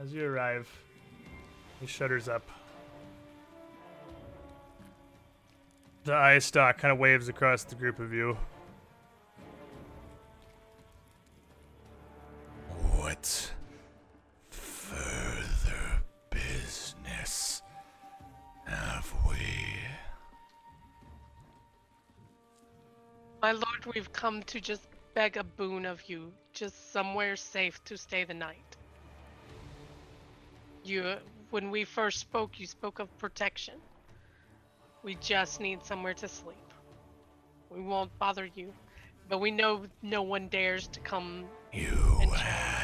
as 0.02 0.14
you 0.14 0.26
arrive, 0.26 0.68
he 1.80 1.86
shudders 1.86 2.28
up. 2.28 2.44
The 6.04 6.14
eye 6.14 6.40
stalk 6.40 6.78
kind 6.78 6.92
of 6.92 7.00
waves 7.00 7.30
across 7.30 7.64
the 7.64 7.76
group 7.76 8.00
of 8.00 8.14
you. 8.14 8.38
Further 14.52 16.04
business 16.30 17.64
have 18.66 19.12
we? 19.28 19.38
My 23.42 23.52
lord, 23.52 23.86
we've 23.96 24.12
come 24.14 24.44
to 24.44 24.60
just 24.60 24.88
beg 25.16 25.38
a 25.38 25.44
boon 25.44 25.86
of 25.88 26.08
you, 26.08 26.32
just 26.54 26.92
somewhere 26.92 27.36
safe 27.36 27.84
to 27.86 27.98
stay 27.98 28.26
the 28.26 28.34
night. 28.34 28.78
You, 30.84 31.16
when 31.50 31.72
we 31.72 31.84
first 31.84 32.20
spoke, 32.20 32.60
you 32.60 32.68
spoke 32.68 33.00
of 33.00 33.16
protection. 33.18 33.76
We 35.02 35.16
just 35.16 35.60
need 35.60 35.84
somewhere 35.84 36.14
to 36.14 36.28
sleep. 36.28 36.58
We 37.72 37.82
won't 37.82 38.16
bother 38.20 38.48
you, 38.56 38.72
but 39.30 39.40
we 39.40 39.50
know 39.50 39.86
no 40.04 40.22
one 40.22 40.48
dares 40.48 40.88
to 40.90 41.00
come. 41.00 41.46
You 41.74 42.20
And- 42.22 42.75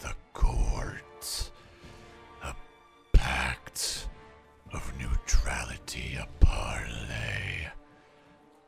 the 0.00 0.14
courts, 0.32 1.50
a 2.42 2.54
pact 3.12 4.08
of 4.72 4.92
neutrality, 4.98 6.16
a 6.20 6.26
parlay 6.44 7.68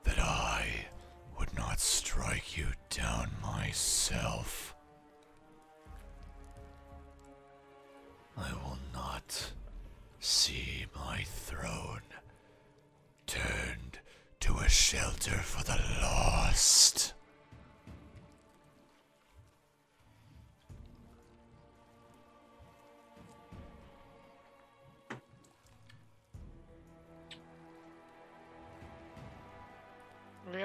that 0.05 0.19
I 0.19 0.87
would 1.39 1.55
not 1.57 1.81
strike 1.81 2.57
you 2.57 2.67
down 2.91 3.31
myself. 3.43 4.46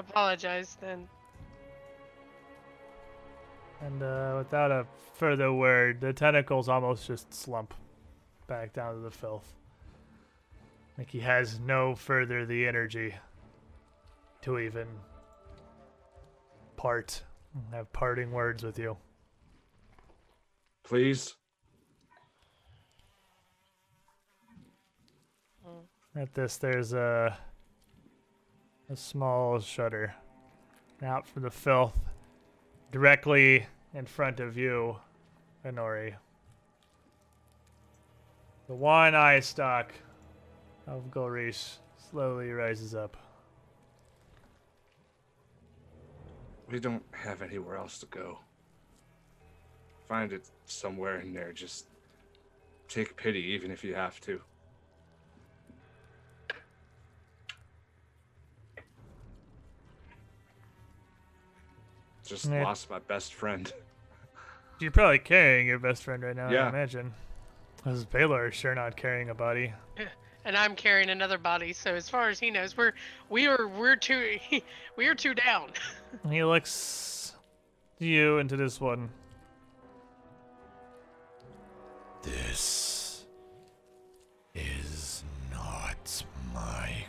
Apologize 0.01 0.77
then. 0.81 1.07
And 3.81 4.03
uh, 4.03 4.35
without 4.37 4.71
a 4.71 4.85
further 5.13 5.51
word, 5.51 6.01
the 6.01 6.13
tentacles 6.13 6.69
almost 6.69 7.07
just 7.07 7.33
slump 7.33 7.73
back 8.47 8.73
down 8.73 8.95
to 8.95 9.01
the 9.01 9.09
filth. 9.09 9.53
Like 10.97 11.09
he 11.09 11.19
has 11.21 11.59
no 11.59 11.95
further 11.95 12.45
the 12.45 12.67
energy 12.67 13.15
to 14.41 14.59
even 14.59 14.87
part, 16.75 17.23
have 17.71 17.91
parting 17.93 18.31
words 18.31 18.63
with 18.63 18.77
you. 18.77 18.97
Please. 20.83 21.35
At 26.15 26.33
this, 26.33 26.57
there's 26.57 26.93
a 26.93 27.37
a 28.91 28.95
small 28.97 29.57
shutter 29.61 30.13
out 31.01 31.25
from 31.25 31.43
the 31.43 31.49
filth, 31.49 31.97
directly 32.91 33.65
in 33.93 34.05
front 34.05 34.41
of 34.41 34.57
you, 34.57 34.97
Inori. 35.65 36.13
The 38.67 38.75
one 38.75 39.15
eye 39.15 39.39
stalk 39.39 39.93
of 40.87 41.09
Golrish 41.09 41.77
slowly 42.09 42.51
rises 42.51 42.93
up. 42.93 43.15
We 46.69 46.79
don't 46.79 47.03
have 47.11 47.41
anywhere 47.41 47.77
else 47.77 47.97
to 47.99 48.07
go. 48.07 48.39
Find 50.09 50.33
it 50.33 50.49
somewhere 50.65 51.21
in 51.21 51.33
there. 51.33 51.53
Just 51.53 51.87
take 52.89 53.15
pity, 53.15 53.39
even 53.39 53.71
if 53.71 53.85
you 53.85 53.95
have 53.95 54.19
to. 54.21 54.41
Just 62.31 62.45
Yeah. 62.45 62.63
lost 62.63 62.89
my 62.89 62.99
best 62.99 63.33
friend. 63.33 63.73
You're 64.79 64.89
probably 64.91 65.19
carrying 65.19 65.67
your 65.67 65.79
best 65.79 66.01
friend 66.03 66.23
right 66.23 66.33
now, 66.35 66.47
I 66.47 66.53
Yeah. 66.53 66.69
imagine. 66.69 67.13
Because 67.75 68.05
Baylor 68.05 68.47
is 68.47 68.55
sure 68.55 68.73
not 68.73 68.95
carrying 68.95 69.29
a 69.29 69.35
body. 69.35 69.73
and 70.45 70.55
I'm 70.55 70.73
carrying 70.77 71.09
another 71.09 71.37
body. 71.37 71.73
So 71.73 71.93
as 71.93 72.07
far 72.07 72.29
as 72.29 72.39
he 72.39 72.49
knows, 72.49 72.77
we're 72.77 72.93
we 73.29 73.47
are 73.47 73.67
we're 73.67 73.97
two 73.97 74.39
we 74.95 75.07
are 75.07 75.15
two 75.15 75.33
down. 75.33 75.71
He 76.29 76.41
looks 76.41 77.35
you 77.99 78.37
into 78.37 78.55
this 78.55 78.79
one. 78.79 79.09
This 82.23 83.25
is 84.55 85.23
not 85.51 86.23
my 86.53 87.00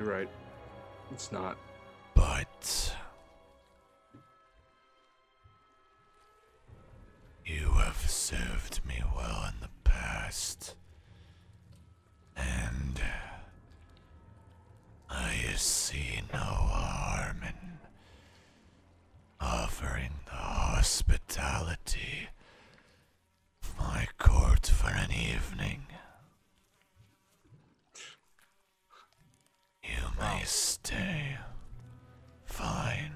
You're 0.00 0.08
right. 0.08 0.28
It's 1.12 1.30
not. 1.30 1.58
But 2.14 2.96
you 7.44 7.66
have 7.72 8.08
served 8.08 8.80
me 8.86 9.02
well 9.14 9.44
in 9.48 9.60
the 9.60 9.68
past, 9.84 10.74
and 12.34 12.98
I 15.10 15.34
see 15.56 16.22
no 16.32 16.38
harm 16.38 17.42
in 17.42 17.78
offering 19.38 20.12
the 20.24 20.30
hospitality 20.32 22.28
of 23.62 23.78
my 23.78 24.08
court 24.16 24.66
for 24.66 24.88
an 24.88 25.12
evening. 25.12 25.89
You 30.20 30.26
may 30.26 30.42
stay. 30.44 31.36
Fine. 32.44 33.12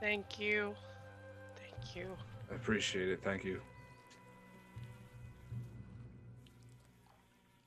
Thank 0.00 0.40
you, 0.40 0.74
thank 1.56 1.94
you. 1.94 2.16
I 2.50 2.54
appreciate 2.54 3.08
it. 3.08 3.22
Thank 3.22 3.44
you. 3.44 3.60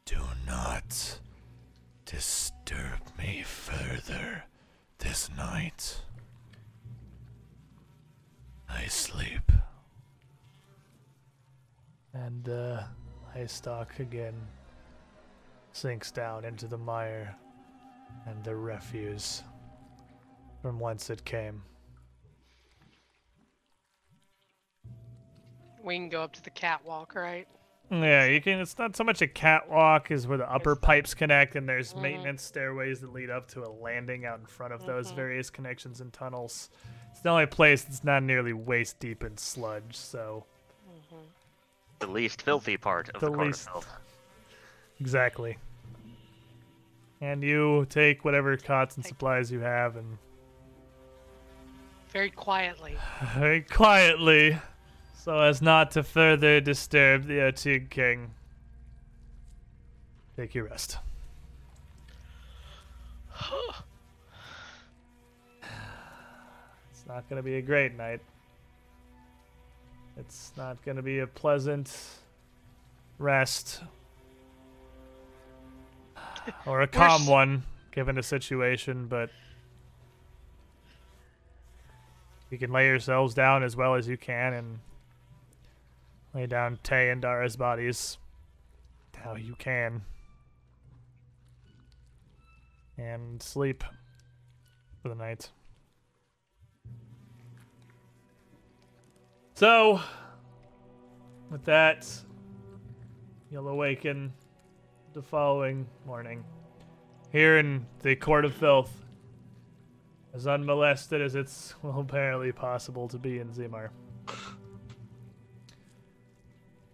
Do 0.06 0.18
not 0.48 1.20
disturb 2.06 3.00
me 3.18 3.44
further 3.44 4.44
this 4.98 5.30
night. 5.38 6.02
I 8.68 8.86
sleep. 8.88 9.52
And 12.14 12.50
uh, 12.50 12.84
Haystock 13.36 14.00
again 14.00 14.36
sinks 15.74 16.12
down 16.12 16.46
into 16.46 16.68
the 16.68 16.78
mire 16.78 17.36
and 18.26 18.44
the 18.44 18.56
refuse 18.56 19.44
from 20.62 20.80
whence 20.80 21.10
it 21.10 21.24
came. 21.26 21.62
We 25.84 25.96
can 25.96 26.10
go 26.10 26.24
up 26.24 26.34
to 26.34 26.42
the 26.44 26.50
catwalk, 26.50 27.14
right? 27.16 27.48
Yeah, 27.92 28.26
you 28.26 28.42
can. 28.42 28.60
It's 28.60 28.78
not 28.78 28.96
so 28.96 29.04
much 29.04 29.22
a 29.22 29.28
catwalk 29.28 30.10
as 30.12 30.26
where 30.26 30.38
the 30.38 30.50
upper 30.50 30.76
pipes 30.76 31.14
connect, 31.14 31.56
and 31.58 31.68
there's 31.68 31.94
Mhm. 31.94 32.02
maintenance 32.02 32.42
stairways 32.42 33.02
that 33.02 33.12
lead 33.12 33.30
up 33.30 33.50
to 33.50 33.64
a 33.64 33.68
landing 33.70 34.26
out 34.26 34.40
in 34.40 34.46
front 34.46 34.74
of 34.74 34.86
those 34.86 35.12
Mhm. 35.12 35.16
various 35.16 35.50
connections 35.50 36.00
and 36.00 36.12
tunnels. 36.14 36.70
It's 37.12 37.20
the 37.20 37.30
only 37.30 37.46
place 37.46 37.84
that's 37.84 38.04
not 38.04 38.24
nearly 38.24 38.54
waist 38.54 39.00
deep 39.00 39.24
in 39.24 39.38
sludge, 39.38 39.96
so 39.96 40.46
The 42.00 42.08
least 42.08 42.42
filthy 42.42 42.78
part 42.78 43.10
of 43.10 43.20
The 43.22 43.30
the, 43.30 43.38
least- 43.38 43.68
of 43.68 43.86
health. 43.86 44.00
exactly. 45.00 45.58
And 47.24 47.42
you 47.42 47.88
take 47.90 48.26
whatever 48.26 48.58
cots 48.58 48.98
and 48.98 49.06
supplies 49.06 49.50
you 49.50 49.62
have, 49.62 49.96
and 49.96 50.18
Very 52.10 52.30
quietly. 52.30 52.98
very 53.38 53.62
quietly, 53.62 54.58
so 55.16 55.40
as 55.40 55.62
not 55.62 55.92
to 55.92 56.04
further 56.04 56.60
disturb 56.60 57.24
the 57.28 57.36
Otyugh 57.36 57.90
King, 57.90 58.32
take 60.36 60.54
your 60.54 60.66
rest. 60.66 60.98
It's 66.92 67.08
not 67.08 67.30
going 67.30 67.38
to 67.38 67.44
be 67.44 67.56
a 67.56 67.62
great 67.62 67.96
night. 67.96 68.20
It's 70.18 70.52
not 70.58 70.84
going 70.84 70.98
to 70.98 71.02
be 71.02 71.20
a 71.20 71.28
pleasant 71.28 71.94
rest 73.18 73.82
or 76.66 76.82
a 76.82 76.88
calm 76.88 77.26
one, 77.28 77.64
given 77.92 78.16
the 78.16 78.24
situation, 78.24 79.08
but 79.08 79.30
you 82.50 82.58
can 82.58 82.72
lay 82.72 82.88
yourselves 82.88 83.34
down 83.34 83.64
as 83.64 83.76
well 83.76 83.96
as 83.96 84.08
you 84.08 84.18
can 84.18 84.54
and 84.54 84.80
lay 86.34 86.46
down 86.46 86.80
Tay 86.84 87.10
and 87.10 87.22
Dara's 87.22 87.56
bodies 87.56 88.18
how 89.24 89.36
you 89.36 89.56
can 89.58 90.02
and 92.98 93.42
sleep 93.42 93.84
for 95.02 95.10
the 95.10 95.16
night. 95.16 95.50
So, 99.56 100.02
with 101.50 101.64
that, 101.66 102.08
you'll 103.50 103.70
awaken 103.70 104.34
the 105.14 105.22
following 105.22 105.86
morning 106.08 106.44
here 107.32 107.60
in 107.60 107.86
the 108.02 108.16
Court 108.16 108.46
of 108.46 108.54
Filth, 108.56 108.92
as 110.34 110.48
unmolested 110.48 111.22
as 111.22 111.36
it's 111.36 111.76
well 111.84 112.00
apparently 112.00 112.52
possible 112.52 113.08
to 113.08 113.20
be 113.20 113.38
in 113.38 113.50
Zimar. 113.50 113.90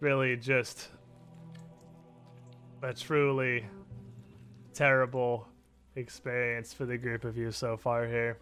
Really, 0.02 0.36
just 0.36 0.90
a 2.82 2.92
truly 2.92 3.66
terrible 4.74 5.48
experience 5.96 6.74
for 6.74 6.86
the 6.86 6.98
group 6.98 7.24
of 7.24 7.38
you 7.38 7.52
so 7.52 7.78
far 7.78 8.06
here. 8.06 8.38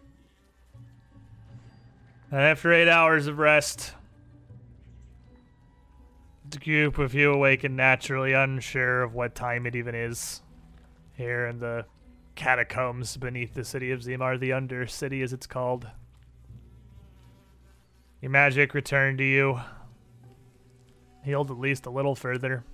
And 2.32 2.40
after 2.40 2.72
eight 2.72 2.88
hours 2.88 3.28
of 3.28 3.38
rest, 3.38 3.92
group 6.56 6.98
of 6.98 7.14
you 7.14 7.32
awaken 7.32 7.76
naturally 7.76 8.32
unsure 8.32 9.02
of 9.02 9.12
what 9.12 9.34
time 9.34 9.66
it 9.66 9.76
even 9.76 9.94
is. 9.94 10.42
Here 11.14 11.46
in 11.46 11.58
the 11.58 11.84
catacombs 12.34 13.16
beneath 13.16 13.54
the 13.54 13.64
city 13.64 13.90
of 13.90 14.00
Zimar, 14.00 14.38
the 14.38 14.52
Under 14.52 14.86
City 14.86 15.20
as 15.22 15.32
it's 15.32 15.46
called. 15.46 15.88
Your 18.22 18.30
magic 18.30 18.72
returned 18.72 19.18
to 19.18 19.24
you, 19.24 19.60
healed 21.24 21.50
at 21.50 21.58
least 21.58 21.86
a 21.86 21.90
little 21.90 22.14
further. 22.14 22.64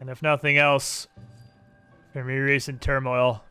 And 0.00 0.08
if 0.08 0.22
nothing 0.22 0.58
else, 0.58 1.08
from 2.12 2.30
your 2.30 2.44
recent 2.44 2.80
turmoil, 2.80 3.44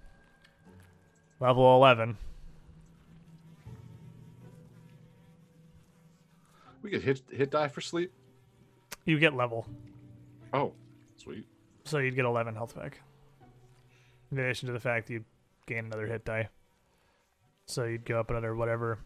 level 1.39 1.75
11. 1.75 2.17
We 6.81 6.89
could 6.89 7.03
hit 7.03 7.21
hit 7.31 7.51
die 7.51 7.67
for 7.67 7.81
sleep. 7.81 8.11
You 9.05 9.19
get 9.19 9.35
level, 9.35 9.65
Oh, 10.53 10.73
sweet. 11.17 11.45
so 11.83 11.99
you'd 11.99 12.15
get 12.15 12.25
11 12.25 12.55
health 12.55 12.75
back. 12.75 12.99
In 14.31 14.39
addition 14.39 14.67
to 14.67 14.73
the 14.73 14.79
fact 14.79 15.09
you 15.09 15.23
gain 15.67 15.85
another 15.85 16.07
hit 16.07 16.25
die. 16.25 16.49
So 17.67 17.83
you'd 17.85 18.05
go 18.05 18.19
up 18.19 18.29
another 18.31 18.55
whatever 18.55 18.99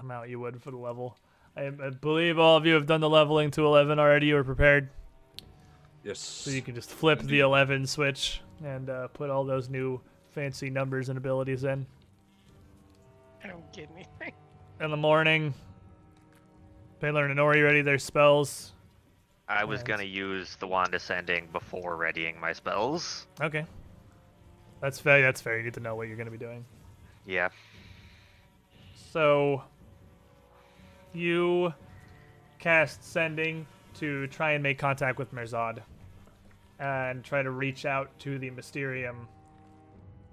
amount 0.00 0.28
you 0.30 0.40
would 0.40 0.62
for 0.62 0.70
the 0.70 0.76
level. 0.78 1.18
I, 1.56 1.66
I 1.66 1.90
believe 1.90 2.38
all 2.38 2.56
of 2.56 2.66
you 2.66 2.74
have 2.74 2.86
done 2.86 3.00
the 3.00 3.08
leveling 3.08 3.50
to 3.52 3.64
11 3.66 3.98
already 3.98 4.26
You 4.26 4.36
are 4.38 4.44
prepared. 4.44 4.88
Yes. 6.02 6.18
So 6.18 6.50
you 6.50 6.60
can 6.62 6.74
just 6.74 6.90
flip 6.90 7.20
the 7.20 7.40
11 7.40 7.86
switch 7.86 8.42
and 8.64 8.90
uh, 8.90 9.08
put 9.08 9.30
all 9.30 9.44
those 9.44 9.68
new 9.70 10.00
fancy 10.30 10.68
numbers 10.68 11.08
and 11.08 11.16
abilities 11.16 11.64
in. 11.64 11.86
I 13.42 13.46
don't 13.48 13.72
get 13.72 13.88
anything. 13.94 14.32
In 14.80 14.90
the 14.90 14.96
morning, 14.96 15.54
Baylor 17.00 17.26
and 17.26 17.38
Nori 17.38 17.62
ready 17.62 17.80
their 17.80 17.98
spells. 17.98 18.72
I 19.48 19.64
was 19.64 19.82
gonna 19.82 20.02
use 20.04 20.56
the 20.56 20.66
wand 20.66 20.94
ascending 20.94 21.48
before 21.52 21.96
readying 21.96 22.40
my 22.40 22.52
spells. 22.52 23.26
Okay. 23.40 23.66
That's 24.84 25.00
fair. 25.00 25.22
That's 25.22 25.40
fair. 25.40 25.56
You 25.56 25.64
need 25.64 25.72
to 25.74 25.80
know 25.80 25.94
what 25.94 26.08
you're 26.08 26.16
going 26.16 26.26
to 26.26 26.30
be 26.30 26.36
doing. 26.36 26.62
Yeah. 27.24 27.48
So, 28.94 29.62
you 31.14 31.72
cast 32.58 33.02
Sending 33.02 33.66
to 33.94 34.26
try 34.26 34.52
and 34.52 34.62
make 34.62 34.78
contact 34.78 35.18
with 35.18 35.32
Merzad 35.34 35.78
and 36.78 37.24
try 37.24 37.42
to 37.42 37.50
reach 37.50 37.86
out 37.86 38.10
to 38.18 38.38
the 38.38 38.50
Mysterium 38.50 39.26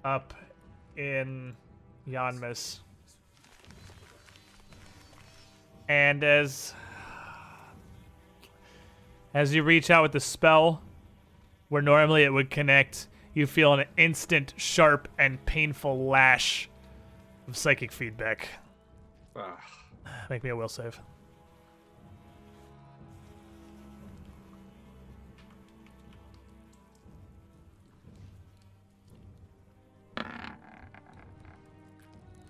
up 0.04 0.34
in 0.98 1.56
Yanmass. 2.06 2.80
And 5.88 6.26
as 6.26 6.74
as 9.34 9.54
you 9.56 9.64
reach 9.64 9.90
out 9.90 10.04
with 10.04 10.12
the 10.12 10.20
spell, 10.20 10.82
where 11.70 11.82
normally 11.82 12.24
it 12.24 12.34
would 12.34 12.50
connect, 12.50 13.08
you 13.34 13.48
feel 13.48 13.74
an 13.74 13.86
instant, 13.98 14.54
sharp, 14.58 15.08
and 15.18 15.44
painful 15.46 16.06
lash 16.08 16.70
of 17.48 17.56
psychic 17.56 17.92
feedback. 17.92 18.48
Ah, 19.36 19.58
Make 20.30 20.44
me 20.44 20.50
a 20.50 20.56
will 20.56 20.68
save. 20.68 21.00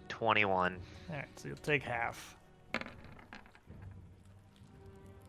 Twenty-one. 0.10 0.78
Alright, 1.10 1.28
so 1.36 1.48
you'll 1.48 1.58
take 1.58 1.84
half. 1.84 2.38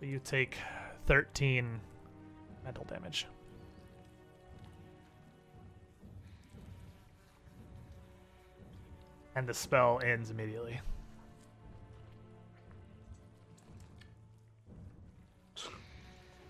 You 0.01 0.21
take 0.23 0.57
13 1.07 1.81
mental 2.65 2.85
damage. 2.85 3.27
And 9.35 9.47
the 9.47 9.55
spell 9.55 10.01
ends 10.05 10.31
immediately. 10.31 10.81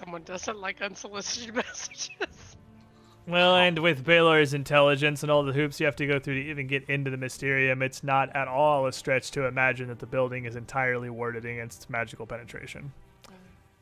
Someone 0.01 0.25
doesn't 0.25 0.59
like 0.59 0.83
unsolicited 0.83 1.55
messages. 1.55 2.57
Well, 3.29 3.55
and 3.55 3.79
with 3.79 4.05
Baylor's 4.05 4.53
intelligence 4.53 5.23
and 5.23 5.31
all 5.31 5.45
the 5.45 5.53
hoops 5.53 5.79
you 5.79 5.87
have 5.87 5.95
to 5.97 6.07
go 6.09 6.19
through 6.19 6.43
to 6.43 6.51
even 6.51 6.67
get 6.67 6.91
into 6.91 7.09
the 7.09 7.17
Mysterium, 7.17 7.81
it's 7.81 8.03
not 8.03 8.35
at 8.35 8.49
all 8.49 8.87
a 8.87 8.93
stretch 8.93 9.31
to 9.33 9.47
imagine 9.47 9.87
that 9.89 10.01
the 10.01 10.07
building 10.07 10.45
is 10.45 10.57
entirely 10.57 11.09
warded 11.09 11.45
against 11.45 11.89
magical 11.89 12.27
penetration. 12.27 12.93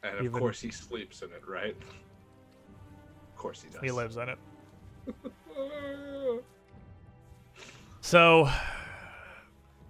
And 0.02 0.18
of 0.18 0.24
Even- 0.24 0.38
course 0.40 0.60
he 0.60 0.70
sleeps 0.70 1.22
in 1.22 1.30
it, 1.32 1.42
right? 1.46 1.76
Of 1.76 3.36
course 3.36 3.62
he 3.62 3.70
does. 3.70 3.80
He 3.80 3.90
lives 3.90 4.16
in 4.16 4.28
it. 4.28 4.38
So, 8.02 8.48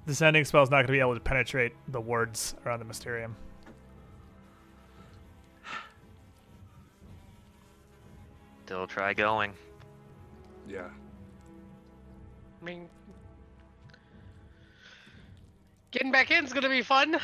the 0.04 0.14
sending 0.14 0.44
spell 0.44 0.62
is 0.62 0.70
not 0.70 0.78
going 0.78 0.88
to 0.88 0.92
be 0.92 1.00
able 1.00 1.14
to 1.14 1.20
penetrate 1.20 1.72
the 1.88 2.00
wards 2.00 2.54
around 2.66 2.80
the 2.80 2.84
Mysterium. 2.84 3.36
Still 8.66 8.86
try 8.86 9.14
going. 9.14 9.52
Yeah. 10.68 10.88
I 12.60 12.64
mean, 12.64 12.88
getting 15.90 16.12
back 16.12 16.30
in 16.30 16.44
is 16.44 16.52
gonna 16.52 16.68
be 16.68 16.82
fun 16.82 17.18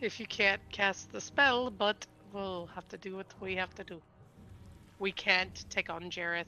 if 0.00 0.18
you 0.18 0.26
can't 0.26 0.60
cast 0.72 1.12
the 1.12 1.20
spell, 1.20 1.70
but 1.70 2.06
we'll 2.32 2.68
have 2.74 2.88
to 2.88 2.98
do 2.98 3.16
what 3.16 3.26
we 3.40 3.54
have 3.56 3.74
to 3.74 3.84
do. 3.84 4.00
We 4.98 5.12
can't 5.12 5.64
take 5.70 5.90
on 5.90 6.10
Jeroth 6.10 6.44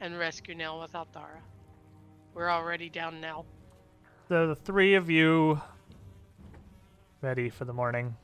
and 0.00 0.18
rescue 0.18 0.54
Nell 0.54 0.80
without 0.80 1.12
Dara. 1.12 1.40
We're 2.34 2.50
already 2.50 2.88
down 2.88 3.20
Nell. 3.20 3.46
So 4.28 4.46
the 4.46 4.54
three 4.54 4.94
of 4.94 5.08
you 5.10 5.60
ready 7.20 7.48
for 7.48 7.64
the 7.64 7.72
morning. 7.72 8.14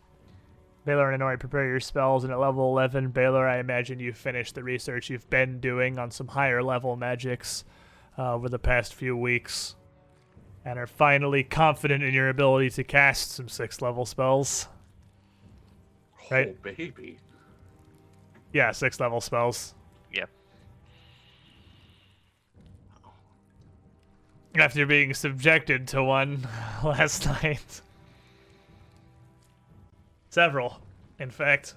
Baylor 0.84 1.10
and 1.10 1.22
Inori, 1.22 1.40
prepare 1.40 1.66
your 1.66 1.80
spells, 1.80 2.24
and 2.24 2.32
at 2.32 2.38
level 2.38 2.68
11, 2.70 3.08
Baylor, 3.08 3.48
I 3.48 3.58
imagine 3.58 3.98
you've 3.98 4.18
finished 4.18 4.54
the 4.54 4.62
research 4.62 5.08
you've 5.08 5.28
been 5.30 5.58
doing 5.58 5.98
on 5.98 6.10
some 6.10 6.28
higher 6.28 6.62
level 6.62 6.94
magics 6.94 7.64
uh, 8.18 8.34
over 8.34 8.48
the 8.50 8.58
past 8.58 8.94
few 8.94 9.16
weeks, 9.16 9.74
and 10.64 10.78
are 10.78 10.86
finally 10.86 11.42
confident 11.42 12.04
in 12.04 12.12
your 12.12 12.28
ability 12.28 12.70
to 12.70 12.84
cast 12.84 13.32
some 13.32 13.48
sixth 13.48 13.80
level 13.80 14.04
spells. 14.04 14.68
Right. 16.30 16.48
Oh, 16.50 16.56
baby. 16.62 17.18
Yeah, 18.52 18.72
six 18.72 19.00
level 19.00 19.20
spells. 19.20 19.74
Yep. 20.12 20.30
After 24.56 24.86
being 24.86 25.12
subjected 25.14 25.88
to 25.88 26.02
one 26.02 26.46
last 26.84 27.26
night. 27.26 27.80
Several, 30.30 30.80
in 31.18 31.30
fact. 31.30 31.74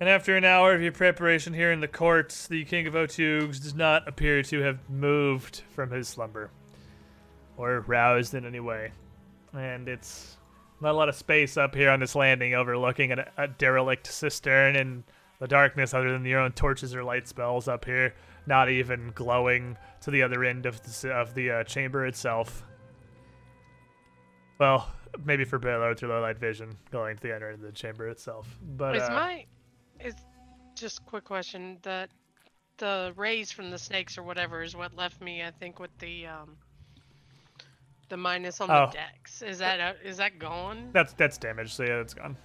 And 0.00 0.08
after 0.08 0.36
an 0.36 0.44
hour 0.44 0.74
of 0.74 0.80
your 0.80 0.92
preparation 0.92 1.52
here 1.52 1.72
in 1.72 1.80
the 1.80 1.88
courts, 1.88 2.46
the 2.46 2.64
King 2.64 2.86
of 2.86 2.94
Otyughs 2.94 3.60
does 3.60 3.74
not 3.74 4.06
appear 4.06 4.44
to 4.44 4.60
have 4.60 4.78
moved 4.88 5.62
from 5.74 5.90
his 5.90 6.06
slumber 6.08 6.50
or 7.56 7.80
roused 7.80 8.34
in 8.34 8.44
any 8.46 8.60
way. 8.60 8.92
And 9.52 9.88
it's 9.88 10.37
not 10.80 10.92
a 10.92 10.96
lot 10.96 11.08
of 11.08 11.14
space 11.14 11.56
up 11.56 11.74
here 11.74 11.90
on 11.90 12.00
this 12.00 12.14
landing 12.14 12.54
overlooking 12.54 13.12
a, 13.12 13.26
a 13.36 13.48
derelict 13.48 14.06
cistern 14.06 14.76
in 14.76 15.04
the 15.40 15.48
darkness 15.48 15.94
other 15.94 16.12
than 16.12 16.24
your 16.24 16.40
own 16.40 16.52
torches 16.52 16.94
or 16.94 17.04
light 17.04 17.28
spells 17.28 17.68
up 17.68 17.84
here, 17.84 18.14
not 18.46 18.68
even 18.68 19.12
glowing 19.14 19.76
to 20.00 20.10
the 20.10 20.22
other 20.22 20.44
end 20.44 20.66
of 20.66 20.80
the, 20.82 21.10
of 21.10 21.34
the 21.34 21.50
uh, 21.50 21.64
chamber 21.64 22.06
itself. 22.06 22.64
Well, 24.58 24.88
maybe 25.24 25.44
for 25.44 25.58
Baylor 25.58 25.94
through 25.94 26.10
low 26.10 26.20
light 26.20 26.38
vision, 26.38 26.76
going 26.90 27.16
to 27.16 27.22
the 27.22 27.34
other 27.34 27.50
end 27.50 27.56
of 27.56 27.62
the 27.62 27.72
chamber 27.72 28.08
itself. 28.08 28.58
But 28.76 28.96
is 28.96 29.02
uh, 29.02 29.10
my 29.10 29.46
is 30.00 30.14
just 30.74 30.98
a 30.98 31.02
quick 31.02 31.24
question 31.24 31.78
that 31.82 32.10
the 32.78 33.12
rays 33.16 33.50
from 33.50 33.70
the 33.70 33.78
snakes 33.78 34.16
or 34.16 34.22
whatever 34.22 34.62
is 34.62 34.76
what 34.76 34.94
left 34.94 35.20
me 35.20 35.42
I 35.42 35.50
think 35.50 35.80
with 35.80 35.96
the 35.98 36.26
um 36.26 36.56
the 38.08 38.16
minus 38.16 38.60
on 38.60 38.70
Oh. 38.70 38.86
the 38.86 38.92
dex. 38.92 39.42
Is 39.42 39.58
that 39.58 39.80
uh, 39.80 39.92
is 40.04 40.16
that 40.18 40.38
gone? 40.38 40.90
that's 40.92 41.12
that's 41.14 41.38
damage, 41.38 41.72
so 41.74 41.84
yeah, 41.84 42.00
it's 42.00 42.14
gone. 42.14 42.36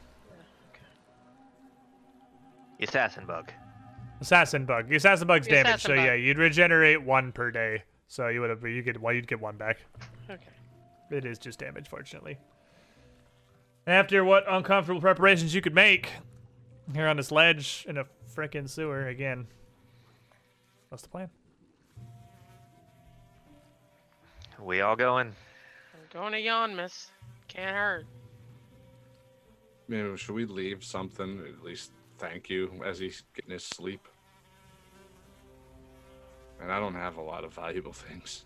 Assassin 2.82 3.26
bug. 3.26 3.52
Assassin 4.22 4.66
bug. 4.66 4.90
The 4.90 4.96
assassin 4.96 5.28
bug's 5.28 5.48
The 5.48 5.54
damage, 5.54 5.76
assassin 5.76 5.90
so 5.92 5.96
bug. 5.96 6.06
yeah, 6.06 6.14
you'd 6.14 6.38
regenerate 6.38 7.02
one 7.02 7.32
per 7.32 7.52
day. 7.52 7.84
So 8.08 8.28
you 8.28 8.42
would 8.42 8.50
have 8.50 8.64
you 8.64 8.82
get 8.82 9.00
well, 9.00 9.14
you'd 9.14 9.28
get 9.28 9.40
one 9.40 9.58
back. 9.58 9.78
Okay. 10.30 10.42
It 11.12 11.26
is 11.26 11.38
just 11.38 11.60
damage, 11.60 11.88
fortunately. 11.88 12.38
After 13.86 14.24
what 14.24 14.46
uncomfortable 14.50 15.02
preparations 15.02 15.54
you 15.54 15.62
could 15.62 15.76
make 15.76 16.10
here 16.94 17.08
on 17.08 17.18
this 17.18 17.32
ledge 17.32 17.86
in 17.88 17.98
a 17.98 18.06
frickin' 18.36 18.68
sewer 18.70 19.08
again. 19.08 19.48
What's 20.90 21.04
the 21.04 21.10
plan? 21.10 21.30
We 24.60 24.80
all 24.82 24.96
going? 24.96 25.34
I'm 26.14 26.22
going 26.22 26.34
to 26.34 26.40
yawn, 26.40 26.76
miss. 26.76 27.10
Can't 27.48 27.76
hurt. 27.76 28.06
Maybe 29.88 30.16
should 30.18 30.36
we 30.36 30.46
leave 30.46 30.84
something? 30.84 31.42
At 31.48 31.64
least 31.64 31.92
thank 32.20 32.50
you 32.50 32.72
as 32.86 33.00
he's 33.00 33.24
getting 33.36 33.52
his 33.52 33.64
sleep. 33.64 34.08
And 36.62 36.72
I 36.72 36.80
don't 36.80 36.94
have 36.94 37.18
a 37.18 37.22
lot 37.22 37.44
of 37.44 37.54
valuable 37.54 37.94
things. 37.94 38.46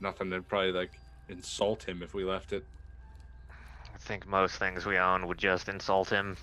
Nothing 0.00 0.30
that'd 0.30 0.48
probably 0.48 0.72
like 0.72 0.98
insult 1.28 1.82
him 1.82 2.02
if 2.02 2.12
we 2.12 2.24
left 2.24 2.52
it. 2.52 2.64
I 3.50 3.98
think 3.98 4.26
most 4.26 4.56
things 4.56 4.84
we 4.84 4.98
own 4.98 5.26
would 5.26 5.38
just 5.38 5.68
insult 5.68 6.10
him. 6.10 6.36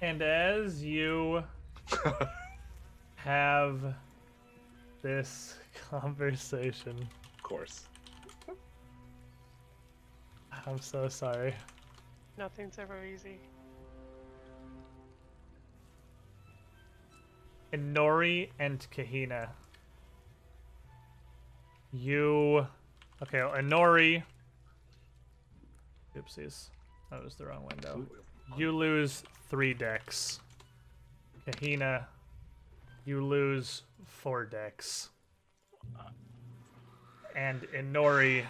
And 0.00 0.22
as 0.22 0.82
you 0.82 1.44
have 3.16 3.94
this 5.02 5.56
conversation, 5.90 7.06
Of 7.36 7.42
course. 7.42 7.84
I'm 10.66 10.80
so 10.80 11.08
sorry. 11.08 11.54
Nothing's 12.38 12.78
ever 12.78 13.04
easy. 13.04 13.38
Inori 17.72 18.50
and 18.58 18.86
Kahina. 18.90 19.48
You. 21.92 22.66
Okay, 23.22 23.38
Inori. 23.38 24.22
Oopsies. 26.16 26.70
That 27.10 27.22
was 27.22 27.34
the 27.34 27.46
wrong 27.46 27.66
window. 27.70 28.06
You 28.56 28.72
lose 28.72 29.22
three 29.48 29.74
dex. 29.74 30.40
Kahina. 31.46 32.06
You 33.04 33.24
lose 33.24 33.82
four 34.04 34.44
dex. 34.44 35.10
And 37.36 37.62
Inori. 37.74 38.44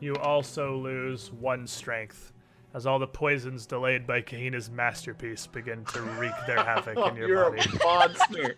You 0.00 0.14
also 0.16 0.76
lose 0.76 1.32
one 1.32 1.66
strength. 1.66 2.32
As 2.74 2.84
all 2.86 2.98
the 2.98 3.06
poisons 3.06 3.64
delayed 3.64 4.06
by 4.06 4.20
Kahina's 4.20 4.70
masterpiece 4.70 5.46
begin 5.46 5.82
to 5.86 6.02
wreak 6.02 6.32
their 6.46 6.62
havoc 6.62 6.98
in 7.10 7.16
your 7.16 7.28
You're 7.28 7.50
body. 7.50 7.70
a 7.70 7.84
monster. 7.84 8.56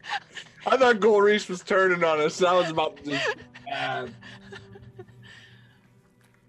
I 0.67 0.77
thought 0.77 0.97
Golreese 0.97 1.49
was 1.49 1.63
turning 1.63 2.03
on 2.03 2.21
us. 2.21 2.43
I 2.43 2.53
was 2.55 2.71
about 2.71 2.97
to 2.97 3.11
just. 3.11 3.29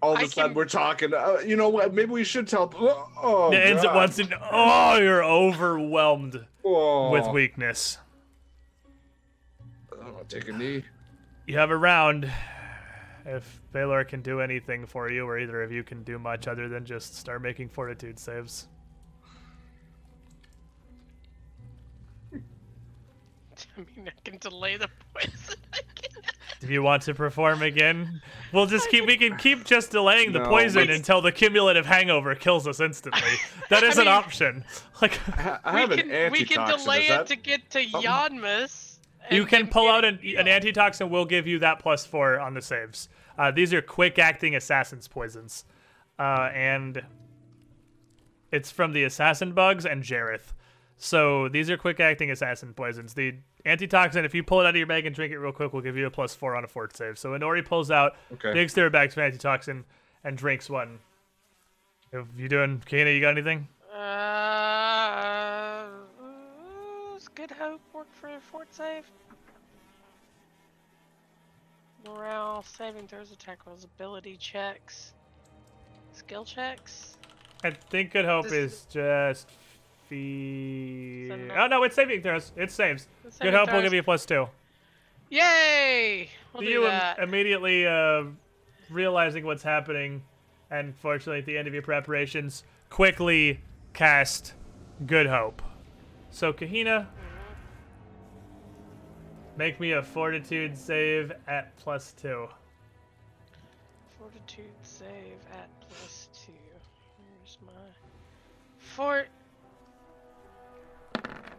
All 0.02 0.14
of 0.14 0.18
I 0.18 0.22
a 0.22 0.28
sudden, 0.28 0.50
can- 0.50 0.54
we're 0.56 0.64
talking. 0.64 1.12
Uh, 1.14 1.36
you 1.46 1.54
know 1.56 1.68
what? 1.68 1.92
Maybe 1.94 2.10
we 2.10 2.24
should 2.24 2.48
tell. 2.48 2.72
Oh, 3.22 3.52
it 3.52 3.56
ends 3.58 3.84
at 3.84 3.94
once 3.94 4.18
and 4.18 4.34
oh, 4.50 4.98
you're 4.98 5.22
overwhelmed 5.24 6.44
Oh. 6.64 7.10
with 7.10 7.28
weakness. 7.28 7.98
Oh, 9.92 10.22
take 10.28 10.48
a 10.48 10.52
knee. 10.52 10.82
You 11.46 11.58
have 11.58 11.70
a 11.70 11.76
round. 11.76 12.30
If 13.26 13.60
Baylor 13.72 14.04
can 14.04 14.22
do 14.22 14.40
anything 14.40 14.86
for 14.86 15.10
you, 15.10 15.26
or 15.26 15.38
either 15.38 15.62
of 15.62 15.70
you 15.72 15.82
can 15.82 16.02
do 16.04 16.18
much 16.18 16.48
other 16.48 16.68
than 16.68 16.84
just 16.84 17.16
start 17.16 17.42
making 17.42 17.68
fortitude 17.68 18.18
saves. 18.18 18.66
I 22.34 23.80
mean, 23.96 24.08
I 24.08 24.12
can 24.24 24.38
delay 24.38 24.76
the 24.76 24.88
poison. 25.14 25.56
I 25.74 25.78
can. 26.60 26.70
you 26.70 26.82
want 26.82 27.02
to 27.02 27.14
perform 27.14 27.62
again? 27.62 28.20
We'll 28.52 28.66
just 28.66 28.88
keep. 28.90 29.06
We 29.06 29.16
can 29.16 29.36
keep 29.36 29.64
just 29.64 29.90
delaying 29.90 30.32
the 30.32 30.40
No, 30.40 30.48
poison 30.48 30.86
but- 30.86 30.94
until 30.94 31.20
the 31.20 31.32
cumulative 31.32 31.86
hangover 31.86 32.34
kills 32.34 32.66
us 32.66 32.80
instantly. 32.80 33.20
That 33.70 33.84
is 33.84 33.98
I 33.98 34.02
an 34.02 34.06
mean- 34.08 34.14
option. 34.16 34.64
Like 35.00 35.12
I, 35.38 35.42
ha- 35.42 35.60
I 35.64 35.74
we 35.74 35.80
have 35.82 35.90
can 35.90 36.10
an 36.10 36.32
we 36.32 36.44
can 36.44 36.66
delay 36.68 37.06
Is 37.06 37.20
it 37.20 37.26
to 37.28 37.36
get 37.36 37.70
to 37.70 37.88
something? 37.88 38.10
Yanmass. 38.10 38.89
You 39.30 39.44
can 39.46 39.68
pull 39.68 39.88
out 39.88 40.04
an, 40.04 40.18
an 40.38 40.48
antitoxin. 40.48 41.08
We'll 41.10 41.24
give 41.24 41.46
you 41.46 41.58
that 41.60 41.78
plus 41.78 42.06
four 42.06 42.40
on 42.40 42.54
the 42.54 42.62
saves. 42.62 43.08
Uh, 43.38 43.50
these 43.50 43.72
are 43.72 43.80
quick 43.82 44.18
acting 44.18 44.54
assassins 44.56 45.08
poisons, 45.08 45.64
uh, 46.18 46.50
and 46.54 47.02
it's 48.50 48.70
from 48.70 48.92
the 48.92 49.04
assassin 49.04 49.52
bugs 49.52 49.86
and 49.86 50.02
Jeroth. 50.02 50.52
So 50.96 51.48
these 51.48 51.70
are 51.70 51.76
quick 51.76 52.00
acting 52.00 52.30
assassin 52.30 52.74
poisons. 52.74 53.14
The 53.14 53.34
antitoxin, 53.64 54.24
if 54.24 54.34
you 54.34 54.42
pull 54.42 54.60
it 54.60 54.64
out 54.64 54.70
of 54.70 54.76
your 54.76 54.86
bag 54.86 55.06
and 55.06 55.14
drink 55.14 55.32
it 55.32 55.38
real 55.38 55.52
quick, 55.52 55.72
will 55.72 55.80
give 55.80 55.96
you 55.96 56.06
a 56.06 56.10
plus 56.10 56.34
four 56.34 56.56
on 56.56 56.64
a 56.64 56.68
fort 56.68 56.94
save. 56.96 57.18
So 57.18 57.30
Inori 57.30 57.64
pulls 57.64 57.90
out, 57.90 58.16
Okay. 58.32 58.52
digs 58.52 58.74
through 58.74 58.84
her 58.84 58.90
bag 58.90 59.12
some 59.12 59.22
antitoxin, 59.22 59.84
and 60.24 60.36
drinks 60.36 60.68
one. 60.68 60.98
If 62.12 62.26
you 62.36 62.48
doing, 62.48 62.82
Kahina, 62.84 63.14
you 63.14 63.20
got 63.20 63.30
anything? 63.30 63.68
Uh, 63.94 63.96
good 67.50 67.58
hope 67.58 67.80
work 67.92 68.06
for 68.12 68.28
a 68.28 68.40
fort 68.40 68.68
save? 68.70 69.04
Morale, 72.06 72.62
saving 72.62 73.08
throws, 73.08 73.30
attack 73.32 73.66
rolls, 73.66 73.84
ability 73.84 74.36
checks, 74.38 75.12
skill 76.12 76.44
checks. 76.44 77.16
I 77.62 77.70
think 77.70 78.12
Good 78.12 78.24
Hope 78.24 78.44
This- 78.44 78.52
is 78.52 78.86
just 78.86 79.50
fee. 80.08 81.30
Oh 81.54 81.66
no, 81.66 81.82
it's 81.82 81.94
saving 81.94 82.22
throws. 82.22 82.52
It 82.56 82.70
saves. 82.70 83.06
Good 83.40 83.52
Hope 83.52 83.72
will 83.72 83.82
give 83.82 83.92
you 83.92 84.00
a 84.00 84.02
plus 84.02 84.24
two. 84.24 84.48
Yay! 85.28 86.30
We'll 86.54 86.64
you 86.64 86.86
im- 86.86 87.22
immediately 87.22 87.86
uh, 87.86 88.24
realizing 88.88 89.44
what's 89.44 89.62
happening, 89.62 90.22
and 90.70 90.96
fortunately 90.96 91.38
at 91.40 91.46
the 91.46 91.56
end 91.58 91.68
of 91.68 91.74
your 91.74 91.82
preparations, 91.82 92.64
quickly 92.88 93.60
cast 93.92 94.54
Good 95.06 95.26
Hope. 95.26 95.62
So 96.30 96.52
Kahina, 96.52 97.06
make 99.60 99.78
me 99.78 99.92
a 99.92 100.02
Fortitude 100.02 100.74
save 100.74 101.34
at 101.46 101.76
plus 101.76 102.12
two. 102.12 102.48
Fortitude 104.18 104.64
save 104.80 105.36
at 105.52 105.68
plus 105.86 106.30
two. 106.32 106.52
Here's 107.18 107.58
my 107.66 107.72
fort. 108.78 109.28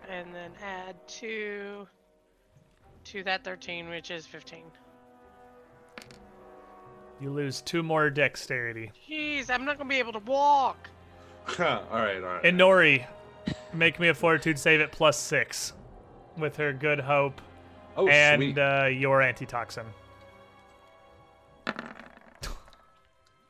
And 0.09 0.33
then 0.33 0.49
add 0.63 0.95
two 1.07 1.87
to 3.03 3.23
that 3.23 3.43
13, 3.43 3.87
which 3.87 4.09
is 4.09 4.25
15. 4.25 4.63
You 7.19 7.29
lose 7.29 7.61
two 7.61 7.83
more 7.83 8.09
dexterity. 8.09 8.91
Jeez, 9.07 9.51
I'm 9.51 9.63
not 9.63 9.77
gonna 9.77 9.87
be 9.87 9.99
able 9.99 10.13
to 10.13 10.25
walk. 10.25 10.89
all 11.59 11.65
right, 11.91 12.15
all 12.15 12.21
right. 12.21 12.43
And 12.43 12.59
Nori, 12.59 13.05
make 13.75 13.99
me 13.99 14.07
a 14.07 14.15
Fortitude 14.15 14.57
save 14.57 14.81
at 14.81 14.91
plus 14.91 15.19
six, 15.19 15.73
with 16.35 16.55
her 16.55 16.73
Good 16.73 17.01
Hope 17.01 17.39
oh, 17.97 18.07
and 18.07 18.39
sweet. 18.41 18.57
uh, 18.57 18.85
your 18.91 19.21
antitoxin. 19.21 19.85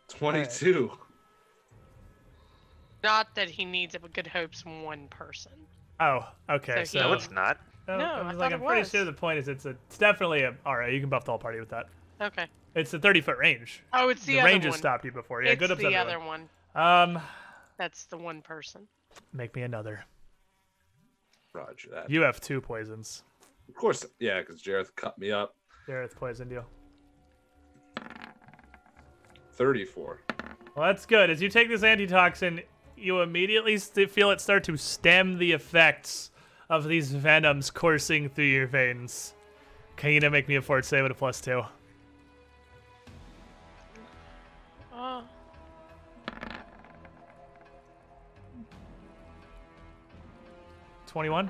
22. 0.09 0.91
Not 3.03 3.33
that 3.35 3.49
he 3.49 3.65
needs 3.65 3.95
it, 3.95 4.01
but 4.01 4.13
good 4.13 4.27
hopes 4.27 4.61
from 4.61 4.83
one 4.83 5.07
person. 5.07 5.51
Oh, 5.99 6.27
okay. 6.49 6.83
So 6.85 6.99
So, 6.99 7.07
No, 7.07 7.13
it's 7.13 7.31
not. 7.31 7.57
Oh, 7.87 7.97
No, 7.97 8.03
I 8.05 8.07
I 8.19 8.21
was 8.23 8.31
thought 8.33 8.39
like, 8.39 8.51
it 8.51 8.55
I'm 8.55 8.61
pretty 8.61 8.81
was. 8.81 8.89
sure 8.91 9.05
the 9.05 9.13
point 9.13 9.39
is 9.39 9.47
it's 9.47 9.65
a, 9.65 9.69
it's 9.87 9.97
definitely 9.97 10.43
a. 10.43 10.55
All 10.65 10.75
right, 10.75 10.93
you 10.93 10.99
can 10.99 11.09
buff 11.09 11.25
the 11.25 11.31
whole 11.31 11.39
party 11.39 11.59
with 11.59 11.69
that. 11.69 11.87
Okay. 12.21 12.45
It's 12.75 12.93
a 12.93 12.99
30 12.99 13.21
foot 13.21 13.37
range. 13.37 13.81
Oh, 13.93 14.09
it's 14.09 14.23
the, 14.25 14.33
The, 14.33 14.39
other 14.41 14.49
range 14.49 14.63
has 14.65 14.71
one. 14.71 14.77
stopped 14.79 15.03
you 15.05 15.11
before. 15.11 15.41
Yeah, 15.43 15.51
it's 15.51 15.59
good 15.59 15.71
ups 15.71 15.81
the 15.81 15.95
everyone. 15.95 16.47
other 16.73 17.05
one. 17.05 17.15
Um, 17.17 17.21
That's 17.77 18.05
the 18.05 18.17
one 18.17 18.41
person. 18.41 18.87
make 19.33 19.55
me 19.55 19.63
another. 19.63 20.05
Roger 21.53 21.89
that. 21.93 22.09
You 22.09 22.21
have 22.21 22.39
two 22.39 22.61
poisons. 22.61 23.23
Of 23.71 23.77
course, 23.77 24.05
yeah, 24.19 24.41
because 24.41 24.61
Jeroth 24.61 24.93
cut 24.97 25.17
me 25.17 25.31
up. 25.31 25.55
Jeroth 25.87 26.13
poisoned 26.13 26.51
you. 26.51 26.65
34. 29.53 30.19
Well, 30.75 30.87
that's 30.87 31.05
good. 31.05 31.29
As 31.29 31.41
you 31.41 31.47
take 31.47 31.69
this 31.69 31.81
antitoxin, 31.81 32.59
you 32.97 33.21
immediately 33.21 33.77
st- 33.77 34.11
feel 34.11 34.29
it 34.31 34.41
start 34.41 34.65
to 34.65 34.75
stem 34.75 35.37
the 35.37 35.53
effects 35.53 36.31
of 36.69 36.83
these 36.83 37.13
venoms 37.13 37.71
coursing 37.71 38.27
through 38.27 38.43
your 38.43 38.67
veins. 38.67 39.35
Can 39.95 40.11
you 40.11 40.29
make 40.29 40.49
me 40.49 40.57
a 40.57 40.61
fort 40.61 40.83
save 40.83 41.03
with 41.03 41.13
a 41.13 41.15
plus 41.15 41.39
two? 41.39 41.63
Oh. 44.93 45.23
Twenty-one. 51.07 51.49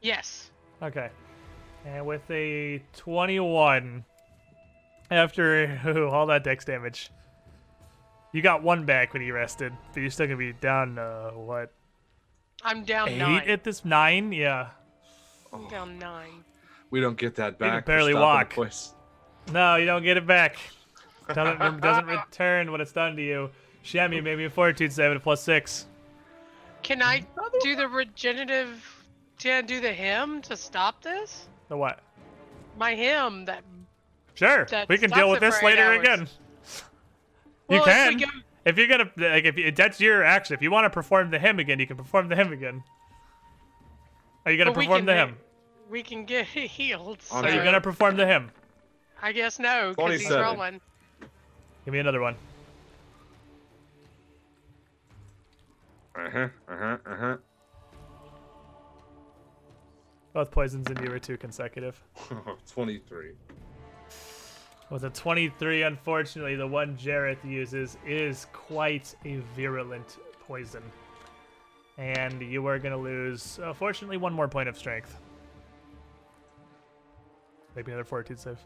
Yes. 0.00 0.49
Okay. 0.82 1.10
And 1.84 2.06
with 2.06 2.28
a 2.30 2.82
21, 2.94 4.04
after 5.10 6.08
all 6.12 6.26
that 6.26 6.44
dex 6.44 6.64
damage, 6.64 7.10
you 8.32 8.42
got 8.42 8.62
one 8.62 8.84
back 8.84 9.12
when 9.12 9.22
you 9.22 9.34
rested, 9.34 9.72
but 9.92 10.00
you're 10.00 10.10
still 10.10 10.26
gonna 10.26 10.36
be 10.36 10.52
down. 10.52 10.98
Uh, 10.98 11.30
what? 11.30 11.72
I'm 12.62 12.84
down 12.84 13.08
Eight 13.08 13.18
nine. 13.18 13.48
at 13.48 13.64
this 13.64 13.84
nine? 13.84 14.32
Yeah. 14.32 14.68
I'm 15.52 15.68
down 15.68 15.98
nine. 15.98 16.44
We 16.90 17.00
don't 17.00 17.16
get 17.16 17.36
that 17.36 17.58
can 17.58 17.68
back. 17.68 17.84
for 17.84 17.86
barely 17.86 18.12
stopping 18.12 18.54
the 18.54 18.60
walk. 18.60 18.72
No, 19.52 19.76
you 19.76 19.86
don't 19.86 20.02
get 20.02 20.16
it 20.16 20.26
back. 20.26 20.56
Doesn't 21.34 21.80
doesn't 21.80 22.06
return 22.06 22.70
what 22.70 22.80
it's 22.80 22.92
done 22.92 23.16
to 23.16 23.22
you. 23.22 23.50
Shem, 23.82 24.12
you 24.12 24.22
made 24.22 24.36
me 24.36 24.44
a 24.44 24.50
fortitude 24.50 24.92
save 24.92 25.10
at 25.10 25.16
a 25.16 25.20
plus 25.20 25.42
six. 25.42 25.86
Can 26.82 27.02
I 27.02 27.24
do 27.62 27.76
the 27.76 27.88
regenerative? 27.88 28.99
Can 29.40 29.64
I 29.64 29.66
do 29.66 29.80
the 29.80 29.92
hymn 29.92 30.42
to 30.42 30.56
stop 30.56 31.02
this? 31.02 31.46
The 31.68 31.76
what? 31.76 32.00
My 32.76 32.94
hymn 32.94 33.46
that. 33.46 33.64
Sure, 34.34 34.66
That 34.66 34.88
we 34.88 34.98
can 34.98 35.10
deal 35.10 35.30
with 35.30 35.40
this 35.40 35.62
later 35.62 35.82
hours. 35.82 35.98
again. 36.00 36.28
You 37.68 37.76
Well, 37.78 37.84
can. 37.84 38.12
If 38.14 38.20
go, 38.20 38.26
If 38.66 38.78
you're 38.78 38.86
gonna 38.86 39.10
like, 39.16 39.44
if, 39.44 39.56
you, 39.56 39.70
that's 39.72 39.98
your 39.98 40.22
action. 40.22 40.54
If 40.54 40.62
you 40.62 40.70
want 40.70 40.84
to 40.84 40.90
perform 40.90 41.30
the 41.30 41.38
hymn 41.38 41.58
again, 41.58 41.80
you 41.80 41.86
can 41.86 41.96
perform 41.96 42.28
the 42.28 42.36
hymn 42.36 42.52
again. 42.52 42.82
Are 44.44 44.52
you 44.52 44.58
gonna 44.58 44.72
but 44.72 44.80
perform 44.80 45.06
the 45.06 45.14
ma- 45.14 45.26
hymn? 45.26 45.36
We 45.90 46.02
can 46.02 46.26
get 46.26 46.46
healed. 46.46 47.22
So 47.22 47.36
Are 47.36 47.44
Are 47.44 47.50
you 47.50 47.62
gonna 47.62 47.80
perform 47.80 48.16
the 48.16 48.26
hymn? 48.26 48.50
I 49.22 49.32
guess 49.32 49.58
no, 49.58 49.94
because 49.96 50.20
he's 50.20 50.30
rolling. 50.30 50.80
Give 51.84 51.94
me 51.94 52.00
another 52.00 52.20
one. 52.20 52.36
Uh 56.14 56.30
huh. 56.30 56.48
Uh 56.68 56.76
huh. 56.76 56.96
Uh 57.06 57.16
huh. 57.16 57.36
Both 60.32 60.50
poisons 60.50 60.86
and 60.88 61.00
you 61.00 61.10
were 61.10 61.18
two 61.18 61.36
consecutive. 61.36 62.00
23. 62.72 63.32
With 64.90 65.04
a 65.04 65.10
23, 65.10 65.82
unfortunately, 65.82 66.56
the 66.56 66.66
one 66.66 66.96
Jeroth 66.96 67.44
uses 67.44 67.96
is 68.06 68.46
quite 68.52 69.14
a 69.24 69.36
virulent 69.54 70.18
poison. 70.40 70.82
And 71.98 72.40
you 72.40 72.66
are 72.66 72.78
going 72.78 72.92
to 72.92 72.98
lose, 72.98 73.58
uh, 73.62 73.72
fortunately, 73.72 74.16
one 74.16 74.32
more 74.32 74.48
point 74.48 74.68
of 74.68 74.76
strength. 74.76 75.20
Maybe 77.76 77.92
another 77.92 78.04
fortitude 78.04 78.38
save. 78.40 78.58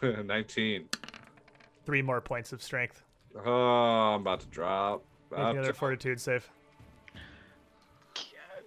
Nineteen. 0.24 0.88
Three 1.90 2.02
more 2.02 2.20
points 2.20 2.52
of 2.52 2.62
strength. 2.62 3.02
Oh, 3.44 3.50
I'm 3.50 4.20
about 4.20 4.38
to 4.42 4.46
drop. 4.46 5.02
Make 5.28 5.40
About 5.40 5.54
another 5.56 5.72
to- 5.72 5.74
fortitude 5.74 6.20
save. 6.20 6.48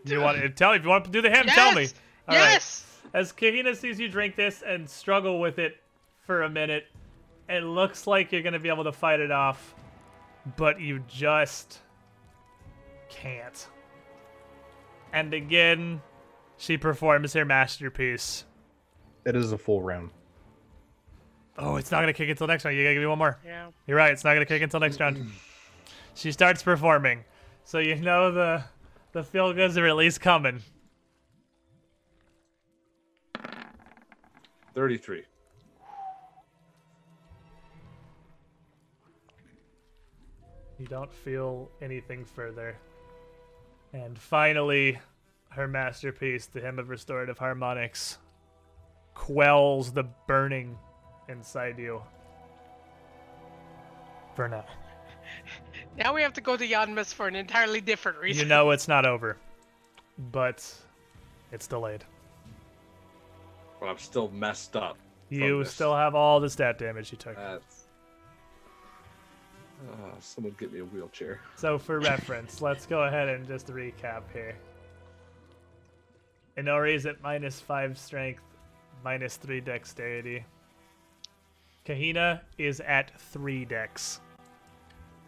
Do 0.03 0.13
you 0.13 0.19
want 0.19 0.41
to 0.41 0.49
tell 0.49 0.71
me 0.71 0.75
if 0.79 0.83
you 0.83 0.89
want 0.89 1.05
to 1.05 1.09
do 1.09 1.21
the 1.21 1.29
hymn? 1.29 1.45
Yes! 1.47 1.55
Tell 1.55 1.71
me. 1.73 1.87
All 2.27 2.35
right. 2.35 2.51
yes. 2.51 2.85
As 3.13 3.31
Kahina 3.31 3.77
sees 3.77 3.97
you 3.97 4.09
drink 4.09 4.35
this 4.35 4.61
and 4.61 4.89
struggle 4.89 5.39
with 5.39 5.57
it 5.57 5.77
for 6.25 6.41
a 6.43 6.49
minute, 6.49 6.87
it 7.47 7.61
looks 7.63 8.07
like 8.07 8.33
you're 8.33 8.41
going 8.41 8.51
to 8.51 8.59
be 8.59 8.67
able 8.67 8.83
to 8.83 8.91
fight 8.91 9.21
it 9.21 9.31
off, 9.31 9.73
but 10.57 10.81
you 10.81 11.01
just 11.07 11.79
can't. 13.07 13.67
And 15.13 15.33
again, 15.33 16.01
she 16.57 16.77
performs 16.77 17.31
her 17.31 17.45
masterpiece. 17.45 18.43
It 19.25 19.37
is 19.37 19.53
a 19.53 19.57
full 19.57 19.81
round. 19.81 20.09
Oh, 21.57 21.75
it's 21.75 21.91
not 21.91 21.97
going 21.97 22.07
to 22.07 22.13
kick 22.13 22.29
until 22.29 22.47
next 22.47 22.65
round. 22.65 22.75
You 22.75 22.83
got 22.83 22.89
to 22.89 22.93
give 22.95 23.01
me 23.01 23.07
one 23.07 23.19
more. 23.19 23.37
Yeah. 23.45 23.67
You're 23.85 23.97
right. 23.97 24.11
It's 24.11 24.23
not 24.23 24.33
going 24.33 24.45
to 24.45 24.51
kick 24.51 24.61
until 24.61 24.79
next 24.79 24.99
round. 24.99 25.31
She 26.15 26.31
starts 26.31 26.61
performing. 26.61 27.23
So 27.63 27.79
you 27.79 27.95
know 27.95 28.31
the 28.31 28.63
the 29.13 29.23
feel 29.23 29.51
goods 29.51 29.79
are 29.79 29.87
at 29.87 29.95
least 29.95 30.21
coming. 30.21 30.61
33. 34.75 35.23
You 40.77 40.87
don't 40.87 41.11
feel 41.11 41.69
anything 41.81 42.25
further. 42.25 42.75
And 43.93 44.17
finally, 44.17 44.99
her 45.49 45.67
masterpiece, 45.67 46.47
the 46.47 46.59
Hymn 46.59 46.79
of 46.79 46.89
Restorative 46.89 47.37
Harmonics, 47.37 48.17
quells 49.13 49.91
the 49.91 50.05
burning 50.27 50.77
inside 51.29 51.77
you. 51.77 52.01
For 54.35 54.47
now. 54.47 54.65
Now 55.97 56.13
we 56.13 56.21
have 56.23 56.33
to 56.33 56.41
go 56.41 56.57
to 56.57 56.67
Yanmass 56.67 57.13
for 57.13 57.27
an 57.27 57.35
entirely 57.35 57.79
different 57.79 58.17
reason. 58.17 58.43
You 58.43 58.49
know 58.49 58.71
it's 58.71 58.87
not 58.87 59.05
over, 59.05 59.37
but 60.31 60.73
it's 61.51 61.67
delayed. 61.67 62.03
But 63.79 63.89
I'm 63.89 63.99
still 63.99 64.29
messed 64.31 64.75
up. 64.75 64.97
You 65.29 65.59
this. 65.59 65.73
still 65.73 65.95
have 65.95 66.15
all 66.15 66.39
the 66.39 66.49
stat 66.49 66.77
damage 66.77 67.11
you 67.11 67.17
took. 67.17 67.35
That's. 67.35 67.83
Uh, 69.91 70.19
someone 70.19 70.55
get 70.57 70.71
me 70.71 70.79
a 70.79 70.85
wheelchair. 70.85 71.41
So 71.57 71.77
for 71.77 71.99
reference, 71.99 72.61
let's 72.61 72.85
go 72.85 73.03
ahead 73.03 73.27
and 73.29 73.47
just 73.47 73.67
recap 73.67 74.23
here. 74.31 74.55
Inori 76.57 76.95
is 76.95 77.05
at 77.05 77.21
minus 77.21 77.59
five 77.59 77.97
strength, 77.97 78.41
minus 79.03 79.35
three 79.37 79.59
dexterity. 79.59 80.45
Kahina 81.85 82.41
is 82.57 82.79
at 82.81 83.11
three 83.19 83.65
dex. 83.65 84.21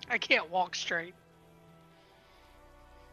I 0.10 0.18
can't 0.18 0.50
walk 0.50 0.76
straight. 0.76 1.14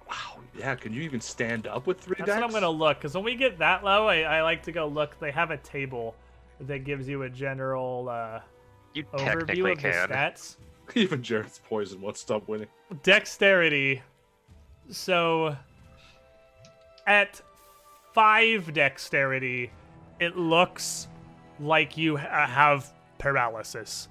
Wow. 0.09 0.41
Yeah. 0.57 0.75
Can 0.75 0.93
you 0.93 1.03
even 1.03 1.21
stand 1.21 1.67
up 1.67 1.87
with 1.87 2.01
three 2.01 2.17
That's 2.19 2.31
what 2.31 2.43
I'm 2.43 2.51
gonna 2.51 2.69
look, 2.69 2.99
because 2.99 3.15
when 3.15 3.25
we 3.25 3.35
get 3.35 3.59
that 3.59 3.83
low, 3.85 4.07
I, 4.09 4.21
I 4.21 4.43
like 4.43 4.63
to 4.65 4.73
go 4.73 4.87
look. 4.87 5.19
They 5.19 5.31
have 5.31 5.51
a 5.51 5.57
table 5.59 6.15
that 6.61 6.85
gives 6.85 7.09
you 7.09 7.23
a 7.23 7.31
general 7.31 8.09
uh, 8.09 8.41
You 8.95 9.05
overview 9.15 9.47
technically 9.47 9.73
of 9.73 9.83
the 9.83 9.89
stats. 9.89 10.57
Even 10.95 11.23
Jeroth's 11.23 11.61
poison 11.67 12.01
won't 12.01 12.19
stop 12.19 12.47
winning. 12.49 12.69
dexterity. 13.03 14.03
So 14.91 15.57
at 17.07 17.41
five 18.13 18.73
dexterity, 18.75 19.71
it 20.21 20.37
looks 20.37 21.09
like 21.59 21.97
you 21.97 22.17
ha- 22.17 22.47
have 22.47 22.93
paralysis. 23.23 24.09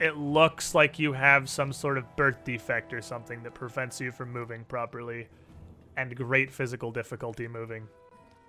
It 0.00 0.16
looks 0.16 0.74
like 0.74 0.98
you 0.98 1.12
have 1.12 1.48
some 1.48 1.72
sort 1.72 1.96
of 1.96 2.16
birth 2.16 2.44
defect 2.44 2.92
or 2.92 3.00
something 3.00 3.42
that 3.44 3.54
prevents 3.54 4.00
you 4.00 4.10
from 4.10 4.32
moving 4.32 4.64
properly, 4.64 5.28
and 5.96 6.14
great 6.16 6.50
physical 6.50 6.90
difficulty 6.90 7.46
moving. 7.46 7.86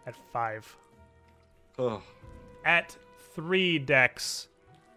At 0.07 0.15
five. 0.33 0.75
Oh, 1.77 2.01
At 2.65 2.97
three 3.35 3.77
dex, 3.77 4.47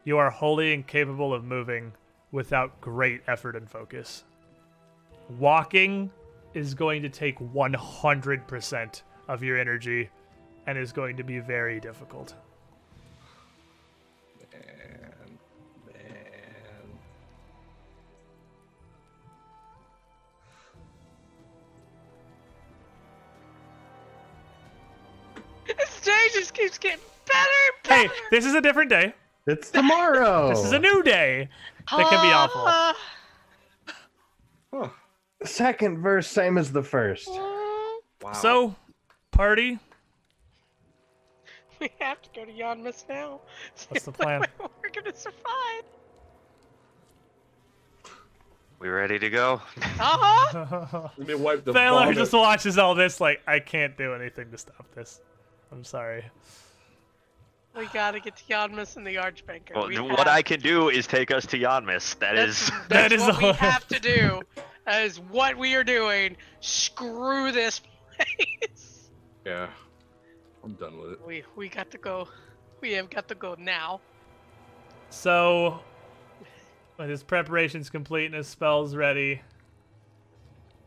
you 0.04 0.16
are 0.16 0.30
wholly 0.30 0.72
incapable 0.72 1.34
of 1.34 1.44
moving 1.44 1.92
without 2.30 2.80
great 2.80 3.20
effort 3.28 3.54
and 3.54 3.70
focus. 3.70 4.24
Walking 5.38 6.10
is 6.54 6.72
going 6.72 7.02
to 7.02 7.10
take 7.10 7.38
100% 7.38 9.02
of 9.28 9.42
your 9.42 9.58
energy 9.58 10.08
and 10.66 10.78
is 10.78 10.92
going 10.92 11.18
to 11.18 11.22
be 11.22 11.38
very 11.38 11.80
difficult. 11.80 12.34
Keeps 26.62 26.78
getting 26.78 27.00
better 27.26 27.92
and 28.02 28.10
Hey, 28.10 28.16
this 28.30 28.46
is 28.46 28.54
a 28.54 28.60
different 28.60 28.88
day. 28.88 29.14
It's 29.48 29.70
tomorrow. 29.72 30.48
This 30.54 30.64
is 30.64 30.70
a 30.72 30.78
new 30.78 31.02
day. 31.02 31.48
That 31.90 32.08
can 32.08 32.22
be 32.22 32.32
awful. 32.32 32.62
Ah. 32.64 32.96
Huh. 34.72 34.88
second 35.42 35.98
verse, 35.98 36.28
same 36.28 36.56
as 36.56 36.70
the 36.70 36.82
first. 36.82 37.28
Wow. 37.28 38.32
So, 38.32 38.76
party, 39.32 39.80
we 41.80 41.90
have 41.98 42.22
to 42.22 42.28
go 42.32 42.44
to 42.44 42.52
Yanmass 42.52 43.08
now. 43.08 43.40
What's 43.88 44.04
the 44.04 44.12
plan? 44.22 44.46
We're 44.60 44.90
gonna 44.90 45.14
survive. 45.16 45.82
We 48.78 48.88
ready 48.88 49.18
to 49.18 49.30
go? 49.30 49.60
Uh-huh. 50.00 51.08
let 51.18 51.26
me 51.28 51.34
wipe 51.34 51.64
the 51.64 51.72
Thaler 51.72 52.00
vomit. 52.02 52.16
just 52.16 52.32
watches 52.32 52.78
all 52.78 52.94
this 52.94 53.20
like, 53.20 53.40
I 53.46 53.58
can't 53.58 53.96
do 53.96 54.14
anything 54.14 54.50
to 54.52 54.58
stop 54.58 54.86
this. 54.94 55.20
I'm 55.72 55.84
sorry. 55.84 56.24
we 57.76 57.86
gotta 57.86 58.20
get 58.20 58.36
to 58.36 58.44
Yanmass 58.44 58.96
and 58.96 59.06
the 59.06 59.14
Archbanker. 59.16 59.74
Well, 59.74 59.88
we 59.88 59.98
what 59.98 60.18
have- 60.18 60.28
I 60.28 60.42
can 60.42 60.60
do 60.60 60.90
is 60.90 61.06
take 61.06 61.30
us 61.30 61.46
to 61.46 61.58
Yanmass. 61.58 62.18
That 62.18 62.34
That's, 62.36 62.62
is. 62.62 62.68
That 62.88 63.10
that's 63.10 63.14
is 63.14 63.20
what 63.22 63.38
we 63.38 63.52
have 63.52 63.88
to 63.88 63.98
do. 63.98 64.42
That 64.84 65.04
is 65.04 65.18
what 65.18 65.56
we 65.56 65.74
are 65.74 65.84
doing. 65.84 66.36
Screw 66.60 67.52
this 67.52 67.80
place. 68.16 69.08
Yeah. 69.46 69.68
I'm 70.64 70.74
done 70.74 70.98
with 71.00 71.12
it. 71.12 71.26
We 71.26 71.42
we 71.56 71.68
got 71.68 71.90
to 71.90 71.98
go. 71.98 72.28
We 72.80 72.92
have 72.92 73.10
got 73.10 73.26
to 73.28 73.34
go 73.34 73.56
now. 73.58 74.00
So, 75.10 75.80
with 76.98 77.08
his 77.08 77.22
preparations 77.22 77.90
complete 77.90 78.26
and 78.26 78.34
his 78.34 78.46
spells 78.48 78.94
ready, 78.94 79.40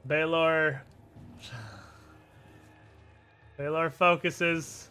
Baylor. 0.07 0.83
Baylor 3.57 3.89
focuses 3.89 4.89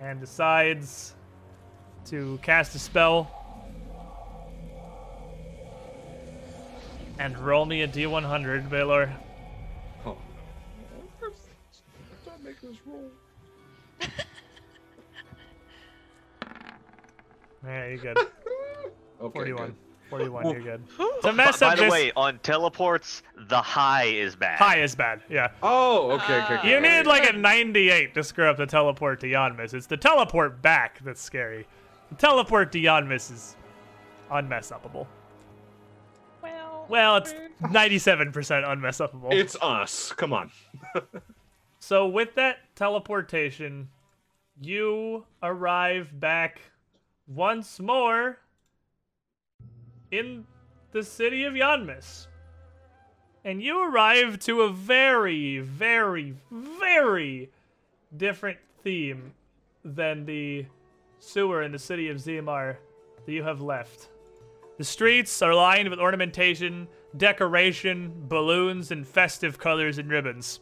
and 0.00 0.20
decides 0.20 1.14
to 2.06 2.38
cast 2.42 2.74
a 2.74 2.78
spell. 2.78 3.30
And 7.18 7.38
roll 7.38 7.64
me 7.64 7.82
a 7.82 7.88
d100, 7.88 8.68
Baylor. 8.68 9.10
Oh. 10.04 10.18
Stop 12.22 12.40
making 12.42 12.70
this 12.70 12.78
roll. 12.84 13.10
Yeah, 17.64 17.86
you're 17.86 17.96
good. 17.96 18.18
Okay, 19.22 19.32
41. 19.32 19.66
good. 19.68 19.76
41, 20.10 20.50
you're 20.50 20.60
good. 20.60 20.82
Whew. 20.96 21.12
To 21.22 21.32
mess 21.32 21.60
by 21.60 21.68
up 21.68 21.76
the 21.76 21.84
this, 21.84 21.92
way, 21.92 22.12
on 22.16 22.38
teleports, 22.40 23.22
the 23.48 23.60
high 23.60 24.04
is 24.04 24.36
bad. 24.36 24.58
high 24.58 24.80
is 24.80 24.94
bad. 24.94 25.22
Yeah. 25.28 25.50
Oh, 25.62 26.12
okay, 26.12 26.42
okay. 26.42 26.54
okay. 26.58 26.70
You 26.70 26.80
need 26.80 27.06
like 27.06 27.28
a 27.28 27.36
98 27.36 28.14
to 28.14 28.22
screw 28.22 28.48
up 28.48 28.56
the 28.56 28.66
teleport 28.66 29.20
to 29.20 29.26
Yanmass. 29.26 29.74
It's 29.74 29.86
the 29.86 29.96
teleport 29.96 30.62
back 30.62 31.00
that's 31.04 31.20
scary. 31.20 31.66
The 32.10 32.16
teleport 32.16 32.72
to 32.72 32.80
Yanmass 32.80 33.32
is 33.32 33.56
unmess 34.30 34.70
upable. 34.70 35.06
Well, 36.42 36.86
Well, 36.88 37.16
it's 37.16 37.32
97% 37.62 38.70
unmess 38.70 38.98
upable. 38.98 39.32
It's 39.32 39.56
us. 39.60 40.12
Come 40.12 40.32
on. 40.32 40.50
So 41.86 42.08
with 42.08 42.34
that 42.36 42.60
teleportation, 42.76 43.90
you 44.58 45.26
arrive 45.42 46.18
back 46.18 46.62
once 47.26 47.78
more 47.78 48.38
in 50.18 50.44
the 50.92 51.02
city 51.02 51.44
of 51.44 51.54
Yanmass. 51.54 52.26
And 53.44 53.62
you 53.62 53.84
arrive 53.84 54.38
to 54.40 54.62
a 54.62 54.72
very, 54.72 55.58
very, 55.58 56.34
very 56.50 57.50
different 58.16 58.58
theme 58.82 59.32
than 59.84 60.24
the 60.24 60.66
sewer 61.18 61.62
in 61.62 61.72
the 61.72 61.78
city 61.78 62.08
of 62.08 62.18
Zimar 62.18 62.76
that 63.26 63.32
you 63.32 63.42
have 63.42 63.60
left. 63.60 64.08
The 64.78 64.84
streets 64.84 65.42
are 65.42 65.54
lined 65.54 65.88
with 65.88 65.98
ornamentation, 65.98 66.88
decoration, 67.16 68.12
balloons, 68.28 68.90
and 68.90 69.06
festive 69.06 69.58
colors 69.58 69.98
and 69.98 70.08
ribbons. 70.08 70.60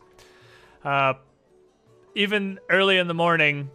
Uh, 0.85 1.15
even 2.15 2.59
early 2.69 2.99
in 2.99 3.07
the 3.07 3.15
morning, 3.15 3.71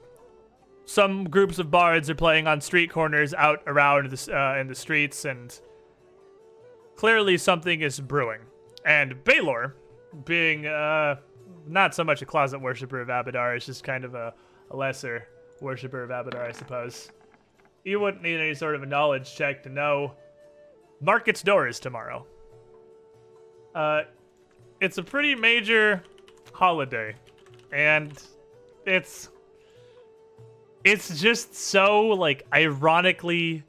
some 0.85 1.29
groups 1.29 1.59
of 1.59 1.71
bards 1.71 2.09
are 2.09 2.15
playing 2.15 2.47
on 2.47 2.61
street 2.61 2.91
corners 2.91 3.33
out 3.33 3.61
around 3.67 4.09
the, 4.09 4.37
uh, 4.37 4.59
in 4.59 4.67
the 4.67 4.75
streets, 4.75 5.25
and 5.25 5.59
clearly 6.97 7.37
something 7.37 7.81
is 7.81 7.99
brewing. 7.99 8.41
And 8.83 9.23
Baylor, 9.23 9.75
being 10.25 10.65
uh, 10.65 11.15
not 11.65 11.95
so 11.95 12.03
much 12.03 12.21
a 12.21 12.25
closet 12.25 12.59
worshiper 12.59 12.99
of 12.99 13.07
Abadar, 13.07 13.55
is 13.55 13.65
just 13.65 13.83
kind 13.83 14.03
of 14.03 14.15
a, 14.15 14.33
a 14.71 14.75
lesser 14.75 15.27
worshiper 15.61 16.03
of 16.03 16.09
Abadar, 16.09 16.45
I 16.47 16.51
suppose. 16.51 17.09
You 17.85 17.99
wouldn't 18.01 18.23
need 18.23 18.39
any 18.39 18.53
sort 18.53 18.75
of 18.75 18.83
a 18.83 18.85
knowledge 18.85 19.33
check 19.35 19.63
to 19.63 19.69
know 19.69 20.13
Market's 20.99 21.41
door 21.41 21.67
is 21.67 21.79
tomorrow. 21.79 22.25
Uh, 23.73 24.01
it's 24.81 24.97
a 24.97 25.03
pretty 25.03 25.35
major 25.35 26.03
holiday, 26.51 27.15
and 27.71 28.11
it's 28.85 29.29
it's 30.83 31.19
just 31.19 31.53
so 31.53 32.07
like 32.07 32.45
ironically 32.53 33.63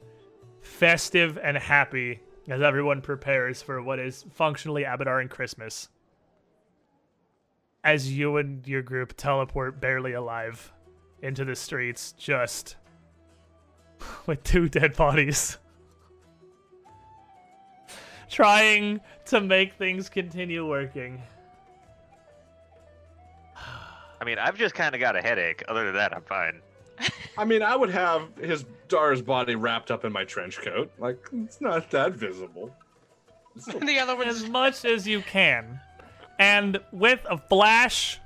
festive 0.61 1.37
and 1.37 1.57
happy 1.57 2.19
as 2.49 2.61
everyone 2.61 3.01
prepares 3.01 3.61
for 3.61 3.81
what 3.81 3.99
is 3.99 4.25
functionally 4.33 4.83
Abaddon 4.83 5.29
Christmas. 5.29 5.89
As 7.83 8.11
you 8.11 8.37
and 8.37 8.67
your 8.67 8.81
group 8.81 9.13
teleport 9.15 9.79
barely 9.79 10.13
alive 10.13 10.73
into 11.21 11.45
the 11.45 11.55
streets, 11.55 12.11
just 12.13 12.75
with 14.25 14.43
two 14.43 14.67
dead 14.67 14.95
bodies. 14.95 15.57
trying 18.29 18.99
to 19.25 19.41
make 19.41 19.73
things 19.73 20.09
continue 20.09 20.67
working. 20.67 21.21
I 24.21 24.25
mean, 24.25 24.37
I've 24.37 24.57
just 24.57 24.75
kind 24.75 24.93
of 24.93 24.99
got 24.99 25.15
a 25.15 25.21
headache. 25.21 25.63
Other 25.67 25.85
than 25.85 25.95
that, 25.95 26.13
I'm 26.13 26.23
fine. 26.23 26.61
I 27.37 27.45
mean, 27.45 27.61
I 27.61 27.75
would 27.75 27.89
have 27.89 28.23
his 28.41 28.65
Dar's 28.89 29.21
body 29.21 29.55
wrapped 29.55 29.91
up 29.91 30.03
in 30.03 30.11
my 30.11 30.25
trench 30.25 30.59
coat. 30.59 30.91
Like 30.99 31.17
it's 31.33 31.61
not 31.61 31.89
that 31.91 32.13
visible. 32.13 32.75
It's 33.55 33.65
the 33.85 33.99
other 33.99 34.15
one 34.15 34.27
as 34.27 34.47
much 34.49 34.83
as 34.85 35.07
you 35.07 35.21
can. 35.21 35.79
And 36.37 36.79
with 36.91 37.19
a 37.29 37.37
flash 37.37 38.19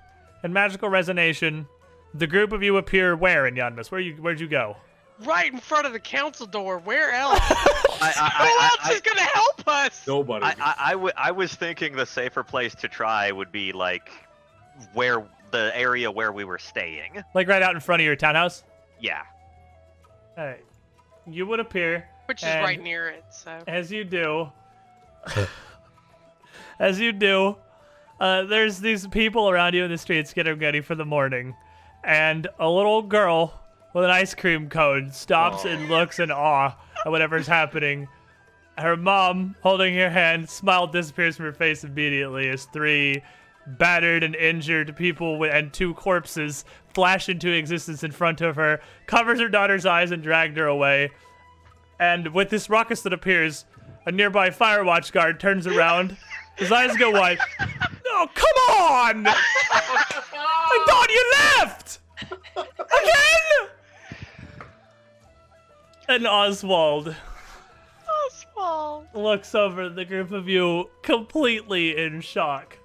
and 0.43 0.53
magical 0.53 0.89
resonation, 0.89 1.67
the 2.13 2.27
group 2.27 2.51
of 2.51 2.63
you 2.63 2.77
appear 2.77 3.15
where 3.15 3.47
in 3.47 3.55
Yanmass? 3.55 3.91
Where 3.91 4.01
you 4.01 4.15
where'd 4.15 4.39
you 4.39 4.47
go? 4.47 4.77
right 5.19 5.51
in 5.53 5.59
front 5.59 5.85
of 5.85 5.93
the 5.93 5.99
council 5.99 6.45
door. 6.45 6.79
Where 6.79 7.11
else? 7.11 7.39
I, 7.41 8.11
Who 8.37 8.43
I, 8.45 8.69
else 8.73 8.89
I, 8.89 8.93
is 8.93 9.01
gonna 9.01 9.21
help 9.21 9.67
us? 9.67 10.07
Nobody. 10.07 10.45
I, 10.45 10.55
I, 10.59 10.75
I, 10.79 10.91
w- 10.93 11.13
I 11.15 11.31
was 11.31 11.53
thinking 11.53 11.95
the 11.95 12.05
safer 12.05 12.43
place 12.43 12.75
to 12.75 12.87
try 12.87 13.31
would 13.31 13.51
be 13.51 13.71
like 13.71 14.11
where 14.93 15.25
the 15.51 15.71
area 15.77 16.11
where 16.11 16.31
we 16.31 16.43
were 16.43 16.57
staying. 16.57 17.23
Like 17.33 17.47
right 17.47 17.61
out 17.61 17.73
in 17.75 17.79
front 17.79 18.01
of 18.01 18.05
your 18.05 18.15
townhouse? 18.15 18.63
Yeah. 18.99 19.21
Alright. 20.37 20.65
You 21.27 21.45
would 21.47 21.59
appear 21.59 22.07
Which 22.25 22.43
is 22.43 22.49
right 22.49 22.81
near 22.81 23.07
it. 23.09 23.23
So 23.31 23.59
as 23.67 23.91
you 23.91 24.03
do. 24.03 24.51
as 26.79 26.99
you 26.99 27.11
do, 27.11 27.57
uh, 28.19 28.43
there's 28.43 28.79
these 28.79 29.07
people 29.07 29.49
around 29.49 29.73
you 29.73 29.83
in 29.83 29.91
the 29.91 29.97
streets 29.97 30.33
getting 30.33 30.59
ready 30.59 30.81
for 30.81 30.95
the 30.95 31.05
morning, 31.05 31.55
and 32.03 32.47
a 32.59 32.69
little 32.69 33.01
girl 33.01 33.59
with 33.93 34.03
an 34.03 34.11
ice 34.11 34.33
cream 34.33 34.69
cone 34.69 35.11
stops 35.11 35.65
and 35.65 35.89
looks 35.89 36.19
in 36.19 36.31
awe 36.31 36.75
at 37.05 37.11
whatever's 37.11 37.47
happening. 37.47 38.07
Her 38.77 38.97
mom, 38.97 39.55
holding 39.61 39.95
her 39.95 40.09
hand, 40.09 40.49
smile 40.49 40.87
disappears 40.87 41.37
from 41.37 41.45
her 41.45 41.53
face 41.53 41.83
immediately 41.83 42.49
as 42.49 42.65
three 42.65 43.21
battered 43.65 44.23
and 44.23 44.35
injured 44.35 44.95
people 44.95 45.43
and 45.43 45.71
two 45.71 45.93
corpses 45.93 46.65
flash 46.93 47.29
into 47.29 47.51
existence 47.51 48.03
in 48.03 48.11
front 48.11 48.41
of 48.41 48.55
her, 48.55 48.81
covers 49.07 49.39
her 49.39 49.49
daughter's 49.49 49.85
eyes, 49.85 50.11
and 50.11 50.21
dragged 50.21 50.57
her 50.57 50.67
away. 50.67 51.11
And 51.99 52.33
with 52.33 52.49
this 52.49 52.69
ruckus 52.69 53.01
that 53.01 53.13
appears, 53.13 53.65
a 54.05 54.11
nearby 54.11 54.49
fire 54.51 54.83
watch 54.83 55.11
guard 55.11 55.39
turns 55.39 55.65
around. 55.67 56.17
His 56.57 56.71
eyes 56.71 56.95
go 56.97 57.11
wide. 57.11 57.39
Oh, 58.15 58.27
come 58.33 58.75
on! 58.79 59.27
I 59.27 60.83
thought 60.87 61.07
you 61.09 61.31
left! 61.57 61.99
Again? 62.55 63.69
And 66.07 66.27
Oswald 66.27 67.15
Oswald. 68.25 69.07
looks 69.13 69.55
over 69.55 69.83
at 69.83 69.95
the 69.95 70.05
group 70.05 70.31
of 70.31 70.47
you 70.47 70.89
completely 71.01 71.97
in 71.97 72.21
shock. 72.21 72.77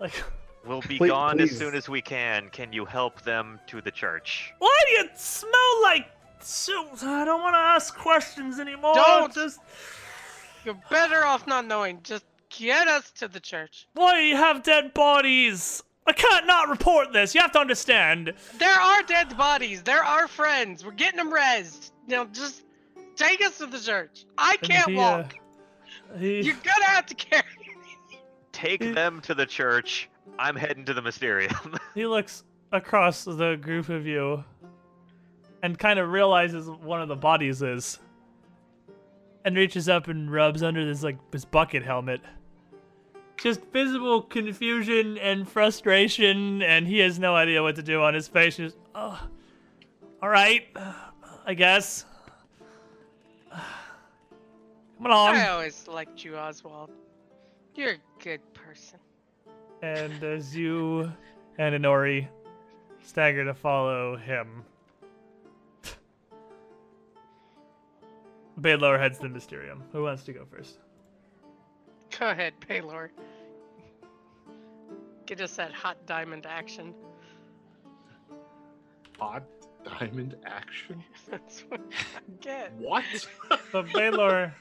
Like, 0.00 0.22
We'll 0.64 0.80
be 0.82 0.98
Please- 0.98 1.08
gone 1.08 1.40
as 1.40 1.56
soon 1.56 1.74
as 1.74 1.88
we 1.88 2.02
can. 2.02 2.50
Can 2.50 2.72
you 2.72 2.84
help 2.84 3.22
them 3.22 3.58
to 3.68 3.80
the 3.80 3.90
church? 3.90 4.52
why 4.58 4.76
do 4.88 4.92
you 4.94 5.08
smell 5.14 5.82
like 5.82 6.10
soup? 6.40 6.88
I 7.02 7.24
don't 7.24 7.40
want 7.40 7.54
to 7.54 7.58
ask 7.60 7.96
questions 7.96 8.58
anymore. 8.60 8.94
Don't. 8.94 9.32
Just 9.32 9.60
You're 10.64 10.78
better 10.90 11.24
off 11.24 11.46
not 11.46 11.64
knowing. 11.66 12.00
Just 12.02 12.24
get 12.50 12.86
us 12.88 13.10
to 13.12 13.28
the 13.28 13.40
church. 13.40 13.86
why 13.94 14.14
do 14.16 14.20
you 14.20 14.36
have 14.36 14.62
dead 14.62 14.92
bodies? 14.94 15.82
I 16.06 16.12
can't 16.12 16.46
not 16.46 16.68
report 16.68 17.12
this. 17.12 17.34
You 17.34 17.40
have 17.40 17.52
to 17.52 17.58
understand. 17.60 18.32
There 18.58 18.80
are 18.80 19.02
dead 19.04 19.36
bodies. 19.36 19.82
There 19.82 20.02
are 20.04 20.26
friends. 20.28 20.84
We're 20.84 20.92
getting 20.92 21.18
them 21.18 21.32
rezzed. 21.32 21.92
Now 22.06 22.24
just 22.26 22.64
take 23.16 23.42
us 23.44 23.58
to 23.58 23.66
the 23.66 23.78
church. 23.78 24.24
I 24.36 24.56
can't 24.58 24.90
he, 24.90 24.98
uh, 24.98 25.18
walk. 25.18 25.34
he- 26.18 26.40
You're 26.42 26.56
gonna 26.56 26.84
have 26.86 27.06
to 27.06 27.14
carry 27.14 27.42
me. 27.60 27.67
Take 28.58 28.92
them 28.92 29.20
to 29.20 29.34
the 29.34 29.46
church. 29.46 30.10
I'm 30.36 30.56
heading 30.56 30.84
to 30.86 30.94
the 30.94 31.00
Mysterium. 31.00 31.76
He 31.94 32.06
looks 32.06 32.42
across 32.72 33.22
the 33.22 33.56
group 33.60 33.88
of 33.88 34.04
you 34.04 34.42
and 35.62 35.78
kind 35.78 36.00
of 36.00 36.10
realizes 36.10 36.68
one 36.68 37.00
of 37.00 37.06
the 37.06 37.14
bodies 37.14 37.62
is. 37.62 38.00
And 39.44 39.54
reaches 39.56 39.88
up 39.88 40.08
and 40.08 40.30
rubs 40.30 40.64
under 40.64 40.84
this 40.84 41.04
like 41.04 41.18
this 41.30 41.44
bucket 41.44 41.84
helmet. 41.84 42.20
Just 43.36 43.60
visible 43.72 44.22
confusion 44.22 45.18
and 45.18 45.48
frustration, 45.48 46.60
and 46.60 46.88
he 46.88 46.98
has 46.98 47.20
no 47.20 47.36
idea 47.36 47.62
what 47.62 47.76
to 47.76 47.82
do 47.82 48.02
on 48.02 48.12
his 48.12 48.26
face. 48.26 48.56
Just, 48.56 48.76
oh, 48.92 49.24
all 50.20 50.28
right, 50.28 50.66
I 51.46 51.54
guess. 51.54 52.04
Come 53.52 55.06
along. 55.06 55.36
I 55.36 55.48
always 55.48 55.86
liked 55.86 56.24
you, 56.24 56.36
Oswald. 56.36 56.90
You're 57.78 57.92
a 57.92 58.24
good 58.24 58.40
person. 58.54 58.98
And 59.82 60.24
as 60.24 60.56
you 60.56 61.12
and 61.58 61.76
Inori 61.76 62.26
stagger 63.04 63.44
to 63.44 63.54
follow 63.54 64.16
him, 64.16 64.64
Baylor 68.60 68.98
heads 68.98 69.20
to 69.20 69.28
Mysterium. 69.28 69.84
Who 69.92 70.02
wants 70.02 70.24
to 70.24 70.32
go 70.32 70.44
first? 70.44 70.78
Go 72.18 72.30
ahead, 72.30 72.54
Baylor. 72.66 73.12
Get 75.26 75.40
us 75.40 75.54
that 75.54 75.72
hot 75.72 76.04
diamond 76.04 76.46
action. 76.46 76.92
Hot 79.20 79.44
diamond 79.84 80.34
action. 80.44 81.04
That's 81.30 81.60
what 81.68 81.80
I 81.92 82.20
get. 82.40 82.72
What? 82.72 83.04
So 83.70 83.84
Baylor, 83.84 84.52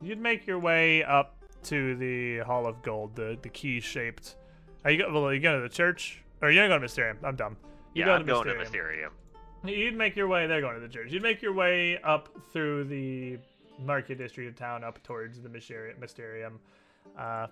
you'd 0.00 0.20
make 0.20 0.46
your 0.46 0.60
way 0.60 1.02
up 1.02 1.43
to 1.64 1.96
the 1.96 2.38
Hall 2.40 2.66
of 2.66 2.82
Gold, 2.82 3.16
the 3.16 3.38
the 3.40 3.48
key-shaped. 3.48 4.36
Are 4.84 4.90
you 4.90 4.98
go? 4.98 5.12
Well, 5.12 5.26
are 5.26 5.34
you 5.34 5.40
going 5.40 5.60
to 5.60 5.68
the 5.68 5.74
church? 5.74 6.22
Or 6.42 6.48
are 6.48 6.50
you 6.50 6.58
going 6.58 6.70
to 6.70 6.76
to 6.76 6.80
Mysterium? 6.80 7.18
I'm 7.24 7.36
dumb. 7.36 7.56
You 7.94 8.00
yeah, 8.00 8.06
go 8.06 8.12
I'm 8.14 8.26
going 8.26 8.48
to 8.48 8.54
Mysterium. 8.54 9.12
Mysterium. 9.62 9.80
You'd 9.80 9.96
make 9.96 10.14
your 10.14 10.28
way. 10.28 10.46
They're 10.46 10.60
going 10.60 10.74
to 10.74 10.80
the 10.80 10.92
church. 10.92 11.10
You'd 11.10 11.22
make 11.22 11.40
your 11.40 11.54
way 11.54 11.98
up 12.02 12.28
through 12.52 12.84
the 12.84 13.38
market 13.82 14.18
district 14.18 14.50
of 14.50 14.56
town, 14.56 14.84
up 14.84 15.02
towards 15.02 15.40
the 15.40 15.48
Mysteri- 15.48 15.98
Mysterium, 15.98 16.60
uh, 17.18 17.46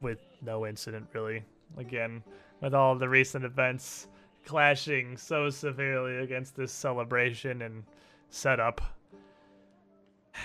with 0.00 0.20
no 0.42 0.66
incident 0.66 1.08
really. 1.12 1.42
Again, 1.78 2.22
with 2.60 2.74
all 2.74 2.94
the 2.94 3.08
recent 3.08 3.44
events 3.44 4.06
clashing 4.44 5.16
so 5.16 5.48
severely 5.48 6.18
against 6.18 6.54
this 6.54 6.70
celebration 6.70 7.62
and 7.62 7.82
setup. 8.28 8.80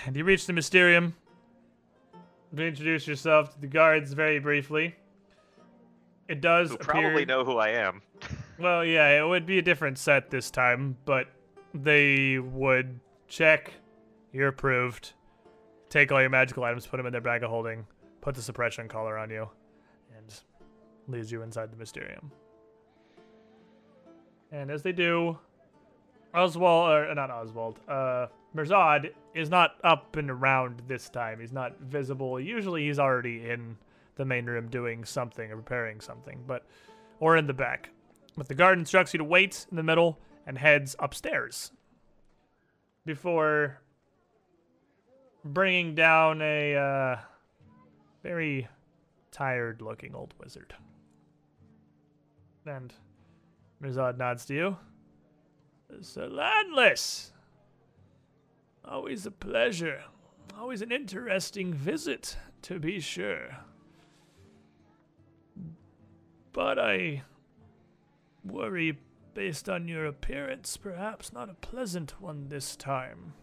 And 0.06 0.16
you 0.16 0.24
reach 0.24 0.46
the 0.46 0.52
Mysterium. 0.52 1.14
Introduce 2.56 3.06
yourself 3.06 3.54
to 3.54 3.60
the 3.60 3.66
guards 3.66 4.12
very 4.12 4.38
briefly. 4.38 4.96
It 6.28 6.40
does 6.40 6.70
Who 6.70 6.74
appear... 6.76 6.86
probably 6.86 7.24
know 7.24 7.44
who 7.44 7.58
I 7.58 7.70
am. 7.70 8.02
Well, 8.58 8.84
yeah, 8.84 9.22
it 9.22 9.24
would 9.24 9.46
be 9.46 9.58
a 9.58 9.62
different 9.62 9.98
set 9.98 10.30
this 10.30 10.50
time, 10.50 10.96
but 11.04 11.28
they 11.74 12.40
would 12.40 12.98
check. 13.28 13.72
You're 14.32 14.48
approved. 14.48 15.12
Take 15.90 16.10
all 16.10 16.20
your 16.20 16.28
magical 16.28 16.64
items, 16.64 16.84
put 16.84 16.96
them 16.96 17.06
in 17.06 17.12
their 17.12 17.20
bag 17.20 17.44
of 17.44 17.50
holding, 17.50 17.86
put 18.20 18.34
the 18.34 18.42
suppression 18.42 18.88
collar 18.88 19.16
on 19.16 19.30
you, 19.30 19.48
and 20.16 20.40
leads 21.06 21.30
you 21.30 21.42
inside 21.42 21.70
the 21.70 21.76
Mysterium. 21.76 22.32
And 24.50 24.72
as 24.72 24.82
they 24.82 24.90
do, 24.90 25.38
Oswald, 26.34 26.90
or 26.90 27.14
not 27.14 27.30
Oswald, 27.30 27.78
uh, 27.86 28.26
Mirzad 28.58 29.12
is 29.34 29.50
not 29.50 29.76
up 29.84 30.16
and 30.16 30.28
around 30.28 30.82
this 30.88 31.08
time. 31.08 31.38
He's 31.38 31.52
not 31.52 31.78
visible. 31.78 32.40
Usually 32.40 32.86
he's 32.86 32.98
already 32.98 33.48
in 33.48 33.76
the 34.16 34.24
main 34.24 34.46
room 34.46 34.68
doing 34.68 35.04
something 35.04 35.52
or 35.52 35.56
preparing 35.56 36.00
something, 36.00 36.42
but 36.44 36.66
or 37.20 37.36
in 37.36 37.46
the 37.46 37.54
back. 37.54 37.90
But 38.36 38.48
the 38.48 38.56
guard 38.56 38.78
instructs 38.78 39.14
you 39.14 39.18
to 39.18 39.24
wait 39.24 39.66
in 39.70 39.76
the 39.76 39.84
middle 39.84 40.18
and 40.44 40.58
heads 40.58 40.96
upstairs 40.98 41.70
before 43.06 43.80
bringing 45.44 45.94
down 45.94 46.42
a 46.42 46.74
uh, 46.74 47.16
very 48.24 48.66
tired 49.30 49.82
looking 49.82 50.16
old 50.16 50.34
wizard. 50.40 50.74
And 52.66 52.92
Mirzad 53.80 54.18
nods 54.18 54.46
to 54.46 54.54
you. 54.54 54.76
Sir 56.00 56.26
Landless! 56.26 57.32
Always 58.90 59.26
a 59.26 59.30
pleasure. 59.30 60.04
Always 60.58 60.80
an 60.80 60.90
interesting 60.90 61.74
visit, 61.74 62.36
to 62.62 62.78
be 62.78 63.00
sure. 63.00 63.58
But 66.52 66.78
I 66.78 67.22
worry, 68.42 68.98
based 69.34 69.68
on 69.68 69.88
your 69.88 70.06
appearance, 70.06 70.78
perhaps 70.78 71.32
not 71.34 71.50
a 71.50 71.54
pleasant 71.54 72.20
one 72.20 72.48
this 72.48 72.76
time. 72.76 73.34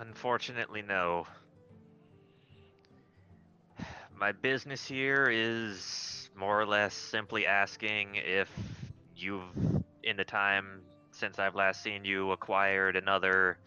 Unfortunately, 0.00 0.82
no. 0.82 1.26
My 4.18 4.32
business 4.32 4.84
here 4.84 5.28
is 5.30 6.28
more 6.36 6.60
or 6.60 6.66
less 6.66 6.92
simply 6.92 7.46
asking 7.46 8.16
if 8.16 8.50
you've, 9.16 9.44
in 10.02 10.16
the 10.16 10.24
time 10.24 10.82
since 11.18 11.38
I've 11.38 11.56
last 11.56 11.82
seen 11.82 12.04
you, 12.04 12.30
acquired 12.30 12.96
another 12.96 13.58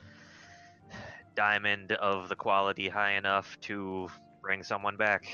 diamond 1.36 1.92
of 1.92 2.30
the 2.30 2.36
quality 2.36 2.88
high 2.88 3.14
enough 3.14 3.60
to 3.62 4.08
bring 4.42 4.64
someone 4.64 4.96
back. 4.96 5.26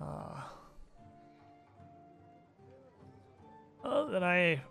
Ah. 0.00 0.52
Well, 3.84 4.06
then 4.08 4.24
I 4.24 4.62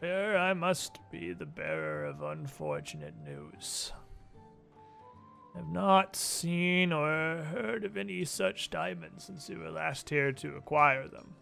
fear 0.00 0.36
I 0.36 0.54
must 0.54 0.98
be 1.10 1.32
the 1.32 1.46
bearer 1.46 2.04
of 2.04 2.22
unfortunate 2.22 3.14
news. 3.24 3.92
I've 5.56 5.68
not 5.68 6.16
seen 6.16 6.92
or 6.92 7.42
heard 7.42 7.84
of 7.84 7.96
any 7.96 8.24
such 8.24 8.70
diamonds 8.70 9.24
since 9.24 9.48
you 9.48 9.58
were 9.58 9.70
last 9.70 10.08
here 10.08 10.32
to 10.32 10.56
acquire 10.56 11.08
them. 11.08 11.34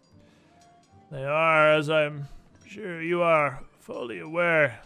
They 1.11 1.25
are, 1.25 1.73
as 1.73 1.89
I'm 1.89 2.29
sure 2.65 3.01
you 3.01 3.21
are 3.21 3.59
fully 3.79 4.19
aware, 4.19 4.79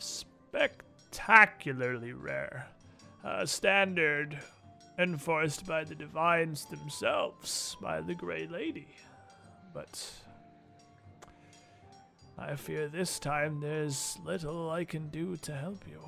spectacularly 0.00 2.12
rare. 2.12 2.66
A 3.22 3.46
standard 3.46 4.36
enforced 4.98 5.64
by 5.64 5.84
the 5.84 5.94
divines 5.94 6.64
themselves, 6.64 7.76
by 7.80 8.00
the 8.00 8.16
Grey 8.16 8.48
Lady. 8.48 8.88
But 9.72 10.10
I 12.36 12.56
fear 12.56 12.88
this 12.88 13.20
time 13.20 13.60
there's 13.60 14.18
little 14.24 14.70
I 14.70 14.84
can 14.84 15.08
do 15.08 15.36
to 15.36 15.54
help 15.54 15.86
you. 15.86 16.00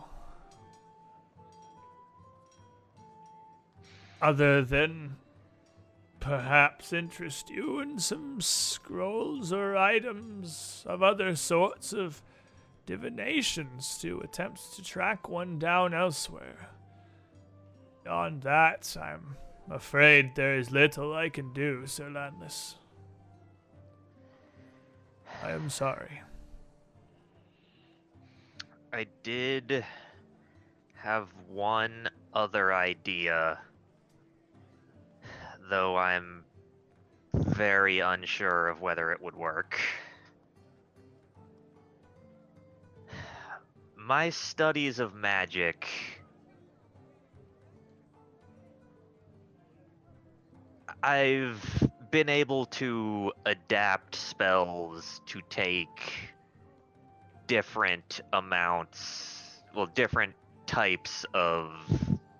Other 4.20 4.62
than 4.62 5.18
perhaps 6.24 6.94
interest 6.94 7.50
you 7.50 7.80
in 7.80 7.98
some 7.98 8.40
scrolls 8.40 9.52
or 9.52 9.76
items 9.76 10.82
of 10.86 11.02
other 11.02 11.36
sorts 11.36 11.92
of 11.92 12.22
divinations 12.86 13.98
to 13.98 14.20
attempt 14.20 14.74
to 14.74 14.82
track 14.82 15.28
one 15.28 15.58
down 15.58 15.92
elsewhere. 15.92 16.70
Beyond 18.04 18.40
that, 18.40 18.96
I'm 18.98 19.36
afraid 19.70 20.34
there 20.34 20.56
is 20.56 20.70
little 20.70 21.12
I 21.14 21.28
can 21.28 21.52
do, 21.52 21.86
Sir 21.86 22.08
Landless. 22.08 22.76
I 25.42 25.50
am 25.50 25.68
sorry. 25.68 26.22
I 28.94 29.06
did 29.22 29.84
have 30.94 31.28
one 31.50 32.08
other 32.32 32.72
idea, 32.72 33.58
though 35.68 35.96
I'm 35.96 36.44
very 37.34 38.00
unsure 38.00 38.68
of 38.68 38.80
whether 38.80 39.12
it 39.12 39.20
would 39.20 39.34
work. 39.34 39.80
My 43.96 44.30
studies 44.30 44.98
of 44.98 45.14
magic 45.14 45.88
I've 51.04 51.90
been 52.10 52.30
able 52.30 52.64
to 52.66 53.30
adapt 53.44 54.14
spells 54.14 55.20
to 55.26 55.42
take 55.50 56.30
different 57.46 58.22
amounts, 58.32 59.60
well, 59.76 59.84
different 59.84 60.34
types 60.66 61.26
of 61.34 61.72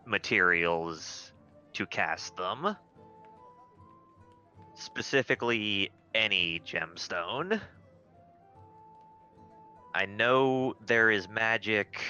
materials 0.07 1.33
to 1.75 1.85
cast 1.85 2.39
them. 2.39 2.75
Specifically, 4.75 5.91
any 6.15 6.61
gemstone. 6.65 7.61
I 9.94 10.07
know 10.07 10.75
there 10.86 11.11
is 11.11 11.28
magic 11.28 12.03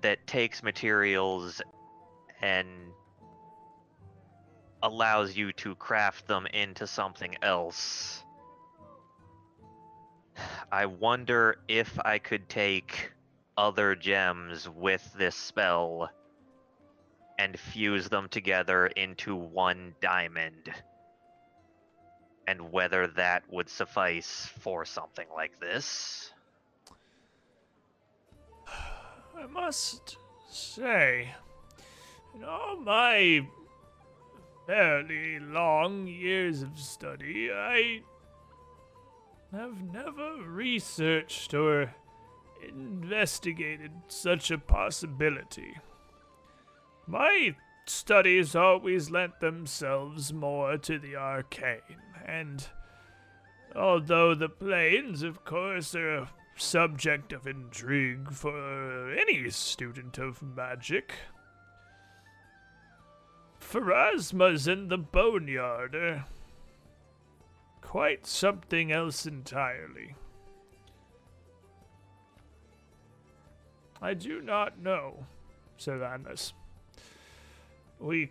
that 0.00 0.26
takes 0.26 0.62
materials 0.62 1.60
and 2.40 2.68
allows 4.82 5.36
you 5.36 5.52
to 5.52 5.74
craft 5.74 6.26
them 6.26 6.46
into 6.46 6.86
something 6.86 7.36
else. 7.42 8.22
I 10.70 10.86
wonder 10.86 11.56
if 11.68 11.98
I 12.04 12.18
could 12.18 12.48
take 12.48 13.12
other 13.56 13.94
gems 13.94 14.68
with 14.68 15.12
this 15.16 15.34
spell 15.34 16.10
and 17.38 17.58
fuse 17.58 18.08
them 18.08 18.28
together 18.28 18.86
into 18.86 19.34
one 19.34 19.94
diamond. 20.00 20.70
And 22.48 22.72
whether 22.72 23.06
that 23.08 23.42
would 23.50 23.68
suffice 23.68 24.50
for 24.60 24.84
something 24.84 25.26
like 25.34 25.60
this. 25.60 26.32
I 28.68 29.46
must 29.46 30.16
say, 30.48 31.34
in 32.34 32.44
all 32.44 32.76
my 32.76 33.46
fairly 34.66 35.38
long 35.38 36.06
years 36.06 36.62
of 36.62 36.78
study, 36.78 37.50
I 37.52 38.00
have 39.52 39.80
never 39.92 40.42
researched 40.42 41.54
or 41.54 41.94
investigated 42.68 43.92
such 44.08 44.50
a 44.50 44.58
possibility. 44.58 45.76
My 47.06 47.54
studies 47.86 48.56
always 48.56 49.10
lent 49.10 49.38
themselves 49.38 50.32
more 50.32 50.76
to 50.78 50.98
the 50.98 51.14
arcane, 51.14 52.02
and 52.24 52.66
although 53.76 54.34
the 54.34 54.48
planes, 54.48 55.22
of 55.22 55.44
course, 55.44 55.94
are 55.94 56.16
a 56.16 56.30
subject 56.56 57.32
of 57.32 57.46
intrigue 57.46 58.32
for 58.32 59.12
any 59.12 59.48
student 59.50 60.18
of 60.18 60.42
magic, 60.42 61.12
Pharasma's 63.60 64.66
and 64.66 64.90
the 64.90 64.98
Boneyard 64.98 65.94
are 65.94 66.24
quite 67.82 68.26
something 68.26 68.90
else 68.90 69.26
entirely. 69.26 70.16
I 74.02 74.14
do 74.14 74.42
not 74.42 74.78
know, 74.78 75.26
Sir 75.76 75.98
Landless. 75.98 76.52
We 77.98 78.30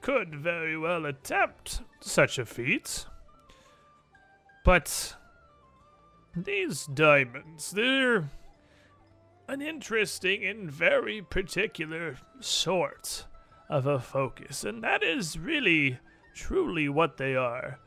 could 0.00 0.34
very 0.34 0.76
well 0.76 1.06
attempt 1.06 1.80
such 2.00 2.38
a 2.38 2.44
feat, 2.44 3.06
but 4.64 5.16
these 6.36 6.86
diamonds, 6.86 7.70
they're 7.70 8.28
an 9.48 9.62
interesting 9.62 10.44
and 10.44 10.70
very 10.70 11.22
particular 11.22 12.18
sort 12.40 13.26
of 13.68 13.86
a 13.86 13.98
focus, 13.98 14.64
and 14.64 14.82
that 14.82 15.02
is 15.02 15.38
really, 15.38 15.98
truly 16.34 16.88
what 16.88 17.16
they 17.16 17.36
are. 17.36 17.78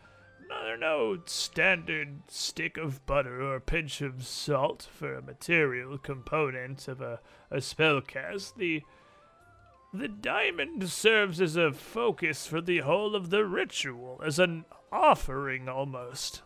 They're 0.50 0.78
no 0.78 1.20
standard 1.26 2.22
stick 2.28 2.78
of 2.78 3.06
butter 3.06 3.42
or 3.42 3.60
pinch 3.60 4.02
of 4.02 4.26
salt 4.26 4.88
for 4.92 5.16
a 5.16 5.22
material 5.22 5.98
component 5.98 6.88
of 6.88 7.02
a, 7.02 7.20
a 7.52 7.58
spellcast. 7.58 8.56
The 8.56 8.84
the 9.94 10.08
diamond 10.08 10.90
serves 10.90 11.40
as 11.42 11.56
a 11.56 11.72
focus 11.72 12.46
for 12.46 12.62
the 12.62 12.80
whole 12.80 13.16
of 13.16 13.30
the 13.30 13.46
ritual, 13.46 14.22
as 14.24 14.40
an 14.40 14.66
offering 14.92 15.70
almost. 15.70 16.42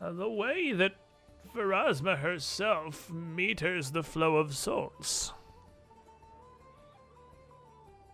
Uh, 0.00 0.12
the 0.12 0.28
way 0.28 0.72
that 0.72 0.96
Pharasma 1.54 2.18
herself 2.18 3.10
meters 3.10 3.90
the 3.90 4.02
flow 4.02 4.36
of 4.36 4.56
souls. 4.56 5.32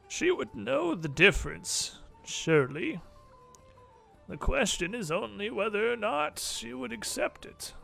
She 0.08 0.30
would 0.30 0.54
know 0.54 0.94
the 0.94 1.08
difference, 1.08 1.98
surely. 2.24 3.00
The 4.28 4.36
question 4.36 4.94
is 4.94 5.10
only 5.10 5.50
whether 5.50 5.92
or 5.92 5.96
not 5.96 6.38
she 6.38 6.74
would 6.74 6.92
accept 6.92 7.46
it. 7.46 7.74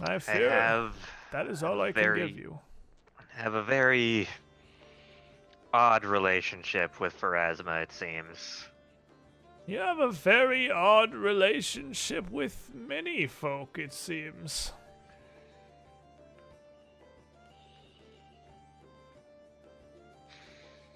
I 0.00 0.14
I 0.14 0.18
have 0.18 0.94
that 1.32 1.46
is 1.46 1.62
all 1.62 1.80
I 1.80 1.92
very- 1.92 2.20
can 2.20 2.28
give 2.28 2.38
you. 2.38 2.58
have 3.30 3.54
a 3.54 3.62
very 3.62 4.28
odd 5.72 6.04
relationship 6.04 7.00
with 7.00 7.18
Pharasma, 7.20 7.82
it 7.82 7.92
seems. 7.92 8.66
You 9.66 9.78
have 9.78 9.98
a 9.98 10.10
very 10.10 10.70
odd 10.70 11.12
relationship 11.14 12.30
with 12.30 12.70
many 12.74 13.26
folk, 13.26 13.78
it 13.78 13.92
seems. 13.92 14.72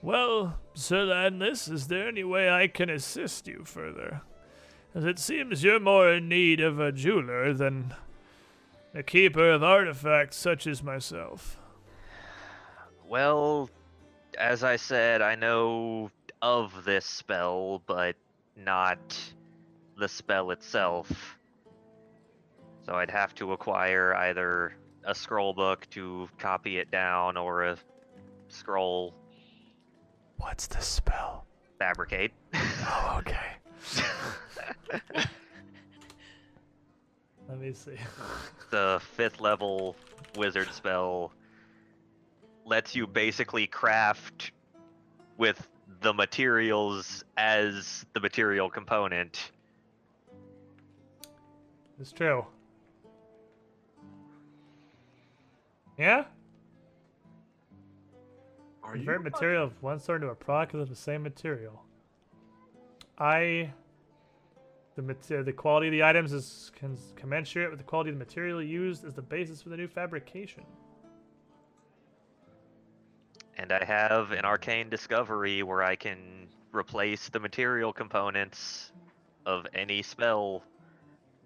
Well, 0.02 0.58
Sir 0.74 1.04
Landless, 1.04 1.68
is 1.68 1.88
there 1.88 2.08
any 2.08 2.24
way 2.24 2.48
I 2.50 2.68
can 2.68 2.88
assist 2.88 3.46
you 3.46 3.64
further? 3.64 4.22
As 4.94 5.04
it 5.04 5.18
seems 5.18 5.62
you're 5.62 5.78
more 5.80 6.10
in 6.12 6.28
need 6.28 6.60
of 6.60 6.80
a 6.80 6.90
jeweler 6.90 7.52
than 7.52 7.94
a 8.94 9.02
keeper 9.02 9.50
of 9.50 9.62
artifacts 9.62 10.36
such 10.36 10.66
as 10.66 10.82
myself. 10.82 11.58
Well, 13.06 13.70
as 14.38 14.62
I 14.64 14.76
said, 14.76 15.22
I 15.22 15.34
know 15.34 16.10
of 16.42 16.84
this 16.84 17.04
spell, 17.04 17.82
but 17.86 18.16
not 18.56 18.98
the 19.98 20.08
spell 20.08 20.50
itself. 20.50 21.36
So 22.86 22.94
I'd 22.94 23.10
have 23.10 23.34
to 23.36 23.52
acquire 23.52 24.14
either 24.14 24.74
a 25.04 25.14
scroll 25.14 25.52
book 25.52 25.86
to 25.90 26.28
copy 26.38 26.78
it 26.78 26.90
down 26.90 27.36
or 27.36 27.64
a 27.64 27.76
scroll 28.48 29.14
What's 30.38 30.66
the 30.66 30.80
spell? 30.80 31.44
fabricate. 31.78 32.32
Oh, 32.82 33.20
okay. 33.20 33.46
Let 37.50 37.60
me 37.60 37.72
see. 37.72 37.96
the 38.70 39.02
fifth 39.16 39.40
level 39.40 39.96
wizard 40.36 40.72
spell 40.72 41.32
lets 42.64 42.94
you 42.94 43.08
basically 43.08 43.66
craft 43.66 44.52
with 45.36 45.68
the 46.00 46.14
materials 46.14 47.24
as 47.36 48.06
the 48.14 48.20
material 48.20 48.70
component. 48.70 49.50
It's 52.00 52.12
true. 52.12 52.46
Yeah? 55.98 56.24
Are 58.82 58.92
Convert 58.94 59.18
you 59.18 59.24
material 59.24 59.64
of 59.64 59.82
one 59.82 59.98
sort 59.98 60.22
into 60.22 60.32
a 60.32 60.34
product 60.34 60.74
of 60.74 60.88
the 60.88 60.96
same 60.96 61.22
material. 61.22 61.82
I. 63.18 63.72
The 65.00 65.06
mater- 65.06 65.42
the 65.42 65.52
quality 65.54 65.86
of 65.86 65.92
the 65.92 66.02
items 66.02 66.30
is 66.34 66.70
cons- 66.78 67.14
commensurate 67.16 67.70
with 67.70 67.78
the 67.78 67.84
quality 67.84 68.10
of 68.10 68.16
the 68.16 68.18
material 68.18 68.62
used 68.62 69.02
as 69.06 69.14
the 69.14 69.22
basis 69.22 69.62
for 69.62 69.70
the 69.70 69.76
new 69.78 69.88
fabrication. 69.88 70.62
And 73.56 73.72
I 73.72 73.82
have 73.82 74.32
an 74.32 74.44
arcane 74.44 74.90
discovery 74.90 75.62
where 75.62 75.82
I 75.82 75.96
can 75.96 76.48
replace 76.72 77.30
the 77.30 77.40
material 77.40 77.94
components 77.94 78.92
of 79.46 79.66
any 79.72 80.02
spell 80.02 80.64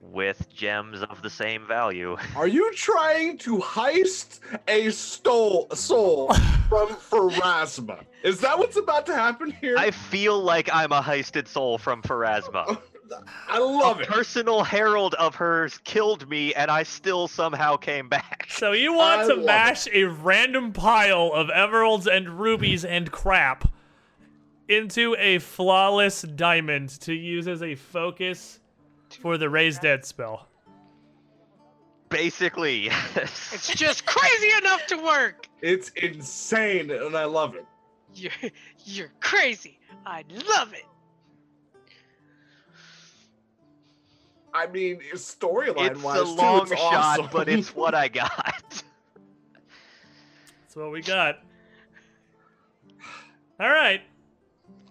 with 0.00 0.52
gems 0.52 1.02
of 1.02 1.22
the 1.22 1.30
same 1.30 1.64
value. 1.64 2.16
Are 2.36 2.48
you 2.48 2.74
trying 2.74 3.38
to 3.38 3.58
heist 3.58 4.40
a 4.66 4.90
stole 4.90 5.68
soul 5.76 6.34
from 6.68 6.88
Pharasma? 6.88 8.04
Is 8.24 8.40
that 8.40 8.58
what's 8.58 8.76
about 8.76 9.06
to 9.06 9.14
happen 9.14 9.52
here? 9.52 9.76
I 9.78 9.92
feel 9.92 10.42
like 10.42 10.68
I'm 10.72 10.90
a 10.90 11.00
heisted 11.00 11.46
soul 11.46 11.78
from 11.78 12.02
Pharasma. 12.02 12.80
I 13.48 13.58
love 13.58 13.98
a 13.98 14.02
it. 14.02 14.08
personal 14.08 14.64
herald 14.64 15.14
of 15.14 15.34
hers 15.34 15.78
killed 15.84 16.28
me, 16.28 16.54
and 16.54 16.70
I 16.70 16.82
still 16.82 17.28
somehow 17.28 17.76
came 17.76 18.08
back. 18.08 18.46
So 18.50 18.72
you 18.72 18.92
want 18.94 19.22
I 19.22 19.28
to 19.28 19.34
love 19.34 19.44
mash 19.44 19.88
a 19.92 20.04
random 20.04 20.72
pile 20.72 21.30
of 21.32 21.50
emeralds 21.50 22.06
and 22.06 22.40
rubies 22.40 22.84
and 22.84 23.10
crap 23.10 23.68
into 24.68 25.14
a 25.18 25.38
flawless 25.38 26.22
diamond 26.22 26.88
to 27.00 27.12
use 27.12 27.46
as 27.48 27.62
a 27.62 27.74
focus 27.74 28.60
for 29.20 29.36
the 29.36 29.50
raise 29.50 29.78
dead 29.78 30.04
spell. 30.04 30.48
Basically, 32.08 32.84
yes. 32.84 33.50
It's 33.52 33.74
just 33.74 34.06
crazy 34.06 34.56
enough 34.58 34.86
to 34.86 34.96
work. 34.96 35.48
It's 35.60 35.90
insane, 35.90 36.90
and 36.90 37.16
I 37.16 37.24
love 37.24 37.54
it. 37.56 37.66
You're, 38.14 38.50
you're 38.84 39.12
crazy. 39.20 39.80
I 40.06 40.24
love 40.48 40.72
it. 40.72 40.84
I 44.54 44.68
mean, 44.68 45.00
storyline 45.14 45.90
it's 45.90 46.02
wise, 46.02 46.20
a 46.20 46.24
too, 46.24 46.30
long 46.30 46.62
it's 46.62 46.80
shot, 46.80 46.94
awesome. 46.94 47.28
but 47.32 47.48
it's 47.48 47.68
what 47.74 47.94
I 47.94 48.06
got. 48.06 48.82
That's 50.62 50.76
what 50.76 50.92
we 50.92 51.02
got. 51.02 51.40
All 53.58 53.68
right. 53.68 54.00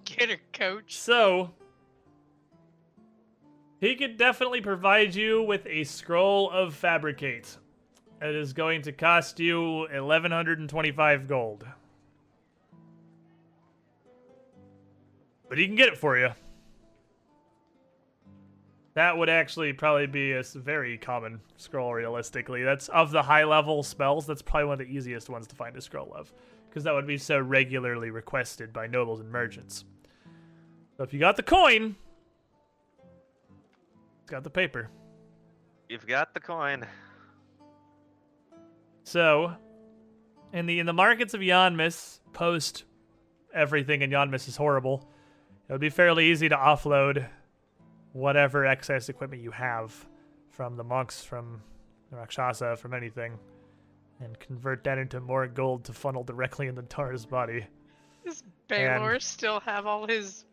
Get 0.03 0.29
her, 0.29 0.37
coach. 0.51 0.97
So 0.97 1.51
he 3.79 3.95
could 3.95 4.17
definitely 4.17 4.61
provide 4.61 5.15
you 5.15 5.43
with 5.43 5.65
a 5.65 5.85
scroll 5.85 6.49
of 6.51 6.75
fabricate. 6.75 7.57
It 8.21 8.35
is 8.35 8.53
going 8.53 8.81
to 8.83 8.91
cost 8.91 9.39
you 9.39 9.87
1125 9.91 11.27
gold. 11.27 11.65
But 15.49 15.57
he 15.57 15.67
can 15.67 15.75
get 15.75 15.89
it 15.89 15.97
for 15.97 16.17
you. 16.17 16.29
That 18.95 19.17
would 19.17 19.29
actually 19.29 19.73
probably 19.73 20.05
be 20.05 20.33
a 20.33 20.43
very 20.43 20.97
common 20.97 21.41
scroll 21.57 21.93
realistically. 21.93 22.63
That's 22.63 22.89
of 22.89 23.11
the 23.11 23.23
high 23.23 23.43
level 23.43 23.81
spells, 23.81 24.27
that's 24.27 24.43
probably 24.43 24.65
one 24.65 24.81
of 24.81 24.87
the 24.87 24.93
easiest 24.93 25.29
ones 25.29 25.47
to 25.47 25.55
find 25.55 25.75
a 25.75 25.81
scroll 25.81 26.13
of 26.13 26.31
because 26.69 26.83
that 26.83 26.93
would 26.93 27.05
be 27.05 27.17
so 27.17 27.39
regularly 27.39 28.09
requested 28.09 28.73
by 28.73 28.87
nobles 28.87 29.19
and 29.19 29.31
merchants. 29.31 29.85
So 30.97 31.03
if 31.03 31.13
you 31.13 31.19
got 31.19 31.35
the 31.35 31.43
coin, 31.43 31.95
it's 34.21 34.29
got 34.29 34.43
the 34.43 34.49
paper. 34.49 34.89
You've 35.89 36.07
got 36.07 36.33
the 36.33 36.39
coin. 36.39 36.85
So, 39.03 39.53
in 40.51 40.65
the 40.65 40.79
in 40.79 40.85
the 40.85 40.93
markets 40.93 41.33
of 41.33 41.41
Yanmass, 41.41 42.19
post 42.31 42.85
everything 43.53 44.01
in 44.01 44.09
Yanmass 44.09 44.47
is 44.47 44.55
horrible. 44.55 45.07
It 45.67 45.71
would 45.73 45.81
be 45.81 45.89
fairly 45.89 46.31
easy 46.31 46.49
to 46.49 46.55
offload 46.55 47.27
whatever 48.13 48.65
excess 48.65 49.09
equipment 49.09 49.41
you 49.41 49.51
have 49.51 50.07
from 50.49 50.77
the 50.77 50.83
monks, 50.83 51.23
from 51.23 51.61
the 52.09 52.17
Rakshasa, 52.17 52.77
from 52.77 52.93
anything, 52.93 53.37
and 54.19 54.39
convert 54.39 54.83
that 54.85 54.97
into 54.97 55.19
more 55.19 55.47
gold 55.47 55.83
to 55.85 55.93
funnel 55.93 56.23
directly 56.23 56.67
into 56.67 56.83
Dara's 56.83 57.25
body. 57.25 57.65
Does 58.23 58.43
Baylor 58.67 59.19
still 59.19 59.59
have 59.61 59.85
all 59.85 60.07
his 60.07 60.45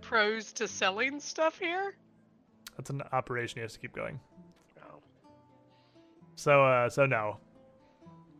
pros 0.00 0.52
to 0.52 0.68
selling 0.68 1.18
stuff 1.18 1.58
here? 1.58 1.96
That's 2.76 2.90
an 2.90 3.02
operation 3.12 3.56
he 3.56 3.62
has 3.62 3.72
to 3.72 3.78
keep 3.78 3.94
going. 3.94 4.20
No. 4.76 5.00
So, 6.36 6.64
uh, 6.64 6.88
so 6.90 7.06
no. 7.06 7.38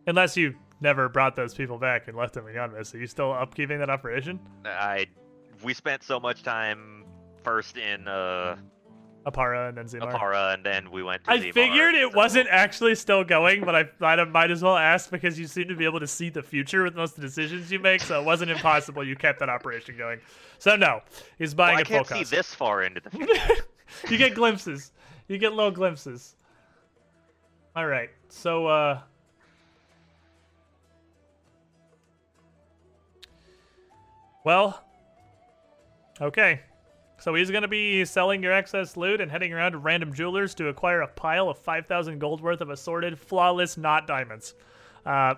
Unless 0.07 0.37
you 0.37 0.55
never 0.81 1.09
brought 1.09 1.35
those 1.35 1.55
people 1.55 1.79
back 1.79 2.07
and 2.07 2.17
left 2.17 2.35
them 2.35 2.47
in 2.47 2.55
Yanmass, 2.55 2.95
are 2.95 2.99
you 2.99 3.07
still 3.07 3.31
upkeeping 3.31 3.79
that 3.79 3.91
operation? 3.91 4.39
I 4.65 5.07
we 5.65 5.73
spent 5.73 6.03
so 6.03 6.21
much 6.21 6.43
time 6.43 7.06
first 7.47 7.77
in 7.77 8.09
uh 8.09 8.57
Oppara 9.25 9.69
and 9.69 9.79
then 9.79 9.87
Zimar. 9.87 10.13
Oppara, 10.13 10.55
and 10.55 10.65
then 10.65 10.91
we 10.91 11.03
went 11.05 11.23
to 11.25 11.31
I 11.33 11.39
Zimar, 11.39 11.53
figured 11.55 11.95
it 11.95 12.11
so- 12.13 12.17
wasn't 12.17 12.49
actually 12.51 12.95
still 12.97 13.23
going, 13.25 13.65
but 13.65 13.75
I 13.77 13.85
thought 13.85 14.19
I 14.21 14.25
might 14.25 14.51
as 14.51 14.63
well 14.63 14.77
ask 14.77 15.11
because 15.11 15.39
you 15.39 15.47
seem 15.47 15.69
to 15.69 15.77
be 15.77 15.85
able 15.85 16.01
to 16.01 16.07
see 16.09 16.29
the 16.29 16.43
future 16.43 16.83
with 16.83 16.95
most 16.97 17.11
of 17.17 17.23
the 17.23 17.29
decisions 17.29 17.71
you 17.71 17.79
make, 17.79 18.01
so 18.03 18.21
it 18.21 18.25
wasn't 18.25 18.51
impossible 18.51 19.05
you 19.05 19.15
kept 19.17 19.39
that 19.41 19.49
operation 19.49 19.97
going. 19.97 20.19
So 20.59 20.75
no, 20.77 21.03
he's 21.39 21.55
Well, 21.55 21.67
buying 21.69 21.79
I 21.79 21.81
at 21.83 21.87
full 21.89 21.97
can't 21.99 22.07
see 22.09 22.15
cost. 22.19 22.31
this 22.33 22.55
far 22.55 22.83
into 22.83 23.01
the 23.01 23.11
future. 23.11 23.55
you 24.11 24.19
get 24.19 24.35
glimpses. 24.35 24.91
You 25.29 25.39
get 25.39 25.53
little 25.53 25.73
glimpses. 25.73 26.35
All 27.77 27.87
right. 27.87 28.11
So 28.29 28.67
uh 28.67 29.01
Well, 34.45 34.83
okay. 36.21 36.61
So 37.27 37.35
he's 37.35 37.51
going 37.51 37.63
to 37.63 37.69
be 37.69 38.05
selling 38.05 38.41
your 38.41 38.53
excess 38.53 38.97
loot 38.97 39.21
and 39.21 39.33
heading 39.33 39.53
around 39.53 39.73
to 39.73 39.79
random 39.79 40.15
jewelers 40.15 40.55
to 40.55 40.69
acquire 40.69 41.01
a 41.01 41.09
pile 41.09 41.49
of 41.49 41.59
5,000 41.59 42.21
gold 42.21 42.41
worth 42.41 42.61
of 42.61 42.71
assorted, 42.71 43.19
flawless, 43.19 43.77
not 43.77 44.07
diamonds. 44.07 44.55
Uh, 45.05 45.35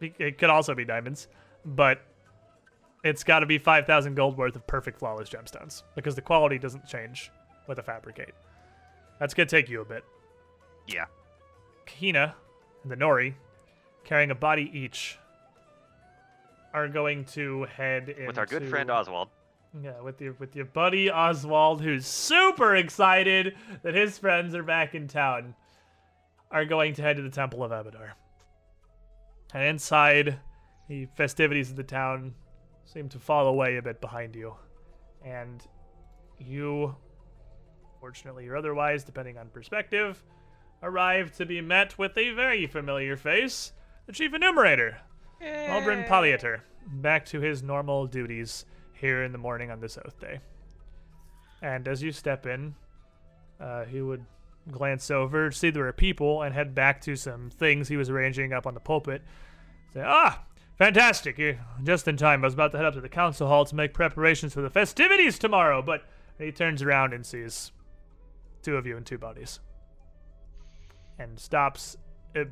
it- 0.00 0.36
could 0.36 0.50
also 0.50 0.74
be 0.74 0.84
diamonds, 0.84 1.28
but 1.64 2.02
it's 3.04 3.22
got 3.22 3.38
to 3.38 3.46
be 3.46 3.56
5,000 3.56 4.16
gold 4.16 4.36
worth 4.36 4.56
of 4.56 4.66
perfect, 4.66 4.98
flawless 4.98 5.28
gemstones 5.30 5.84
because 5.94 6.16
the 6.16 6.22
quality 6.22 6.58
doesn't 6.58 6.84
change 6.88 7.30
with 7.68 7.78
a 7.78 7.82
fabricate. 7.84 8.34
That's 9.20 9.32
going 9.32 9.46
to 9.46 9.56
take 9.56 9.68
you 9.70 9.80
a 9.80 9.84
bit. 9.84 10.02
yeah. 10.88 11.04
Kahina 11.86 12.32
and 12.82 12.90
the 12.90 12.96
Nori, 12.96 13.34
carrying 14.02 14.32
a 14.32 14.34
body 14.34 14.72
each, 14.74 15.20
are 16.72 16.88
going 16.88 17.26
to 17.26 17.62
head 17.62 18.08
into... 18.08 18.26
With 18.26 18.38
our 18.38 18.46
good 18.46 18.68
friend 18.68 18.90
Oswald. 18.90 19.28
Yeah, 19.82 20.00
with 20.02 20.20
your 20.20 20.34
with 20.34 20.54
your 20.54 20.66
buddy 20.66 21.10
Oswald, 21.10 21.82
who's 21.82 22.06
super 22.06 22.76
excited 22.76 23.56
that 23.82 23.94
his 23.94 24.18
friends 24.18 24.54
are 24.54 24.62
back 24.62 24.94
in 24.94 25.08
town, 25.08 25.54
are 26.50 26.64
going 26.64 26.94
to 26.94 27.02
head 27.02 27.16
to 27.16 27.22
the 27.22 27.30
Temple 27.30 27.64
of 27.64 27.72
Abadar. 27.72 28.10
And 29.52 29.64
inside, 29.64 30.38
the 30.88 31.06
festivities 31.16 31.70
of 31.70 31.76
the 31.76 31.82
town 31.82 32.34
seem 32.84 33.08
to 33.08 33.18
fall 33.18 33.48
away 33.48 33.76
a 33.76 33.82
bit 33.82 34.00
behind 34.00 34.36
you, 34.36 34.54
and 35.24 35.66
you, 36.38 36.94
fortunately 38.00 38.46
or 38.46 38.56
otherwise, 38.56 39.02
depending 39.02 39.38
on 39.38 39.48
perspective, 39.48 40.22
arrive 40.84 41.32
to 41.36 41.46
be 41.46 41.60
met 41.60 41.98
with 41.98 42.16
a 42.16 42.30
very 42.30 42.66
familiar 42.66 43.16
face, 43.16 43.72
the 44.06 44.12
Chief 44.12 44.34
Enumerator, 44.34 44.98
Albrin 45.42 46.06
Palliator, 46.06 46.60
back 46.86 47.24
to 47.26 47.40
his 47.40 47.62
normal 47.62 48.06
duties 48.06 48.66
here 48.94 49.22
in 49.22 49.32
the 49.32 49.38
morning 49.38 49.70
on 49.70 49.80
this 49.80 49.98
oath 49.98 50.18
day. 50.20 50.40
And 51.62 51.86
as 51.88 52.02
you 52.02 52.12
step 52.12 52.46
in, 52.46 52.74
uh, 53.60 53.84
he 53.84 54.00
would 54.00 54.24
glance 54.70 55.10
over, 55.10 55.50
see 55.50 55.70
there 55.70 55.86
are 55.86 55.92
people, 55.92 56.42
and 56.42 56.54
head 56.54 56.74
back 56.74 57.00
to 57.02 57.16
some 57.16 57.50
things 57.50 57.88
he 57.88 57.96
was 57.96 58.10
arranging 58.10 58.52
up 58.52 58.66
on 58.66 58.74
the 58.74 58.80
pulpit. 58.80 59.22
Say, 59.92 60.02
ah, 60.04 60.44
Fantastic. 60.76 61.38
You're 61.38 61.58
just 61.84 62.08
in 62.08 62.16
time. 62.16 62.42
I 62.42 62.48
was 62.48 62.54
about 62.54 62.72
to 62.72 62.78
head 62.78 62.86
up 62.86 62.94
to 62.94 63.00
the 63.00 63.08
council 63.08 63.46
hall 63.46 63.64
to 63.64 63.76
make 63.76 63.94
preparations 63.94 64.54
for 64.54 64.60
the 64.60 64.70
festivities 64.70 65.38
tomorrow, 65.38 65.82
but 65.82 66.02
he 66.38 66.50
turns 66.50 66.82
around 66.82 67.12
and 67.12 67.24
sees 67.24 67.70
two 68.62 68.76
of 68.76 68.86
you 68.86 68.96
in 68.96 69.04
two 69.04 69.18
bodies. 69.18 69.60
And 71.18 71.38
stops 71.38 71.96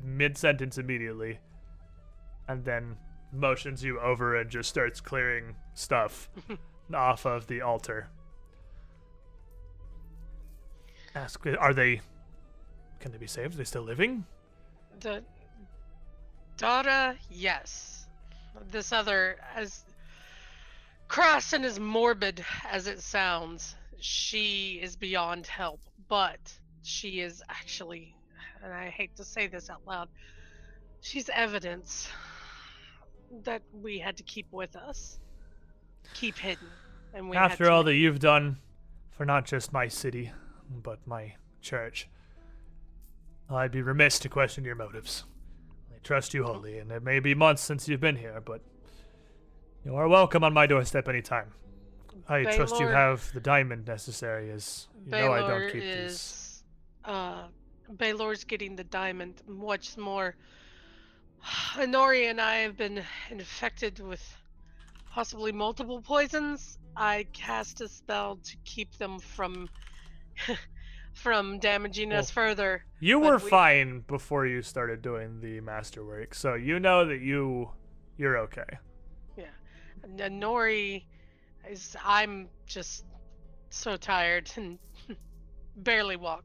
mid 0.03 0.37
sentence 0.37 0.77
immediately. 0.77 1.39
And 2.47 2.63
then 2.63 2.95
motions 3.33 3.83
you 3.83 3.99
over 3.99 4.37
and 4.37 4.49
just 4.49 4.69
starts 4.69 5.01
clearing 5.01 5.55
stuff 5.73 6.29
off 6.93 7.25
of 7.25 7.47
the 7.47 7.61
altar. 7.61 8.07
Ask, 11.15 11.45
are 11.45 11.73
they. 11.73 12.01
Can 12.99 13.11
they 13.11 13.17
be 13.17 13.27
saved? 13.27 13.53
Are 13.53 13.57
they 13.57 13.63
still 13.63 13.83
living? 13.83 14.25
The 14.99 15.23
Dara, 16.57 17.15
yes. 17.29 18.07
This 18.71 18.91
other, 18.91 19.37
as 19.55 19.83
crass 21.07 21.53
and 21.53 21.65
as 21.65 21.79
morbid 21.79 22.43
as 22.69 22.87
it 22.87 23.01
sounds, 23.01 23.75
she 23.99 24.79
is 24.81 24.95
beyond 24.95 25.47
help. 25.47 25.81
But 26.07 26.39
she 26.83 27.21
is 27.21 27.41
actually, 27.49 28.15
and 28.63 28.73
I 28.73 28.89
hate 28.89 29.15
to 29.17 29.23
say 29.23 29.47
this 29.47 29.69
out 29.69 29.81
loud, 29.85 30.09
she's 31.01 31.29
evidence 31.29 32.07
that 33.43 33.63
we 33.73 33.99
had 33.99 34.17
to 34.17 34.23
keep 34.23 34.47
with 34.51 34.75
us, 34.75 35.19
keep 36.13 36.37
hidden. 36.37 36.67
And 37.13 37.29
we 37.29 37.37
After 37.37 37.69
all 37.69 37.83
that 37.83 37.95
you've 37.95 38.19
done 38.19 38.57
for 39.11 39.25
not 39.25 39.45
just 39.45 39.71
my 39.71 39.87
city, 39.87 40.31
but 40.69 41.05
my 41.05 41.35
church, 41.61 42.09
I'd 43.49 43.71
be 43.71 43.81
remiss 43.81 44.19
to 44.19 44.29
question 44.29 44.63
your 44.63 44.75
motives. 44.75 45.25
I 45.93 45.99
trust 46.03 46.33
you 46.33 46.43
wholly, 46.43 46.79
and 46.79 46.91
it 46.91 47.03
may 47.03 47.19
be 47.19 47.35
months 47.35 47.61
since 47.61 47.87
you've 47.87 47.99
been 47.99 48.15
here, 48.15 48.41
but 48.43 48.61
you 49.85 49.95
are 49.95 50.07
welcome 50.07 50.43
on 50.43 50.53
my 50.53 50.65
doorstep 50.65 51.07
anytime. 51.07 51.53
I 52.27 52.43
trust 52.43 52.79
you 52.79 52.87
have 52.87 53.31
the 53.33 53.39
diamond 53.39 53.85
necessary, 53.85 54.49
as 54.51 54.87
you 55.05 55.11
know 55.11 55.31
I 55.31 55.39
don't 55.39 55.71
keep 55.71 55.81
these. 55.81 55.91
is, 55.91 56.63
uh, 57.05 57.43
Baylor's 57.97 58.43
getting 58.43 58.75
the 58.75 58.85
diamond. 58.85 59.41
What's 59.45 59.97
more, 59.97 60.35
Inori 61.73 62.29
and 62.29 62.39
I 62.39 62.57
have 62.57 62.77
been 62.77 63.03
infected 63.29 63.99
with 63.99 64.37
possibly 65.13 65.51
multiple 65.51 66.01
poisons. 66.01 66.79
I 66.95 67.27
cast 67.33 67.81
a 67.81 67.87
spell 67.87 68.37
to 68.43 68.57
keep 68.65 68.97
them 68.97 69.19
from 69.19 69.69
from 71.13 71.59
damaging 71.59 72.11
us 72.11 72.31
further. 72.31 72.83
You 72.99 73.19
were 73.19 73.37
we- 73.37 73.49
fine 73.49 74.03
before 74.07 74.47
you 74.47 74.61
started 74.63 75.01
doing 75.01 75.39
the 75.39 75.59
masterwork, 75.61 76.33
so 76.33 76.55
you 76.55 76.79
know 76.79 77.05
that 77.05 77.21
you 77.21 77.69
you're 78.17 78.37
okay. 78.39 78.77
Yeah, 79.37 79.45
And 80.03 80.41
Nori 80.41 81.03
is 81.69 81.95
I'm 82.03 82.49
just 82.65 83.05
so 83.69 83.97
tired 83.97 84.51
and 84.55 84.79
barely 85.77 86.15
walk. 86.15 86.43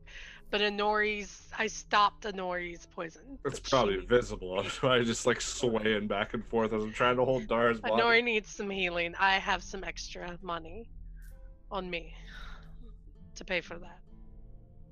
But 0.50 0.62
Inori's 0.62 1.48
I 1.58 1.66
stopped 1.66 2.24
Inori's 2.24 2.86
poison. 2.86 3.38
It's 3.44 3.60
probably 3.60 4.00
she- 4.00 4.06
visible. 4.06 4.58
I'm 4.82 5.04
just 5.04 5.26
like 5.26 5.40
swaying 5.40 6.06
back 6.06 6.34
and 6.34 6.44
forth 6.46 6.72
as 6.72 6.82
I'm 6.82 6.92
trying 6.92 7.16
to 7.16 7.24
hold 7.24 7.46
Dara's 7.48 7.80
body. 7.80 8.00
Inori 8.00 8.24
needs 8.24 8.48
some 8.48 8.70
healing. 8.70 9.14
I 9.18 9.32
have 9.34 9.62
some 9.62 9.84
extra 9.84 10.38
money 10.42 10.88
on 11.70 11.90
me 11.90 12.14
to 13.34 13.44
pay 13.44 13.60
for 13.60 13.78
that. 13.78 13.98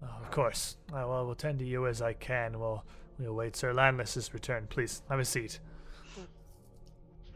Oh, 0.03 0.23
of 0.23 0.31
course. 0.31 0.77
I 0.93 1.05
will 1.05 1.31
attend 1.31 1.59
to 1.61 1.65
you 1.65 1.87
as 1.87 2.03
I 2.03 2.13
can. 2.13 2.59
We'll 2.59 2.85
we'll 3.19 3.31
await 3.31 3.57
Sir 3.57 3.73
Landless's 3.73 4.35
return. 4.35 4.67
Please 4.69 5.03
have 5.09 5.19
a 5.19 5.25
seat. 5.25 5.61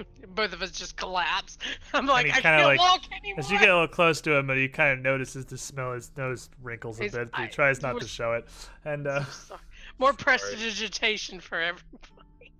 Both 0.34 0.52
of 0.52 0.62
us 0.62 0.70
just 0.70 0.96
collapse. 0.96 1.58
I'm 1.94 2.06
like, 2.06 2.26
I 2.26 2.40
can't 2.40 2.64
like- 2.64 2.78
walk 2.78 3.02
anymore. 3.12 3.38
As 3.40 3.50
you 3.50 3.58
get 3.58 3.68
a 3.68 3.72
little 3.72 3.88
close 3.88 4.20
to 4.22 4.34
him, 4.36 4.48
he 4.50 4.68
kind 4.68 4.92
of 4.98 5.04
notices 5.04 5.44
the 5.44 5.58
smell. 5.58 5.92
His 5.92 6.10
nose 6.16 6.48
wrinkles 6.62 6.98
a 7.00 7.08
bit, 7.08 7.30
but 7.32 7.40
he 7.40 7.48
tries 7.48 7.82
not 7.82 8.00
to 8.00 8.06
show 8.08 8.32
it. 8.34 8.46
And 8.84 9.06
uh, 9.06 9.24
Sorry. 9.30 9.60
More 9.98 10.12
prestidigitation 10.12 11.40
for 11.40 11.60
everybody. 11.60 12.52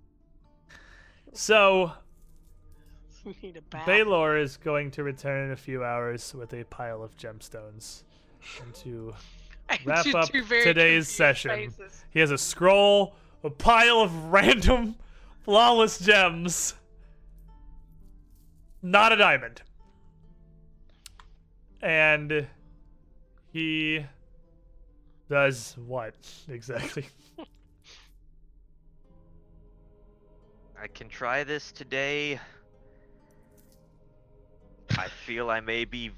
so 1.33 1.91
We 3.25 3.35
need 3.41 3.57
a 3.57 3.61
bath. 3.63 3.85
Baylor 3.85 4.37
is 4.37 4.57
going 4.57 4.91
to 4.91 5.03
return 5.03 5.45
in 5.47 5.51
a 5.51 5.55
few 5.57 5.83
hours 5.83 6.33
with 6.33 6.53
a 6.53 6.63
pile 6.65 7.01
of 7.03 7.15
gemstones. 7.17 8.03
And 8.61 8.73
to 8.75 9.13
wrap 9.85 10.03
two- 10.05 10.17
up 10.17 10.29
two 10.29 10.43
very 10.43 10.63
today's 10.63 11.05
confused 11.05 11.09
session. 11.17 11.71
faces. 11.71 12.05
he 12.11 12.19
has 12.19 12.31
a 12.31 12.37
scroll, 12.37 13.15
a 13.43 13.49
pile 13.49 14.01
of 14.01 14.13
random 14.31 14.95
flawless 15.43 15.99
gems. 15.99 16.75
Not 18.81 19.11
a 19.11 19.15
diamond. 19.15 19.61
And 21.81 22.47
he 23.51 24.05
does 25.29 25.75
what 25.85 26.15
exactly? 26.49 27.07
I 30.81 30.87
can 30.87 31.09
try 31.09 31.43
this 31.43 31.71
today. 31.71 32.39
I 34.97 35.07
feel 35.25 35.49
I 35.49 35.59
may 35.59 35.85
be 35.85 36.11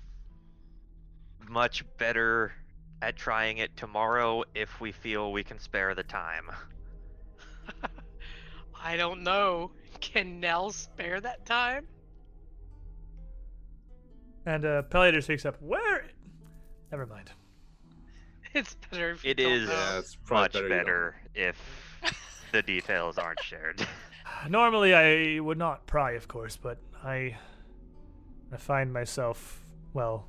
much 1.50 1.84
better 1.98 2.54
at 3.02 3.18
trying 3.18 3.58
it 3.58 3.76
tomorrow 3.76 4.44
if 4.56 4.80
we 4.80 4.94
feel 4.94 5.34
we 5.34 5.44
can 5.44 5.60
spare 5.60 5.94
the 5.94 6.04
time. 6.04 6.50
I 8.84 8.96
don't 8.96 9.24
know. 9.24 9.72
Can 10.00 10.40
Nell 10.40 10.72
spare 10.72 11.20
that 11.20 11.46
time? 11.46 11.88
And 14.46 14.66
uh, 14.66 14.84
Pelator 14.84 15.24
speaks 15.24 15.46
up. 15.46 15.62
Where? 15.62 16.06
Never 16.92 17.06
mind. 17.06 17.32
It's 18.54 18.76
better 18.92 19.12
if 19.12 19.24
you 19.24 19.32
It 19.32 19.38
don't 19.38 19.52
is 19.52 19.68
know. 19.68 19.74
Yeah, 19.74 19.98
it's 20.00 20.18
much 20.30 20.54
better 20.54 20.70
better 20.70 21.16
if 21.34 21.58
the 22.52 22.62
details 22.62 23.18
aren't 23.18 23.42
shared. 23.42 23.86
Normally, 24.50 24.94
I 24.94 25.40
would 25.40 25.58
not 25.58 25.88
pry, 25.88 26.12
of 26.12 26.28
course, 26.28 26.56
but 26.56 26.78
I, 27.04 27.36
I 28.52 28.58
find 28.58 28.94
myself 28.94 29.66
well, 29.94 30.28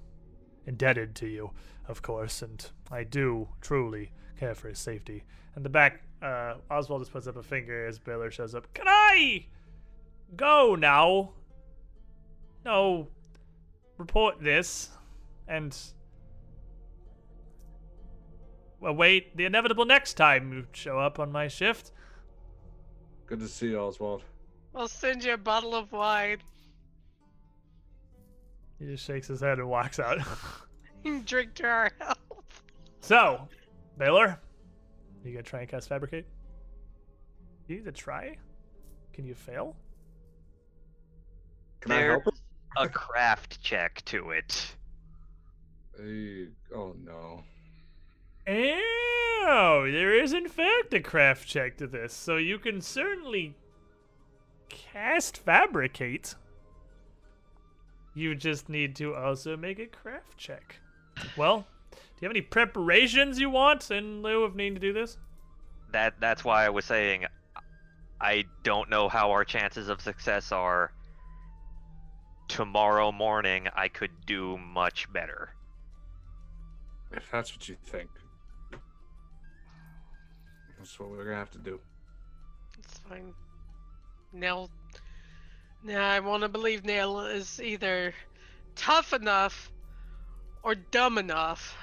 indebted 0.66 1.14
to 1.16 1.26
you, 1.26 1.50
of 1.88 2.00
course, 2.02 2.40
and 2.42 2.66
I 2.90 3.04
do 3.04 3.48
truly 3.60 4.12
care 4.38 4.54
for 4.54 4.68
his 4.68 4.78
safety. 4.78 5.24
And 5.54 5.64
the 5.64 5.68
back, 5.70 6.02
uh, 6.22 6.54
Oswald 6.70 7.02
just 7.02 7.12
puts 7.12 7.26
up 7.26 7.36
a 7.36 7.42
finger 7.42 7.86
as 7.86 7.98
Baylor 7.98 8.30
shows 8.30 8.54
up. 8.54 8.72
Can 8.74 8.86
I 8.88 9.46
go 10.36 10.74
now? 10.74 11.32
No, 12.64 13.08
report 13.98 14.40
this, 14.40 14.90
and 15.48 15.76
await 18.82 19.36
the 19.36 19.44
inevitable 19.44 19.84
next 19.84 20.14
time 20.14 20.52
you 20.52 20.66
show 20.72 20.98
up 20.98 21.18
on 21.18 21.32
my 21.32 21.48
shift. 21.48 21.92
Good 23.26 23.40
to 23.40 23.48
see 23.48 23.68
you, 23.68 23.78
Oswald. 23.78 24.22
I'll 24.74 24.88
send 24.88 25.24
you 25.24 25.34
a 25.34 25.38
bottle 25.38 25.74
of 25.74 25.92
wine. 25.92 26.38
He 28.78 28.86
just 28.86 29.04
shakes 29.04 29.28
his 29.28 29.40
head 29.40 29.58
and 29.58 29.68
walks 29.68 29.98
out. 29.98 30.18
Drink 31.24 31.54
to 31.54 31.66
our 31.66 31.90
health. 32.00 32.18
so, 33.00 33.48
Baylor, 33.98 34.40
you 35.24 35.32
gonna 35.32 35.42
try 35.42 35.60
and 35.60 35.68
cast 35.68 35.88
Fabricate? 35.88 36.26
You 37.68 37.76
need 37.76 37.84
to 37.84 37.92
try? 37.92 38.36
Can 39.12 39.26
you 39.26 39.34
fail? 39.34 39.76
Can 41.80 41.92
I 41.92 42.00
help 42.00 42.24
There's 42.24 42.40
a 42.76 42.88
craft 42.88 43.60
check 43.62 44.02
to 44.06 44.30
it. 44.30 44.74
Hey, 45.96 46.48
oh 46.74 46.94
no. 47.04 47.44
Oh, 48.46 49.88
there 49.90 50.18
is 50.18 50.32
in 50.32 50.48
fact 50.48 50.92
a 50.92 51.00
craft 51.00 51.46
check 51.48 51.76
to 51.78 51.86
this, 51.86 52.12
so 52.12 52.36
you 52.36 52.58
can 52.58 52.80
certainly 52.80 53.54
cast 54.68 55.38
Fabricate. 55.38 56.34
You 58.14 58.34
just 58.34 58.68
need 58.68 58.96
to 58.96 59.14
also 59.14 59.56
make 59.56 59.78
a 59.78 59.86
craft 59.86 60.36
check. 60.36 60.80
Well, 61.36 61.66
do 61.90 61.96
you 62.20 62.26
have 62.26 62.32
any 62.32 62.42
preparations 62.42 63.38
you 63.38 63.50
want 63.50 63.90
in 63.90 64.22
lieu 64.22 64.44
of 64.44 64.54
needing 64.54 64.74
to 64.74 64.80
do 64.80 64.92
this? 64.92 65.18
That 65.92 66.14
that's 66.20 66.44
why 66.44 66.64
I 66.64 66.70
was 66.70 66.84
saying 66.84 67.26
I 68.20 68.44
don't 68.62 68.88
know 68.88 69.08
how 69.08 69.30
our 69.32 69.44
chances 69.44 69.88
of 69.88 70.00
success 70.00 70.52
are. 70.52 70.92
Tomorrow 72.48 73.12
morning 73.12 73.68
I 73.74 73.88
could 73.88 74.10
do 74.26 74.58
much 74.58 75.12
better. 75.12 75.54
If 77.12 77.30
that's 77.30 77.54
what 77.54 77.68
you 77.68 77.76
think, 77.86 78.10
that's 80.78 80.98
what 80.98 81.10
we're 81.10 81.24
gonna 81.24 81.36
have 81.36 81.50
to 81.52 81.58
do. 81.58 81.80
It's 82.78 82.98
fine. 82.98 83.32
Nell. 84.32 84.70
Now 85.82 86.08
I 86.08 86.20
want 86.20 86.42
to 86.42 86.48
believe 86.48 86.84
Nell 86.84 87.20
is 87.20 87.60
either 87.60 88.14
tough 88.74 89.12
enough 89.12 89.70
or 90.62 90.74
dumb 90.74 91.18
enough 91.18 91.76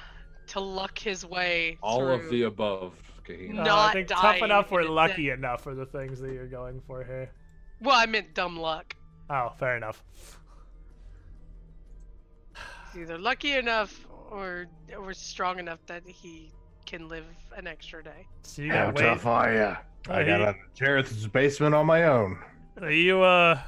to 0.48 0.59
luck 0.59 0.98
his 0.98 1.25
way 1.25 1.77
All 1.81 2.07
of 2.07 2.30
the 2.30 2.43
above, 2.43 2.93
Kahina. 3.25 3.53
No. 3.53 3.61
Uh, 3.61 3.64
I 3.64 3.65
Not 3.65 3.93
think 3.93 4.07
tough 4.09 4.41
enough 4.41 4.72
or 4.72 4.81
in 4.81 4.88
a 4.88 4.91
lucky 4.91 5.30
enough 5.30 5.65
are 5.67 5.75
the 5.75 5.85
things 5.85 6.19
that 6.19 6.33
you're 6.33 6.48
going 6.48 6.81
for 6.88 7.03
here. 7.03 7.31
Well, 7.80 7.95
I 7.95 8.06
meant 8.06 8.33
dumb 8.33 8.57
luck. 8.57 8.95
Oh, 9.30 9.53
fair 9.57 9.77
enough. 9.77 10.03
He's 12.93 13.03
either 13.03 13.17
lucky 13.17 13.53
enough 13.53 14.05
or 14.29 14.67
or 14.97 15.13
strong 15.13 15.59
enough 15.59 15.79
that 15.87 16.03
he 16.05 16.51
can 16.85 17.07
live 17.07 17.25
an 17.55 17.67
extra 17.67 18.03
day. 18.03 18.27
So 18.43 18.61
you 18.61 18.71
How 18.71 18.85
got 18.87 18.95
wait. 18.95 19.03
tough 19.03 19.25
are 19.25 19.53
you? 19.53 19.77
I 20.11 20.23
got 20.23 20.39
he- 20.39 20.45
out 20.45 20.55
Jeroth's 20.75 21.27
basement 21.27 21.75
on 21.75 21.85
my 21.85 22.03
own. 22.03 22.39
Are 22.81 22.91
you 22.91 23.21
uh? 23.21 23.59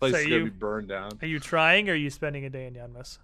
Place 0.00 0.14
so 0.14 0.18
is 0.18 0.24
gonna 0.24 0.36
you 0.36 0.44
be 0.44 0.50
burned 0.50 0.88
down. 0.88 1.12
are 1.20 1.26
you 1.26 1.38
trying 1.38 1.88
or 1.88 1.92
are 1.92 1.96
you 1.96 2.10
spending 2.10 2.44
a 2.44 2.50
day 2.50 2.66
in 2.66 2.74
Yanmass? 2.74 3.18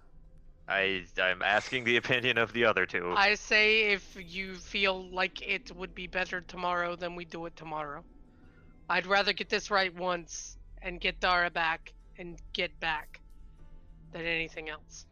I 0.67 1.03
I'm 1.21 1.41
asking 1.41 1.83
the 1.83 1.97
opinion 2.03 2.37
of 2.37 2.53
the 2.53 2.65
other 2.65 2.85
two. 2.85 3.13
I 3.17 3.35
say 3.35 3.91
if 3.91 4.15
you 4.17 4.53
feel 4.55 5.09
like 5.11 5.41
it 5.41 5.75
would 5.75 5.93
be 5.95 6.07
better 6.07 6.41
tomorrow, 6.41 6.95
then 6.95 7.15
we 7.15 7.25
do 7.25 7.45
it 7.47 7.55
tomorrow. 7.55 8.03
I'd 8.89 9.07
rather 9.07 9.33
get 9.33 9.49
this 9.49 9.69
right 9.69 9.93
once 9.95 10.57
and 10.81 11.01
get 11.01 11.19
Dara 11.19 11.49
back 11.49 11.93
and 12.17 12.37
get 12.53 12.79
back 12.79 13.19
than 14.11 14.21
anything 14.25 14.69
else. 14.69 15.05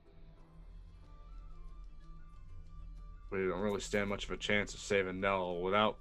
We 3.31 3.39
don't 3.39 3.59
really 3.59 3.81
stand 3.81 4.09
much 4.09 4.25
of 4.25 4.31
a 4.31 4.37
chance 4.37 4.73
of 4.73 4.79
saving 4.79 5.19
Nell 5.19 5.61
without 5.61 5.97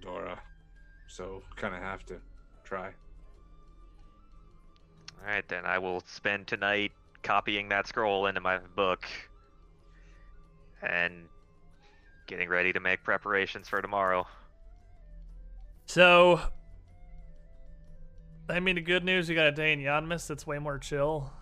Dara, 0.00 0.40
so 1.08 1.42
kind 1.56 1.74
of 1.74 1.82
have 1.82 2.04
to 2.06 2.16
try. 2.64 2.86
All 5.20 5.26
right, 5.26 5.46
then 5.48 5.66
I 5.66 5.78
will 5.78 6.02
spend 6.06 6.46
tonight 6.46 6.92
copying 7.22 7.68
that 7.68 7.86
scroll 7.86 8.26
into 8.26 8.40
my 8.40 8.58
book 8.76 9.04
and 10.82 11.28
getting 12.26 12.48
ready 12.48 12.72
to 12.72 12.80
make 12.80 13.02
preparations 13.02 13.68
for 13.68 13.82
tomorrow. 13.82 14.26
So, 15.86 16.40
I 18.48 18.60
mean, 18.60 18.76
the 18.76 18.80
good 18.80 19.04
news 19.04 19.28
you 19.28 19.34
got 19.34 19.48
a 19.48 19.52
day 19.52 19.72
in 19.72 19.80
Yanmass 19.80 20.28
that's 20.28 20.46
way 20.46 20.58
more 20.58 20.78
chill. 20.78 21.32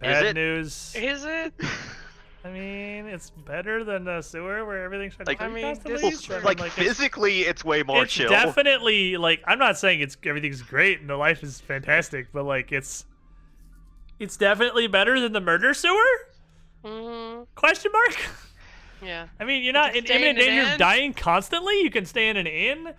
Bad 0.00 0.24
it? 0.24 0.34
news. 0.34 0.94
Is 0.96 1.24
it? 1.24 1.52
I 2.44 2.50
mean, 2.50 3.06
it's 3.06 3.30
better 3.30 3.82
than 3.84 4.04
the 4.04 4.22
sewer 4.22 4.64
where 4.64 4.84
everything's 4.84 5.16
trying 5.16 5.26
Like- 5.26 5.38
to 5.38 5.44
I 5.44 5.48
mean, 5.48 5.78
this 5.84 6.02
is 6.02 6.20
so 6.20 6.36
I 6.36 6.38
true. 6.40 6.48
mean, 6.48 6.58
like, 6.58 6.72
physically, 6.72 7.40
it's 7.42 7.64
way 7.64 7.82
more 7.82 8.04
it's 8.04 8.12
chill. 8.12 8.30
definitely 8.30 9.16
like 9.16 9.42
I'm 9.46 9.58
not 9.58 9.76
saying 9.76 10.00
it's 10.00 10.16
everything's 10.24 10.62
great 10.62 11.00
and 11.00 11.10
the 11.10 11.16
life 11.16 11.42
is 11.42 11.60
fantastic, 11.60 12.28
but 12.32 12.44
like 12.44 12.70
it's 12.72 13.04
it's 14.18 14.36
definitely 14.36 14.86
better 14.86 15.18
than 15.20 15.32
the 15.32 15.40
murder 15.40 15.74
sewer? 15.74 15.96
hmm 16.84 17.42
Question 17.54 17.92
mark. 17.92 18.16
Yeah. 19.02 19.26
I 19.38 19.44
mean, 19.44 19.62
you're 19.62 19.72
not 19.72 19.92
can 19.92 19.98
in 19.98 20.06
stay 20.06 20.16
in 20.16 20.22
imminent 20.36 20.38
danger 20.38 20.72
of 20.72 20.78
dying 20.78 21.14
constantly. 21.14 21.82
You 21.82 21.90
can 21.90 22.04
stay 22.04 22.28
in 22.30 22.36
an 22.36 22.46
inn, 22.48 22.94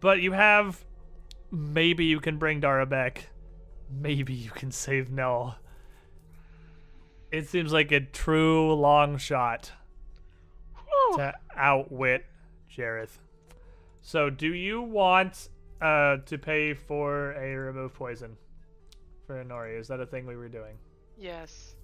but 0.00 0.20
you 0.20 0.32
have 0.32 0.82
maybe 1.50 2.04
you 2.04 2.20
can 2.20 2.36
bring 2.38 2.60
Dara 2.60 2.86
back. 2.86 3.28
Maybe 3.90 4.32
you 4.34 4.50
can 4.50 4.70
save 4.70 5.10
Nell. 5.10 5.56
It 7.32 7.48
seems 7.48 7.72
like 7.72 7.92
a 7.92 8.00
true 8.00 8.72
long 8.74 9.16
shot 9.16 9.72
Whew. 10.74 11.16
to 11.18 11.34
outwit 11.56 12.26
Jeroth. 12.74 13.18
So, 14.02 14.30
do 14.30 14.52
you 14.52 14.82
want 14.82 15.48
uh, 15.80 16.18
to 16.26 16.38
pay 16.38 16.74
for 16.74 17.32
a 17.32 17.54
remove 17.54 17.94
poison 17.94 18.36
for 19.26 19.42
Inori? 19.44 19.78
Is 19.78 19.88
that 19.88 20.00
a 20.00 20.06
thing 20.06 20.26
we 20.26 20.36
were 20.36 20.48
doing? 20.48 20.76
Yes. 21.18 21.76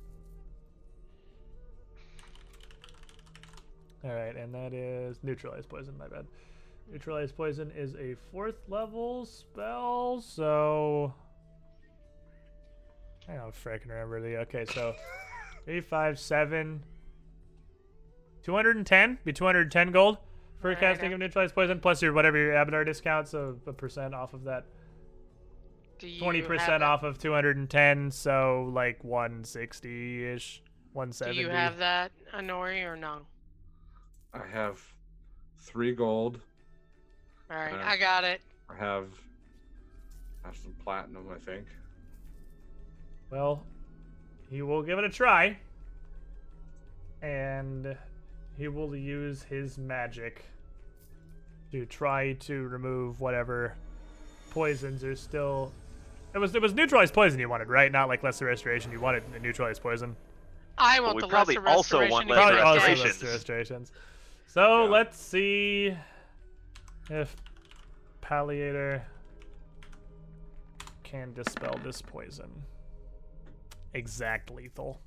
All 4.02 4.14
right, 4.14 4.36
and 4.36 4.54
that 4.54 4.72
is 4.72 5.18
neutralize 5.22 5.66
poison. 5.66 5.96
My 5.98 6.08
bad. 6.08 6.26
Neutralize 6.90 7.32
poison 7.32 7.72
is 7.76 7.94
a 7.96 8.14
fourth 8.30 8.60
level 8.68 9.26
spell, 9.26 10.20
so 10.20 11.12
I 13.28 13.34
don't 13.34 13.52
freaking 13.52 13.88
remember 13.88 14.20
the. 14.20 14.36
Okay, 14.38 14.64
so 14.66 14.94
three, 15.66 15.82
five, 15.82 16.18
seven, 16.18 16.82
two 18.42 18.54
hundred 18.54 18.76
and 18.76 18.86
ten. 18.86 19.18
Be 19.24 19.32
two 19.34 19.44
hundred 19.44 19.62
and 19.62 19.72
ten 19.72 19.90
gold 19.90 20.16
for 20.60 20.68
Alright, 20.68 20.80
casting 20.80 21.12
of 21.12 21.18
neutralize 21.18 21.52
poison, 21.52 21.80
plus 21.80 22.00
your 22.00 22.14
whatever 22.14 22.38
your 22.38 22.52
Abadar 22.54 22.86
discount, 22.86 23.28
so 23.28 23.58
a 23.66 23.72
percent 23.74 24.14
off 24.14 24.32
of 24.32 24.44
that. 24.44 24.64
Do 25.98 26.08
you 26.08 26.20
Twenty 26.20 26.38
have 26.38 26.48
percent 26.48 26.82
it- 26.82 26.82
off 26.82 27.02
of 27.02 27.18
two 27.18 27.32
hundred 27.32 27.56
and 27.58 27.68
ten, 27.68 28.10
so 28.10 28.70
like 28.72 29.02
160 29.04 30.24
ish, 30.26 30.62
170. 30.94 31.34
Do 31.34 31.40
you 31.42 31.48
have 31.50 31.76
that, 31.78 32.12
Inori, 32.34 32.84
or 32.84 32.96
no? 32.96 33.20
I 34.32 34.46
have 34.52 34.80
three 35.58 35.94
gold. 35.94 36.40
All 37.50 37.56
right, 37.56 37.74
Uh, 37.74 37.84
I 37.84 37.96
got 37.96 38.24
it. 38.24 38.40
I 38.68 38.74
have 38.76 39.06
I 40.44 40.48
have 40.48 40.56
some 40.56 40.74
platinum, 40.84 41.26
I 41.34 41.38
think. 41.38 41.66
Well, 43.30 43.64
he 44.50 44.62
will 44.62 44.82
give 44.82 44.98
it 44.98 45.04
a 45.04 45.08
try. 45.08 45.58
And 47.22 47.96
he 48.56 48.68
will 48.68 48.94
use 48.94 49.42
his 49.42 49.78
magic 49.78 50.44
to 51.72 51.84
try 51.86 52.34
to 52.34 52.62
remove 52.68 53.20
whatever 53.20 53.74
poisons 54.50 55.02
are 55.04 55.16
still. 55.16 55.72
It 56.34 56.38
was 56.38 56.54
it 56.54 56.62
was 56.62 56.74
neutralized 56.74 57.14
poison 57.14 57.40
you 57.40 57.48
wanted, 57.48 57.68
right? 57.68 57.90
Not 57.90 58.08
like 58.08 58.22
lesser 58.22 58.46
restoration. 58.46 58.92
You 58.92 59.00
wanted 59.00 59.22
a 59.34 59.38
neutralized 59.38 59.82
poison. 59.82 60.16
I 60.78 61.00
want 61.00 61.16
we 61.16 61.22
the 61.22 61.28
probably 61.28 61.56
lesser 61.56 61.68
also 61.68 62.00
restoration. 62.00 62.12
want 62.12 62.28
lesser 62.28 62.40
Probably 62.40 62.56
just 62.56 62.66
also 62.66 62.78
restorations. 63.04 63.22
lesser 63.22 63.32
restorations. 63.32 63.92
So 64.46 64.84
Yeah. 64.84 64.90
let's 64.90 65.18
see 65.18 65.96
if 67.10 67.34
Palliator 68.22 69.02
can 71.02 71.32
dispel 71.32 71.78
this 71.82 72.02
poison. 72.02 72.50
Exact 73.96 74.50
lethal. 74.50 75.00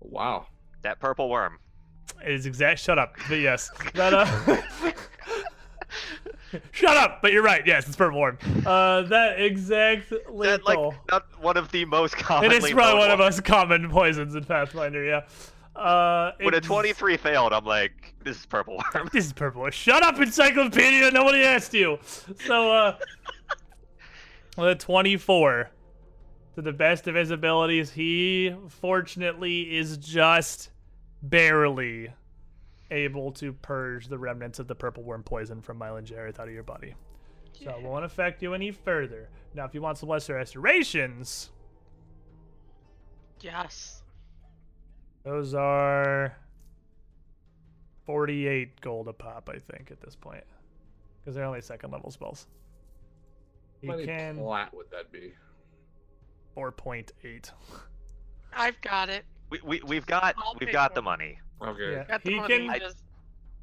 Wow. 0.00 0.46
That 0.82 1.00
purple 1.00 1.28
worm. 1.28 1.58
It 2.24 2.32
is 2.32 2.46
exact. 2.46 2.80
Shut 2.80 2.98
up. 2.98 3.14
But 3.28 3.40
yes, 3.40 3.70
that 3.94 4.14
uh. 4.14 4.92
Shut 6.70 6.96
up. 6.96 7.20
But 7.20 7.32
you're 7.32 7.42
right. 7.42 7.66
Yes, 7.66 7.86
it's 7.86 7.96
purple 7.96 8.20
worm. 8.20 8.38
Uh, 8.64 9.02
that 9.02 9.38
exact 9.38 10.10
lethal. 10.12 10.40
That, 10.40 10.64
like, 10.64 10.78
not 11.10 11.26
one 11.42 11.56
of 11.56 11.70
the 11.72 11.84
most 11.84 12.16
common. 12.16 12.50
It 12.50 12.64
is 12.64 12.70
probably 12.70 13.00
one 13.00 13.10
of 13.10 13.18
ones. 13.18 13.36
most 13.36 13.44
common 13.44 13.90
poisons 13.90 14.34
in 14.34 14.44
Pathfinder. 14.44 15.04
Yeah. 15.04 15.22
Uh, 15.76 16.32
When 16.40 16.54
a 16.54 16.60
23 16.60 17.16
failed, 17.16 17.52
I'm 17.52 17.64
like, 17.64 18.14
this 18.22 18.38
is 18.38 18.46
purple 18.46 18.80
worm. 18.94 19.10
This 19.12 19.26
is 19.26 19.32
purple. 19.32 19.68
Shut 19.70 20.02
up, 20.02 20.18
encyclopedia. 20.20 21.10
Nobody 21.10 21.42
asked 21.42 21.74
you. 21.74 21.98
So, 22.46 22.72
uh, 22.72 22.96
with 24.56 24.68
a 24.68 24.74
24, 24.76 25.70
to 26.54 26.62
the 26.62 26.72
best 26.72 27.06
of 27.08 27.14
his 27.14 27.30
abilities, 27.30 27.90
he 27.92 28.54
fortunately 28.68 29.76
is 29.76 29.96
just 29.96 30.70
barely 31.22 32.10
able 32.90 33.32
to 33.32 33.52
purge 33.52 34.08
the 34.08 34.18
remnants 34.18 34.58
of 34.58 34.68
the 34.68 34.74
purple 34.74 35.02
worm 35.02 35.22
poison 35.22 35.60
from 35.60 35.78
Mylan 35.78 36.04
Jeroth 36.04 36.38
out 36.38 36.48
of 36.48 36.54
your 36.54 36.62
body. 36.62 36.94
So 37.52 37.70
it 37.70 37.82
won't 37.82 38.04
affect 38.04 38.42
you 38.42 38.54
any 38.54 38.70
further. 38.70 39.28
Now, 39.54 39.64
if 39.64 39.74
you 39.74 39.80
want 39.82 39.98
some 39.98 40.08
lesser 40.08 40.34
restorations, 40.34 41.50
Yes. 43.40 44.02
those 45.22 45.54
are 45.54 46.36
48 48.06 48.80
gold 48.80 49.08
a 49.08 49.12
pop, 49.12 49.48
I 49.48 49.58
think, 49.58 49.90
at 49.90 50.00
this 50.00 50.14
point. 50.16 50.44
Because 51.20 51.34
they're 51.36 51.44
only 51.44 51.60
second 51.62 51.90
level 51.90 52.10
spells. 52.10 52.46
You 53.82 53.90
How 53.90 53.96
many 53.96 54.06
can 54.06 54.36
plat 54.38 54.74
would 54.74 54.90
that 54.90 55.10
be? 55.12 55.32
4.8. 56.56 57.50
I've 58.52 58.80
got 58.80 59.08
it. 59.08 59.24
We, 59.50 59.60
we, 59.64 59.80
we've 59.86 60.06
got 60.06 60.34
I'll 60.38 60.56
we've 60.60 60.72
got 60.72 60.90
for 60.92 60.96
the 60.96 61.02
money. 61.02 61.38
Okay. 61.62 61.92
Yeah. 61.92 62.04
Got 62.04 62.22
the 62.24 62.30
he 62.30 62.36
money. 62.36 62.68
can 62.68 62.78
just 62.80 62.96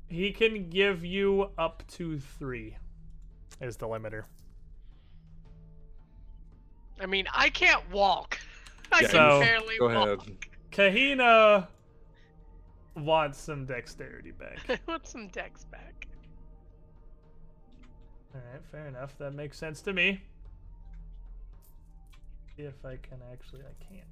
he 0.10 0.32
can 0.32 0.70
give 0.70 1.04
you 1.06 1.50
up 1.58 1.84
to 1.94 2.20
three. 2.20 2.76
Is 3.62 3.78
the 3.78 3.88
limiter. 3.88 4.24
I 7.00 7.06
mean, 7.06 7.26
I 7.34 7.50
can't 7.50 7.90
walk. 7.92 8.40
I 8.92 9.02
Yeah, 9.02 9.08
can 9.08 9.12
So- 9.12 9.40
barely 9.40 9.78
Go 9.78 9.88
walk. 9.88 10.22
ahead. 10.28 10.38
Kahina 10.72 11.68
wants 12.96 13.40
some 13.40 13.66
dexterity 13.66 14.32
back. 14.32 14.60
I 14.70 14.80
want 14.88 15.08
some 15.08 15.28
dex 15.30 15.66
back. 15.66 16.08
All 18.34 18.42
right, 18.52 18.62
fair 18.72 18.88
enough. 18.88 19.18
That 19.18 19.34
makes 19.34 19.58
sense 19.58 19.82
to 19.82 19.94
me. 19.94 20.22
If 22.66 22.86
I 22.86 22.98
can 22.98 23.18
actually, 23.32 23.62
I 23.62 23.84
can. 23.84 24.04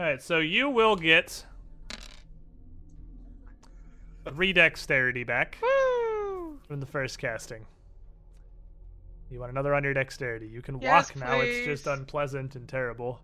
All 0.00 0.06
right, 0.06 0.20
so 0.22 0.38
you 0.38 0.68
will 0.68 0.96
get 0.96 1.44
three 4.24 4.52
dexterity 4.52 5.24
back 5.24 5.58
Woo! 5.62 6.58
from 6.66 6.80
the 6.80 6.86
first 6.86 7.18
casting. 7.18 7.66
You 9.30 9.40
want 9.40 9.50
another 9.52 9.74
on 9.74 9.84
your 9.84 9.94
dexterity. 9.94 10.46
You 10.48 10.60
can 10.60 10.80
Yes, 10.80 11.08
walk 11.14 11.16
now. 11.16 11.40
It's 11.40 11.64
just 11.66 11.86
unpleasant 11.86 12.54
and 12.54 12.68
terrible. 12.68 13.20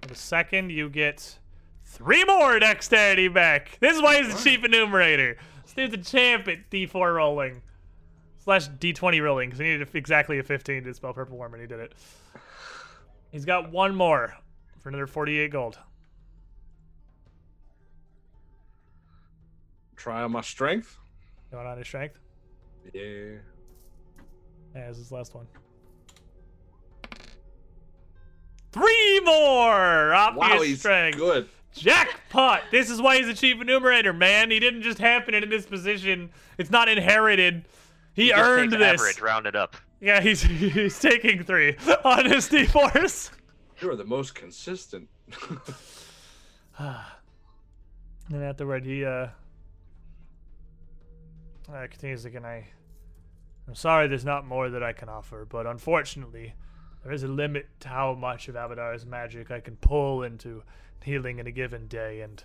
For 0.00 0.08
the 0.08 0.14
second, 0.14 0.70
you 0.70 0.88
get 0.88 1.38
three 1.84 2.24
more 2.24 2.58
dexterity 2.58 3.28
back. 3.28 3.78
This 3.80 3.96
is 3.96 4.02
why 4.02 4.22
he's 4.22 4.34
a 4.34 4.44
cheap 4.44 4.64
enumerator. 4.64 5.36
This 5.64 5.72
dude's 5.72 5.94
a 5.94 6.10
champ 6.10 6.48
at 6.48 6.70
D4 6.70 7.14
rolling. 7.16 7.62
slash 8.38 8.68
d20 8.68 9.22
rolling 9.22 9.48
because 9.50 9.58
he 9.60 9.66
needed 9.66 9.88
exactly 9.94 10.38
a 10.38 10.42
15 10.42 10.84
to 10.84 10.94
spell 10.94 11.12
purple 11.12 11.36
worm 11.36 11.52
and 11.54 11.60
he 11.60 11.66
did 11.66 11.80
it. 11.80 11.92
He's 13.30 13.44
got 13.44 13.70
one 13.70 13.94
more 13.94 14.34
for 14.80 14.88
another 14.88 15.06
48 15.06 15.50
gold. 15.50 15.78
Try 19.96 20.22
on 20.22 20.32
my 20.32 20.40
strength. 20.40 20.96
Going 21.50 21.66
on 21.66 21.78
his 21.78 21.86
strength. 21.86 22.18
Yeah. 22.92 23.02
Yeah, 24.74 24.88
this 24.88 24.96
is 24.96 25.04
his 25.04 25.12
last 25.12 25.34
one. 25.34 25.46
Three 28.72 29.20
more 29.24 30.14
off 30.14 30.36
Wow, 30.36 30.62
he's 30.62 30.78
strength. 30.78 31.18
good. 31.18 31.48
Jackpot! 31.72 32.62
This 32.70 32.88
is 32.90 33.00
why 33.00 33.16
he's 33.18 33.28
a 33.28 33.34
chief 33.34 33.60
enumerator, 33.60 34.12
man. 34.12 34.50
He 34.50 34.58
didn't 34.58 34.82
just 34.82 34.98
happen 34.98 35.34
into 35.34 35.46
this 35.46 35.66
position. 35.66 36.30
It's 36.58 36.70
not 36.70 36.88
inherited. 36.88 37.64
He 38.14 38.28
Just 38.28 38.40
earned 38.40 38.70
takes 38.72 38.80
this. 38.82 39.00
Average, 39.00 39.20
rounded 39.20 39.54
up. 39.56 39.76
Yeah, 40.00 40.20
he's 40.20 40.42
he's 40.42 40.98
taking 40.98 41.44
three 41.44 41.76
on 42.04 42.26
his 42.26 42.48
D4s. 42.50 43.30
You 43.80 43.90
are 43.90 43.96
the 43.96 44.04
most 44.04 44.34
consistent. 44.34 45.08
And 48.32 48.44
afterward, 48.44 48.86
he 48.86 49.04
uh, 49.04 49.26
uh 51.68 51.86
continues 51.90 52.24
again. 52.24 52.44
I, 52.44 52.68
I'm 53.66 53.74
sorry, 53.74 54.06
there's 54.06 54.24
not 54.24 54.46
more 54.46 54.70
that 54.70 54.84
I 54.84 54.92
can 54.92 55.08
offer, 55.08 55.44
but 55.44 55.66
unfortunately, 55.66 56.54
there 57.02 57.12
is 57.12 57.24
a 57.24 57.28
limit 57.28 57.66
to 57.80 57.88
how 57.88 58.14
much 58.14 58.46
of 58.46 58.54
Abadar's 58.54 59.04
magic 59.04 59.50
I 59.50 59.58
can 59.58 59.76
pull 59.76 60.22
into 60.22 60.62
healing 61.02 61.40
in 61.40 61.48
a 61.48 61.50
given 61.50 61.88
day. 61.88 62.20
And 62.20 62.44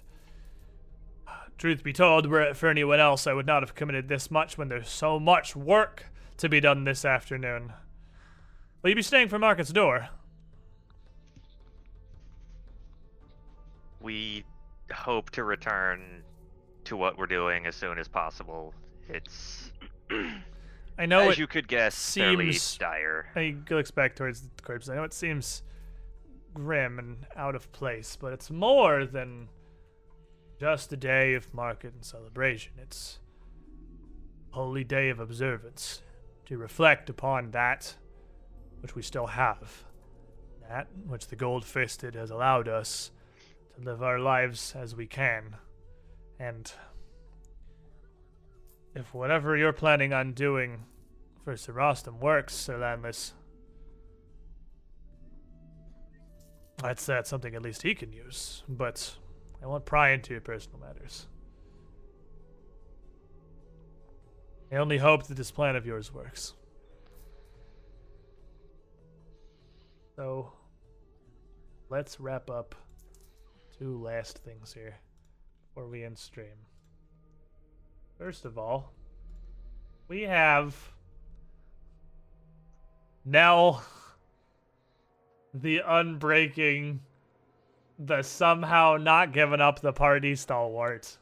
truth 1.59 1.84
be 1.84 1.93
told, 1.93 2.25
were 2.25 2.42
it 2.42 2.58
for 2.58 2.67
anyone 2.67 3.00
else, 3.00 3.27
I 3.27 3.34
would 3.34 3.45
not 3.45 3.61
have 3.61 3.75
committed 3.75 4.08
this 4.08 4.32
much 4.32 4.58
when 4.58 4.69
there's 4.69 4.90
so 4.90 5.19
much 5.19 5.56
work 5.56 6.08
to 6.38 6.49
be 6.49 6.59
done 6.59 6.83
this 6.83 7.05
afternoon. 7.05 7.73
Will 8.81 8.89
you 8.89 8.95
be 8.95 9.01
staying 9.01 9.30
for 9.30 9.39
Market's 9.39 9.72
door? 9.72 10.09
We 14.01 14.43
hope 14.93 15.31
to 15.31 15.43
return 15.43 16.23
to 16.85 16.95
what 16.95 17.17
we're 17.17 17.25
doing 17.25 17.65
as 17.65 17.75
soon 17.75 17.97
as 17.97 18.07
possible. 18.07 18.73
It's, 19.09 19.72
I 20.99 21.05
know 21.05 21.30
as 21.30 21.33
it 21.33 21.39
you 21.39 21.47
could 21.47 21.67
guess, 21.67 21.95
seems- 21.95 22.77
dire. 22.77 23.27
He 23.35 23.55
looks 23.69 23.91
back 23.91 24.15
towards 24.15 24.41
the 24.41 24.49
corpse. 24.61 24.89
I 24.89 24.95
know 24.95 25.03
it 25.03 25.14
seems 25.14 25.64
grim 26.53 26.99
and 26.99 27.25
out 27.35 27.55
of 27.55 27.72
place, 27.72 28.15
but 28.19 28.33
it's 28.33 28.51
more 28.51 29.05
than 29.05 29.49
just 30.59 30.93
a 30.93 30.97
day 30.97 31.33
of 31.33 31.51
market 31.53 31.93
and 31.93 32.05
celebration. 32.05 32.73
It's 32.77 33.19
a 34.51 34.55
holy 34.55 34.83
day 34.83 35.09
of 35.09 35.19
observance 35.19 36.01
to 36.45 36.57
reflect 36.57 37.09
upon 37.09 37.51
that 37.51 37.95
which 38.82 38.95
we 38.95 39.01
still 39.01 39.27
have, 39.27 39.83
that 40.69 40.88
which 41.07 41.27
the 41.27 41.35
gold 41.35 41.65
fisted 41.65 42.15
has 42.15 42.30
allowed 42.32 42.67
us 42.67 43.11
to 43.75 43.82
live 43.82 44.03
our 44.03 44.19
lives 44.19 44.75
as 44.77 44.95
we 44.95 45.07
can. 45.07 45.56
And 46.40 46.72
if 48.93 49.14
whatever 49.14 49.57
you're 49.57 49.74
planning 49.74 50.14
on 50.14 50.33
doing 50.33 50.85
for 51.43 51.56
Sir 51.56 51.74
Rostam 51.74 52.19
works, 52.19 52.56
Sir 52.56 52.77
Landless. 52.77 53.33
That's 56.82 57.06
that's 57.06 57.30
something 57.30 57.56
at 57.56 57.61
least 57.61 57.83
he 57.83 57.95
can 57.95 58.11
use, 58.11 58.64
but 58.67 59.15
I 59.64 59.67
won't 59.67 59.85
pry 59.85 60.09
into 60.09 60.32
your 60.32 60.41
personal 60.41 60.80
matters. 60.80 61.27
I 64.72 64.76
only 64.77 64.98
hope 64.98 65.27
that 65.27 65.38
this 65.38 65.52
plan 65.52 65.76
of 65.76 65.85
yours 65.85 66.14
works. 66.14 66.53
So, 70.16 70.52
let's 71.90 72.19
wrap 72.19 72.50
up 72.50 72.74
two 73.77 74.02
last 74.02 74.40
things 74.40 74.74
here 74.74 74.95
before 75.68 75.90
we 75.90 76.03
end 76.03 76.18
stream. 76.18 76.56
First 78.18 78.45
of 78.45 78.58
all, 78.58 78.94
we 80.08 80.22
have 80.22 80.76
Nell, 83.26 83.84
the 85.53 85.82
unbreaking, 85.85 87.00
the 88.00 88.22
somehow 88.22 88.98
not 88.98 89.34
giving 89.34 89.61
up 89.61 89.80
the 89.80 89.94
party 89.94 90.35
stalwart, 90.35 91.18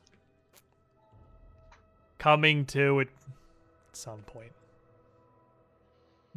coming 2.24 2.66
to 2.66 3.02
it 3.02 3.10
at 3.90 3.98
some 3.98 4.20
point. 4.20 4.54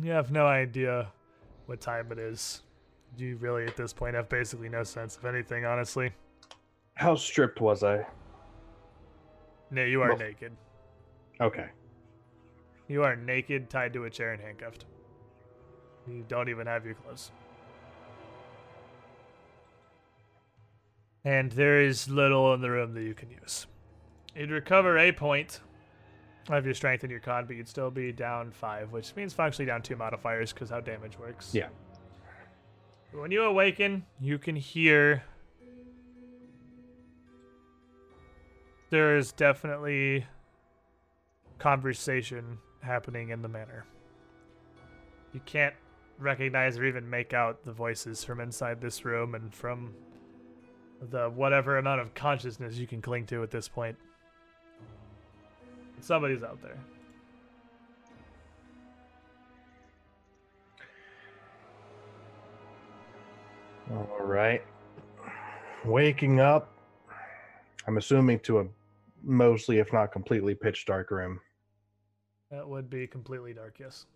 You 0.03 0.11
have 0.11 0.33
no 0.33 0.45
idea 0.45 1.13
what 1.67 1.81
time 1.81 2.11
it 2.11 2.19
is. 2.19 2.63
You 3.17 3.37
really, 3.37 3.65
at 3.67 3.77
this 3.77 3.93
point, 3.93 4.17
have 4.17 4.29
basically 4.29 4.69
no 4.69 4.83
sense 4.83 5.17
of 5.17 5.25
anything, 5.25 5.65
honestly. 5.65 6.11
How 6.95 7.15
stripped 7.15 7.61
was 7.61 7.85
I? 7.85 8.05
No, 9.71 9.85
you 9.85 10.03
are 10.03 10.09
Well- 10.09 10.19
naked. 10.19 10.57
Okay. 11.41 11.69
You 12.89 13.05
are 13.05 13.15
naked, 13.15 13.71
tied 13.71 13.93
to 13.93 14.05
a 14.05 14.11
chair, 14.11 14.33
and 14.33 14.43
handcuffed. 14.43 14.87
You 16.09 16.25
don't 16.27 16.49
even 16.49 16.67
have 16.67 16.85
your 16.85 16.95
clothes. 16.95 17.31
And 21.25 21.53
there 21.53 21.81
is 21.81 22.09
little 22.09 22.53
in 22.55 22.61
the 22.61 22.71
room 22.71 22.95
that 22.95 23.03
you 23.03 23.15
can 23.15 23.31
use. 23.31 23.67
You'd 24.35 24.51
recover 24.51 24.99
a 24.99 25.13
point 25.13 25.61
of 26.55 26.65
your 26.65 26.75
strength 26.75 27.03
and 27.03 27.11
your 27.11 27.21
con, 27.21 27.47
but 27.47 27.57
you'd 27.57 27.69
still 27.69 27.91
be 27.91 28.13
down 28.13 28.53
five, 28.53 28.93
which 28.93 29.15
means 29.17 29.33
functionally 29.33 29.67
down 29.67 29.83
two 29.83 29.97
modifiers 29.97 30.53
because 30.53 30.71
how 30.71 30.81
damage 30.81 31.19
works. 31.19 31.55
Yeah. 31.55 31.69
When 33.13 33.31
you 33.31 33.43
awaken, 33.43 34.05
you 34.21 34.39
can 34.39 34.57
hear. 34.57 35.23
There 38.91 39.17
is 39.17 39.33
definitely 39.33 40.27
conversation 41.59 42.59
happening 42.81 43.31
in 43.31 43.43
the 43.43 43.49
manor. 43.49 43.85
You 45.33 45.41
can't 45.45 45.75
recognize 46.19 46.79
or 46.79 46.85
even 46.85 47.09
make 47.09 47.35
out 47.35 47.65
the 47.65 47.73
voices 47.73 48.25
from 48.25 48.41
inside 48.41 48.81
this 48.81 49.05
room 49.05 49.35
and 49.35 49.53
from 49.53 49.95
the 51.11 51.29
whatever 51.29 51.79
amount 51.79 52.01
of 52.01 52.15
consciousness 52.15 52.77
you 52.77 52.87
can 52.87 53.03
cling 53.03 53.27
to 53.27 53.43
at 53.43 53.51
this 53.51 53.69
point. 53.69 53.97
Somebody's 56.01 56.43
out 56.43 56.61
there. 56.63 56.79
All 63.91 64.21
right. 64.21 64.63
Waking 65.85 66.41
up. 66.41 66.73
I'm 67.87 67.97
assuming 67.97 68.41
to 68.41 68.61
a 68.61 68.67
mostly, 69.23 69.79
if 69.79 69.93
not 69.93 70.13
completely, 70.13 70.55
pitch 70.55 70.87
dark 70.87 71.11
room. 71.11 71.41
That 72.51 72.69
would 72.69 72.91
be 72.91 73.07
completely 73.07 73.53
dark, 73.53 73.79
yes. 73.79 74.07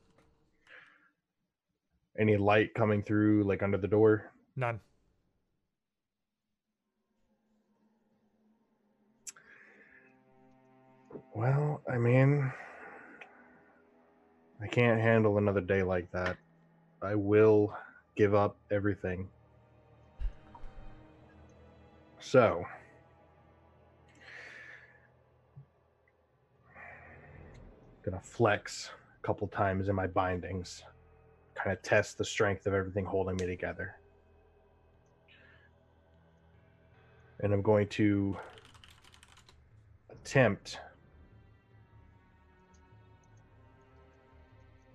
Any 2.19 2.37
light 2.37 2.75
coming 2.75 3.03
through, 3.03 3.45
like 3.45 3.63
under 3.63 3.79
the 3.79 3.89
door? 3.89 4.33
None. 4.57 4.81
Well, 11.35 11.81
I 11.91 11.97
mean, 11.97 12.53
I 14.61 14.67
can't 14.67 15.01
handle 15.01 15.39
another 15.39 15.61
day 15.61 15.83
like 15.83 16.11
that. 16.11 16.37
I 17.03 17.15
will 17.15 17.75
give 18.17 18.35
up 18.35 18.57
everything. 18.71 19.29
So, 22.19 22.65
gonna 28.03 28.21
flex 28.21 28.91
a 29.23 29.27
couple 29.27 29.47
times 29.49 29.89
in 29.89 29.95
my 29.95 30.07
bindings, 30.07 30.83
kind 31.55 31.73
of 31.75 31.81
test 31.83 32.19
the 32.19 32.25
strength 32.25 32.67
of 32.67 32.75
everything 32.75 33.05
holding 33.05 33.37
me 33.37 33.47
together. 33.47 33.95
And 37.39 37.53
I'm 37.55 37.63
going 37.63 37.89
to 37.89 38.37
attempt 40.11 40.79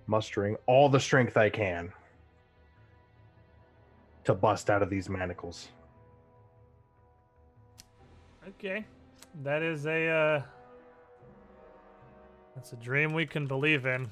mustering 0.07 0.55
all 0.67 0.89
the 0.89 0.99
strength 0.99 1.37
I 1.37 1.49
can 1.49 1.91
to 4.23 4.33
bust 4.33 4.69
out 4.69 4.81
of 4.81 4.89
these 4.89 5.09
manacles. 5.09 5.69
Okay. 8.47 8.85
That 9.43 9.61
is 9.63 9.85
a 9.85 10.07
uh 10.07 10.41
that's 12.55 12.73
a 12.73 12.77
dream 12.77 13.13
we 13.13 13.25
can 13.25 13.47
believe 13.47 13.85
in. 13.85 14.07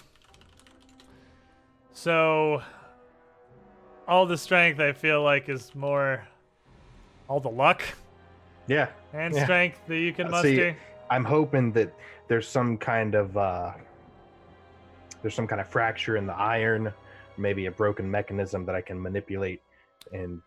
So 1.93 2.61
all 4.07 4.25
the 4.25 4.37
strength 4.37 4.79
I 4.79 4.91
feel 4.91 5.23
like 5.23 5.49
is 5.49 5.73
more 5.75 6.27
all 7.29 7.39
the 7.39 7.49
luck 7.49 7.83
Yeah, 8.67 8.89
and 9.13 9.33
Yeah. 9.33 9.43
strength 9.43 9.79
that 9.87 9.97
you 9.97 10.13
can 10.13 10.27
Uh, 10.27 10.41
see, 10.41 10.57
muster. 10.57 10.77
I'm 11.09 11.25
hoping 11.25 11.71
that 11.73 11.93
there's 12.27 12.47
some 12.47 12.77
kind 12.77 13.15
of 13.15 13.37
uh 13.37 13.73
there's 15.23 15.33
some 15.33 15.47
kind 15.47 15.59
of 15.59 15.67
fracture 15.67 16.17
in 16.17 16.27
the 16.27 16.35
iron, 16.35 16.93
maybe 17.37 17.65
a 17.65 17.71
broken 17.71 18.09
mechanism 18.11 18.65
that 18.67 18.75
I 18.75 18.81
can 18.81 19.01
manipulate 19.01 19.61
and 20.11 20.41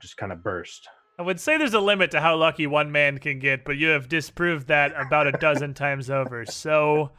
just 0.00 0.18
kind 0.18 0.32
of 0.32 0.42
burst. 0.42 0.88
I 1.18 1.22
would 1.22 1.40
say 1.40 1.56
there's 1.56 1.74
a 1.74 1.80
limit 1.80 2.10
to 2.10 2.20
how 2.20 2.36
lucky 2.36 2.66
one 2.66 2.90
man 2.90 3.18
can 3.18 3.38
get, 3.38 3.64
but 3.64 3.76
you 3.76 3.88
have 3.88 4.08
disproved 4.08 4.66
that 4.66 4.92
about 4.98 5.26
a 5.26 5.32
dozen 5.32 5.72
times 5.72 6.10
over. 6.10 6.44
So, 6.44 7.12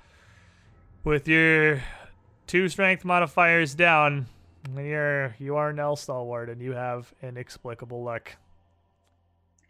with 1.04 1.28
your 1.28 1.82
two 2.46 2.68
strength 2.68 3.06
modifiers 3.06 3.76
down, 3.76 4.26
you're 4.76 5.36
you 5.40 5.56
are 5.56 5.72
Nell 5.72 5.96
Stalwart, 5.96 6.50
and 6.50 6.62
you 6.62 6.74
have 6.74 7.14
inexplicable 7.22 8.04
luck. 8.04 8.36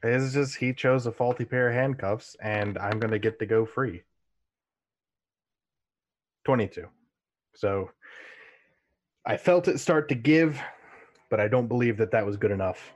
It's 0.01 0.33
just 0.33 0.55
he 0.55 0.73
chose 0.73 1.05
a 1.05 1.11
faulty 1.11 1.45
pair 1.45 1.69
of 1.69 1.75
handcuffs, 1.75 2.35
and 2.41 2.77
I'm 2.77 2.99
gonna 2.99 3.19
get 3.19 3.39
to 3.39 3.45
go 3.45 3.65
free. 3.65 4.03
Twenty-two. 6.45 6.87
So 7.55 7.89
I 9.25 9.37
felt 9.37 9.67
it 9.67 9.79
start 9.79 10.09
to 10.09 10.15
give, 10.15 10.59
but 11.29 11.39
I 11.39 11.47
don't 11.47 11.67
believe 11.67 11.97
that 11.97 12.11
that 12.11 12.25
was 12.25 12.37
good 12.37 12.51
enough. 12.51 12.93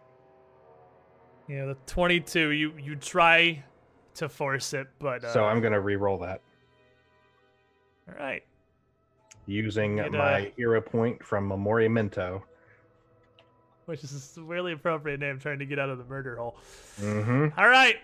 Yeah, 1.48 1.66
the 1.66 1.78
22. 1.86 2.50
You 2.50 2.74
you 2.78 2.96
try 2.96 3.64
to 4.16 4.28
force 4.28 4.74
it, 4.74 4.88
but 5.00 5.24
uh, 5.24 5.32
So 5.32 5.46
I'm 5.46 5.62
gonna 5.62 5.80
re-roll 5.80 6.18
that 6.20 6.42
all 8.08 8.16
right. 8.20 8.44
using 9.46 10.00
It, 10.00 10.08
uh, 10.08 10.18
my 10.18 10.52
hero 10.56 10.82
point 10.82 11.24
from 11.24 11.48
Memoriamento. 11.48 12.44
Which 13.86 14.04
is 14.04 14.38
a 14.38 14.42
really 14.42 14.74
appropriate 14.74 15.20
name, 15.20 15.40
trying 15.40 15.60
to 15.60 15.66
get 15.66 15.80
out 15.80 15.90
of 15.90 15.98
the 15.98 16.04
murder 16.04 16.36
hole. 16.36 16.58
Mm-hmm. 17.00 17.60
All 17.60 17.70
right. 17.70 17.98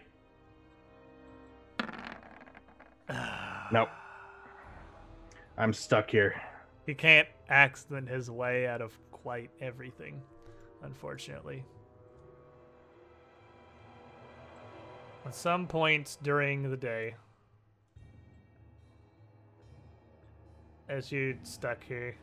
Nope. 3.72 3.90
I'm 5.58 5.74
stuck 5.74 6.10
here. 6.10 6.42
He 6.86 6.94
can't 6.94 7.28
accident 7.50 8.10
his 8.10 8.30
way 8.30 8.68
out 8.68 8.82
of 8.82 8.98
quite 9.12 9.52
everything, 9.62 10.22
unfortunately. 10.82 11.64
At 15.26 15.36
some 15.36 15.68
point 15.68 16.18
during 16.22 16.70
the 16.70 16.76
day, 16.76 17.16
as 20.90 21.12
you 21.12 21.38
stuck 21.44 21.84
here, 21.84 22.16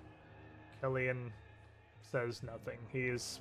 Killian 0.80 1.32
says 2.02 2.42
nothing. 2.42 2.78
He 2.92 3.06
is 3.06 3.40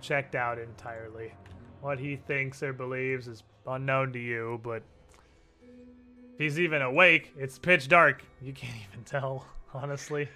checked 0.00 0.34
out 0.34 0.58
entirely. 0.58 1.32
What 1.80 1.98
he 1.98 2.16
thinks 2.16 2.62
or 2.62 2.72
believes 2.72 3.26
is 3.26 3.42
unknown 3.66 4.12
to 4.12 4.18
you, 4.18 4.60
but 4.62 4.82
he's 6.40 6.58
even 6.58 6.80
awake, 6.80 7.34
it's 7.36 7.58
pitch 7.58 7.86
dark. 7.86 8.24
You 8.40 8.52
can't 8.52 8.74
even 8.90 9.04
tell, 9.04 9.46
honestly. 9.72 10.28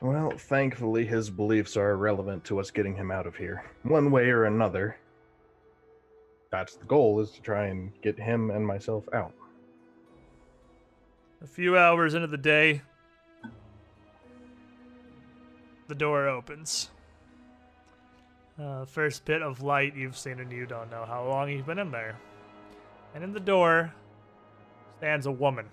Well, 0.00 0.30
thankfully, 0.30 1.04
his 1.04 1.28
beliefs 1.28 1.76
are 1.76 1.90
irrelevant 1.90 2.44
to 2.44 2.58
us 2.58 2.70
getting 2.70 2.96
him 2.96 3.10
out 3.10 3.26
of 3.26 3.36
here. 3.36 3.64
One 3.82 4.10
way 4.10 4.30
or 4.30 4.44
another. 4.44 4.96
That's 6.50 6.74
the 6.74 6.84
goal, 6.86 7.20
is 7.20 7.30
to 7.32 7.42
try 7.42 7.66
and 7.66 7.92
get 8.02 8.18
him 8.18 8.50
and 8.50 8.66
myself 8.66 9.04
out. 9.12 9.32
A 11.42 11.46
few 11.46 11.76
hours 11.76 12.14
into 12.14 12.26
the 12.26 12.36
day, 12.36 12.82
the 15.88 15.94
door 15.94 16.28
opens. 16.28 16.90
Uh, 18.60 18.84
first 18.84 19.24
bit 19.24 19.42
of 19.42 19.62
light 19.62 19.96
you've 19.96 20.16
seen, 20.16 20.40
and 20.40 20.52
you 20.52 20.66
don't 20.66 20.90
know 20.90 21.04
how 21.06 21.26
long 21.26 21.48
you've 21.48 21.66
been 21.66 21.78
in 21.78 21.90
there. 21.90 22.18
And 23.14 23.24
in 23.24 23.32
the 23.32 23.40
door 23.40 23.92
stands 25.02 25.26
a 25.26 25.32
woman. 25.32 25.66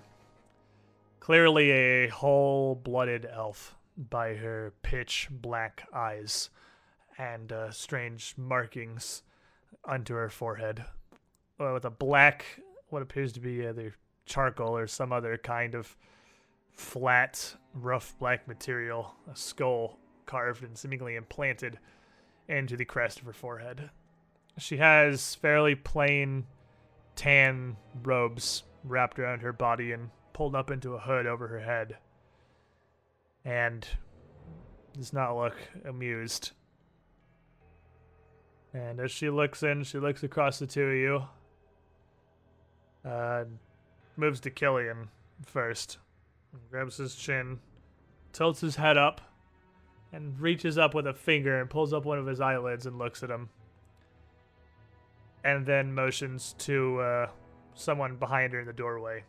Clearly 1.19 1.69
a 1.69 2.07
whole 2.07 2.73
blooded 2.73 3.27
elf 3.31 3.75
by 3.95 4.33
her 4.33 4.73
pitch 4.81 5.27
black 5.29 5.87
eyes 5.93 6.49
and 7.19 7.51
uh, 7.51 7.69
strange 7.69 8.33
markings 8.37 9.21
onto 9.85 10.15
her 10.15 10.29
forehead. 10.29 10.83
Uh, 11.59 11.73
with 11.73 11.85
a 11.85 11.91
black, 11.91 12.43
what 12.89 13.03
appears 13.03 13.31
to 13.31 13.39
be 13.39 13.67
either 13.67 13.93
charcoal 14.25 14.75
or 14.75 14.87
some 14.87 15.13
other 15.13 15.37
kind 15.37 15.75
of 15.75 15.95
flat, 16.71 17.53
rough 17.75 18.17
black 18.17 18.47
material, 18.47 19.13
a 19.31 19.35
skull 19.35 19.99
carved 20.25 20.63
and 20.63 20.75
seemingly 20.75 21.15
implanted 21.15 21.77
into 22.47 22.75
the 22.75 22.83
crest 22.83 23.19
of 23.19 23.27
her 23.27 23.33
forehead. 23.33 23.91
She 24.57 24.77
has 24.77 25.35
fairly 25.35 25.75
plain 25.75 26.47
tan 27.15 27.77
robes 28.01 28.63
wrapped 28.83 29.19
around 29.19 29.41
her 29.41 29.53
body 29.53 29.91
and 29.91 30.09
pulled 30.33 30.55
up 30.55 30.71
into 30.71 30.93
a 30.93 30.99
hood 30.99 31.27
over 31.27 31.47
her 31.47 31.59
head. 31.59 31.97
And 33.45 33.87
does 34.93 35.13
not 35.13 35.35
look 35.35 35.55
amused. 35.85 36.51
And 38.73 38.99
as 38.99 39.11
she 39.11 39.29
looks 39.29 39.63
in, 39.63 39.83
she 39.83 39.97
looks 39.97 40.23
across 40.23 40.59
the 40.59 40.67
two 40.67 40.83
of 40.83 40.95
you. 40.95 41.23
Uh, 43.09 43.45
moves 44.17 44.39
to 44.41 44.51
Killian 44.51 45.07
first, 45.45 45.97
grabs 46.69 46.97
his 46.97 47.15
chin, 47.15 47.59
tilts 48.33 48.61
his 48.61 48.75
head 48.75 48.97
up, 48.97 49.21
and 50.11 50.39
reaches 50.39 50.77
up 50.77 50.93
with 50.93 51.07
a 51.07 51.13
finger 51.13 51.59
and 51.59 51.69
pulls 51.69 51.93
up 51.93 52.05
one 52.05 52.19
of 52.19 52.25
his 52.25 52.41
eyelids 52.41 52.85
and 52.85 52.97
looks 52.97 53.23
at 53.23 53.29
him. 53.29 53.49
And 55.43 55.65
then 55.65 55.93
motions 55.93 56.53
to 56.59 56.99
uh, 56.99 57.27
someone 57.79 58.17
behind 58.17 58.53
her 58.53 58.59
in 58.59 58.67
the 58.67 58.73
doorway, 58.73 59.23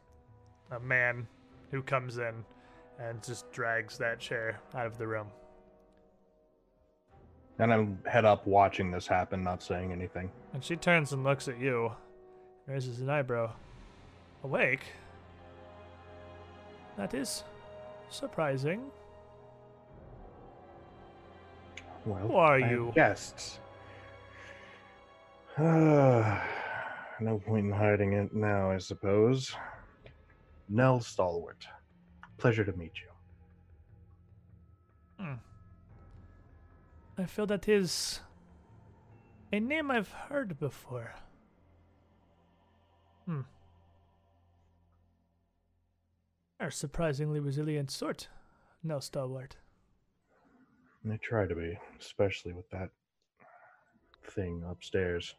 a 0.73 0.81
man 0.81 1.27
who 1.71 1.83
comes 1.83 2.19
in 2.19 2.45
and 2.99 3.23
just 3.23 3.51
drags 3.53 3.97
that 3.99 4.19
chair 4.19 4.61
out 4.75 4.87
of 4.87 4.99
the 4.99 5.07
room. 5.07 5.29
And 7.59 7.73
I'm 7.73 7.99
head 8.07 8.25
up 8.25 8.47
watching 8.47 8.91
this 8.91 9.07
happen, 9.07 9.45
not 9.45 9.63
saying 9.63 9.93
anything. 9.93 10.31
And 10.53 10.65
she 10.65 10.77
turns 10.77 11.13
and 11.13 11.23
looks 11.23 11.47
at 11.47 11.59
you, 11.59 11.93
raises 12.67 13.01
an 13.01 13.09
eyebrow. 13.09 13.53
Awake? 14.43 14.81
That 16.97 17.15
is 17.15 17.45
surprising. 18.09 18.91
Well, 22.05 22.19
Who 22.27 22.35
are 22.35 22.55
I 22.55 22.71
you? 22.71 22.93
Guests. 22.95 23.61
no 27.21 27.39
point 27.39 27.67
in 27.67 27.73
hiding 27.73 28.13
it 28.15 28.35
now, 28.35 28.71
I 28.71 28.79
suppose. 28.79 29.55
Nell 30.69 31.01
Stalwart. 31.01 31.67
Pleasure 32.39 32.65
to 32.65 32.73
meet 32.73 32.93
you. 33.03 33.11
I 37.21 37.27
feel 37.27 37.45
that 37.49 37.69
is 37.69 38.21
a 39.53 39.61
name 39.61 39.91
I've 39.91 40.11
heard 40.11 40.59
before. 40.59 41.13
Hmm. 43.27 43.43
A 46.59 46.71
surprisingly 46.71 47.41
resilient 47.41 47.91
sort, 47.91 48.29
Nell 48.83 49.03
stalwart. 49.03 49.57
I 51.11 51.19
try 51.23 51.47
to 51.47 51.55
be, 51.55 51.79
especially 52.01 52.55
with 52.55 52.71
that 52.71 52.89
thing 54.31 54.65
upstairs. 54.67 55.35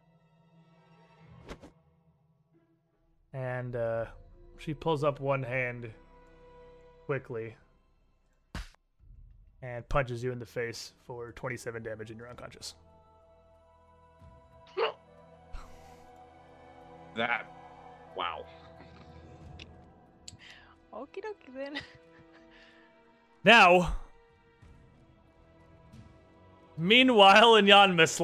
And 3.33 3.75
uh, 3.75 4.05
she 4.57 4.73
pulls 4.73 5.03
up 5.03 5.19
one 5.19 5.43
hand 5.43 5.89
quickly 7.05 7.55
and 9.61 9.87
punches 9.89 10.23
you 10.23 10.31
in 10.31 10.39
the 10.39 10.45
face 10.45 10.93
for 11.05 11.31
27 11.33 11.83
damage 11.83 12.09
and 12.09 12.19
you're 12.19 12.29
unconscious. 12.29 12.75
That. 17.17 17.45
Wow. 18.15 18.45
Okie 20.93 21.19
dokie 21.19 21.53
then. 21.53 21.79
Now, 23.43 23.95
meanwhile 26.77 27.55
in 27.55 27.65
Yanmass 27.65 28.19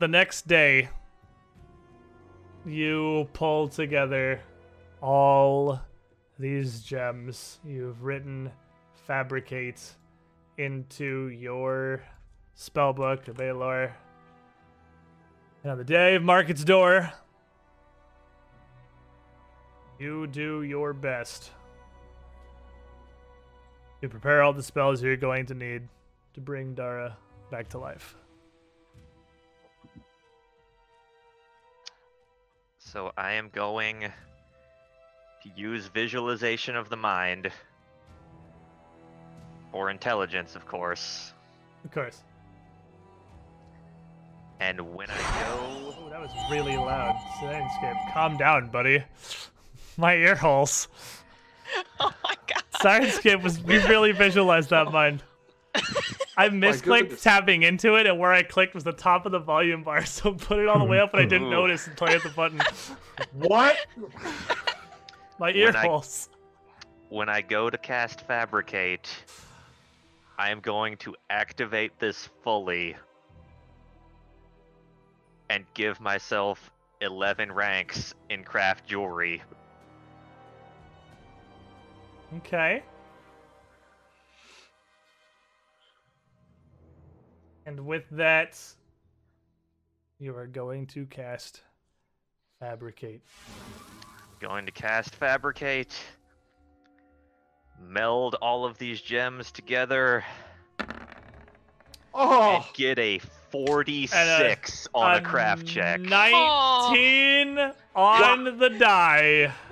the 0.00 0.08
next 0.08 0.48
day, 0.48 0.88
you 2.66 3.28
pull 3.34 3.68
together 3.68 4.40
all 5.02 5.78
these 6.38 6.80
gems 6.80 7.58
you've 7.64 8.02
written, 8.02 8.50
fabricate 9.06 9.94
into 10.56 11.28
your 11.28 12.02
spellbook, 12.56 13.36
Baylor. 13.36 13.94
And 15.62 15.72
on 15.72 15.78
the 15.78 15.84
day 15.84 16.14
of 16.14 16.22
Market's 16.22 16.64
Door, 16.64 17.12
you 19.98 20.26
do 20.26 20.62
your 20.62 20.94
best 20.94 21.50
to 24.00 24.08
prepare 24.08 24.42
all 24.42 24.54
the 24.54 24.62
spells 24.62 25.02
you're 25.02 25.18
going 25.18 25.44
to 25.44 25.54
need 25.54 25.86
to 26.32 26.40
bring 26.40 26.74
Dara 26.74 27.18
back 27.50 27.68
to 27.68 27.78
life. 27.78 28.16
So 32.92 33.12
I 33.16 33.34
am 33.34 33.50
going 33.52 34.00
to 34.00 35.50
use 35.54 35.86
visualization 35.86 36.74
of 36.74 36.88
the 36.88 36.96
mind. 36.96 37.52
Or 39.72 39.90
intelligence, 39.90 40.56
of 40.56 40.66
course. 40.66 41.32
Of 41.84 41.92
course. 41.92 42.24
And 44.58 44.92
when 44.92 45.08
I 45.08 45.16
go. 45.16 45.94
Oh, 46.00 46.08
that 46.10 46.20
was 46.20 46.32
really 46.50 46.76
loud. 46.76 47.14
Syrinscape, 47.40 48.12
calm 48.12 48.36
down, 48.36 48.70
buddy. 48.70 49.04
My 49.96 50.14
ear 50.16 50.34
holes. 50.34 50.88
Oh 52.00 52.12
my 52.24 52.34
god. 52.48 52.64
Syrinscape 52.82 53.44
was 53.44 53.62
we 53.62 53.78
really 53.86 54.10
visualized 54.10 54.70
that 54.70 54.90
mind. 54.90 55.22
I 56.40 56.48
misclicked 56.48 56.82
goodness. 56.84 57.22
tapping 57.22 57.62
into 57.64 57.96
it, 57.96 58.06
and 58.06 58.18
where 58.18 58.32
I 58.32 58.42
clicked 58.42 58.74
was 58.74 58.84
the 58.84 58.92
top 58.92 59.26
of 59.26 59.32
the 59.32 59.38
volume 59.38 59.82
bar, 59.82 60.04
so 60.06 60.32
put 60.32 60.58
it 60.58 60.68
all 60.68 60.78
the 60.78 60.84
way 60.84 60.98
up, 60.98 61.12
and 61.12 61.22
I 61.22 61.26
didn't 61.26 61.50
notice 61.50 61.86
until 61.86 62.08
I 62.08 62.12
hit 62.12 62.22
the 62.22 62.30
button. 62.30 62.60
What? 63.34 63.76
My 65.38 65.52
ear 65.52 65.66
When 65.66 65.76
I- 65.76 66.02
When 67.10 67.28
I 67.28 67.42
go 67.42 67.68
to 67.68 67.76
cast 67.76 68.26
Fabricate, 68.26 69.08
I 70.38 70.50
am 70.50 70.60
going 70.60 70.96
to 70.98 71.14
activate 71.28 71.98
this 71.98 72.30
fully 72.42 72.96
and 75.50 75.66
give 75.74 76.00
myself 76.00 76.70
11 77.02 77.52
ranks 77.52 78.14
in 78.30 78.42
craft 78.44 78.86
jewelry. 78.86 79.42
Okay. 82.38 82.82
And 87.66 87.86
with 87.86 88.04
that, 88.12 88.58
you 90.18 90.34
are 90.36 90.46
going 90.46 90.86
to 90.88 91.06
cast 91.06 91.62
Fabricate. 92.58 93.22
Going 94.40 94.66
to 94.66 94.72
cast 94.72 95.14
Fabricate. 95.14 95.94
Meld 97.82 98.34
all 98.42 98.64
of 98.64 98.76
these 98.78 99.00
gems 99.00 99.50
together 99.50 100.24
Oh! 102.12 102.54
and 102.56 102.64
Oh, 102.64 102.68
get 102.74 102.98
a 102.98 103.18
46 103.50 104.88
on 104.94 105.16
a 105.16 105.20
craft 105.22 105.66
check. 105.66 106.00
19 106.00 107.72
on 107.94 108.58
the 108.58 108.70
die. 108.70 109.52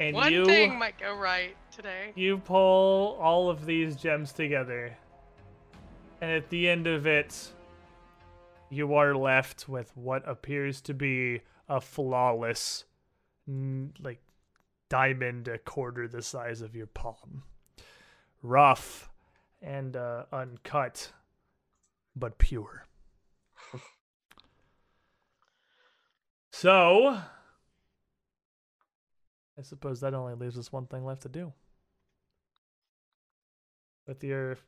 And 0.00 0.14
One 0.14 0.32
you 0.32 0.44
thing 0.44 0.78
might 0.78 0.96
go 0.96 1.16
right 1.16 1.56
today. 1.74 2.12
you 2.14 2.38
pull 2.38 3.18
all 3.20 3.50
of 3.50 3.66
these 3.66 3.96
gems 3.96 4.32
together. 4.32 4.96
And 6.20 6.32
at 6.32 6.50
the 6.50 6.68
end 6.68 6.86
of 6.86 7.06
it, 7.06 7.52
you 8.70 8.94
are 8.94 9.14
left 9.14 9.68
with 9.68 9.96
what 9.96 10.28
appears 10.28 10.80
to 10.82 10.94
be 10.94 11.42
a 11.68 11.80
flawless 11.80 12.84
like 13.46 14.20
diamond 14.88 15.48
a 15.48 15.58
quarter 15.58 16.08
the 16.08 16.22
size 16.22 16.60
of 16.60 16.74
your 16.74 16.86
palm. 16.86 17.44
Rough 18.42 19.10
and 19.62 19.96
uh, 19.96 20.24
uncut, 20.32 21.12
but 22.14 22.38
pure. 22.38 22.86
so, 26.52 27.18
I 29.58 29.62
suppose 29.62 30.00
that 30.00 30.14
only 30.14 30.34
leaves 30.34 30.58
us 30.58 30.72
one 30.72 30.86
thing 30.86 31.04
left 31.04 31.22
to 31.22 31.28
do. 31.28 31.52
With 34.06 34.22
your 34.24 34.58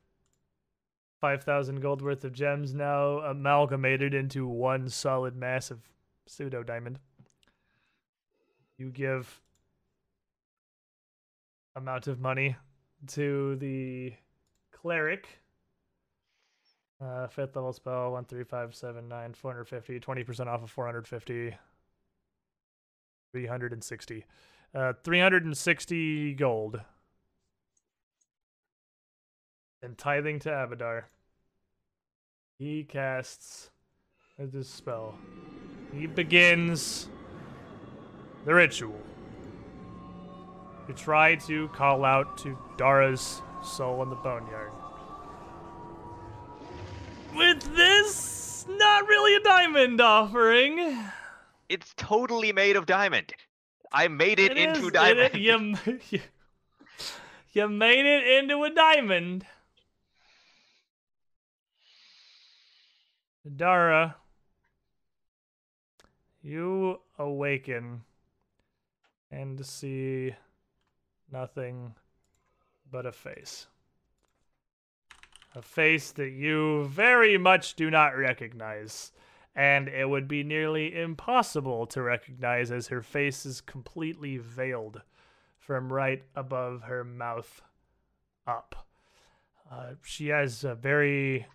5,000 1.21 1.79
gold 1.81 2.01
worth 2.01 2.23
of 2.25 2.33
gems 2.33 2.73
now 2.73 3.19
amalgamated 3.19 4.13
into 4.15 4.47
one 4.47 4.89
solid 4.89 5.35
mass 5.35 5.69
of 5.69 5.79
pseudo 6.27 6.63
diamond, 6.63 6.99
you 8.77 8.89
give 8.89 9.39
amount 11.75 12.07
of 12.07 12.19
money 12.19 12.55
to 13.07 13.55
the 13.57 14.13
cleric. 14.71 15.27
Uh, 16.99 17.27
fifth 17.27 17.55
level 17.55 17.73
spell, 17.73 18.11
13579, 18.11 19.33
450, 19.33 19.99
20% 19.99 20.47
off 20.47 20.63
of 20.63 20.69
450, 20.69 21.55
360. 23.31 24.25
Uh, 24.73 24.93
360 25.03 26.33
gold. 26.35 26.81
And 29.83 29.97
tithing 29.97 30.39
to 30.39 30.49
Abadar. 30.49 31.03
He 32.59 32.83
casts 32.83 33.71
his 34.37 34.67
spell. 34.69 35.15
He 35.93 36.05
begins 36.07 37.09
the 38.45 38.53
ritual. 38.53 38.99
You 40.87 40.93
try 40.93 41.35
to 41.35 41.67
call 41.69 42.05
out 42.05 42.37
to 42.39 42.57
Dara's 42.77 43.41
soul 43.63 44.03
in 44.03 44.09
the 44.09 44.15
boneyard. 44.15 44.71
With 47.35 47.75
this, 47.75 48.65
not 48.69 49.07
really 49.07 49.35
a 49.35 49.39
diamond 49.39 50.01
offering. 50.01 50.97
It's 51.69 51.93
totally 51.97 52.51
made 52.51 52.75
of 52.75 52.85
diamond. 52.85 53.33
I 53.93 54.07
made 54.07 54.39
it, 54.39 54.57
into 54.57 54.87
is- 54.87 54.91
diamond. 54.91 55.31
i- 55.33 55.37
you, 55.37 55.75
you, 56.09 56.19
you 57.53 57.67
made 57.69 58.05
it 58.05 58.43
into 58.43 58.63
a 58.63 58.69
diamond. 58.69 59.45
Dara, 63.55 64.15
you 66.41 66.99
awaken 67.17 68.01
and 69.31 69.65
see 69.65 70.35
nothing 71.31 71.95
but 72.91 73.05
a 73.05 73.11
face. 73.11 73.67
A 75.55 75.61
face 75.61 76.11
that 76.11 76.31
you 76.31 76.85
very 76.85 77.37
much 77.37 77.75
do 77.75 77.89
not 77.89 78.17
recognize 78.17 79.11
and 79.55 79.89
it 79.89 80.09
would 80.09 80.27
be 80.27 80.43
nearly 80.43 80.97
impossible 80.97 81.85
to 81.85 82.01
recognize 82.01 82.71
as 82.71 82.87
her 82.87 83.01
face 83.01 83.45
is 83.45 83.59
completely 83.59 84.37
veiled 84.37 85.01
from 85.59 85.91
right 85.91 86.23
above 86.35 86.83
her 86.83 87.03
mouth 87.03 87.61
up. 88.47 88.87
Uh, 89.69 89.91
she 90.03 90.27
has 90.27 90.63
a 90.63 90.75
very 90.75 91.45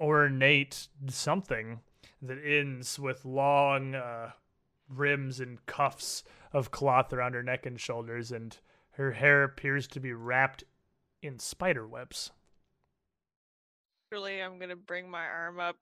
ornate 0.00 0.88
something 1.08 1.80
that 2.22 2.38
ends 2.44 2.98
with 2.98 3.24
long 3.24 3.94
uh, 3.94 4.32
rims 4.88 5.40
and 5.40 5.64
cuffs 5.66 6.24
of 6.52 6.70
cloth 6.70 7.12
around 7.12 7.34
her 7.34 7.42
neck 7.42 7.66
and 7.66 7.80
shoulders, 7.80 8.32
and 8.32 8.58
her 8.92 9.12
hair 9.12 9.44
appears 9.44 9.86
to 9.88 10.00
be 10.00 10.12
wrapped 10.12 10.64
in 11.22 11.38
spider 11.38 11.86
webs. 11.86 12.30
Surely 14.12 14.40
I'm 14.40 14.58
gonna 14.58 14.76
bring 14.76 15.10
my 15.10 15.24
arm 15.24 15.58
up. 15.60 15.76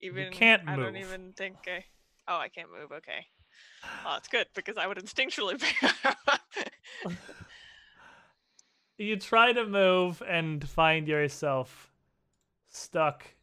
Even 0.00 0.32
can't 0.32 0.64
move. 0.64 0.78
I 0.78 0.82
don't 0.82 0.96
even 0.96 1.32
think 1.36 1.56
I. 1.66 1.84
Oh, 2.28 2.36
I 2.36 2.48
can't 2.48 2.68
move. 2.70 2.92
Okay. 2.92 3.26
Well, 4.04 4.14
that's 4.14 4.28
good 4.28 4.46
because 4.54 4.76
I 4.76 4.86
would 4.86 4.98
instinctually 4.98 5.58
bring 5.58 5.72
my 5.82 5.92
arm 6.04 6.16
up. 6.28 7.12
you 8.98 9.16
try 9.16 9.52
to 9.52 9.66
move 9.66 10.22
and 10.26 10.66
find 10.68 11.06
yourself 11.06 11.92
stuck 12.68 13.35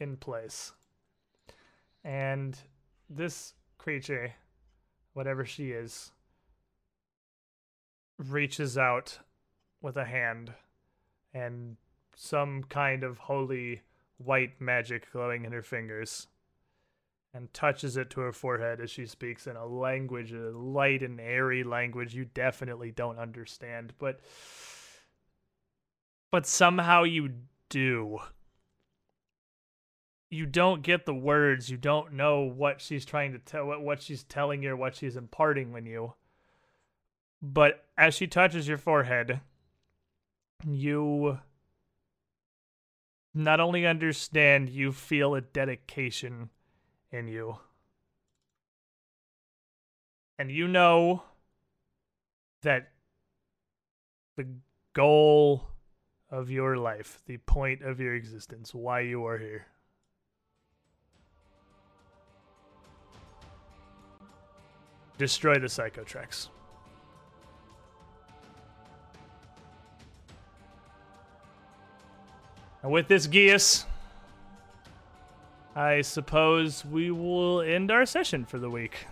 in 0.00 0.16
place. 0.16 0.72
And 2.02 2.58
this 3.08 3.54
creature, 3.78 4.32
whatever 5.12 5.44
she 5.44 5.70
is, 5.70 6.12
reaches 8.18 8.76
out 8.76 9.18
with 9.80 9.96
a 9.96 10.04
hand 10.04 10.52
and 11.32 11.76
some 12.16 12.64
kind 12.64 13.04
of 13.04 13.18
holy 13.18 13.82
white 14.18 14.60
magic 14.60 15.10
glowing 15.12 15.44
in 15.44 15.52
her 15.52 15.62
fingers 15.62 16.26
and 17.32 17.52
touches 17.54 17.96
it 17.96 18.10
to 18.10 18.20
her 18.20 18.32
forehead 18.32 18.80
as 18.80 18.90
she 18.90 19.06
speaks 19.06 19.46
in 19.46 19.56
a 19.56 19.66
language, 19.66 20.32
a 20.32 20.50
light 20.50 21.02
and 21.02 21.20
airy 21.20 21.62
language 21.62 22.14
you 22.14 22.24
definitely 22.24 22.90
don't 22.90 23.18
understand, 23.18 23.92
but 23.98 24.20
but 26.30 26.46
somehow 26.46 27.02
you 27.02 27.30
do. 27.68 28.18
You 30.30 30.46
don't 30.46 30.82
get 30.82 31.06
the 31.06 31.14
words. 31.14 31.68
You 31.68 31.76
don't 31.76 32.12
know 32.12 32.42
what 32.42 32.80
she's 32.80 33.04
trying 33.04 33.32
to 33.32 33.38
tell, 33.38 33.66
what, 33.66 34.00
she's 34.00 34.22
telling 34.22 34.62
you, 34.62 34.70
or 34.70 34.76
what 34.76 34.94
she's 34.94 35.16
imparting 35.16 35.72
when 35.72 35.86
you. 35.86 36.14
But 37.42 37.84
as 37.98 38.14
she 38.14 38.26
touches 38.26 38.68
your 38.68 38.78
forehead, 38.78 39.40
you 40.64 41.38
not 43.34 43.60
only 43.60 43.86
understand, 43.86 44.68
you 44.68 44.92
feel 44.92 45.34
a 45.34 45.40
dedication 45.40 46.50
in 47.10 47.28
you. 47.28 47.58
And 50.38 50.50
you 50.50 50.68
know 50.68 51.24
that 52.62 52.90
the 54.36 54.46
goal 54.92 55.68
of 56.30 56.50
your 56.50 56.76
life, 56.76 57.20
the 57.26 57.38
point 57.38 57.82
of 57.82 58.00
your 58.00 58.14
existence, 58.14 58.74
why 58.74 59.00
you 59.00 59.26
are 59.26 59.38
here, 59.38 59.66
destroy 65.20 65.58
the 65.58 65.66
Psychotrex. 65.66 66.48
And 72.82 72.90
with 72.90 73.06
this 73.06 73.26
Geas, 73.26 73.84
I 75.76 76.00
suppose 76.00 76.86
we 76.86 77.10
will 77.10 77.60
end 77.60 77.90
our 77.90 78.06
session 78.06 78.46
for 78.46 78.58
the 78.58 78.70
week. 78.70 79.06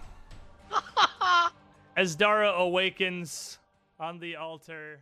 As 1.96 2.16
Dara 2.16 2.52
awakens 2.52 3.58
on 4.00 4.18
the 4.18 4.36
altar 4.36 5.00